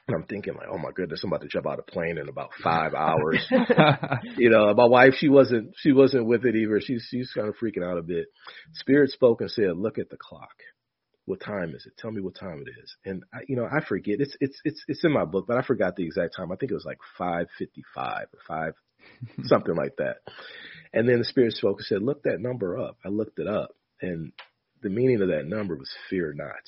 And 0.07 0.15
I'm 0.15 0.27
thinking 0.27 0.53
like, 0.53 0.68
oh 0.72 0.77
my 0.77 0.91
goodness, 0.93 1.22
I'm 1.23 1.31
about 1.31 1.41
to 1.41 1.47
jump 1.47 1.65
out 1.65 1.80
of 1.80 1.85
a 1.88 1.91
plane 1.91 2.18
in 2.18 2.30
about 2.30 2.49
five 2.61 2.93
hours. 2.93 3.43
you 4.38 4.49
know, 4.49 4.73
my 4.76 4.85
wife, 4.85 5.14
she 5.18 5.30
wasn't, 5.30 5.73
she 5.77 5.93
wasn't 5.93 6.27
with 6.27 6.45
it 6.45 6.56
either. 6.56 6.80
She's, 6.81 7.07
she's 7.10 7.31
kind 7.34 7.47
of 7.47 7.56
freaking 7.56 7.84
out 7.84 7.97
a 7.97 8.03
bit. 8.03 8.26
Spirit 8.73 9.10
spoke 9.10 9.41
and 9.41 9.49
said, 9.49 9.77
look 9.77 9.97
at 9.97 10.10
the 10.10 10.18
clock. 10.18 10.53
What 11.26 11.39
time 11.39 11.73
is 11.76 11.85
it? 11.85 11.97
Tell 11.97 12.11
me 12.11 12.22
what 12.22 12.35
time 12.35 12.64
it 12.65 12.69
is. 12.81 12.95
And 13.06 13.23
I, 13.34 13.39
you 13.47 13.56
know, 13.56 13.65
I 13.65 13.84
forget. 13.84 14.18
It's, 14.19 14.35
it's, 14.39 14.60
it's, 14.64 14.84
it's 14.88 15.03
in 15.03 15.11
my 15.11 15.26
book, 15.26 15.45
but 15.47 15.57
I 15.57 15.64
forgot 15.64 15.95
the 15.95 16.06
exact 16.06 16.35
time. 16.35 16.52
I 16.52 16.56
think 16.56 16.72
it 16.72 16.76
was 16.76 16.85
like 16.85 16.99
555 17.18 18.27
or 18.31 18.39
five, 18.47 18.73
something 19.45 19.76
like 19.76 19.95
that. 19.97 20.18
And 20.93 21.10
then 21.10 21.19
the 21.19 21.26
spirit 21.26 21.53
spoke 21.53 21.80
and 21.80 21.85
said, 21.85 22.02
look 22.02 22.23
that 22.23 22.39
number 22.39 22.77
up. 22.77 22.97
I 23.03 23.10
looked 23.10 23.39
it 23.39 23.47
up 23.47 23.72
and 24.02 24.31
the 24.81 24.89
meaning 24.89 25.22
of 25.22 25.30
that 25.30 25.47
number 25.47 25.76
was 25.76 25.89
fear 26.10 26.34
not 26.34 26.61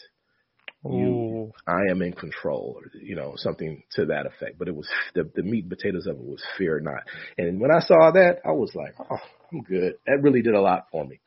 Ooh. 0.86 1.52
I 1.66 1.92
am 1.92 2.02
in 2.02 2.14
control, 2.14 2.80
or 2.80 3.00
you 3.00 3.16
know, 3.16 3.34
something 3.36 3.84
to 3.94 4.06
that 4.06 4.26
effect. 4.26 4.58
But 4.58 4.68
it 4.68 4.76
was 4.76 4.88
the 5.16 5.30
the 5.36 5.44
meat 5.44 5.66
and 5.66 5.70
potatoes 5.70 6.08
of 6.08 6.16
it 6.16 6.24
was 6.24 6.44
fear 6.58 6.80
not. 6.80 7.04
And 7.38 7.60
when 7.60 7.72
I 7.72 7.80
saw 7.80 8.12
that, 8.12 8.40
I 8.46 8.52
was 8.52 8.72
like, 8.76 8.96
oh, 9.00 9.18
I'm 9.52 9.62
good. 9.62 9.96
That 10.06 10.22
really 10.22 10.42
did 10.42 10.54
a 10.54 10.62
lot 10.62 10.88
for 10.92 11.04
me. 11.06 11.20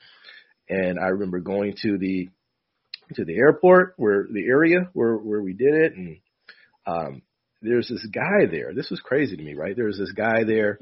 And 0.68 0.98
I 0.98 1.08
remember 1.08 1.40
going 1.40 1.74
to 1.82 1.98
the 1.98 2.28
to 3.14 3.24
the 3.24 3.36
airport 3.36 3.94
where 3.96 4.26
the 4.30 4.46
area 4.46 4.88
where 4.92 5.16
where 5.16 5.42
we 5.42 5.52
did 5.52 5.74
it, 5.74 5.92
and 5.94 6.18
um, 6.86 7.22
there's 7.62 7.88
this 7.88 8.06
guy 8.12 8.46
there. 8.50 8.72
This 8.74 8.90
was 8.90 9.00
crazy 9.00 9.36
to 9.36 9.42
me, 9.42 9.54
right? 9.54 9.76
There 9.76 9.86
was 9.86 9.98
this 9.98 10.12
guy 10.12 10.44
there. 10.44 10.78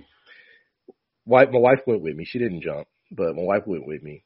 Wife, 1.27 1.49
my 1.53 1.59
wife 1.59 1.81
went 1.87 2.03
with 2.03 2.17
me. 2.17 2.25
She 2.25 2.39
didn't 2.39 2.63
jump, 2.63 2.89
but 3.11 3.35
my 3.35 3.43
wife 3.43 3.67
went 3.67 3.87
with 3.87 4.03
me 4.03 4.25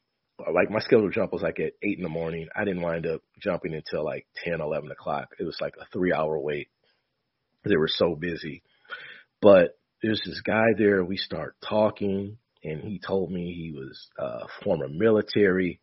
like 0.51 0.69
my 0.69 0.79
scheduled 0.79 1.13
jump 1.13 1.31
was 1.31 1.41
like 1.41 1.59
at 1.59 1.73
eight 1.83 1.97
in 1.97 2.03
the 2.03 2.09
morning. 2.09 2.47
I 2.55 2.63
didn't 2.65 2.81
wind 2.81 3.05
up 3.05 3.21
jumping 3.39 3.73
until 3.73 4.03
like 4.03 4.25
ten, 4.43 4.61
eleven 4.61 4.91
o'clock. 4.91 5.29
It 5.39 5.43
was 5.43 5.57
like 5.61 5.75
a 5.79 5.85
three 5.91 6.13
hour 6.13 6.37
wait. 6.39 6.69
They 7.65 7.77
were 7.77 7.89
so 7.89 8.15
busy. 8.15 8.63
But 9.41 9.77
there's 10.01 10.21
this 10.25 10.41
guy 10.41 10.73
there. 10.77 11.03
We 11.03 11.17
start 11.17 11.55
talking 11.67 12.37
and 12.63 12.81
he 12.81 12.99
told 12.99 13.31
me 13.31 13.53
he 13.53 13.71
was 13.71 14.07
uh 14.19 14.47
former 14.63 14.87
military. 14.89 15.79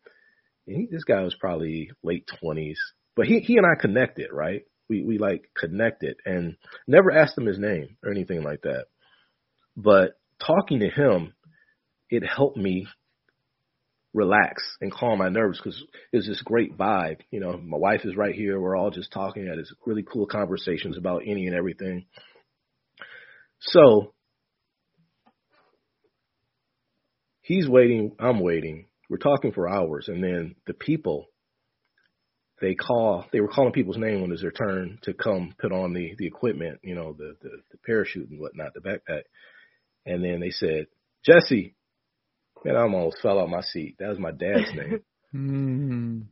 He, 0.73 0.87
this 0.91 1.03
guy 1.03 1.21
was 1.21 1.35
probably 1.39 1.91
late 2.03 2.27
twenties. 2.39 2.79
But 3.15 3.27
he 3.27 3.39
he 3.39 3.57
and 3.57 3.65
I 3.65 3.79
connected, 3.79 4.27
right? 4.31 4.63
We 4.89 5.03
we 5.03 5.17
like 5.17 5.49
connected 5.57 6.17
and 6.25 6.55
never 6.87 7.11
asked 7.11 7.37
him 7.37 7.45
his 7.45 7.59
name 7.59 7.97
or 8.03 8.11
anything 8.11 8.43
like 8.43 8.61
that. 8.63 8.85
But 9.77 10.19
talking 10.45 10.79
to 10.79 10.89
him, 10.89 11.33
it 12.09 12.23
helped 12.25 12.57
me 12.57 12.87
relax 14.13 14.61
and 14.81 14.91
calm 14.91 15.19
my 15.19 15.29
nerves 15.29 15.57
because 15.57 15.81
it's 16.11 16.27
this 16.27 16.41
great 16.41 16.77
vibe. 16.77 17.19
You 17.31 17.39
know, 17.39 17.57
my 17.57 17.77
wife 17.77 18.01
is 18.03 18.15
right 18.15 18.35
here. 18.35 18.59
We're 18.59 18.75
all 18.75 18.91
just 18.91 19.11
talking, 19.11 19.47
at 19.47 19.57
this 19.57 19.73
really 19.85 20.03
cool 20.03 20.25
conversations 20.25 20.97
about 20.97 21.23
any 21.25 21.47
and 21.47 21.55
everything. 21.55 22.05
So 23.61 24.13
he's 27.41 27.67
waiting, 27.69 28.15
I'm 28.19 28.39
waiting. 28.39 28.85
We're 29.11 29.17
talking 29.17 29.51
for 29.51 29.69
hours, 29.69 30.07
and 30.07 30.23
then 30.23 30.55
the 30.65 30.73
people 30.73 31.27
they 32.61 32.75
call 32.75 33.25
they 33.33 33.41
were 33.41 33.49
calling 33.49 33.73
people's 33.73 33.97
name 33.97 34.21
when 34.21 34.31
it 34.31 34.35
was 34.35 34.41
their 34.41 34.51
turn 34.51 34.99
to 35.03 35.13
come 35.13 35.53
put 35.59 35.73
on 35.73 35.93
the 35.93 36.15
the 36.17 36.25
equipment, 36.25 36.79
you 36.81 36.95
know, 36.95 37.11
the 37.11 37.35
the, 37.41 37.49
the 37.71 37.77
parachute 37.85 38.29
and 38.29 38.39
whatnot, 38.39 38.73
the 38.73 38.79
backpack. 38.79 39.23
And 40.05 40.23
then 40.23 40.39
they 40.39 40.49
said, 40.49 40.87
Jesse, 41.25 41.75
Man, 42.63 42.75
I 42.75 42.81
almost 42.81 43.21
fell 43.21 43.39
out 43.39 43.49
my 43.49 43.61
seat. 43.61 43.95
That 43.99 44.09
was 44.09 44.19
my 44.19 44.31
dad's 44.31 44.71
name. 44.75 45.01
Mm. 45.33 46.23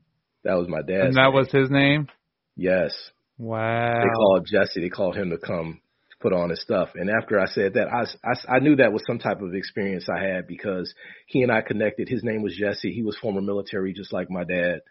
That 0.43 0.53
was 0.53 0.67
my 0.67 0.81
dad's. 0.81 1.07
And 1.07 1.15
that 1.15 1.23
name. 1.23 1.33
was 1.33 1.51
his 1.51 1.69
name. 1.69 2.07
yes. 2.55 2.93
Wow. 3.37 4.01
They 4.03 4.09
called 4.09 4.47
Jesse. 4.51 4.81
They 4.81 4.89
called 4.89 5.15
him 5.15 5.29
to 5.29 5.37
come 5.37 5.81
put 6.21 6.33
on 6.33 6.49
his 6.49 6.61
stuff. 6.61 6.89
And 6.95 7.09
after 7.09 7.39
I 7.39 7.47
said 7.47 7.75
that, 7.75 7.87
I, 7.87 8.05
I, 8.27 8.57
I 8.57 8.59
knew 8.59 8.75
that 8.77 8.91
was 8.93 9.03
some 9.07 9.19
type 9.19 9.41
of 9.41 9.53
experience 9.53 10.07
I 10.09 10.21
had 10.21 10.47
because 10.47 10.93
he 11.27 11.41
and 11.41 11.51
I 11.51 11.61
connected. 11.61 12.09
His 12.09 12.23
name 12.23 12.41
was 12.41 12.55
Jesse. 12.57 12.91
He 12.93 13.03
was 13.03 13.17
former 13.17 13.41
military, 13.41 13.93
just 13.93 14.11
like 14.13 14.29
my 14.29 14.43
dad. 14.43 14.81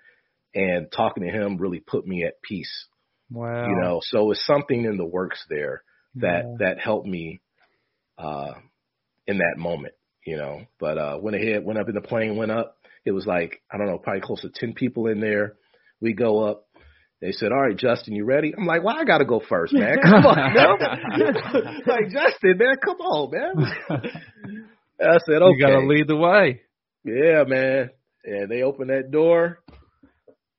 And 0.55 0.90
talking 0.90 1.24
to 1.24 1.30
him 1.30 1.59
really 1.59 1.80
put 1.80 2.06
me 2.06 2.24
at 2.24 2.40
peace. 2.42 2.86
Wow. 3.30 3.68
You 3.68 3.76
know, 3.76 4.00
so 4.02 4.30
it's 4.30 4.46
something 4.46 4.84
in 4.84 4.96
the 4.96 5.05
works 5.05 5.44
there 5.50 5.82
that 6.14 6.44
Yeah. 6.44 6.56
that 6.60 6.78
helped 6.80 7.06
me 7.06 7.40
uh 8.16 8.55
in 9.26 9.38
that 9.38 9.56
moment, 9.59 9.92
you 10.26 10.38
know. 10.38 10.62
But 10.80 10.96
uh 10.96 11.18
went 11.20 11.36
ahead, 11.36 11.64
went 11.64 11.78
up 11.78 11.88
in 11.88 11.94
the 11.94 12.00
plane, 12.00 12.36
went 12.36 12.50
up. 12.50 12.76
It 13.05 13.12
was 13.12 13.26
like, 13.26 13.60
I 13.70 13.76
don't 13.76 13.86
know, 13.86 13.98
probably 13.98 14.22
close 14.22 14.40
to 14.40 14.48
ten 14.48 14.72
people 14.72 15.06
in 15.06 15.20
there. 15.20 15.56
We 16.00 16.14
go 16.14 16.42
up. 16.44 16.66
They 17.20 17.32
said, 17.32 17.51
All 17.53 17.61
right, 17.61 17.77
Jesston, 17.77 18.15
you 18.15 18.24
ready? 18.24 18.55
I'm 18.57 18.66
like, 18.66 18.82
Well, 18.85 18.97
I 18.97 19.05
gotta 19.05 19.24
go 19.24 19.40
first, 19.47 19.73
man. 19.73 19.97
Come 20.03 20.24
on, 20.27 20.55
man. 20.55 21.82
like 21.86 22.09
Jesston, 22.11 22.59
man, 22.59 22.77
come 22.85 22.97
on, 23.01 23.31
man. 23.32 23.73
I 25.01 25.19
said, 25.27 25.43
Okay. 25.43 25.57
You 25.57 25.61
got 25.61 25.81
to 25.81 25.86
lead 25.86 26.07
the 26.09 26.16
way. 26.16 26.61
Yeah, 27.05 27.45
man. 27.47 27.90
And 28.24 28.51
they 28.51 28.62
opened 28.62 28.90
that 28.90 29.11
door. 29.11 29.61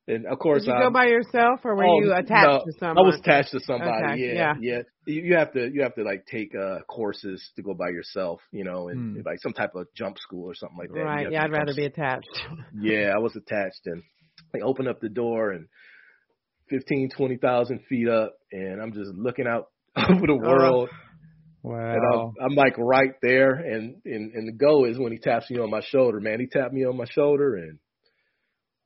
And 0.07 0.25
of 0.25 0.39
course 0.39 0.63
Did 0.63 0.69
you 0.71 0.73
I 0.75 0.79
go 0.85 0.89
by 0.89 1.05
yourself 1.05 1.59
or 1.63 1.75
were 1.75 1.85
Oh, 1.85 1.99
you 2.01 2.11
attached 2.13 2.31
no, 2.47 2.63
to 2.65 2.71
someone? 2.79 2.97
I 2.97 3.01
was 3.01 3.19
attached 3.19 3.51
to 3.51 3.59
somebody. 3.59 4.13
Okay, 4.13 4.33
Yeah, 4.33 4.33
yeah. 4.33 4.53
yeah. 4.59 4.81
You, 5.05 5.21
you 5.21 5.35
have 5.35 5.53
to 5.53 5.69
you 5.71 5.83
have 5.83 5.93
to 5.95 6.03
like 6.03 6.25
take 6.25 6.53
uh 6.55 6.79
courses 6.87 7.47
to 7.57 7.61
go 7.61 7.75
by 7.75 7.89
yourself, 7.89 8.41
you 8.51 8.63
know, 8.63 8.87
and 8.89 9.17
Hmm. 9.17 9.21
like 9.23 9.37
some 9.41 9.53
type 9.53 9.75
of 9.75 9.85
jump 9.95 10.17
school 10.17 10.45
or 10.49 10.55
something 10.55 10.77
like 10.79 10.89
that. 10.93 10.99
Right. 10.99 11.31
Yeah, 11.31 11.43
I'd 11.43 11.51
rather 11.51 11.67
jump- 11.67 11.77
be 11.77 11.85
attached. 11.85 12.41
Yeah, 12.81 13.11
I 13.15 13.19
was 13.19 13.35
attached, 13.35 13.81
and 13.85 14.01
they 14.51 14.61
opened 14.61 14.87
up 14.87 14.99
the 14.99 15.09
door 15.09 15.51
and 15.51 15.67
fifteen, 16.69 17.09
twenty 17.15 17.37
thousand 17.37 17.81
feet 17.89 18.07
up, 18.07 18.35
and 18.51 18.81
I'm 18.81 18.93
just 18.93 19.11
looking 19.13 19.47
out 19.47 19.67
over 19.97 20.27
the 20.27 20.33
uh-huh. 20.33 20.49
world. 20.49 20.89
And 20.91 20.99
Wow. 21.61 22.33
I'm, 22.39 22.51
I'm 22.51 22.55
like 22.55 22.77
right 22.77 23.13
there, 23.21 23.51
and, 23.51 23.97
and 24.05 24.33
and 24.33 24.47
the 24.47 24.53
go 24.53 24.85
is 24.85 24.97
when 24.97 25.11
he 25.11 25.17
taps 25.17 25.49
me 25.51 25.59
on 25.59 25.69
my 25.69 25.81
shoulder, 25.81 26.21
man. 26.21 26.39
He 26.39 26.47
tapped 26.47 26.73
me 26.73 26.85
on 26.85 26.95
my 26.95 27.05
shoulder, 27.11 27.55
and 27.55 27.79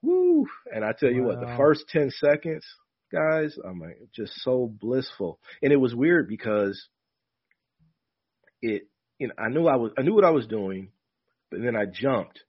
woo! 0.01 0.47
And 0.73 0.84
I 0.84 0.91
tell 0.97 1.11
you 1.11 1.23
what, 1.23 1.39
the 1.39 1.55
first 1.55 1.85
ten 1.89 2.10
seconds, 2.10 2.65
guys, 3.11 3.55
I'm 3.64 3.80
like 3.80 3.97
just 4.15 4.34
so 4.41 4.73
blissful, 4.81 5.39
and 5.61 5.72
it 5.72 5.77
was 5.77 5.93
weird 5.93 6.27
because 6.27 6.88
it, 8.64 8.88
you 9.19 9.27
know, 9.27 9.35
I 9.38 9.49
knew 9.49 9.68
I 9.68 9.76
was, 9.76 9.91
I 9.95 10.01
knew 10.01 10.15
what 10.15 10.26
I 10.26 10.31
was 10.31 10.47
doing, 10.47 10.89
but 11.51 11.61
then 11.61 11.76
I 11.76 11.85
jumped, 11.85 12.39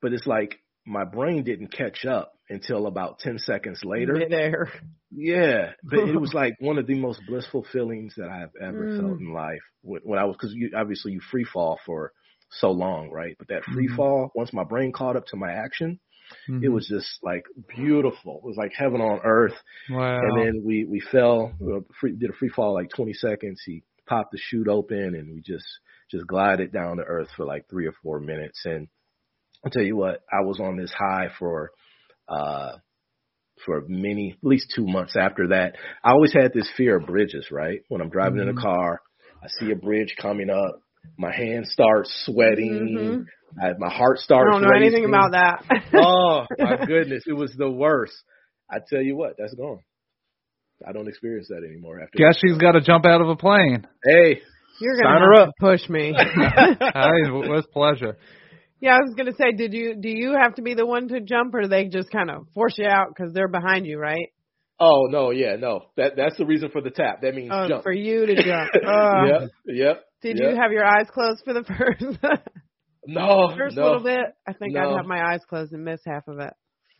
but 0.00 0.14
it's 0.14 0.26
like 0.26 0.60
my 0.86 1.04
brain 1.04 1.44
didn't 1.44 1.74
catch 1.76 2.06
up 2.06 2.33
until 2.48 2.86
about 2.86 3.18
ten 3.18 3.38
seconds 3.38 3.80
later. 3.84 4.14
Midair. 4.14 4.68
Yeah, 5.10 5.72
but 5.84 6.00
it 6.00 6.20
was 6.20 6.32
like 6.34 6.54
one 6.58 6.78
of 6.78 6.86
the 6.86 6.94
most 6.96 7.24
blissful 7.24 7.64
feelings 7.72 8.14
that 8.16 8.28
I've 8.28 8.54
ever 8.60 8.88
Mm. 8.88 8.96
felt 8.98 9.18
in 9.20 9.32
life. 9.32 9.60
When, 9.82 10.00
when 10.02 10.18
I 10.18 10.24
was, 10.24 10.36
because 10.36 10.54
you 10.54 10.70
obviously 10.76 11.12
you 11.12 11.20
free 11.30 11.44
fall 11.44 11.78
for 11.86 12.12
so 12.50 12.70
long, 12.70 13.10
right? 13.10 13.36
But 13.38 13.48
that 13.48 13.64
free 13.64 13.86
Mhm. 13.86 13.96
fall, 13.96 14.30
once 14.34 14.52
my 14.52 14.64
brain 14.64 14.92
caught 14.92 15.16
up 15.16 15.26
to 15.26 15.36
my 15.36 15.52
action, 15.52 16.00
it 16.60 16.68
Mhm. 16.68 16.72
was 16.72 16.88
just 16.88 17.18
like 17.22 17.44
beautiful. 17.76 18.38
It 18.38 18.46
was 18.46 18.56
like 18.56 18.72
heaven 18.76 19.00
on 19.00 19.20
earth. 19.24 19.54
Wow. 19.88 20.20
And 20.22 20.36
then 20.36 20.62
we 20.64 20.84
we 20.84 21.00
fell, 21.00 21.52
uh, 21.62 21.80
free, 22.00 22.12
did 22.16 22.30
a 22.30 22.34
free 22.34 22.48
fall 22.48 22.74
like 22.74 22.90
20 22.90 23.12
seconds. 23.14 23.62
He 23.64 23.82
popped 24.06 24.32
the 24.32 24.38
chute 24.38 24.68
open, 24.68 25.14
and 25.14 25.32
we 25.34 25.40
just 25.42 25.66
just 26.10 26.26
glided 26.26 26.72
down 26.72 26.96
to 26.98 27.04
earth 27.04 27.28
for 27.36 27.44
like 27.46 27.68
three 27.68 27.86
or 27.86 27.94
four 28.02 28.20
minutes. 28.20 28.64
And 28.64 28.88
I'll 29.64 29.70
tell 29.70 29.82
you 29.82 29.96
what, 29.96 30.22
I 30.32 30.40
was 30.42 30.60
on 30.60 30.76
this 30.76 30.92
high 30.92 31.28
for 31.38 31.70
uh 32.28 32.72
for 33.64 33.82
many 33.88 34.32
at 34.32 34.46
least 34.46 34.72
two 34.74 34.86
months 34.86 35.14
after 35.16 35.48
that. 35.48 35.74
I 36.02 36.10
always 36.10 36.32
had 36.32 36.52
this 36.52 36.70
fear 36.76 36.96
of 36.96 37.06
bridges, 37.06 37.46
right? 37.50 37.80
When 37.88 38.00
I'm 38.00 38.10
driving 38.10 38.40
in 38.40 38.48
Mhm. 38.48 38.58
a 38.58 38.60
car, 38.60 39.00
I 39.42 39.46
see 39.48 39.70
a 39.70 39.76
bridge 39.76 40.14
coming 40.20 40.50
up, 40.50 40.80
my 41.18 41.32
hand 41.34 41.66
starts 41.68 42.10
sweating, 42.26 43.26
I, 43.62 43.72
my 43.78 43.88
heart 43.92 44.18
starts. 44.18 44.48
I 44.48 44.60
don't 44.60 44.62
know 44.68 44.76
anything 44.76 45.04
about 45.04 45.32
that. 45.32 45.64
oh 45.94 46.46
my 46.58 46.84
goodness, 46.84 47.24
it 47.26 47.32
was 47.34 47.54
the 47.56 47.70
worst. 47.70 48.14
I 48.70 48.78
tell 48.88 49.00
you 49.02 49.16
what, 49.16 49.34
that's 49.38 49.54
gone. 49.54 49.78
I 50.86 50.92
don't 50.92 51.08
experience 51.08 51.48
that 51.48 51.64
anymore 51.64 52.00
after. 52.00 52.18
Guess 52.18 52.38
she's 52.40 52.58
got 52.58 52.72
to 52.72 52.80
jump 52.80 53.06
out 53.06 53.20
of 53.20 53.28
a 53.28 53.36
plane. 53.36 53.86
Hey, 54.04 54.42
You're 54.80 54.96
Sign 54.96 55.04
gonna 55.04 55.24
her 55.26 55.34
up. 55.34 55.48
to 55.50 55.52
push 55.60 55.88
me. 55.88 56.12
hey, 56.18 57.30
with 57.30 57.70
pleasure. 57.70 58.16
Yeah, 58.84 58.96
I 58.96 58.98
was 58.98 59.14
gonna 59.16 59.32
say, 59.32 59.52
did 59.56 59.72
you 59.72 59.94
do 59.98 60.10
you 60.10 60.34
have 60.38 60.56
to 60.56 60.62
be 60.62 60.74
the 60.74 60.84
one 60.84 61.08
to 61.08 61.20
jump, 61.20 61.54
or 61.54 61.62
do 61.62 61.68
they 61.68 61.86
just 61.86 62.10
kind 62.10 62.30
of 62.30 62.46
force 62.54 62.74
you 62.76 62.86
out 62.86 63.06
because 63.08 63.32
they're 63.32 63.48
behind 63.48 63.86
you, 63.86 63.98
right? 63.98 64.28
oh 64.78 65.06
no, 65.08 65.30
yeah, 65.30 65.56
no. 65.56 65.86
That 65.96 66.16
that's 66.16 66.36
the 66.36 66.44
reason 66.44 66.68
for 66.70 66.82
the 66.82 66.90
tap. 66.90 67.22
That 67.22 67.34
means 67.34 67.50
Oh, 67.50 67.66
jump. 67.66 67.82
for 67.82 67.92
you 67.92 68.26
to 68.26 68.34
jump. 68.44 68.70
Oh. 68.86 69.24
yep, 69.26 69.50
yep. 69.66 70.04
Did 70.20 70.38
yep. 70.38 70.50
you 70.50 70.56
have 70.60 70.70
your 70.72 70.84
eyes 70.84 71.06
closed 71.10 71.42
for 71.46 71.54
the 71.54 71.64
first 71.78 72.18
no, 73.06 73.54
first 73.56 73.76
no. 73.76 73.84
little 73.84 74.02
bit? 74.02 74.20
I 74.46 74.52
think 74.52 74.74
No. 74.74 74.80
I'd 74.90 74.96
have 74.96 75.06
my 75.06 75.32
eyes 75.32 75.40
closed 75.48 75.72
and 75.72 75.84
miss 75.84 76.00
half 76.06 76.28
of 76.28 76.38
it. 76.40 76.52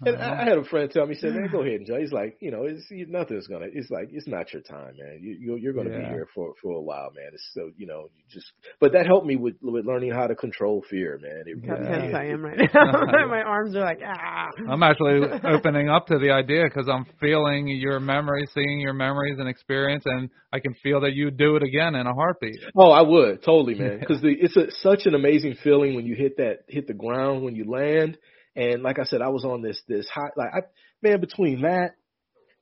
And 0.04 0.16
I 0.16 0.42
I 0.42 0.44
had 0.44 0.58
a 0.58 0.64
friend 0.64 0.90
tell 0.90 1.06
me, 1.06 1.14
he 1.14 1.20
said, 1.20 1.34
"Man, 1.34 1.48
go 1.50 1.62
ahead 1.62 1.74
and 1.74 1.86
jump." 1.86 2.00
He's 2.00 2.12
like, 2.12 2.36
you 2.40 2.50
know, 2.50 2.64
it's 2.64 2.84
you- 2.90 3.06
nothing's 3.06 3.46
gonna. 3.46 3.66
It's 3.72 3.90
like 3.90 4.08
it's 4.10 4.26
not 4.26 4.52
your 4.52 4.62
time, 4.62 4.94
man. 4.98 5.20
You 5.22 5.36
you 5.40 5.56
you're 5.56 5.72
gonna 5.72 5.90
be 5.90 6.04
here 6.04 6.26
for 6.34 6.52
for 6.60 6.72
a 6.72 6.82
while, 6.82 7.10
man. 7.14 7.30
It's 7.32 7.48
so 7.54 7.70
you 7.76 7.86
know, 7.86 8.08
you 8.16 8.24
just. 8.28 8.50
But 8.80 8.92
that 8.92 9.06
helped 9.06 9.26
me 9.26 9.36
with 9.36 9.54
with 9.62 9.86
learning 9.86 10.10
how 10.10 10.26
to 10.26 10.34
control 10.34 10.84
fear, 10.90 11.18
man. 11.22 11.44
It 11.46 11.64
How 11.66 11.74
really 11.74 11.86
tense 11.86 12.02
did. 12.06 12.14
I 12.14 12.24
am 12.26 12.42
right 12.42 12.58
now. 12.74 13.26
my 13.28 13.42
arms 13.42 13.76
are 13.76 13.80
like 13.84 14.00
ah. 14.04 14.48
I'm 14.68 14.82
actually 14.82 15.20
opening 15.44 15.88
up 15.88 16.08
to 16.08 16.18
the 16.18 16.32
idea 16.32 16.64
because 16.64 16.88
I'm 16.88 17.06
feeling 17.20 17.68
your 17.68 18.00
memories, 18.00 18.50
seeing 18.52 18.80
your 18.80 18.94
memories 18.94 19.36
and 19.38 19.48
experience, 19.48 20.02
and 20.06 20.28
I 20.52 20.58
can 20.58 20.74
feel 20.82 21.00
that 21.02 21.14
you'd 21.14 21.36
do 21.36 21.56
it 21.56 21.62
again 21.62 21.94
in 21.94 22.06
a 22.06 22.14
heartbeat. 22.14 22.58
Oh, 22.76 22.90
I 22.90 23.02
would 23.02 23.42
totally, 23.44 23.74
man, 23.76 24.00
because 24.00 24.18
it's 24.22 24.56
a, 24.56 24.70
such 24.80 25.06
an 25.06 25.14
amazing 25.14 25.54
feeling 25.62 25.94
when 25.94 26.04
you 26.04 26.16
hit 26.16 26.36
that 26.38 26.64
hit 26.68 26.88
the 26.88 26.94
ground 26.94 27.44
when 27.44 27.54
you 27.54 27.70
land. 27.70 28.18
And 28.56 28.82
like 28.82 28.98
I 28.98 29.04
said, 29.04 29.22
I 29.22 29.28
was 29.28 29.44
on 29.44 29.62
this 29.62 29.80
this 29.88 30.08
high, 30.08 30.30
like 30.36 30.50
I 30.54 30.60
man, 31.02 31.20
between 31.20 31.62
that 31.62 31.96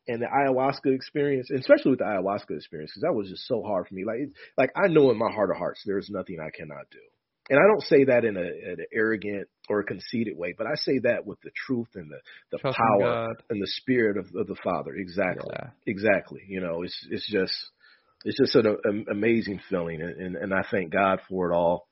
and 0.09 0.21
the 0.21 0.27
ayahuasca 0.27 0.95
experience, 0.95 1.49
and 1.51 1.61
especially 1.61 1.91
with 1.91 2.01
the 2.01 2.05
ayahuasca 2.05 2.57
experience, 2.57 2.93
because 2.93 3.03
that 3.03 3.15
was 3.15 3.29
just 3.29 3.47
so 3.47 3.63
hard 3.63 3.87
for 3.87 3.95
me. 3.95 4.05
Like 4.05 4.19
it, 4.19 4.31
like 4.57 4.71
I 4.77 4.89
know 4.89 5.11
in 5.11 5.19
my 5.19 5.31
heart 5.31 5.51
of 5.51 5.57
hearts, 5.57 5.83
there's 5.87 6.11
nothing 6.11 6.39
I 6.41 6.51
cannot 6.57 6.87
do. 6.91 6.99
And 7.51 7.59
I 7.59 7.63
don't 7.67 7.83
say 7.83 8.05
that 8.05 8.25
in 8.25 8.37
a 8.37 8.41
in 8.41 8.77
an 8.79 8.87
arrogant 8.95 9.49
or 9.69 9.81
a 9.81 9.85
conceited 9.85 10.37
way, 10.37 10.55
but 10.57 10.67
I 10.67 10.75
say 10.77 10.99
that 11.05 11.27
with 11.27 11.41
the 11.43 11.51
truth 11.67 11.89
and 11.95 12.11
the 12.11 12.19
the 12.53 12.59
Trust 12.59 12.79
power 12.79 13.35
and 13.51 13.61
the 13.61 13.67
spirit 13.67 14.17
of, 14.17 14.27
of 14.37 14.47
the 14.47 14.57
Father. 14.63 14.95
Exactly, 14.95 15.51
Yeah. 15.53 15.71
exactly. 15.87 16.43
You 16.49 16.61
know, 16.61 16.83
it's 16.83 17.07
it's 17.11 17.29
just 17.31 17.55
it's 18.25 18.39
just 18.39 18.55
an, 18.55 18.77
an 18.85 19.07
amazing 19.11 19.61
feeling, 19.69 20.01
and, 20.01 20.21
and 20.21 20.37
and 20.37 20.55
I 20.55 20.63
thank 20.71 20.93
God 20.93 21.21
for 21.29 21.51
it 21.51 21.55
all. 21.55 21.89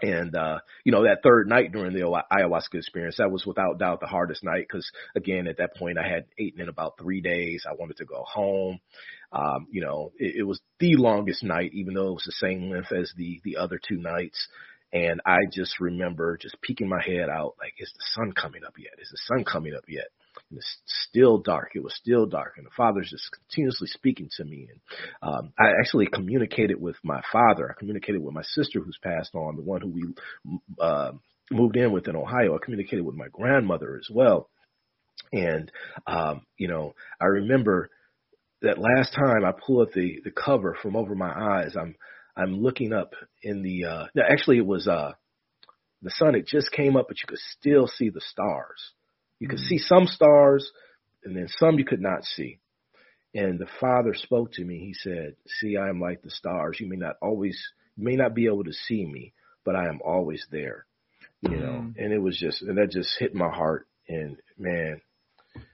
And 0.00 0.34
uh, 0.34 0.58
you 0.84 0.92
know, 0.92 1.04
that 1.04 1.22
third 1.22 1.48
night 1.48 1.72
during 1.72 1.92
the 1.92 2.00
ayahuasca 2.32 2.74
experience, 2.74 3.16
that 3.18 3.30
was 3.30 3.46
without 3.46 3.78
doubt 3.78 4.00
the 4.00 4.06
hardest 4.06 4.42
night 4.42 4.66
because 4.68 4.90
again, 5.14 5.46
at 5.46 5.58
that 5.58 5.76
point, 5.76 5.98
I 5.98 6.08
had 6.08 6.24
eaten 6.38 6.60
in 6.60 6.68
about 6.68 6.98
three 6.98 7.20
days. 7.20 7.64
I 7.68 7.74
wanted 7.74 7.98
to 7.98 8.04
go 8.04 8.24
home. 8.26 8.80
Um, 9.32 9.66
you 9.70 9.82
know, 9.82 10.12
it, 10.18 10.36
it 10.38 10.42
was 10.42 10.60
the 10.80 10.96
longest 10.96 11.42
night, 11.42 11.72
even 11.74 11.94
though 11.94 12.08
it 12.08 12.14
was 12.14 12.24
the 12.26 12.46
same 12.46 12.70
length 12.70 12.92
as 12.92 13.12
the 13.16 13.40
the 13.44 13.58
other 13.58 13.78
two 13.78 13.96
nights. 13.96 14.48
And 14.92 15.20
I 15.24 15.38
just 15.50 15.80
remember 15.80 16.36
just 16.36 16.60
peeking 16.60 16.88
my 16.88 17.02
head 17.02 17.30
out, 17.30 17.54
like, 17.58 17.72
is 17.78 17.90
the 17.94 18.04
sun 18.14 18.32
coming 18.32 18.62
up 18.66 18.74
yet? 18.78 18.92
Is 18.98 19.08
the 19.10 19.34
sun 19.34 19.44
coming 19.44 19.74
up 19.74 19.84
yet? 19.88 20.08
And 20.50 20.58
it's 20.58 20.76
still 21.08 21.38
dark. 21.38 21.70
It 21.74 21.82
was 21.82 21.94
still 21.94 22.26
dark, 22.26 22.54
and 22.56 22.66
the 22.66 22.70
father's 22.76 23.10
just 23.10 23.30
continuously 23.32 23.88
speaking 23.88 24.28
to 24.36 24.44
me. 24.44 24.68
And 24.70 24.80
um, 25.22 25.52
I 25.58 25.72
actually 25.80 26.06
communicated 26.06 26.80
with 26.80 26.96
my 27.02 27.22
father. 27.32 27.70
I 27.70 27.78
communicated 27.78 28.22
with 28.22 28.34
my 28.34 28.42
sister, 28.42 28.80
who's 28.80 28.98
passed 29.02 29.34
on, 29.34 29.56
the 29.56 29.62
one 29.62 29.80
who 29.80 29.88
we 29.88 30.04
uh, 30.80 31.12
moved 31.50 31.76
in 31.76 31.92
with 31.92 32.08
in 32.08 32.16
Ohio. 32.16 32.54
I 32.54 32.64
communicated 32.64 33.04
with 33.04 33.16
my 33.16 33.28
grandmother 33.32 33.96
as 33.98 34.08
well. 34.10 34.48
And 35.32 35.70
um, 36.06 36.42
you 36.58 36.68
know, 36.68 36.94
I 37.20 37.26
remember 37.26 37.90
that 38.62 38.78
last 38.78 39.14
time 39.14 39.44
I 39.44 39.52
pulled 39.52 39.88
up 39.88 39.94
the 39.94 40.20
the 40.24 40.30
cover 40.30 40.76
from 40.80 40.96
over 40.96 41.14
my 41.14 41.32
eyes. 41.32 41.74
I'm 41.78 41.94
I'm 42.36 42.62
looking 42.62 42.92
up 42.92 43.14
in 43.42 43.62
the. 43.62 43.84
Uh, 43.84 44.06
no, 44.14 44.22
actually, 44.28 44.58
it 44.58 44.66
was 44.66 44.88
uh, 44.88 45.12
the 46.02 46.10
sun. 46.10 46.34
It 46.34 46.46
just 46.46 46.72
came 46.72 46.96
up, 46.96 47.06
but 47.08 47.18
you 47.18 47.26
could 47.26 47.38
still 47.58 47.86
see 47.86 48.08
the 48.08 48.20
stars. 48.20 48.92
You 49.42 49.48
could 49.48 49.58
see 49.58 49.78
some 49.78 50.06
stars, 50.06 50.70
and 51.24 51.34
then 51.36 51.48
some 51.58 51.76
you 51.76 51.84
could 51.84 52.00
not 52.00 52.22
see. 52.22 52.60
And 53.34 53.58
the 53.58 53.66
Father 53.80 54.14
spoke 54.14 54.52
to 54.52 54.64
me. 54.64 54.78
He 54.78 54.94
said, 54.94 55.34
"See, 55.58 55.76
I 55.76 55.88
am 55.88 56.00
like 56.00 56.22
the 56.22 56.30
stars. 56.30 56.78
You 56.78 56.88
may 56.88 56.94
not 56.94 57.16
always, 57.20 57.60
you 57.96 58.04
may 58.04 58.14
not 58.14 58.36
be 58.36 58.46
able 58.46 58.62
to 58.62 58.72
see 58.72 59.04
me, 59.04 59.32
but 59.64 59.74
I 59.74 59.88
am 59.88 59.98
always 60.04 60.46
there." 60.52 60.86
You 61.40 61.58
know, 61.58 61.72
Mm. 61.72 61.94
and 61.96 62.12
it 62.12 62.20
was 62.22 62.38
just, 62.38 62.62
and 62.62 62.78
that 62.78 62.92
just 62.92 63.18
hit 63.18 63.34
my 63.34 63.48
heart. 63.48 63.88
And 64.08 64.36
man, 64.56 65.00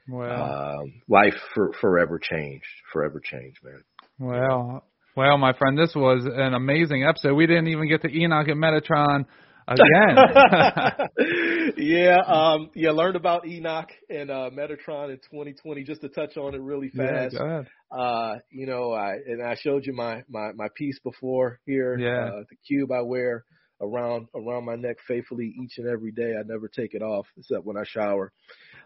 Wow. 0.09 0.81
um, 0.81 1.03
life 1.07 1.37
for, 1.53 1.75
forever 1.75 2.19
changed. 2.19 2.65
Forever 2.91 3.21
changed, 3.21 3.63
man. 3.63 3.85
Well, 4.19 4.83
well, 5.15 5.37
my 5.37 5.53
friend, 5.53 5.77
this 5.77 5.95
was 5.95 6.25
an 6.25 6.55
amazing 6.55 7.05
episode. 7.05 7.35
We 7.35 7.47
didn't 7.47 7.69
even 7.69 7.87
get 7.87 8.01
to 8.01 8.09
Enoch 8.09 8.49
and 8.49 8.63
Metatron 8.63 9.27
again. 9.67 10.17
yeah, 11.77 12.19
um, 12.27 12.71
yeah. 12.75 12.91
Learned 12.91 13.17
about 13.17 13.47
Enoch 13.47 13.91
and 14.09 14.31
uh, 14.31 14.51
Metatron 14.51 15.11
in 15.11 15.17
2020. 15.31 15.85
Just 15.85 16.01
to 16.03 16.09
touch 16.09 16.37
on 16.37 16.55
it 16.55 16.61
really 16.61 16.89
fast. 16.91 17.35
Yeah. 17.35 17.63
Uh, 17.91 18.37
you 18.51 18.67
know, 18.67 18.93
I 18.93 19.15
and 19.27 19.43
I 19.43 19.57
showed 19.57 19.87
you 19.87 19.95
my 19.95 20.23
my 20.29 20.53
my 20.55 20.69
piece 20.75 20.99
before 21.01 21.61
here. 21.67 21.99
Yeah. 21.99 22.27
Uh, 22.27 22.43
the 22.49 22.57
cube 22.67 22.93
I 22.93 23.03
wear 23.03 23.45
around 23.81 24.27
around 24.35 24.65
my 24.65 24.77
neck 24.77 24.97
faithfully 25.07 25.55
each 25.63 25.79
and 25.79 25.89
every 25.89 26.13
day. 26.13 26.35
I 26.39 26.43
never 26.47 26.69
take 26.69 26.95
it 26.95 27.03
off 27.03 27.27
except 27.37 27.65
when 27.65 27.77
I 27.77 27.85
shower. 27.85 28.33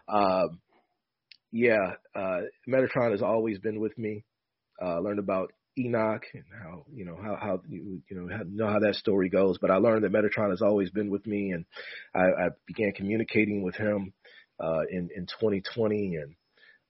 Um, 0.07 0.59
yeah, 1.51 1.93
uh, 2.15 2.41
Metatron 2.67 3.11
has 3.11 3.21
always 3.21 3.59
been 3.59 3.79
with 3.79 3.97
me. 3.97 4.25
Uh, 4.83 4.99
learned 4.99 5.19
about 5.19 5.51
Enoch 5.77 6.23
and 6.33 6.43
how 6.61 6.85
you 6.93 7.05
know 7.05 7.17
how 7.21 7.35
how 7.35 7.61
you 7.67 8.01
you 8.09 8.15
know 8.15 8.35
how, 8.35 8.43
know 8.47 8.67
how 8.67 8.79
that 8.79 8.95
story 8.95 9.29
goes. 9.29 9.57
But 9.57 9.71
I 9.71 9.77
learned 9.77 10.03
that 10.03 10.11
Metatron 10.11 10.51
has 10.51 10.61
always 10.61 10.89
been 10.91 11.09
with 11.09 11.25
me, 11.25 11.51
and 11.51 11.65
I, 12.13 12.45
I 12.45 12.49
began 12.67 12.91
communicating 12.91 13.63
with 13.63 13.75
him 13.75 14.13
uh, 14.59 14.81
in 14.89 15.09
in 15.15 15.25
2020, 15.25 16.15
and 16.15 16.35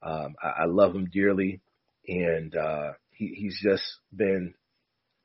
um, 0.01 0.35
I, 0.41 0.63
I 0.63 0.65
love 0.65 0.95
him 0.95 1.09
dearly, 1.11 1.61
and 2.07 2.55
uh, 2.55 2.91
he, 3.11 3.27
he's 3.27 3.59
just 3.61 3.83
been 4.13 4.53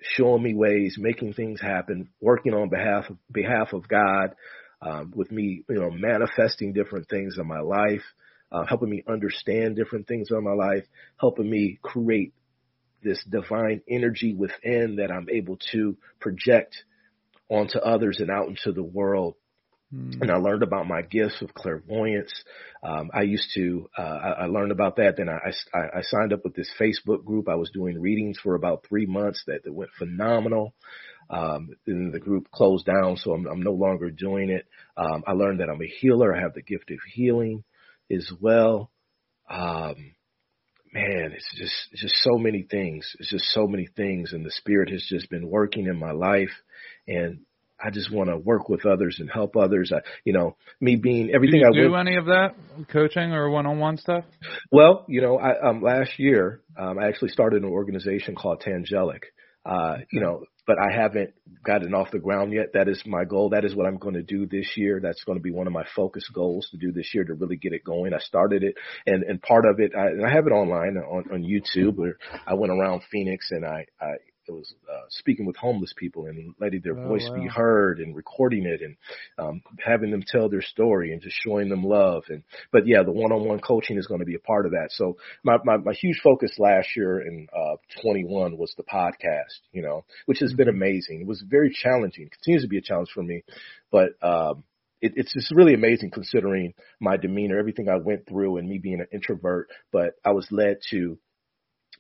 showing 0.01 0.43
me 0.43 0.55
ways, 0.55 0.97
making 0.99 1.33
things 1.35 1.61
happen, 1.61 2.11
working 2.21 2.55
on 2.55 2.69
behalf 2.69 3.11
of 3.11 3.17
behalf 3.33 3.73
of 3.73 3.89
God, 3.89 4.37
um, 4.81 5.13
with 5.17 5.33
me, 5.33 5.65
you 5.69 5.81
know, 5.81 5.91
manifesting 5.91 6.73
different 6.73 7.09
things 7.09 7.37
in 7.39 7.47
my 7.47 7.61
life. 7.61 8.03
Uh, 8.51 8.65
helping 8.67 8.89
me 8.89 9.05
understand 9.07 9.77
different 9.77 10.09
things 10.09 10.29
in 10.31 10.43
my 10.43 10.55
life, 10.55 10.83
helping 11.21 11.51
me 11.51 11.79
create 11.83 12.33
this 13.03 13.23
divine 13.29 13.83
energy 13.89 14.35
within 14.35 14.97
that 14.97 15.11
I'm 15.11 15.29
able 15.31 15.59
to 15.73 15.97
project 16.21 16.77
onto 17.49 17.79
others 17.79 18.21
and 18.21 18.31
out 18.31 18.49
into 18.49 18.73
the 18.73 18.83
world. 18.83 19.35
Mm. 19.95 20.21
And 20.21 20.31
I 20.31 20.37
learned 20.37 20.63
about 20.63 20.87
my 20.87 21.03
gifts 21.03 21.41
of 21.41 21.55
clairvoyance. 21.55 22.33
Um, 22.83 23.11
I 23.15 23.23
used 23.23 23.49
to, 23.55 23.89
uh, 23.97 24.03
I, 24.03 24.31
I 24.31 24.47
learned 24.47 24.73
about 24.73 24.97
that. 24.97 25.17
Then 25.17 25.29
I, 25.29 25.39
I, 25.75 25.99
I 25.99 26.03
signed 26.03 26.33
up 26.33 26.45
with 26.45 26.55
this 26.55 26.71
Facebook 26.79 27.25
group. 27.25 27.49
I 27.49 27.55
was 27.55 27.71
doing 27.71 27.99
readings 28.01 28.39
for 28.43 28.55
about 28.55 28.85
three 28.87 29.07
months 29.07 29.43
that, 29.47 29.65
that 29.65 29.73
went 29.73 29.91
phenomenal. 29.99 30.75
Um, 31.31 31.71
then 31.87 32.11
the 32.11 32.21
group 32.21 32.51
closed 32.51 32.87
down, 32.87 33.17
so 33.19 33.33
I'm, 33.33 33.47
I'm 33.47 33.63
no 33.63 33.73
longer 33.73 34.11
doing 34.11 34.51
it. 34.51 34.67
Um, 34.97 35.25
I 35.27 35.33
learned 35.33 35.61
that 35.61 35.69
I'm 35.69 35.83
a 35.83 35.87
healer. 35.87 36.35
I 36.35 36.41
have 36.41 36.55
the 36.55 36.63
gift 36.63 36.91
of 36.91 36.99
healing 37.13 37.65
as 38.11 38.31
well. 38.41 38.91
Um, 39.51 40.15
man, 40.93 41.33
it's 41.35 41.55
just 41.57 41.75
it's 41.93 42.03
just 42.03 42.17
so 42.23 42.39
many 42.39 42.63
things. 42.63 43.09
It's 43.19 43.31
just 43.31 43.47
so 43.47 43.67
many 43.67 43.87
things, 43.97 44.33
and 44.33 44.45
the 44.45 44.51
spirit 44.51 44.91
has 44.91 45.05
just 45.09 45.31
been 45.31 45.49
working 45.49 45.87
in 45.87 45.99
my 45.99 46.13
life, 46.13 46.51
and 47.07 47.41
I 47.81 47.91
just 47.91 48.13
want 48.13 48.29
to 48.29 48.37
work 48.37 48.69
with 48.69 48.85
others 48.87 49.19
and 49.21 49.31
help 49.31 49.57
others. 49.57 49.93
I, 49.95 50.01
you 50.25 50.33
know, 50.33 50.57
me 50.81 50.97
being 50.97 51.31
everything 51.33 51.61
do 51.61 51.79
you 51.79 51.85
I 51.85 51.87
do 51.87 51.93
went. 51.93 52.09
any 52.09 52.17
of 52.17 52.27
that 52.27 52.55
coaching 52.89 53.33
or 53.33 53.51
one-on-one 53.51 53.99
stuff? 53.99 54.25
Well, 54.73 55.05
you 55.09 55.21
know, 55.21 55.39
I, 55.39 55.69
um, 55.69 55.81
last 55.83 56.19
year 56.19 56.63
um, 56.77 56.99
I 56.99 57.07
actually 57.07 57.31
started 57.31 57.63
an 57.63 57.69
organization 57.69 58.35
called 58.35 58.63
Tangelic. 58.67 59.23
Uh, 59.65 59.99
you 60.11 60.21
know, 60.21 60.45
but 60.69 60.77
I 60.79 60.95
haven't 60.95 61.33
gotten 61.65 61.95
off 61.95 62.11
the 62.13 62.19
ground 62.19 62.53
yet. 62.53 62.75
That 62.75 62.89
is 62.89 63.03
my 63.07 63.25
goal. 63.25 63.49
That 63.49 63.65
is 63.65 63.75
what 63.75 63.87
I'm 63.87 63.97
going 63.97 64.15
to 64.15 64.23
do 64.23 64.47
this 64.47 64.75
year. 64.77 65.01
That's 65.03 65.25
going 65.25 65.39
to 65.39 65.43
be 65.43 65.51
one 65.51 65.67
of 65.67 65.73
my 65.73 65.85
focus 65.97 66.29
goals 66.33 66.69
to 66.71 66.77
do 66.77 66.93
this 66.93 67.11
year 67.15 67.25
to 67.25 67.33
really 67.33 67.57
get 67.57 67.73
it 67.73 67.83
going. 67.83 68.13
I 68.13 68.19
started 68.19 68.63
it, 68.63 68.75
and 69.07 69.25
and 69.25 69.41
part 69.41 69.65
of 69.65 69.81
it, 69.81 69.93
I, 69.99 70.09
and 70.09 70.27
I 70.27 70.31
have 70.31 70.47
it 70.47 70.53
online 70.53 70.99
on 70.99 71.25
on 71.33 71.43
YouTube. 71.43 71.97
Where 71.97 72.19
I 72.47 72.53
went 72.53 72.71
around 72.71 73.01
Phoenix 73.11 73.49
and 73.51 73.65
I 73.65 73.87
I 73.99 74.13
it 74.49 74.53
was 74.53 74.75
uh, 74.91 75.05
speaking 75.11 75.47
with 75.47 75.57
homeless 75.57 75.93
people 75.97 76.27
and 76.27 76.55
letting 76.61 76.81
their 76.83 76.97
Oh, 76.97 77.09
voice 77.09 77.29
be 77.35 77.47
heard 77.47 77.99
and 78.01 78.17
recording 78.17 78.65
it 78.67 78.81
and 78.83 78.97
um, 79.39 79.63
having 79.85 80.11
them 80.11 80.23
tell 80.27 80.49
their 80.49 80.63
story 80.63 81.13
and 81.13 81.23
just 81.23 81.37
showing 81.45 81.69
them 81.69 81.85
love 81.85 82.25
and 82.29 82.43
but 82.73 82.87
yeah 82.87 83.03
the 83.03 83.13
one-on-one 83.13 83.61
coaching 83.61 83.99
is 83.99 84.07
going 84.07 84.21
to 84.21 84.27
be 84.27 84.35
a 84.35 84.41
part 84.41 84.67
of 84.67 84.73
that. 84.73 84.89
So 84.91 85.17
my 85.45 85.59
my, 85.65 85.77
my 85.77 85.93
huge 85.93 86.21
focus 86.23 86.53
last 86.59 86.89
year 86.97 87.21
in 87.21 87.47
uh, 87.55 87.77
21 88.03 88.57
was 88.57 88.73
the 88.77 88.85
podcast 88.85 89.61
you 89.73 89.83
know 89.83 90.05
which 90.27 90.41
has 90.41 90.53
been 90.55 90.69
amazing. 90.69 91.21
It 91.21 91.27
was 91.27 91.43
very 91.49 91.71
challenging 91.73 92.25
it 92.27 92.33
continues 92.33 92.63
to 92.63 92.69
be 92.69 92.79
a 92.79 92.83
challenge 92.83 93.11
for 93.15 93.23
me 93.23 93.43
but 93.91 94.11
um 94.23 94.65
it, 95.01 95.13
it's 95.17 95.33
just 95.33 95.53
really 95.55 95.75
amazing 95.75 96.11
considering 96.11 96.75
my 97.01 97.17
demeanor, 97.17 97.59
everything 97.59 97.89
I 97.89 97.97
went 97.97 98.27
through, 98.29 98.57
and 98.57 98.69
me 98.69 98.79
being 98.79 99.01
an 99.01 99.07
introvert. 99.13 99.69
But 99.93 100.15
I 100.25 100.33
was 100.33 100.49
led 100.51 100.79
to 100.91 101.19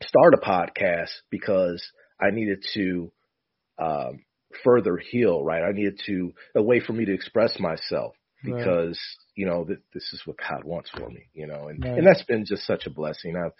start 0.02 0.34
a 0.34 0.38
podcast 0.38 1.10
because 1.30 1.84
I 2.20 2.30
needed 2.30 2.64
to 2.74 3.12
um, 3.78 4.24
further 4.64 4.96
heal. 4.96 5.44
Right, 5.44 5.62
I 5.62 5.72
needed 5.72 6.00
to 6.06 6.32
a 6.56 6.62
way 6.62 6.80
for 6.80 6.92
me 6.92 7.04
to 7.04 7.12
express 7.14 7.58
myself 7.60 8.14
Right. 8.44 8.56
because 8.56 8.98
you 9.36 9.46
know 9.46 9.64
th- 9.64 9.80
this 9.94 10.04
is 10.12 10.22
what 10.24 10.36
God 10.38 10.64
wants 10.64 10.90
for 10.90 11.08
me. 11.08 11.28
You 11.34 11.46
know, 11.46 11.68
and 11.68 11.82
Right. 11.84 11.98
and 11.98 12.06
that's 12.06 12.24
been 12.24 12.44
just 12.44 12.64
such 12.66 12.86
a 12.86 12.90
blessing. 12.90 13.34
I've 13.36 13.52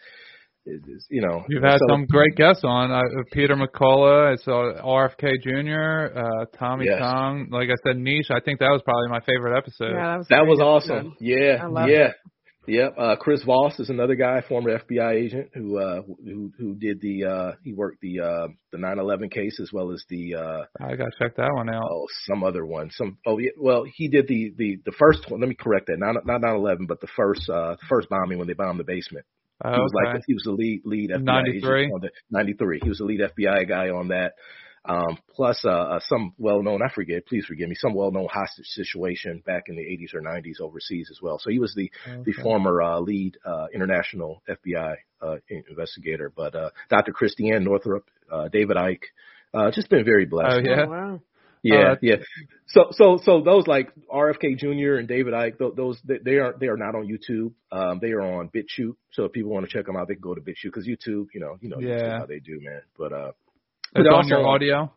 you 1.11 1.23
know 1.23 1.45
You've 1.49 1.63
had 1.63 1.79
so- 1.79 1.87
some 1.89 2.05
great 2.07 2.35
guests 2.37 2.63
on. 2.65 2.91
Uh, 2.91 3.01
Peter 3.33 3.55
McCullough, 3.57 4.33
I 4.33 4.37
saw 4.37 4.75
RFK 4.83 5.41
Jr., 5.43 6.19
uh, 6.19 6.45
Tommy 6.59 6.87
Yes. 6.87 6.99
Chong. 7.01 7.49
Like 7.51 7.71
I 7.71 7.77
said, 7.87 7.97
Niche. 7.97 8.31
I 8.31 8.41
think 8.41 8.59
that 8.61 8.69
was 8.71 8.83
probably 8.85 9.09
my 9.09 9.21
favorite 9.21 9.57
episode. 9.57 9.93
Yeah, 9.95 10.05
that 10.05 10.19
was 10.19 10.29
That 10.29 10.47
was 10.47 10.59
good. 10.59 10.65
awesome. 10.67 11.17
Yeah, 11.21 11.67
I 11.75 11.87
yeah. 11.89 11.97
it. 12.09 12.15
Yep. 12.69 12.95
Uh, 12.99 13.17
Chris 13.17 13.43
Voss 13.45 13.79
is 13.81 13.89
another 13.89 14.15
guy, 14.15 14.43
former 14.49 14.79
FBI 14.79 15.15
agent 15.15 15.51
who 15.55 15.79
uh 15.79 16.03
who 16.25 16.53
who 16.59 16.75
did 16.75 17.01
the 17.01 17.25
uh 17.25 17.53
he 17.65 17.73
worked 17.73 18.01
the 18.03 18.21
uh 18.21 18.49
the 18.73 18.79
9/11 18.79 19.31
case 19.33 19.59
as 19.61 19.71
well 19.73 19.91
as 19.93 20.05
the 20.11 20.35
uh 20.35 20.65
I 20.81 20.95
gotta 20.97 21.11
check 21.19 21.37
that 21.37 21.51
one 21.55 21.69
out. 21.75 21.89
oh 21.91 22.07
some 22.27 22.45
other 22.45 22.65
one. 22.67 22.91
Some 22.93 23.19
oh 23.27 23.39
yeah, 23.39 23.51
well 23.59 23.85
he 23.85 24.09
did 24.09 24.29
the 24.29 24.53
the 24.57 24.77
the 24.85 24.93
first 24.99 25.31
one. 25.31 25.41
Let 25.41 25.49
me 25.49 25.57
correct 25.59 25.87
that. 25.87 25.99
Not 25.99 26.27
not 26.27 26.43
9/11, 26.43 26.87
but 26.87 27.01
the 27.01 27.09
first 27.17 27.49
uh 27.49 27.77
first 27.89 28.09
bombing 28.11 28.39
when 28.39 28.47
they 28.47 28.55
bombed 28.55 28.79
the 28.79 28.85
basement. 28.85 29.25
Oh, 29.65 29.73
He 29.73 29.81
was 29.81 29.93
okay. 29.97 30.13
like 30.13 30.23
he 30.27 30.35
was 30.35 30.45
the 30.45 30.53
lead 30.53 30.83
lead 30.85 31.11
FBI 31.11 31.25
93? 31.25 31.81
agent 31.81 31.95
on 31.95 32.01
the 32.03 32.11
93. 32.31 32.81
He 32.83 32.89
was 32.89 32.99
the 32.99 33.05
lead 33.05 33.21
FBI 33.21 33.67
guy 33.69 33.89
on 33.89 34.09
that. 34.09 34.35
Um, 34.89 35.19
plus 35.35 35.63
uh, 35.65 35.69
uh, 35.69 36.01
some 36.09 36.33
well-known, 36.39 36.81
I 36.83 36.89
forget, 36.93 37.27
please 37.27 37.45
forgive 37.47 37.69
me, 37.69 37.75
some 37.77 37.95
well-known 37.95 38.29
hostage 38.33 38.67
situation 38.69 39.43
back 39.45 39.65
in 39.69 39.77
the 39.77 39.83
80s 39.83 40.15
or 40.15 40.23
90s 40.23 40.61
overseas 40.61 41.09
as 41.11 41.21
well. 41.21 41.39
So 41.39 41.51
he 41.51 41.59
was 41.59 41.75
the 41.75 41.91
the 42.25 42.33
former 42.33 42.81
uh, 42.81 42.99
lead 43.01 43.37
uh, 43.45 43.67
international 43.75 44.43
FBI 44.49 44.95
uh, 45.21 45.37
investigator. 45.69 46.33
But 46.35 46.55
uh, 46.55 46.71
Dr. 46.89 47.13
Christiane 47.13 47.65
Northrup, 47.65 48.09
uh, 48.33 48.49
David 48.49 48.77
Icke, 48.77 49.03
uh, 49.53 49.71
just 49.71 49.91
been 49.91 50.05
very 50.05 50.25
blessed. 50.25 50.57
Oh, 50.57 50.69
yeah? 50.71 50.85
Oh, 50.87 50.89
wow. 50.89 51.21
Yeah, 51.63 51.93
Uh, 51.93 51.97
yeah. 52.03 52.17
So, 52.69 52.89
so, 52.93 53.19
so 53.23 53.41
those 53.43 53.67
like 53.67 53.93
RFK 54.13 54.59
Jr. 54.59 54.95
and 54.99 55.09
David 55.09 55.35
Icke, 55.35 55.75
those 55.77 55.99
they, 56.05 56.19
they 56.25 56.37
are 56.37 56.55
they 56.59 56.69
are 56.69 56.77
not 56.77 56.95
on 56.95 57.07
YouTube. 57.09 57.53
Um, 57.73 57.99
they 58.01 58.13
are 58.13 58.21
on 58.23 58.49
BitChute. 58.49 58.95
So 59.13 59.25
if 59.25 59.33
people 59.33 59.51
want 59.51 59.69
to 59.69 59.73
check 59.77 59.87
them 59.87 59.97
out, 59.97 60.07
they 60.09 60.15
can 60.15 60.21
go 60.23 60.35
to 60.35 60.41
BitChute 60.41 60.65
because 60.65 60.87
YouTube, 60.87 61.27
you 61.35 61.41
know, 61.41 61.59
you 61.61 61.69
know, 61.69 61.79
YouTube, 61.79 61.99
Yeah. 61.99 62.19
how 62.21 62.27
they 62.27 62.39
do, 62.39 62.61
man. 62.63 62.83
But 62.97 63.13
uh, 63.13 63.33
It's 63.95 64.09
on 64.13 64.29
your 64.29 64.47
audio. 64.47 64.93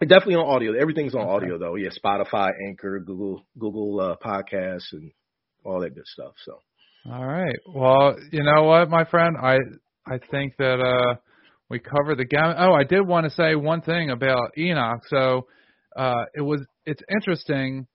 definitely 0.00 0.36
on 0.36 0.46
audio. 0.48 0.72
Everything's 0.74 1.14
on 1.14 1.22
Okay. 1.22 1.30
audio 1.30 1.58
though. 1.58 1.76
Yeah, 1.76 1.90
Spotify, 2.04 2.50
Anchor, 2.68 3.00
Google, 3.00 3.44
Google 3.58 4.00
uh, 4.00 4.16
Podcasts, 4.24 4.92
and 4.92 5.12
all 5.64 5.80
that 5.80 5.94
good 5.94 6.06
stuff. 6.06 6.34
So. 6.44 6.58
All 7.10 7.26
right. 7.26 7.56
Well, 7.66 8.16
you 8.30 8.42
know 8.42 8.64
what, 8.64 8.88
my 8.88 9.04
friend, 9.04 9.36
I 9.40 9.56
I 10.06 10.18
think 10.30 10.54
that 10.58 10.80
uh 10.80 11.16
we 11.68 11.78
covered 11.78 12.18
the 12.18 12.24
gamut. 12.24 12.56
Oh, 12.58 12.72
I 12.74 12.84
did 12.84 13.06
want 13.06 13.24
to 13.24 13.30
say 13.30 13.54
one 13.54 13.80
thing 13.82 14.10
about 14.10 14.50
Enoch. 14.58 15.00
So 15.08 15.46
uh 15.96 16.24
it 16.34 16.40
was 16.42 16.60
it's 16.86 17.02
interesting 17.10 17.86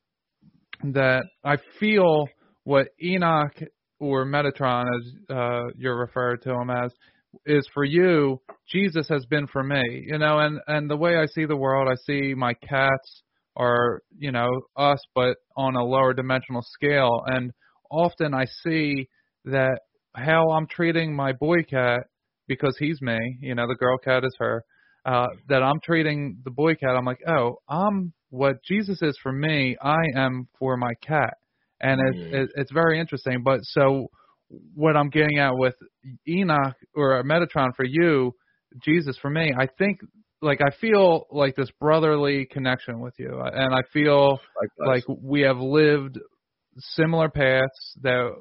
that 0.84 1.24
I 1.44 1.58
feel 1.80 2.28
what 2.64 2.90
Enoch 3.02 3.54
or 4.00 4.26
Metatron 4.26 4.86
as 4.98 5.36
uh 5.36 5.64
you're 5.78 5.98
referred 6.00 6.42
to 6.44 6.52
him 6.54 6.70
as 6.70 6.92
is 7.46 7.68
for 7.74 7.84
you, 7.84 8.42
Jesus 8.70 9.08
has 9.10 9.26
been 9.26 9.48
for 9.48 9.64
me. 9.64 10.06
You 10.08 10.18
know, 10.18 10.40
and 10.40 10.60
and 10.68 10.90
the 10.90 10.98
way 10.98 11.18
I 11.18 11.26
see 11.28 11.46
the 11.46 11.56
world, 11.56 11.88
I 11.92 11.96
see 12.06 12.34
my 12.34 12.54
cats 12.54 13.24
are, 13.56 14.02
you 14.18 14.32
know, 14.32 14.50
us 14.76 15.00
but 15.16 15.38
on 15.56 15.76
a 15.76 15.84
lower 15.84 16.14
dimensional 16.14 16.62
scale 16.64 17.24
and 17.26 17.52
often 17.90 18.34
I 18.34 18.46
see 18.64 19.10
that 19.46 19.80
how 20.16 20.52
I'm 20.52 20.68
treating 20.68 21.16
my 21.16 21.34
boy 21.34 21.64
cat 21.64 22.02
because 22.48 22.76
he's 22.80 23.02
me, 23.02 23.18
you 23.42 23.56
know, 23.56 23.68
the 23.68 23.76
girl 23.76 23.98
cat 23.98 24.24
is 24.24 24.36
her, 24.40 24.64
uh, 25.06 25.28
that 25.50 25.64
I'm 25.64 25.80
treating 25.84 26.38
the 26.44 26.52
boy 26.52 26.76
cat, 26.76 26.96
I'm 26.96 27.06
like, 27.06 27.22
oh, 27.28 27.58
I'm 27.68 28.14
what 28.30 28.64
Jesus 28.64 29.02
is 29.02 29.18
for 29.22 29.32
me, 29.32 29.78
I 29.82 30.02
am 30.16 30.48
for 30.60 30.78
my 30.78 30.94
cat. 31.02 31.36
And 31.80 32.02
it's, 32.02 32.18
Mm. 32.20 32.34
it, 32.34 32.50
it's 32.56 32.72
very 32.72 33.00
interesting. 33.00 33.44
But 33.44 33.60
so 33.64 34.08
what 34.74 34.96
I'm 34.96 35.10
getting 35.10 35.40
at 35.40 35.52
with 35.54 35.76
Enoch 36.28 36.76
or 36.96 37.24
Metatron 37.24 37.76
for 37.76 37.86
you, 37.86 38.34
Jesus 38.84 39.18
for 39.22 39.30
me, 39.30 39.54
I 39.58 39.68
think 39.78 40.00
like 40.42 40.60
I 40.62 40.70
feel 40.80 41.26
like 41.32 41.56
this 41.56 41.70
brotherly 41.80 42.48
connection 42.52 43.00
with 43.00 43.16
you, 43.18 43.42
and 43.42 43.74
I 43.74 43.82
feel 43.92 44.40
Likewise. 44.62 45.04
like 45.08 45.18
we 45.22 45.42
have 45.42 45.58
lived 45.58 46.20
similar 46.78 47.30
paths 47.30 47.98
that 48.04 48.32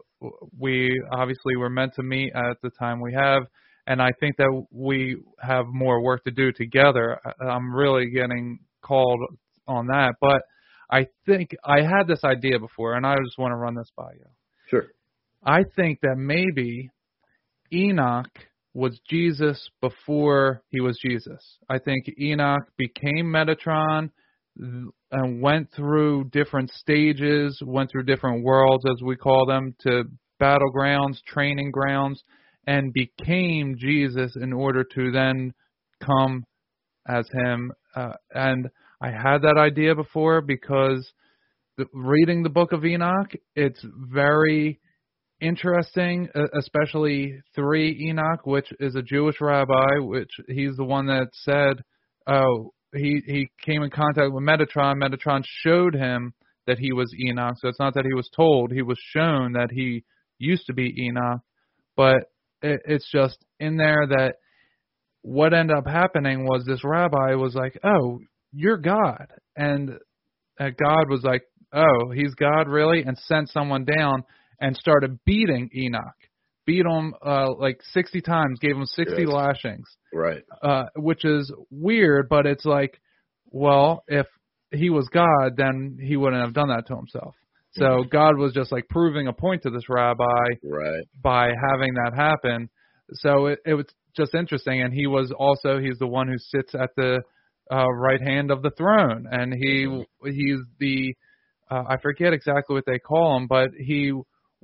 we 0.58 0.90
obviously 1.12 1.56
were 1.56 1.70
meant 1.70 1.94
to 1.94 2.02
meet 2.02 2.32
at 2.34 2.56
the 2.62 2.70
time 2.78 3.00
we 3.00 3.14
have 3.14 3.44
and 3.86 4.02
I 4.02 4.12
think 4.18 4.36
that 4.38 4.66
we 4.70 5.22
have 5.40 5.66
more 5.68 6.02
work 6.02 6.24
to 6.24 6.30
do 6.30 6.52
together. 6.52 7.20
I'm 7.40 7.74
really 7.74 8.10
getting 8.10 8.58
called 8.82 9.20
on 9.68 9.86
that, 9.86 10.14
but 10.20 10.42
I 10.90 11.06
think 11.24 11.50
I 11.64 11.82
had 11.82 12.06
this 12.06 12.24
idea 12.24 12.58
before, 12.58 12.94
and 12.94 13.06
I 13.06 13.14
just 13.24 13.38
want 13.38 13.52
to 13.52 13.56
run 13.56 13.74
this 13.74 13.90
by 13.96 14.12
you. 14.12 14.26
I 15.46 15.62
think 15.76 16.00
that 16.02 16.16
maybe 16.16 16.90
Enoch 17.72 18.30
was 18.74 19.00
Jesus 19.08 19.70
before 19.80 20.62
he 20.70 20.80
was 20.80 20.98
Jesus. 21.00 21.40
I 21.68 21.78
think 21.78 22.04
Enoch 22.20 22.64
became 22.76 23.26
Metatron 23.26 24.10
and 24.58 25.40
went 25.40 25.68
through 25.74 26.24
different 26.30 26.70
stages, 26.72 27.58
went 27.64 27.90
through 27.90 28.04
different 28.04 28.44
worlds, 28.44 28.84
as 28.86 29.00
we 29.02 29.16
call 29.16 29.46
them, 29.46 29.74
to 29.80 30.04
battlegrounds, 30.40 31.22
training 31.26 31.70
grounds, 31.70 32.22
and 32.66 32.92
became 32.92 33.76
Jesus 33.78 34.36
in 34.36 34.52
order 34.52 34.82
to 34.82 35.12
then 35.12 35.54
come 36.04 36.44
as 37.08 37.26
him. 37.32 37.72
Uh, 37.94 38.14
and 38.34 38.68
I 39.00 39.10
had 39.10 39.42
that 39.42 39.56
idea 39.58 39.94
before 39.94 40.40
because 40.40 41.10
the, 41.78 41.86
reading 41.92 42.42
the 42.42 42.50
book 42.50 42.72
of 42.72 42.84
Enoch, 42.84 43.30
it's 43.54 43.80
very 43.84 44.80
interesting, 45.40 46.28
especially 46.58 47.40
three 47.54 48.08
Enoch, 48.08 48.44
which 48.44 48.68
is 48.80 48.94
a 48.94 49.02
Jewish 49.02 49.40
rabbi, 49.40 49.98
which 49.98 50.30
he's 50.48 50.76
the 50.76 50.84
one 50.84 51.06
that 51.06 51.28
said, 51.32 51.82
oh, 52.26 52.72
he 52.94 53.22
he 53.26 53.50
came 53.62 53.82
in 53.82 53.90
contact 53.90 54.32
with 54.32 54.44
Metatron. 54.44 54.96
Metatron 54.96 55.42
showed 55.44 55.94
him 55.94 56.32
that 56.66 56.78
he 56.78 56.92
was 56.92 57.12
Enoch. 57.18 57.56
So 57.58 57.68
it's 57.68 57.80
not 57.80 57.94
that 57.94 58.06
he 58.06 58.14
was 58.14 58.30
told; 58.34 58.72
he 58.72 58.82
was 58.82 58.98
shown 59.14 59.52
that 59.52 59.70
he 59.70 60.04
used 60.38 60.66
to 60.66 60.72
be 60.72 60.94
Enoch. 60.98 61.40
But 61.96 62.24
it, 62.62 62.80
it's 62.84 63.10
just 63.10 63.38
in 63.60 63.76
there 63.76 64.06
that 64.08 64.36
what 65.22 65.52
ended 65.52 65.76
up 65.76 65.86
happening 65.86 66.46
was 66.46 66.64
this 66.64 66.84
rabbi 66.84 67.34
was 67.34 67.54
like, 67.54 67.78
"Oh, 67.84 68.20
you're 68.52 68.78
God," 68.78 69.26
and 69.56 69.98
God 70.58 71.10
was 71.10 71.22
like, 71.22 71.42
"Oh, 71.72 72.10
he's 72.14 72.34
God, 72.34 72.68
really?" 72.68 73.02
and 73.02 73.18
sent 73.18 73.50
someone 73.50 73.84
down 73.84 74.22
and 74.60 74.76
started 74.76 75.18
beating 75.24 75.70
Enoch. 75.74 76.02
Beat 76.66 76.84
him 76.84 77.14
uh, 77.24 77.52
like 77.58 77.80
60 77.92 78.20
times, 78.22 78.58
gave 78.60 78.76
him 78.76 78.86
60 78.86 79.14
Yes. 79.22 79.28
lashings 79.28 79.86
Right. 80.12 80.42
uh, 80.62 80.84
which 80.96 81.24
is 81.24 81.52
weird, 81.70 82.28
but 82.28 82.46
it's 82.46 82.64
like, 82.64 83.00
well, 83.46 84.02
if 84.08 84.26
he 84.72 84.90
was 84.90 85.08
God, 85.12 85.56
then 85.56 85.96
he 86.00 86.16
wouldn't 86.16 86.42
have 86.42 86.54
done 86.54 86.68
that 86.68 86.86
to 86.88 86.96
himself. 86.96 87.34
So 87.72 88.04
God 88.10 88.38
was 88.38 88.54
just 88.54 88.72
like 88.72 88.88
proving 88.88 89.28
a 89.28 89.32
point 89.34 89.62
to 89.62 89.70
this 89.70 89.88
rabbi 89.88 90.24
Right. 90.64 91.04
by 91.22 91.48
having 91.48 91.92
that 91.94 92.14
happen. 92.16 92.70
So 93.12 93.46
it, 93.46 93.58
it 93.66 93.74
was 93.74 93.84
just 94.16 94.34
interesting, 94.34 94.80
and 94.80 94.92
he 94.94 95.06
was 95.06 95.30
also 95.38 95.78
he's 95.78 95.98
the 95.98 96.06
one 96.06 96.26
who 96.26 96.38
sits 96.38 96.74
at 96.74 96.90
the 96.96 97.20
uh, 97.70 97.88
right 97.92 98.20
hand 98.20 98.50
of 98.50 98.62
the 98.62 98.70
throne, 98.70 99.26
and 99.30 99.52
he 99.52 100.04
he's 100.24 100.58
the 100.80 101.14
uh, 101.70 101.82
I 101.86 101.98
forget 101.98 102.32
exactly 102.32 102.74
what 102.74 102.86
they 102.86 102.98
call 102.98 103.36
him, 103.36 103.46
but 103.46 103.68
he 103.78 104.12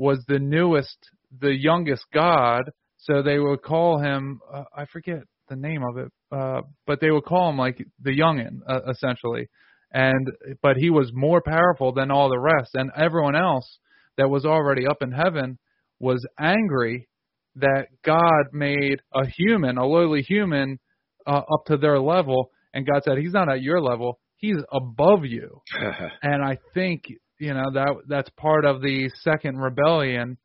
was 0.02 0.24
the 0.26 0.40
newest, 0.40 0.98
the 1.40 1.54
youngest 1.54 2.04
God. 2.12 2.62
So 2.96 3.22
they 3.22 3.38
would 3.38 3.62
call 3.62 4.00
him 4.00 4.40
uh, 4.52 4.64
I 4.76 4.86
forget 4.86 5.20
the 5.48 5.54
name 5.54 5.82
of 5.84 5.96
it, 5.96 6.12
uh, 6.32 6.62
but 6.86 7.00
they 7.00 7.10
would 7.10 7.24
call 7.24 7.50
him 7.50 7.56
like 7.56 7.78
the 8.00 8.10
youngin 8.10 8.60
uh, 8.68 8.90
essentially. 8.90 9.48
And 9.92 10.26
but 10.60 10.76
he 10.76 10.90
was 10.90 11.10
more 11.12 11.40
powerful 11.40 11.92
than 11.92 12.10
all 12.10 12.30
the 12.30 12.38
rest, 12.38 12.70
and 12.74 12.90
everyone 12.96 13.36
else 13.36 13.78
that 14.16 14.28
was 14.28 14.44
already 14.44 14.86
up 14.86 15.02
in 15.02 15.12
heaven 15.12 15.58
was 16.00 16.26
angry 16.38 17.08
that 17.56 17.86
God 18.04 18.46
made 18.52 19.00
a 19.14 19.26
human, 19.26 19.78
a 19.78 19.86
lowly 19.86 20.22
human, 20.22 20.78
uh, 21.26 21.42
up 21.54 21.66
to 21.66 21.76
their 21.76 22.00
level, 22.00 22.50
and 22.74 22.86
God 22.86 23.02
said, 23.04 23.18
"He's 23.18 23.34
not 23.34 23.50
at 23.50 23.62
your 23.62 23.80
level; 23.80 24.18
he's 24.36 24.62
above 24.72 25.26
you." 25.26 25.60
and 26.22 26.42
I 26.42 26.58
think 26.74 27.02
you 27.42 27.52
know 27.52 27.72
that 27.74 27.96
that's 28.06 28.30
part 28.36 28.64
of 28.64 28.80
the 28.82 29.10
second 29.22 29.58
rebellion 29.58 30.38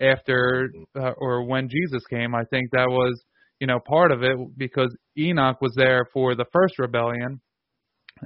after 0.00 0.70
uh, 0.96 1.10
or 1.16 1.42
when 1.42 1.68
Jesus 1.68 2.04
came. 2.08 2.32
I 2.32 2.44
think 2.44 2.70
that 2.70 2.88
was 2.88 3.20
you 3.58 3.66
know 3.66 3.80
part 3.80 4.12
of 4.12 4.22
it 4.22 4.36
because 4.56 4.96
Enoch 5.18 5.60
was 5.60 5.74
there 5.76 6.06
for 6.12 6.36
the 6.36 6.44
first 6.52 6.78
rebellion, 6.78 7.40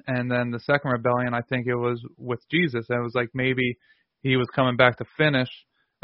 and 0.07 0.31
then 0.31 0.51
the 0.51 0.61
second 0.61 0.91
rebellion. 0.91 1.33
I 1.33 1.41
think 1.41 1.67
it 1.67 1.75
was 1.75 2.05
with 2.19 2.41
Jesus. 2.51 2.85
And 2.91 2.99
it 2.99 3.03
was 3.03 3.15
like 3.15 3.31
maybe 3.33 3.79
he 4.21 4.37
was 4.37 4.49
coming 4.55 4.77
back 4.77 4.99
to 4.99 5.07
finish, 5.17 5.49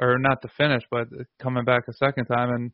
or 0.00 0.18
not 0.18 0.40
to 0.42 0.48
finish, 0.56 0.82
but 0.90 1.08
coming 1.42 1.66
back 1.66 1.88
a 1.88 1.92
second 1.92 2.24
time. 2.24 2.48
And 2.48 2.72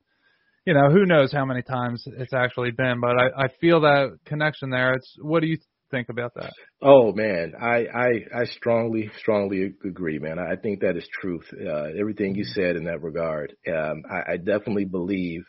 you 0.64 0.74
know 0.74 0.90
who 0.90 1.06
knows 1.06 1.32
how 1.32 1.44
many 1.44 1.62
times 1.62 2.04
it's 2.06 2.34
actually 2.34 2.70
been, 2.70 3.00
but 3.00 3.18
I 3.18 3.46
I 3.46 3.48
feel 3.60 3.80
that 3.80 4.16
connection 4.26 4.70
there. 4.70 4.92
It's 4.92 5.12
what 5.20 5.40
do 5.40 5.48
you 5.48 5.58
think 5.90 6.08
about 6.08 6.34
that? 6.34 6.52
Oh 6.82 7.12
man, 7.12 7.54
I 7.60 7.86
I 7.86 8.40
I 8.40 8.44
strongly 8.44 9.10
strongly 9.18 9.74
agree, 9.84 10.18
man. 10.18 10.38
I 10.38 10.56
think 10.56 10.80
that 10.80 10.96
is 10.96 11.08
truth. 11.20 11.46
Uh, 11.52 11.88
everything 11.98 12.34
you 12.34 12.44
said 12.44 12.76
in 12.76 12.84
that 12.84 13.02
regard. 13.02 13.54
Um, 13.68 14.02
I, 14.10 14.32
I 14.32 14.36
definitely 14.36 14.84
believe 14.84 15.44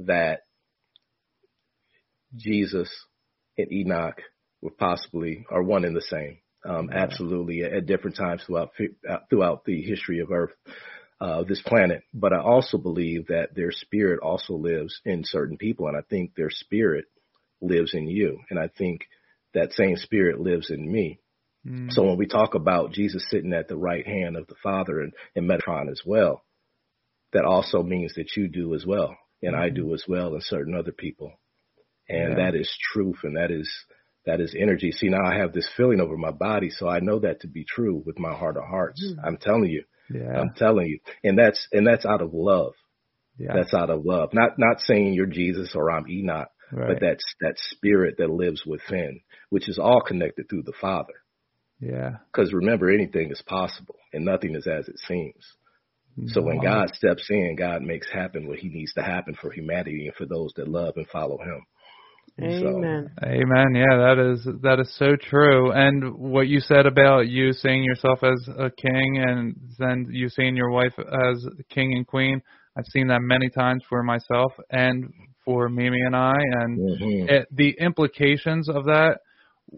that 0.00 0.40
Jesus 2.36 2.90
and 3.58 3.72
Enoch 3.72 4.20
were 4.62 4.70
possibly 4.70 5.44
are 5.50 5.62
one 5.62 5.84
and 5.84 5.96
the 5.96 6.02
same. 6.02 6.38
Um, 6.64 6.90
Absolutely, 6.92 7.62
at, 7.62 7.72
at 7.72 7.86
different 7.86 8.16
times 8.16 8.42
throughout 8.46 8.70
uh, 9.08 9.18
throughout 9.30 9.64
the 9.64 9.80
history 9.82 10.20
of 10.20 10.30
Earth, 10.30 10.52
uh, 11.20 11.42
this 11.44 11.62
planet. 11.62 12.02
But 12.12 12.32
I 12.32 12.40
also 12.40 12.76
believe 12.76 13.28
that 13.28 13.54
their 13.54 13.72
spirit 13.72 14.20
also 14.20 14.54
lives 14.54 15.00
in 15.04 15.24
certain 15.24 15.56
people, 15.56 15.88
and 15.88 15.96
I 15.96 16.02
think 16.08 16.34
their 16.34 16.50
spirit 16.50 17.06
lives 17.62 17.94
in 17.94 18.08
you, 18.08 18.40
and 18.50 18.58
I 18.58 18.68
think 18.68 19.02
that 19.54 19.72
same 19.72 19.96
spirit 19.96 20.40
lives 20.40 20.70
in 20.70 20.90
me. 20.90 21.20
Mm. 21.66 21.90
So 21.92 22.02
when 22.04 22.16
we 22.16 22.26
talk 22.26 22.54
about 22.54 22.92
Jesus 22.92 23.26
sitting 23.30 23.52
at 23.52 23.68
the 23.68 23.76
right 23.76 24.06
hand 24.06 24.36
of 24.36 24.46
the 24.46 24.54
Father 24.62 25.00
and, 25.00 25.12
and 25.34 25.48
Metatron 25.48 25.90
as 25.90 26.02
well, 26.04 26.42
that 27.32 27.44
also 27.44 27.82
means 27.82 28.14
that 28.14 28.36
you 28.36 28.48
do 28.48 28.74
as 28.74 28.84
well, 28.86 29.16
and 29.42 29.54
I 29.54 29.68
do 29.68 29.94
as 29.94 30.04
well, 30.08 30.34
and 30.34 30.42
certain 30.42 30.74
other 30.74 30.92
people. 30.92 31.32
And 32.08 32.30
Yeah. 32.30 32.36
that 32.50 32.54
is 32.56 32.70
truth, 32.92 33.18
and 33.22 33.36
that 33.36 33.50
is 33.50 33.70
that 34.26 34.40
is 34.40 34.54
energy. 34.58 34.92
See, 34.92 35.08
now 35.08 35.24
I 35.24 35.38
have 35.38 35.52
this 35.54 35.68
feeling 35.76 36.00
over 36.00 36.16
my 36.16 36.30
body, 36.30 36.68
so 36.70 36.86
I 36.86 37.00
know 37.00 37.20
that 37.20 37.40
to 37.40 37.48
be 37.48 37.64
true 37.64 38.02
with 38.04 38.18
my 38.18 38.34
heart 38.34 38.56
of 38.58 38.64
hearts. 38.64 39.00
I'm 39.24 39.38
telling 39.38 39.70
you, 39.70 39.84
Yeah, 40.12 40.40
I'm 40.40 40.50
telling 40.56 40.88
you, 40.88 40.98
and 41.24 41.38
that's 41.38 41.66
and 41.72 41.86
that's 41.86 42.04
out 42.04 42.20
of 42.20 42.34
love. 42.34 42.74
yeah, 43.38 43.52
That's 43.54 43.72
out 43.72 43.90
of 43.90 44.04
love. 44.04 44.30
Not 44.34 44.58
not 44.58 44.80
saying 44.80 45.14
you're 45.14 45.26
Jesus 45.26 45.74
or 45.74 45.90
I'm 45.90 46.08
Enoch, 46.08 46.48
right. 46.72 46.88
but 46.88 47.00
that's 47.00 47.24
that 47.40 47.54
spirit 47.58 48.16
that 48.18 48.28
lives 48.30 48.66
within, 48.66 49.20
which 49.50 49.68
is 49.68 49.78
all 49.78 50.00
connected 50.00 50.48
through 50.48 50.62
the 50.62 50.72
Father. 50.80 51.14
yeah, 51.80 52.16
Because 52.32 52.52
remember, 52.52 52.90
anything 52.90 53.30
is 53.30 53.42
possible, 53.46 53.96
and 54.12 54.24
nothing 54.24 54.54
is 54.54 54.66
as 54.66 54.88
it 54.88 54.98
seems. 55.06 55.44
So 56.28 56.42
when 56.42 56.60
God 56.60 56.94
steps 56.94 57.26
in, 57.30 57.56
God 57.58 57.82
makes 57.82 58.10
happen 58.12 58.46
what 58.46 58.58
He 58.58 58.68
needs 58.68 58.92
to 58.94 59.02
happen 59.02 59.34
for 59.40 59.50
humanity 59.50 60.06
and 60.06 60.14
for 60.16 60.26
those 60.26 60.52
that 60.56 60.68
love 60.68 60.94
and 60.96 61.06
follow 61.08 61.38
Him. 61.38 61.62
Amen. 62.40 63.10
Amen. 63.22 63.74
Yeah, 63.74 63.96
that 63.96 64.32
is 64.32 64.46
that 64.62 64.80
is 64.80 64.94
so 64.98 65.16
true. 65.16 65.72
And 65.72 66.14
what 66.14 66.48
you 66.48 66.60
said 66.60 66.86
about 66.86 67.28
you 67.28 67.52
seeing 67.52 67.84
yourself 67.84 68.22
as 68.22 68.48
a 68.58 68.70
king 68.70 69.24
and 69.26 69.56
then 69.78 70.06
you 70.10 70.28
seeing 70.28 70.56
your 70.56 70.70
wife 70.70 70.94
as 70.98 71.46
king 71.68 71.92
and 71.94 72.06
queen, 72.06 72.40
I've 72.78 72.86
seen 72.86 73.08
that 73.08 73.20
many 73.20 73.50
times 73.50 73.82
for 73.88 74.02
myself 74.02 74.52
and 74.70 75.12
for 75.44 75.68
Mimi 75.68 76.00
and 76.00 76.16
I 76.16 76.32
and 76.36 76.78
Mhm. 76.78 77.30
it, 77.30 77.48
the 77.50 77.70
implications 77.78 78.68
of 78.68 78.84
that 78.84 79.18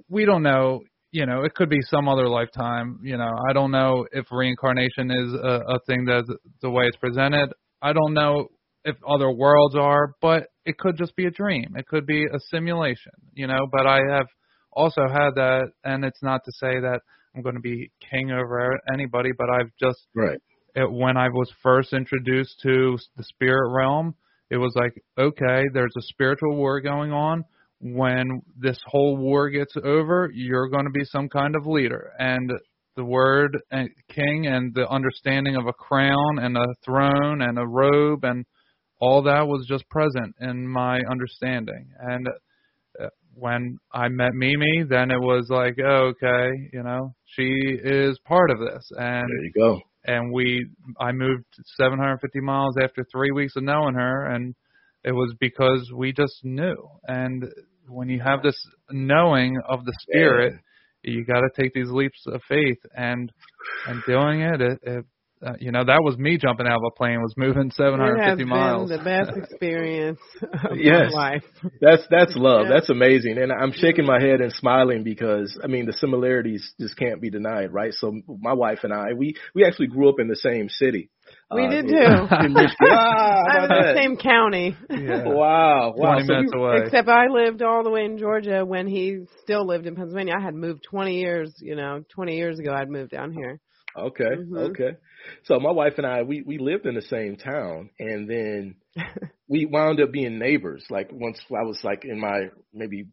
we 0.08 0.24
don't 0.24 0.42
know 0.42 0.80
you 1.10 1.26
know 1.26 1.42
it 1.42 1.54
could 1.54 1.68
be 1.68 1.80
some 1.82 2.08
other 2.08 2.28
lifetime 2.28 2.98
you 3.02 3.16
know 3.16 3.30
i 3.48 3.52
don't 3.52 3.70
know 3.70 4.06
if 4.12 4.26
reincarnation 4.30 5.10
is 5.10 5.32
a, 5.34 5.60
a 5.68 5.78
thing 5.86 6.04
that's 6.04 6.28
the 6.60 6.70
way 6.70 6.84
it's 6.86 6.96
presented 6.96 7.50
i 7.82 7.92
don't 7.92 8.14
know 8.14 8.48
if 8.84 8.96
other 9.08 9.30
worlds 9.30 9.76
are 9.76 10.14
but 10.20 10.48
it 10.64 10.78
could 10.78 10.96
just 10.96 11.14
be 11.16 11.26
a 11.26 11.30
dream 11.30 11.74
it 11.76 11.86
could 11.86 12.06
be 12.06 12.24
a 12.24 12.38
simulation 12.50 13.12
you 13.34 13.46
know 13.46 13.66
but 13.70 13.86
i 13.86 14.00
have 14.10 14.26
also 14.72 15.02
had 15.02 15.30
that 15.34 15.70
and 15.84 16.04
it's 16.04 16.22
not 16.22 16.40
to 16.44 16.52
say 16.52 16.80
that 16.80 17.00
i'm 17.34 17.42
going 17.42 17.54
to 17.54 17.60
be 17.60 17.90
king 18.10 18.30
over 18.30 18.78
anybody 18.92 19.30
but 19.36 19.48
i've 19.50 19.70
just 19.78 19.98
Right. 20.14 20.38
it, 20.74 20.90
when 20.90 21.16
I 21.16 21.28
was 21.28 21.52
first 21.62 21.92
introduced 21.92 22.60
to 22.62 22.96
the 23.16 23.24
spirit 23.24 23.70
realm, 23.72 24.14
it 24.50 24.56
was 24.56 24.72
like, 24.74 24.92
okay, 25.18 25.64
there's 25.72 25.94
a 25.96 26.02
spiritual 26.02 26.56
war 26.56 26.80
going 26.80 27.12
on. 27.12 27.44
When 27.85 28.43
this 28.57 28.78
whole 28.86 29.17
war 29.17 29.51
gets 29.51 29.75
over, 29.83 30.31
you're 30.33 30.69
going 30.69 30.85
to 30.85 30.91
be 30.91 31.05
some 31.05 31.28
kind 31.28 31.57
of 31.57 31.67
leader. 31.67 32.12
And 32.19 32.49
the 32.97 33.05
word 33.05 33.59
uh, 33.73 33.85
king 34.09 34.47
and 34.47 34.73
the 34.75 34.89
understanding 34.89 35.57
of 35.57 35.67
a 35.67 35.73
crown 35.73 36.39
and 36.39 36.57
a 36.57 36.75
throne 36.85 37.43
and 37.43 37.59
a 37.59 37.67
robe 37.67 38.25
and 38.25 38.44
all 39.01 39.23
that 39.23 39.49
was 39.49 39.67
just 39.67 39.89
present 39.89 40.35
in 40.41 40.69
my 40.69 41.01
understanding. 41.11 41.89
And 41.99 42.28
uh, 43.02 43.09
when 43.35 43.78
I 43.93 44.09
met 44.09 44.35
Mimi, 44.35 44.85
then 44.89 45.11
it 45.11 45.19
was 45.20 45.47
like, 45.49 45.77
oh, 45.85 46.12
okay, 46.12 46.51
you 46.73 46.85
know, 46.85 47.15
she 47.25 47.51
is 47.83 48.17
part 48.25 48.51
of 48.51 48.59
this. 48.61 48.89
And 48.97 49.27
There 49.28 49.44
you 49.44 49.52
go. 49.57 49.81
and 50.05 50.33
we 50.33 50.67
I 51.01 51.11
moved 51.12 51.47
750 51.78 52.41
miles 52.41 52.77
after 52.81 53.05
3 53.11 53.33
weeks 53.33 53.55
of 53.57 53.65
knowing 53.65 53.94
her 53.94 54.27
and 54.27 54.55
it 55.05 55.12
was 55.12 55.35
because 55.41 55.91
we 55.97 56.12
just 56.12 56.44
knew 56.44 56.77
and 57.09 57.44
when 57.89 58.09
you 58.09 58.20
have 58.20 58.43
this 58.43 58.57
knowing 58.91 59.59
of 59.69 59.85
the 59.85 59.93
spirit 60.01 60.55
you 61.02 61.25
got 61.25 61.41
to 61.41 61.49
take 61.61 61.75
these 61.75 61.91
leaps 61.91 62.25
of 62.27 62.41
faith, 62.49 62.78
and 62.94 63.33
and 63.86 64.02
doing 64.07 64.41
it, 64.43 64.61
it, 64.61 64.78
it 64.83 65.05
uh, 65.44 65.55
you 65.59 65.73
know, 65.73 65.85
that 65.85 66.02
was 66.05 66.17
me 66.17 66.39
jumping 66.39 66.69
out 66.69 66.77
of 66.77 66.83
a 66.86 66.97
plane, 66.97 67.20
was 67.20 67.35
moving 67.36 67.70
750 67.75 68.23
it 68.23 68.39
has 68.39 68.49
miles. 68.49 68.91
Been 68.91 68.99
the 68.99 69.05
best 69.05 69.36
experience 69.36 70.20
of 70.43 70.78
yes. 70.78 71.11
my 71.12 71.31
life. 71.31 71.44
That's 71.81 72.02
that's 72.11 72.36
love. 72.36 72.67
Yeah. 72.67 72.75
That's 72.75 72.91
amazing, 72.91 73.39
and 73.39 73.51
I'm 73.52 73.73
shaking 73.73 74.07
my 74.07 74.20
head 74.20 74.41
and 74.41 74.52
smiling 74.52 75.02
because 75.02 75.59
I 75.62 75.67
mean 75.67 75.86
the 75.86 75.93
similarities 75.94 76.73
just 76.81 76.97
can't 76.97 77.20
be 77.20 77.31
denied, 77.31 77.73
right? 77.73 77.93
So 77.93 78.12
my 78.41 78.52
wife 78.52 78.81
and 78.85 78.93
I, 78.93 79.15
we 79.17 79.35
we 79.55 79.65
actually 79.65 79.89
grew 79.89 80.09
up 80.09 80.20
in 80.20 80.28
the 80.28 80.36
same 80.36 80.69
city. 80.69 81.11
We 81.55 81.62
uh, 81.62 81.68
did 81.68 81.86
too. 81.86 82.28
in 82.44 82.55
Michigan. 82.55 82.89
Ah, 82.90 83.42
I'm 83.50 83.64
in 83.64 83.70
the 83.72 83.92
same 83.94 84.16
county. 84.16 84.76
Yeah. 84.94 85.24
Wow, 85.26 85.92
wow. 85.97 86.14
20 86.14 86.26
So 86.26 86.34
minutes 86.34 86.52
away. 86.55 86.78
Except 86.78 87.08
I 87.08 87.26
lived 87.28 87.62
all 87.62 87.82
the 87.84 87.90
way 87.90 88.05
in 88.05 88.18
Georgia 88.18 88.64
when 88.64 88.86
he 88.86 89.24
still 89.42 89.66
lived 89.66 89.86
in 89.86 89.94
Pennsylvania. 89.94 90.34
I 90.39 90.42
had 90.42 90.55
moved 90.55 90.84
20 90.90 91.18
years, 91.18 91.55
you 91.60 91.76
know, 91.76 92.05
20 92.14 92.36
years 92.36 92.58
ago 92.58 92.72
I'd 92.72 92.90
moved 92.90 93.10
down 93.10 93.32
here. 93.32 93.60
Okay, 93.97 94.31
Mhm. 94.36 94.70
okay. 94.70 94.97
So 95.44 95.60
my 95.60 95.70
wife 95.70 95.94
and 95.98 96.06
I, 96.06 96.22
we 96.22 96.42
we 96.42 96.58
lived 96.58 96.86
in 96.86 96.94
the 96.94 97.02
same 97.02 97.36
town, 97.36 97.90
and 97.98 98.28
then 98.28 98.76
we 99.48 99.66
wound 99.66 100.00
up 100.00 100.12
being 100.12 100.39
neighbors. 100.39 100.84
Like 100.89 101.10
once 101.12 101.39
I 101.50 101.62
was 101.64 101.78
like 101.84 102.05
in 102.05 102.18
my 102.18 102.48
maybe 102.72 103.08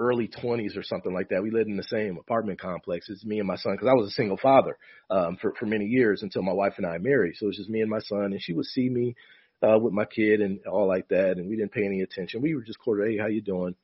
early 0.00 0.28
twenties 0.28 0.76
or 0.76 0.82
something 0.82 1.12
like 1.12 1.28
that. 1.28 1.42
We 1.42 1.50
lived 1.50 1.68
in 1.68 1.76
the 1.76 1.82
same 1.84 2.16
apartment 2.18 2.60
complex. 2.60 3.08
It's 3.08 3.24
me 3.24 3.38
and 3.38 3.46
my 3.46 3.56
son 3.56 3.74
because 3.74 3.88
I 3.88 3.94
was 3.94 4.08
a 4.08 4.14
single 4.14 4.38
father 4.38 4.76
um, 5.10 5.36
for 5.40 5.54
for 5.58 5.66
many 5.66 5.84
years 5.84 6.22
until 6.22 6.42
my 6.42 6.52
wife 6.52 6.74
and 6.78 6.86
I 6.86 6.98
married. 6.98 7.34
So 7.36 7.46
it 7.46 7.48
was 7.48 7.56
just 7.58 7.70
me 7.70 7.80
and 7.82 7.90
my 7.90 8.00
son, 8.00 8.32
and 8.32 8.42
she 8.42 8.54
would 8.54 8.66
see 8.66 8.88
me 8.88 9.14
uh, 9.62 9.78
with 9.78 9.92
my 9.92 10.06
kid 10.06 10.40
and 10.40 10.60
all 10.66 10.88
like 10.88 11.08
that, 11.08 11.36
and 11.36 11.48
we 11.48 11.56
didn't 11.56 11.72
pay 11.72 11.84
any 11.84 12.00
attention. 12.00 12.42
We 12.42 12.54
were 12.54 12.62
just 12.62 12.78
cordial. 12.78 13.08
Hey, 13.08 13.18
how 13.18 13.26
you 13.26 13.42
doing? 13.42 13.74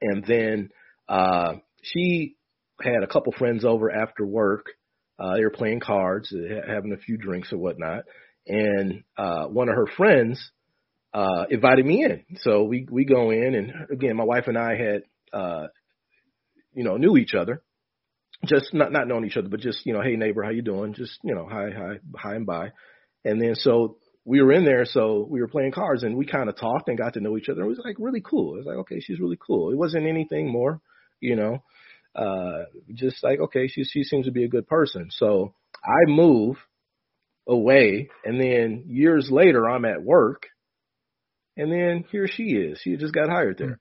And 0.00 0.24
then 0.26 0.70
uh, 1.08 1.54
she 1.82 2.36
had 2.80 3.02
a 3.02 3.06
couple 3.06 3.32
friends 3.32 3.64
over 3.64 3.90
after 3.90 4.26
work. 4.26 4.66
Uh, 5.18 5.36
they 5.36 5.44
were 5.44 5.50
playing 5.50 5.80
cards, 5.80 6.32
uh, 6.32 6.66
having 6.66 6.92
a 6.92 6.96
few 6.96 7.16
drinks 7.16 7.52
or 7.52 7.58
whatnot, 7.58 8.04
and 8.46 9.04
uh, 9.16 9.44
one 9.46 9.68
of 9.68 9.76
her 9.76 9.86
friends 9.96 10.50
uh, 11.14 11.44
invited 11.50 11.84
me 11.86 12.04
in. 12.04 12.24
So 12.40 12.64
we 12.64 12.86
we 12.90 13.04
go 13.04 13.30
in, 13.30 13.54
and 13.54 13.72
again, 13.90 14.16
my 14.16 14.24
wife 14.24 14.44
and 14.48 14.58
I 14.58 14.76
had 14.76 15.02
uh, 15.32 15.66
you 16.74 16.84
know 16.84 16.96
knew 16.96 17.16
each 17.16 17.34
other, 17.34 17.62
just 18.46 18.72
not 18.74 18.92
not 18.92 19.08
knowing 19.08 19.24
each 19.24 19.36
other, 19.36 19.48
but 19.48 19.60
just 19.60 19.84
you 19.86 19.92
know, 19.92 20.02
hey 20.02 20.16
neighbor, 20.16 20.42
how 20.42 20.50
you 20.50 20.62
doing? 20.62 20.94
Just 20.94 21.18
you 21.22 21.34
know, 21.34 21.46
hi 21.50 21.70
hi 21.76 21.98
hi 22.16 22.34
and 22.34 22.46
bye. 22.46 22.72
And 23.24 23.40
then 23.40 23.54
so 23.54 23.98
we 24.24 24.40
were 24.42 24.52
in 24.52 24.64
there, 24.64 24.84
so 24.84 25.26
we 25.28 25.40
were 25.40 25.48
playing 25.48 25.72
cards, 25.72 26.02
and 26.02 26.16
we 26.16 26.26
kind 26.26 26.48
of 26.48 26.56
talked 26.56 26.88
and 26.88 26.98
got 26.98 27.14
to 27.14 27.20
know 27.20 27.36
each 27.36 27.48
other. 27.48 27.62
It 27.62 27.68
was 27.68 27.80
like 27.84 27.96
really 27.98 28.20
cool. 28.20 28.54
It 28.54 28.58
was 28.58 28.66
like 28.66 28.78
okay, 28.78 29.00
she's 29.00 29.20
really 29.20 29.38
cool. 29.44 29.70
It 29.70 29.76
wasn't 29.76 30.06
anything 30.06 30.50
more, 30.50 30.80
you 31.20 31.36
know 31.36 31.62
uh 32.14 32.64
just 32.92 33.22
like 33.24 33.40
okay 33.40 33.68
she 33.68 33.84
she 33.84 34.02
seems 34.02 34.26
to 34.26 34.32
be 34.32 34.44
a 34.44 34.48
good 34.48 34.66
person 34.66 35.08
so 35.10 35.54
i 35.82 36.10
move 36.10 36.56
away 37.48 38.10
and 38.24 38.38
then 38.38 38.84
years 38.86 39.28
later 39.30 39.68
i'm 39.68 39.86
at 39.86 40.02
work 40.02 40.46
and 41.56 41.72
then 41.72 42.04
here 42.10 42.28
she 42.28 42.42
is 42.50 42.78
she 42.82 42.96
just 42.96 43.14
got 43.14 43.30
hired 43.30 43.56
there 43.56 43.78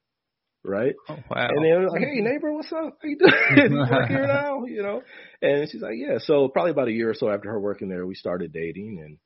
right? 0.64 0.94
Oh, 1.10 1.18
wow. 1.30 1.48
and 1.50 1.66
then 1.66 1.72
I 1.72 1.78
was 1.80 1.92
like 1.92 2.02
hey 2.02 2.22
neighbor 2.22 2.52
what's 2.54 2.72
up? 2.72 2.98
How 3.02 3.08
you 3.08 3.18
doing? 3.18 3.72
You 3.72 3.78
work 3.78 4.08
here 4.08 4.28
now? 4.28 4.66
You 4.66 4.84
know? 4.84 5.02
And 5.42 5.70
she's 5.70 5.82
like 5.82 5.96
yeah. 5.96 6.18
So 6.20 6.48
probably 6.48 6.72
about 6.72 6.88
a 6.88 6.94
year 6.94 7.10
or 7.10 7.16
so 7.16 7.30
after 7.30 7.50
her 7.50 7.60
working 7.60 7.90
there 7.90 8.06
we 8.06 8.16
started 8.16 8.54
dating 8.54 9.02
and 9.04 9.18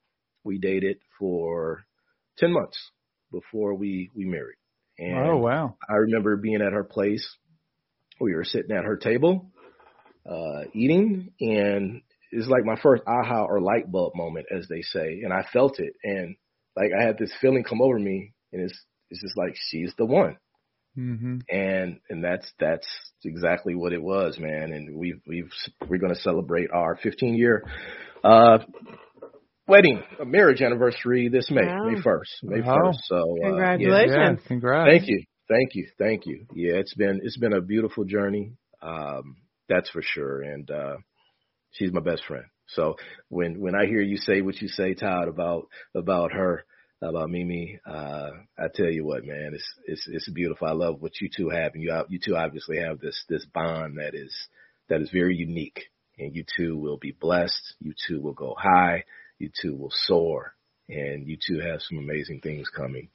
we 0.43 0.57
dated 0.59 0.97
for 1.19 1.85
10 2.38 2.51
months 2.51 2.77
before 3.31 3.73
we 3.73 4.11
we 4.15 4.25
married. 4.25 4.57
And 4.97 5.30
oh 5.30 5.38
wow. 5.38 5.77
I 5.89 5.93
remember 5.93 6.38
being 6.38 6.61
at 6.61 6.73
her 6.73 6.83
place. 6.83 7.27
We 8.19 8.33
were 8.33 8.45
sitting 8.45 8.73
at 8.73 8.85
her 8.85 8.95
table, 8.95 9.51
uh, 10.30 10.69
eating, 10.73 11.33
and 11.41 12.01
it's 12.31 12.47
like 12.47 12.64
my 12.64 12.80
first 12.81 13.03
aha 13.05 13.43
or 13.43 13.59
light 13.59 13.91
bulb 13.91 14.14
moment, 14.15 14.45
as 14.55 14.67
they 14.69 14.83
say, 14.83 15.22
and 15.23 15.33
I 15.33 15.45
felt 15.51 15.80
it, 15.80 15.93
and 16.01 16.38
like 16.77 16.91
I 16.97 17.03
had 17.03 17.17
this 17.17 17.33
feeling 17.41 17.65
come 17.65 17.81
over 17.81 17.99
me, 17.99 18.33
and 18.53 18.61
it's 18.61 18.85
it's 19.09 19.22
just 19.22 19.38
like 19.38 19.55
she's 19.69 19.93
the 19.97 20.05
one, 20.05 20.38
Mhm. 20.98 21.41
and 21.49 21.99
and 22.09 22.24
that's 22.24 22.51
that's 22.59 22.88
exactly 23.24 23.75
what 23.75 23.93
it 23.93 24.01
was, 24.01 24.38
man. 24.40 24.72
And 24.74 24.98
we've 24.98 25.22
we've 25.27 25.51
we're 25.88 25.99
going 25.99 26.14
to 26.14 26.19
celebrate 26.22 26.69
our 26.72 26.95
15 26.95 27.35
year 27.35 27.64
uh 28.24 28.59
wedding, 29.67 30.01
a 30.19 30.25
marriage 30.25 30.61
anniversary 30.61 31.27
this 31.30 31.49
May, 31.51 31.65
Wow. 31.65 31.83
May 31.90 32.01
1st, 32.01 32.43
May 32.43 32.61
Wow. 32.61 32.77
1st. 32.91 32.95
So 33.06 33.15
uh, 33.17 33.35
yeah. 33.35 33.48
Congratulations. 33.49 34.40
Yeah, 34.41 34.48
congrats. 34.48 34.90
Thank 34.90 35.07
you, 35.09 35.24
thank 35.49 35.75
you, 35.75 35.88
thank 35.98 36.25
you. 36.25 36.45
Yeah, 36.53 36.74
it's 36.75 36.93
been 36.93 37.19
it's 37.24 37.38
been 37.38 37.53
a 37.53 37.61
beautiful 37.61 38.06
journey. 38.06 38.53
Um, 38.82 39.38
that's 39.67 39.90
for 39.90 40.01
sure. 40.03 40.41
And 40.41 40.69
uh, 40.69 40.98
she's 41.72 41.91
my 41.91 42.01
best 42.01 42.24
friend. 42.25 42.45
So 42.67 42.95
when 43.30 43.59
when 43.59 43.75
I 43.75 43.85
hear 43.85 44.01
you 44.01 44.17
say 44.17 44.41
what 44.41 44.61
you 44.61 44.67
say, 44.67 44.93
Todd, 44.93 45.27
about 45.27 45.67
about 45.95 46.32
her, 46.33 46.64
about 47.01 47.30
Mimi, 47.30 47.80
uh, 47.85 48.32
I 48.57 48.67
tell 48.74 48.90
you 48.90 49.06
what, 49.06 49.25
man, 49.25 49.51
it's 49.53 49.74
it's 49.85 50.07
it's 50.07 50.30
beautiful. 50.30 50.67
I 50.67 50.72
love 50.72 51.01
what 51.01 51.19
you 51.22 51.30
two 51.35 51.49
have, 51.49 51.74
and 51.74 51.83
you 51.83 51.93
you 52.09 52.19
two 52.24 52.35
obviously 52.35 52.77
have 52.77 52.99
this 52.99 53.24
this 53.30 53.45
bond 53.53 53.98
that 53.98 54.15
is 54.15 54.33
that 54.90 55.01
is 55.01 55.09
very 55.11 55.35
unique. 55.35 55.82
And 56.17 56.33
you 56.33 56.45
two 56.56 56.77
will 56.77 56.98
be 56.98 57.11
blessed. 57.11 57.75
You 57.82 57.93
two 58.07 58.22
will 58.22 58.33
go 58.33 58.56
high. 58.57 59.03
You 59.38 59.49
two 59.61 59.75
will 59.75 59.91
soar. 59.91 60.53
And 60.88 61.27
you 61.27 61.38
two 61.45 61.59
have 61.59 61.82
some 61.82 61.98
amazing 61.98 62.40
things 62.41 62.69
coming 62.69 63.09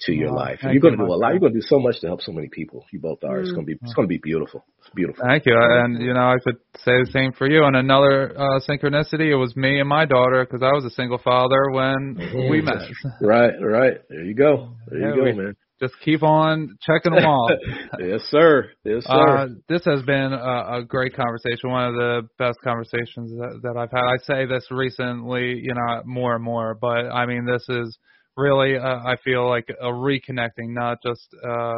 to 0.00 0.12
your 0.12 0.30
Wow, 0.30 0.36
life. 0.36 0.58
You're 0.62 0.78
going 0.80 0.94
you, 0.94 0.98
to 0.98 1.04
do 1.06 1.12
a 1.12 1.14
lot. 1.16 1.30
You're 1.30 1.40
going 1.40 1.54
to 1.54 1.58
do 1.60 1.66
so 1.66 1.78
much 1.78 2.00
to 2.00 2.06
help 2.06 2.20
so 2.20 2.32
many 2.32 2.48
people. 2.48 2.84
You 2.92 3.00
both 3.00 3.24
are. 3.24 3.40
It's 3.40 3.50
Mm. 3.50 3.54
going 3.54 3.66
to 3.66 3.72
be 3.72 3.78
it's 3.82 3.94
going 3.94 4.06
to 4.06 4.08
be 4.08 4.18
beautiful. 4.18 4.64
It's 4.80 4.90
beautiful. 4.94 5.24
Thank 5.26 5.46
you. 5.46 5.54
And 5.58 6.02
you 6.02 6.12
know, 6.12 6.20
I 6.30 6.36
could 6.44 6.56
say 6.76 6.92
the 7.00 7.10
same 7.12 7.32
for 7.32 7.48
you. 7.48 7.64
And 7.64 7.76
another 7.76 8.38
uh, 8.38 8.60
synchronicity, 8.68 9.30
it 9.30 9.36
was 9.36 9.56
me 9.56 9.80
and 9.80 9.88
my 9.88 10.04
daughter 10.04 10.44
because 10.44 10.62
I 10.62 10.72
was 10.72 10.84
a 10.84 10.90
single 10.90 11.18
father 11.18 11.70
when 11.70 12.18
we 12.50 12.60
met. 12.60 12.82
Right, 13.20 13.54
right. 13.60 13.94
There 14.10 14.22
you 14.24 14.34
go. 14.34 14.74
There 14.88 15.00
you 15.00 15.06
Yeah, 15.08 15.14
go, 15.16 15.22
we- 15.24 15.32
man. 15.32 15.56
Just 15.78 15.92
keep 16.02 16.22
on 16.22 16.78
checking 16.80 17.12
them 17.14 17.24
off. 17.26 17.50
yes, 17.98 18.22
sir. 18.30 18.70
Yes, 18.82 19.04
sir. 19.04 19.36
Uh, 19.36 19.46
this 19.68 19.84
has 19.84 20.00
been 20.04 20.32
a, 20.32 20.78
a 20.78 20.84
great 20.88 21.14
conversation, 21.14 21.68
one 21.70 21.88
of 21.88 21.94
the 21.94 22.22
best 22.38 22.58
conversations 22.64 23.30
that, 23.32 23.60
that 23.62 23.76
I've 23.76 23.90
had. 23.90 24.00
I 24.04 24.16
say 24.22 24.46
this 24.46 24.66
recently, 24.70 25.58
you 25.62 25.74
know, 25.74 26.00
more 26.06 26.34
and 26.34 26.42
more, 26.42 26.74
but 26.80 27.10
I 27.12 27.26
mean, 27.26 27.44
this 27.44 27.62
is 27.68 27.98
really, 28.36 28.76
uh, 28.76 28.98
I 29.04 29.16
feel 29.24 29.48
like 29.48 29.68
a 29.68 29.86
reconnecting, 29.86 30.74
not 30.74 30.98
just 31.02 31.26
uh, 31.44 31.74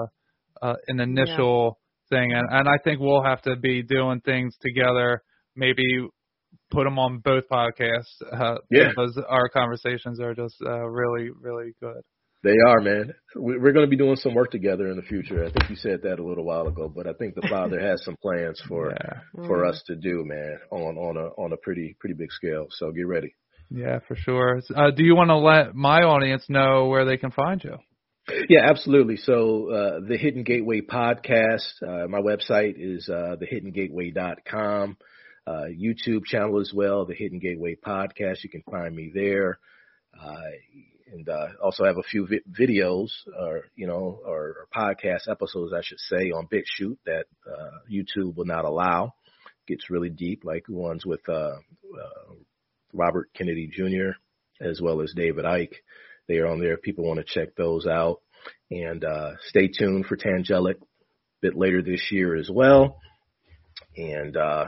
uh, 0.62 0.74
an 0.88 1.00
initial 1.00 1.78
thing. 2.10 2.32
And, 2.32 2.46
and 2.50 2.68
I 2.68 2.78
think 2.82 3.00
we'll 3.00 3.22
have 3.22 3.42
to 3.42 3.56
be 3.56 3.82
doing 3.82 4.20
things 4.20 4.56
together, 4.60 5.22
maybe 5.56 6.08
put 6.70 6.84
them 6.84 6.98
on 6.98 7.18
both 7.18 7.44
podcasts 7.50 8.16
uh, 8.32 8.56
Yeah. 8.70 8.88
because 8.88 9.20
our 9.28 9.48
conversations 9.48 10.20
are 10.20 10.34
just 10.34 10.56
uh, 10.64 10.86
really, 10.86 11.30
really 11.40 11.72
good. 11.80 12.02
They 12.44 12.54
are, 12.68 12.80
man. 12.80 13.12
We- 13.36 13.58
We're 13.58 13.72
going 13.72 13.84
to 13.86 13.90
be 13.90 13.96
doing 13.96 14.16
some 14.16 14.34
work 14.34 14.50
together 14.52 14.88
in 14.90 14.96
the 14.96 15.02
future. 15.02 15.44
I 15.44 15.50
think 15.50 15.68
you 15.70 15.76
said 15.76 16.00
that 16.04 16.20
a 16.20 16.24
little 16.24 16.44
while 16.44 16.68
ago, 16.68 16.88
but 16.94 17.06
I 17.08 17.12
think 17.14 17.34
the 17.34 17.46
father 17.50 17.80
has 17.80 18.02
some 18.04 18.16
plans 18.22 18.60
for 18.68 18.90
Yeah. 19.04 19.46
for 19.46 19.64
Mm. 19.64 19.68
us 19.70 19.82
to 19.88 19.96
do, 19.96 20.22
man, 20.24 20.58
on 20.70 20.96
on 20.96 21.16
a 21.16 21.26
on 21.42 21.52
a 21.52 21.56
pretty 21.58 21.96
pretty 21.98 22.14
big 22.14 22.30
scale. 22.30 22.66
So 22.70 22.92
get 22.92 23.06
ready. 23.08 23.34
Yeah, 23.70 23.98
for 24.06 24.16
sure. 24.16 24.60
Uh, 24.74 24.90
do 24.90 25.04
you 25.04 25.14
want 25.14 25.28
to 25.28 25.36
let 25.36 25.74
my 25.74 26.00
audience 26.00 26.44
know 26.48 26.86
where 26.86 27.04
they 27.04 27.16
can 27.16 27.30
find 27.30 27.62
you? 27.62 27.76
Yeah, 28.48 28.68
absolutely. 28.68 29.16
So 29.16 29.70
uh, 29.70 30.00
the 30.06 30.16
Hidden 30.18 30.42
Gateway 30.42 30.80
podcast. 30.82 31.82
Uh, 31.82 32.08
my 32.08 32.20
website 32.20 32.74
is 32.76 33.08
uh, 33.08 33.36
thehiddengateway.com. 33.40 34.96
Uh, 35.46 35.64
YouTube 35.72 36.24
channel 36.26 36.60
as 36.60 36.72
well, 36.74 37.06
the 37.06 37.14
Hidden 37.14 37.38
Gateway 37.38 37.76
podcast. 37.76 38.44
You 38.44 38.50
can 38.50 38.62
find 38.70 38.94
me 38.94 39.10
there. 39.14 39.58
Uh, 40.18 40.40
and 41.12 41.28
uh, 41.28 41.46
also 41.62 41.84
have 41.84 41.96
a 41.96 42.02
few 42.02 42.26
vi- 42.26 42.42
videos 42.58 43.08
or 43.38 43.62
you 43.76 43.86
know 43.86 44.20
or, 44.26 44.56
or 44.56 44.68
podcast 44.74 45.30
episodes 45.30 45.72
I 45.72 45.80
should 45.82 46.00
say 46.00 46.30
on 46.30 46.48
BitChute 46.52 46.98
that 47.06 47.24
uh, 47.46 47.78
YouTube 47.90 48.36
will 48.36 48.44
not 48.44 48.66
allow. 48.66 49.14
Gets 49.66 49.90
really 49.90 50.10
deep, 50.10 50.44
like 50.44 50.64
ones 50.68 51.06
with 51.06 51.20
Robert 52.92 53.30
Kennedy 53.34 53.68
Jr. 53.72 54.12
as 54.60 54.80
well 54.80 55.00
as 55.00 55.12
David 55.14 55.44
Icke. 55.44 55.74
They 56.26 56.38
are 56.38 56.46
on 56.46 56.60
there. 56.60 56.76
People 56.76 57.04
want 57.04 57.18
to 57.18 57.24
check 57.24 57.54
those 57.56 57.86
out, 57.86 58.20
and 58.70 59.04
uh, 59.04 59.32
stay 59.48 59.68
tuned 59.68 60.06
for 60.06 60.16
Tangelic 60.16 60.76
a 60.76 60.86
bit 61.40 61.56
later 61.56 61.82
this 61.82 62.08
year 62.10 62.36
as 62.36 62.50
well. 62.50 62.98
And 63.96 64.36
uh, 64.36 64.66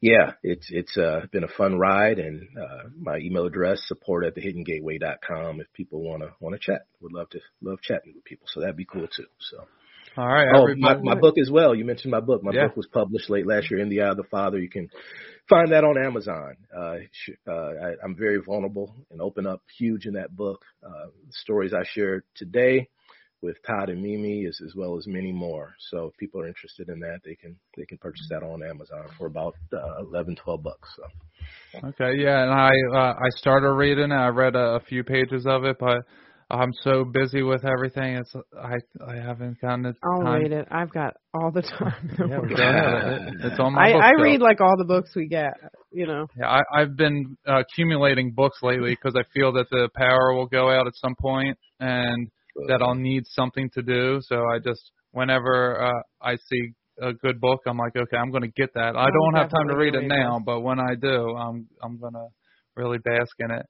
yeah, 0.00 0.32
it's 0.42 0.66
it's 0.70 0.96
uh, 0.96 1.26
been 1.30 1.44
a 1.44 1.48
fun 1.48 1.78
ride, 1.78 2.18
and 2.18 2.48
uh, 2.58 2.88
my 2.98 3.18
email 3.18 3.46
address 3.46 3.82
support 3.86 4.24
at 4.24 4.34
thehiddengateway.com 4.34 5.60
if 5.60 5.72
people 5.72 6.02
want 6.02 6.22
to 6.22 6.30
want 6.40 6.54
to 6.54 6.58
chat. 6.60 6.86
Would 7.00 7.12
love 7.12 7.30
to 7.30 7.40
love 7.62 7.80
chatting 7.82 8.12
with 8.14 8.24
people, 8.24 8.46
so 8.52 8.60
that'd 8.60 8.76
be 8.76 8.84
cool 8.84 9.06
too. 9.06 9.26
So. 9.38 9.64
All 10.16 10.26
right, 10.26 10.48
Oh, 10.54 10.66
my, 10.78 10.96
my 10.96 11.14
book 11.14 11.36
as 11.38 11.50
well. 11.50 11.74
You 11.74 11.84
mentioned 11.84 12.10
my 12.10 12.20
book. 12.20 12.42
My 12.42 12.52
Yeah. 12.52 12.68
book 12.68 12.76
was 12.76 12.86
published 12.86 13.28
late 13.28 13.46
last 13.46 13.70
year, 13.70 13.80
In 13.80 13.90
the 13.90 14.00
Eye 14.00 14.10
of 14.10 14.16
the 14.16 14.24
Father. 14.24 14.58
You 14.58 14.70
can 14.70 14.88
find 15.48 15.72
that 15.72 15.84
on 15.84 16.02
Amazon. 16.02 16.56
Uh, 16.74 16.96
uh, 17.46 17.52
I, 17.52 17.92
I'm 18.02 18.16
very 18.16 18.38
vulnerable 18.40 18.94
and 19.10 19.20
open 19.20 19.46
up 19.46 19.62
huge 19.78 20.06
in 20.06 20.14
that 20.14 20.34
book. 20.34 20.64
Uh, 20.82 21.08
stories 21.30 21.74
I 21.74 21.84
shared 21.92 22.22
today 22.34 22.88
with 23.42 23.56
Todd 23.66 23.90
and 23.90 24.02
Mimi 24.02 24.46
as 24.46 24.58
as 24.64 24.74
well 24.74 24.96
as 24.96 25.06
many 25.06 25.32
more. 25.32 25.74
So 25.90 26.06
if 26.06 26.16
people 26.16 26.40
are 26.40 26.48
interested 26.48 26.88
in 26.88 27.00
that, 27.00 27.20
they 27.24 27.34
can 27.34 27.56
they 27.76 27.84
can 27.84 27.98
purchase 27.98 28.26
that 28.30 28.42
on 28.42 28.62
Amazon 28.62 29.06
for 29.18 29.26
about 29.26 29.54
uh, 29.72 30.00
eleven 30.00 30.36
twelve 30.36 30.62
bucks. 30.62 30.88
So. 30.96 31.02
Okay, 31.88 32.18
yeah, 32.18 32.42
and 32.42 32.50
I 32.52 32.70
uh, 32.94 33.14
I 33.14 33.28
started 33.36 33.70
reading 33.72 34.10
it. 34.10 34.14
I 34.14 34.28
read 34.28 34.56
a, 34.56 34.76
a 34.76 34.80
few 34.80 35.04
pages 35.04 35.46
of 35.46 35.64
it, 35.64 35.76
but 35.78 35.98
I'm 36.48 36.72
so 36.82 37.04
busy 37.04 37.42
with 37.42 37.64
everything. 37.64 38.16
It's 38.16 38.32
I 38.56 38.74
I 39.04 39.16
haven't 39.16 39.60
gotten 39.60 39.82
the 39.82 39.94
I'll 40.04 40.22
time. 40.22 40.42
read 40.42 40.52
it. 40.52 40.68
I've 40.70 40.92
got 40.92 41.14
all 41.34 41.50
the 41.50 41.62
time. 41.78 42.16
Yeah. 42.18 43.16
It- 43.16 43.34
It's 43.44 43.58
on 43.58 43.72
my 43.74 43.90
I, 43.92 44.10
I 44.10 44.10
read 44.12 44.40
like 44.40 44.60
all 44.60 44.76
the 44.78 44.84
books 44.84 45.10
we 45.16 45.26
get. 45.26 45.54
You 45.90 46.06
know. 46.06 46.26
Yeah, 46.38 46.48
I, 46.48 46.60
I've 46.72 46.96
been 46.96 47.36
uh, 47.48 47.60
accumulating 47.60 48.32
books 48.32 48.58
lately 48.62 48.90
because 48.90 49.16
I 49.18 49.24
feel 49.34 49.52
that 49.54 49.66
the 49.70 49.88
power 49.96 50.34
will 50.34 50.46
go 50.46 50.70
out 50.70 50.86
at 50.86 50.94
some 50.96 51.14
point 51.20 51.58
and 51.80 52.28
that 52.68 52.80
I'll 52.80 52.94
need 52.94 53.24
something 53.26 53.68
to 53.74 53.82
do. 53.82 54.20
So 54.22 54.36
I 54.36 54.58
just, 54.58 54.90
whenever 55.12 55.82
uh, 55.86 56.02
I 56.22 56.36
see 56.36 56.72
a 57.00 57.12
good 57.12 57.40
book, 57.40 57.60
I'm 57.66 57.76
like, 57.78 57.96
okay, 57.96 58.16
I'm 58.16 58.30
going 58.30 58.42
to 58.42 58.52
get 58.56 58.72
that. 58.74 58.94
I 58.96 59.00
I'll 59.00 59.10
don't 59.10 59.34
have 59.34 59.50
time 59.50 59.68
to 59.68 59.76
read 59.76 59.94
it 59.94 60.04
now, 60.06 60.38
but 60.44 60.60
when 60.60 60.78
I 60.78 60.94
do, 61.00 61.34
I'm 61.36 61.66
I'm 61.82 61.98
going 61.98 62.14
to 62.14 62.26
really 62.76 62.98
bask 62.98 63.34
in 63.40 63.50
it. 63.50 63.66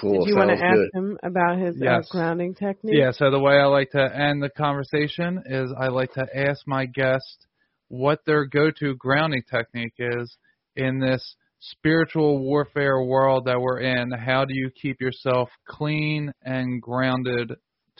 Cool. 0.00 0.24
Did 0.24 0.28
you 0.28 0.36
want 0.36 0.50
to 0.50 0.64
ask 0.64 0.78
good. 0.78 0.90
him 0.92 1.18
about 1.22 1.58
his 1.58 1.74
uh, 1.80 1.84
Yes. 1.84 2.08
grounding 2.10 2.54
technique? 2.54 2.94
Yeah, 2.96 3.10
so 3.12 3.30
the 3.30 3.40
way 3.40 3.54
I 3.54 3.66
like 3.66 3.90
to 3.92 4.02
end 4.02 4.42
the 4.42 4.50
conversation 4.50 5.42
is 5.46 5.72
I 5.78 5.88
like 5.88 6.12
to 6.14 6.26
ask 6.34 6.66
my 6.66 6.86
guest 6.86 7.46
what 7.88 8.20
their 8.26 8.44
go-to 8.46 8.94
grounding 8.96 9.42
technique 9.50 9.94
is 9.98 10.36
in 10.76 10.98
this 10.98 11.36
spiritual 11.60 12.40
warfare 12.40 13.02
world 13.02 13.46
that 13.46 13.60
we're 13.60 13.80
in. 13.80 14.10
How 14.12 14.44
do 14.44 14.54
you 14.54 14.70
keep 14.80 15.00
yourself 15.00 15.48
clean 15.66 16.32
and 16.42 16.80
grounded 16.82 17.52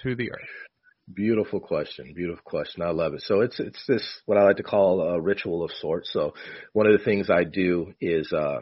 to 0.03 0.15
the 0.15 0.31
earth? 0.31 0.49
Beautiful 1.15 1.61
question. 1.61 2.13
Beautiful 2.15 2.43
question. 2.45 2.83
I 2.83 2.91
love 2.91 3.15
it. 3.15 3.23
So 3.23 3.41
it's 3.41 3.61
it's 3.61 3.83
this 3.87 4.05
what 4.27 4.37
I 4.37 4.43
like 4.43 4.57
to 4.57 4.65
call 4.65 5.01
a 5.01 5.21
ritual 5.21 5.65
of 5.65 5.71
sorts. 5.81 6.13
So 6.13 6.35
one 6.73 6.87
of 6.87 6.99
the 6.99 7.05
things 7.05 7.31
I 7.31 7.45
do 7.45 7.93
is 8.01 8.33
uh 8.33 8.59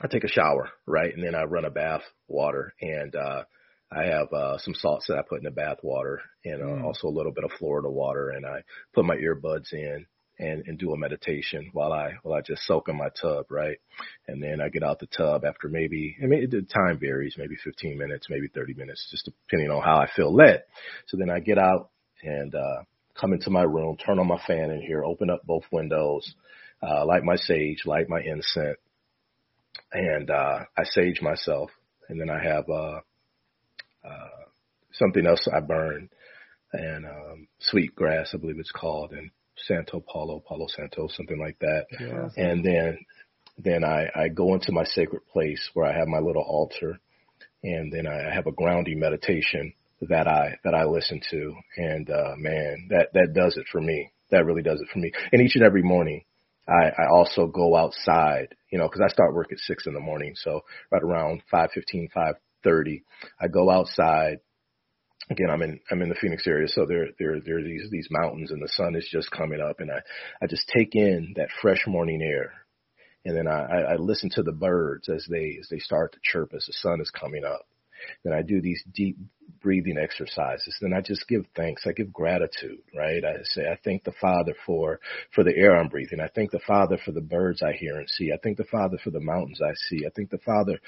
I 0.00 0.06
take 0.08 0.24
a 0.24 0.28
shower, 0.28 0.70
right? 0.86 1.12
And 1.14 1.22
then 1.24 1.34
I 1.34 1.44
run 1.44 1.64
a 1.64 1.70
bath 1.70 2.02
water 2.28 2.74
and 2.80 3.14
uh 3.14 3.44
I 3.94 4.04
have 4.04 4.32
uh 4.32 4.58
some 4.58 4.74
salts 4.74 5.06
that 5.08 5.18
I 5.18 5.22
put 5.28 5.38
in 5.38 5.44
the 5.44 5.50
bath 5.50 5.78
water 5.82 6.22
and 6.44 6.62
uh, 6.62 6.66
Mm. 6.66 6.84
also 6.84 7.08
a 7.08 7.16
little 7.16 7.32
bit 7.32 7.44
of 7.44 7.52
Florida 7.58 7.90
water 7.90 8.30
and 8.30 8.46
I 8.46 8.62
put 8.94 9.04
my 9.04 9.16
earbuds 9.16 9.72
in 9.72 10.06
and 10.38 10.62
and 10.66 10.78
do 10.78 10.92
a 10.92 10.96
meditation 10.98 11.68
while 11.74 11.92
I 11.92 12.14
while 12.22 12.34
I 12.38 12.40
just 12.40 12.62
soak 12.62 12.88
in 12.88 12.96
my 12.96 13.10
tub, 13.20 13.46
right? 13.50 13.76
And 14.26 14.42
then 14.42 14.60
I 14.62 14.70
get 14.70 14.82
out 14.82 14.98
the 14.98 15.06
tub 15.06 15.44
after 15.44 15.68
maybe 15.68 16.16
I 16.22 16.26
mean 16.26 16.48
the 16.50 16.62
time 16.62 16.98
varies, 16.98 17.34
maybe 17.36 17.56
15 17.62 17.98
minutes, 17.98 18.28
maybe 18.30 18.48
30 18.48 18.74
minutes, 18.74 19.06
just 19.10 19.26
depending 19.26 19.70
on 19.70 19.82
how 19.82 19.96
I 19.98 20.08
feel 20.16 20.34
led. 20.34 20.62
So 21.08 21.16
then 21.18 21.28
I 21.30 21.40
get 21.40 21.58
out 21.58 21.90
and 22.22 22.54
uh 22.54 22.82
come 23.20 23.34
into 23.34 23.50
my 23.50 23.62
room, 23.62 23.96
turn 23.98 24.18
on 24.18 24.26
my 24.26 24.40
fan 24.46 24.70
in 24.70 24.80
here, 24.80 25.04
open 25.04 25.28
up 25.28 25.42
both 25.44 25.64
windows, 25.70 26.34
uh 26.82 27.04
light 27.04 27.24
my 27.24 27.36
sage, 27.36 27.82
light 27.84 28.08
my 28.08 28.20
incense, 28.22 28.78
and 29.92 30.30
uh 30.30 30.60
I 30.76 30.84
sage 30.84 31.20
myself 31.20 31.70
and 32.08 32.20
then 32.20 32.30
I 32.30 32.42
have 32.42 32.68
uh 32.68 33.00
uh 34.04 34.44
something 34.92 35.26
else 35.26 35.48
I 35.52 35.60
burn 35.60 36.08
and 36.72 37.06
um 37.06 37.48
sweet 37.58 37.94
grass 37.94 38.30
I 38.34 38.38
believe 38.38 38.58
it's 38.58 38.72
called 38.72 39.12
and 39.12 39.30
Santo 39.56 40.00
Paulo, 40.00 40.42
Palo 40.46 40.66
Santo, 40.68 41.08
something 41.08 41.38
like 41.38 41.58
that. 41.60 41.86
Yeah. 42.00 42.28
And 42.36 42.64
then 42.64 42.98
then 43.58 43.84
I, 43.84 44.08
I 44.14 44.28
go 44.28 44.54
into 44.54 44.72
my 44.72 44.84
sacred 44.84 45.26
place 45.30 45.70
where 45.74 45.86
I 45.86 45.96
have 45.96 46.08
my 46.08 46.18
little 46.18 46.42
altar 46.42 46.98
and 47.62 47.92
then 47.92 48.06
I 48.06 48.34
have 48.34 48.46
a 48.46 48.52
grounding 48.52 48.98
meditation 48.98 49.74
that 50.08 50.26
I 50.26 50.58
that 50.64 50.74
I 50.74 50.84
listen 50.84 51.20
to 51.30 51.54
and 51.76 52.10
uh 52.10 52.34
man 52.36 52.88
that 52.90 53.12
that 53.14 53.34
does 53.34 53.56
it 53.56 53.66
for 53.70 53.80
me. 53.80 54.10
That 54.30 54.46
really 54.46 54.62
does 54.62 54.80
it 54.80 54.88
for 54.92 54.98
me. 54.98 55.12
And 55.32 55.42
each 55.42 55.54
and 55.54 55.64
every 55.64 55.82
morning 55.82 56.24
I, 56.68 56.90
I 57.02 57.06
also 57.10 57.46
go 57.46 57.76
outside, 57.76 58.54
you 58.70 58.78
know, 58.78 58.88
because 58.88 59.02
I 59.04 59.12
start 59.12 59.34
work 59.34 59.52
at 59.52 59.58
six 59.58 59.86
in 59.86 59.94
the 59.94 60.00
morning. 60.00 60.34
So 60.36 60.60
right 60.90 61.02
around 61.02 61.42
five 61.50 61.70
fifteen, 61.74 62.08
five 62.14 62.36
thirty, 62.62 63.04
I 63.40 63.48
go 63.48 63.70
outside. 63.70 64.38
Again, 65.30 65.50
I'm 65.50 65.62
in 65.62 65.80
I'm 65.90 66.02
in 66.02 66.08
the 66.08 66.16
Phoenix 66.16 66.46
area, 66.46 66.68
so 66.68 66.84
there 66.86 67.06
there 67.18 67.40
there 67.40 67.58
are 67.58 67.62
these 67.62 67.88
these 67.90 68.08
mountains, 68.10 68.50
and 68.50 68.62
the 68.62 68.68
sun 68.68 68.94
is 68.96 69.08
just 69.10 69.30
coming 69.30 69.60
up, 69.60 69.80
and 69.80 69.90
I 69.90 70.00
I 70.42 70.46
just 70.46 70.68
take 70.68 70.94
in 70.94 71.34
that 71.36 71.48
fresh 71.60 71.86
morning 71.86 72.22
air, 72.22 72.52
and 73.24 73.36
then 73.36 73.46
I, 73.46 73.62
I 73.62 73.80
I 73.92 73.96
listen 73.96 74.30
to 74.34 74.42
the 74.42 74.52
birds 74.52 75.08
as 75.08 75.26
they 75.30 75.56
as 75.60 75.68
they 75.70 75.78
start 75.78 76.12
to 76.12 76.18
chirp 76.22 76.52
as 76.54 76.66
the 76.66 76.72
sun 76.72 77.00
is 77.00 77.10
coming 77.10 77.44
up. 77.44 77.66
Then 78.24 78.32
I 78.32 78.42
do 78.42 78.60
these 78.60 78.82
deep 78.94 79.16
breathing 79.62 79.96
exercises. 79.98 80.76
Then 80.80 80.92
I 80.92 81.00
just 81.00 81.26
give 81.28 81.46
thanks. 81.54 81.86
I 81.86 81.92
give 81.92 82.12
gratitude, 82.12 82.80
right? 82.96 83.24
I 83.24 83.36
say 83.44 83.68
I 83.70 83.78
thank 83.84 84.04
the 84.04 84.12
Father 84.20 84.54
for 84.66 85.00
for 85.34 85.44
the 85.44 85.56
air 85.56 85.76
I'm 85.76 85.88
breathing. 85.88 86.20
I 86.20 86.28
thank 86.34 86.50
the 86.50 86.60
Father 86.60 86.98
for 87.04 87.12
the 87.12 87.20
birds 87.20 87.62
I 87.62 87.72
hear 87.72 87.98
and 87.98 88.08
see. 88.08 88.32
I 88.32 88.38
thank 88.42 88.58
the 88.58 88.64
Father 88.64 88.98
for 89.02 89.10
the 89.10 89.20
mountains 89.20 89.60
I 89.62 89.72
see. 89.74 90.04
I 90.06 90.10
thank 90.14 90.30
the 90.30 90.38
Father 90.38 90.78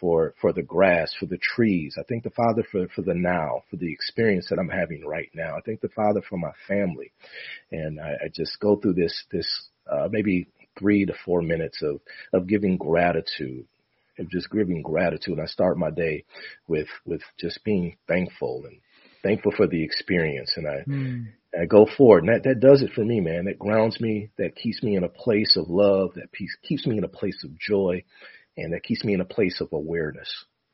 for 0.00 0.34
for 0.40 0.52
the 0.52 0.62
grass, 0.62 1.14
for 1.18 1.26
the 1.26 1.38
trees. 1.38 1.96
I 1.98 2.02
thank 2.08 2.24
the 2.24 2.30
Father 2.30 2.64
for 2.70 2.88
for 2.88 3.02
the 3.02 3.14
now, 3.14 3.62
for 3.70 3.76
the 3.76 3.92
experience 3.92 4.46
that 4.50 4.58
I'm 4.58 4.68
having 4.68 5.04
right 5.06 5.30
now. 5.34 5.56
I 5.56 5.60
thank 5.64 5.80
the 5.80 5.88
Father 5.88 6.22
for 6.28 6.38
my 6.38 6.52
family, 6.66 7.12
and 7.70 8.00
I, 8.00 8.12
I 8.24 8.28
just 8.32 8.58
go 8.60 8.76
through 8.76 8.94
this 8.94 9.24
this 9.30 9.68
uh, 9.90 10.08
maybe 10.10 10.48
three 10.78 11.04
to 11.06 11.14
four 11.24 11.42
minutes 11.42 11.82
of 11.82 12.00
of 12.32 12.46
giving 12.46 12.76
gratitude 12.76 13.66
of 14.18 14.30
just 14.30 14.50
giving 14.50 14.82
gratitude. 14.82 15.38
I 15.40 15.46
start 15.46 15.78
my 15.78 15.90
day 15.90 16.24
with 16.68 16.88
with 17.04 17.22
just 17.38 17.62
being 17.64 17.96
thankful 18.08 18.64
and 18.66 18.80
thankful 19.22 19.52
for 19.56 19.66
the 19.66 19.82
experience, 19.82 20.52
and 20.56 20.66
I 20.68 20.84
Hmm. 20.84 21.22
I 21.58 21.66
go 21.66 21.86
forward. 21.96 22.24
And 22.24 22.34
that 22.34 22.44
that 22.44 22.60
does 22.60 22.82
it 22.82 22.92
for 22.94 23.04
me, 23.04 23.20
man. 23.20 23.44
That 23.44 23.58
grounds 23.58 24.00
me. 24.00 24.30
That 24.38 24.56
keeps 24.56 24.82
me 24.82 24.96
in 24.96 25.04
a 25.04 25.08
place 25.08 25.56
of 25.56 25.68
love. 25.68 26.10
That 26.14 26.32
peace 26.32 26.56
keeps 26.62 26.86
me 26.86 26.98
in 26.98 27.04
a 27.04 27.08
place 27.08 27.42
of 27.44 27.58
joy, 27.58 28.02
and 28.56 28.72
that 28.72 28.82
keeps 28.82 29.04
me 29.04 29.14
in 29.14 29.20
a 29.20 29.26
place 29.26 29.60
of 29.60 29.68
awareness. 29.72 30.30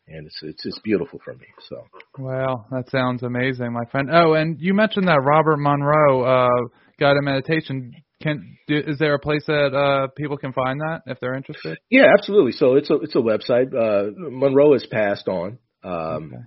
And 0.08 0.26
it's 0.26 0.40
it's 0.42 0.66
it's 0.66 0.78
beautiful 0.80 1.20
for 1.24 1.34
me. 1.34 1.46
So 1.68 1.84
Wow, 2.18 2.66
that 2.70 2.90
sounds 2.90 3.22
amazing, 3.22 3.72
my 3.72 3.84
friend. 3.90 4.10
Oh, 4.12 4.34
and 4.34 4.60
you 4.60 4.74
mentioned 4.74 5.08
that 5.08 5.22
Robert 5.22 5.58
Monroe 5.58 6.22
uh, 6.22 6.68
guided 6.98 7.22
meditation. 7.22 7.94
Can 8.22 8.58
do, 8.66 8.76
is 8.86 8.98
there 8.98 9.14
a 9.14 9.18
place 9.18 9.44
that 9.46 9.74
uh, 9.74 10.08
people 10.16 10.36
can 10.36 10.52
find 10.52 10.80
that 10.80 11.02
if 11.06 11.18
they're 11.20 11.34
interested? 11.34 11.78
yeah, 11.90 12.12
absolutely. 12.16 12.52
So 12.52 12.74
it's 12.74 12.90
a 12.90 12.96
it's 12.96 13.14
a 13.14 13.18
website. 13.18 13.74
Uh, 13.74 14.10
Monroe 14.14 14.74
has 14.74 14.86
passed 14.86 15.26
on. 15.28 15.58
Um, 15.82 16.32
Okay. 16.34 16.42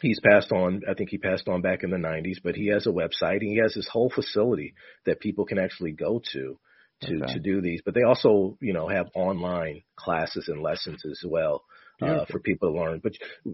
he's 0.00 0.20
passed 0.20 0.50
on. 0.50 0.82
I 0.90 0.94
think 0.94 1.10
he 1.10 1.18
passed 1.18 1.48
on 1.48 1.62
back 1.62 1.84
in 1.84 1.90
the 1.90 1.96
90s, 1.96 2.38
but 2.42 2.56
he 2.56 2.68
has 2.68 2.86
a 2.86 2.90
website 2.90 3.38
and 3.40 3.50
he 3.50 3.60
has 3.62 3.74
this 3.74 3.88
whole 3.90 4.10
facility 4.12 4.74
that 5.06 5.20
people 5.20 5.44
can 5.44 5.58
actually 5.58 5.92
go 5.92 6.20
to 6.32 6.58
to 7.02 7.16
Okay. 7.22 7.34
to 7.34 7.38
do 7.38 7.60
these. 7.60 7.82
But 7.84 7.94
they 7.94 8.02
also, 8.02 8.58
you 8.60 8.72
know, 8.72 8.88
have 8.88 9.06
online 9.14 9.82
classes 9.96 10.48
and 10.48 10.62
lessons 10.62 11.02
as 11.04 11.22
well. 11.24 11.62
Uh, 12.00 12.24
for 12.30 12.38
people 12.38 12.72
to 12.72 12.78
learn, 12.78 13.00
but 13.02 13.12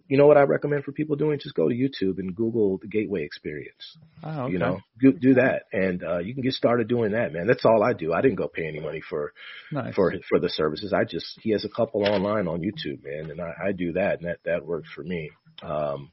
you 0.09 0.17
know 0.17 0.27
what 0.27 0.37
I 0.37 0.43
recommend 0.43 0.85
for 0.85 0.93
people 0.93 1.17
doing? 1.17 1.39
Just 1.39 1.55
go 1.55 1.69
to 1.69 1.75
YouTube 1.75 2.19
and 2.19 2.35
Google 2.35 2.79
the 2.79 2.87
Gateway 2.87 3.25
Experience. 3.25 3.97
Oh, 4.23 4.43
okay. 4.43 4.53
You 4.53 4.59
know, 4.59 4.81
do, 5.01 5.13
do 5.13 5.35
that, 5.35 5.65
and 5.73 6.03
uh, 6.03 6.19
you 6.19 6.35
can 6.35 6.43
get 6.43 6.53
started 6.53 6.89
doing 6.89 7.13
that, 7.13 7.33
man. 7.33 7.47
That's 7.47 7.65
all 7.65 7.83
I 7.83 7.93
do. 7.93 8.13
I 8.13 8.21
didn't 8.21 8.37
go 8.37 8.49
pay 8.49 8.67
any 8.67 8.81
money 8.81 9.03
for 9.09 9.33
nice. 9.73 9.95
for 9.95 10.15
for 10.29 10.39
the 10.39 10.49
services. 10.49 10.93
I 10.93 11.05
just 11.05 11.27
he 11.43 11.51
has 11.51 11.65
a 11.65 11.69
couple 11.69 12.05
online 12.05 12.49
on 12.49 12.61
YouTube, 12.61 13.03
man, 13.05 13.31
and 13.31 13.41
I, 13.41 13.69
I 13.69 13.73
do 13.73 13.93
that, 13.95 14.21
and 14.21 14.29
that 14.29 14.39
that 14.45 14.65
works 14.65 14.89
for 14.95 15.03
me. 15.03 15.31
Um, 15.63 16.13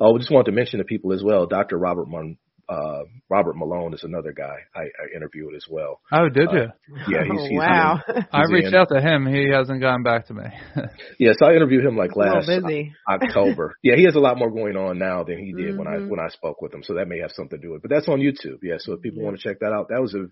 oh, 0.00 0.14
I 0.14 0.18
just 0.18 0.30
wanted 0.30 0.50
to 0.50 0.56
mention 0.56 0.78
to 0.78 0.84
people 0.84 1.12
as 1.12 1.22
well. 1.22 1.46
Dr. 1.46 1.78
Robert 1.78 2.08
Mon, 2.08 2.36
uh, 2.68 3.02
Robert 3.30 3.56
Malone 3.56 3.94
is 3.94 4.02
another 4.02 4.32
guy 4.32 4.56
I, 4.74 4.80
I 4.80 5.16
interviewed 5.16 5.54
as 5.54 5.64
well. 5.70 6.00
oh, 6.12 6.28
did 6.28 6.48
you? 6.52 6.66
Yeah, 7.08 7.22
he's, 7.24 7.32
oh, 7.40 7.46
he's 7.48 7.58
wow. 7.58 8.00
in- 8.08 8.26
I 8.32 8.42
reached 8.50 8.68
in- 8.68 8.74
out 8.74 8.88
to 8.88 9.00
him. 9.00 9.24
He 9.26 9.48
hasn't 9.50 9.80
gotten 9.80 10.02
back 10.02 10.26
to 10.28 10.34
me. 10.34 10.44
Yeah, 11.18 11.32
so 11.38 11.46
I 11.46 11.54
interviewed 11.54 11.84
him 11.84 11.96
like 11.96 12.14
last 12.16 12.46
busy. 12.48 12.92
October. 13.08 13.76
yeah, 13.82 13.94
he 13.96 14.04
has 14.04 14.16
a 14.16 14.20
lot 14.20 14.36
more 14.38 14.50
going 14.50 14.76
on 14.76 14.98
now 14.98 15.24
than 15.24 15.38
he 15.38 15.52
did 15.52 15.78
when 15.78 15.86
I 15.86 15.96
Mhm. 15.96 16.08
when 16.10 16.20
I 16.20 16.28
spoke 16.28 16.60
with 16.60 16.74
him. 16.74 16.82
So 16.82 16.94
that 16.94 17.08
may 17.08 17.20
have 17.20 17.30
something 17.32 17.58
to 17.60 17.66
do 17.66 17.72
with 17.72 17.78
it. 17.78 17.88
But 17.88 17.94
that's 17.94 18.08
on 18.08 18.18
YouTube. 18.20 18.58
Yeah, 18.62 18.76
so 18.78 18.92
if 18.94 19.00
people 19.00 19.20
Yeah. 19.20 19.26
want 19.26 19.38
to 19.40 19.48
check 19.48 19.60
that 19.60 19.72
out, 19.72 19.88
that 19.88 20.00
was 20.02 20.14
a 20.14 20.26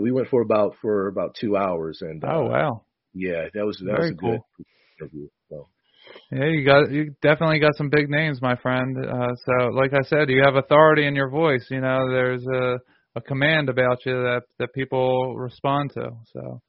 we 0.00 0.10
went 0.12 0.28
for 0.28 0.40
about 0.42 0.76
for 0.80 1.08
about 1.08 1.34
two 1.38 1.56
hours, 1.56 1.98
and 2.00 2.24
uh, 2.24 2.28
oh 2.32 2.46
wow. 2.46 2.82
yeah, 3.14 3.48
that 3.54 3.66
was 3.66 3.76
that 3.78 3.84
Very 3.96 3.98
was 3.98 4.10
a 4.10 4.14
good 4.14 4.40
interview. 5.00 5.28
So. 5.50 5.68
Yeah, 6.32 6.44
you 6.46 6.64
got 6.64 6.90
you 6.90 7.14
definitely 7.22 7.58
got 7.58 7.74
some 7.76 7.90
big 7.90 8.08
names, 8.08 8.40
my 8.40 8.54
friend. 8.56 8.96
Uh, 9.04 9.34
so, 9.44 9.66
like 9.74 9.92
I 9.92 10.02
said, 10.02 10.28
you 10.30 10.42
have 10.44 10.54
authority 10.54 11.06
in 11.06 11.14
your 11.16 11.28
voice. 11.28 11.66
You 11.70 11.80
know, 11.80 12.10
there's 12.10 12.44
a 12.46 12.78
a 13.16 13.20
command 13.20 13.68
about 13.68 14.06
you 14.06 14.12
that 14.22 14.42
that 14.58 14.72
people 14.72 15.36
respond 15.36 15.90
to. 15.94 16.10
So, 16.32 16.60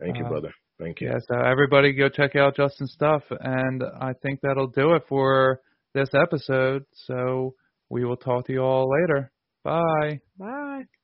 Thank 0.00 0.16
you, 0.18 0.24
Uh, 0.24 0.28
brother. 0.28 0.52
Thank 0.78 1.00
you. 1.00 1.08
yeah. 1.08 1.18
So 1.28 1.38
everybody 1.40 1.92
go 1.92 2.08
check 2.08 2.36
out 2.36 2.56
Jesston's 2.56 2.92
stuff, 2.92 3.22
and 3.30 3.82
I 4.00 4.12
think 4.22 4.40
that'll 4.42 4.68
do 4.68 4.94
it 4.94 5.02
for 5.08 5.60
this 5.92 6.08
episode. 6.14 6.84
So 6.92 7.54
we 7.90 8.04
will 8.04 8.16
talk 8.16 8.46
to 8.46 8.52
you 8.52 8.62
all 8.62 8.88
later. 8.88 9.30
Bye. 9.64 10.20
Bye. 10.38 10.99